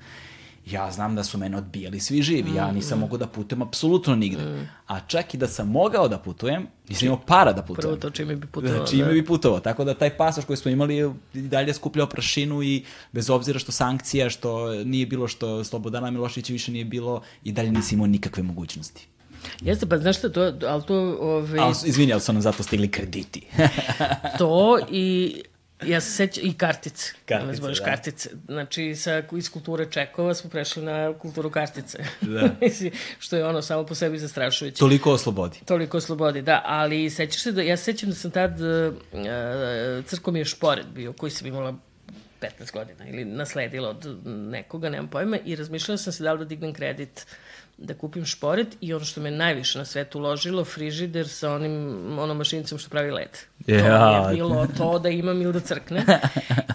Ja 0.71 0.91
znam 0.91 1.15
da 1.15 1.23
su 1.23 1.37
mene 1.37 1.57
odbijali 1.57 1.99
svi 1.99 2.21
živi, 2.21 2.55
ja 2.55 2.71
nisam 2.71 2.99
mogao 2.99 3.17
da 3.17 3.27
putujem 3.27 3.61
apsolutno 3.61 4.15
nigde. 4.15 4.67
A 4.87 4.99
čak 4.99 5.33
i 5.33 5.37
da 5.37 5.47
sam 5.47 5.71
mogao 5.71 6.07
da 6.07 6.17
putujem, 6.17 6.67
nisam 6.89 7.05
imao 7.05 7.19
para 7.25 7.53
da 7.53 7.61
putujem. 7.61 7.81
Prvo 7.81 7.95
to 7.95 8.09
čime 8.09 8.35
bi 8.35 8.47
putovao. 8.47 8.87
Čime 8.87 9.05
da. 9.05 9.13
bi 9.13 9.25
putovao. 9.25 9.59
Tako 9.59 9.83
da 9.83 9.93
taj 9.93 10.17
pasoš 10.17 10.45
koji 10.45 10.57
smo 10.57 10.71
imali 10.71 10.95
je 10.95 11.13
i 11.33 11.41
dalje 11.41 11.73
skupljao 11.73 12.07
prašinu 12.07 12.63
i 12.63 12.83
bez 13.11 13.29
obzira 13.29 13.59
što 13.59 13.71
sankcija, 13.71 14.29
što 14.29 14.73
nije 14.73 15.05
bilo 15.05 15.27
što 15.27 15.63
Slobodana 15.63 16.11
Miloševića 16.11 16.53
više 16.53 16.71
nije 16.71 16.85
bilo, 16.85 17.21
i 17.43 17.51
dalje 17.51 17.71
nisi 17.71 17.95
imao 17.95 18.07
nikakve 18.07 18.43
mogućnosti. 18.43 19.07
Jeste, 19.61 19.85
pa 19.85 19.97
znaš 19.97 20.17
šta, 20.17 20.29
to, 20.29 20.41
ali 20.67 20.83
to, 20.87 20.95
ovaj, 21.21 21.59
Ali, 21.59 21.75
izvini, 21.85 22.13
ali 22.13 22.21
su 22.21 22.33
nam 22.33 22.41
zato 22.41 22.63
stigli 22.63 22.91
krediti. 22.91 23.41
to 24.39 24.79
i 24.91 25.35
ja 25.87 26.01
se 26.01 26.11
sećam, 26.11 26.43
i 26.45 26.53
kartice. 26.53 27.13
Kartice, 27.25 27.53
zboriš 27.53 27.79
da. 27.79 27.85
kartice. 27.85 28.29
Znači, 28.45 28.95
sa, 28.95 29.23
iz 29.37 29.51
kulture 29.51 29.85
čekova 29.91 30.33
smo 30.33 30.49
prešli 30.49 30.83
na 30.83 31.13
kulturu 31.19 31.49
kartice. 31.49 31.97
Da. 32.21 32.49
Što 33.19 33.35
je 33.35 33.45
ono 33.45 33.61
samo 33.61 33.85
po 33.85 33.95
sebi 33.95 34.19
zastrašujuće. 34.19 34.79
Toliko 34.79 35.11
o 35.11 35.17
slobodi. 35.17 35.59
Toliko 35.65 35.99
slobodi, 35.99 36.41
da, 36.41 36.61
ali 36.65 37.09
sećaš 37.09 37.41
se 37.41 37.51
da, 37.51 37.61
ja 37.61 37.77
se 37.77 37.83
sećam 37.83 38.09
da 38.09 38.15
sam 38.15 38.31
tad, 38.31 38.59
uh, 38.61 40.05
crko 40.05 40.31
mi 40.31 40.39
je 40.39 40.45
šporet 40.45 40.85
bio, 40.85 41.13
koji 41.13 41.31
sam 41.31 41.47
imala 41.47 41.75
15 42.41 42.73
godina 42.73 43.07
ili 43.07 43.25
nasledila 43.25 43.89
od 43.89 44.27
nekoga, 44.27 44.89
nemam 44.89 45.07
pojma, 45.07 45.37
i 45.45 45.55
razmišljala 45.55 45.97
sam 45.97 46.13
se 46.13 46.23
da 46.23 46.33
li 46.33 46.39
da 46.39 46.45
dignem 46.45 46.73
kredit 46.73 47.25
da 47.83 47.93
kupim 47.93 48.25
šporet 48.25 48.77
i 48.81 48.93
ono 48.93 49.05
što 49.05 49.21
me 49.21 49.31
najviše 49.31 49.79
na 49.79 49.85
svetu 49.85 50.19
uložilo, 50.19 50.65
frižider 50.65 51.27
sa 51.27 51.53
onim, 51.53 52.19
onom 52.19 52.37
mašinicom 52.37 52.77
što 52.77 52.89
pravi 52.89 53.11
led. 53.11 53.37
Ja. 53.67 54.23
To 54.23 54.29
je 54.29 54.35
bilo 54.35 54.67
to 54.77 54.99
da 54.99 55.09
imam 55.09 55.41
ili 55.41 55.53
da 55.53 55.59
crkne. 55.59 56.05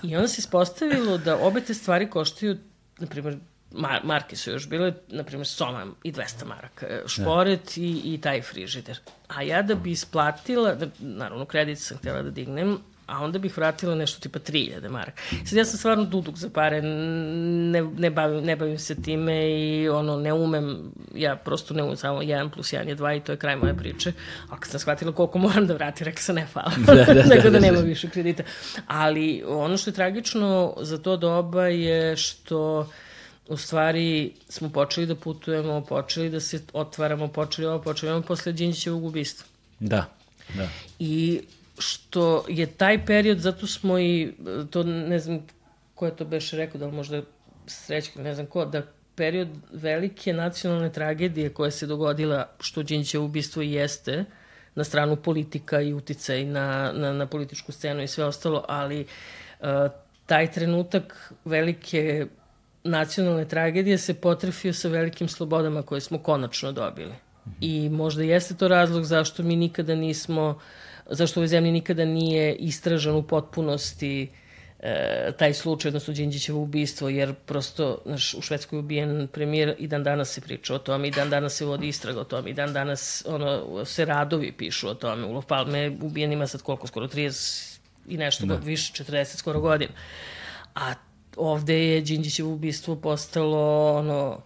I 0.02 0.16
onda 0.16 0.28
se 0.28 0.38
ispostavilo 0.38 1.18
da 1.18 1.36
obe 1.36 1.60
te 1.60 1.74
stvari 1.74 2.10
koštaju, 2.10 2.56
na 2.98 3.06
primjer, 3.06 3.36
mar 3.72 4.00
marke 4.04 4.36
su 4.36 4.50
još 4.50 4.68
bile, 4.68 4.92
na 5.08 5.24
primjer, 5.24 5.46
Soma 5.46 5.86
i 6.02 6.12
200 6.12 6.44
maraka, 6.46 6.86
e, 6.86 7.02
šporet 7.06 7.76
i, 7.76 8.00
i 8.04 8.20
taj 8.20 8.42
frižider. 8.42 8.98
A 9.28 9.42
ja 9.42 9.62
da 9.62 9.74
bi 9.74 9.90
isplatila, 9.90 10.74
da, 10.74 10.86
naravno 10.98 11.44
kredit 11.44 11.78
sam 11.78 11.98
htjela 11.98 12.22
da 12.22 12.30
dignem, 12.30 12.78
a 13.08 13.24
onda 13.24 13.38
bih 13.38 13.56
vratila 13.56 13.94
nešto 13.94 14.20
tipa 14.20 14.38
3000 14.38 14.88
maraka. 14.90 15.22
Sad 15.44 15.58
ja 15.58 15.64
sam 15.64 15.78
stvarno 15.78 16.04
duduk 16.04 16.36
za 16.36 16.50
pare, 16.50 16.82
ne, 16.82 17.82
ne, 17.82 18.10
bavim, 18.10 18.44
ne 18.44 18.56
bavim 18.56 18.78
se 18.78 19.02
time 19.02 19.60
i 19.60 19.88
ono, 19.88 20.16
ne 20.16 20.32
umem, 20.32 20.92
ja 21.14 21.36
prosto 21.36 21.74
ne 21.74 21.82
umem, 21.82 21.96
samo 21.96 22.22
1 22.22 22.50
plus 22.50 22.72
1 22.72 22.88
je 22.88 22.96
2 22.96 23.16
i 23.16 23.20
to 23.20 23.32
je 23.32 23.38
kraj 23.38 23.56
moje 23.56 23.76
priče. 23.76 24.12
A 24.48 24.60
kad 24.60 24.70
sam 24.70 24.80
shvatila 24.80 25.12
koliko 25.12 25.38
moram 25.38 25.66
da 25.66 25.74
vratim, 25.74 26.04
rekla 26.04 26.22
sam 26.22 26.34
ne 26.34 26.46
hvala, 26.52 26.72
da, 26.86 26.94
da, 26.94 27.14
da, 27.22 27.22
nego 27.22 27.50
da 27.50 27.60
nema 27.60 27.80
više 27.80 28.10
kredita. 28.10 28.42
Ali 28.86 29.44
ono 29.46 29.76
što 29.76 29.90
je 29.90 29.94
tragično 29.94 30.74
za 30.80 30.98
to 30.98 31.16
doba 31.16 31.66
je 31.66 32.16
što 32.16 32.88
u 33.48 33.56
stvari 33.56 34.32
smo 34.48 34.68
počeli 34.68 35.06
da 35.06 35.14
putujemo, 35.14 35.80
počeli 35.80 36.30
da 36.30 36.40
se 36.40 36.60
otvaramo, 36.72 37.28
počeli 37.28 37.66
ovo, 37.66 37.82
počeli 37.82 38.12
ovo 38.12 38.22
posle 38.22 38.52
Đinđićevog 38.52 39.04
ubistva. 39.04 39.46
Da, 39.80 40.04
da. 40.54 40.68
I 40.98 41.40
što 41.78 42.44
je 42.48 42.66
taj 42.66 43.06
period, 43.06 43.38
zato 43.38 43.66
smo 43.66 43.98
i, 43.98 44.32
to 44.70 44.82
ne 44.82 45.18
znam 45.18 45.46
ko 45.94 46.06
je 46.06 46.16
to 46.16 46.24
beš 46.24 46.50
rekao, 46.50 46.78
da 46.78 46.86
li 46.86 46.92
možda 46.92 47.22
srećka, 47.66 48.22
ne 48.22 48.34
znam 48.34 48.46
ko, 48.46 48.64
da 48.64 48.82
period 49.16 49.48
velike 49.72 50.32
nacionalne 50.32 50.92
tragedije 50.92 51.50
koja 51.50 51.70
se 51.70 51.86
dogodila, 51.86 52.48
što 52.60 52.82
Đinđićevo 52.82 53.24
ubistvo 53.24 53.62
i 53.62 53.72
jeste, 53.72 54.24
na 54.74 54.84
stranu 54.84 55.16
politika 55.16 55.80
i 55.80 55.92
uticaj 55.92 56.44
na, 56.44 56.92
na, 56.94 57.12
na 57.12 57.26
političku 57.26 57.72
scenu 57.72 58.02
i 58.02 58.06
sve 58.06 58.24
ostalo, 58.24 58.64
ali 58.68 59.00
uh, 59.60 59.66
taj 60.26 60.50
trenutak 60.52 61.32
velike 61.44 62.26
nacionalne 62.84 63.48
tragedije 63.48 63.98
se 63.98 64.14
potrefio 64.14 64.72
sa 64.72 64.88
velikim 64.88 65.28
slobodama 65.28 65.82
koje 65.82 66.00
smo 66.00 66.18
konačno 66.18 66.72
dobili. 66.72 67.14
I 67.60 67.88
možda 67.88 68.22
jeste 68.22 68.54
to 68.54 68.68
razlog 68.68 69.04
zašto 69.04 69.42
mi 69.42 69.56
nikada 69.56 69.94
nismo, 69.94 70.60
zašto 71.08 71.40
u 71.40 71.42
ovoj 71.42 71.48
zemlji 71.48 71.72
nikada 71.72 72.04
nije 72.04 72.54
istražan 72.54 73.14
u 73.14 73.22
potpunosti 73.22 74.28
e, 74.80 75.32
taj 75.38 75.54
slučaj, 75.54 75.88
odnosno 75.88 76.14
Đinđićevo 76.14 76.60
ubistvo, 76.60 77.08
jer 77.08 77.34
prosto 77.34 78.02
naš, 78.04 78.34
u 78.34 78.40
Švedskoj 78.40 78.76
je 78.76 78.80
ubijen 78.80 79.28
premijer 79.32 79.74
i 79.78 79.86
dan 79.86 80.04
danas 80.04 80.28
se 80.28 80.40
priča 80.40 80.74
o 80.74 80.78
tome, 80.78 81.08
i 81.08 81.10
dan 81.10 81.30
danas 81.30 81.54
se 81.54 81.64
vodi 81.64 81.88
istraga 81.88 82.20
o 82.20 82.24
tome, 82.24 82.50
i 82.50 82.54
dan 82.54 82.72
danas 82.72 83.24
ono, 83.26 83.84
se 83.84 84.04
radovi 84.04 84.52
pišu 84.52 84.88
o 84.88 84.94
tome. 84.94 85.26
Ulof 85.26 85.46
Palme 85.46 85.78
je 85.78 85.98
ubijen 86.02 86.32
ima 86.32 86.46
sad 86.46 86.62
koliko, 86.62 86.86
skoro 86.86 87.06
30 87.06 87.78
i 88.08 88.16
nešto, 88.16 88.46
da. 88.46 88.54
više, 88.54 89.04
40 89.04 89.36
skoro 89.36 89.60
godina. 89.60 89.92
A 90.74 90.94
ovde 91.36 91.84
je 91.84 92.00
Đinđićevo 92.00 92.52
ubistvo 92.52 92.96
postalo 92.96 93.92
ono, 93.96 94.42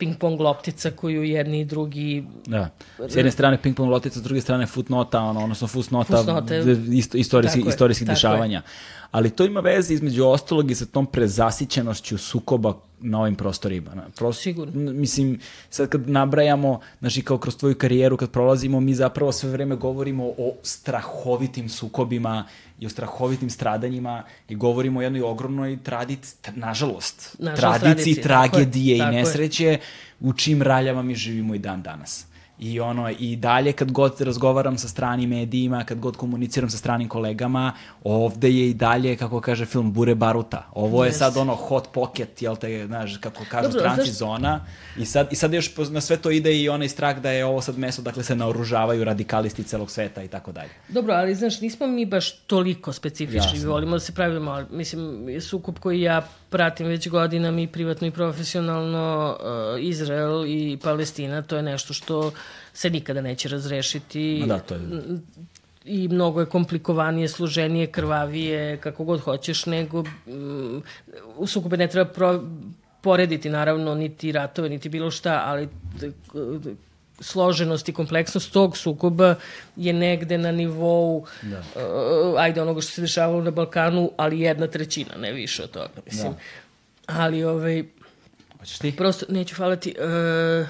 ping-pong 0.00 0.40
loptica 0.40 0.90
koju 0.90 1.22
jedni 1.24 1.60
i 1.60 1.64
drugi 1.64 2.24
Da. 2.46 2.68
S 3.08 3.16
jedne 3.16 3.30
strane 3.30 3.58
ping-pong 3.62 3.90
lotica, 3.90 4.18
s 4.18 4.22
druge 4.22 4.40
strane 4.40 4.66
footnota, 4.66 5.20
ono, 5.20 5.42
odnosno 5.42 5.68
fusnota, 5.68 6.16
Fusnote. 6.16 6.64
isto, 6.92 7.18
istorijski, 7.18 7.62
istorijskih 7.68 8.06
tako 8.06 8.44
je. 8.44 8.62
Ali 9.10 9.30
to 9.30 9.44
ima 9.44 9.60
veze 9.60 9.94
između 9.94 10.24
ostalog 10.24 10.70
i 10.70 10.74
sa 10.74 10.86
tom 10.86 11.06
prezasićenošću 11.06 12.18
sukoba 12.18 12.74
na 13.00 13.20
ovim 13.20 13.36
prostorima. 13.36 13.90
Prosto, 14.16 14.42
Sigurno. 14.42 14.92
Mislim, 14.92 15.40
sad 15.70 15.88
kad 15.88 16.08
nabrajamo, 16.08 16.80
znači 17.00 17.22
kao 17.22 17.38
kroz 17.38 17.56
tvoju 17.56 17.74
karijeru, 17.74 18.16
kad 18.16 18.30
prolazimo, 18.30 18.80
mi 18.80 18.94
zapravo 18.94 19.32
sve 19.32 19.50
vreme 19.50 19.76
govorimo 19.76 20.24
o 20.24 20.54
strahovitim 20.62 21.68
sukobima 21.68 22.44
i 22.80 22.86
o 22.86 22.88
strahovitim 22.88 23.50
stradanjima 23.50 24.22
i 24.48 24.54
govorimo 24.54 25.00
o 25.00 25.02
jednoj 25.02 25.22
ogromnoj 25.22 25.78
tradiciji, 25.82 26.38
nažalost, 26.54 27.36
Nažalost, 27.38 27.80
tradiciji, 27.80 28.14
tako 28.14 28.24
je, 28.24 28.50
tragedije 28.50 28.96
i 28.96 28.98
tako 28.98 29.12
je. 29.12 29.18
nesreće 29.22 29.78
u 30.20 30.32
čim 30.32 30.62
raljama 30.62 31.02
mi 31.02 31.14
živimo 31.14 31.54
i 31.54 31.58
dan 31.58 31.82
danas. 31.82 32.26
I 32.60 32.80
ono, 32.80 33.10
i 33.18 33.36
dalje 33.36 33.72
kad 33.72 33.92
god 33.92 34.20
razgovaram 34.20 34.78
sa 34.78 34.88
stranim 34.88 35.30
medijima, 35.30 35.84
kad 35.84 35.98
god 35.98 36.16
komuniciram 36.16 36.70
sa 36.70 36.76
stranim 36.78 37.08
kolegama, 37.08 37.72
ovde 38.04 38.50
je 38.50 38.70
i 38.70 38.74
dalje, 38.74 39.16
kako 39.16 39.40
kaže 39.40 39.66
film, 39.66 39.92
bure 39.92 40.14
baruta. 40.14 40.66
Ovo 40.72 41.04
je 41.04 41.08
Jeste. 41.08 41.18
sad 41.18 41.36
ono 41.36 41.54
hot 41.54 41.88
pocket, 41.92 42.42
jel 42.42 42.56
te, 42.56 42.86
znaš, 42.86 43.16
kako 43.16 43.44
kažu 43.50 43.68
Dobro, 43.68 43.80
stranci, 43.80 44.02
znaš- 44.02 44.18
zona. 44.18 44.64
I 44.98 45.06
sad, 45.06 45.28
I 45.30 45.36
sad 45.36 45.52
još 45.52 45.76
na 45.90 46.00
sve 46.00 46.16
to 46.16 46.30
ide 46.30 46.56
i 46.56 46.68
onaj 46.68 46.88
strah 46.88 47.18
da 47.18 47.30
je 47.30 47.44
ovo 47.44 47.60
sad 47.60 47.78
mesto, 47.78 48.02
dakle 48.02 48.22
se 48.24 48.36
naoružavaju 48.36 49.04
radikalisti 49.04 49.64
celog 49.64 49.90
sveta 49.90 50.22
i 50.22 50.28
tako 50.28 50.52
dalje. 50.52 50.70
Dobro, 50.88 51.14
ali 51.14 51.34
znaš, 51.34 51.60
nismo 51.60 51.86
mi 51.86 52.06
baš 52.06 52.32
toliko 52.32 52.92
specifični, 52.92 53.56
Jasno. 53.58 53.70
volimo 53.70 53.92
da 53.92 54.00
se 54.00 54.12
pravimo, 54.14 54.50
ali 54.50 54.66
mislim, 54.70 55.00
sukup 55.40 55.78
koji 55.78 56.00
ja 56.00 56.28
pratim 56.50 56.86
već 56.86 57.08
godinama 57.08 57.60
i 57.60 57.66
privatno 57.66 58.06
i 58.06 58.10
profesionalno, 58.10 59.36
uh, 59.40 59.46
Izrael 59.80 60.44
i 60.46 60.78
Palestina, 60.78 61.42
to 61.42 61.56
je 61.56 61.62
nešto 61.62 61.92
što 61.92 62.32
se 62.72 62.90
nikada 62.90 63.20
neće 63.20 63.48
razrešiti. 63.48 64.44
Da, 64.46 64.58
to 64.58 64.74
je- 64.74 64.80
i 65.84 66.08
mnogo 66.08 66.40
je 66.40 66.46
komplikovanije, 66.46 67.28
služenije, 67.28 67.86
krvavije, 67.86 68.76
kako 68.76 69.04
god 69.04 69.20
hoćeš, 69.20 69.66
nego 69.66 70.02
mm, 70.02 70.82
u 71.36 71.46
sukobe 71.46 71.76
ne 71.76 71.88
treba 71.88 72.04
pro, 72.06 72.42
porediti, 73.00 73.50
naravno, 73.50 73.94
niti 73.94 74.32
ratove, 74.32 74.68
niti 74.68 74.88
bilo 74.88 75.10
šta, 75.10 75.42
ali 75.46 75.68
d- 75.94 76.12
složenost 77.20 77.88
i 77.88 77.92
kompleksnost 77.92 78.52
tog 78.52 78.76
sukoba 78.76 79.34
je 79.76 79.92
negde 79.92 80.38
na 80.38 80.52
nivou 80.52 81.26
da. 81.42 81.58
uh, 81.58 82.40
ajde 82.40 82.62
onoga 82.62 82.80
što 82.80 82.90
se 82.90 83.00
dešavalo 83.00 83.42
na 83.42 83.50
Balkanu, 83.50 84.10
ali 84.16 84.40
jedna 84.40 84.66
trećina, 84.66 85.14
ne 85.18 85.32
više 85.32 85.62
od 85.62 85.70
toga. 85.70 86.00
Mislim. 86.06 86.32
Da. 86.32 86.38
Ali 87.06 87.44
ovaj, 87.44 87.84
Hoćeš 88.58 88.78
ti? 88.78 88.96
prosto, 88.96 89.26
neću 89.28 89.56
hvala 89.56 89.76
ti, 89.76 89.94
uh, 89.98 90.68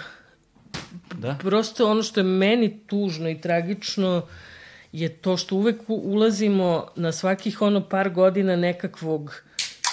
Da? 1.14 1.36
prosto 1.40 1.90
ono 1.90 2.02
što 2.02 2.20
je 2.20 2.24
meni 2.24 2.81
tužno 2.86 3.31
i 3.31 3.40
tragično 3.40 4.27
je 4.93 5.09
to 5.09 5.36
što 5.36 5.56
uvek 5.56 5.77
ulazimo 5.86 6.86
na 6.97 7.12
svakih 7.12 7.62
ono 7.62 7.89
par 7.89 8.10
godina 8.10 8.56
nekakvog 8.56 9.43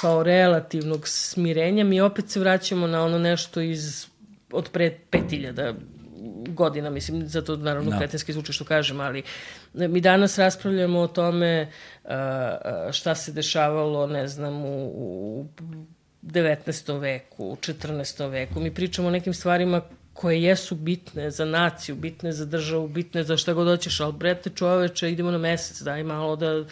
kao 0.01 0.23
relativnog 0.23 1.07
smirenja, 1.07 1.83
mi 1.83 2.01
opet 2.01 2.29
se 2.29 2.39
vraćamo 2.39 2.87
na 2.87 3.03
ono 3.03 3.19
nešto 3.19 3.61
iz 3.61 4.07
od 4.51 4.69
pre 4.69 4.97
5000 5.11 5.73
godina, 6.47 6.89
mislim, 6.89 7.27
zato 7.27 7.55
naravno 7.55 7.91
da. 7.91 7.97
kretenski 7.97 8.33
zvuči 8.33 8.53
što 8.53 8.65
kažem, 8.65 8.99
ali 8.99 9.23
mi 9.73 10.01
danas 10.01 10.37
raspravljamo 10.37 10.99
o 10.99 11.07
tome 11.07 11.67
uh, 12.03 12.11
šta 12.91 13.15
se 13.15 13.31
dešavalo, 13.31 14.07
ne 14.07 14.27
znam, 14.27 14.65
u, 14.65 14.91
u 14.95 15.45
19. 16.23 16.99
veku, 16.99 17.45
u 17.45 17.55
14. 17.55 18.29
veku. 18.29 18.59
Mi 18.59 18.73
pričamo 18.73 19.07
o 19.07 19.11
nekim 19.11 19.33
stvarima 19.33 19.81
koje 20.13 20.43
jesu 20.43 20.75
bitne 20.75 21.31
za 21.31 21.45
naciju, 21.45 21.95
bitne 21.95 22.31
za 22.31 22.45
državu, 22.45 22.87
bitne 22.87 23.23
za 23.23 23.37
šta 23.37 23.53
god 23.53 23.67
hoćeš, 23.67 23.99
ali 23.99 24.13
brete 24.13 24.49
čoveče, 24.49 25.11
idemo 25.11 25.31
na 25.31 25.37
mesec, 25.37 25.81
daj 25.81 26.03
malo 26.03 26.35
da 26.35 26.65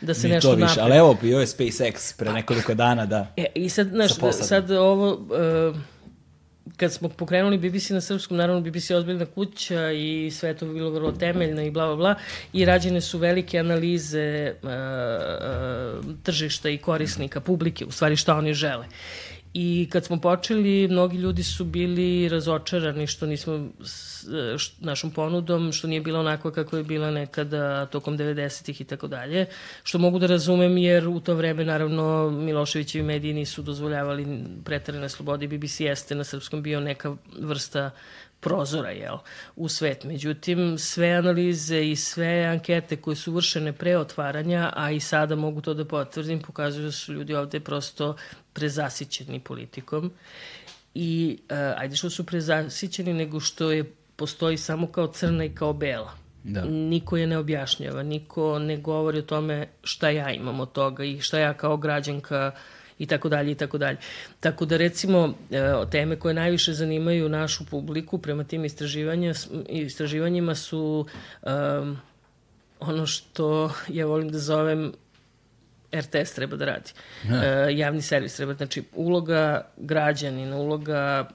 da 0.00 0.14
se 0.14 0.28
Mi 0.28 0.34
nešto 0.34 0.56
napravi. 0.56 0.80
Ali 0.80 0.96
evo, 0.96 1.16
bio 1.22 1.40
je 1.40 1.46
SpaceX 1.46 2.16
pre 2.16 2.32
nekoliko 2.32 2.74
dana, 2.74 3.06
da. 3.06 3.26
E, 3.36 3.46
I 3.54 3.68
sad, 3.68 3.88
znaš, 3.88 4.12
sad 4.32 4.70
ovo, 4.70 5.12
uh, 5.12 5.76
kad 6.76 6.92
smo 6.92 7.08
pokrenuli 7.08 7.58
BBC 7.58 7.90
na 7.90 8.00
srpskom, 8.00 8.36
naravno 8.36 8.60
BBC 8.60 8.90
je 8.90 8.96
ozbiljna 8.96 9.26
kuća 9.26 9.90
i 9.90 10.30
sve 10.30 10.54
to 10.54 10.66
bilo 10.66 10.90
vrlo 10.90 11.12
temeljno 11.12 11.62
i 11.62 11.70
bla, 11.70 11.86
bla, 11.86 11.96
bla, 11.96 12.14
i 12.52 12.64
rađene 12.64 13.00
su 13.00 13.18
velike 13.18 13.58
analize 13.58 14.54
uh, 14.62 14.68
uh, 14.68 16.14
tržišta 16.22 16.68
i 16.68 16.78
korisnika, 16.78 17.40
publike, 17.40 17.84
u 17.84 17.90
stvari 17.90 18.16
šta 18.16 18.34
oni 18.34 18.54
žele. 18.54 18.86
I 19.54 19.88
kad 19.92 20.04
smo 20.04 20.20
počeli, 20.20 20.88
mnogi 20.88 21.16
ljudi 21.16 21.42
su 21.42 21.64
bili 21.64 22.28
razočarani 22.28 23.06
što 23.06 23.26
nismo 23.26 23.68
s 23.84 24.24
š, 24.58 24.72
našom 24.80 25.10
ponudom, 25.10 25.72
što 25.72 25.88
nije 25.88 26.00
bila 26.00 26.20
onako 26.20 26.50
kako 26.50 26.76
je 26.76 26.82
bila 26.82 27.10
nekada 27.10 27.86
tokom 27.86 28.18
90-ih 28.18 28.80
i 28.80 28.84
tako 28.84 29.06
dalje, 29.06 29.46
što 29.82 29.98
mogu 29.98 30.18
da 30.18 30.26
razumem 30.26 30.78
jer 30.78 31.08
u 31.08 31.20
to 31.20 31.34
vreme 31.34 31.64
naravno 31.64 32.30
Miloševićevi 32.30 33.04
mediji 33.04 33.32
nisu 33.32 33.62
dozvoljavali 33.62 34.44
pretarane 34.64 35.08
slobode, 35.08 35.48
BBC 35.48 35.80
jeste 35.80 36.14
na 36.14 36.24
srpskom 36.24 36.62
bio 36.62 36.80
neka 36.80 37.16
vrsta 37.38 37.90
prozora 38.40 38.90
jel, 38.90 39.16
u 39.56 39.68
svet. 39.68 40.04
Međutim, 40.04 40.78
sve 40.78 41.08
analize 41.08 41.90
i 41.90 41.96
sve 41.96 42.44
ankete 42.44 42.96
koje 42.96 43.16
su 43.16 43.32
vršene 43.32 43.72
pre 43.72 43.96
otvaranja, 43.96 44.72
a 44.76 44.90
i 44.90 45.00
sada 45.00 45.36
mogu 45.36 45.60
to 45.60 45.74
da 45.74 45.84
potvrdim, 45.84 46.40
pokazuju 46.42 46.84
da 46.84 46.92
su 46.92 47.12
ljudi 47.12 47.34
ovde 47.34 47.60
prosto 47.60 48.16
prezasićeni 48.52 49.40
politikom 49.40 50.12
i 50.94 51.38
uh, 51.50 51.56
ajde 51.76 51.96
što 51.96 52.10
su 52.10 52.26
prezasićeni 52.26 53.12
nego 53.14 53.40
što 53.40 53.72
je 53.72 53.84
postoji 54.16 54.56
samo 54.56 54.86
kao 54.86 55.06
crna 55.06 55.44
i 55.44 55.54
kao 55.54 55.72
bela. 55.72 56.12
Da. 56.44 56.64
Niko 56.64 57.16
je 57.16 57.26
ne 57.26 57.38
objašnjava, 57.38 58.02
niko 58.02 58.58
ne 58.58 58.76
govori 58.76 59.18
o 59.18 59.22
tome 59.22 59.68
šta 59.82 60.10
ja 60.10 60.30
imam 60.30 60.60
od 60.60 60.72
toga 60.72 61.04
i 61.04 61.20
šta 61.20 61.38
ja 61.38 61.54
kao 61.54 61.76
građanka 61.76 62.52
i 62.98 63.06
tako 63.06 63.28
dalje 63.28 63.52
i 63.52 63.54
tako 63.54 63.78
dalje. 63.78 63.98
Tako 64.40 64.64
da 64.64 64.76
recimo 64.76 65.34
e, 65.50 65.90
teme 65.90 66.16
koje 66.16 66.34
najviše 66.34 66.72
zanimaju 66.72 67.28
našu 67.28 67.66
publiku 67.66 68.18
prema 68.18 68.44
tim 68.44 68.64
istraživanja, 68.64 69.32
istraživanjima 69.68 70.54
su 70.54 71.06
um, 71.42 71.98
ono 72.80 73.06
što 73.06 73.72
ja 73.88 74.06
volim 74.06 74.28
da 74.28 74.38
zovem 74.38 74.92
RTS 75.94 76.34
treba 76.34 76.56
da 76.56 76.64
radi. 76.64 76.92
Ja. 77.28 77.66
E, 77.68 77.76
javni 77.76 78.02
servis 78.02 78.36
treba, 78.36 78.54
znači 78.54 78.82
uloga 78.94 79.70
građanina, 79.76 80.56
uloga 80.56 81.28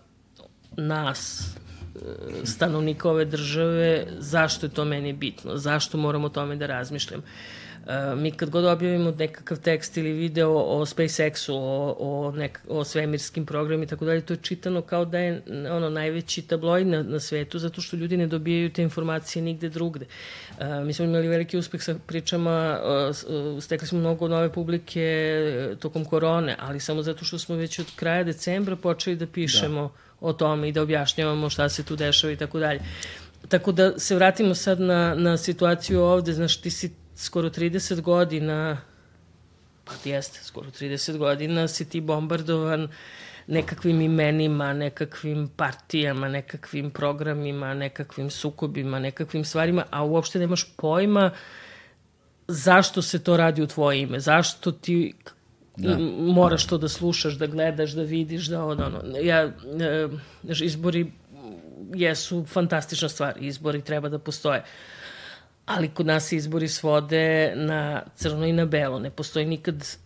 nas, 0.77 1.52
e, 1.95 2.45
stanovnika 2.45 3.10
ove 3.10 3.26
države, 3.26 4.07
zašto 4.18 4.65
je 4.65 4.69
to 4.69 4.86
meni 4.86 5.14
bitno, 5.14 5.57
zašto 5.57 5.98
moram 5.98 6.23
o 6.23 6.30
tome 6.30 6.56
da 6.56 6.65
razmišljam. 6.68 7.19
Uh, 7.19 7.26
mi 8.16 8.32
kad 8.32 8.49
god 8.49 8.66
objavimo 8.66 9.12
nekakav 9.12 9.57
tekst 9.60 9.98
ili 9.98 10.12
video 10.12 10.52
o 10.52 10.86
SpaceX-u, 10.86 11.56
o, 11.56 11.95
o, 11.99 12.32
nek, 12.32 12.62
o 12.68 12.84
svemirskim 12.84 13.45
programima 13.45 13.84
i 13.84 13.88
tako 13.88 14.06
dalje, 14.06 14.22
to 14.22 14.34
je 14.34 14.38
čitano 14.41 14.82
kao 14.82 15.06
da 15.06 15.20
je 15.20 15.41
ono 15.72 15.90
najveći 15.90 16.41
tabloid 16.41 16.88
na, 16.88 17.03
na 17.03 17.20
svetu, 17.20 17.60
zato 17.60 17.82
što 17.82 17.98
ljudi 17.98 18.18
ne 18.18 18.28
dobijaju 18.28 18.70
te 18.70 18.82
informacije 18.82 19.41
nigde 19.41 19.70
drugde. 19.70 20.06
Uh, 20.60 20.66
mi 20.86 20.94
smo 20.94 21.06
imali 21.06 21.28
veliki 21.28 21.57
uspeh 21.57 21.84
sa 21.84 21.95
pričama, 22.07 22.80
uh, 23.10 23.64
stekli 23.64 23.88
smo 23.88 23.99
mnogo 23.99 24.28
nove 24.28 24.53
publike 24.53 25.76
tokom 25.80 26.06
korone, 26.06 26.56
ali 26.60 26.80
samo 26.80 27.02
zato 27.02 27.26
što 27.26 27.40
smo 27.40 27.56
već 27.56 27.80
od 27.80 27.95
kraja 27.95 28.24
decembra 28.24 28.76
počeli 28.76 29.16
da 29.16 29.28
pišemo 29.28 29.82
da. 29.82 30.28
o 30.28 30.34
tome 30.34 30.70
i 30.70 30.72
da 30.72 30.82
objašnjavamo 30.82 31.49
šta 31.49 31.70
se 31.70 31.84
tu 31.84 31.95
dešava 31.95 32.34
i 32.34 32.38
tako 32.38 32.60
dalje. 32.60 32.80
Tako 33.49 33.72
da 33.72 33.99
se 33.99 34.16
vratimo 34.16 34.56
sad 34.56 34.80
na, 34.80 35.16
na 35.16 35.38
situaciju 35.38 36.02
ovde, 36.02 36.34
znaš, 36.34 36.62
ti 36.62 36.72
si 36.72 37.05
skoro 37.16 37.50
30 37.50 38.02
godina, 38.02 38.78
pa 39.86 39.94
jeste, 40.04 40.40
skoro 40.44 40.72
30 40.72 41.18
godina 41.18 41.68
si 41.68 41.90
ti 41.90 42.02
bombardovan 42.02 42.88
nekakvim 43.48 44.02
imenima, 44.02 44.74
nekakvim 44.74 45.48
partijama, 45.56 46.30
nekakvim 46.30 46.92
programima, 46.92 47.74
nekakvim 47.74 48.30
sukobima, 48.30 49.00
nekakvim 49.00 49.46
stvarima, 49.46 49.86
a 49.92 50.04
uopšte 50.04 50.40
nemaš 50.40 50.66
pojma 50.78 51.32
zašto 52.48 53.02
se 53.02 53.24
to 53.24 53.38
radi 53.38 53.62
u 53.62 53.68
tvoje 53.68 54.02
ime, 54.02 54.20
zašto 54.20 54.72
ti 54.72 55.14
da. 55.78 55.98
moraš 56.20 56.68
to 56.68 56.78
da 56.78 56.90
slušaš, 56.90 57.34
da 57.34 57.48
gledaš, 57.48 57.92
da 57.92 58.02
vidiš, 58.02 58.48
da 58.48 58.66
ono, 58.66 58.86
ono. 58.86 59.18
Ja, 59.22 59.44
e, 59.44 60.08
izbori 60.64 61.12
jesu 61.94 62.46
fantastična 62.46 63.10
stvar, 63.10 63.34
izbori 63.40 63.82
treba 63.82 64.10
da 64.10 64.20
postoje 64.20 64.64
ali 65.66 65.90
kod 65.90 66.06
nas 66.06 66.32
izbori 66.32 66.68
svode 66.68 67.54
na 67.56 68.04
crno 68.16 68.46
i 68.46 68.54
na 68.54 68.66
belo. 68.66 69.00
Ne 69.00 69.10
postoji 69.10 69.46
nikad, 69.46 69.98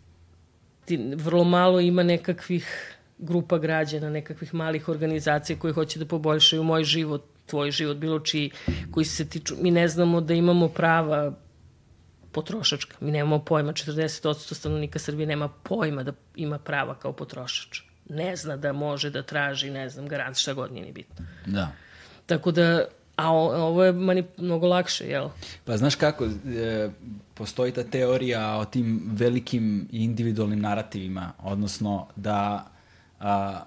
ti, 0.85 0.97
vrlo 1.15 1.43
malo 1.43 1.79
ima 1.79 2.03
nekakvih 2.03 2.95
grupa 3.17 3.57
građana, 3.57 4.09
nekakvih 4.09 4.53
malih 4.53 4.89
organizacija 4.89 5.59
koje 5.59 5.73
hoće 5.73 5.99
da 5.99 6.05
poboljšaju 6.05 6.63
moj 6.63 6.83
život, 6.83 7.25
tvoj 7.45 7.71
život, 7.71 7.97
bilo 7.97 8.19
čiji, 8.19 8.51
koji 8.91 9.05
se 9.05 9.29
tiču, 9.29 9.55
mi 9.61 9.71
ne 9.71 9.87
znamo 9.87 10.21
da 10.21 10.33
imamo 10.33 10.67
prava 10.67 11.33
potrošačka. 12.31 12.95
Mi 12.99 13.11
nemamo 13.11 13.39
pojma, 13.39 13.73
40% 13.73 14.53
stanovnika 14.53 14.99
Srbije 14.99 15.27
nema 15.27 15.49
pojma 15.49 16.03
da 16.03 16.13
ima 16.35 16.59
prava 16.59 16.95
kao 16.95 17.13
potrošač. 17.13 17.81
Ne 18.09 18.35
zna 18.35 18.57
da 18.57 18.73
može 18.73 19.09
da 19.09 19.23
traži, 19.23 19.69
ne 19.69 19.89
znam, 19.89 20.07
garant, 20.07 20.37
šta 20.37 20.53
god 20.53 20.71
nije 20.73 20.85
ni 20.85 20.91
bitno. 20.91 21.25
Da. 21.45 21.71
Tako 22.25 22.51
da 22.51 22.85
A 23.19 23.31
ovo 23.31 23.83
je 23.83 23.91
mani 23.91 24.23
mnogo 24.37 24.67
lakše, 24.67 25.07
jel? 25.07 25.29
Pa 25.65 25.77
znaš 25.77 25.95
kako, 25.95 26.25
e, 26.25 26.89
postoji 27.33 27.71
ta 27.71 27.83
teorija 27.83 28.57
o 28.57 28.65
tim 28.65 29.01
velikim 29.11 29.87
individualnim 29.91 30.59
narativima, 30.59 31.31
odnosno 31.43 32.07
da 32.15 32.65
a, 33.19 33.59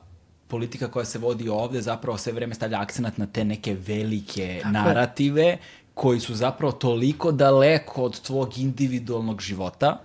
politika 0.48 0.88
koja 0.88 1.04
se 1.04 1.18
vodi 1.18 1.48
ovde 1.48 1.80
zapravo 1.82 2.18
sve 2.18 2.32
vreme 2.32 2.54
stavlja 2.54 2.80
akcenat 2.80 3.18
na 3.18 3.26
te 3.26 3.44
neke 3.44 3.74
velike 3.74 4.58
Tako 4.62 4.72
narative 4.72 5.42
je. 5.42 5.58
koji 5.94 6.20
su 6.20 6.34
zapravo 6.34 6.72
toliko 6.72 7.32
daleko 7.32 8.02
od 8.02 8.20
tvog 8.20 8.58
individualnog 8.58 9.40
života 9.40 10.00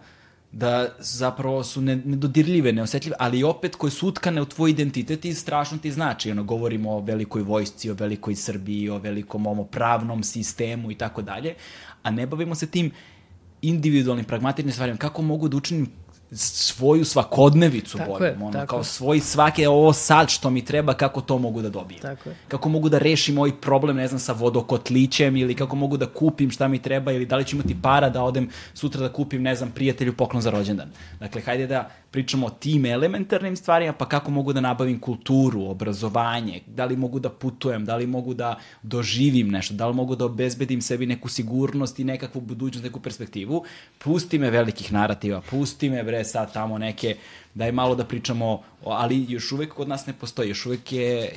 da 0.51 0.95
zapravo 0.99 1.63
su 1.63 1.81
nedodirljive, 1.81 2.71
neosetljive, 2.73 3.15
ali 3.19 3.43
opet 3.43 3.75
koje 3.75 3.91
su 3.91 4.07
utkane 4.07 4.41
u 4.41 4.45
tvoj 4.45 4.71
identitet 4.71 5.25
i 5.25 5.33
strašno 5.33 5.77
ti 5.77 5.91
znači. 5.91 6.31
Ono, 6.31 6.43
govorimo 6.43 6.91
o 6.91 6.99
velikoj 7.01 7.41
vojsci, 7.41 7.91
o 7.91 7.93
velikoj 7.93 8.35
Srbiji, 8.35 8.89
o 8.89 8.97
velikom 8.97 9.47
ovom 9.47 9.67
pravnom 9.67 10.23
sistemu 10.23 10.91
i 10.91 10.95
tako 10.95 11.21
dalje, 11.21 11.55
a 12.03 12.11
ne 12.11 12.27
bavimo 12.27 12.55
se 12.55 12.67
tim 12.67 12.91
individualnim, 13.61 14.25
pragmatičnim 14.25 14.73
stvarima. 14.73 14.97
Kako 14.97 15.21
mogu 15.21 15.47
da 15.47 15.57
učinim 15.57 15.87
svoju 16.31 17.05
svakodnevicu 17.05 17.97
tako 17.97 18.11
boljom, 18.11 18.41
ono, 18.41 18.51
tako 18.51 18.69
kao 18.69 18.83
svoj 18.83 19.19
svake 19.19 19.67
ovo 19.69 19.93
sad 19.93 20.29
što 20.29 20.49
mi 20.49 20.65
treba, 20.65 20.93
kako 20.93 21.21
to 21.21 21.37
mogu 21.37 21.61
da 21.61 21.69
dobijem. 21.69 22.01
Tako 22.01 22.29
je. 22.29 22.35
Kako 22.47 22.69
mogu 22.69 22.89
da 22.89 22.97
rešim 22.97 23.35
moj 23.35 23.61
problem, 23.61 23.95
ne 23.95 24.07
znam, 24.07 24.19
sa 24.19 24.33
vodokotlićem 24.33 25.37
ili 25.37 25.55
kako 25.55 25.75
mogu 25.75 25.97
da 25.97 26.05
kupim 26.05 26.51
šta 26.51 26.67
mi 26.67 26.79
treba 26.81 27.11
ili 27.11 27.25
da 27.25 27.35
li 27.35 27.45
ću 27.45 27.55
imati 27.55 27.75
para 27.81 28.09
da 28.09 28.23
odem 28.23 28.49
sutra 28.73 29.01
da 29.01 29.13
kupim, 29.13 29.41
ne 29.41 29.55
znam, 29.55 29.71
prijatelju 29.71 30.13
poklon 30.13 30.41
za 30.41 30.49
rođendan. 30.49 30.91
Dakle, 31.19 31.41
hajde 31.41 31.67
da 31.67 31.89
pričamo 32.11 32.47
o 32.47 32.49
tim 32.49 32.85
elementarnim 32.85 33.55
stvarima, 33.55 33.93
pa 33.93 34.05
kako 34.09 34.31
mogu 34.31 34.53
da 34.53 34.61
nabavim 34.61 34.99
kulturu, 34.99 35.63
obrazovanje, 35.63 36.61
da 36.67 36.85
li 36.85 36.95
mogu 36.95 37.19
da 37.19 37.29
putujem, 37.29 37.85
da 37.85 37.95
li 37.95 38.07
mogu 38.07 38.33
da 38.33 38.59
doživim 38.83 39.47
nešto, 39.47 39.73
da 39.73 39.87
li 39.87 39.93
mogu 39.93 40.15
da 40.15 40.25
obezbedim 40.25 40.81
sebi 40.81 41.05
neku 41.05 41.29
sigurnost 41.29 41.99
i 41.99 42.03
nekakvu 42.03 42.41
budućnost, 42.41 42.83
neku 42.83 42.99
perspektivu. 42.99 43.63
Pusti 43.97 44.39
me 44.39 44.49
velikih 44.49 44.93
narativa, 44.93 45.41
pusti 45.49 45.89
me 45.89 46.03
bre 46.03 46.16
sad 46.23 46.53
tamo 46.53 46.77
neke, 46.77 47.15
daj 47.53 47.71
malo 47.71 47.95
da 47.95 48.05
pričamo, 48.05 48.61
ali 48.85 49.25
još 49.29 49.51
uvek 49.51 49.73
kod 49.73 49.87
nas 49.87 50.05
ne 50.05 50.13
postoji, 50.13 50.49
još 50.49 50.65
uvek 50.65 50.91
je 50.91 51.31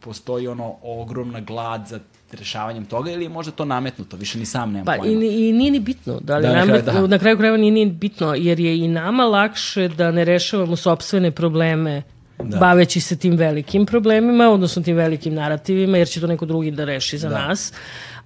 postoji 0.00 0.48
ono 0.48 0.76
ogromna 0.82 1.40
glad 1.40 1.86
za 1.88 2.00
rešavanjem 2.32 2.84
toga 2.84 3.10
ili 3.10 3.24
je 3.24 3.28
možda 3.28 3.52
to 3.52 3.64
nametnuto, 3.64 4.16
više 4.16 4.38
ni 4.38 4.46
sam 4.46 4.72
nemam 4.72 4.84
pa, 4.84 4.96
pojma. 4.98 5.24
I, 5.24 5.48
I 5.48 5.52
nije 5.52 5.70
ni 5.70 5.80
bitno, 5.80 6.20
da 6.20 6.36
li 6.36 6.42
da, 6.42 6.54
nametno, 6.54 6.92
da. 6.92 7.06
na 7.06 7.18
kraju 7.18 7.36
krajeva 7.36 7.56
nije 7.56 7.72
ni 7.72 7.86
bitno, 7.86 8.34
jer 8.34 8.60
je 8.60 8.78
i 8.78 8.88
nama 8.88 9.24
lakše 9.24 9.88
da 9.88 10.10
ne 10.10 10.24
rešavamo 10.24 10.76
sobstvene 10.76 11.30
probleme 11.30 12.02
da. 12.38 12.58
baveći 12.58 13.00
se 13.00 13.16
tim 13.16 13.36
velikim 13.36 13.86
problemima, 13.86 14.50
odnosno 14.50 14.82
tim 14.82 14.96
velikim 14.96 15.34
narativima, 15.34 15.98
jer 15.98 16.08
će 16.08 16.20
to 16.20 16.26
neko 16.26 16.46
drugi 16.46 16.70
da 16.70 16.84
reši 16.84 17.18
za 17.18 17.28
da. 17.28 17.46
nas. 17.46 17.72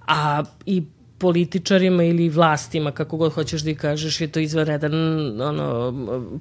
A 0.07 0.43
i 0.65 0.83
političarima 1.17 2.03
ili 2.03 2.29
vlastima, 2.29 2.91
kako 2.91 3.17
god 3.17 3.33
hoćeš 3.33 3.61
da 3.61 3.69
ih 3.69 3.77
kažeš, 3.77 4.21
je 4.21 4.27
to 4.27 4.39
izvanredan 4.39 4.93
ono, 5.41 5.93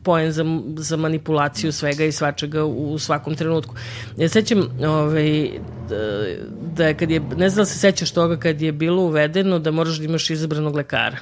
poen 0.03 0.33
za, 0.33 0.45
za 0.77 0.97
manipulaciju 0.97 1.73
svega 1.73 2.05
i 2.05 2.13
svačega 2.13 2.65
u 2.65 2.99
svakom 2.99 3.35
trenutku. 3.35 3.75
Ja 4.17 4.29
sećam 4.29 4.63
ovaj, 4.87 5.51
da, 5.89 5.97
da 6.77 6.87
je 6.87 6.95
kad 6.95 7.11
je, 7.11 7.21
ne 7.37 7.49
znam 7.49 7.63
da 7.63 7.67
se 7.67 7.79
sećaš 7.79 8.11
toga 8.11 8.37
kad 8.37 8.63
je 8.63 8.73
bilo 8.73 9.03
uvedeno 9.03 9.59
da 9.59 9.71
moraš 9.71 9.99
da 9.99 10.05
imaš 10.05 10.31
izabranog 10.31 10.77
lekara 10.77 11.17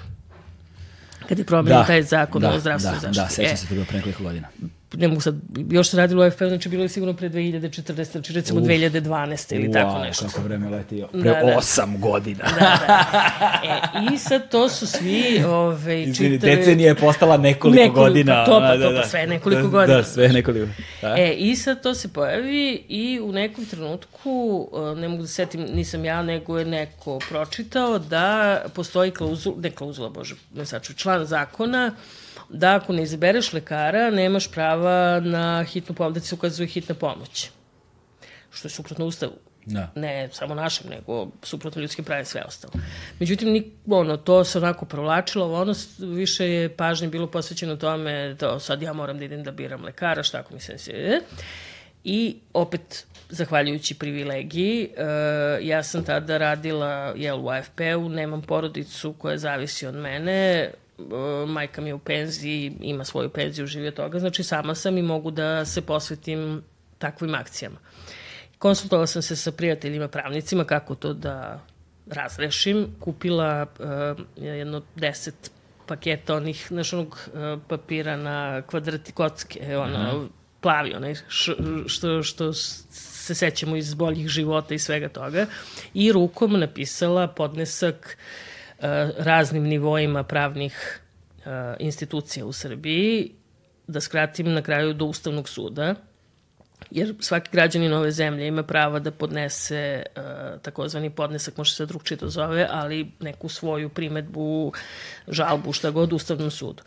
kad 1.28 1.38
je 1.38 1.44
promenio 1.44 1.78
da, 1.78 1.84
taj 1.84 2.02
zakon 2.02 2.42
da, 2.42 2.50
o 2.50 2.58
zdravstvenoj 2.58 3.00
da, 3.00 3.12
zaštiti. 3.12 3.42
Da, 3.42 3.48
sećam 3.48 3.54
e, 3.54 3.56
se 3.56 3.66
toga 3.68 3.84
pre 3.88 3.96
nekoliko 3.96 4.22
godina 4.22 4.48
ne 4.96 5.08
mogu 5.08 5.20
sad, 5.20 5.34
još 5.70 5.90
se 5.90 5.96
radilo 5.96 6.26
u 6.26 6.30
FPU, 6.30 6.48
znači 6.48 6.68
bilo 6.68 6.82
je 6.82 6.88
sigurno 6.88 7.14
pre 7.14 7.28
2014, 7.28 8.04
znači 8.12 8.32
recimo 8.32 8.60
Uf. 8.60 8.66
2012 8.66 9.54
ili 9.54 9.68
wow, 9.68 9.72
tako 9.72 9.98
nešto. 9.98 10.26
kako 10.26 10.42
vreme 10.42 10.68
leti, 10.68 11.04
pre 11.12 11.20
da, 11.22 11.30
da. 11.30 11.56
8 11.56 11.98
godina. 11.98 12.44
Da, 12.44 12.78
da. 12.86 13.60
E, 13.64 14.14
I 14.14 14.18
sad 14.18 14.50
to 14.50 14.68
su 14.68 14.86
svi 14.86 15.44
ove, 15.46 16.02
Izvini, 16.02 16.34
čitali... 16.34 16.56
decenija 16.56 16.88
je 16.88 16.94
postala 16.94 17.36
nekoliko, 17.36 17.82
nekoliko 17.82 18.00
godina. 18.00 18.44
To 18.44 18.60
pa, 18.60 18.76
da, 18.76 18.88
to 18.88 18.94
pa, 18.94 19.00
da, 19.00 19.08
sve 19.08 19.26
nekoliko 19.26 19.62
da, 19.62 19.68
godina. 19.68 19.96
Da, 19.98 20.04
sve 20.04 20.28
nekoliko. 20.28 20.66
Da. 21.02 21.14
E, 21.18 21.32
i 21.32 21.56
sad 21.56 21.82
to 21.82 21.94
se 21.94 22.08
pojavi 22.08 22.84
i 22.88 23.20
u 23.22 23.32
nekom 23.32 23.64
trenutku, 23.64 24.68
ne 24.96 25.08
mogu 25.08 25.22
da 25.22 25.28
setim, 25.28 25.60
nisam 25.74 26.04
ja, 26.04 26.22
nego 26.22 26.58
je 26.58 26.64
neko 26.64 27.18
pročitao 27.28 27.98
da 27.98 28.58
postoji 28.74 29.10
klauzula, 29.10 29.56
ne 29.60 29.70
klauzula, 29.70 30.08
bože, 30.08 30.34
ne 30.54 30.66
saču, 30.66 30.94
član 30.94 31.26
zakona, 31.26 31.94
da 32.52 32.74
ako 32.74 32.92
ne 32.92 33.02
izabereš 33.02 33.52
lekara, 33.52 34.10
nemaš 34.10 34.50
prava 34.50 35.20
na 35.20 35.64
hitnu 35.64 35.94
pomoć, 35.94 36.14
da 36.14 36.20
ti 36.20 36.26
se 36.26 36.34
ukazuje 36.34 36.66
hitna 36.66 36.94
pomoć. 36.94 37.50
Što 38.50 38.68
je 38.68 38.72
suprotno 38.72 39.06
ustavu. 39.06 39.32
Da. 39.66 39.92
Ne 39.94 40.28
samo 40.32 40.54
našem, 40.54 40.90
nego 40.90 41.28
suprotno 41.42 41.82
ljudskim 41.82 42.04
pravim 42.04 42.24
sve 42.24 42.42
ostalo. 42.46 42.72
Međutim, 43.18 43.64
ono, 43.86 44.16
to 44.16 44.44
se 44.44 44.58
onako 44.58 44.84
provlačilo, 44.84 45.60
ono 45.60 45.74
više 45.98 46.50
je 46.50 46.76
pažnje 46.76 47.08
bilo 47.08 47.26
posvećeno 47.26 47.76
tome, 47.76 48.36
to 48.38 48.60
sad 48.60 48.82
ja 48.82 48.92
moram 48.92 49.18
da 49.18 49.24
idem 49.24 49.42
da 49.42 49.50
biram 49.50 49.84
lekara, 49.84 50.22
šta 50.22 50.38
ako 50.38 50.54
mi 50.54 50.60
se 50.60 50.72
ne 50.92 51.20
I 52.04 52.36
opet, 52.52 53.06
zahvaljujući 53.30 53.94
privilegiji, 53.94 54.88
uh, 54.92 55.66
ja 55.66 55.82
sam 55.82 56.04
tada 56.04 56.38
radila 56.38 57.12
jel, 57.16 57.44
u 57.44 57.48
AFP-u, 57.48 58.08
nemam 58.08 58.42
porodicu 58.42 59.12
koja 59.12 59.38
zavisi 59.38 59.86
od 59.86 59.94
mene, 59.94 60.70
E, 60.72 60.81
majka 61.46 61.80
mi 61.80 61.88
je 61.90 61.94
u 61.94 61.98
penziji, 61.98 62.76
ima 62.80 63.04
svoju 63.04 63.28
penziju, 63.28 63.66
živi 63.66 63.88
od 63.88 63.94
toga, 63.94 64.18
znači 64.18 64.42
sama 64.42 64.74
sam 64.74 64.98
i 64.98 65.02
mogu 65.02 65.30
da 65.30 65.64
se 65.64 65.82
posvetim 65.82 66.62
takvim 66.98 67.34
akcijama. 67.34 67.76
Konsultovala 68.58 69.06
sam 69.06 69.22
se 69.22 69.36
sa 69.36 69.52
prijateljima 69.52 70.08
pravnicima 70.08 70.64
kako 70.64 70.94
to 70.94 71.12
da 71.12 71.60
razrešim. 72.06 72.86
Kupila 73.00 73.66
uh, 73.78 74.44
jedno 74.44 74.82
deset 74.96 75.50
paketa 75.86 76.34
onih, 76.34 76.66
znaš, 76.68 76.92
onog 76.92 77.08
uh, 77.08 77.62
papira 77.68 78.16
na 78.16 78.62
kvadrati 78.62 79.12
kocke, 79.12 79.76
ono, 79.76 79.98
uh 79.98 80.22
-huh. 80.22 80.28
plavi, 80.60 80.94
onaj, 80.94 81.14
š, 81.28 81.54
što, 81.86 82.22
što 82.22 82.52
se 82.52 83.34
sećamo 83.34 83.76
iz 83.76 83.94
boljih 83.94 84.28
života 84.28 84.74
i 84.74 84.78
svega 84.78 85.08
toga. 85.08 85.46
I 85.94 86.12
rukom 86.12 86.60
napisala 86.60 87.28
podnesak 87.28 88.16
uh, 88.18 88.51
E, 88.51 88.51
raznim 89.18 89.62
nivoima 89.62 90.22
pravnih 90.22 91.00
e, 91.44 91.76
institucija 91.78 92.46
u 92.46 92.52
Srbiji, 92.52 93.32
da 93.86 94.00
skratim 94.00 94.52
na 94.52 94.62
kraju 94.62 94.94
do 94.94 95.04
Ustavnog 95.04 95.48
suda, 95.48 95.94
jer 96.90 97.14
svaki 97.20 97.50
građanin 97.52 97.92
ove 97.92 98.10
zemlje 98.10 98.46
ima 98.46 98.62
prava 98.62 98.98
da 98.98 99.10
podnese 99.10 100.02
uh, 100.16 100.60
takozvani 100.62 101.10
podnesak, 101.10 101.56
može 101.56 101.74
se 101.74 101.86
drugčije 101.86 102.18
to 102.18 102.28
zove, 102.28 102.66
ali 102.70 103.10
neku 103.20 103.48
svoju 103.48 103.88
primetbu, 103.88 104.72
žalbu, 105.28 105.72
šta 105.72 105.90
god 105.90 106.12
Ustavnom 106.12 106.50
sudu. 106.50 106.82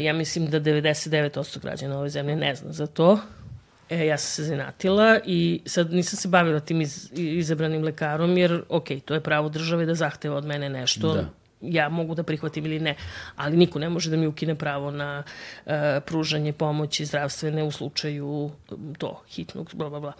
Ja 0.00 0.12
mislim 0.12 0.46
da 0.46 0.60
99% 0.60 1.60
građana 1.60 1.98
ove 1.98 2.08
zemlje 2.08 2.36
ne 2.36 2.54
zna 2.54 2.72
za 2.72 2.86
to, 2.86 3.18
E, 3.90 4.06
ja 4.06 4.18
sam 4.18 4.34
se 4.34 4.44
zanatila 4.44 5.18
i 5.26 5.60
sad 5.66 5.92
nisam 5.92 6.16
se 6.16 6.28
bavila 6.28 6.60
tim 6.60 6.80
iz, 6.80 7.10
izabranim 7.16 7.82
lekarom, 7.82 8.38
jer, 8.38 8.62
ok, 8.68 8.88
to 9.04 9.14
je 9.14 9.20
pravo 9.20 9.48
države 9.48 9.86
da 9.86 9.94
zahteva 9.94 10.36
od 10.36 10.44
mene 10.44 10.68
nešto, 10.68 11.14
da. 11.14 11.24
ja 11.60 11.88
mogu 11.88 12.14
da 12.14 12.22
prihvatim 12.22 12.66
ili 12.66 12.80
ne, 12.80 12.94
ali 13.36 13.56
niko 13.56 13.78
ne 13.78 13.88
može 13.88 14.10
da 14.10 14.16
mi 14.16 14.26
ukine 14.26 14.54
pravo 14.54 14.90
na 14.90 15.22
uh, 15.66 15.72
pružanje 16.06 16.52
pomoći 16.52 17.04
zdravstvene 17.04 17.62
u 17.62 17.70
slučaju 17.70 18.50
to, 18.98 19.22
hitnog, 19.28 19.70
bla, 19.74 19.88
bla, 19.88 20.00
bla. 20.00 20.12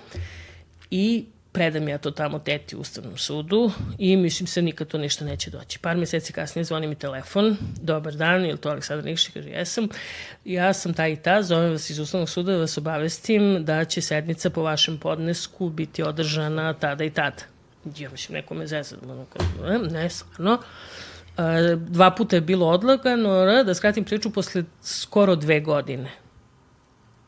I 0.90 1.24
predam 1.52 1.89
ja 1.89 1.99
to 1.99 2.10
tamo 2.10 2.39
teti 2.39 2.77
u 2.77 2.81
Ustavnom 2.81 3.17
sudu 3.17 3.70
i 3.99 4.17
mislim 4.17 4.47
se 4.47 4.62
nikad 4.62 4.89
to 4.89 4.99
ništa 4.99 5.25
neće 5.25 5.51
doći. 5.51 5.78
Par 5.78 5.97
meseci 5.97 6.33
kasnije 6.33 6.65
zvoni 6.65 6.86
mi 6.86 6.94
telefon, 6.94 7.57
dobar 7.81 8.15
dan, 8.15 8.47
ili 8.47 8.59
to 8.59 8.68
Aleksandar 8.68 9.05
Nikšić, 9.05 9.35
kaže 9.35 9.49
jesam. 9.49 9.89
Ja 10.44 10.73
sam 10.73 10.94
taj 10.94 11.12
i 11.12 11.17
ta, 11.17 11.43
zovem 11.43 11.70
vas 11.70 11.91
iz 11.91 11.99
Ustavnog 11.99 12.28
suda 12.28 12.52
da 12.52 12.59
vas 12.59 12.78
obavestim 12.78 13.65
da 13.65 13.85
će 13.85 14.01
sednica 14.01 14.51
po 14.51 14.62
vašem 14.62 14.99
podnesku 14.99 15.68
biti 15.68 16.02
održana 16.02 16.73
tada 16.73 17.05
i 17.05 17.10
tada. 17.10 17.43
Ja 17.99 18.10
mislim, 18.10 18.36
neko 18.36 18.55
me 18.55 18.67
zezna, 18.67 18.99
ne, 19.91 20.10
stvarno. 20.10 20.59
Dva 21.77 22.10
puta 22.10 22.36
je 22.36 22.41
bilo 22.41 22.67
odlagano, 22.67 23.62
da 23.65 23.75
skratim 23.75 24.05
priču, 24.05 24.31
posle 24.31 24.65
skoro 24.83 25.36
dve 25.36 25.60
godine 25.60 26.10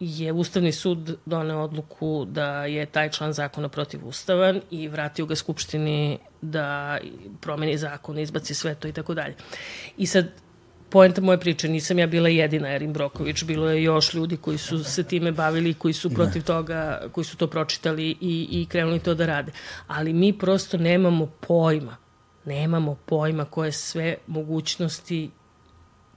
je 0.00 0.32
Ustavni 0.32 0.72
sud 0.72 1.16
doneo 1.26 1.60
odluku 1.60 2.24
da 2.24 2.64
je 2.64 2.86
taj 2.86 3.10
član 3.10 3.32
zakona 3.32 3.68
protivustavan 3.68 4.60
i 4.70 4.88
vratio 4.88 5.26
ga 5.26 5.34
Skupštini 5.34 6.18
da 6.40 6.98
promeni 7.40 7.78
zakon, 7.78 8.18
izbaci 8.18 8.54
sve 8.54 8.74
to 8.74 8.88
i 8.88 8.92
tako 8.92 9.14
dalje. 9.14 9.34
I 9.96 10.06
sad, 10.06 10.26
poenta 10.90 11.20
moje 11.20 11.40
priče, 11.40 11.68
nisam 11.68 11.98
ja 11.98 12.06
bila 12.06 12.28
jedina 12.28 12.74
Erin 12.74 12.92
Broković, 12.92 13.44
bilo 13.44 13.70
je 13.70 13.82
još 13.82 14.14
ljudi 14.14 14.36
koji 14.36 14.58
su 14.58 14.84
se 14.84 15.04
time 15.04 15.32
bavili, 15.32 15.74
koji 15.74 15.94
su 15.94 16.10
protiv 16.10 16.42
toga, 16.42 17.02
koji 17.12 17.24
su 17.24 17.36
to 17.36 17.46
pročitali 17.46 18.10
i, 18.20 18.48
i 18.50 18.66
krenuli 18.68 18.98
to 18.98 19.14
da 19.14 19.26
rade. 19.26 19.52
Ali 19.86 20.12
mi 20.12 20.38
prosto 20.38 20.78
nemamo 20.78 21.26
pojma, 21.26 21.96
nemamo 22.44 22.96
pojma 23.06 23.44
koje 23.44 23.72
sve 23.72 24.16
mogućnosti 24.26 25.30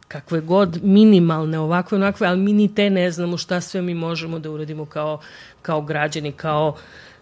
kakve 0.08 0.42
god 0.42 0.80
minimalne 0.84 1.60
ovakve 1.60 1.96
onakve, 1.98 2.28
ali 2.28 2.40
mi 2.40 2.54
ni 2.54 2.76
te 2.76 2.90
ne 2.90 3.12
znamo 3.12 3.38
šta 3.38 3.62
sve 3.62 3.82
mi 3.82 3.94
možemo 3.94 4.40
da 4.40 4.52
uradimo 4.52 4.86
kao, 4.86 5.20
kao 5.62 5.82
građani, 5.82 6.32
kao 6.32 6.76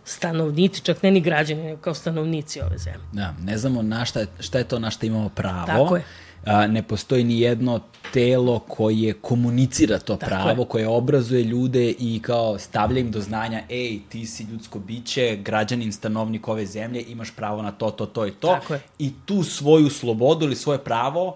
stanovnici, 0.05 0.81
čak 0.81 1.03
ne 1.03 1.11
ni 1.11 1.21
građani, 1.21 1.63
nego 1.63 1.81
kao 1.81 1.93
stanovnici 1.93 2.61
ove 2.61 2.77
zemlje. 2.77 3.01
Da, 3.11 3.35
ne 3.43 3.57
znamo 3.57 3.81
na 3.81 4.05
šta, 4.05 4.25
šta 4.39 4.57
je 4.57 4.63
to 4.63 4.79
na 4.79 4.89
šta 4.89 5.05
imamo 5.05 5.29
pravo. 5.29 5.65
Tako 5.65 5.95
je. 5.95 6.03
A, 6.45 6.67
ne 6.67 6.83
postoji 6.83 7.23
ni 7.23 7.39
jedno 7.39 7.79
telo 8.13 8.59
koje 8.59 9.13
komunicira 9.13 9.99
to 9.99 10.15
Tako 10.15 10.29
pravo, 10.29 10.61
je. 10.61 10.67
koje 10.67 10.87
obrazuje 10.87 11.43
ljude 11.43 11.93
i 11.99 12.19
kao 12.23 12.59
stavlja 12.59 12.99
im 12.99 13.11
do 13.11 13.21
znanja, 13.21 13.61
ej, 13.69 13.99
ti 14.09 14.25
si 14.25 14.43
ljudsko 14.43 14.79
biće, 14.79 15.37
građanin, 15.43 15.91
stanovnik 15.93 16.47
ove 16.47 16.65
zemlje, 16.65 17.03
imaš 17.07 17.31
pravo 17.35 17.61
na 17.61 17.71
to, 17.71 17.91
to, 17.91 18.05
to 18.05 18.27
i 18.27 18.31
to. 18.31 18.47
Tako 18.61 18.73
je. 18.73 18.81
I 18.99 19.11
tu 19.25 19.43
svoju 19.43 19.89
slobodu 19.89 20.45
ili 20.45 20.55
svoje 20.55 20.79
pravo 20.79 21.35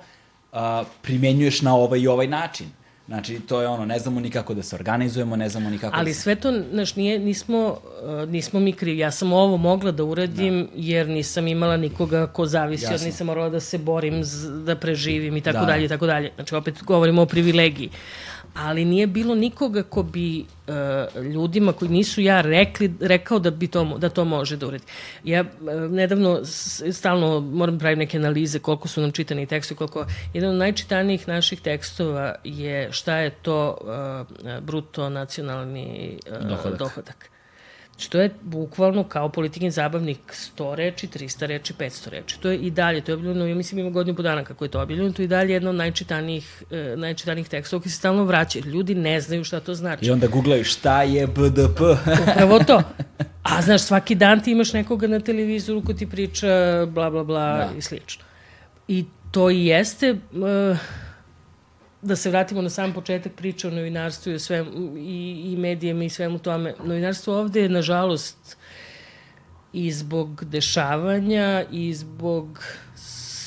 a, 0.55 0.83
primenjuješ 1.01 1.61
na 1.61 1.75
ovaj 1.75 1.99
i 1.99 2.07
ovaj 2.07 2.27
način. 2.27 2.67
Znači, 3.07 3.39
to 3.39 3.61
je 3.61 3.67
ono, 3.67 3.85
ne 3.85 3.99
znamo 3.99 4.19
nikako 4.19 4.53
da 4.53 4.63
se 4.63 4.75
organizujemo, 4.75 5.35
ne 5.35 5.49
znamo 5.49 5.69
nikako 5.69 5.97
Ali 5.97 6.09
da 6.09 6.13
se... 6.13 6.21
sve 6.21 6.35
to, 6.35 6.53
znaš, 6.71 6.95
nije, 6.95 7.19
nismo, 7.19 7.77
uh, 8.23 8.29
nismo 8.29 8.59
mi 8.59 8.73
krivi. 8.73 8.97
Ja 8.97 9.11
sam 9.11 9.33
ovo 9.33 9.57
mogla 9.57 9.91
da 9.91 10.03
uradim 10.03 10.63
da. 10.63 10.69
jer 10.75 11.09
nisam 11.09 11.47
imala 11.47 11.77
nikoga 11.77 12.27
ko 12.27 12.45
zavisi, 12.45 12.87
jer 12.91 13.01
nisam 13.01 13.27
morala 13.27 13.49
da 13.49 13.59
se 13.59 13.77
borim 13.77 14.23
z, 14.23 14.49
da 14.65 14.75
preživim 14.75 15.37
i 15.37 15.41
tako 15.41 15.59
da. 15.59 15.65
dalje 15.65 15.85
i 15.85 15.87
tako 15.87 16.05
dalje. 16.05 16.31
Znači, 16.35 16.55
opet 16.55 16.83
govorimo 16.83 17.21
o 17.21 17.25
privilegiji 17.25 17.89
ali 18.55 18.85
nije 18.85 19.07
bilo 19.07 19.35
nikoga 19.35 19.83
ko 19.83 20.03
bi 20.03 20.45
uh, 20.67 21.23
ljudima 21.23 21.73
koji 21.73 21.91
nisu 21.91 22.21
ja 22.21 22.41
rekli, 22.41 22.93
rekao 23.01 23.39
da 23.39 23.51
bi 23.51 23.67
to, 23.67 23.97
da 23.97 24.09
to 24.09 24.25
može 24.25 24.57
da 24.57 24.67
uredi. 24.67 24.83
Ja 25.23 25.41
uh, 25.41 25.91
nedavno 25.91 26.39
stalno 26.91 27.39
moram 27.39 27.79
praviti 27.79 27.99
neke 27.99 28.17
analize 28.17 28.59
koliko 28.59 28.87
su 28.87 29.01
nam 29.01 29.11
čitani 29.11 29.45
tekstovi, 29.45 29.77
koliko 29.77 30.05
jedan 30.33 30.49
od 30.49 30.55
najčitanijih 30.55 31.27
naših 31.27 31.61
tekstova 31.61 32.35
je 32.43 32.91
šta 32.91 33.17
je 33.17 33.29
to 33.29 33.77
uh, 33.81 34.61
bruto 34.61 35.09
nacionalni 35.09 36.17
uh, 36.31 36.49
dohodak. 36.49 36.79
dohodak. 36.79 37.34
Znači, 37.95 38.09
to 38.11 38.21
je 38.21 38.29
bukvalno 38.41 39.03
kao 39.03 39.29
politikin 39.29 39.71
zabavnik 39.71 40.19
100 40.57 40.75
reči, 40.75 41.07
300 41.07 41.45
reči, 41.45 41.73
500 41.79 42.09
reči. 42.09 42.39
To 42.39 42.49
je 42.49 42.57
i 42.57 42.71
dalje, 42.71 43.01
to 43.01 43.11
je 43.11 43.15
objavljeno, 43.15 43.45
ja 43.45 43.55
mislim 43.55 43.79
ima 43.79 43.89
godinu 43.89 44.15
po 44.15 44.23
dana 44.23 44.43
kako 44.43 44.65
je 44.65 44.71
to 44.71 44.81
objavljeno, 44.81 45.11
to 45.11 45.21
je 45.21 45.23
i 45.23 45.27
dalje 45.27 45.53
jedno 45.53 45.69
od 45.69 45.75
najčitanijih, 45.75 46.63
e, 46.71 46.93
najčitanijih 46.97 47.49
tekstova 47.49 47.81
koji 47.81 47.91
se 47.91 47.97
stalno 47.97 48.23
vraćaju. 48.23 48.65
Ljudi 48.65 48.95
ne 48.95 49.21
znaju 49.21 49.43
šta 49.43 49.59
to 49.59 49.73
znači. 49.73 50.05
I 50.05 50.11
onda 50.11 50.27
googlaju 50.27 50.63
šta 50.63 51.03
je 51.03 51.27
BDP. 51.27 51.79
Upravo 52.31 52.59
to. 52.59 52.81
A 53.43 53.61
znaš, 53.61 53.81
svaki 53.81 54.15
dan 54.15 54.43
ti 54.43 54.51
imaš 54.51 54.73
nekoga 54.73 55.07
na 55.07 55.19
televizoru 55.19 55.81
ko 55.81 55.93
ti 55.93 56.09
priča 56.09 56.47
bla 56.85 57.09
bla 57.09 57.23
bla 57.23 57.57
da. 57.57 57.69
i 57.77 57.81
slično. 57.81 58.23
I 58.87 59.05
to 59.31 59.49
i 59.49 59.65
jeste... 59.65 60.11
Uh, 60.11 60.77
da 62.05 62.15
se 62.15 62.29
vratimo 62.29 62.61
na 62.61 62.69
sam 62.69 62.93
početak 62.93 63.33
priče 63.33 63.67
o 63.67 63.71
novinarstvu 63.71 64.31
i, 64.31 64.35
o 64.35 64.39
svem, 64.39 64.67
i, 64.97 65.51
i 65.53 65.57
medijama 65.57 66.03
i 66.03 66.09
svemu 66.09 66.39
tome. 66.39 66.73
Novinarstvo 66.83 67.39
ovde 67.39 67.61
je, 67.61 67.69
nažalost, 67.69 68.57
i 69.73 69.91
zbog 69.91 70.45
dešavanja 70.45 71.63
i 71.71 71.93
zbog 71.93 72.63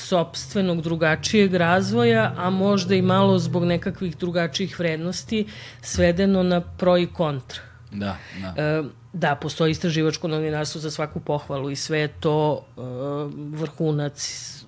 sobstvenog 0.09 0.81
drugačijeg 0.81 1.53
razvoja, 1.53 2.33
a 2.37 2.49
možda 2.49 2.95
i 2.95 3.01
malo 3.01 3.39
zbog 3.39 3.65
nekakvih 3.65 4.17
drugačijih 4.17 4.79
vrednosti, 4.79 5.45
svedeno 5.81 6.43
na 6.43 6.61
pro 6.61 6.97
i 6.97 7.07
kontra. 7.07 7.61
Da, 7.91 8.17
da. 8.41 8.63
E, 8.63 8.83
da, 9.13 9.35
postoji 9.35 9.71
istraživačko 9.71 10.27
novinarstvo 10.27 10.81
za 10.81 10.91
svaku 10.91 11.19
pohvalu 11.19 11.71
i 11.71 11.75
sve 11.75 11.99
je 11.99 12.07
to 12.07 12.65
e, 12.77 12.81
vrhunac 13.57 14.58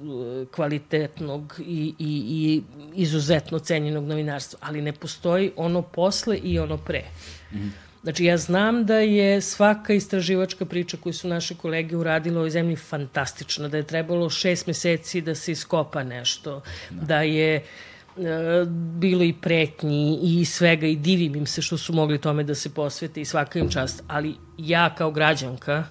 kvalitetnog 0.52 1.60
i, 1.60 1.94
i, 2.00 2.24
i 2.30 2.62
izuzetno 2.96 3.60
cenjenog 3.60 4.08
novinarstva, 4.08 4.60
ali 4.62 4.82
ne 4.82 4.94
postoji 4.94 5.52
ono 5.56 5.82
posle 5.82 6.38
i 6.38 6.60
ono 6.60 6.78
pre. 6.78 7.04
Mm 7.52 7.58
-hmm. 7.58 7.70
Znači, 8.04 8.26
ja 8.26 8.38
znam 8.38 8.86
da 8.86 8.96
je 8.96 9.42
svaka 9.42 9.94
istraživačka 9.94 10.66
priča 10.66 10.98
koju 10.98 11.14
su 11.14 11.28
naše 11.28 11.56
kolege 11.56 11.98
uradile 11.98 12.36
u 12.36 12.40
ovoj 12.40 12.50
zemlji 12.50 12.76
fantastična, 12.76 13.68
da 13.68 13.78
je 13.78 13.84
trebalo 13.84 14.30
šest 14.30 14.68
meseci 14.68 15.22
da 15.22 15.36
se 15.36 15.52
iskopa 15.52 16.04
nešto, 16.04 16.62
da, 16.90 17.06
da 17.06 17.22
je 17.22 17.56
e, 17.56 17.64
bilo 19.00 19.24
i 19.24 19.34
pretnji 19.34 20.20
i 20.24 20.46
svega 20.46 20.88
i 20.88 20.96
divim 20.96 21.36
im 21.36 21.46
se 21.46 21.62
što 21.62 21.78
su 21.78 21.94
mogli 21.94 22.22
tome 22.22 22.44
da 22.44 22.56
se 22.56 22.74
posvete 22.74 23.22
i 23.22 23.26
svaka 23.26 23.60
im 23.60 23.70
čast. 23.70 24.04
Ali 24.08 24.36
ja 24.58 24.96
kao 24.96 25.12
građanka, 25.12 25.84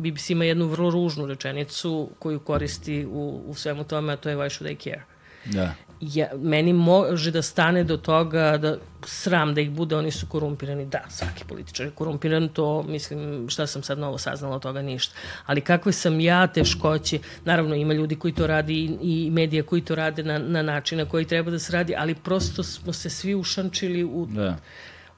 BBC 0.00 0.30
ima 0.30 0.44
jednu 0.44 0.66
vrlo 0.66 0.90
ružnu 0.90 1.26
rečenicu 1.26 2.10
koju 2.18 2.40
koristi 2.40 3.06
u, 3.06 3.42
u 3.46 3.54
svemu 3.54 3.84
tome, 3.84 4.12
a 4.12 4.16
to 4.16 4.28
je 4.28 4.36
why 4.36 4.48
should 4.48 4.72
I 4.72 4.76
care? 4.76 5.02
Da 5.44 5.74
ja, 6.00 6.28
meni 6.36 6.72
može 6.72 7.30
da 7.30 7.42
stane 7.42 7.84
do 7.84 7.96
toga 7.96 8.58
da 8.58 8.76
sram 9.04 9.54
da 9.54 9.60
ih 9.60 9.70
bude, 9.70 9.96
oni 9.96 10.10
su 10.10 10.26
korumpirani. 10.26 10.86
Da, 10.86 11.04
svaki 11.08 11.44
političar 11.48 11.86
je 11.86 11.92
korumpiran, 11.92 12.48
to 12.48 12.82
mislim 12.82 13.48
šta 13.48 13.66
sam 13.66 13.82
sad 13.82 13.98
novo 13.98 14.18
saznala 14.18 14.56
od 14.56 14.62
toga 14.62 14.82
ništa. 14.82 15.14
Ali 15.46 15.60
kakve 15.60 15.92
sam 15.92 16.20
ja 16.20 16.46
teškoće, 16.46 17.18
naravno 17.44 17.74
ima 17.74 17.94
ljudi 17.94 18.16
koji 18.16 18.34
to 18.34 18.46
radi 18.46 18.74
i, 18.74 18.96
i 19.02 19.30
medija 19.30 19.62
koji 19.62 19.82
to 19.82 19.94
rade 19.94 20.22
na, 20.22 20.38
na 20.38 20.62
način 20.62 20.98
na 20.98 21.04
koji 21.04 21.24
treba 21.24 21.50
da 21.50 21.58
se 21.58 21.72
radi, 21.72 21.94
ali 21.98 22.14
prosto 22.14 22.62
smo 22.62 22.92
se 22.92 23.10
svi 23.10 23.34
ušančili 23.34 24.04
u, 24.04 24.26
da. 24.26 24.56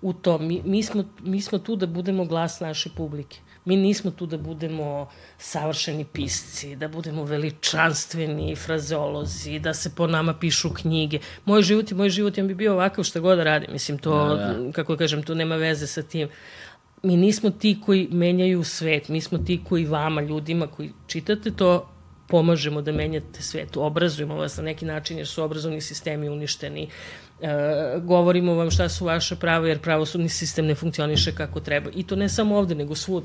U 0.03 0.13
to. 0.13 0.39
Mi, 0.39 0.63
mi, 0.65 0.83
smo, 0.83 1.05
mi 1.23 1.41
smo 1.41 1.59
tu 1.59 1.77
da 1.77 1.87
budemo 1.87 2.25
glas 2.25 2.61
naše 2.61 2.91
publike. 2.97 3.39
Mi 3.65 3.77
nismo 3.77 4.11
tu 4.11 4.27
da 4.27 4.39
budemo 4.39 5.09
savršeni 5.39 6.05
pisci, 6.05 6.77
da 6.77 6.89
budemo 6.89 7.25
veličanstveni 7.25 8.57
frazeolozi, 8.57 9.59
da 9.59 9.75
se 9.75 9.95
po 9.95 10.07
nama 10.07 10.35
pišu 10.35 10.75
knjige. 10.75 11.19
Moj 11.45 11.63
život 11.63 11.91
i 11.91 11.95
moj 11.95 12.11
život 12.11 12.39
ja 12.39 12.45
bi 12.45 12.55
bio 12.55 12.73
ovakav 12.73 13.05
šta 13.05 13.21
god 13.21 13.39
da 13.39 13.45
radim. 13.45 13.73
Mislim, 13.73 13.99
to, 13.99 14.29
da, 14.29 14.35
da. 14.35 14.73
kako 14.73 14.97
kažem, 14.97 15.23
to 15.23 15.35
nema 15.35 15.57
veze 15.57 15.87
sa 15.87 16.03
tim. 16.03 16.29
Mi 17.03 17.17
nismo 17.17 17.51
ti 17.51 17.81
koji 17.85 18.09
menjaju 18.11 18.65
svet, 18.65 19.09
mi 19.09 19.21
smo 19.21 19.39
ti 19.39 19.61
koji 19.69 19.85
vama, 19.87 20.21
ljudima 20.21 20.67
koji 20.67 20.93
čitate 21.07 21.51
to, 21.51 21.89
pomažemo 22.33 22.81
da 22.83 22.93
menjate 22.93 23.43
svet, 23.43 23.77
obrazujemo 23.77 24.35
vas 24.35 24.57
na 24.57 24.63
neki 24.63 24.87
način 24.87 25.19
jer 25.19 25.27
su 25.27 25.43
obrazovni 25.45 25.81
sistemi 25.81 26.29
uništeni, 26.29 26.89
e, 27.43 28.01
govorimo 28.01 28.55
vam 28.55 28.71
šta 28.71 28.89
su 28.89 29.05
vaše 29.05 29.37
prava 29.37 29.69
jer 29.69 29.79
pravosudni 29.79 30.29
sistem 30.29 30.67
ne 30.67 30.75
funkcioniše 30.75 31.35
kako 31.35 31.61
treba. 31.61 31.91
I 31.95 32.03
to 32.03 32.17
ne 32.17 32.29
samo 32.29 32.57
ovde, 32.57 32.75
nego 32.75 32.95
svud. 32.95 33.25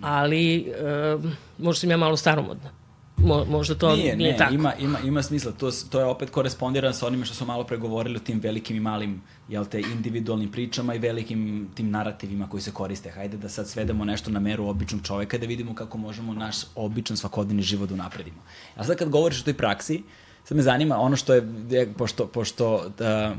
Ali 0.00 0.58
e, 0.58 1.16
možda 1.58 1.80
sam 1.80 1.90
ja 1.90 1.96
malo 1.96 2.16
staromodna. 2.16 2.70
Mo, 3.16 3.44
možda 3.44 3.74
to 3.74 3.96
nije, 3.96 4.16
nije 4.16 4.32
ne, 4.32 4.38
tako. 4.38 4.54
Ima, 4.54 4.74
ima, 4.74 4.98
ima 5.04 5.22
smisla. 5.22 5.52
To, 5.52 5.70
to 5.90 6.00
je 6.00 6.04
opet 6.04 6.30
korespondiran 6.30 6.94
sa 6.94 7.06
onime 7.06 7.24
što 7.24 7.34
smo 7.34 7.46
malo 7.46 7.64
pregovorili 7.64 8.16
o 8.16 8.20
tim 8.20 8.40
velikim 8.40 8.76
i 8.76 8.80
malim 8.80 9.22
jel 9.48 9.64
te, 9.64 9.80
individualnim 9.80 10.50
pričama 10.52 10.94
i 10.94 10.98
velikim 10.98 11.68
tim 11.74 11.90
narativima 11.90 12.48
koji 12.48 12.60
se 12.60 12.72
koriste. 12.72 13.10
Hajde 13.10 13.36
da 13.36 13.48
sad 13.48 13.68
svedemo 13.68 14.04
nešto 14.04 14.30
na 14.30 14.40
meru 14.40 14.66
običnog 14.66 15.02
čoveka 15.02 15.38
da 15.38 15.46
vidimo 15.46 15.74
kako 15.74 15.98
možemo 15.98 16.34
naš 16.34 16.56
običan 16.74 17.16
svakodnevni 17.16 17.62
život 17.62 17.88
da 17.88 17.94
unapredimo. 17.94 18.38
A 18.74 18.84
sad 18.84 18.96
kad 18.96 19.08
govoriš 19.08 19.40
o 19.40 19.44
toj 19.44 19.54
praksi, 19.54 19.94
uh, 19.94 20.29
Sad 20.50 20.56
me 20.56 20.62
zanima 20.62 20.98
ono 20.98 21.16
što 21.16 21.34
je, 21.34 21.92
pošto, 21.98 22.26
pošto 22.26 22.88
da, 22.98 23.34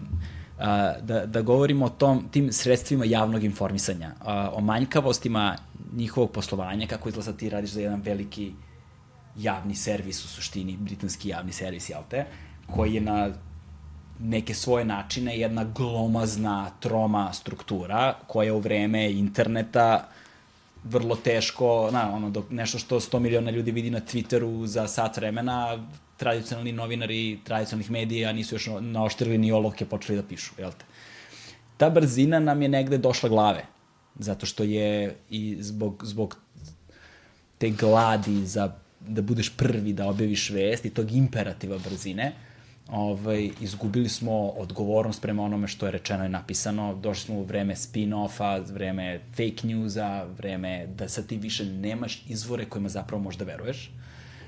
da, 1.01 1.25
da 1.25 1.41
govorimo 1.41 1.85
o 1.85 1.89
tom, 1.89 2.27
tim 2.31 2.53
sredstvima 2.53 3.05
javnog 3.05 3.43
informisanja, 3.43 4.11
o 4.53 4.61
manjkavostima 4.61 5.55
njihovog 5.93 6.31
poslovanja, 6.31 6.87
kako 6.87 7.09
izgleda 7.09 7.33
ti 7.33 7.49
radiš 7.49 7.69
za 7.69 7.81
jedan 7.81 8.01
veliki 8.01 8.51
javni 9.37 9.75
servis 9.75 10.25
u 10.25 10.27
suštini, 10.27 10.77
britanski 10.77 11.29
javni 11.29 11.51
servis, 11.51 11.89
jel 11.89 12.01
te, 12.09 12.25
koji 12.75 12.93
je 12.93 13.01
na 13.01 13.29
neke 14.19 14.53
svoje 14.53 14.85
načine 14.85 15.39
jedna 15.39 15.63
glomazna, 15.63 16.69
troma 16.79 17.33
struktura 17.33 18.13
koja 18.27 18.53
u 18.53 18.59
vreme 18.59 19.11
interneta 19.11 20.07
vrlo 20.83 21.15
teško, 21.15 21.89
na, 21.91 22.13
ono, 22.13 22.29
dok 22.29 22.49
nešto 22.49 22.79
što 22.79 22.99
100 22.99 23.19
miliona 23.19 23.51
ljudi 23.51 23.71
vidi 23.71 23.89
na 23.89 23.99
Twitteru 23.99 24.65
za 24.65 24.87
sat 24.87 25.17
vremena, 25.17 25.77
tradicionalni 26.21 26.71
novinari 26.71 27.39
tradicionalnih 27.43 27.91
medija 27.91 28.33
nisu 28.33 28.55
još 28.55 28.69
naoštrili 28.79 29.37
ni 29.37 29.51
olovke 29.51 29.85
počeli 29.85 30.21
da 30.21 30.27
pišu, 30.27 30.53
jel 30.57 30.71
te? 30.71 30.85
Ta 31.77 31.89
brzina 31.89 32.39
nam 32.39 32.61
je 32.61 32.69
negde 32.69 32.97
došla 32.97 33.29
glave, 33.29 33.63
zato 34.19 34.45
što 34.45 34.63
je 34.63 35.15
i 35.29 35.57
zbog, 35.59 36.03
zbog 36.05 36.37
te 37.57 37.69
gladi 37.69 38.45
za 38.45 38.69
da 38.99 39.21
budeš 39.21 39.49
prvi 39.57 39.93
da 39.93 40.09
objaviš 40.09 40.49
vest 40.49 40.85
i 40.85 40.93
tog 40.93 41.11
imperativa 41.11 41.77
brzine, 41.77 42.33
ovaj, 42.91 43.49
izgubili 43.61 44.09
smo 44.09 44.49
odgovornost 44.49 45.21
prema 45.21 45.43
onome 45.43 45.67
što 45.67 45.85
je 45.85 45.91
rečeno 45.91 46.25
i 46.25 46.29
napisano, 46.29 46.93
došli 46.95 47.25
smo 47.25 47.35
u 47.35 47.43
vreme 47.43 47.75
spin-offa, 47.75 48.73
vreme 48.73 49.19
fake 49.31 49.67
newsa, 49.67 50.27
vreme 50.37 50.87
da 50.87 51.09
sad 51.09 51.27
ti 51.27 51.37
više 51.37 51.65
nemaš 51.65 52.21
izvore 52.27 52.65
kojima 52.65 52.89
zapravo 52.89 53.23
možda 53.23 53.45
veruješ 53.45 53.91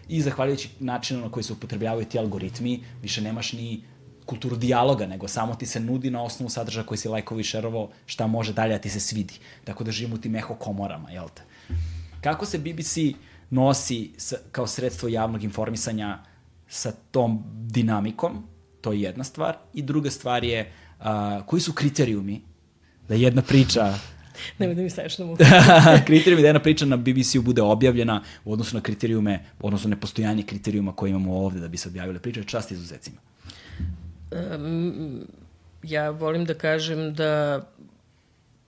i 0.08 0.22
zahvaljujući 0.22 0.70
načinu 0.80 1.22
na 1.22 1.32
koji 1.32 1.44
se 1.44 1.54
upotrebljavaju 1.54 2.06
ti 2.06 2.20
algoritmi, 2.20 2.84
više 3.02 3.22
nemaš 3.22 3.54
ni 3.54 3.84
kulturu 4.26 4.56
dijaloga, 4.56 5.06
nego 5.06 5.28
samo 5.28 5.56
ti 5.56 5.66
se 5.66 5.80
nudi 5.80 6.12
na 6.12 6.24
osnovu 6.24 6.50
sadržaja 6.50 6.86
koji 6.86 6.98
si 6.98 7.08
lajkovo 7.08 7.40
i 7.40 7.44
šerovo 7.44 7.90
šta 8.06 8.28
može 8.28 8.54
dalje 8.54 8.74
da 8.74 8.82
ti 8.82 8.90
se 8.90 9.00
svidi. 9.00 9.34
Tako 9.64 9.84
da 9.84 9.92
živimo 9.92 10.16
u 10.16 10.18
tim 10.20 10.36
eho 10.36 10.56
komorama, 10.56 11.12
jel 11.12 11.28
te? 11.34 11.42
Kako 12.22 12.46
se 12.46 12.58
BBC 12.58 12.98
nosi 13.50 14.12
sa, 14.18 14.36
kao 14.52 14.68
sredstvo 14.68 15.10
javnog 15.10 15.44
informisanja 15.44 16.20
sa 16.68 16.92
tom 17.12 17.44
dinamikom, 17.46 18.48
to 18.82 18.94
je 18.94 19.02
jedna 19.02 19.24
stvar. 19.24 19.58
I 19.74 19.82
druga 19.82 20.12
stvar 20.12 20.44
je 20.44 20.72
uh, 21.00 21.06
koji 21.46 21.62
su 21.62 21.74
kriterijumi 21.74 22.42
da 23.08 23.16
jedna 23.16 23.42
priča 23.42 23.94
Nemoj 24.60 24.76
da 24.76 24.82
mi 24.82 24.90
staveš 24.90 25.18
na 25.18 25.26
muku. 25.26 25.44
kriterijumi 26.08 26.42
da 26.42 26.48
jedna 26.48 26.60
priča 26.60 26.86
na 26.86 26.98
BBC-u 26.98 27.42
bude 27.42 27.62
objavljena 27.62 28.22
u 28.46 28.54
odnosu 28.54 28.76
na 28.76 28.82
kriterijume, 28.82 29.40
odnosno 29.60 29.90
nepostojanje 29.90 30.44
kriterijuma 30.44 30.96
koje 30.96 31.10
imamo 31.10 31.38
ovde 31.38 31.60
da 31.60 31.68
bi 31.68 31.78
se 31.78 31.90
objavile 31.90 32.20
priče, 32.20 32.44
čast 32.44 32.72
izuzetcima. 32.72 33.18
Um, 34.32 35.28
ja 35.84 36.10
volim 36.10 36.46
da 36.46 36.54
kažem 36.54 37.14
da 37.14 37.62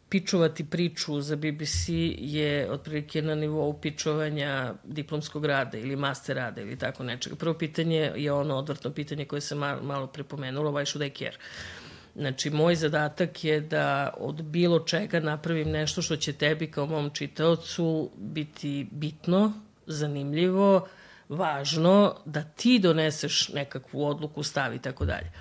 pičovati 0.10 0.66
priču 0.66 1.22
za 1.22 1.36
BBC 1.36 1.90
je 2.18 2.72
otprilike 2.72 3.22
na 3.22 3.36
nivou 3.36 3.74
pičovanja 3.74 4.74
diplomskog 4.84 5.46
rada 5.46 5.78
ili 5.78 5.96
master 5.96 6.36
rada 6.36 6.62
ili 6.62 6.78
tako 6.78 7.04
nečega. 7.04 7.36
Prvo 7.36 7.54
pitanje 7.54 8.12
je 8.16 8.32
ono 8.32 8.56
odvrtno 8.56 8.92
pitanje 8.92 9.26
koje 9.26 9.42
sam 9.42 9.58
malo, 9.58 9.82
malo 9.84 10.08
prepomenula, 10.08 10.72
why 10.72 10.86
should 10.86 11.08
I 11.08 11.18
care? 11.18 11.38
Znači, 12.16 12.50
moj 12.50 12.76
zadatak 12.76 13.44
je 13.44 13.62
da 13.62 14.14
od 14.18 14.42
bilo 14.42 14.80
čega 14.80 15.20
napravim 15.20 15.70
nešto 15.70 16.02
što 16.02 16.16
će 16.16 16.34
tebi 16.34 16.72
kao 16.72 16.86
mom 16.86 17.10
čitaocu 17.10 18.10
biti 18.18 18.88
bitno, 18.92 19.54
zanimljivo, 19.88 20.88
važno, 21.30 22.16
da 22.26 22.44
ti 22.44 22.80
doneseš 22.80 23.50
nekakvu 23.50 24.06
odluku, 24.06 24.44
stavi 24.44 24.76
i 24.76 24.80
tako 24.80 25.06
dalje. 25.06 25.32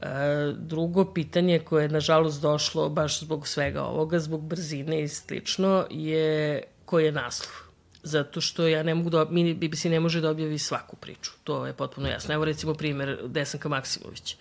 E, 0.00 0.06
drugo 0.56 1.12
pitanje 1.12 1.58
koje 1.58 1.84
je 1.84 1.88
nažalost 1.88 2.42
došlo 2.42 2.88
baš 2.88 3.20
zbog 3.20 3.48
svega 3.48 3.82
ovoga, 3.82 4.18
zbog 4.18 4.42
brzine 4.42 5.02
i 5.02 5.08
slično, 5.08 5.86
je 5.90 6.62
koji 6.84 7.04
je 7.04 7.12
naslov. 7.12 7.52
Zato 8.02 8.40
što 8.40 8.66
ja 8.66 8.82
ne 8.82 8.94
mogu 8.94 9.10
da, 9.10 9.24
mi 9.30 9.54
BBC 9.54 9.84
ne 9.84 10.00
može 10.00 10.20
da 10.20 10.30
objavi 10.30 10.58
svaku 10.58 10.96
priču. 10.96 11.30
To 11.44 11.66
je 11.66 11.72
potpuno 11.72 12.08
jasno. 12.08 12.34
Evo 12.34 12.44
recimo 12.44 12.74
primer 12.74 13.18
Desanka 13.26 13.68
Maksimovića. 13.68 14.36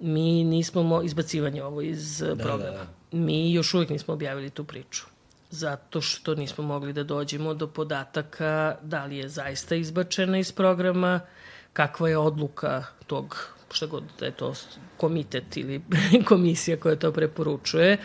Mi 0.00 0.44
nismo 0.44 0.82
mo 0.82 1.02
izbacivanje 1.02 1.62
ovo 1.62 1.80
iz 1.80 2.18
da, 2.18 2.36
programa. 2.36 2.78
Da, 2.78 2.86
da. 3.12 3.18
Mi 3.18 3.52
još 3.52 3.74
uvijek 3.74 3.90
nismo 3.90 4.14
objavili 4.14 4.50
tu 4.50 4.64
priču 4.64 5.14
zato 5.54 6.00
što 6.00 6.34
nismo 6.34 6.64
mogli 6.64 6.92
da 6.92 7.02
dođemo 7.02 7.54
do 7.54 7.66
podataka 7.66 8.76
da 8.82 9.04
li 9.04 9.16
je 9.16 9.28
zaista 9.28 9.74
izbačena 9.74 10.38
iz 10.38 10.52
programa, 10.52 11.20
kakva 11.72 12.08
je 12.08 12.18
odluka 12.18 12.84
tog, 13.06 13.48
šta 13.70 13.86
god 13.86 14.02
da 14.18 14.26
je 14.26 14.32
to 14.32 14.54
komitet 14.96 15.56
ili 15.56 15.82
komisija 16.28 16.76
koja 16.76 16.96
to 16.96 17.12
preporučuje. 17.12 17.98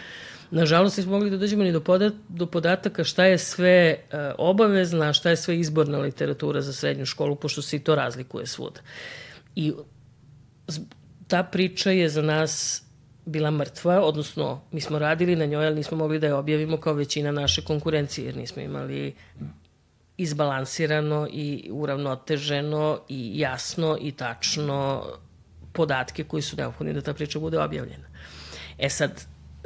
Nažalost, 0.52 0.98
nismo 0.98 1.12
mogli 1.12 1.30
da 1.30 1.38
dođemo 1.38 1.64
ni 1.64 1.72
do, 1.72 1.82
podat, 1.82 2.14
do 2.30 2.46
podataka 2.46 3.04
šta 3.04 3.26
je 3.26 3.38
sve 3.38 3.98
uh, 3.98 4.20
obavezna, 4.38 5.14
šta 5.14 5.30
je 5.30 5.38
sve 5.38 5.60
izborna 5.60 6.00
literatura 6.00 6.62
za 6.62 6.74
srednju 6.74 7.06
školu, 7.06 7.36
pošto 7.36 7.62
se 7.62 7.76
i 7.76 7.80
to 7.80 7.96
razlikuje 7.96 8.48
svuda. 8.48 8.82
I 9.56 9.74
ta 11.30 11.44
priča 11.44 11.92
je 11.92 12.10
za 12.10 12.22
nas 12.22 12.84
bila 13.26 13.52
mrtva, 13.52 14.02
odnosno 14.02 14.62
mi 14.72 14.82
smo 14.82 15.00
radili 15.00 15.36
na 15.36 15.46
njoj, 15.46 15.68
ali 15.68 15.76
nismo 15.76 15.98
mogli 15.98 16.20
da 16.20 16.28
je 16.28 16.34
objavimo 16.34 16.78
kao 16.78 16.94
većina 16.94 17.32
naše 17.32 17.62
konkurencije, 17.62 18.26
jer 18.26 18.38
nismo 18.38 18.62
imali 18.62 19.16
izbalansirano 20.18 21.28
i 21.32 21.70
uravnoteženo 21.72 23.00
i 23.10 23.40
jasno 23.40 23.98
i 24.02 24.12
tačno 24.12 25.04
podatke 25.74 26.24
koji 26.24 26.42
su 26.42 26.58
neophodni 26.58 26.94
da 26.94 27.02
ta 27.02 27.14
priča 27.14 27.40
bude 27.40 27.60
objavljena. 27.60 28.08
E 28.78 28.90
sad, 28.90 29.26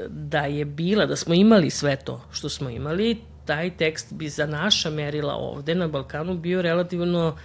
da 0.09 0.40
je 0.40 0.66
bila, 0.66 1.06
da 1.06 1.16
smo 1.16 1.33
imali 1.33 1.69
sve 1.69 1.95
to 1.95 2.22
što 2.32 2.50
smo 2.50 2.69
imali, 2.69 3.17
taj 3.45 3.77
tekst 3.77 4.14
bi 4.14 4.30
za 4.30 4.45
naša 4.45 4.90
merila 4.90 5.33
ovde 5.33 5.75
na 5.75 5.88
Balkanu 5.88 6.38
bio 6.38 6.61
relativno, 6.61 7.38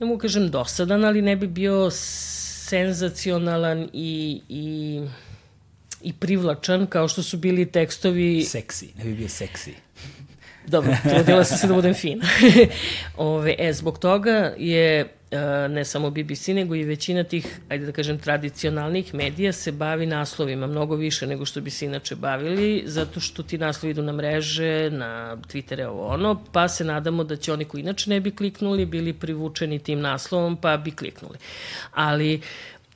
ne 0.00 0.06
mogu 0.06 0.18
kažem 0.20 0.50
dosadan, 0.50 1.04
ali 1.04 1.22
ne 1.22 1.36
bi 1.36 1.46
bio 1.46 1.90
senzacionalan 2.68 3.88
i, 3.92 4.40
i, 4.48 5.00
i 6.02 6.12
privlačan 6.12 6.86
kao 6.86 7.08
što 7.08 7.22
su 7.22 7.36
bili 7.36 7.66
tekstovi... 7.66 8.44
Seksi, 8.44 8.88
ne 8.98 9.04
bi 9.04 9.14
bio 9.14 9.28
seksi. 9.28 9.74
Dobro, 10.66 10.96
trudila 11.02 11.44
sam 11.44 11.58
se 11.58 11.66
da 11.66 11.74
budem 11.74 11.94
fina. 11.94 12.24
Ove, 13.16 13.54
e, 13.58 13.72
zbog 13.72 13.98
toga 13.98 14.54
je 14.58 15.12
ne 15.68 15.84
samo 15.84 16.10
BBC, 16.10 16.48
nego 16.48 16.74
i 16.74 16.84
većina 16.84 17.24
tih, 17.24 17.60
ajde 17.68 17.86
da 17.86 17.92
kažem, 17.92 18.18
tradicionalnih 18.18 19.14
medija 19.14 19.52
se 19.52 19.72
bavi 19.72 20.06
naslovima 20.06 20.66
mnogo 20.66 20.96
više 20.96 21.26
nego 21.26 21.44
što 21.44 21.60
bi 21.60 21.70
se 21.70 21.86
inače 21.86 22.16
bavili, 22.16 22.82
zato 22.86 23.20
što 23.20 23.42
ti 23.42 23.58
naslovi 23.58 23.90
idu 23.90 24.02
na 24.02 24.12
mreže, 24.12 24.90
na 24.90 25.36
Twittere, 25.36 25.86
ovo 25.86 26.06
ono, 26.06 26.44
pa 26.52 26.68
se 26.68 26.84
nadamo 26.84 27.24
da 27.24 27.36
će 27.36 27.52
oni 27.52 27.64
koji 27.64 27.80
inače 27.80 28.10
ne 28.10 28.20
bi 28.20 28.30
kliknuli, 28.30 28.86
bili 28.86 29.12
privučeni 29.12 29.78
tim 29.78 30.00
naslovom, 30.00 30.56
pa 30.56 30.76
bi 30.76 30.90
kliknuli. 30.90 31.38
Ali 31.92 32.40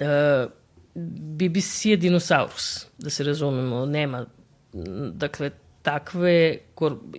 e, 0.01 0.47
BBC 0.95 1.85
je 1.85 1.97
dinosaurus, 1.97 2.87
da 2.99 3.11
se 3.11 3.25
razumemo, 3.25 3.87
nema, 3.87 4.27
dakle, 5.13 5.51
takve 5.87 6.59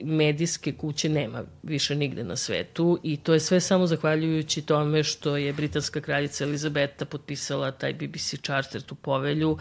medijske 0.04 0.72
kuće 0.72 1.10
nema 1.10 1.44
više 1.64 1.96
nigde 1.96 2.24
na 2.24 2.36
svetu 2.36 3.00
i 3.04 3.18
to 3.18 3.34
je 3.34 3.40
sve 3.40 3.60
samo 3.60 3.88
zahvaljujući 3.88 4.62
tome 4.62 5.04
što 5.04 5.38
je 5.38 5.54
britanska 5.54 6.02
kraljica 6.02 6.44
Elizabeta 6.44 7.06
potpisala 7.06 7.72
taj 7.72 7.94
BBC 7.94 8.42
charter, 8.44 8.82
tu 8.82 8.96
povelju 8.96 9.58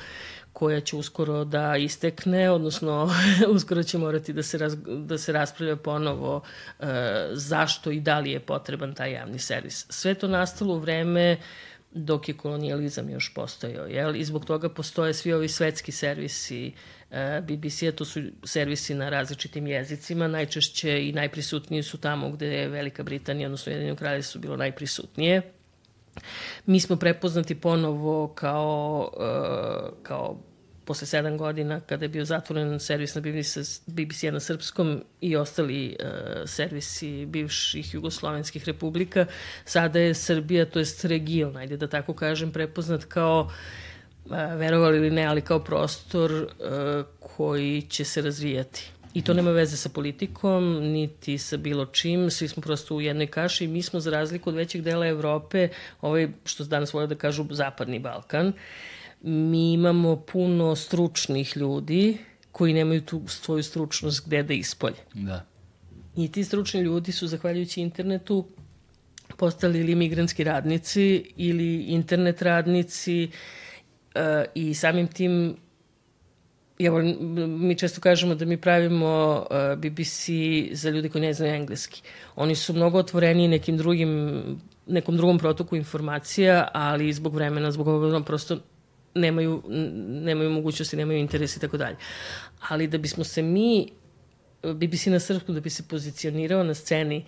koja 0.52 0.80
će 0.80 0.96
uskoro 0.96 1.44
da 1.44 1.76
istekne, 1.76 2.50
odnosno 2.50 3.10
uskoro 3.54 3.82
će 3.82 3.98
morati 3.98 4.32
da 4.32 4.42
se, 4.42 4.58
raz, 4.58 4.76
da 4.86 5.18
se 5.18 5.32
raspravlja 5.32 5.76
ponovo 5.76 6.42
e, 6.80 6.84
zašto 7.32 7.90
i 7.90 8.00
da 8.00 8.18
li 8.18 8.30
je 8.30 8.40
potreban 8.40 8.94
taj 8.94 9.12
javni 9.12 9.38
servis. 9.38 9.86
Sve 9.90 10.14
to 10.14 10.28
nastalo 10.28 10.74
u 10.74 10.78
vreme 10.78 11.36
dok 11.90 12.28
je 12.28 12.36
kolonijalizam 12.36 13.10
još 13.10 13.34
postojao, 13.34 13.86
jel? 13.86 14.16
I 14.16 14.24
zbog 14.24 14.44
toga 14.44 14.68
postoje 14.68 15.14
svi 15.14 15.32
ovi 15.32 15.48
svetski 15.48 15.92
servisi 15.92 16.66
E, 16.66 16.72
BBC-a, 17.42 17.92
to 17.92 18.04
su 18.04 18.20
servisi 18.44 18.94
na 18.94 19.08
različitim 19.08 19.66
jezicima, 19.66 20.28
najčešće 20.28 21.08
i 21.08 21.12
najprisutniji 21.12 21.82
su 21.82 21.98
tamo 21.98 22.30
gde 22.30 22.46
je 22.46 22.68
Velika 22.68 23.02
Britanija, 23.02 23.46
odnosno 23.46 23.72
Jedinjeno 23.72 23.96
kralje 23.96 24.22
su 24.22 24.38
bilo 24.38 24.56
najprisutnije. 24.56 25.42
Mi 26.66 26.80
smo 26.80 26.96
prepoznati 26.96 27.54
ponovo 27.54 28.28
kao, 28.28 29.10
uh, 29.16 30.02
kao 30.02 30.40
posle 30.84 31.06
sedam 31.06 31.38
godina 31.38 31.80
kada 31.80 32.04
je 32.04 32.08
bio 32.08 32.24
zatvoren 32.24 32.80
servis 32.80 33.14
na 33.14 33.20
BBC, 33.20 33.58
BBC 33.86 34.22
na 34.22 34.40
srpskom 34.40 35.02
i 35.20 35.36
ostali 35.36 35.96
uh, 36.00 36.08
servisi 36.46 37.26
bivših 37.26 37.94
jugoslovenskih 37.94 38.64
republika, 38.64 39.26
sada 39.64 39.98
je 39.98 40.14
Srbija, 40.14 40.66
to 40.66 40.78
jest 40.78 41.04
region, 41.04 41.56
ajde 41.56 41.76
da 41.76 41.88
tako 41.88 42.14
kažem, 42.14 42.52
prepoznat 42.52 43.04
kao 43.04 43.50
verovali 44.30 44.96
ili 44.96 45.10
ne, 45.10 45.24
ali 45.24 45.40
kao 45.40 45.58
prostor 45.58 46.32
uh, 46.32 46.48
koji 47.36 47.82
će 47.82 48.04
se 48.04 48.22
razvijati. 48.22 48.90
I 49.14 49.22
to 49.22 49.34
nema 49.34 49.50
veze 49.50 49.76
sa 49.76 49.88
politikom, 49.88 50.64
niti 50.92 51.38
sa 51.38 51.56
bilo 51.56 51.86
čim, 51.86 52.30
svi 52.30 52.48
smo 52.48 52.62
prosto 52.62 52.96
u 52.96 53.00
jednoj 53.00 53.26
kaši 53.26 53.64
i 53.64 53.68
mi 53.68 53.82
smo 53.82 54.00
za 54.00 54.10
razliku 54.10 54.50
od 54.50 54.56
većeg 54.56 54.82
dela 54.82 55.06
Evrope, 55.06 55.68
ovaj, 56.00 56.28
što 56.44 56.64
danas 56.64 56.92
vole 56.92 57.06
da 57.06 57.14
kažu 57.14 57.46
Zapadni 57.50 57.98
Balkan, 57.98 58.52
mi 59.22 59.72
imamo 59.72 60.16
puno 60.16 60.76
stručnih 60.76 61.56
ljudi 61.56 62.18
koji 62.52 62.74
nemaju 62.74 63.02
tu 63.02 63.22
svoju 63.26 63.62
stručnost 63.62 64.26
gde 64.26 64.42
da 64.42 64.54
ispolje. 64.54 65.00
Da. 65.14 65.44
I 66.16 66.32
ti 66.32 66.44
stručni 66.44 66.80
ljudi 66.80 67.12
su, 67.12 67.26
zahvaljujući 67.26 67.80
internetu, 67.80 68.46
postali 69.36 69.80
ili 69.80 69.94
migrantski 69.94 70.44
radnici 70.44 71.32
ili 71.36 71.82
internet 71.82 72.42
radnici, 72.42 73.24
uh, 73.24 73.65
i 74.54 74.74
samim 74.74 75.06
tim 75.06 75.56
evo, 76.78 77.02
mi 77.48 77.78
često 77.78 78.00
kažemo 78.00 78.34
da 78.34 78.44
mi 78.44 78.56
pravimo 78.56 79.44
uh, 79.50 79.78
BBC 79.78 80.28
za 80.72 80.90
ljudi 80.90 81.08
koji 81.08 81.22
ne 81.22 81.32
znaju 81.32 81.54
engleski. 81.54 82.02
Oni 82.36 82.54
su 82.54 82.72
mnogo 82.72 82.98
otvoreni 82.98 83.48
nekim 83.48 83.76
drugim, 83.76 84.42
nekom 84.86 85.16
drugom 85.16 85.38
protoku 85.38 85.76
informacija, 85.76 86.68
ali 86.72 87.12
zbog 87.12 87.34
vremena, 87.34 87.70
zbog 87.70 87.88
ovoga 87.88 88.20
prosto 88.20 88.58
nemaju, 89.14 89.62
nemaju 90.08 90.50
mogućnosti, 90.50 90.96
nemaju 90.96 91.18
interes 91.18 91.56
i 91.56 91.60
tako 91.60 91.76
dalje. 91.76 91.96
Ali 92.68 92.86
da 92.86 92.98
bismo 92.98 93.24
se 93.24 93.42
mi, 93.42 93.88
BBC 94.62 95.06
na 95.06 95.20
srpsku, 95.20 95.52
da 95.52 95.60
bi 95.60 95.70
se 95.70 95.88
pozicionirao 95.88 96.64
na 96.64 96.74
sceni 96.74 97.24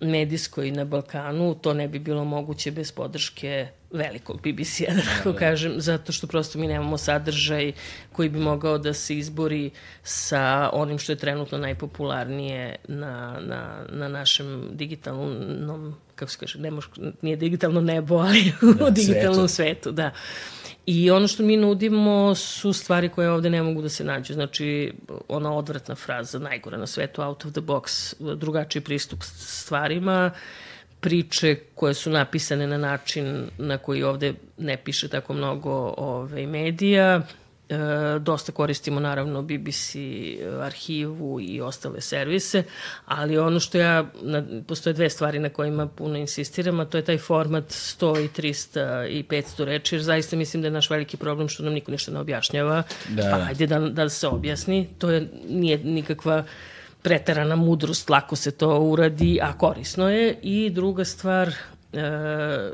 medijskoj 0.00 0.70
na 0.70 0.84
Balkanu, 0.84 1.54
to 1.54 1.74
ne 1.74 1.88
bi 1.88 1.98
bilo 1.98 2.24
moguće 2.24 2.70
bez 2.70 2.92
podrške 2.92 3.68
velikog 3.90 4.40
BBC-a, 4.40 4.94
da 4.94 5.02
tako 5.16 5.38
kažem, 5.38 5.80
zato 5.80 6.12
što 6.12 6.26
prosto 6.26 6.58
mi 6.58 6.66
nemamo 6.66 6.98
sadržaj 6.98 7.72
koji 8.12 8.28
bi 8.28 8.38
mogao 8.38 8.78
da 8.78 8.94
se 8.94 9.18
izbori 9.18 9.70
sa 10.02 10.70
onim 10.72 10.98
što 10.98 11.12
je 11.12 11.16
trenutno 11.16 11.58
najpopularnije 11.58 12.76
na, 12.88 13.38
na, 13.40 13.86
na 13.88 14.08
našem 14.08 14.68
digitalnom, 14.72 15.94
kako 16.14 16.32
se 16.32 16.38
kaže, 16.38 16.58
ne 16.58 16.70
mož, 16.70 16.86
nije 17.22 17.36
digitalno 17.36 17.80
nebo, 17.80 18.16
ali 18.16 18.52
da, 18.78 18.86
u 18.86 18.90
digitalnom 18.90 19.48
svetu, 19.48 19.80
svetu 19.80 19.92
da. 19.92 20.10
I 20.86 21.10
ono 21.10 21.28
što 21.28 21.42
mi 21.42 21.56
nudimo 21.56 22.34
su 22.34 22.72
stvari 22.72 23.08
koje 23.08 23.30
ovde 23.30 23.50
ne 23.50 23.62
mogu 23.62 23.82
da 23.82 23.88
se 23.88 24.04
nađu. 24.04 24.34
Znači, 24.34 24.92
ona 25.28 25.52
odvratna 25.52 25.94
fraza, 25.94 26.38
najgora 26.38 26.78
na 26.78 26.86
svetu, 26.86 27.22
out 27.22 27.44
of 27.44 27.52
the 27.52 27.60
box, 27.60 28.14
drugačiji 28.36 28.82
pristup 28.82 29.22
stvarima, 29.22 30.30
priče 31.00 31.56
koje 31.74 31.94
su 31.94 32.10
napisane 32.10 32.66
na 32.66 32.78
način 32.78 33.46
na 33.58 33.78
koji 33.78 34.02
ovde 34.02 34.34
ne 34.58 34.76
piše 34.76 35.08
tako 35.08 35.34
mnogo 35.34 35.70
ove, 35.70 35.94
ovaj, 35.96 36.46
medija. 36.46 37.22
E, 37.70 38.18
dosta 38.18 38.52
koristimo 38.52 39.00
naravno 39.00 39.42
BBC 39.42 39.96
arhivu 40.60 41.40
i 41.40 41.60
ostale 41.60 42.00
servise, 42.00 42.62
ali 43.06 43.38
ono 43.38 43.60
što 43.60 43.78
ja, 43.78 44.04
na, 44.22 44.44
postoje 44.66 44.94
dve 44.94 45.10
stvari 45.10 45.38
na 45.38 45.48
kojima 45.48 45.86
puno 45.86 46.16
insistiram, 46.16 46.80
a 46.80 46.84
to 46.84 46.98
je 46.98 47.04
taj 47.04 47.18
format 47.18 47.64
100 47.64 48.24
i 48.24 48.28
300 48.28 49.08
i 49.08 49.22
500 49.22 49.64
reči, 49.64 49.94
jer 49.94 50.02
zaista 50.02 50.36
mislim 50.36 50.62
da 50.62 50.66
je 50.66 50.72
naš 50.72 50.90
veliki 50.90 51.16
problem 51.16 51.48
što 51.48 51.62
nam 51.62 51.72
niko 51.72 51.90
ništa 51.90 52.12
ne 52.12 52.20
objašnjava, 52.20 52.82
da. 53.08 53.22
pa 53.30 53.46
ajde 53.48 53.66
da, 53.66 53.78
da 53.78 54.08
se 54.08 54.26
objasni, 54.26 54.88
to 54.98 55.10
je, 55.10 55.28
nije 55.48 55.78
nikakva 55.78 56.44
preterana 57.02 57.56
mudrost, 57.56 58.10
lako 58.10 58.36
se 58.36 58.50
to 58.50 58.78
uradi, 58.78 59.38
a 59.42 59.52
korisno 59.52 60.10
je. 60.10 60.38
I 60.42 60.70
druga 60.70 61.04
stvar, 61.04 61.54
e, 61.92 62.70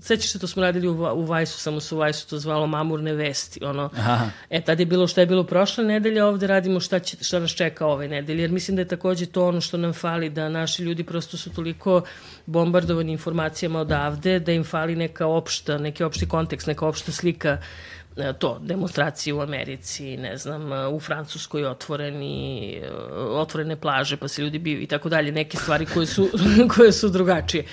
sećaš 0.00 0.30
se, 0.30 0.38
to 0.38 0.46
smo 0.46 0.62
radili 0.62 0.88
u, 0.88 0.92
u 1.14 1.24
Vajsu, 1.24 1.58
samo 1.58 1.80
se 1.80 1.94
u 1.94 1.98
Vajsu 1.98 2.28
to 2.28 2.38
zvalo 2.38 2.66
mamurne 2.66 3.12
vesti. 3.12 3.64
Ono, 3.64 3.90
Aha. 3.96 4.30
E, 4.50 4.60
tad 4.60 4.80
je 4.80 4.86
bilo 4.86 5.06
šta 5.06 5.20
je 5.20 5.26
bilo 5.26 5.44
prošle 5.44 5.84
nedelje, 5.84 6.24
ovde 6.24 6.46
radimo 6.46 6.80
šta, 6.80 6.98
će, 6.98 7.16
šta 7.20 7.38
nas 7.38 7.50
čeka 7.50 7.86
ove 7.86 8.08
nedelje, 8.08 8.40
jer 8.40 8.50
mislim 8.50 8.76
da 8.76 8.82
je 8.82 8.88
takođe 8.88 9.26
to 9.26 9.48
ono 9.48 9.60
što 9.60 9.76
nam 9.76 9.92
fali, 9.92 10.30
da 10.30 10.48
naši 10.48 10.82
ljudi 10.82 11.04
prosto 11.04 11.36
su 11.36 11.50
toliko 11.50 12.02
bombardovani 12.46 13.12
informacijama 13.12 13.80
odavde, 13.80 14.38
da 14.40 14.52
im 14.52 14.64
fali 14.64 14.96
neka 14.96 15.26
opšta, 15.26 15.78
neki 15.78 16.04
opšti 16.04 16.28
kontekst, 16.28 16.66
neka 16.66 16.86
opšta 16.86 17.12
slika 17.12 17.58
E, 18.18 18.32
to, 18.32 18.58
demonstracije 18.62 19.34
u 19.34 19.40
Americi, 19.40 20.16
ne 20.16 20.36
znam, 20.36 20.72
e, 20.72 20.86
u 20.88 21.00
Francuskoj 21.00 21.66
otvoreni, 21.66 22.82
otvorene 23.30 23.76
plaže, 23.76 24.16
pa 24.16 24.28
se 24.28 24.42
ljudi 24.42 24.58
biju 24.58 24.80
i 24.80 24.86
tako 24.86 25.08
dalje, 25.08 25.32
neke 25.32 25.56
stvari 25.56 25.86
koje 25.86 26.06
su, 26.06 26.28
koje 26.76 26.92
su 26.92 27.08
drugačije. 27.08 27.64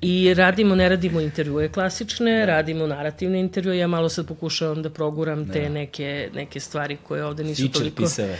I 0.00 0.34
radimo, 0.34 0.74
ne 0.74 0.88
radimo 0.88 1.20
intervjue 1.20 1.68
klasične, 1.68 2.38
da. 2.38 2.46
radimo 2.46 2.86
narativne 2.86 3.40
intervjue, 3.40 3.78
ja 3.78 3.86
malo 3.86 4.08
sad 4.08 4.26
pokušavam 4.26 4.82
da 4.82 4.90
proguram 4.90 5.48
te 5.52 5.60
da. 5.62 5.68
neke, 5.68 6.30
neke 6.34 6.60
stvari 6.60 6.96
koje 7.02 7.24
ovde 7.24 7.44
nisu 7.44 7.62
Feature 7.62 7.90
toliko... 7.90 8.02
pisave. 8.02 8.38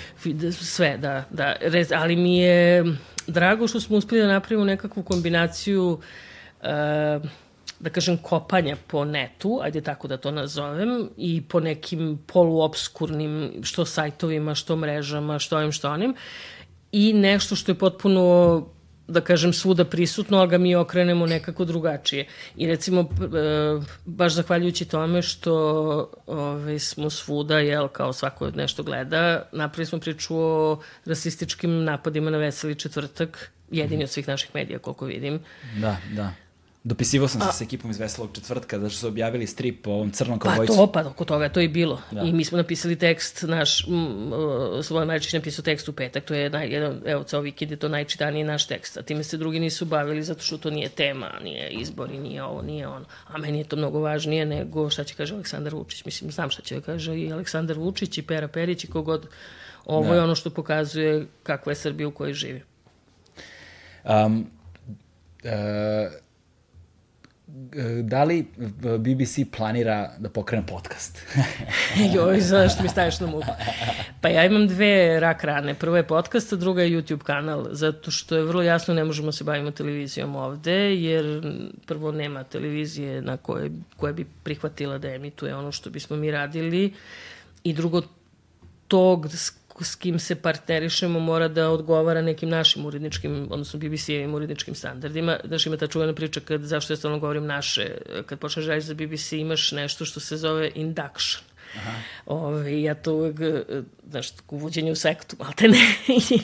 Sve, 0.53 0.99
da, 0.99 1.25
da. 1.31 1.57
Ali 1.95 2.17
mi 2.17 2.39
je 2.39 2.85
drago 3.27 3.69
što 3.69 3.81
smo 3.81 3.97
uspeli 3.97 4.21
da 4.21 4.29
napravimo 4.29 4.65
nekakvu 4.65 5.03
kombinaciju 5.03 5.99
uh, 6.63 6.67
da 7.81 7.91
kažem, 7.91 8.17
kopanja 8.19 8.77
po 8.87 9.05
netu, 9.05 9.59
ajde 9.63 9.81
tako 9.81 10.09
da 10.09 10.17
to 10.17 10.31
nazovem, 10.31 11.09
i 11.17 11.43
po 11.49 11.61
nekim 11.61 12.19
poluobskurnim, 12.27 13.51
što 13.63 13.85
sajtovima, 13.85 14.55
što 14.55 14.77
mrežama, 14.77 15.39
što 15.39 15.57
ovim, 15.57 15.73
što 15.73 15.91
onim, 15.91 16.15
i 16.93 17.13
nešto 17.13 17.57
što 17.57 17.73
je 17.73 17.79
potpuno 17.79 18.67
da 19.09 19.21
kažem, 19.21 19.53
svuda 19.53 19.85
prisutno, 19.85 20.39
ali 20.39 20.49
ga 20.49 20.59
mi 20.59 20.75
okrenemo 20.75 21.27
nekako 21.27 21.65
drugačije. 21.65 22.27
I 22.57 22.67
recimo, 22.67 23.01
e, 23.01 23.07
baš 24.05 24.35
zahvaljujući 24.35 24.85
tome 24.85 25.23
što 25.23 25.55
ove, 26.27 26.79
smo 26.79 27.11
svuda, 27.11 27.59
jel, 27.59 27.89
kao 27.89 28.13
svako 28.13 28.51
nešto 28.51 28.83
gleda, 28.83 29.49
napravili 29.53 29.87
smo 29.87 29.99
priču 30.01 30.37
o 30.39 30.81
rasističkim 31.05 31.85
napadima 31.85 32.31
na 32.31 32.39
Veseli 32.39 32.75
četvrtak 32.75 33.51
jedini 33.71 34.05
od 34.05 34.11
svih 34.11 34.29
naših 34.29 34.51
medija, 34.55 34.79
koliko 34.79 35.05
vidim. 35.05 35.41
Da, 35.81 35.97
da. 36.13 36.46
Dopisivao 36.87 37.29
sam 37.29 37.41
se 37.41 37.47
A, 37.49 37.53
s 37.53 37.61
ekipom 37.61 37.91
iz 37.91 37.99
Veselog 37.99 38.31
četvrtka 38.35 38.79
da 38.79 38.91
su 38.91 39.09
objavili 39.09 39.47
strip 39.47 39.87
o 39.87 39.91
ovom 39.91 40.11
crnom 40.11 40.39
kaubojcu. 40.39 40.73
Pa 40.73 40.79
to, 40.79 40.93
pa 40.93 41.09
oko 41.11 41.25
toga 41.25 41.49
to 41.49 41.61
i 41.61 41.69
bilo. 41.69 42.01
Da. 42.11 42.21
I 42.21 42.33
mi 42.33 42.45
smo 42.45 42.59
napisali 42.59 42.97
tekst, 42.97 43.43
naš, 43.43 43.85
Slobodan 44.83 45.07
Maričić 45.07 45.33
napisao 45.33 45.63
tekst 45.63 45.89
u 45.89 45.93
petak, 45.93 46.25
to 46.25 46.35
je 46.35 46.51
naj, 46.51 46.69
jedan, 46.69 47.01
evo, 47.07 47.25
ceo 47.25 47.41
vikend 47.41 47.71
je 47.71 47.77
to 47.77 47.89
najčitaniji 47.89 48.45
naš 48.45 48.67
tekst, 48.67 48.97
a 48.97 49.03
time 49.03 49.25
se 49.25 49.37
drugi 49.37 49.61
nisu 49.61 49.85
bavili 49.85 50.23
zato 50.23 50.43
što 50.43 50.59
to 50.59 50.71
nije 50.71 50.89
tema, 50.89 51.31
nije 51.43 51.71
izbori, 51.71 52.19
nije 52.19 52.45
ovo, 52.45 52.63
nije 52.63 52.89
ono. 52.89 53.05
A 53.27 53.39
meni 53.39 53.59
je 53.59 53.65
to 53.65 53.77
mnogo 53.77 54.01
važnije 54.01 54.47
nego 54.47 54.91
šta 54.91 55.05
će 55.05 55.15
kaže 55.15 55.35
Aleksandar 55.35 55.75
Vučić. 55.75 56.05
Mislim, 56.05 56.31
znam 56.31 56.51
šta 56.51 56.63
će 56.63 56.81
kaže 56.81 57.19
i 57.19 57.33
Aleksandar 57.33 57.79
Vučić 57.79 58.19
i 58.19 58.23
Pera 58.23 58.49
Perić 58.49 58.85
i 58.85 58.87
kogod. 58.87 59.29
Ovo 59.85 60.09
da. 60.09 60.15
je 60.15 60.23
ono 60.23 60.35
što 60.35 60.51
pokazuje 60.51 61.27
kakva 61.43 61.73
je 61.73 61.77
Srbija 61.77 62.09
u 62.09 62.13
kojoj 62.13 62.33
živi. 62.33 62.63
Um, 64.05 64.51
uh, 65.45 65.51
da 68.03 68.25
li 68.25 68.47
BBC 68.99 69.39
planira 69.57 70.13
da 70.19 70.29
pokrene 70.29 70.67
podcast? 70.67 71.23
Joj, 72.15 72.41
znaš 72.41 72.75
što 72.75 72.83
mi 72.83 72.89
staviš 72.89 73.21
na 73.21 73.27
muku. 73.27 73.53
Pa 74.21 74.29
ja 74.29 74.45
imam 74.45 74.69
dve 74.69 75.21
rak 75.21 75.45
rane. 75.45 75.75
Prva 75.75 75.97
je 75.97 76.07
podcast, 76.07 76.53
a 76.53 76.57
druga 76.57 76.83
je 76.83 76.91
YouTube 76.91 77.23
kanal, 77.23 77.67
zato 77.71 78.11
što 78.11 78.37
je 78.37 78.45
vrlo 78.45 78.63
jasno 78.63 78.95
ne 78.95 79.05
možemo 79.05 79.33
se 79.33 79.45
bavimo 79.45 79.71
televizijom 79.71 80.37
ovde, 80.37 80.95
jer 80.95 81.55
prvo 81.87 82.13
nema 82.13 82.45
televizije 82.45 83.23
na 83.23 83.37
koje, 83.37 83.71
koje 83.97 84.13
bi 84.13 84.27
prihvatila 84.43 84.99
da 84.99 85.09
emituje 85.09 85.57
ono 85.57 85.73
što 85.73 85.91
bismo 85.91 86.17
mi 86.17 86.31
radili 86.31 86.93
i 87.65 87.73
drugo 87.73 88.03
tog 88.89 89.27
s 89.85 89.95
kim 89.95 90.19
se 90.19 90.35
partnerišemo 90.35 91.21
mora 91.21 91.49
da 91.49 91.71
odgovara 91.71 92.23
nekim 92.23 92.49
našim 92.49 92.87
uredničkim, 92.87 93.49
odnosno 93.51 93.81
BBC-evim 93.81 94.35
uredničkim 94.35 94.75
standardima. 94.75 95.39
Znaš, 95.45 95.67
ima 95.67 95.77
ta 95.77 95.87
čuvena 95.87 96.15
priča 96.15 96.41
kad, 96.41 96.63
zašto 96.63 96.93
ja 96.93 96.97
stalno 96.97 97.19
govorim 97.19 97.47
naše, 97.47 97.91
kad 98.27 98.39
počneš 98.39 98.65
da 98.65 98.71
raditi 98.71 98.87
za 98.87 98.95
BBC 98.95 99.33
imaš 99.33 99.73
nešto 99.73 100.05
što 100.05 100.21
se 100.21 100.37
zove 100.37 100.71
induction. 100.75 101.45
Aha. 101.77 101.93
Ove, 102.27 102.83
ja 102.83 102.95
to 102.95 103.15
uvek, 103.15 103.37
znaš, 104.11 104.29
uvođenje 104.49 104.93
u 104.93 104.95
sektu, 104.95 105.37
ali 105.39 105.55
te 105.55 105.69
ne. 105.69 105.95
I, 106.31 106.41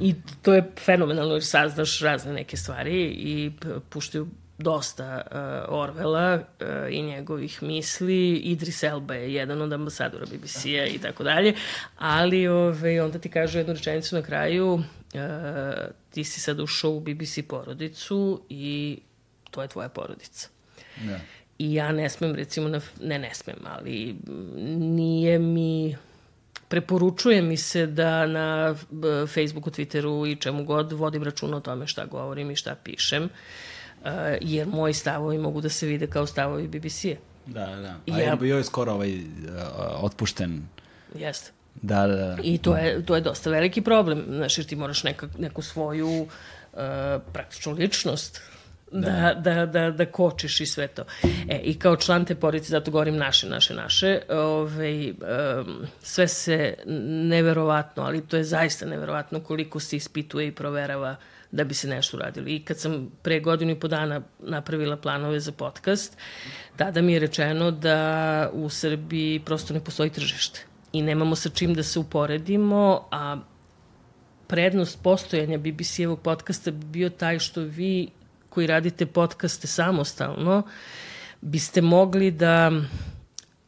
I 0.00 0.14
to 0.42 0.54
je 0.54 0.70
fenomenalno 0.84 1.34
jer 1.34 1.44
saznaš 1.44 2.00
razne 2.00 2.32
neke 2.32 2.56
stvari 2.56 3.02
i 3.04 3.52
puštaju 3.88 4.28
dosta 4.58 5.22
uh, 5.30 5.74
Orvela 5.78 6.34
uh, 6.34 6.66
i 6.90 7.02
njegovih 7.02 7.62
misli. 7.62 8.36
Idris 8.36 8.82
Elba 8.82 9.14
je 9.14 9.34
jedan 9.34 9.62
od 9.62 9.72
ambasadora 9.72 10.26
BBC-a 10.26 10.86
i 10.86 10.98
tako 10.98 11.24
dalje. 11.24 11.54
Ali 11.98 12.48
ove, 12.48 13.02
onda 13.02 13.18
ti 13.18 13.28
kažu 13.28 13.58
jednu 13.58 13.72
rečenicu 13.72 14.14
na 14.14 14.22
kraju, 14.22 14.72
uh, 14.74 14.82
ti 16.10 16.24
si 16.24 16.40
sad 16.40 16.60
ušao 16.60 16.90
u 16.90 17.00
BBC 17.00 17.38
porodicu 17.48 18.42
i 18.48 18.98
to 19.50 19.62
je 19.62 19.68
tvoja 19.68 19.88
porodica. 19.88 20.48
Da. 21.04 21.18
I 21.58 21.74
ja 21.74 21.92
ne 21.92 22.10
smem, 22.10 22.34
recimo, 22.34 22.68
na, 22.68 22.80
ne, 23.00 23.18
ne 23.18 23.34
smem, 23.34 23.56
ali 23.64 24.16
nije 24.78 25.38
mi 25.38 25.96
preporučuje 26.68 27.42
mi 27.42 27.56
se 27.56 27.86
da 27.86 28.26
na 28.26 28.74
Facebooku, 29.26 29.70
Twitteru 29.70 30.32
i 30.32 30.36
čemu 30.36 30.64
god 30.64 30.92
vodim 30.92 31.22
računa 31.22 31.56
o 31.56 31.60
tome 31.60 31.86
šta 31.86 32.04
govorim 32.04 32.50
i 32.50 32.56
šta 32.56 32.74
pišem. 32.84 33.24
Uh, 33.24 33.30
jer 34.40 34.66
moji 34.66 34.94
stavovi 34.94 35.38
mogu 35.38 35.60
da 35.60 35.68
se 35.68 35.86
vide 35.86 36.06
kao 36.06 36.26
stavovi 36.26 36.68
BBC-a. 36.68 37.16
Da, 37.46 37.66
da. 37.66 38.14
A 38.14 38.18
ja, 38.20 38.36
bio 38.36 38.56
je 38.56 38.64
skoro 38.64 38.92
ovaj 38.92 39.14
uh, 39.14 39.24
otpušten. 40.04 40.62
Jeste. 41.14 41.50
Da, 41.74 42.06
da, 42.06 42.16
da. 42.16 42.36
I 42.42 42.58
to 42.58 42.76
je, 42.76 43.06
to 43.06 43.14
je 43.14 43.20
dosta 43.20 43.50
veliki 43.50 43.80
problem. 43.80 44.24
Znaš, 44.28 44.58
jer 44.58 44.66
ti 44.66 44.76
moraš 44.76 45.04
neka, 45.04 45.28
neku 45.38 45.62
svoju 45.62 46.08
uh, 46.08 46.78
praktičnu 47.32 47.72
ličnost 47.72 48.40
da. 48.92 49.34
Da, 49.34 49.54
da, 49.54 49.66
da, 49.66 49.90
da 49.90 50.06
kočiš 50.06 50.60
i 50.60 50.66
sve 50.66 50.88
to. 50.88 51.04
E, 51.48 51.60
I 51.64 51.78
kao 51.78 51.96
član 51.96 52.24
te 52.24 52.34
porodice, 52.34 52.70
zato 52.70 52.90
govorim 52.90 53.16
naše, 53.16 53.48
naše, 53.48 53.74
naše, 53.74 54.20
ovaj, 54.28 55.10
um, 55.10 55.16
sve 56.02 56.28
se 56.28 56.74
neverovatno, 57.06 58.02
ali 58.02 58.26
to 58.26 58.36
je 58.36 58.44
zaista 58.44 58.86
neverovatno 58.86 59.40
koliko 59.40 59.80
se 59.80 59.96
ispituje 59.96 60.46
i 60.46 60.52
proverava 60.52 61.16
da 61.50 61.64
bi 61.64 61.74
se 61.74 61.88
nešto 61.88 62.16
uradilo. 62.16 62.48
I 62.48 62.60
kad 62.64 62.78
sam 62.78 63.10
pre 63.22 63.40
godinu 63.40 63.72
i 63.72 63.80
po 63.80 63.88
dana 63.88 64.20
napravila 64.40 64.96
planove 64.96 65.40
za 65.40 65.52
podcast, 65.52 66.16
tada 66.76 67.02
mi 67.02 67.12
je 67.12 67.18
rečeno 67.18 67.70
da 67.70 68.50
u 68.52 68.68
Srbiji 68.68 69.40
prosto 69.44 69.74
ne 69.74 69.84
postoji 69.84 70.10
tržište 70.10 70.66
i 70.92 71.02
nemamo 71.02 71.36
sa 71.36 71.48
čim 71.48 71.74
da 71.74 71.82
se 71.82 71.98
uporedimo, 71.98 73.08
a 73.10 73.36
prednost 74.46 75.02
postojanja 75.02 75.58
BBC-evog 75.58 76.16
podcasta 76.16 76.70
bi 76.70 76.86
bio 76.86 77.10
taj 77.10 77.38
što 77.38 77.60
vi 77.60 78.08
koji 78.52 78.66
radite 78.66 79.06
podcaste 79.06 79.66
samostalno 79.66 80.62
biste 81.40 81.80
mogli 81.80 82.30
da 82.30 82.72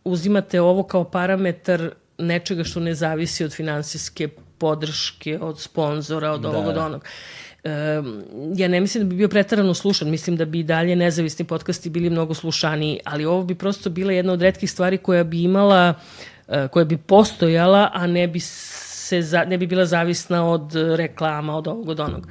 uzimate 0.04 0.60
ovo 0.60 0.82
kao 0.82 1.04
parametar 1.04 1.90
nečega 2.18 2.64
što 2.64 2.80
ne 2.80 2.94
zavisi 2.94 3.44
od 3.44 3.52
finansijske 3.52 4.28
podrške, 4.58 5.38
od 5.40 5.60
sponzora, 5.60 6.32
od 6.32 6.44
ovog, 6.44 6.64
da. 6.64 6.70
od 6.70 6.76
onog 6.76 7.04
ja 8.56 8.68
ne 8.68 8.80
mislim 8.80 9.04
da 9.04 9.08
bi 9.08 9.16
bio 9.16 9.28
pretarano 9.28 9.74
slušan, 9.74 10.10
mislim 10.10 10.36
da 10.36 10.44
bi 10.44 10.60
i 10.60 10.62
dalje 10.62 10.96
nezavisni 10.96 11.44
podcasti 11.44 11.90
bili 11.90 12.10
mnogo 12.10 12.34
slušaniji, 12.34 13.00
ali 13.04 13.24
ovo 13.24 13.44
bi 13.44 13.54
prosto 13.54 13.90
bila 13.90 14.12
jedna 14.12 14.32
od 14.32 14.42
redkih 14.42 14.70
stvari 14.70 14.98
koja 14.98 15.24
bi 15.24 15.42
imala, 15.42 15.94
e, 16.48 16.68
koja 16.68 16.84
bi 16.84 16.96
postojala, 16.96 17.90
a 17.92 18.06
ne 18.06 18.28
bi 18.28 18.40
se 18.40 19.22
za, 19.22 19.44
ne 19.44 19.58
bi 19.58 19.66
bila 19.66 19.86
zavisna 19.86 20.50
od 20.50 20.74
reklama, 20.74 21.56
od 21.56 21.68
ovog, 21.68 21.88
od 21.88 22.00
onog. 22.00 22.28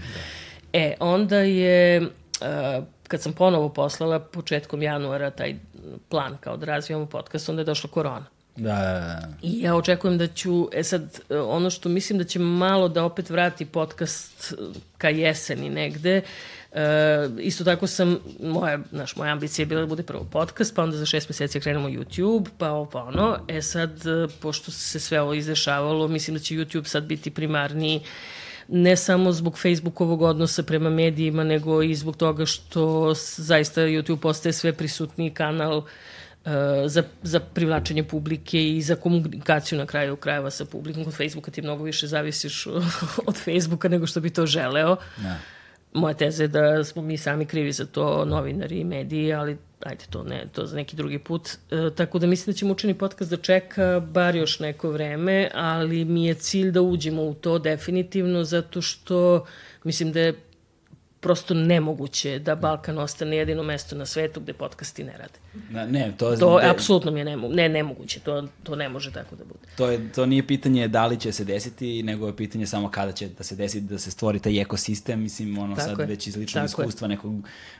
E, 0.73 0.93
onda 0.99 1.38
je, 1.38 1.98
e, 1.98 2.01
kad 3.08 3.22
sam 3.22 3.34
ponovo 3.34 3.70
poslala 3.70 4.20
početkom 4.20 4.82
januara 4.82 5.32
taj 5.32 5.56
plan 6.10 6.38
kao 6.40 6.58
da 6.58 6.66
razvijamo 6.66 7.06
podcast, 7.06 7.50
onda 7.50 7.62
je 7.62 7.66
došla 7.66 7.90
korona. 7.90 8.26
Da, 8.56 8.74
da, 8.74 9.00
da. 9.00 9.28
I 9.42 9.62
ja 9.62 9.76
očekujem 9.76 10.18
da 10.18 10.28
ću, 10.28 10.70
e 10.74 10.84
sad, 10.84 11.20
ono 11.30 11.70
što 11.70 11.90
mislim 11.90 12.18
da 12.18 12.24
će 12.24 12.40
malo 12.40 12.88
da 12.90 13.03
opet 13.03 13.30
vrati 13.30 13.66
podcast 13.66 14.53
ka 14.98 15.10
jeseni 15.10 15.70
negde, 15.70 16.22
E, 16.74 17.30
isto 17.40 17.64
tako 17.64 17.88
sam, 17.88 18.20
moja, 18.40 18.80
naš, 18.92 19.16
moja 19.16 19.32
ambicija 19.32 19.64
je 19.64 19.68
bila 19.68 19.82
da 19.82 19.88
bude 19.88 20.03
prvo 20.03 20.28
podcast, 20.32 20.76
pa 20.76 20.84
onda 20.84 20.98
za 20.98 21.06
šest 21.06 21.30
meseci 21.30 21.60
krenemo 21.60 21.90
YouTube, 21.90 22.50
pa 22.58 22.72
ovo 22.72 22.86
pa 22.86 23.03
ono. 23.03 23.38
E 23.48 23.62
sad, 23.62 23.92
pošto 24.42 24.72
se 24.72 25.00
sve 25.00 25.22
ovo 25.22 25.34
izdešavalo, 25.34 26.08
mislim 26.08 26.38
da 26.38 26.44
će 26.44 26.56
YouTube 26.56 26.86
sad 26.86 27.03
biti 27.03 27.32
primarni 27.32 28.02
ne 28.76 28.95
samo 28.98 29.32
zbog 29.32 29.60
Facebookovog 29.60 30.22
odnosa 30.22 30.64
prema 30.64 30.90
medijima, 30.90 31.43
nego 31.43 31.82
i 31.84 31.95
zbog 31.95 32.16
toga 32.18 32.45
što 32.45 33.14
zaista 33.38 33.82
YouTube 33.82 34.19
postaje 34.19 34.53
sve 34.53 34.74
prisutniji 34.74 35.30
kanal 35.30 35.77
uh, 35.77 35.84
za, 36.85 37.03
za 37.24 37.40
privlačenje 37.40 38.03
publike 38.03 38.69
i 38.69 38.82
za 38.82 38.95
komunikaciju 38.95 39.77
na 39.80 39.85
kraju 39.85 40.16
krajeva 40.16 40.50
sa 40.50 40.66
publikom. 40.66 41.06
Kod 41.06 41.14
Facebooka 41.14 41.52
ti 41.52 41.61
mnogo 41.61 41.84
više 41.84 42.08
zavisiš 42.08 42.68
od 43.30 43.35
Facebooka 43.35 43.88
nego 43.88 44.08
što 44.08 44.19
bi 44.19 44.30
to 44.30 44.45
želeo. 44.45 44.95
Da. 45.18 45.38
Moja 45.93 46.14
teza 46.14 46.43
je 46.43 46.48
da 46.48 46.84
smo 46.84 47.02
mi 47.02 47.18
sami 47.18 47.45
krivi 47.45 47.72
za 47.72 47.85
to, 47.85 48.26
novinari 48.26 48.80
i 48.80 48.84
mediji, 48.84 49.34
ali 49.34 49.58
ajde 49.86 50.06
to 50.10 50.24
ne, 50.24 50.45
to 50.52 50.66
za 50.66 50.76
neki 50.76 50.95
drugi 50.95 51.20
put. 51.20 51.50
E, 51.72 51.90
tako 51.95 52.20
da 52.20 52.28
mislim 52.28 52.53
da 52.53 52.58
ćemo 52.58 52.72
učini 52.72 52.94
podcast 52.94 53.30
da 53.30 53.38
čeka 53.38 54.00
bar 54.00 54.36
još 54.36 54.60
neko 54.60 54.92
vreme, 54.92 55.50
ali 55.53 56.06
mi 56.06 56.26
je 56.26 56.34
cilj 56.34 56.72
da 56.72 56.82
uđemo 56.82 57.24
u 57.24 57.34
to 57.34 57.60
definitivno, 57.60 58.44
zato 58.44 58.82
što 58.82 59.45
mislim 59.84 60.12
da 60.12 60.20
je 60.20 60.34
prosto 61.24 61.53
nemoguće 61.53 62.40
da 62.40 62.56
Balkan 62.56 62.98
ostane 62.98 63.38
jedino 63.38 63.64
mesto 63.64 63.95
na 63.95 64.06
svetu 64.06 64.40
gde 64.40 64.53
podcasti 64.53 65.03
ne 65.03 65.12
rade. 65.18 65.40
Na, 65.70 65.86
ne, 65.86 66.14
to, 66.18 66.36
to 66.36 66.60
de... 66.60 66.68
apsolutno 66.70 67.12
mi 67.12 67.20
je 67.20 67.26
nemo, 67.26 67.48
ne, 67.48 67.70
nemoguće, 67.70 68.20
to, 68.20 68.48
to 68.64 68.76
ne 68.76 68.90
može 68.90 69.12
tako 69.12 69.36
da 69.36 69.44
bude. 69.44 69.60
To, 69.78 69.92
je, 69.92 70.12
to 70.12 70.26
nije 70.26 70.48
pitanje 70.48 70.88
da 70.88 71.06
li 71.06 71.20
će 71.20 71.32
se 71.32 71.44
desiti, 71.44 72.03
nego 72.03 72.28
je 72.28 72.36
pitanje 72.36 72.68
samo 72.68 72.92
kada 72.92 73.12
će 73.12 73.28
da 73.28 73.44
se 73.44 73.56
desi, 73.56 73.82
da 73.82 74.00
se 74.00 74.12
stvori 74.12 74.40
taj 74.40 74.62
ekosistem, 74.62 75.22
mislim, 75.22 75.58
ono 75.58 75.76
tako 75.76 75.90
sad 75.90 76.00
je. 76.00 76.06
već 76.06 76.28
iz 76.28 76.36
ličnog 76.36 76.66
iskustva 76.66 77.08
nekog 77.08 77.34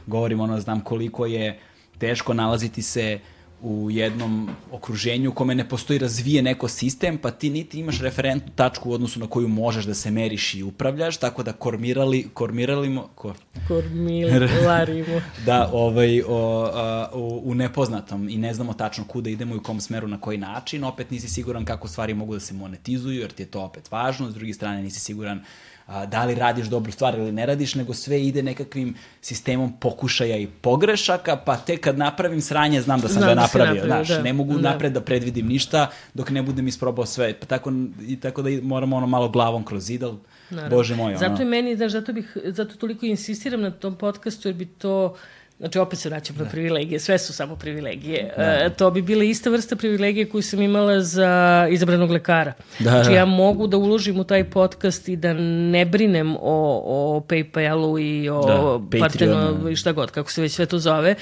govorim, 0.08 0.40
ono, 0.40 0.60
znam 0.60 0.82
koliko 0.82 1.26
je 1.26 1.60
teško 2.04 2.34
nalaziti 2.34 2.82
se 2.82 3.20
u 3.62 3.92
jednom 3.92 4.50
okruženju 4.72 5.30
u 5.30 5.34
kome 5.34 5.56
ne 5.56 5.70
postoji 5.70 6.00
razvijen 6.00 6.48
ekosistem, 6.48 7.18
pa 7.18 7.32
ti 7.32 7.50
niti 7.50 7.80
imaš 7.80 8.02
referentnu 8.02 8.52
tačku 8.56 8.90
u 8.90 8.94
odnosu 8.94 9.20
na 9.20 9.28
koju 9.28 9.48
možeš 9.48 9.86
da 9.86 9.94
se 9.94 10.12
meriš 10.12 10.54
i 10.54 10.64
upravljaš, 10.64 11.18
tako 11.18 11.44
da 11.44 11.54
kormirali, 11.54 12.28
kormiralimo, 12.34 13.08
ko? 13.16 13.34
Kormilarimo. 13.68 15.22
da, 15.46 15.70
ovaj, 15.74 16.22
o, 16.28 16.72
a, 16.74 17.10
u, 17.14 17.42
u 17.46 17.56
nepoznatom 17.56 18.30
i 18.30 18.38
ne 18.38 18.54
znamo 18.54 18.74
tačno 18.74 19.04
kuda 19.08 19.30
idemo 19.30 19.56
i 19.56 19.58
u 19.58 19.64
kom 19.64 19.82
smeru, 19.82 20.08
na 20.08 20.22
koji 20.22 20.38
način, 20.38 20.84
opet 20.84 21.12
nisi 21.12 21.30
siguran 21.30 21.66
kako 21.66 21.88
stvari 21.88 22.14
mogu 22.14 22.34
da 22.34 22.40
se 22.40 22.54
monetizuju, 22.54 23.20
jer 23.20 23.32
ti 23.32 23.44
je 23.44 23.48
to 23.48 23.62
opet 23.62 23.92
važno, 23.92 24.32
s 24.32 24.34
druge 24.34 24.54
strane 24.54 24.82
nisi 24.82 25.00
siguran 25.00 25.44
a, 25.86 26.06
da 26.06 26.26
li 26.26 26.36
radiš 26.36 26.66
dobru 26.66 26.92
stvar 26.92 27.16
ili 27.16 27.32
ne 27.32 27.46
radiš, 27.46 27.76
nego 27.76 27.94
sve 27.94 28.26
ide 28.26 28.44
nekakvim 28.44 28.96
sistemom 29.22 29.74
pokušaja 29.80 30.38
i 30.38 30.48
pogrešaka, 30.48 31.36
pa 31.38 31.58
tek 31.58 31.80
kad 31.80 31.98
napravim 31.98 32.42
sranje 32.42 32.82
znam 32.82 33.02
da 33.02 33.08
sam 33.08 33.18
Znam 33.18 33.30
ga 33.30 33.36
da 33.36 33.42
napravio, 33.42 33.74
napravio, 33.74 33.96
znaš, 34.06 34.18
da. 34.18 34.24
ne 34.24 34.34
mogu 34.34 34.54
Da. 34.54 34.72
napred 34.72 34.94
da 34.94 35.02
predvidim 35.02 35.48
ništa 35.48 35.90
dok 36.14 36.30
ne 36.30 36.42
budem 36.44 36.68
isprobao 36.68 37.06
sve, 37.06 37.34
pa 37.40 37.46
tako, 37.46 37.72
i 38.08 38.20
tako 38.20 38.42
da 38.42 38.50
moramo 38.62 38.98
ono 38.98 39.08
malo 39.08 39.30
glavom 39.30 39.66
kroz 39.66 39.84
zid, 39.84 40.04
ali, 40.04 40.18
Naravno. 40.50 40.78
bože 40.78 40.96
moj, 40.96 41.10
ono. 41.16 41.18
Zato 41.20 41.42
je 41.42 41.46
meni, 41.50 41.76
znaš, 41.76 41.92
zato 41.92 42.14
bih, 42.14 42.38
zato 42.46 42.76
toliko 42.76 43.06
insistiram 43.06 43.62
na 43.62 43.72
tom 43.72 43.96
podcastu, 43.96 44.48
jer 44.48 44.56
bi 44.56 44.66
to, 44.66 45.16
znači 45.60 45.80
opet 45.80 46.00
se 46.00 46.10
vraćam 46.10 46.36
na 46.38 46.46
privilegije, 46.46 47.00
sve 47.00 47.20
su 47.20 47.34
samo 47.34 47.56
privilegije. 47.56 48.34
E, 48.38 48.70
to 48.78 48.92
bi 48.92 49.02
bila 49.02 49.24
ista 49.24 49.50
vrsta 49.50 49.76
privilegije 49.76 50.30
koju 50.30 50.42
sam 50.42 50.62
imala 50.62 51.02
za 51.02 51.68
izabranog 51.72 52.12
lekara. 52.12 52.54
Da, 52.80 52.90
znači 52.90 53.10
da. 53.10 53.16
ja 53.16 53.26
mogu 53.26 53.68
da 53.68 53.78
uložim 53.78 54.20
u 54.20 54.24
taj 54.24 54.50
podcast 54.50 55.10
i 55.10 55.16
da 55.16 55.34
ne 55.34 55.86
brinem 55.86 56.36
o, 56.36 56.82
o 56.86 57.24
Paypalu 57.28 58.00
i 58.02 58.30
o 58.30 58.44
Da, 58.92 59.00
Patreonu. 59.00 59.70
i 59.70 59.76
šta 59.76 59.92
god, 59.92 60.12
kako 60.12 60.32
se 60.32 60.42
već 60.42 60.52
sve 60.52 60.66
to 60.66 60.80
zove. 60.80 61.16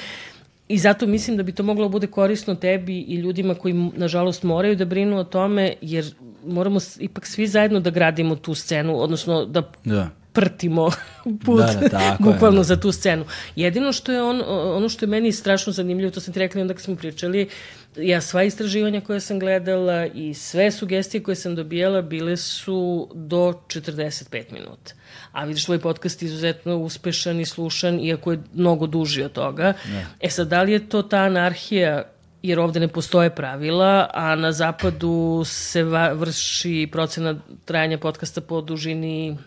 I 0.68 0.77
zato 0.77 1.08
mislim 1.08 1.38
da 1.38 1.43
bi 1.43 1.51
to 1.51 1.64
moglo 1.64 1.85
da 1.85 1.90
bude 1.92 2.08
korisno 2.08 2.56
tebi 2.56 3.00
i 3.00 3.16
ljudima 3.16 3.56
koji, 3.56 3.74
nažalost, 3.95 4.43
moraju 4.43 4.76
da 4.76 4.85
brinu 4.85 5.18
o 5.18 5.24
tome, 5.24 5.74
jer 5.82 6.06
moramo 6.45 6.80
ipak 7.00 7.27
svi 7.27 7.48
zajedno 7.48 7.80
da 7.80 7.90
gradimo 7.90 8.35
tu 8.35 8.56
scenu, 8.56 9.01
odnosno 9.01 9.45
da 9.45 9.72
Da. 9.85 10.10
Prtimo 10.34 10.92
put 11.45 11.60
Da, 11.60 11.74
da, 11.74 11.90
tako 11.90 12.30
je, 12.30 12.34
bukvalno 12.34 12.58
da. 12.58 12.64
za 12.64 12.80
tu 12.80 12.92
scenu. 12.92 13.26
Jedino 13.56 13.93
što 13.93 14.11
je 14.11 14.24
on, 14.24 14.42
ono 14.48 14.90
što 14.90 15.06
je 15.06 15.10
meni 15.10 15.32
strašno 15.32 15.74
zanimljivo, 15.74 16.11
to 16.11 16.19
sam 16.19 16.34
ti 16.34 16.40
rekla 16.40 16.61
onda 16.61 16.74
kad 16.74 16.84
smo 16.84 16.95
pričali, 16.95 17.50
ja 17.98 18.22
sva 18.22 18.43
istraživanja 18.43 19.01
koje 19.01 19.19
sam 19.19 19.40
gledala 19.40 20.06
i 20.06 20.34
sve 20.34 20.72
sugestije 20.72 21.24
koje 21.24 21.35
sam 21.35 21.56
dobijala 21.56 22.01
bile 22.01 22.38
su 22.38 23.10
do 23.14 23.61
45 23.68 24.51
minuta. 24.51 24.93
A 25.32 25.45
vidiš, 25.45 25.66
tvoj 25.66 25.80
podcast 25.80 26.22
je 26.22 26.26
izuzetno 26.26 26.77
uspešan 26.77 27.40
i 27.40 27.45
slušan, 27.45 28.00
iako 28.00 28.32
je 28.32 28.40
mnogo 28.53 28.88
duži 28.88 29.24
od 29.24 29.32
toga. 29.32 29.74
E 30.19 30.30
sad, 30.30 30.48
da 30.48 30.61
li 30.61 30.72
je 30.72 30.90
to 30.90 31.01
ta 31.01 31.18
anarhija 31.18 32.03
jer 32.43 32.60
ovde 32.60 32.80
ne 32.80 32.88
postoje 32.88 33.35
pravila, 33.35 34.10
a 34.14 34.35
na 34.35 34.51
zapadu 34.51 35.43
se 35.45 35.84
vrši 36.14 36.90
procena 36.92 37.35
trajanja 37.66 37.98
podcasta 37.98 38.42
po 38.42 38.61
dužini 38.61 39.38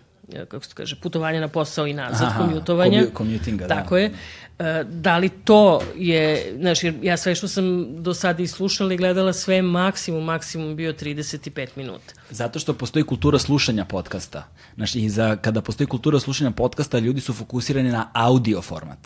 kako 0.48 0.64
se 0.64 0.74
kaže, 0.74 0.96
putovanja 0.96 1.40
na 1.40 1.48
posao 1.48 1.86
i 1.86 1.92
nazad, 1.94 2.22
Aha, 2.24 2.40
komjutovanja. 2.40 2.98
komju- 3.00 3.16
commutinga, 3.16 3.66
da. 3.66 3.74
Tako 3.74 3.96
je. 3.96 4.10
E, 4.58 4.84
Da 4.84 5.18
li 5.18 5.28
to 5.28 5.80
je, 5.96 6.26
znaš, 6.56 6.84
jer 6.84 6.94
ja 7.02 7.16
sve 7.16 7.34
što 7.34 7.48
sam 7.48 7.64
do 7.96 8.14
sada 8.14 8.42
i 8.42 8.46
slušala 8.46 8.94
i 8.94 8.96
gledala, 8.96 9.32
sve 9.32 9.62
maksimum, 9.62 10.24
maksimum 10.24 10.76
bio 10.76 10.92
35 10.92 11.68
minuta. 11.76 12.14
Zato 12.30 12.58
što 12.58 12.74
postoji 12.74 13.02
kultura 13.04 13.38
slušanja 13.38 13.84
podcasta. 13.84 14.48
Znaš, 14.74 14.94
i 14.94 15.08
za, 15.08 15.36
kada 15.36 15.60
postoji 15.60 15.86
kultura 15.86 16.20
slušanja 16.20 16.50
podcasta, 16.50 16.98
ljudi 16.98 17.20
su 17.20 17.32
fokusirani 17.32 17.90
na 17.90 18.10
audio 18.14 18.62
format. 18.62 18.98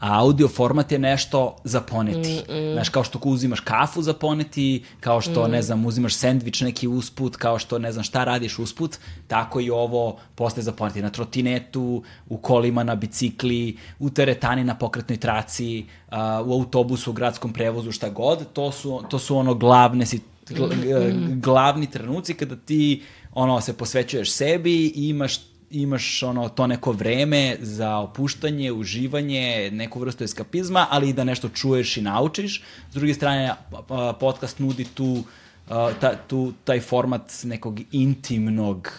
A 0.00 0.18
audio 0.20 0.48
format 0.48 0.92
je 0.92 0.98
nešto 0.98 1.56
za 1.64 1.80
poneti. 1.80 2.40
Znaš, 2.72 2.88
kao 2.88 3.04
što 3.04 3.20
uzimaš 3.24 3.60
kafu 3.60 4.02
za 4.02 4.14
poneti, 4.14 4.84
kao 5.00 5.20
što, 5.20 5.48
ne 5.48 5.62
znam, 5.62 5.86
uzimaš 5.86 6.14
sendvič 6.14 6.60
neki 6.60 6.88
usput, 6.88 7.36
kao 7.36 7.58
što, 7.58 7.78
ne 7.78 7.92
znam, 7.92 8.04
šta 8.04 8.24
radiš 8.24 8.58
usput, 8.58 8.98
tako 9.28 9.60
i 9.60 9.70
ovo 9.70 10.16
postaje 10.34 10.64
za 10.64 10.72
poneti. 10.72 11.02
Na 11.02 11.10
trotinetu, 11.10 12.02
u 12.28 12.36
kolima, 12.36 12.82
na 12.82 12.94
bicikli, 12.94 13.76
u 13.98 14.10
teretani, 14.10 14.64
na 14.64 14.74
pokretnoj 14.74 15.16
traci, 15.16 15.86
a, 16.08 16.42
u 16.46 16.52
autobusu, 16.52 17.10
u 17.10 17.14
gradskom 17.14 17.52
prevozu, 17.52 17.92
šta 17.92 18.08
god. 18.08 18.52
To 18.52 18.72
su, 18.72 19.02
to 19.10 19.18
su 19.18 19.36
ono 19.36 19.54
glavne 19.54 20.06
si, 20.06 20.20
gl- 20.48 21.40
glavni 21.40 21.90
trenuci 21.90 22.34
kada 22.34 22.56
ti 22.56 23.02
ono 23.32 23.60
se 23.60 23.76
posvećuješ 23.76 24.32
sebi 24.32 24.86
i 24.86 25.08
imaš 25.08 25.49
imaš 25.70 26.22
ono 26.22 26.48
to 26.48 26.66
neko 26.66 26.92
vreme 26.92 27.56
za 27.60 27.96
opuštanje, 27.96 28.72
uživanje, 28.72 29.70
neku 29.72 30.00
vrstu 30.00 30.24
eskapizma, 30.24 30.86
ali 30.90 31.08
i 31.08 31.12
da 31.12 31.24
nešto 31.24 31.48
čuješ 31.48 31.96
i 31.96 32.02
naučiš. 32.02 32.62
S 32.90 32.94
druge 32.94 33.14
strane, 33.14 33.54
podcast 34.20 34.58
nudi 34.58 34.84
tu, 34.84 35.22
ta, 36.00 36.16
tu 36.26 36.52
taj 36.64 36.80
format 36.80 37.32
nekog 37.44 37.80
intimnog, 37.92 38.92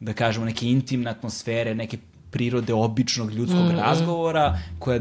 da 0.00 0.12
kažemo, 0.12 0.46
neke 0.46 0.66
intimne 0.66 1.10
atmosfere, 1.10 1.74
neke 1.74 1.98
prirode 2.30 2.74
običnog 2.74 3.30
ljudskog 3.30 3.70
razgovora, 3.70 4.58
koja 4.78 5.00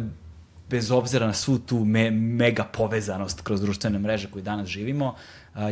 bez 0.70 0.92
obzira 0.92 1.28
na 1.28 1.34
svu 1.34 1.60
tu 1.60 1.86
me, 1.86 2.12
mega 2.12 2.64
povezanost 2.64 3.42
kroz 3.42 3.62
društvene 3.62 4.00
mreže 4.00 4.32
koju 4.32 4.44
danas 4.44 4.68
živimo, 4.68 5.16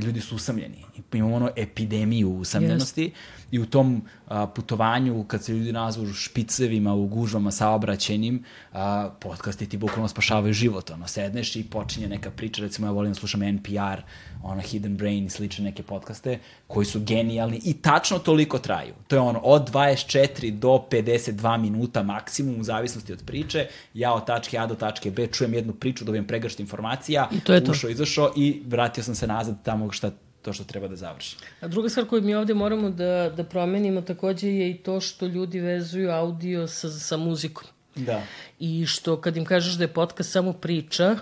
ljudi 0.03 0.21
su 0.21 0.35
usamljeni. 0.35 0.85
Imamo 1.13 1.35
ono 1.35 1.49
epidemiju 1.55 2.29
usamljenosti 2.31 3.11
i 3.51 3.59
u 3.59 3.65
tom 3.65 4.01
a, 4.27 4.47
putovanju, 4.47 5.23
kad 5.23 5.43
se 5.43 5.53
ljudi 5.53 5.71
nazvu 5.71 6.13
špicevima, 6.13 6.93
u 6.93 7.07
gužvama 7.07 7.51
saobraćenim, 7.51 8.43
a, 8.71 9.09
podcasti 9.19 9.69
ti 9.69 9.77
bukvalno 9.77 10.07
spašavaju 10.07 10.53
život. 10.53 10.89
Ono, 10.89 11.07
sedneš 11.07 11.55
i 11.55 11.63
počinje 11.63 12.07
neka 12.07 12.31
priča, 12.31 12.61
recimo 12.61 12.87
ja 12.87 12.91
volim 12.91 13.11
da 13.11 13.19
slušam 13.19 13.41
NPR, 13.41 14.01
ono 14.43 14.61
Hidden 14.61 14.97
Brain 14.97 15.25
i 15.25 15.29
slične 15.29 15.65
neke 15.65 15.83
podcaste, 15.83 16.39
koji 16.67 16.85
su 16.85 16.99
genijalni 16.99 17.61
i 17.63 17.73
tačno 17.73 18.19
toliko 18.19 18.59
traju. 18.59 18.93
To 19.07 19.15
je 19.15 19.19
ono 19.19 19.39
od 19.39 19.71
24 19.71 20.51
do 20.51 20.85
52 20.91 21.57
minuta 21.57 22.03
maksimum 22.03 22.59
u 22.59 22.63
zavisnosti 22.63 23.13
od 23.13 23.23
priče. 23.25 23.67
Ja 23.93 24.13
od 24.13 24.25
tačke 24.25 24.57
A 24.57 24.67
do 24.67 24.75
tačke 24.75 25.11
B 25.11 25.27
čujem 25.27 25.53
jednu 25.53 25.73
priču, 25.73 26.05
dobijem 26.05 26.27
pregršt 26.27 26.59
informacija, 26.59 27.29
I 27.31 27.39
to 27.39 27.53
je 27.53 27.63
to. 27.63 27.71
ušao, 27.71 27.89
izašao 27.89 28.33
i 28.35 28.61
vratio 28.65 29.03
sam 29.03 29.15
se 29.15 29.27
nazad 29.27 29.63
tamo 29.63 29.91
šta, 29.91 30.11
to 30.43 30.53
što 30.53 30.63
treba 30.63 30.87
da 30.87 30.95
završi. 30.95 31.35
A 31.61 31.67
druga 31.67 31.89
stvar 31.89 32.07
koju 32.07 32.21
mi 32.21 32.35
ovde 32.35 32.53
moramo 32.53 32.89
da, 32.89 33.29
da 33.37 33.43
promenimo 33.43 34.01
takođe 34.01 34.47
je 34.47 34.71
i 34.71 34.77
to 34.77 34.99
što 34.99 35.25
ljudi 35.25 35.59
vezuju 35.59 36.11
audio 36.11 36.67
sa, 36.67 36.89
sa 36.89 37.17
muzikom. 37.17 37.63
Da. 37.95 38.21
I 38.59 38.85
što 38.85 39.21
kad 39.21 39.37
im 39.37 39.45
kažeš 39.45 39.73
da 39.73 39.83
je 39.83 39.93
podcast 39.93 40.31
samo 40.31 40.53
priča, 40.53 41.17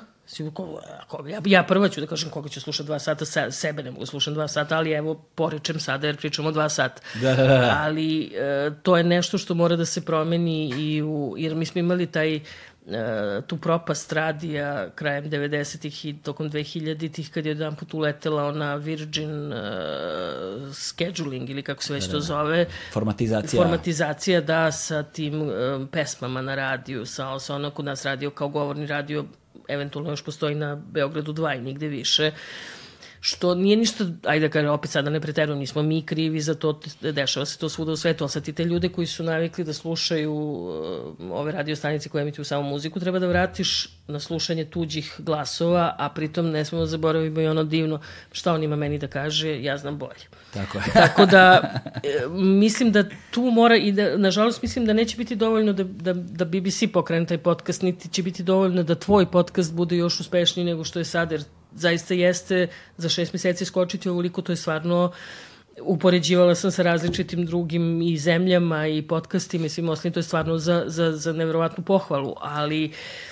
ko, 0.54 0.82
koga, 1.08 1.30
ja, 1.30 1.42
ja 1.46 1.64
prva 1.64 1.90
ću 1.90 2.02
da 2.02 2.08
kažem 2.08 2.30
koga 2.30 2.50
ću 2.50 2.62
slušati 2.62 2.88
dva 2.88 3.00
sata, 3.00 3.26
se, 3.26 3.52
sebe 3.52 3.84
ne 3.84 3.92
mogu 3.92 4.06
slušati 4.06 4.34
dva 4.34 4.48
sata, 4.48 4.78
ali 4.78 4.92
evo, 4.92 5.16
poričem 5.36 5.80
sada 5.80 6.08
jer 6.08 6.18
pričamo 6.18 6.52
dva 6.52 6.70
sata. 6.70 7.02
Da, 7.22 7.36
da, 7.36 7.44
da. 7.44 7.78
Ali 7.82 8.24
e, 8.24 8.72
to 8.84 8.98
je 8.98 9.04
nešto 9.04 9.38
što 9.38 9.54
mora 9.54 9.76
da 9.76 9.86
se 9.86 10.06
promeni 10.06 10.70
i 10.70 11.02
u, 11.02 11.36
jer 11.38 11.56
mi 11.56 11.66
smo 11.66 11.80
imali 11.80 12.08
taj 12.08 12.36
e, 12.36 12.42
tu 13.48 13.58
propast 13.58 14.14
radija 14.14 14.90
krajem 14.96 15.26
90-ih 15.26 16.06
i 16.06 16.14
tokom 16.24 16.52
2000-ih 16.52 17.32
kad 17.32 17.46
je 17.46 17.50
jedan 17.50 17.76
put 17.76 17.94
uletela 17.94 18.44
ona 18.44 18.76
Virgin 18.76 19.54
uh, 19.54 19.60
scheduling 20.74 21.50
ili 21.50 21.64
kako 21.64 21.84
se 21.84 21.94
već 21.94 22.08
to 22.08 22.20
zove 22.20 22.66
Formatizacija. 22.94 23.64
formatizacija 23.64 24.42
da 24.42 24.72
sa 24.72 25.04
tim 25.04 25.42
um, 25.42 25.88
pesmama 25.88 26.42
na 26.42 26.56
radiju, 26.56 27.06
sa, 27.06 27.40
sa 27.40 27.56
ono 27.56 27.70
kod 27.70 27.86
nas 27.86 28.06
radio 28.06 28.30
kao 28.30 28.48
govorni 28.48 28.88
radio, 28.88 29.26
eventualno 29.74 30.10
još 30.10 30.24
postoji 30.24 30.56
na 30.56 30.76
Beogradu 30.76 31.34
2 31.34 31.58
i 31.58 31.62
nigde 31.62 31.88
više 31.88 32.32
što 33.24 33.56
nije 33.56 33.78
ništa, 33.78 34.06
ajde 34.24 34.48
da 34.48 34.52
kažem, 34.52 34.70
opet 34.70 34.92
sada 34.92 35.10
ne 35.10 35.20
preterujem, 35.22 35.60
nismo 35.60 35.82
mi 35.82 36.02
krivi 36.02 36.42
za 36.42 36.56
to, 36.56 36.80
dešava 37.02 37.46
se 37.46 37.58
to 37.58 37.70
svuda 37.70 37.92
u 37.92 37.96
svetu, 37.96 38.24
ali 38.24 38.30
sad 38.30 38.44
ti 38.44 38.54
te 38.54 38.66
ljude 38.66 38.90
koji 38.90 39.08
su 39.08 39.24
navikli 39.24 39.64
da 39.64 39.74
slušaju 39.74 40.34
uh, 40.34 41.32
ove 41.32 41.52
radio 41.52 41.76
stanice 41.76 42.10
koje 42.10 42.22
emituju 42.22 42.46
samo 42.46 42.70
muziku, 42.70 43.00
treba 43.00 43.20
da 43.20 43.28
vratiš 43.28 43.90
na 44.08 44.20
slušanje 44.20 44.66
tuđih 44.66 45.16
glasova, 45.20 45.96
a 45.98 46.10
pritom 46.10 46.50
ne 46.50 46.66
smemo 46.66 46.84
da 46.84 46.88
zaboravimo 46.88 47.42
i 47.42 47.48
ono 47.48 47.64
divno, 47.64 48.00
šta 48.32 48.54
on 48.54 48.64
ima 48.64 48.76
meni 48.76 48.98
da 48.98 49.08
kaže, 49.08 49.64
ja 49.64 49.78
znam 49.78 49.98
bolje. 49.98 50.26
Tako 50.54 50.78
je. 50.78 50.84
Tako 50.94 51.26
da, 51.26 51.62
e, 52.04 52.28
mislim 52.38 52.92
da 52.92 53.04
tu 53.32 53.42
mora 53.42 53.76
i 53.76 53.92
da, 53.92 54.18
nažalost, 54.18 54.62
mislim 54.62 54.86
da 54.86 54.94
neće 54.94 55.18
biti 55.18 55.36
dovoljno 55.36 55.74
da, 55.74 55.84
da, 55.84 56.14
da 56.14 56.46
BBC 56.46 56.84
pokrene 56.94 57.26
taj 57.26 57.38
podcast, 57.38 57.82
niti 57.82 58.10
će 58.10 58.24
biti 58.24 58.44
dovoljno 58.44 58.84
da 58.84 58.96
tvoj 58.96 59.32
podcast 59.32 59.74
bude 59.74 59.98
još 59.98 60.20
uspešniji 60.20 60.66
nego 60.66 60.84
što 60.84 61.00
je 61.00 61.06
sad, 61.06 61.32
jer 61.32 61.44
zaista 61.76 62.14
jeste 62.14 62.68
za 62.98 63.10
šest 63.10 63.34
meseci 63.34 63.66
skočiti 63.66 64.10
ovoliko, 64.10 64.42
to 64.42 64.52
je 64.52 64.56
stvarno 64.56 65.12
upoređivala 65.82 66.56
sam 66.56 66.72
sa 66.72 66.84
različitim 66.84 67.46
drugim 67.46 68.02
i 68.02 68.18
zemljama 68.18 68.88
i 68.88 69.02
podcastima 69.02 69.66
i 69.66 69.70
svim 69.70 69.90
ostalim, 69.90 70.14
to 70.14 70.20
je 70.20 70.24
stvarno 70.24 70.58
za, 70.58 70.84
za, 70.88 71.12
za 71.12 71.34
nevjerovatnu 71.34 71.84
pohvalu, 71.84 72.36
ali 72.38 72.92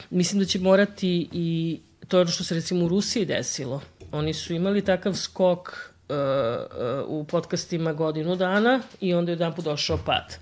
mislim 0.10 0.40
da 0.40 0.46
će 0.46 0.60
morati 0.60 1.30
i 1.32 1.80
to 2.08 2.18
je 2.18 2.22
ono 2.22 2.32
što 2.32 2.44
se 2.44 2.56
recimo 2.56 2.86
u 2.86 2.88
Rusiji 2.88 3.26
desilo. 3.26 3.82
Oni 4.12 4.34
su 4.34 4.54
imali 4.54 4.82
takav 4.82 5.14
skok 5.14 5.92
uh, 6.10 6.16
uh, 6.16 7.20
u 7.20 7.24
podcastima 7.24 7.94
godinu 7.94 8.36
dana 8.36 8.82
i 9.02 9.14
onda 9.14 9.32
je 9.32 9.34
jedan 9.34 9.56
put 9.56 9.66
došao 9.66 9.98
pad. 10.06 10.38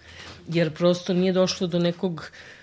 Jer 0.47 0.73
prosto 0.73 1.13
nije 1.13 1.33
došlo 1.33 1.67
do 1.67 1.79
nekog 1.79 2.13
ne 2.13 2.27
ka- 2.27 2.56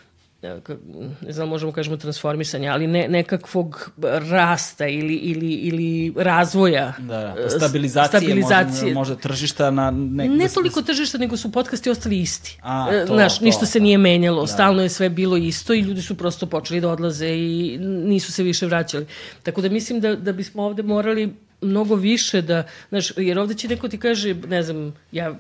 ne 1.21 1.33
znam, 1.33 1.49
možemo 1.49 1.73
kažemo 1.73 1.97
transformisanja, 1.97 2.73
ali 2.73 2.87
ne, 2.87 3.09
nekakvog 3.09 3.91
rasta 4.31 4.87
ili, 4.87 5.15
ili, 5.15 5.53
ili 5.53 6.15
razvoja. 6.17 6.93
Da, 6.99 7.35
da. 7.43 7.51
Stabilizacije, 7.51 8.21
stabilizacije. 8.21 8.95
Možda, 8.95 8.99
možda 8.99 9.17
tržišta 9.17 9.71
na... 9.71 9.91
Nek, 9.91 10.31
Ne 10.31 10.47
da 10.47 10.49
toliko 10.49 10.83
tržišta, 10.83 11.19
nego 11.19 11.37
su 11.37 11.53
podcasti 11.53 11.91
ostali 11.91 12.21
isti. 12.21 12.59
A, 12.63 12.89
E, 12.93 13.07
to, 13.07 13.15
Znaš, 13.15 13.39
to, 13.39 13.45
ništa 13.45 13.67
se 13.67 13.79
da. 13.79 13.83
nije 13.83 13.99
menjalo, 13.99 14.47
stalno 14.47 14.83
je 14.83 14.89
sve 14.89 15.09
bilo 15.09 15.37
isto 15.37 15.75
i 15.75 15.81
ljudi 15.81 16.03
su 16.03 16.17
prosto 16.17 16.47
počeli 16.47 16.81
da 16.81 16.89
odlaze 16.89 17.29
i 17.29 17.79
nisu 17.81 18.33
se 18.33 18.43
više 18.43 18.67
vraćali. 18.67 19.07
Tako 19.43 19.61
da 19.61 19.69
mislim 19.69 20.01
da, 20.01 20.17
da 20.17 20.33
bismo 20.33 20.63
ovde 20.63 20.83
morali 20.83 21.35
mnogo 21.61 21.95
više 21.95 22.43
da, 22.43 22.63
znaš, 22.89 23.13
jer 23.17 23.39
ovde 23.39 23.55
će 23.55 23.69
neko 23.69 23.89
ti 23.89 23.99
kaže, 23.99 24.35
ne 24.35 24.63
znam, 24.63 24.95
ja, 25.13 25.35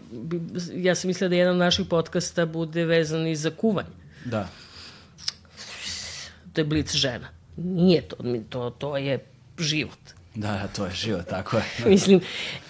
ja 0.75 0.95
sam 0.95 1.09
mislila 1.09 1.29
da 1.29 1.37
jedan 1.37 1.53
od 1.53 1.59
naših 1.59 1.87
podcasta 1.87 2.47
bude 2.47 2.85
vezan 2.85 3.27
i 3.27 3.37
za 3.37 3.51
kuvanje. 3.51 3.89
Da. 4.25 4.49
To 6.55 6.61
je 6.61 6.65
blic 6.65 6.95
žena. 6.95 7.29
Nije 7.57 8.03
to, 8.03 8.17
to, 8.49 8.71
to 8.71 8.97
je 8.97 9.19
život. 9.59 9.99
Da, 10.35 10.53
da, 10.53 10.69
to 10.77 10.87
je 10.87 10.93
život, 10.93 11.27
tako 11.27 11.57
je. 11.57 11.65
Mislim, 11.91 12.21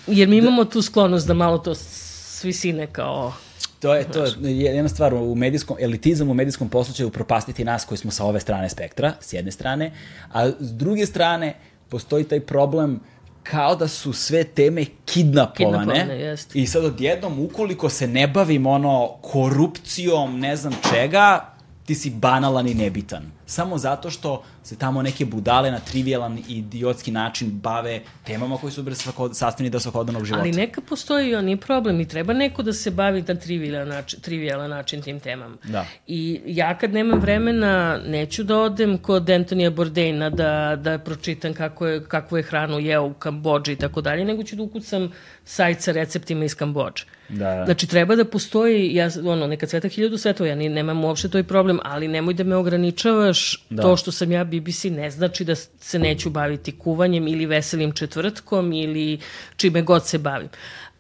jer 0.07 0.29
mi 0.29 0.37
imamo 0.37 0.65
tu 0.65 0.83
sklonost 0.83 1.27
da 1.27 1.35
malo 1.35 1.59
to 1.59 1.75
svisine 1.75 2.87
kao 2.87 3.33
To 3.81 3.95
je, 3.95 4.05
to 4.13 4.25
je 4.25 4.59
jedna 4.59 4.89
stvar 4.89 5.15
u 5.15 5.35
medijskom, 5.35 5.77
elitizam 5.81 6.31
u 6.31 6.35
medijskom 6.35 6.69
poslu 6.69 6.95
će 6.95 7.05
upropastiti 7.05 7.65
nas 7.65 7.85
koji 7.85 7.99
smo 7.99 8.11
sa 8.11 8.25
ove 8.25 8.41
strane 8.41 8.69
spektra, 8.69 9.13
s 9.21 9.33
jedne 9.33 9.53
strane, 9.53 9.93
a 10.33 10.49
s 10.49 10.73
druge 10.73 11.07
strane 11.07 11.55
postoji 11.89 12.25
taj 12.25 12.41
problem 12.41 13.01
kao 13.43 13.77
da 13.77 13.89
su 13.89 14.13
sve 14.13 14.45
teme 14.45 14.85
kidnapovane. 15.05 15.85
Kidnapovane, 15.85 16.21
jest. 16.21 16.57
I 16.57 16.67
sad 16.67 16.85
odjednom, 16.85 17.41
ukoliko 17.41 17.89
se 17.89 18.07
ne 18.07 18.29
bavim 18.29 18.67
ono 18.67 19.09
korupcijom, 19.23 20.41
ne 20.41 20.57
znam 20.57 20.73
čega, 20.93 21.55
ti 21.87 21.95
si 21.95 22.11
banalan 22.11 22.69
i 22.69 22.75
nebitan. 22.75 23.33
Samo 23.47 23.79
zato 23.79 24.11
što 24.11 24.43
se 24.63 24.79
tamo 24.79 25.03
neke 25.03 25.25
budale 25.25 25.71
na 25.71 25.79
trivialan 25.79 26.39
i 26.39 26.43
idiotski 26.49 27.11
način 27.11 27.51
bave 27.51 28.01
temama 28.27 28.57
koji 28.57 28.73
su 28.73 28.83
bre 28.83 28.95
svako, 28.95 29.35
sastavni 29.35 29.71
deo 29.71 29.81
svakodnevnog 29.81 30.25
života. 30.25 30.43
Ali 30.43 30.53
neka 30.53 30.81
postoji 30.81 31.31
i 31.31 31.35
oni 31.35 31.57
problem 31.57 32.01
i 32.01 32.09
treba 32.09 32.33
neko 32.33 32.63
da 32.63 32.73
se 32.73 32.91
bavi 32.91 33.25
na 33.29 33.35
trivialan 33.35 33.89
način, 33.89 34.21
trivialan 34.21 34.71
način 34.71 35.03
tim 35.03 35.21
temama. 35.21 35.57
Da. 35.65 35.87
I 36.07 36.41
ja 36.47 36.79
kad 36.79 36.93
nemam 36.93 37.21
vremena, 37.21 38.01
neću 38.07 38.43
da 38.43 38.59
odem 38.59 38.99
kod 38.99 39.31
Antonija 39.31 39.71
Bourdaina 39.71 40.31
da, 40.31 40.77
da 40.77 40.99
pročitam 40.99 41.55
kako 41.55 41.87
je, 41.87 42.05
kakvu 42.05 42.37
je 42.37 42.43
hranu 42.43 42.79
jeo 42.79 43.05
u 43.05 43.15
Kambođi 43.15 43.73
i 43.73 43.77
tako 43.77 44.01
dalje, 44.01 44.25
nego 44.25 44.43
ću 44.43 44.57
da 44.57 44.63
ukucam 44.63 45.13
sajt 45.45 45.81
sa 45.81 45.93
receptima 45.93 46.45
iz 46.45 46.55
Kambođe. 46.55 47.05
Da, 47.29 47.55
da. 47.55 47.65
Znači, 47.65 47.87
treba 47.87 48.17
da 48.17 48.25
postoji, 48.25 48.95
ja, 48.95 49.09
ono, 49.25 49.47
neka 49.47 49.67
cveta 49.67 49.89
hiljadu 49.89 50.19
svetova, 50.19 50.49
ja 50.49 50.55
ni, 50.55 50.69
nemam 50.69 51.05
uopšte 51.05 51.29
toj 51.29 51.43
problem, 51.43 51.79
ali 51.83 52.09
nemoj 52.09 52.35
da 52.35 52.45
me 52.45 52.57
ograničavaš 52.57 53.34
da. 53.71 53.83
to 53.83 53.97
što 53.97 54.13
sam 54.13 54.33
ja 54.33 54.45
BBC, 54.45 54.85
ne 54.85 55.11
znači 55.11 55.45
da 55.45 55.55
se 55.55 55.99
neću 55.99 56.31
baviti 56.31 56.79
kuvanjem 56.79 57.29
ili 57.29 57.47
veselim 57.47 57.93
četvrtkom 57.93 58.73
ili 58.73 59.19
čime 59.57 59.83
god 59.83 60.07
se 60.07 60.19
bavim. 60.19 60.49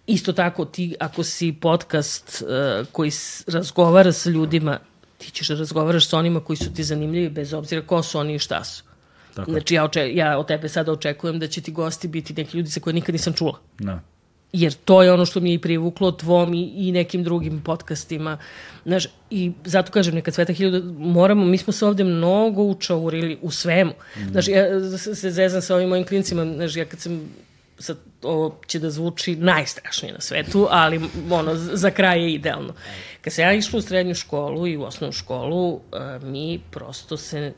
Isto 0.06 0.32
tako, 0.32 0.64
ti 0.64 0.94
ako 1.00 1.22
si 1.22 1.52
podcast 1.60 2.42
uh, 2.42 2.86
koji 2.92 3.10
razgovara 3.46 4.12
sa 4.12 4.30
ljudima, 4.30 4.78
ti 5.18 5.30
ćeš 5.30 5.48
da 5.48 5.54
razgovaraš 5.54 6.08
sa 6.08 6.18
onima 6.18 6.40
koji 6.40 6.56
su 6.56 6.74
ti 6.74 6.84
zanimljivi 6.84 7.28
bez 7.28 7.52
obzira 7.52 7.82
ko 7.86 8.02
su 8.02 8.18
oni 8.18 8.34
i 8.34 8.38
šta 8.38 8.64
su. 8.64 8.84
Tako. 9.34 9.50
Znači, 9.50 9.74
ja, 9.74 9.84
oče, 9.84 10.14
ja 10.14 10.38
od 10.38 10.46
tebe 10.46 10.68
sada 10.68 10.92
očekujem 10.92 11.38
da 11.38 11.46
će 11.46 11.60
ti 11.60 11.72
gosti 11.72 12.08
biti 12.08 12.34
neki 12.34 12.56
ljudi 12.56 12.70
sa 12.70 12.80
koje 12.80 12.94
nikad 12.94 13.12
nisam 13.14 13.32
čula. 13.32 13.58
Da 13.78 14.00
jer 14.54 14.72
to 14.72 15.02
je 15.02 15.12
ono 15.12 15.26
što 15.26 15.40
mi 15.40 15.50
je 15.50 15.54
i 15.54 15.58
privuklo 15.58 16.12
tvom 16.12 16.54
i, 16.54 16.72
i 16.76 16.92
nekim 16.92 17.24
drugim 17.24 17.60
podcastima. 17.60 18.38
Znaš, 18.84 19.06
I 19.30 19.52
zato 19.64 19.92
kažem, 19.92 20.14
neka 20.14 20.32
Sveta 20.32 20.52
Hiljada, 20.52 20.80
moramo, 20.98 21.44
mi 21.44 21.58
smo 21.58 21.72
se 21.72 21.86
ovde 21.86 22.04
mnogo 22.04 22.62
učaurili 22.62 23.38
u 23.42 23.50
svemu. 23.50 23.92
Mm. 24.16 24.30
Znaš, 24.30 24.48
ja 24.48 24.64
se 24.98 25.30
zezam 25.30 25.62
sa 25.62 25.74
ovim 25.74 25.88
mojim 25.88 26.06
klincima, 26.06 26.44
znaš, 26.44 26.76
ja 26.76 26.84
kad 26.84 27.00
sam 27.00 27.20
sad 27.78 27.98
ovo 28.22 28.60
će 28.66 28.78
da 28.78 28.90
zvuči 28.90 29.36
najstrašnije 29.36 30.14
na 30.14 30.20
svetu, 30.20 30.66
ali 30.70 31.00
ono, 31.30 31.54
za 31.56 31.90
kraj 31.90 32.22
je 32.22 32.32
idealno. 32.34 32.74
Kad 33.20 33.32
se 33.32 33.42
ja 33.42 33.52
išla 33.52 33.78
u 33.78 33.82
srednju 33.82 34.14
školu 34.14 34.66
i 34.66 34.76
u 34.76 34.82
osnovnu 34.82 35.12
školu, 35.12 35.80
mi 36.22 36.60
prosto 36.70 37.16
se 37.16 37.52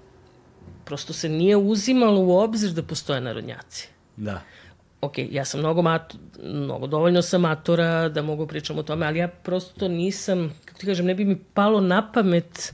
prosto 0.85 1.13
se 1.13 1.29
nije 1.29 1.57
uzimalo 1.57 2.21
u 2.21 2.39
obzir 2.39 2.71
da 2.71 2.83
postoje 2.83 3.21
narodnjaci. 3.21 3.89
Da 4.17 4.41
ok, 5.07 5.19
ja 5.19 5.45
sam 5.45 5.61
mnogo, 5.61 5.83
mat, 5.83 6.15
mnogo 6.43 6.87
dovoljno 6.87 7.23
sam 7.23 7.41
matora 7.41 8.09
da 8.09 8.23
mogu 8.23 8.47
pričam 8.47 8.79
o 8.79 8.83
tome, 8.83 9.07
ali 9.07 9.19
ja 9.19 9.29
prosto 9.29 9.89
nisam, 9.89 10.53
kako 10.65 10.81
ti 10.81 10.87
kažem, 10.87 11.07
ne 11.07 11.15
bi 11.15 11.25
mi 11.25 11.37
palo 11.55 11.81
na 11.81 12.13
pamet 12.13 12.73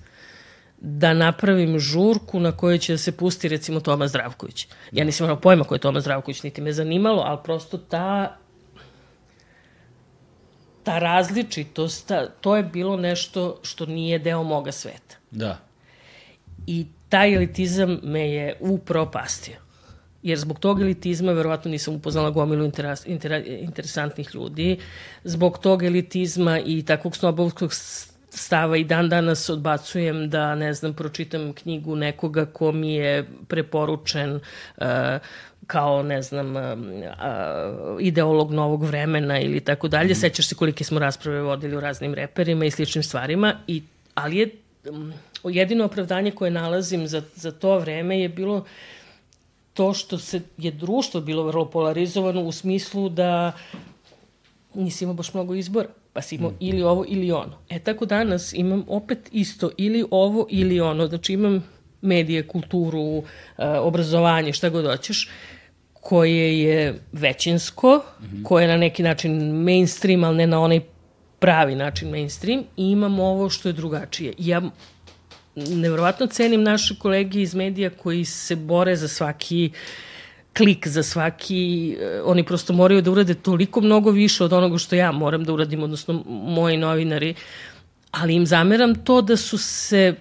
da 0.78 1.14
napravim 1.14 1.78
žurku 1.78 2.40
na 2.40 2.52
kojoj 2.52 2.78
će 2.78 2.92
da 2.92 2.98
se 2.98 3.16
pusti 3.16 3.48
recimo 3.48 3.80
Toma 3.80 4.08
Zdravković. 4.08 4.66
Ja 4.92 5.04
nisam 5.04 5.24
imala 5.24 5.40
pojma 5.40 5.64
ko 5.64 5.74
je 5.74 5.78
Toma 5.78 6.00
Zdravković, 6.00 6.42
niti 6.42 6.60
me 6.60 6.72
zanimalo, 6.72 7.22
ali 7.22 7.38
prosto 7.44 7.78
ta 7.78 8.36
ta 10.82 10.98
različitost, 10.98 12.08
ta, 12.08 12.26
to 12.40 12.56
je 12.56 12.62
bilo 12.62 12.96
nešto 12.96 13.60
što 13.62 13.86
nije 13.86 14.18
deo 14.18 14.42
moga 14.42 14.72
sveta. 14.72 15.16
Da. 15.30 15.58
I 16.66 16.86
taj 17.08 17.34
elitizam 17.34 17.98
me 18.02 18.30
je 18.30 18.56
upropastio 18.60 19.61
jer 20.22 20.38
zbog 20.38 20.58
tog 20.58 20.80
elitizma 20.80 21.32
verovatno 21.32 21.70
nisam 21.70 21.94
upoznala 21.94 22.30
gomilu 22.30 22.64
interes, 22.64 23.06
inter, 23.06 23.44
interesantnih 23.46 24.34
ljudi. 24.34 24.78
Zbog 25.24 25.58
tog 25.58 25.82
elitizma 25.82 26.60
i 26.60 26.82
takvog 26.82 27.16
snobovskog 27.16 27.72
stava 28.30 28.76
i 28.76 28.84
dan 28.84 29.08
danas 29.08 29.48
odbacujem 29.50 30.30
da, 30.30 30.54
ne 30.54 30.72
znam, 30.74 30.94
pročitam 30.94 31.52
knjigu 31.52 31.96
nekoga 31.96 32.44
ko 32.46 32.72
mi 32.72 32.94
je 32.94 33.26
preporučen 33.48 34.34
uh, 34.34 34.86
kao, 35.66 36.02
ne 36.02 36.22
znam, 36.22 36.56
uh, 36.56 36.62
ideolog 38.00 38.52
novog 38.52 38.84
vremena 38.84 39.40
ili 39.40 39.60
tako 39.60 39.88
dalje. 39.88 40.12
Mm. 40.12 40.14
Sećaš 40.14 40.48
se 40.48 40.54
kolike 40.54 40.84
smo 40.84 40.98
rasprave 40.98 41.42
vodili 41.42 41.76
o 41.76 41.80
raznim 41.80 42.14
reperima 42.14 42.64
i 42.64 42.70
sličnim 42.70 43.02
stvarima, 43.02 43.54
i, 43.66 43.82
ali 44.14 44.36
je 44.36 44.50
um, 44.90 45.12
jedino 45.44 45.84
opravdanje 45.84 46.30
koje 46.30 46.50
nalazim 46.50 47.06
za, 47.06 47.22
za 47.34 47.50
to 47.50 47.78
vreme 47.78 48.20
je 48.20 48.28
bilo 48.28 48.56
uh, 48.56 48.64
to 49.74 49.94
što 49.94 50.18
se 50.18 50.40
je 50.58 50.70
društvo 50.70 51.20
bilo 51.20 51.42
vrlo 51.42 51.70
polarizovano 51.70 52.42
u 52.42 52.52
smislu 52.52 53.08
da 53.08 53.52
nisi 54.74 55.04
imao 55.04 55.14
baš 55.14 55.34
mnogo 55.34 55.54
izbora, 55.54 55.88
pa 56.12 56.22
si 56.22 56.34
imao 56.34 56.50
mm. 56.50 56.56
ili 56.60 56.82
ovo 56.82 57.04
ili 57.08 57.32
ono. 57.32 57.58
E 57.68 57.78
tako 57.78 58.06
danas 58.06 58.52
imam 58.52 58.84
opet 58.88 59.28
isto, 59.32 59.70
ili 59.76 60.04
ovo 60.10 60.46
ili 60.50 60.80
ono, 60.80 61.06
znači 61.06 61.32
imam 61.32 61.64
medije, 62.00 62.46
kulturu, 62.48 63.00
uh, 63.00 63.24
obrazovanje, 63.80 64.52
šta 64.52 64.68
god 64.68 64.86
hoćeš, 64.86 65.30
koje 65.92 66.60
je 66.62 67.00
većinsko, 67.12 68.02
mm 68.20 68.24
-hmm. 68.24 68.42
koje 68.44 68.64
je 68.64 68.68
na 68.68 68.76
neki 68.76 69.02
način 69.02 69.52
mainstream, 69.52 70.24
ali 70.24 70.36
ne 70.36 70.46
na 70.46 70.60
onaj 70.60 70.80
pravi 71.38 71.74
način 71.74 72.10
mainstream, 72.10 72.60
i 72.76 72.90
imam 72.90 73.20
ovo 73.20 73.50
što 73.50 73.68
je 73.68 73.72
drugačije. 73.72 74.32
Ja 74.38 74.62
nevrovatno 75.54 76.26
cenim 76.26 76.62
naše 76.62 76.94
kolege 76.98 77.42
iz 77.42 77.54
medija 77.54 77.90
koji 77.90 78.24
se 78.24 78.56
bore 78.56 78.96
za 78.96 79.08
svaki 79.08 79.70
klik 80.56 80.88
za 80.88 81.02
svaki, 81.02 81.96
eh, 82.00 82.20
oni 82.24 82.44
prosto 82.44 82.72
moraju 82.72 83.02
da 83.02 83.10
urade 83.10 83.34
toliko 83.34 83.80
mnogo 83.80 84.10
više 84.10 84.44
od 84.44 84.52
onoga 84.52 84.78
što 84.78 84.96
ja 84.96 85.12
moram 85.12 85.44
da 85.44 85.52
uradim, 85.52 85.82
odnosno 85.82 86.22
moji 86.26 86.76
novinari, 86.76 87.34
ali 88.10 88.34
im 88.34 88.46
zameram 88.46 88.94
to 88.94 89.22
da 89.22 89.36
su 89.36 89.58
se 89.58 90.14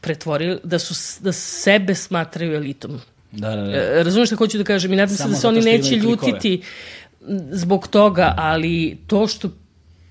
pretvorili, 0.00 0.58
da 0.64 0.78
su 0.78 1.22
da 1.22 1.32
sebe 1.32 1.94
smatraju 1.94 2.54
elitom. 2.54 3.00
Da, 3.32 3.56
da, 3.56 3.62
da. 3.62 3.76
Eh, 3.76 4.02
razumeš 4.02 4.28
šta 4.28 4.36
hoću 4.36 4.58
da 4.58 4.64
kažem 4.64 4.92
i 4.92 4.96
nadam 4.96 5.16
se 5.16 5.28
da 5.28 5.34
se 5.34 5.48
oni 5.48 5.60
neće 5.60 5.96
ljutiti 5.96 6.62
zbog 7.50 7.88
toga, 7.88 8.34
ali 8.36 8.98
to 9.06 9.26
što 9.26 9.50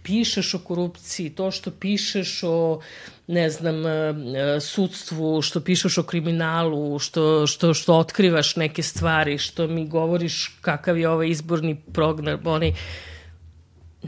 pišeš 0.06 0.54
o 0.54 0.60
korupciji, 0.60 1.30
to 1.30 1.52
što 1.52 1.72
pišeš 1.72 2.44
o 2.44 2.80
ne 3.28 3.50
znam, 3.50 3.86
e, 3.86 4.60
sudstvu, 4.62 5.42
što 5.42 5.62
pišeš 5.62 5.98
o 5.98 6.04
kriminalu, 6.04 7.00
što, 7.00 7.48
što, 7.48 7.74
što 7.74 7.98
otkrivaš 7.98 8.56
neke 8.56 8.84
stvari, 8.84 9.38
što 9.38 9.68
mi 9.68 9.88
govoriš 9.88 10.58
kakav 10.62 10.98
je 10.98 11.10
ovaj 11.10 11.30
izborni 11.30 11.76
program, 11.94 12.40
onaj, 12.46 12.74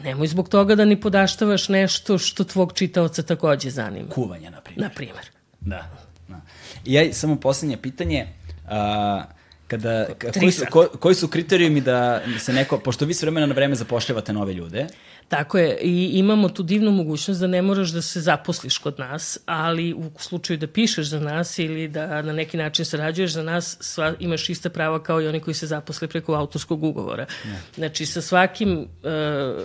nemoj 0.04 0.28
zbog 0.28 0.50
toga 0.50 0.76
da 0.76 0.86
ni 0.86 1.02
podaštavaš 1.02 1.70
nešto 1.70 2.18
što 2.18 2.44
tvog 2.44 2.74
čitaoca 2.74 3.24
takođe 3.24 3.70
zanima. 3.70 4.10
Kuvanje, 4.10 4.52
na 4.52 4.62
primjer. 4.62 4.84
Na 4.84 4.90
primjer. 4.96 5.26
Da. 5.60 5.90
da. 6.28 6.42
I 6.86 6.94
ja 6.94 7.14
samo 7.14 7.36
poslednje 7.36 7.78
pitanje, 7.78 8.28
a, 8.68 9.24
kada, 9.68 10.06
koji, 10.40 10.52
su, 10.52 10.66
ko, 10.70 10.88
koji 11.00 11.16
su 11.16 11.28
kriterijumi 11.28 11.82
da 11.82 12.22
se 12.40 12.54
neko, 12.54 12.80
pošto 12.80 13.06
vi 13.06 13.14
s 13.14 13.22
vremena 13.22 13.46
na 13.46 13.54
vreme 13.54 13.76
zapošljavate 13.76 14.34
nove 14.34 14.54
ljude, 14.54 14.88
Tako 15.28 15.58
je, 15.58 15.78
i 15.82 16.10
imamo 16.14 16.50
tu 16.50 16.64
divnu 16.64 16.92
mogućnost 16.92 17.40
da 17.40 17.48
ne 17.48 17.62
moraš 17.62 17.90
da 17.90 18.02
se 18.02 18.22
zaposliš 18.22 18.78
kod 18.78 19.00
nas, 19.00 19.40
ali 19.46 19.94
u 19.94 20.04
slučaju 20.20 20.58
da 20.58 20.68
pišeš 20.68 21.08
za 21.08 21.20
nas 21.20 21.60
ili 21.60 21.88
da 21.88 22.22
na 22.22 22.34
neki 22.34 22.58
način 22.58 22.86
sarađuješ 22.86 23.32
za 23.32 23.44
nas, 23.44 23.78
sva, 23.80 24.14
imaš 24.20 24.50
ista 24.50 24.70
prava 24.70 25.04
kao 25.04 25.22
i 25.22 25.28
oni 25.28 25.40
koji 25.40 25.54
se 25.54 25.68
zaposle 25.68 26.08
preko 26.08 26.34
autorskog 26.34 26.84
ugovora. 26.84 27.26
Ne. 27.46 27.60
Znači, 27.76 28.06
sa 28.06 28.22
svakim, 28.22 28.80
uh, 28.80 29.64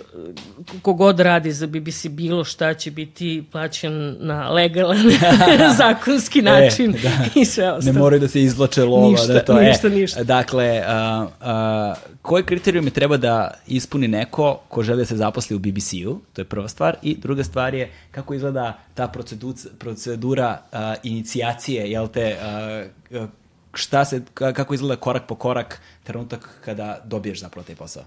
kogod 0.81 1.19
radi 1.19 1.51
za 1.51 1.67
BBC 1.67 2.07
bilo 2.07 2.43
šta 2.43 2.73
će 2.73 2.91
biti 2.91 3.43
plaćen 3.51 4.17
na 4.19 4.49
legalan 4.49 4.97
zakonski 5.77 6.39
e, 6.39 6.41
način 6.41 6.95
e, 6.95 6.99
da. 7.03 7.39
i 7.41 7.45
sve 7.45 7.71
ostalo. 7.71 7.93
Ne 7.93 7.99
moraju 7.99 8.19
da 8.19 8.27
se 8.27 8.41
izloče 8.41 8.83
lova. 8.83 9.09
Ništa, 9.09 9.33
da 9.33 9.39
to, 9.39 9.59
ništa, 9.59 9.87
e, 9.87 9.91
ništa. 9.91 10.23
Dakle, 10.23 10.83
uh, 10.87 11.23
uh, 11.23 12.13
koje 12.21 12.43
kriterijume 12.43 12.89
treba 12.89 13.17
da 13.17 13.51
ispuni 13.67 14.07
neko 14.07 14.59
ko 14.67 14.83
želi 14.83 15.01
da 15.01 15.05
se 15.05 15.15
zaposli 15.15 15.52
u 15.55 15.59
BBC-u, 15.59 16.19
to 16.33 16.41
je 16.41 16.45
prva 16.45 16.67
stvar, 16.67 16.97
i 17.01 17.17
druga 17.17 17.43
stvar 17.43 17.73
je 17.73 17.91
kako 18.11 18.33
izgleda 18.33 18.79
ta 18.93 19.07
procedura, 19.07 19.57
procedura 19.79 20.61
uh, 20.71 20.79
inicijacije, 21.03 21.91
jel 21.91 22.07
te, 22.07 22.37
uh, 23.11 23.27
šta 23.73 24.05
se, 24.05 24.21
kako 24.33 24.73
izgleda 24.73 24.95
korak 24.95 25.23
po 25.27 25.35
korak 25.35 25.81
trenutak 26.03 26.49
kada 26.65 27.01
dobiješ 27.05 27.39
zapravo 27.39 27.65
taj 27.65 27.75
posao? 27.75 28.03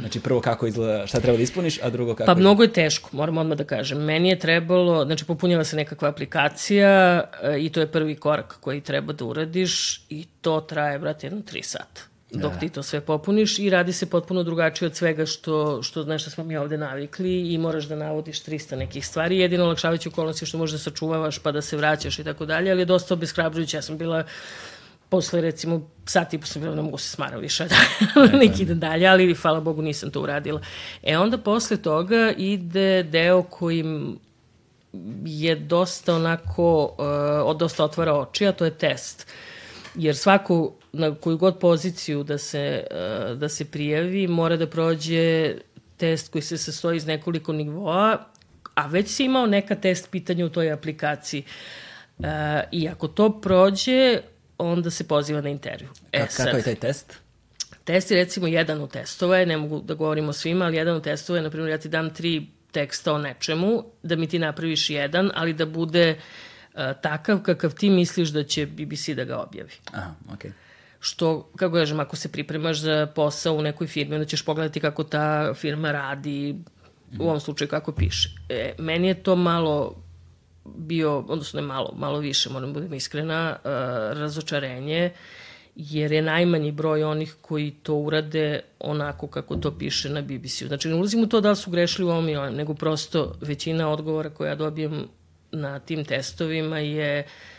Znači 0.00 0.20
prvo 0.20 0.40
kako 0.40 0.66
izgleda, 0.66 1.06
šta 1.06 1.20
treba 1.20 1.36
da 1.36 1.42
ispuniš, 1.42 1.82
a 1.82 1.90
drugo 1.90 2.14
kako... 2.14 2.26
Pa 2.26 2.34
mnogo 2.34 2.62
je 2.62 2.72
teško, 2.72 3.10
moram 3.12 3.38
odmah 3.38 3.58
da 3.58 3.64
kažem. 3.64 3.98
Meni 3.98 4.28
je 4.28 4.38
trebalo, 4.38 5.04
znači 5.04 5.24
popunjava 5.24 5.64
se 5.64 5.76
nekakva 5.76 6.08
aplikacija 6.08 7.24
e, 7.42 7.60
i 7.60 7.70
to 7.72 7.80
je 7.80 7.92
prvi 7.92 8.16
korak 8.16 8.56
koji 8.60 8.80
treba 8.80 9.12
da 9.12 9.24
uradiš 9.24 10.04
i 10.08 10.26
to 10.40 10.60
traje, 10.60 10.98
brate, 10.98 11.26
jedno 11.26 11.42
tri 11.42 11.62
sata 11.62 12.13
dok 12.34 12.52
da. 12.52 12.58
ti 12.58 12.68
to 12.68 12.82
sve 12.82 13.00
popuniš 13.00 13.58
i 13.58 13.70
radi 13.70 13.92
se 13.92 14.10
potpuno 14.10 14.42
drugačije 14.42 14.86
od 14.86 14.96
svega 14.96 15.26
što, 15.26 15.82
što 15.82 16.04
nešto 16.04 16.30
smo 16.30 16.44
mi 16.44 16.56
ovde 16.56 16.78
navikli 16.78 17.52
i 17.52 17.58
moraš 17.58 17.84
da 17.84 17.96
navodiš 17.96 18.42
300 18.42 18.76
nekih 18.76 19.06
stvari. 19.06 19.38
Jedino 19.38 19.64
olakšavajući 19.64 20.08
okolnosti 20.08 20.46
što 20.46 20.58
možeš 20.58 20.72
da 20.72 20.90
sačuvavaš 20.90 21.38
pa 21.38 21.52
da 21.52 21.62
se 21.62 21.76
vraćaš 21.76 22.18
i 22.18 22.24
tako 22.24 22.46
dalje, 22.46 22.70
ali 22.70 22.80
je 22.80 22.84
dosta 22.84 23.14
obeshrabrujuće. 23.14 23.76
Ja 23.76 23.82
sam 23.82 23.98
bila 23.98 24.24
posle 25.08 25.40
recimo 25.40 25.90
sat 26.06 26.34
i 26.34 26.38
po 26.38 26.46
sam 26.46 26.62
bila, 26.62 26.74
ne 26.74 26.82
mogu 26.82 26.98
se 26.98 27.08
smara 27.08 27.36
više 27.36 27.66
da 28.14 28.38
neki 28.38 28.64
dan 28.64 28.80
dalje, 28.80 29.06
ali 29.06 29.34
hvala 29.34 29.60
Bogu 29.60 29.82
nisam 29.82 30.10
to 30.10 30.20
uradila. 30.20 30.60
E 31.02 31.18
onda 31.18 31.38
posle 31.38 31.76
toga 31.76 32.32
ide 32.36 33.02
deo 33.02 33.42
kojim 33.42 34.18
je 35.24 35.54
dosta 35.54 36.14
onako, 36.14 36.94
uh, 37.44 37.56
dosta 37.56 37.84
otvara 37.84 38.14
oči, 38.14 38.46
a 38.46 38.52
to 38.52 38.64
je 38.64 38.70
test. 38.70 39.26
Jer 39.94 40.16
svaku, 40.16 40.72
na 40.94 41.14
koju 41.14 41.38
god 41.38 41.58
poziciju 41.58 42.22
da 42.22 42.38
se, 42.38 42.86
uh, 42.90 43.38
da 43.38 43.48
se 43.48 43.64
prijavi, 43.64 44.26
mora 44.26 44.56
da 44.56 44.66
prođe 44.66 45.54
test 45.96 46.32
koji 46.32 46.42
se 46.42 46.58
sastoji 46.58 46.96
iz 46.96 47.06
nekoliko 47.06 47.52
nivoa, 47.52 48.24
a 48.74 48.86
već 48.86 49.08
si 49.08 49.24
imao 49.24 49.46
neka 49.46 49.74
test 49.74 50.10
pitanja 50.10 50.46
u 50.46 50.48
toj 50.48 50.72
aplikaciji. 50.72 51.42
Uh, 52.18 52.26
I 52.72 52.88
ako 52.88 53.08
to 53.08 53.40
prođe, 53.40 54.20
onda 54.58 54.90
se 54.90 55.08
poziva 55.08 55.40
na 55.40 55.48
intervju. 55.48 55.88
E, 56.12 56.18
Ka, 56.18 56.26
kakav 56.36 56.58
je 56.58 56.62
taj 56.62 56.74
test? 56.74 57.18
Test 57.84 58.10
je 58.10 58.16
recimo 58.16 58.46
jedan 58.46 58.80
od 58.80 58.90
testova, 58.90 59.36
je, 59.36 59.46
ne 59.46 59.56
mogu 59.56 59.80
da 59.80 59.94
govorim 59.94 60.28
o 60.28 60.32
svima, 60.32 60.64
ali 60.64 60.76
jedan 60.76 60.96
od 60.96 61.04
testova 61.04 61.38
je, 61.38 61.42
na 61.42 61.50
primjer, 61.50 61.70
ja 61.70 61.78
ti 61.78 61.88
dam 61.88 62.14
tri 62.14 62.46
teksta 62.72 63.12
o 63.12 63.18
nečemu, 63.18 63.84
da 64.02 64.16
mi 64.16 64.26
ti 64.26 64.38
napraviš 64.38 64.90
jedan, 64.90 65.30
ali 65.34 65.52
da 65.52 65.66
bude 65.66 66.16
uh, 66.74 66.80
takav 67.02 67.42
kakav 67.42 67.74
ti 67.74 67.90
misliš 67.90 68.28
da 68.28 68.44
će 68.44 68.66
BBC 68.66 69.08
da 69.08 69.24
ga 69.24 69.38
objavi. 69.38 69.72
Aha, 69.92 70.14
okej. 70.32 70.50
Okay 70.50 70.63
što, 71.04 71.50
kako 71.56 71.74
kažem, 71.74 72.00
ako 72.00 72.16
se 72.16 72.32
pripremaš 72.32 72.80
za 72.80 73.06
posao 73.14 73.54
u 73.54 73.62
nekoj 73.62 73.86
firmi, 73.86 74.14
onda 74.14 74.24
ćeš 74.24 74.44
pogledati 74.44 74.80
kako 74.80 75.04
ta 75.04 75.54
firma 75.54 75.92
radi, 75.92 76.56
u 77.18 77.22
ovom 77.22 77.40
slučaju 77.40 77.68
kako 77.68 77.92
piše. 77.92 78.30
E, 78.48 78.74
meni 78.78 79.08
je 79.08 79.22
to 79.22 79.36
malo 79.36 79.94
bio, 80.64 81.18
odnosno 81.18 81.60
ne 81.60 81.66
malo, 81.66 81.92
malo 81.96 82.18
više, 82.18 82.50
moram 82.50 82.72
da 82.72 82.80
budem 82.80 82.94
iskrena, 82.94 83.56
uh, 83.56 83.70
razočarenje, 84.18 85.10
jer 85.76 86.12
je 86.12 86.22
najmanji 86.22 86.72
broj 86.72 87.04
onih 87.04 87.36
koji 87.40 87.70
to 87.70 87.94
urade 87.94 88.60
onako 88.80 89.26
kako 89.26 89.56
to 89.56 89.78
piše 89.78 90.08
na 90.08 90.22
BBC-u. 90.22 90.68
Znači, 90.68 90.88
ne 90.88 90.94
ulazim 90.94 91.22
u 91.22 91.26
to 91.26 91.40
da 91.40 91.50
li 91.50 91.56
su 91.56 91.70
grešili 91.70 92.08
u 92.08 92.10
ovom 92.10 92.28
i 92.28 92.36
ovom, 92.36 92.54
nego 92.54 92.74
prosto 92.74 93.34
većina 93.40 93.88
odgovora 93.88 94.30
koja 94.30 94.48
ja 94.48 94.54
dobijem 94.54 95.08
na 95.52 95.78
tim 95.78 96.04
testovima 96.04 96.78
je 96.78 97.20
uh, 97.20 97.53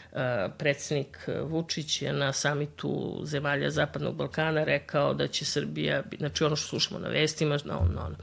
predsednik 0.57 1.29
Vučić 1.41 2.01
je 2.01 2.13
na 2.13 2.33
samitu 2.33 3.21
zemalja 3.23 3.69
Zapadnog 3.69 4.15
Balkana 4.15 4.63
rekao 4.63 5.13
da 5.13 5.27
će 5.27 5.45
Srbija, 5.45 6.03
znači 6.17 6.43
ono 6.43 6.55
što 6.55 6.67
slušamo 6.67 6.99
na 6.99 7.09
vestima, 7.09 7.57
na 7.65 7.79
ono, 7.79 7.93
na 7.93 8.05
ono. 8.05 8.15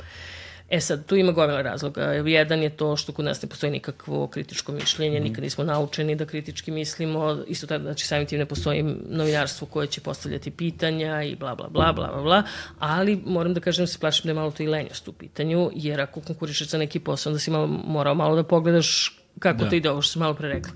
E 0.73 0.81
sad, 0.81 1.07
tu 1.07 1.17
ima 1.17 1.33
gomila 1.33 1.63
razloga. 1.63 2.03
Jedan 2.03 2.63
je 2.63 2.71
to 2.77 2.97
što 2.97 3.13
kod 3.13 3.25
nas 3.25 3.43
ne 3.43 3.49
postoji 3.49 3.73
nikakvo 3.73 4.27
kritičko 4.27 4.73
mišljenje, 4.73 5.21
mm. 5.21 5.23
nikad 5.23 5.45
nismo 5.45 5.65
naučeni 5.65 6.15
da 6.17 6.27
kritički 6.27 6.71
mislimo, 6.71 7.45
isto 7.47 7.67
tako, 7.67 7.83
znači 7.83 8.07
samim 8.07 8.27
tim 8.27 8.39
ne 8.39 8.47
postoji 8.47 8.83
novinarstvo 9.09 9.67
koje 9.67 9.87
će 9.87 10.01
postavljati 10.01 10.51
pitanja 10.51 11.23
i 11.23 11.37
bla, 11.37 11.55
bla, 11.55 11.69
bla, 11.69 11.93
bla, 11.93 12.07
bla, 12.07 12.23
bla, 12.23 12.43
ali 12.79 13.23
moram 13.27 13.55
da 13.55 13.61
kažem 13.61 13.83
da 13.83 13.87
se 13.87 13.99
plašim 13.99 14.23
da 14.25 14.31
je 14.31 14.35
malo 14.35 14.51
to 14.51 14.63
i 14.63 14.67
lenjost 14.67 15.09
u 15.09 15.13
pitanju, 15.13 15.71
jer 15.75 16.01
ako 16.01 16.21
konkurišeš 16.21 16.69
za 16.69 16.79
neki 16.79 17.01
posao, 17.01 17.31
onda 17.31 17.41
si 17.41 17.51
malo, 17.51 17.67
morao 17.67 18.15
malo 18.15 18.37
da 18.37 18.43
pogledaš 18.43 19.19
kako 19.39 19.65
da. 19.65 19.71
to 19.71 19.77
ide, 19.77 19.91
ovo 19.91 20.03
što 20.03 20.13
sam 20.13 20.21
malo 20.21 20.35
pre 20.35 20.49
rekla. 20.49 20.73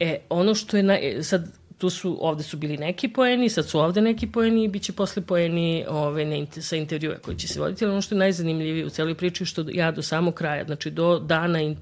E, 0.00 0.18
ono 0.28 0.54
što 0.54 0.76
je, 0.76 0.82
na, 0.82 0.98
sad, 1.22 1.48
tu 1.78 1.90
su, 1.90 2.18
ovde 2.20 2.42
su 2.42 2.56
bili 2.56 2.76
neki 2.76 3.08
poeni, 3.08 3.48
sad 3.48 3.68
su 3.68 3.80
ovde 3.80 4.00
neki 4.00 4.26
poeni 4.26 4.64
i 4.64 4.68
bit 4.68 4.82
će 4.82 4.92
posle 4.92 5.22
poeni 5.22 5.84
ove, 5.88 6.24
ne, 6.24 6.46
sa 6.60 6.76
intervjua 6.76 7.14
koji 7.22 7.36
će 7.36 7.48
se 7.48 7.60
voditi, 7.60 7.84
ali 7.84 7.92
ono 7.92 8.02
što 8.02 8.14
je 8.14 8.18
najzanimljivije 8.18 8.86
u 8.86 8.90
celoj 8.90 9.14
priči 9.14 9.44
što 9.44 9.64
ja 9.72 9.90
do 9.90 10.02
samog 10.02 10.34
kraja, 10.34 10.64
znači 10.64 10.90
do 10.90 11.18
dana 11.18 11.60
in, 11.60 11.76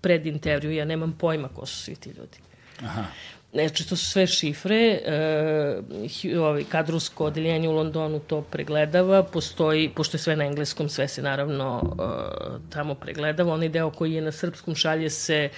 pred 0.00 0.26
intervju, 0.26 0.72
ja 0.72 0.84
nemam 0.84 1.12
pojma 1.12 1.48
ko 1.48 1.66
su 1.66 1.82
svi 1.82 1.94
ti 1.94 2.08
ljudi. 2.08 2.38
Aha. 2.82 3.04
Znači, 3.52 3.88
to 3.88 3.96
su 3.96 4.06
sve 4.06 4.26
šifre, 4.26 5.00
e, 5.04 6.38
ovaj, 6.38 6.64
kadrovsko 6.64 7.24
odeljenje 7.24 7.68
u 7.68 7.72
Londonu 7.72 8.20
to 8.20 8.42
pregledava, 8.42 9.22
postoji, 9.22 9.88
pošto 9.88 10.16
je 10.16 10.20
sve 10.20 10.36
na 10.36 10.44
engleskom, 10.44 10.88
sve 10.88 11.08
se 11.08 11.22
naravno 11.22 11.82
e, 11.82 12.70
tamo 12.70 12.94
pregledava, 12.94 13.54
onaj 13.54 13.68
deo 13.68 13.90
koji 13.90 14.12
je 14.12 14.22
na 14.22 14.32
srpskom 14.32 14.74
šalje 14.74 15.10
se 15.10 15.48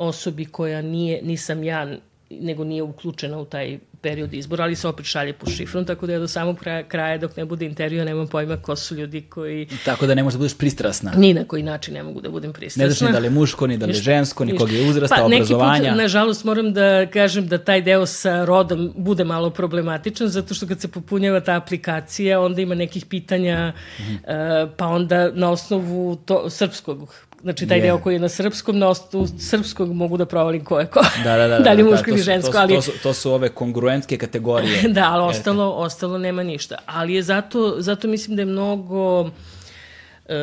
osobi 0.00 0.44
koja 0.44 0.82
nije, 0.82 1.22
nisam 1.22 1.64
ja 1.64 1.96
nego 2.30 2.64
nije 2.64 2.82
uključena 2.82 3.38
u 3.38 3.44
taj 3.44 3.78
period 4.02 4.34
izbora, 4.34 4.64
ali 4.64 4.76
se 4.76 4.88
opet 4.88 5.06
šalje 5.06 5.32
po 5.32 5.50
šifrom, 5.50 5.84
tako 5.84 6.06
da 6.06 6.12
ja 6.12 6.18
do 6.18 6.28
samog 6.28 6.58
kraja, 6.58 6.82
kraja 6.88 7.18
dok 7.18 7.36
ne 7.36 7.44
bude 7.44 7.66
intervju, 7.66 8.04
nemam 8.04 8.28
pojma 8.28 8.56
ko 8.56 8.76
su 8.76 8.94
ljudi 8.94 9.20
koji... 9.20 9.68
Tako 9.84 10.06
da 10.06 10.14
ne 10.14 10.22
možeš 10.22 10.34
da 10.34 10.38
budeš 10.38 10.58
pristrasna. 10.58 11.12
Ni 11.16 11.34
na 11.34 11.44
koji 11.44 11.62
način 11.62 11.94
ne 11.94 12.02
mogu 12.02 12.20
da 12.20 12.30
budem 12.30 12.52
pristrasna. 12.52 12.84
Ne 12.84 12.90
znaš 12.90 13.08
ni 13.08 13.12
da 13.12 13.18
li 13.18 13.26
je 13.26 13.30
muško, 13.30 13.66
ni 13.66 13.76
da 13.76 13.86
li 13.86 13.92
je 13.92 14.02
žensko, 14.02 14.44
ni 14.44 14.56
kog 14.56 14.72
je 14.72 14.90
uzrasta, 14.90 15.16
pa, 15.16 15.24
obrazovanja. 15.24 15.72
Neki 15.72 15.90
put, 15.90 15.98
nažalost, 15.98 16.44
moram 16.44 16.72
da 16.72 17.06
kažem 17.06 17.48
da 17.48 17.58
taj 17.58 17.82
deo 17.82 18.06
sa 18.06 18.44
rodom 18.44 18.92
bude 18.96 19.24
malo 19.24 19.50
problematičan, 19.50 20.28
zato 20.28 20.54
što 20.54 20.66
kad 20.66 20.80
se 20.80 20.88
popunjava 20.88 21.40
ta 21.40 21.56
aplikacija, 21.56 22.40
onda 22.40 22.62
ima 22.62 22.74
nekih 22.74 23.06
pitanja, 23.06 23.72
mm 23.98 24.02
-hmm. 24.02 24.64
uh, 24.64 24.70
pa 24.76 24.86
onda 24.86 25.30
na 25.34 25.50
osnovu 25.50 26.16
to, 26.16 26.50
srpskog 26.50 27.14
znači 27.42 27.66
taj 27.66 27.78
yeah. 27.78 27.82
deo 27.82 27.98
koji 27.98 28.14
je 28.14 28.20
na 28.20 28.28
srpskom, 28.28 28.78
na 28.78 28.88
ostu 28.88 29.26
srpskog 29.38 29.92
mogu 29.94 30.16
da 30.16 30.26
provalim 30.26 30.64
ko 30.64 30.80
je 30.80 30.86
ko. 30.86 31.00
Da, 31.24 31.36
da, 31.36 31.48
da. 31.48 31.58
da 31.66 31.72
li 31.72 31.82
da, 31.82 31.90
muško 31.90 32.10
ili 32.10 32.22
žensko, 32.22 32.58
ali... 32.58 32.74
To 32.74 32.82
su, 32.82 32.92
to 33.02 33.14
su 33.14 33.32
ove 33.32 33.48
kongruentske 33.48 34.18
kategorije. 34.18 34.82
da, 34.98 35.10
ali 35.12 35.24
ostalo, 35.24 35.70
ostalo 35.70 36.18
nema 36.18 36.42
ništa. 36.42 36.76
Ali 36.86 37.14
je 37.14 37.22
zato, 37.22 37.74
zato 37.78 38.08
mislim 38.08 38.36
da 38.36 38.42
je 38.42 38.46
mnogo 38.46 39.30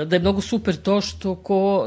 da 0.06 0.16
je 0.16 0.20
mnogo 0.20 0.42
super 0.42 0.76
to 0.76 1.02
što 1.02 1.36
ko 1.36 1.86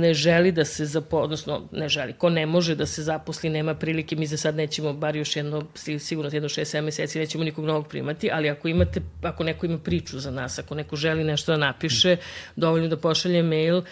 ne 0.00 0.14
želi 0.14 0.52
da 0.52 0.64
se 0.64 0.86
zapo, 0.86 1.16
odnosno 1.16 1.68
ne 1.72 1.88
želi, 1.88 2.12
ko 2.12 2.30
ne 2.30 2.46
može 2.46 2.74
da 2.74 2.86
se 2.86 3.02
zaposli, 3.02 3.50
nema 3.50 3.74
prilike, 3.74 4.16
mi 4.16 4.26
za 4.26 4.36
sad 4.36 4.54
nećemo, 4.54 4.92
bar 4.92 5.16
još 5.16 5.36
jedno, 5.36 5.64
sigurno 5.98 6.30
jedno 6.32 6.48
6-7 6.48 6.80
meseci, 6.80 7.18
nećemo 7.18 7.44
nikog 7.44 7.64
novog 7.64 7.88
primati, 7.88 8.30
ali 8.32 8.50
ako 8.50 8.68
imate, 8.68 9.00
ako 9.22 9.44
neko 9.44 9.66
ima 9.66 9.78
priču 9.78 10.18
za 10.18 10.30
nas, 10.30 10.58
ako 10.58 10.74
neko 10.74 10.96
želi 10.96 11.24
nešto 11.24 11.52
da 11.52 11.58
napiše, 11.58 12.16
dovoljno 12.56 12.88
da 12.88 12.96
pošalje 12.96 13.42
mail 13.42 13.82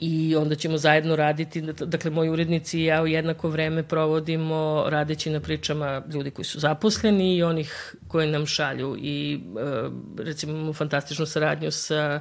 i 0.00 0.36
onda 0.36 0.54
ćemo 0.54 0.78
zajedno 0.78 1.16
raditi, 1.16 1.60
dakle 1.62 2.10
moji 2.10 2.30
urednici 2.30 2.80
i 2.80 2.84
ja 2.84 3.02
u 3.02 3.06
jednako 3.06 3.48
vreme 3.48 3.82
provodimo 3.82 4.84
radeći 4.88 5.30
na 5.30 5.40
pričama 5.40 6.02
ljudi 6.12 6.30
koji 6.30 6.44
su 6.44 6.60
zaposleni 6.60 7.36
i 7.36 7.42
onih 7.42 7.94
koji 8.08 8.30
nam 8.30 8.46
šalju. 8.46 8.96
I 8.98 9.34
e, 9.34 9.90
recimo 10.18 10.52
imamo 10.52 10.72
fantastičnu 10.72 11.26
saradnju 11.26 11.70
sa 11.70 12.20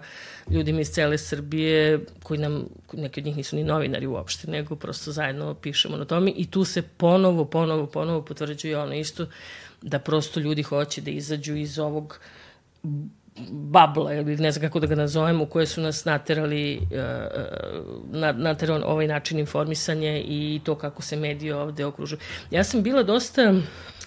ljudima 0.49 0.81
iz 0.81 0.89
cele 0.89 1.17
Srbije 1.17 1.99
koji 2.23 2.39
nam, 2.39 2.65
neki 2.93 3.19
od 3.19 3.25
njih 3.25 3.37
nisu 3.37 3.55
ni 3.55 3.63
novinari 3.63 4.07
uopšte, 4.07 4.51
nego 4.51 4.75
prosto 4.75 5.11
zajedno 5.11 5.53
pišemo 5.53 5.97
na 5.97 6.05
tome. 6.05 6.31
I 6.35 6.51
tu 6.51 6.63
se 6.63 6.81
ponovo, 6.81 7.45
ponovo, 7.45 7.87
ponovo 7.87 8.21
potvrđuje 8.25 8.77
ono 8.77 8.93
isto 8.93 9.27
da 9.81 9.99
prosto 9.99 10.39
ljudi 10.39 10.63
hoće 10.63 11.01
da 11.01 11.11
izađu 11.11 11.55
iz 11.55 11.79
ovog 11.79 12.19
babla, 13.51 14.13
ili 14.13 14.37
ne 14.37 14.51
znam 14.51 14.67
kako 14.67 14.79
da 14.79 14.87
ga 14.87 14.95
nazovem, 14.95 15.41
u 15.41 15.45
koje 15.45 15.65
su 15.65 15.81
nas 15.81 16.05
naterali, 16.05 16.79
uh, 16.81 18.33
naterali 18.35 18.83
ovaj 18.85 19.07
način 19.07 19.39
informisanja 19.39 20.17
i 20.17 20.61
to 20.63 20.75
kako 20.75 21.01
se 21.01 21.15
mediji 21.15 21.51
ovde 21.51 21.85
okružuju. 21.85 22.19
Ja 22.51 22.63
sam 22.63 22.83
bila 22.83 23.03
dosta 23.03 23.53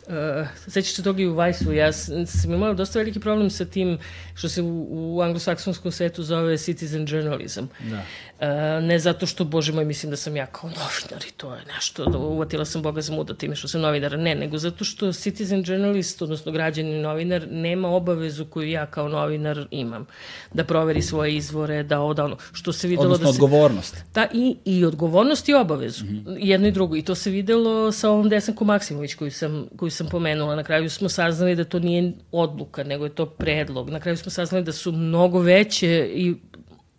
Uh, 0.06 0.46
sećaš 0.68 0.94
se 0.94 1.02
toga 1.02 1.22
i 1.22 1.26
u 1.26 1.34
Vajsu, 1.34 1.72
ja 1.72 1.92
sam 1.92 2.52
imala 2.52 2.74
dosta 2.74 2.98
veliki 2.98 3.20
problem 3.20 3.50
sa 3.50 3.64
tim 3.64 3.98
što 4.34 4.48
se 4.48 4.62
u, 4.62 4.86
u 4.90 5.22
anglosaksonskom 5.22 5.92
svetu 5.92 6.22
zove 6.22 6.58
citizen 6.58 7.06
journalism. 7.08 7.64
Da. 7.80 7.96
Uh, 7.96 8.84
ne 8.84 8.98
zato 8.98 9.26
što, 9.26 9.44
bože 9.44 9.72
moj, 9.72 9.84
mislim 9.84 10.10
da 10.10 10.16
sam 10.16 10.36
ja 10.36 10.46
kao 10.46 10.70
novinar 10.70 11.28
i 11.28 11.32
to 11.36 11.54
je 11.54 11.60
nešto, 11.74 12.04
da 12.04 12.18
uvatila 12.18 12.64
sam 12.64 12.82
Boga 12.82 13.00
za 13.00 13.12
muda 13.12 13.34
time 13.34 13.56
što 13.56 13.68
sam 13.68 13.80
novinar, 13.80 14.18
ne, 14.18 14.34
nego 14.34 14.58
zato 14.58 14.84
što 14.84 15.12
citizen 15.12 15.64
journalist, 15.66 16.22
odnosno 16.22 16.52
građani 16.52 17.02
novinar, 17.02 17.46
nema 17.50 17.88
obavezu 17.88 18.44
koju 18.44 18.70
ja 18.70 18.86
kao 18.86 19.08
novinar 19.08 19.21
imam, 19.70 20.06
da 20.54 20.64
proveri 20.64 21.02
svoje 21.02 21.36
izvore, 21.36 21.82
da 21.82 22.00
oda 22.00 22.24
ono, 22.24 22.36
što 22.52 22.72
se 22.72 22.88
videlo 22.88 23.04
odnosno 23.04 23.26
da 23.26 23.32
se... 23.32 23.36
odgovornost. 23.36 24.04
Da, 24.14 24.26
i, 24.32 24.56
i 24.64 24.84
odgovornost 24.84 25.48
i 25.48 25.54
obavezu, 25.54 26.04
mm 26.04 26.08
-hmm. 26.08 26.36
jedno 26.40 26.68
i 26.68 26.72
drugo, 26.72 26.96
i 26.96 27.02
to 27.02 27.14
se 27.14 27.30
videlo 27.30 27.92
sa 27.92 28.10
ovom 28.10 28.28
Desankom 28.28 28.66
Maksimović 28.66 29.14
koju 29.14 29.30
sam, 29.30 29.66
koju 29.76 29.90
sam 29.90 30.08
pomenula. 30.08 30.56
Na 30.56 30.62
kraju 30.62 30.90
smo 30.90 31.08
saznali 31.08 31.56
da 31.56 31.64
to 31.64 31.78
nije 31.78 32.12
odluka, 32.32 32.84
nego 32.84 33.04
je 33.04 33.14
to 33.14 33.26
predlog. 33.26 33.90
Na 33.90 34.00
kraju 34.00 34.16
smo 34.16 34.30
saznali 34.30 34.64
da 34.64 34.72
su 34.72 34.92
mnogo 34.92 35.38
veće 35.38 36.10
i 36.14 36.34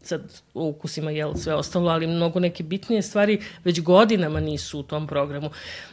sad 0.03 0.41
o 0.53 0.67
ukusima 0.67 1.11
jel 1.11 1.35
sve 1.35 1.53
ostalo, 1.53 1.91
ali 1.91 2.07
mnogo 2.07 2.39
neke 2.39 2.63
bitnije 2.63 3.01
stvari 3.01 3.39
već 3.63 3.81
godinama 3.81 4.39
nisu 4.39 4.79
u 4.79 4.83
tom 4.83 5.07
programu. 5.07 5.49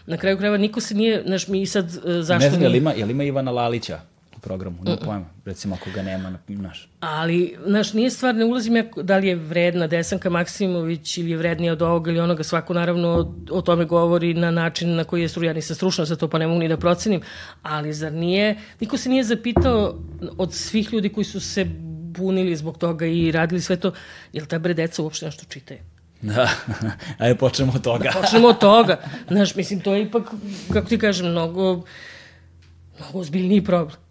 Na 0.07 0.17
kraju 0.17 0.39
krajeva 0.39 0.57
niko 0.57 0.81
se 0.81 0.95
nije, 0.95 1.23
znaš, 1.27 1.49
mi 1.49 1.67
sad, 1.67 1.85
e, 1.85 2.23
zašto... 2.23 2.45
Ne 2.45 2.51
znam, 2.51 2.63
je 2.63 2.69
li 2.69 2.79
ima, 2.79 2.93
je 2.93 3.05
li 3.05 3.11
ima 3.11 3.25
Ivana 3.25 3.51
Lalića 3.51 4.01
u 4.41 4.43
programu? 4.43 4.77
Ne 4.85 4.97
pojma, 4.97 5.25
recimo 5.45 5.75
ako 5.75 5.91
ga 5.95 6.03
nema, 6.03 6.39
znaš. 6.49 6.89
Ali, 7.01 7.57
znaš, 7.67 7.93
nije 7.93 8.11
stvar, 8.11 8.35
ne 8.35 8.45
ulazim 8.45 8.77
ja 8.77 8.85
da 9.03 9.17
li 9.17 9.29
je 9.29 9.35
vredna 9.35 9.87
Desanka 9.87 10.31
Maksimović 10.31 11.19
ili 11.19 11.31
je 11.31 11.37
vrednija 11.37 11.73
od 11.73 11.83
ovoga 11.83 12.11
ili 12.11 12.21
onoga, 12.21 12.43
svako 12.43 12.75
naravno 12.75 13.09
o, 13.09 13.35
o 13.51 13.63
tome 13.63 13.85
govori 13.85 14.35
na 14.35 14.51
način 14.51 14.95
na 14.97 15.05
koji 15.05 15.23
je 15.23 15.29
struja, 15.29 15.53
nisam 15.53 15.77
stručna 15.77 16.05
za 16.05 16.17
to 16.17 16.29
pa 16.29 16.39
ne 16.39 16.47
mogu 16.47 16.61
ni 16.61 16.69
da 16.69 16.77
procenim, 16.77 17.21
ali 17.63 17.93
zar 17.93 18.13
nije, 18.13 18.57
niko 18.81 18.97
se 18.97 19.09
nije 19.09 19.25
zapitao 19.25 19.95
od 20.39 20.55
svih 20.55 20.93
ljudi 20.93 21.09
koji 21.09 21.25
su 21.25 21.41
se 21.41 21.65
bunili 22.11 22.57
zbog 22.57 22.79
toga 22.79 23.07
i 23.07 23.33
radili 23.33 23.61
sve 23.61 23.77
to, 23.77 23.93
jel 24.33 24.47
ta 24.47 24.59
bre 24.59 24.75
deca 24.75 25.03
uopšte 25.03 25.27
nešto 25.27 25.45
čitaju? 25.49 25.81
Da, 26.23 26.49
ajde 27.19 27.39
počnemo 27.39 27.73
od 27.75 27.83
toga. 27.83 28.13
Počnemo 28.21 28.49
od 28.49 28.59
toga. 28.59 29.01
Znaš, 29.29 29.55
mislim, 29.55 29.81
to 29.81 29.95
je 29.95 30.03
ipak, 30.03 30.23
kako 30.73 30.89
ti 30.89 30.99
kažem, 30.99 31.31
mnogo, 31.31 31.83
mnogo 32.99 33.19
ozbiljniji 33.19 33.65
problem. 33.65 34.10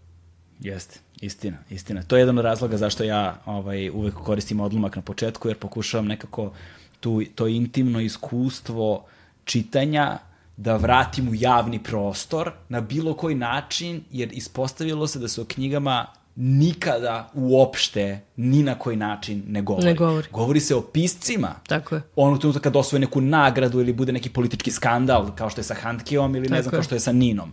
Jeste, 0.60 0.98
istina, 1.20 1.56
istina. 1.70 2.02
To 2.02 2.16
je 2.16 2.20
jedan 2.20 2.38
od 2.38 2.44
razloga 2.44 2.76
zašto 2.76 3.04
ja 3.04 3.36
ovaj, 3.46 3.90
uvek 3.90 4.14
koristim 4.14 4.60
odlomak 4.60 4.96
na 4.96 5.02
početku, 5.02 5.48
jer 5.48 5.56
pokušavam 5.56 6.06
nekako 6.06 6.52
tu, 7.00 7.22
to 7.34 7.46
intimno 7.46 8.00
iskustvo 8.00 9.04
čitanja 9.44 10.18
da 10.56 10.76
vratim 10.76 11.28
u 11.28 11.34
javni 11.34 11.82
prostor 11.82 12.52
na 12.68 12.80
bilo 12.80 13.14
koji 13.14 13.34
način, 13.34 14.02
jer 14.10 14.28
ispostavilo 14.32 15.06
se 15.06 15.18
da 15.18 15.28
se 15.28 15.40
o 15.40 15.44
knjigama 15.44 16.06
nikada 16.36 17.30
uopšte 17.34 18.20
ni 18.36 18.62
na 18.62 18.74
koji 18.74 18.96
način 18.96 19.42
ne 19.46 19.62
govori. 19.62 19.86
Ne 19.86 19.94
govori. 19.94 20.28
Govori 20.32 20.60
se 20.60 20.74
o 20.74 20.80
piscima. 20.80 21.54
Tako 21.66 21.94
je. 21.94 22.02
Onog 22.16 22.38
trenutka 22.38 22.62
kad 22.62 22.76
osvoje 22.76 23.00
neku 23.00 23.20
nagradu 23.20 23.80
ili 23.80 23.92
bude 23.92 24.12
neki 24.12 24.30
politički 24.30 24.70
skandal, 24.70 25.34
kao 25.36 25.50
što 25.50 25.60
je 25.60 25.64
sa 25.64 25.74
Handkeom 25.74 26.36
ili 26.36 26.48
ne 26.48 26.48
Tako 26.48 26.62
znam, 26.62 26.72
je. 26.72 26.76
kao 26.76 26.82
što 26.82 26.94
je 26.94 27.00
sa 27.00 27.12
Ninom. 27.12 27.52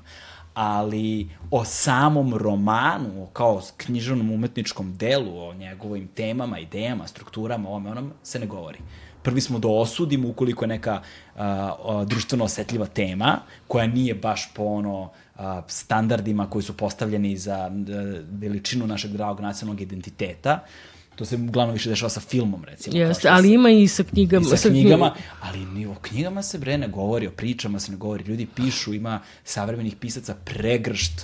Ali 0.59 1.29
o 1.51 1.65
samom 1.65 2.33
romanu, 2.33 3.23
o 3.23 3.25
kao 3.25 3.61
književnom 3.77 4.31
umetničkom 4.31 4.97
delu, 4.97 5.47
o 5.47 5.53
njegovim 5.53 6.07
temama, 6.07 6.59
idejama, 6.59 7.07
strukturama, 7.07 7.69
ovome 7.69 7.91
onom, 7.91 8.11
se 8.23 8.39
ne 8.39 8.45
govori. 8.45 8.79
Prvi 9.23 9.41
smo 9.41 9.59
da 9.59 9.67
osudimo 9.67 10.29
ukoliko 10.29 10.65
je 10.65 10.67
neka 10.67 11.01
uh, 11.35 11.41
uh, 11.41 12.07
društveno 12.07 12.43
osetljiva 12.43 12.85
tema, 12.85 13.39
koja 13.67 13.87
nije 13.87 14.15
baš 14.15 14.49
po 14.53 14.63
ono 14.63 15.11
a, 15.35 15.61
standardima 15.67 16.49
koji 16.49 16.63
su 16.63 16.77
postavljeni 16.77 17.37
za 17.37 17.69
uh, 17.71 17.85
veličinu 18.29 18.87
našeg 18.87 19.11
dragog 19.11 19.39
nacionalnog 19.39 19.81
identiteta. 19.81 20.59
To 21.17 21.25
se 21.25 21.35
uglavnom 21.37 21.73
više 21.73 21.89
dešava 21.89 22.09
sa 22.09 22.19
filmom, 22.19 22.63
recimo. 22.63 22.97
Jeste, 22.97 23.29
ali 23.29 23.47
se- 23.47 23.53
ima 23.53 23.69
i 23.69 23.87
sa 23.87 24.03
knjigama. 24.03 24.45
i 24.45 24.57
sa 24.57 24.69
knjigama, 24.69 25.13
ali 25.41 25.59
ni 25.59 25.85
o 25.85 25.95
knjigama 25.95 26.43
se 26.43 26.57
bre 26.57 26.77
ne 26.77 26.87
govori, 26.87 27.27
o 27.27 27.31
pričama 27.31 27.79
se 27.79 27.91
ne 27.91 27.97
govori. 27.97 28.23
Ljudi 28.23 28.45
pišu, 28.47 28.93
ima 28.93 29.19
savremenih 29.43 29.95
pisaca 29.95 30.35
pregršt, 30.45 31.21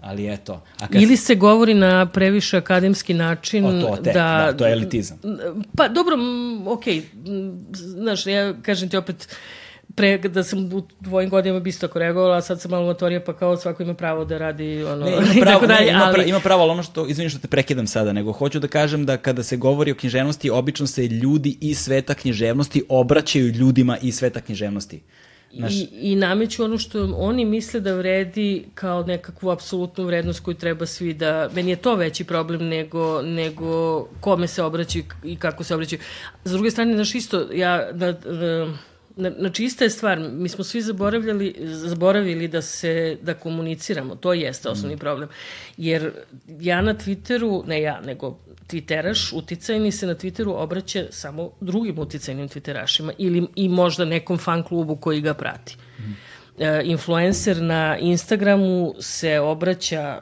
ali 0.00 0.32
eto. 0.32 0.62
A 0.78 0.86
kad 0.86 1.02
Ili 1.02 1.16
se 1.16 1.34
govori 1.34 1.74
na 1.74 2.06
previše 2.06 2.56
akademski 2.56 3.14
način 3.14 3.64
O, 3.66 3.72
to 3.72 3.96
tek, 3.96 4.14
da, 4.14 4.52
to 4.52 4.66
je 4.66 4.72
elitizam. 4.72 5.18
Pa 5.76 5.88
dobro, 5.88 6.16
okej, 6.66 7.02
m, 7.26 7.64
znaš, 7.72 8.26
ja 8.26 8.54
kažem 8.54 8.88
ti 8.88 8.96
opet, 8.96 9.28
pre, 9.96 10.18
da 10.18 10.44
sam 10.44 10.72
u 10.72 10.82
tvojim 11.04 11.30
godinama 11.30 11.60
bi 11.60 11.70
isto 11.70 11.88
tako 11.88 11.98
reagovala, 11.98 12.36
a 12.36 12.42
sad 12.42 12.60
sam 12.60 12.70
malo 12.70 12.86
motorija, 12.86 13.20
pa 13.20 13.32
kao 13.32 13.56
svako 13.56 13.82
ima 13.82 13.94
pravo 13.94 14.24
da 14.24 14.38
radi 14.38 14.84
ono, 14.84 15.06
Ne, 15.06 15.12
ima 15.36 15.44
pravo, 15.44 15.66
dalje, 15.66 15.86
ne, 15.86 15.90
ima, 15.90 16.04
ali... 16.04 16.14
pra, 16.14 16.24
ima 16.24 16.40
pravo, 16.40 16.62
ali 16.62 16.70
ono 16.70 16.82
što, 16.82 17.06
izvini 17.06 17.30
što 17.30 17.38
te 17.38 17.48
prekidam 17.48 17.86
sada, 17.86 18.12
nego 18.12 18.32
hoću 18.32 18.60
da 18.60 18.68
kažem 18.68 19.06
da 19.06 19.16
kada 19.16 19.42
se 19.42 19.56
govori 19.56 19.90
o 19.90 19.94
književnosti, 19.94 20.50
obično 20.50 20.86
se 20.86 21.06
ljudi 21.06 21.58
iz 21.60 21.78
sveta 21.78 22.14
književnosti 22.14 22.84
obraćaju 22.88 23.46
ljudima 23.46 23.98
iz 24.02 24.16
sveta 24.16 24.40
književnosti. 24.40 25.02
Znaš, 25.56 25.72
I, 25.72 25.88
I 25.92 26.16
nameću 26.16 26.64
ono 26.64 26.78
što 26.78 27.14
oni 27.16 27.44
misle 27.44 27.80
da 27.80 27.94
vredi 27.94 28.64
kao 28.74 29.02
nekakvu 29.02 29.50
apsolutnu 29.50 30.04
vrednost 30.04 30.40
koju 30.40 30.54
treba 30.54 30.86
svi 30.86 31.14
da... 31.14 31.50
Meni 31.54 31.70
je 31.70 31.76
to 31.76 31.94
veći 31.94 32.24
problem 32.24 32.68
nego, 32.68 33.22
nego 33.22 34.02
kome 34.20 34.48
se 34.48 34.62
obraćaju 34.62 35.04
i 35.24 35.36
kako 35.36 35.64
se 35.64 35.74
obraćaju. 35.74 36.00
S 36.44 36.52
druge 36.52 36.70
strane, 36.70 36.94
znaš 36.94 37.14
isto, 37.14 37.48
ja... 37.52 37.88
Na, 37.92 38.14
na, 38.24 38.78
znači, 39.16 39.64
ista 39.64 39.84
je 39.84 39.90
stvar, 39.90 40.18
mi 40.18 40.48
smo 40.48 40.64
svi 40.64 40.82
zaboravljali, 40.82 41.54
zaboravili 41.60 42.48
da 42.48 42.62
se, 42.62 43.18
da 43.22 43.34
komuniciramo, 43.34 44.14
to 44.14 44.32
jeste 44.32 44.68
osnovni 44.68 44.96
problem. 44.96 45.28
Jer 45.76 46.12
ja 46.60 46.82
na 46.82 46.94
Twitteru, 46.94 47.66
ne 47.66 47.82
ja, 47.82 48.00
nego 48.00 48.38
Twitteraš, 48.68 49.36
uticajni 49.36 49.92
se 49.92 50.06
na 50.06 50.14
Twitteru 50.14 50.54
obraća 50.56 51.06
samo 51.10 51.50
drugim 51.60 51.98
uticajnim 51.98 52.48
Twitterašima 52.48 53.12
ili 53.18 53.46
i 53.54 53.68
možda 53.68 54.04
nekom 54.04 54.38
fan 54.38 54.62
klubu 54.62 54.96
koji 54.96 55.20
ga 55.20 55.34
prati. 55.34 55.76
E, 56.58 56.82
influencer 56.84 57.62
na 57.62 57.98
Instagramu 57.98 58.94
se 58.98 59.40
obraća 59.40 60.20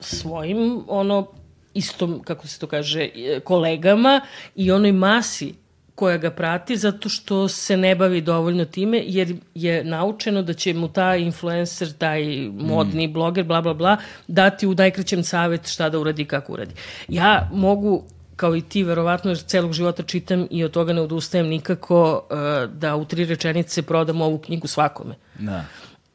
svojim 0.00 0.84
ono 0.88 1.26
istom, 1.74 2.22
kako 2.24 2.46
se 2.46 2.58
to 2.58 2.66
kaže, 2.66 3.10
e, 3.14 3.40
kolegama 3.40 4.20
i 4.54 4.70
onoj 4.70 4.92
masi 4.92 5.54
koja 5.96 6.16
ga 6.16 6.30
prati 6.30 6.76
zato 6.76 7.08
što 7.08 7.48
se 7.48 7.76
ne 7.76 7.94
bavi 7.94 8.20
dovoljno 8.20 8.64
time 8.64 9.02
jer 9.06 9.36
je 9.54 9.84
naučeno 9.84 10.42
da 10.42 10.52
će 10.52 10.74
mu 10.74 10.88
taj 10.88 11.20
influencer, 11.20 11.92
taj 11.92 12.22
modni 12.52 13.08
bloger, 13.08 13.44
bla 13.44 13.60
bla 13.60 13.74
bla, 13.74 13.96
dati 14.28 14.66
u 14.66 14.74
najkraćem 14.74 15.24
savet 15.24 15.68
šta 15.68 15.88
da 15.88 15.98
uradi 15.98 16.22
i 16.22 16.24
kako 16.24 16.52
uradi. 16.52 16.74
Ja 17.08 17.50
mogu 17.52 18.04
kao 18.36 18.56
i 18.56 18.60
ti, 18.60 18.82
verovatno, 18.82 19.30
jer 19.30 19.38
celog 19.38 19.72
života 19.72 20.02
čitam 20.02 20.46
i 20.50 20.64
od 20.64 20.70
toga 20.70 20.92
ne 20.92 21.00
odustajem 21.00 21.46
nikako 21.46 22.26
uh, 22.30 22.70
da 22.72 22.96
u 22.96 23.04
tri 23.04 23.24
rečenice 23.24 23.82
prodam 23.82 24.20
ovu 24.20 24.38
knjigu 24.38 24.66
svakome. 24.66 25.14
da. 25.38 25.64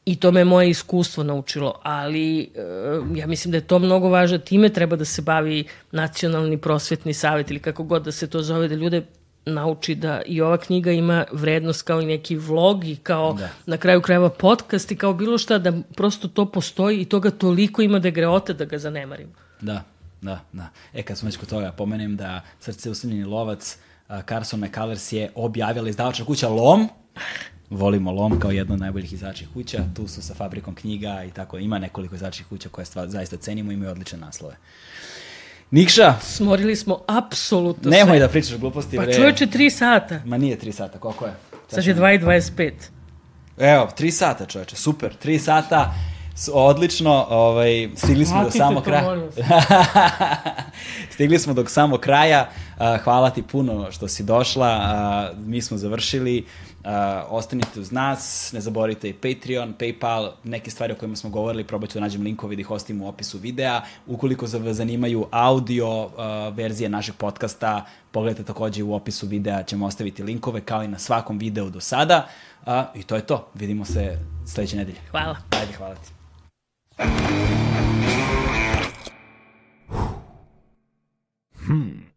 I 0.05 0.15
to 0.15 0.31
me 0.31 0.45
moje 0.45 0.69
iskustvo 0.69 1.23
naučilo, 1.23 1.79
ali 1.83 2.41
e, 2.41 2.45
ja 3.15 3.27
mislim 3.27 3.51
da 3.51 3.57
je 3.57 3.67
to 3.67 3.79
mnogo 3.79 4.09
važno. 4.09 4.37
Time 4.37 4.69
treba 4.69 4.95
da 4.95 5.05
se 5.05 5.21
bavi 5.21 5.63
nacionalni 5.91 6.57
prosvetni 6.57 7.13
savjet 7.13 7.51
ili 7.51 7.59
kako 7.59 7.83
god 7.83 8.03
da 8.03 8.11
se 8.11 8.27
to 8.27 8.41
zove, 8.41 8.67
da 8.67 8.75
ljude 8.75 9.01
nauči 9.45 9.95
da 9.95 10.21
i 10.25 10.41
ova 10.41 10.57
knjiga 10.57 10.91
ima 10.91 11.25
vrednost 11.31 11.81
kao 11.81 12.01
i 12.01 12.05
neki 12.05 12.35
vlog 12.35 12.85
i 12.85 12.95
kao 12.95 13.33
da. 13.33 13.49
na 13.65 13.77
kraju 13.77 14.01
krajeva 14.01 14.29
podcast 14.29 14.91
i 14.91 14.95
kao 14.95 15.13
bilo 15.13 15.37
šta 15.37 15.57
da 15.57 15.73
prosto 15.95 16.27
to 16.27 16.51
postoji 16.51 17.01
i 17.01 17.05
toga 17.05 17.31
toliko 17.31 17.81
ima 17.81 17.99
da 17.99 18.07
je 18.07 18.11
greota 18.11 18.53
da 18.53 18.65
ga 18.65 18.77
zanemarimo. 18.77 19.31
Da, 19.61 19.83
da, 20.21 20.39
da. 20.53 20.67
E, 20.93 21.03
kad 21.03 21.17
smo 21.17 21.25
već 21.25 21.37
kod 21.37 21.49
toga, 21.49 21.71
pomenem 21.71 22.15
da 22.15 22.41
Srce 22.59 22.89
usamljeni 22.89 23.23
lovac 23.25 23.77
Carson 24.27 24.59
McCullers 24.59 25.11
je 25.11 25.31
objavila 25.35 25.89
izdavača 25.89 26.25
kuća 26.25 26.49
Lom. 26.49 26.89
Volimo 27.69 28.11
Lom 28.11 28.39
kao 28.39 28.51
jedna 28.51 28.73
od 28.73 28.79
najboljih 28.79 29.13
izdavačih 29.13 29.47
kuća. 29.53 29.83
Tu 29.95 30.07
su 30.07 30.21
sa 30.21 30.33
fabrikom 30.33 30.75
knjiga 30.75 31.23
i 31.23 31.31
tako. 31.31 31.57
Ima 31.57 31.79
nekoliko 31.79 32.15
izdavačih 32.15 32.45
kuća 32.47 32.69
koje 32.69 32.85
stva, 32.85 33.07
zaista 33.07 33.37
cenimo 33.37 33.71
i 33.71 33.73
imaju 33.73 33.91
odlične 33.91 34.17
naslove. 34.17 34.55
Nikša, 35.71 36.15
Smorili 36.21 36.75
smo 36.75 36.99
apsolutno 37.07 37.91
nemoj 37.91 38.17
sve. 38.17 38.19
da 38.19 38.27
pričaš 38.27 38.57
gluposti. 38.57 38.97
Pa 38.97 39.03
bre. 39.03 39.13
čoveče, 39.13 39.47
tri 39.47 39.69
sata. 39.69 40.19
Ma 40.25 40.37
nije 40.37 40.59
tri 40.59 40.71
sata, 40.71 40.99
koliko 40.99 41.25
je? 41.25 41.33
Sad 41.67 41.85
je 41.85 41.95
2.25. 41.95 42.71
Evo, 43.57 43.87
tri 43.97 44.11
sata 44.11 44.45
čoveče, 44.45 44.75
super, 44.75 45.13
tri 45.15 45.39
sata, 45.39 45.93
odlično, 46.53 47.25
ovaj, 47.29 47.89
stigli 47.95 48.25
smo 48.25 48.43
do 48.43 48.51
Shvatite 48.51 48.57
samog 48.57 48.83
to, 48.83 48.89
kraja. 48.89 49.17
stigli 51.13 51.39
smo 51.39 51.53
do 51.53 51.65
samog 51.65 51.99
kraja, 51.99 52.49
hvala 53.03 53.29
ti 53.29 53.41
puno 53.41 53.91
što 53.91 54.07
si 54.07 54.23
došla, 54.23 55.31
mi 55.37 55.61
smo 55.61 55.77
završili, 55.77 56.45
Uh, 56.81 56.87
ostanite 57.29 57.79
uz 57.79 57.91
nas, 57.91 58.51
ne 58.53 58.61
zaboravite 58.61 59.09
i 59.09 59.13
Patreon, 59.13 59.73
Paypal, 59.79 60.31
neke 60.43 60.71
stvari 60.71 60.93
o 60.93 60.95
kojima 60.95 61.15
smo 61.15 61.29
govorili, 61.29 61.63
probat 61.63 61.89
ću 61.89 61.93
da 61.93 61.99
nađem 61.99 62.21
linkove 62.21 62.55
da 62.55 62.61
ih 62.61 62.71
ostavim 62.71 63.01
u 63.01 63.07
opisu 63.07 63.37
videa. 63.37 63.81
Ukoliko 64.07 64.45
vas 64.45 64.75
zanimaju 64.75 65.27
audio 65.31 66.05
uh, 66.05 66.11
verzije 66.55 66.89
našeg 66.89 67.15
podcasta, 67.15 67.85
pogledajte 68.11 68.43
takođe 68.43 68.83
u 68.83 68.93
opisu 68.93 69.27
videa, 69.27 69.63
ćemo 69.63 69.85
ostaviti 69.85 70.23
linkove 70.23 70.61
kao 70.61 70.83
i 70.83 70.87
na 70.87 70.99
svakom 70.99 71.37
videu 71.37 71.69
do 71.69 71.79
sada. 71.79 72.27
Uh, 72.65 72.73
I 72.95 73.03
to 73.03 73.15
je 73.15 73.21
to, 73.21 73.47
vidimo 73.53 73.85
se 73.85 74.19
sledeće 74.45 74.77
nedelje. 74.77 74.97
Hvala. 75.11 75.37
Ajde, 75.49 75.73
hvala 75.73 75.95
ti. 75.95 76.11
Hmm. 81.65 82.11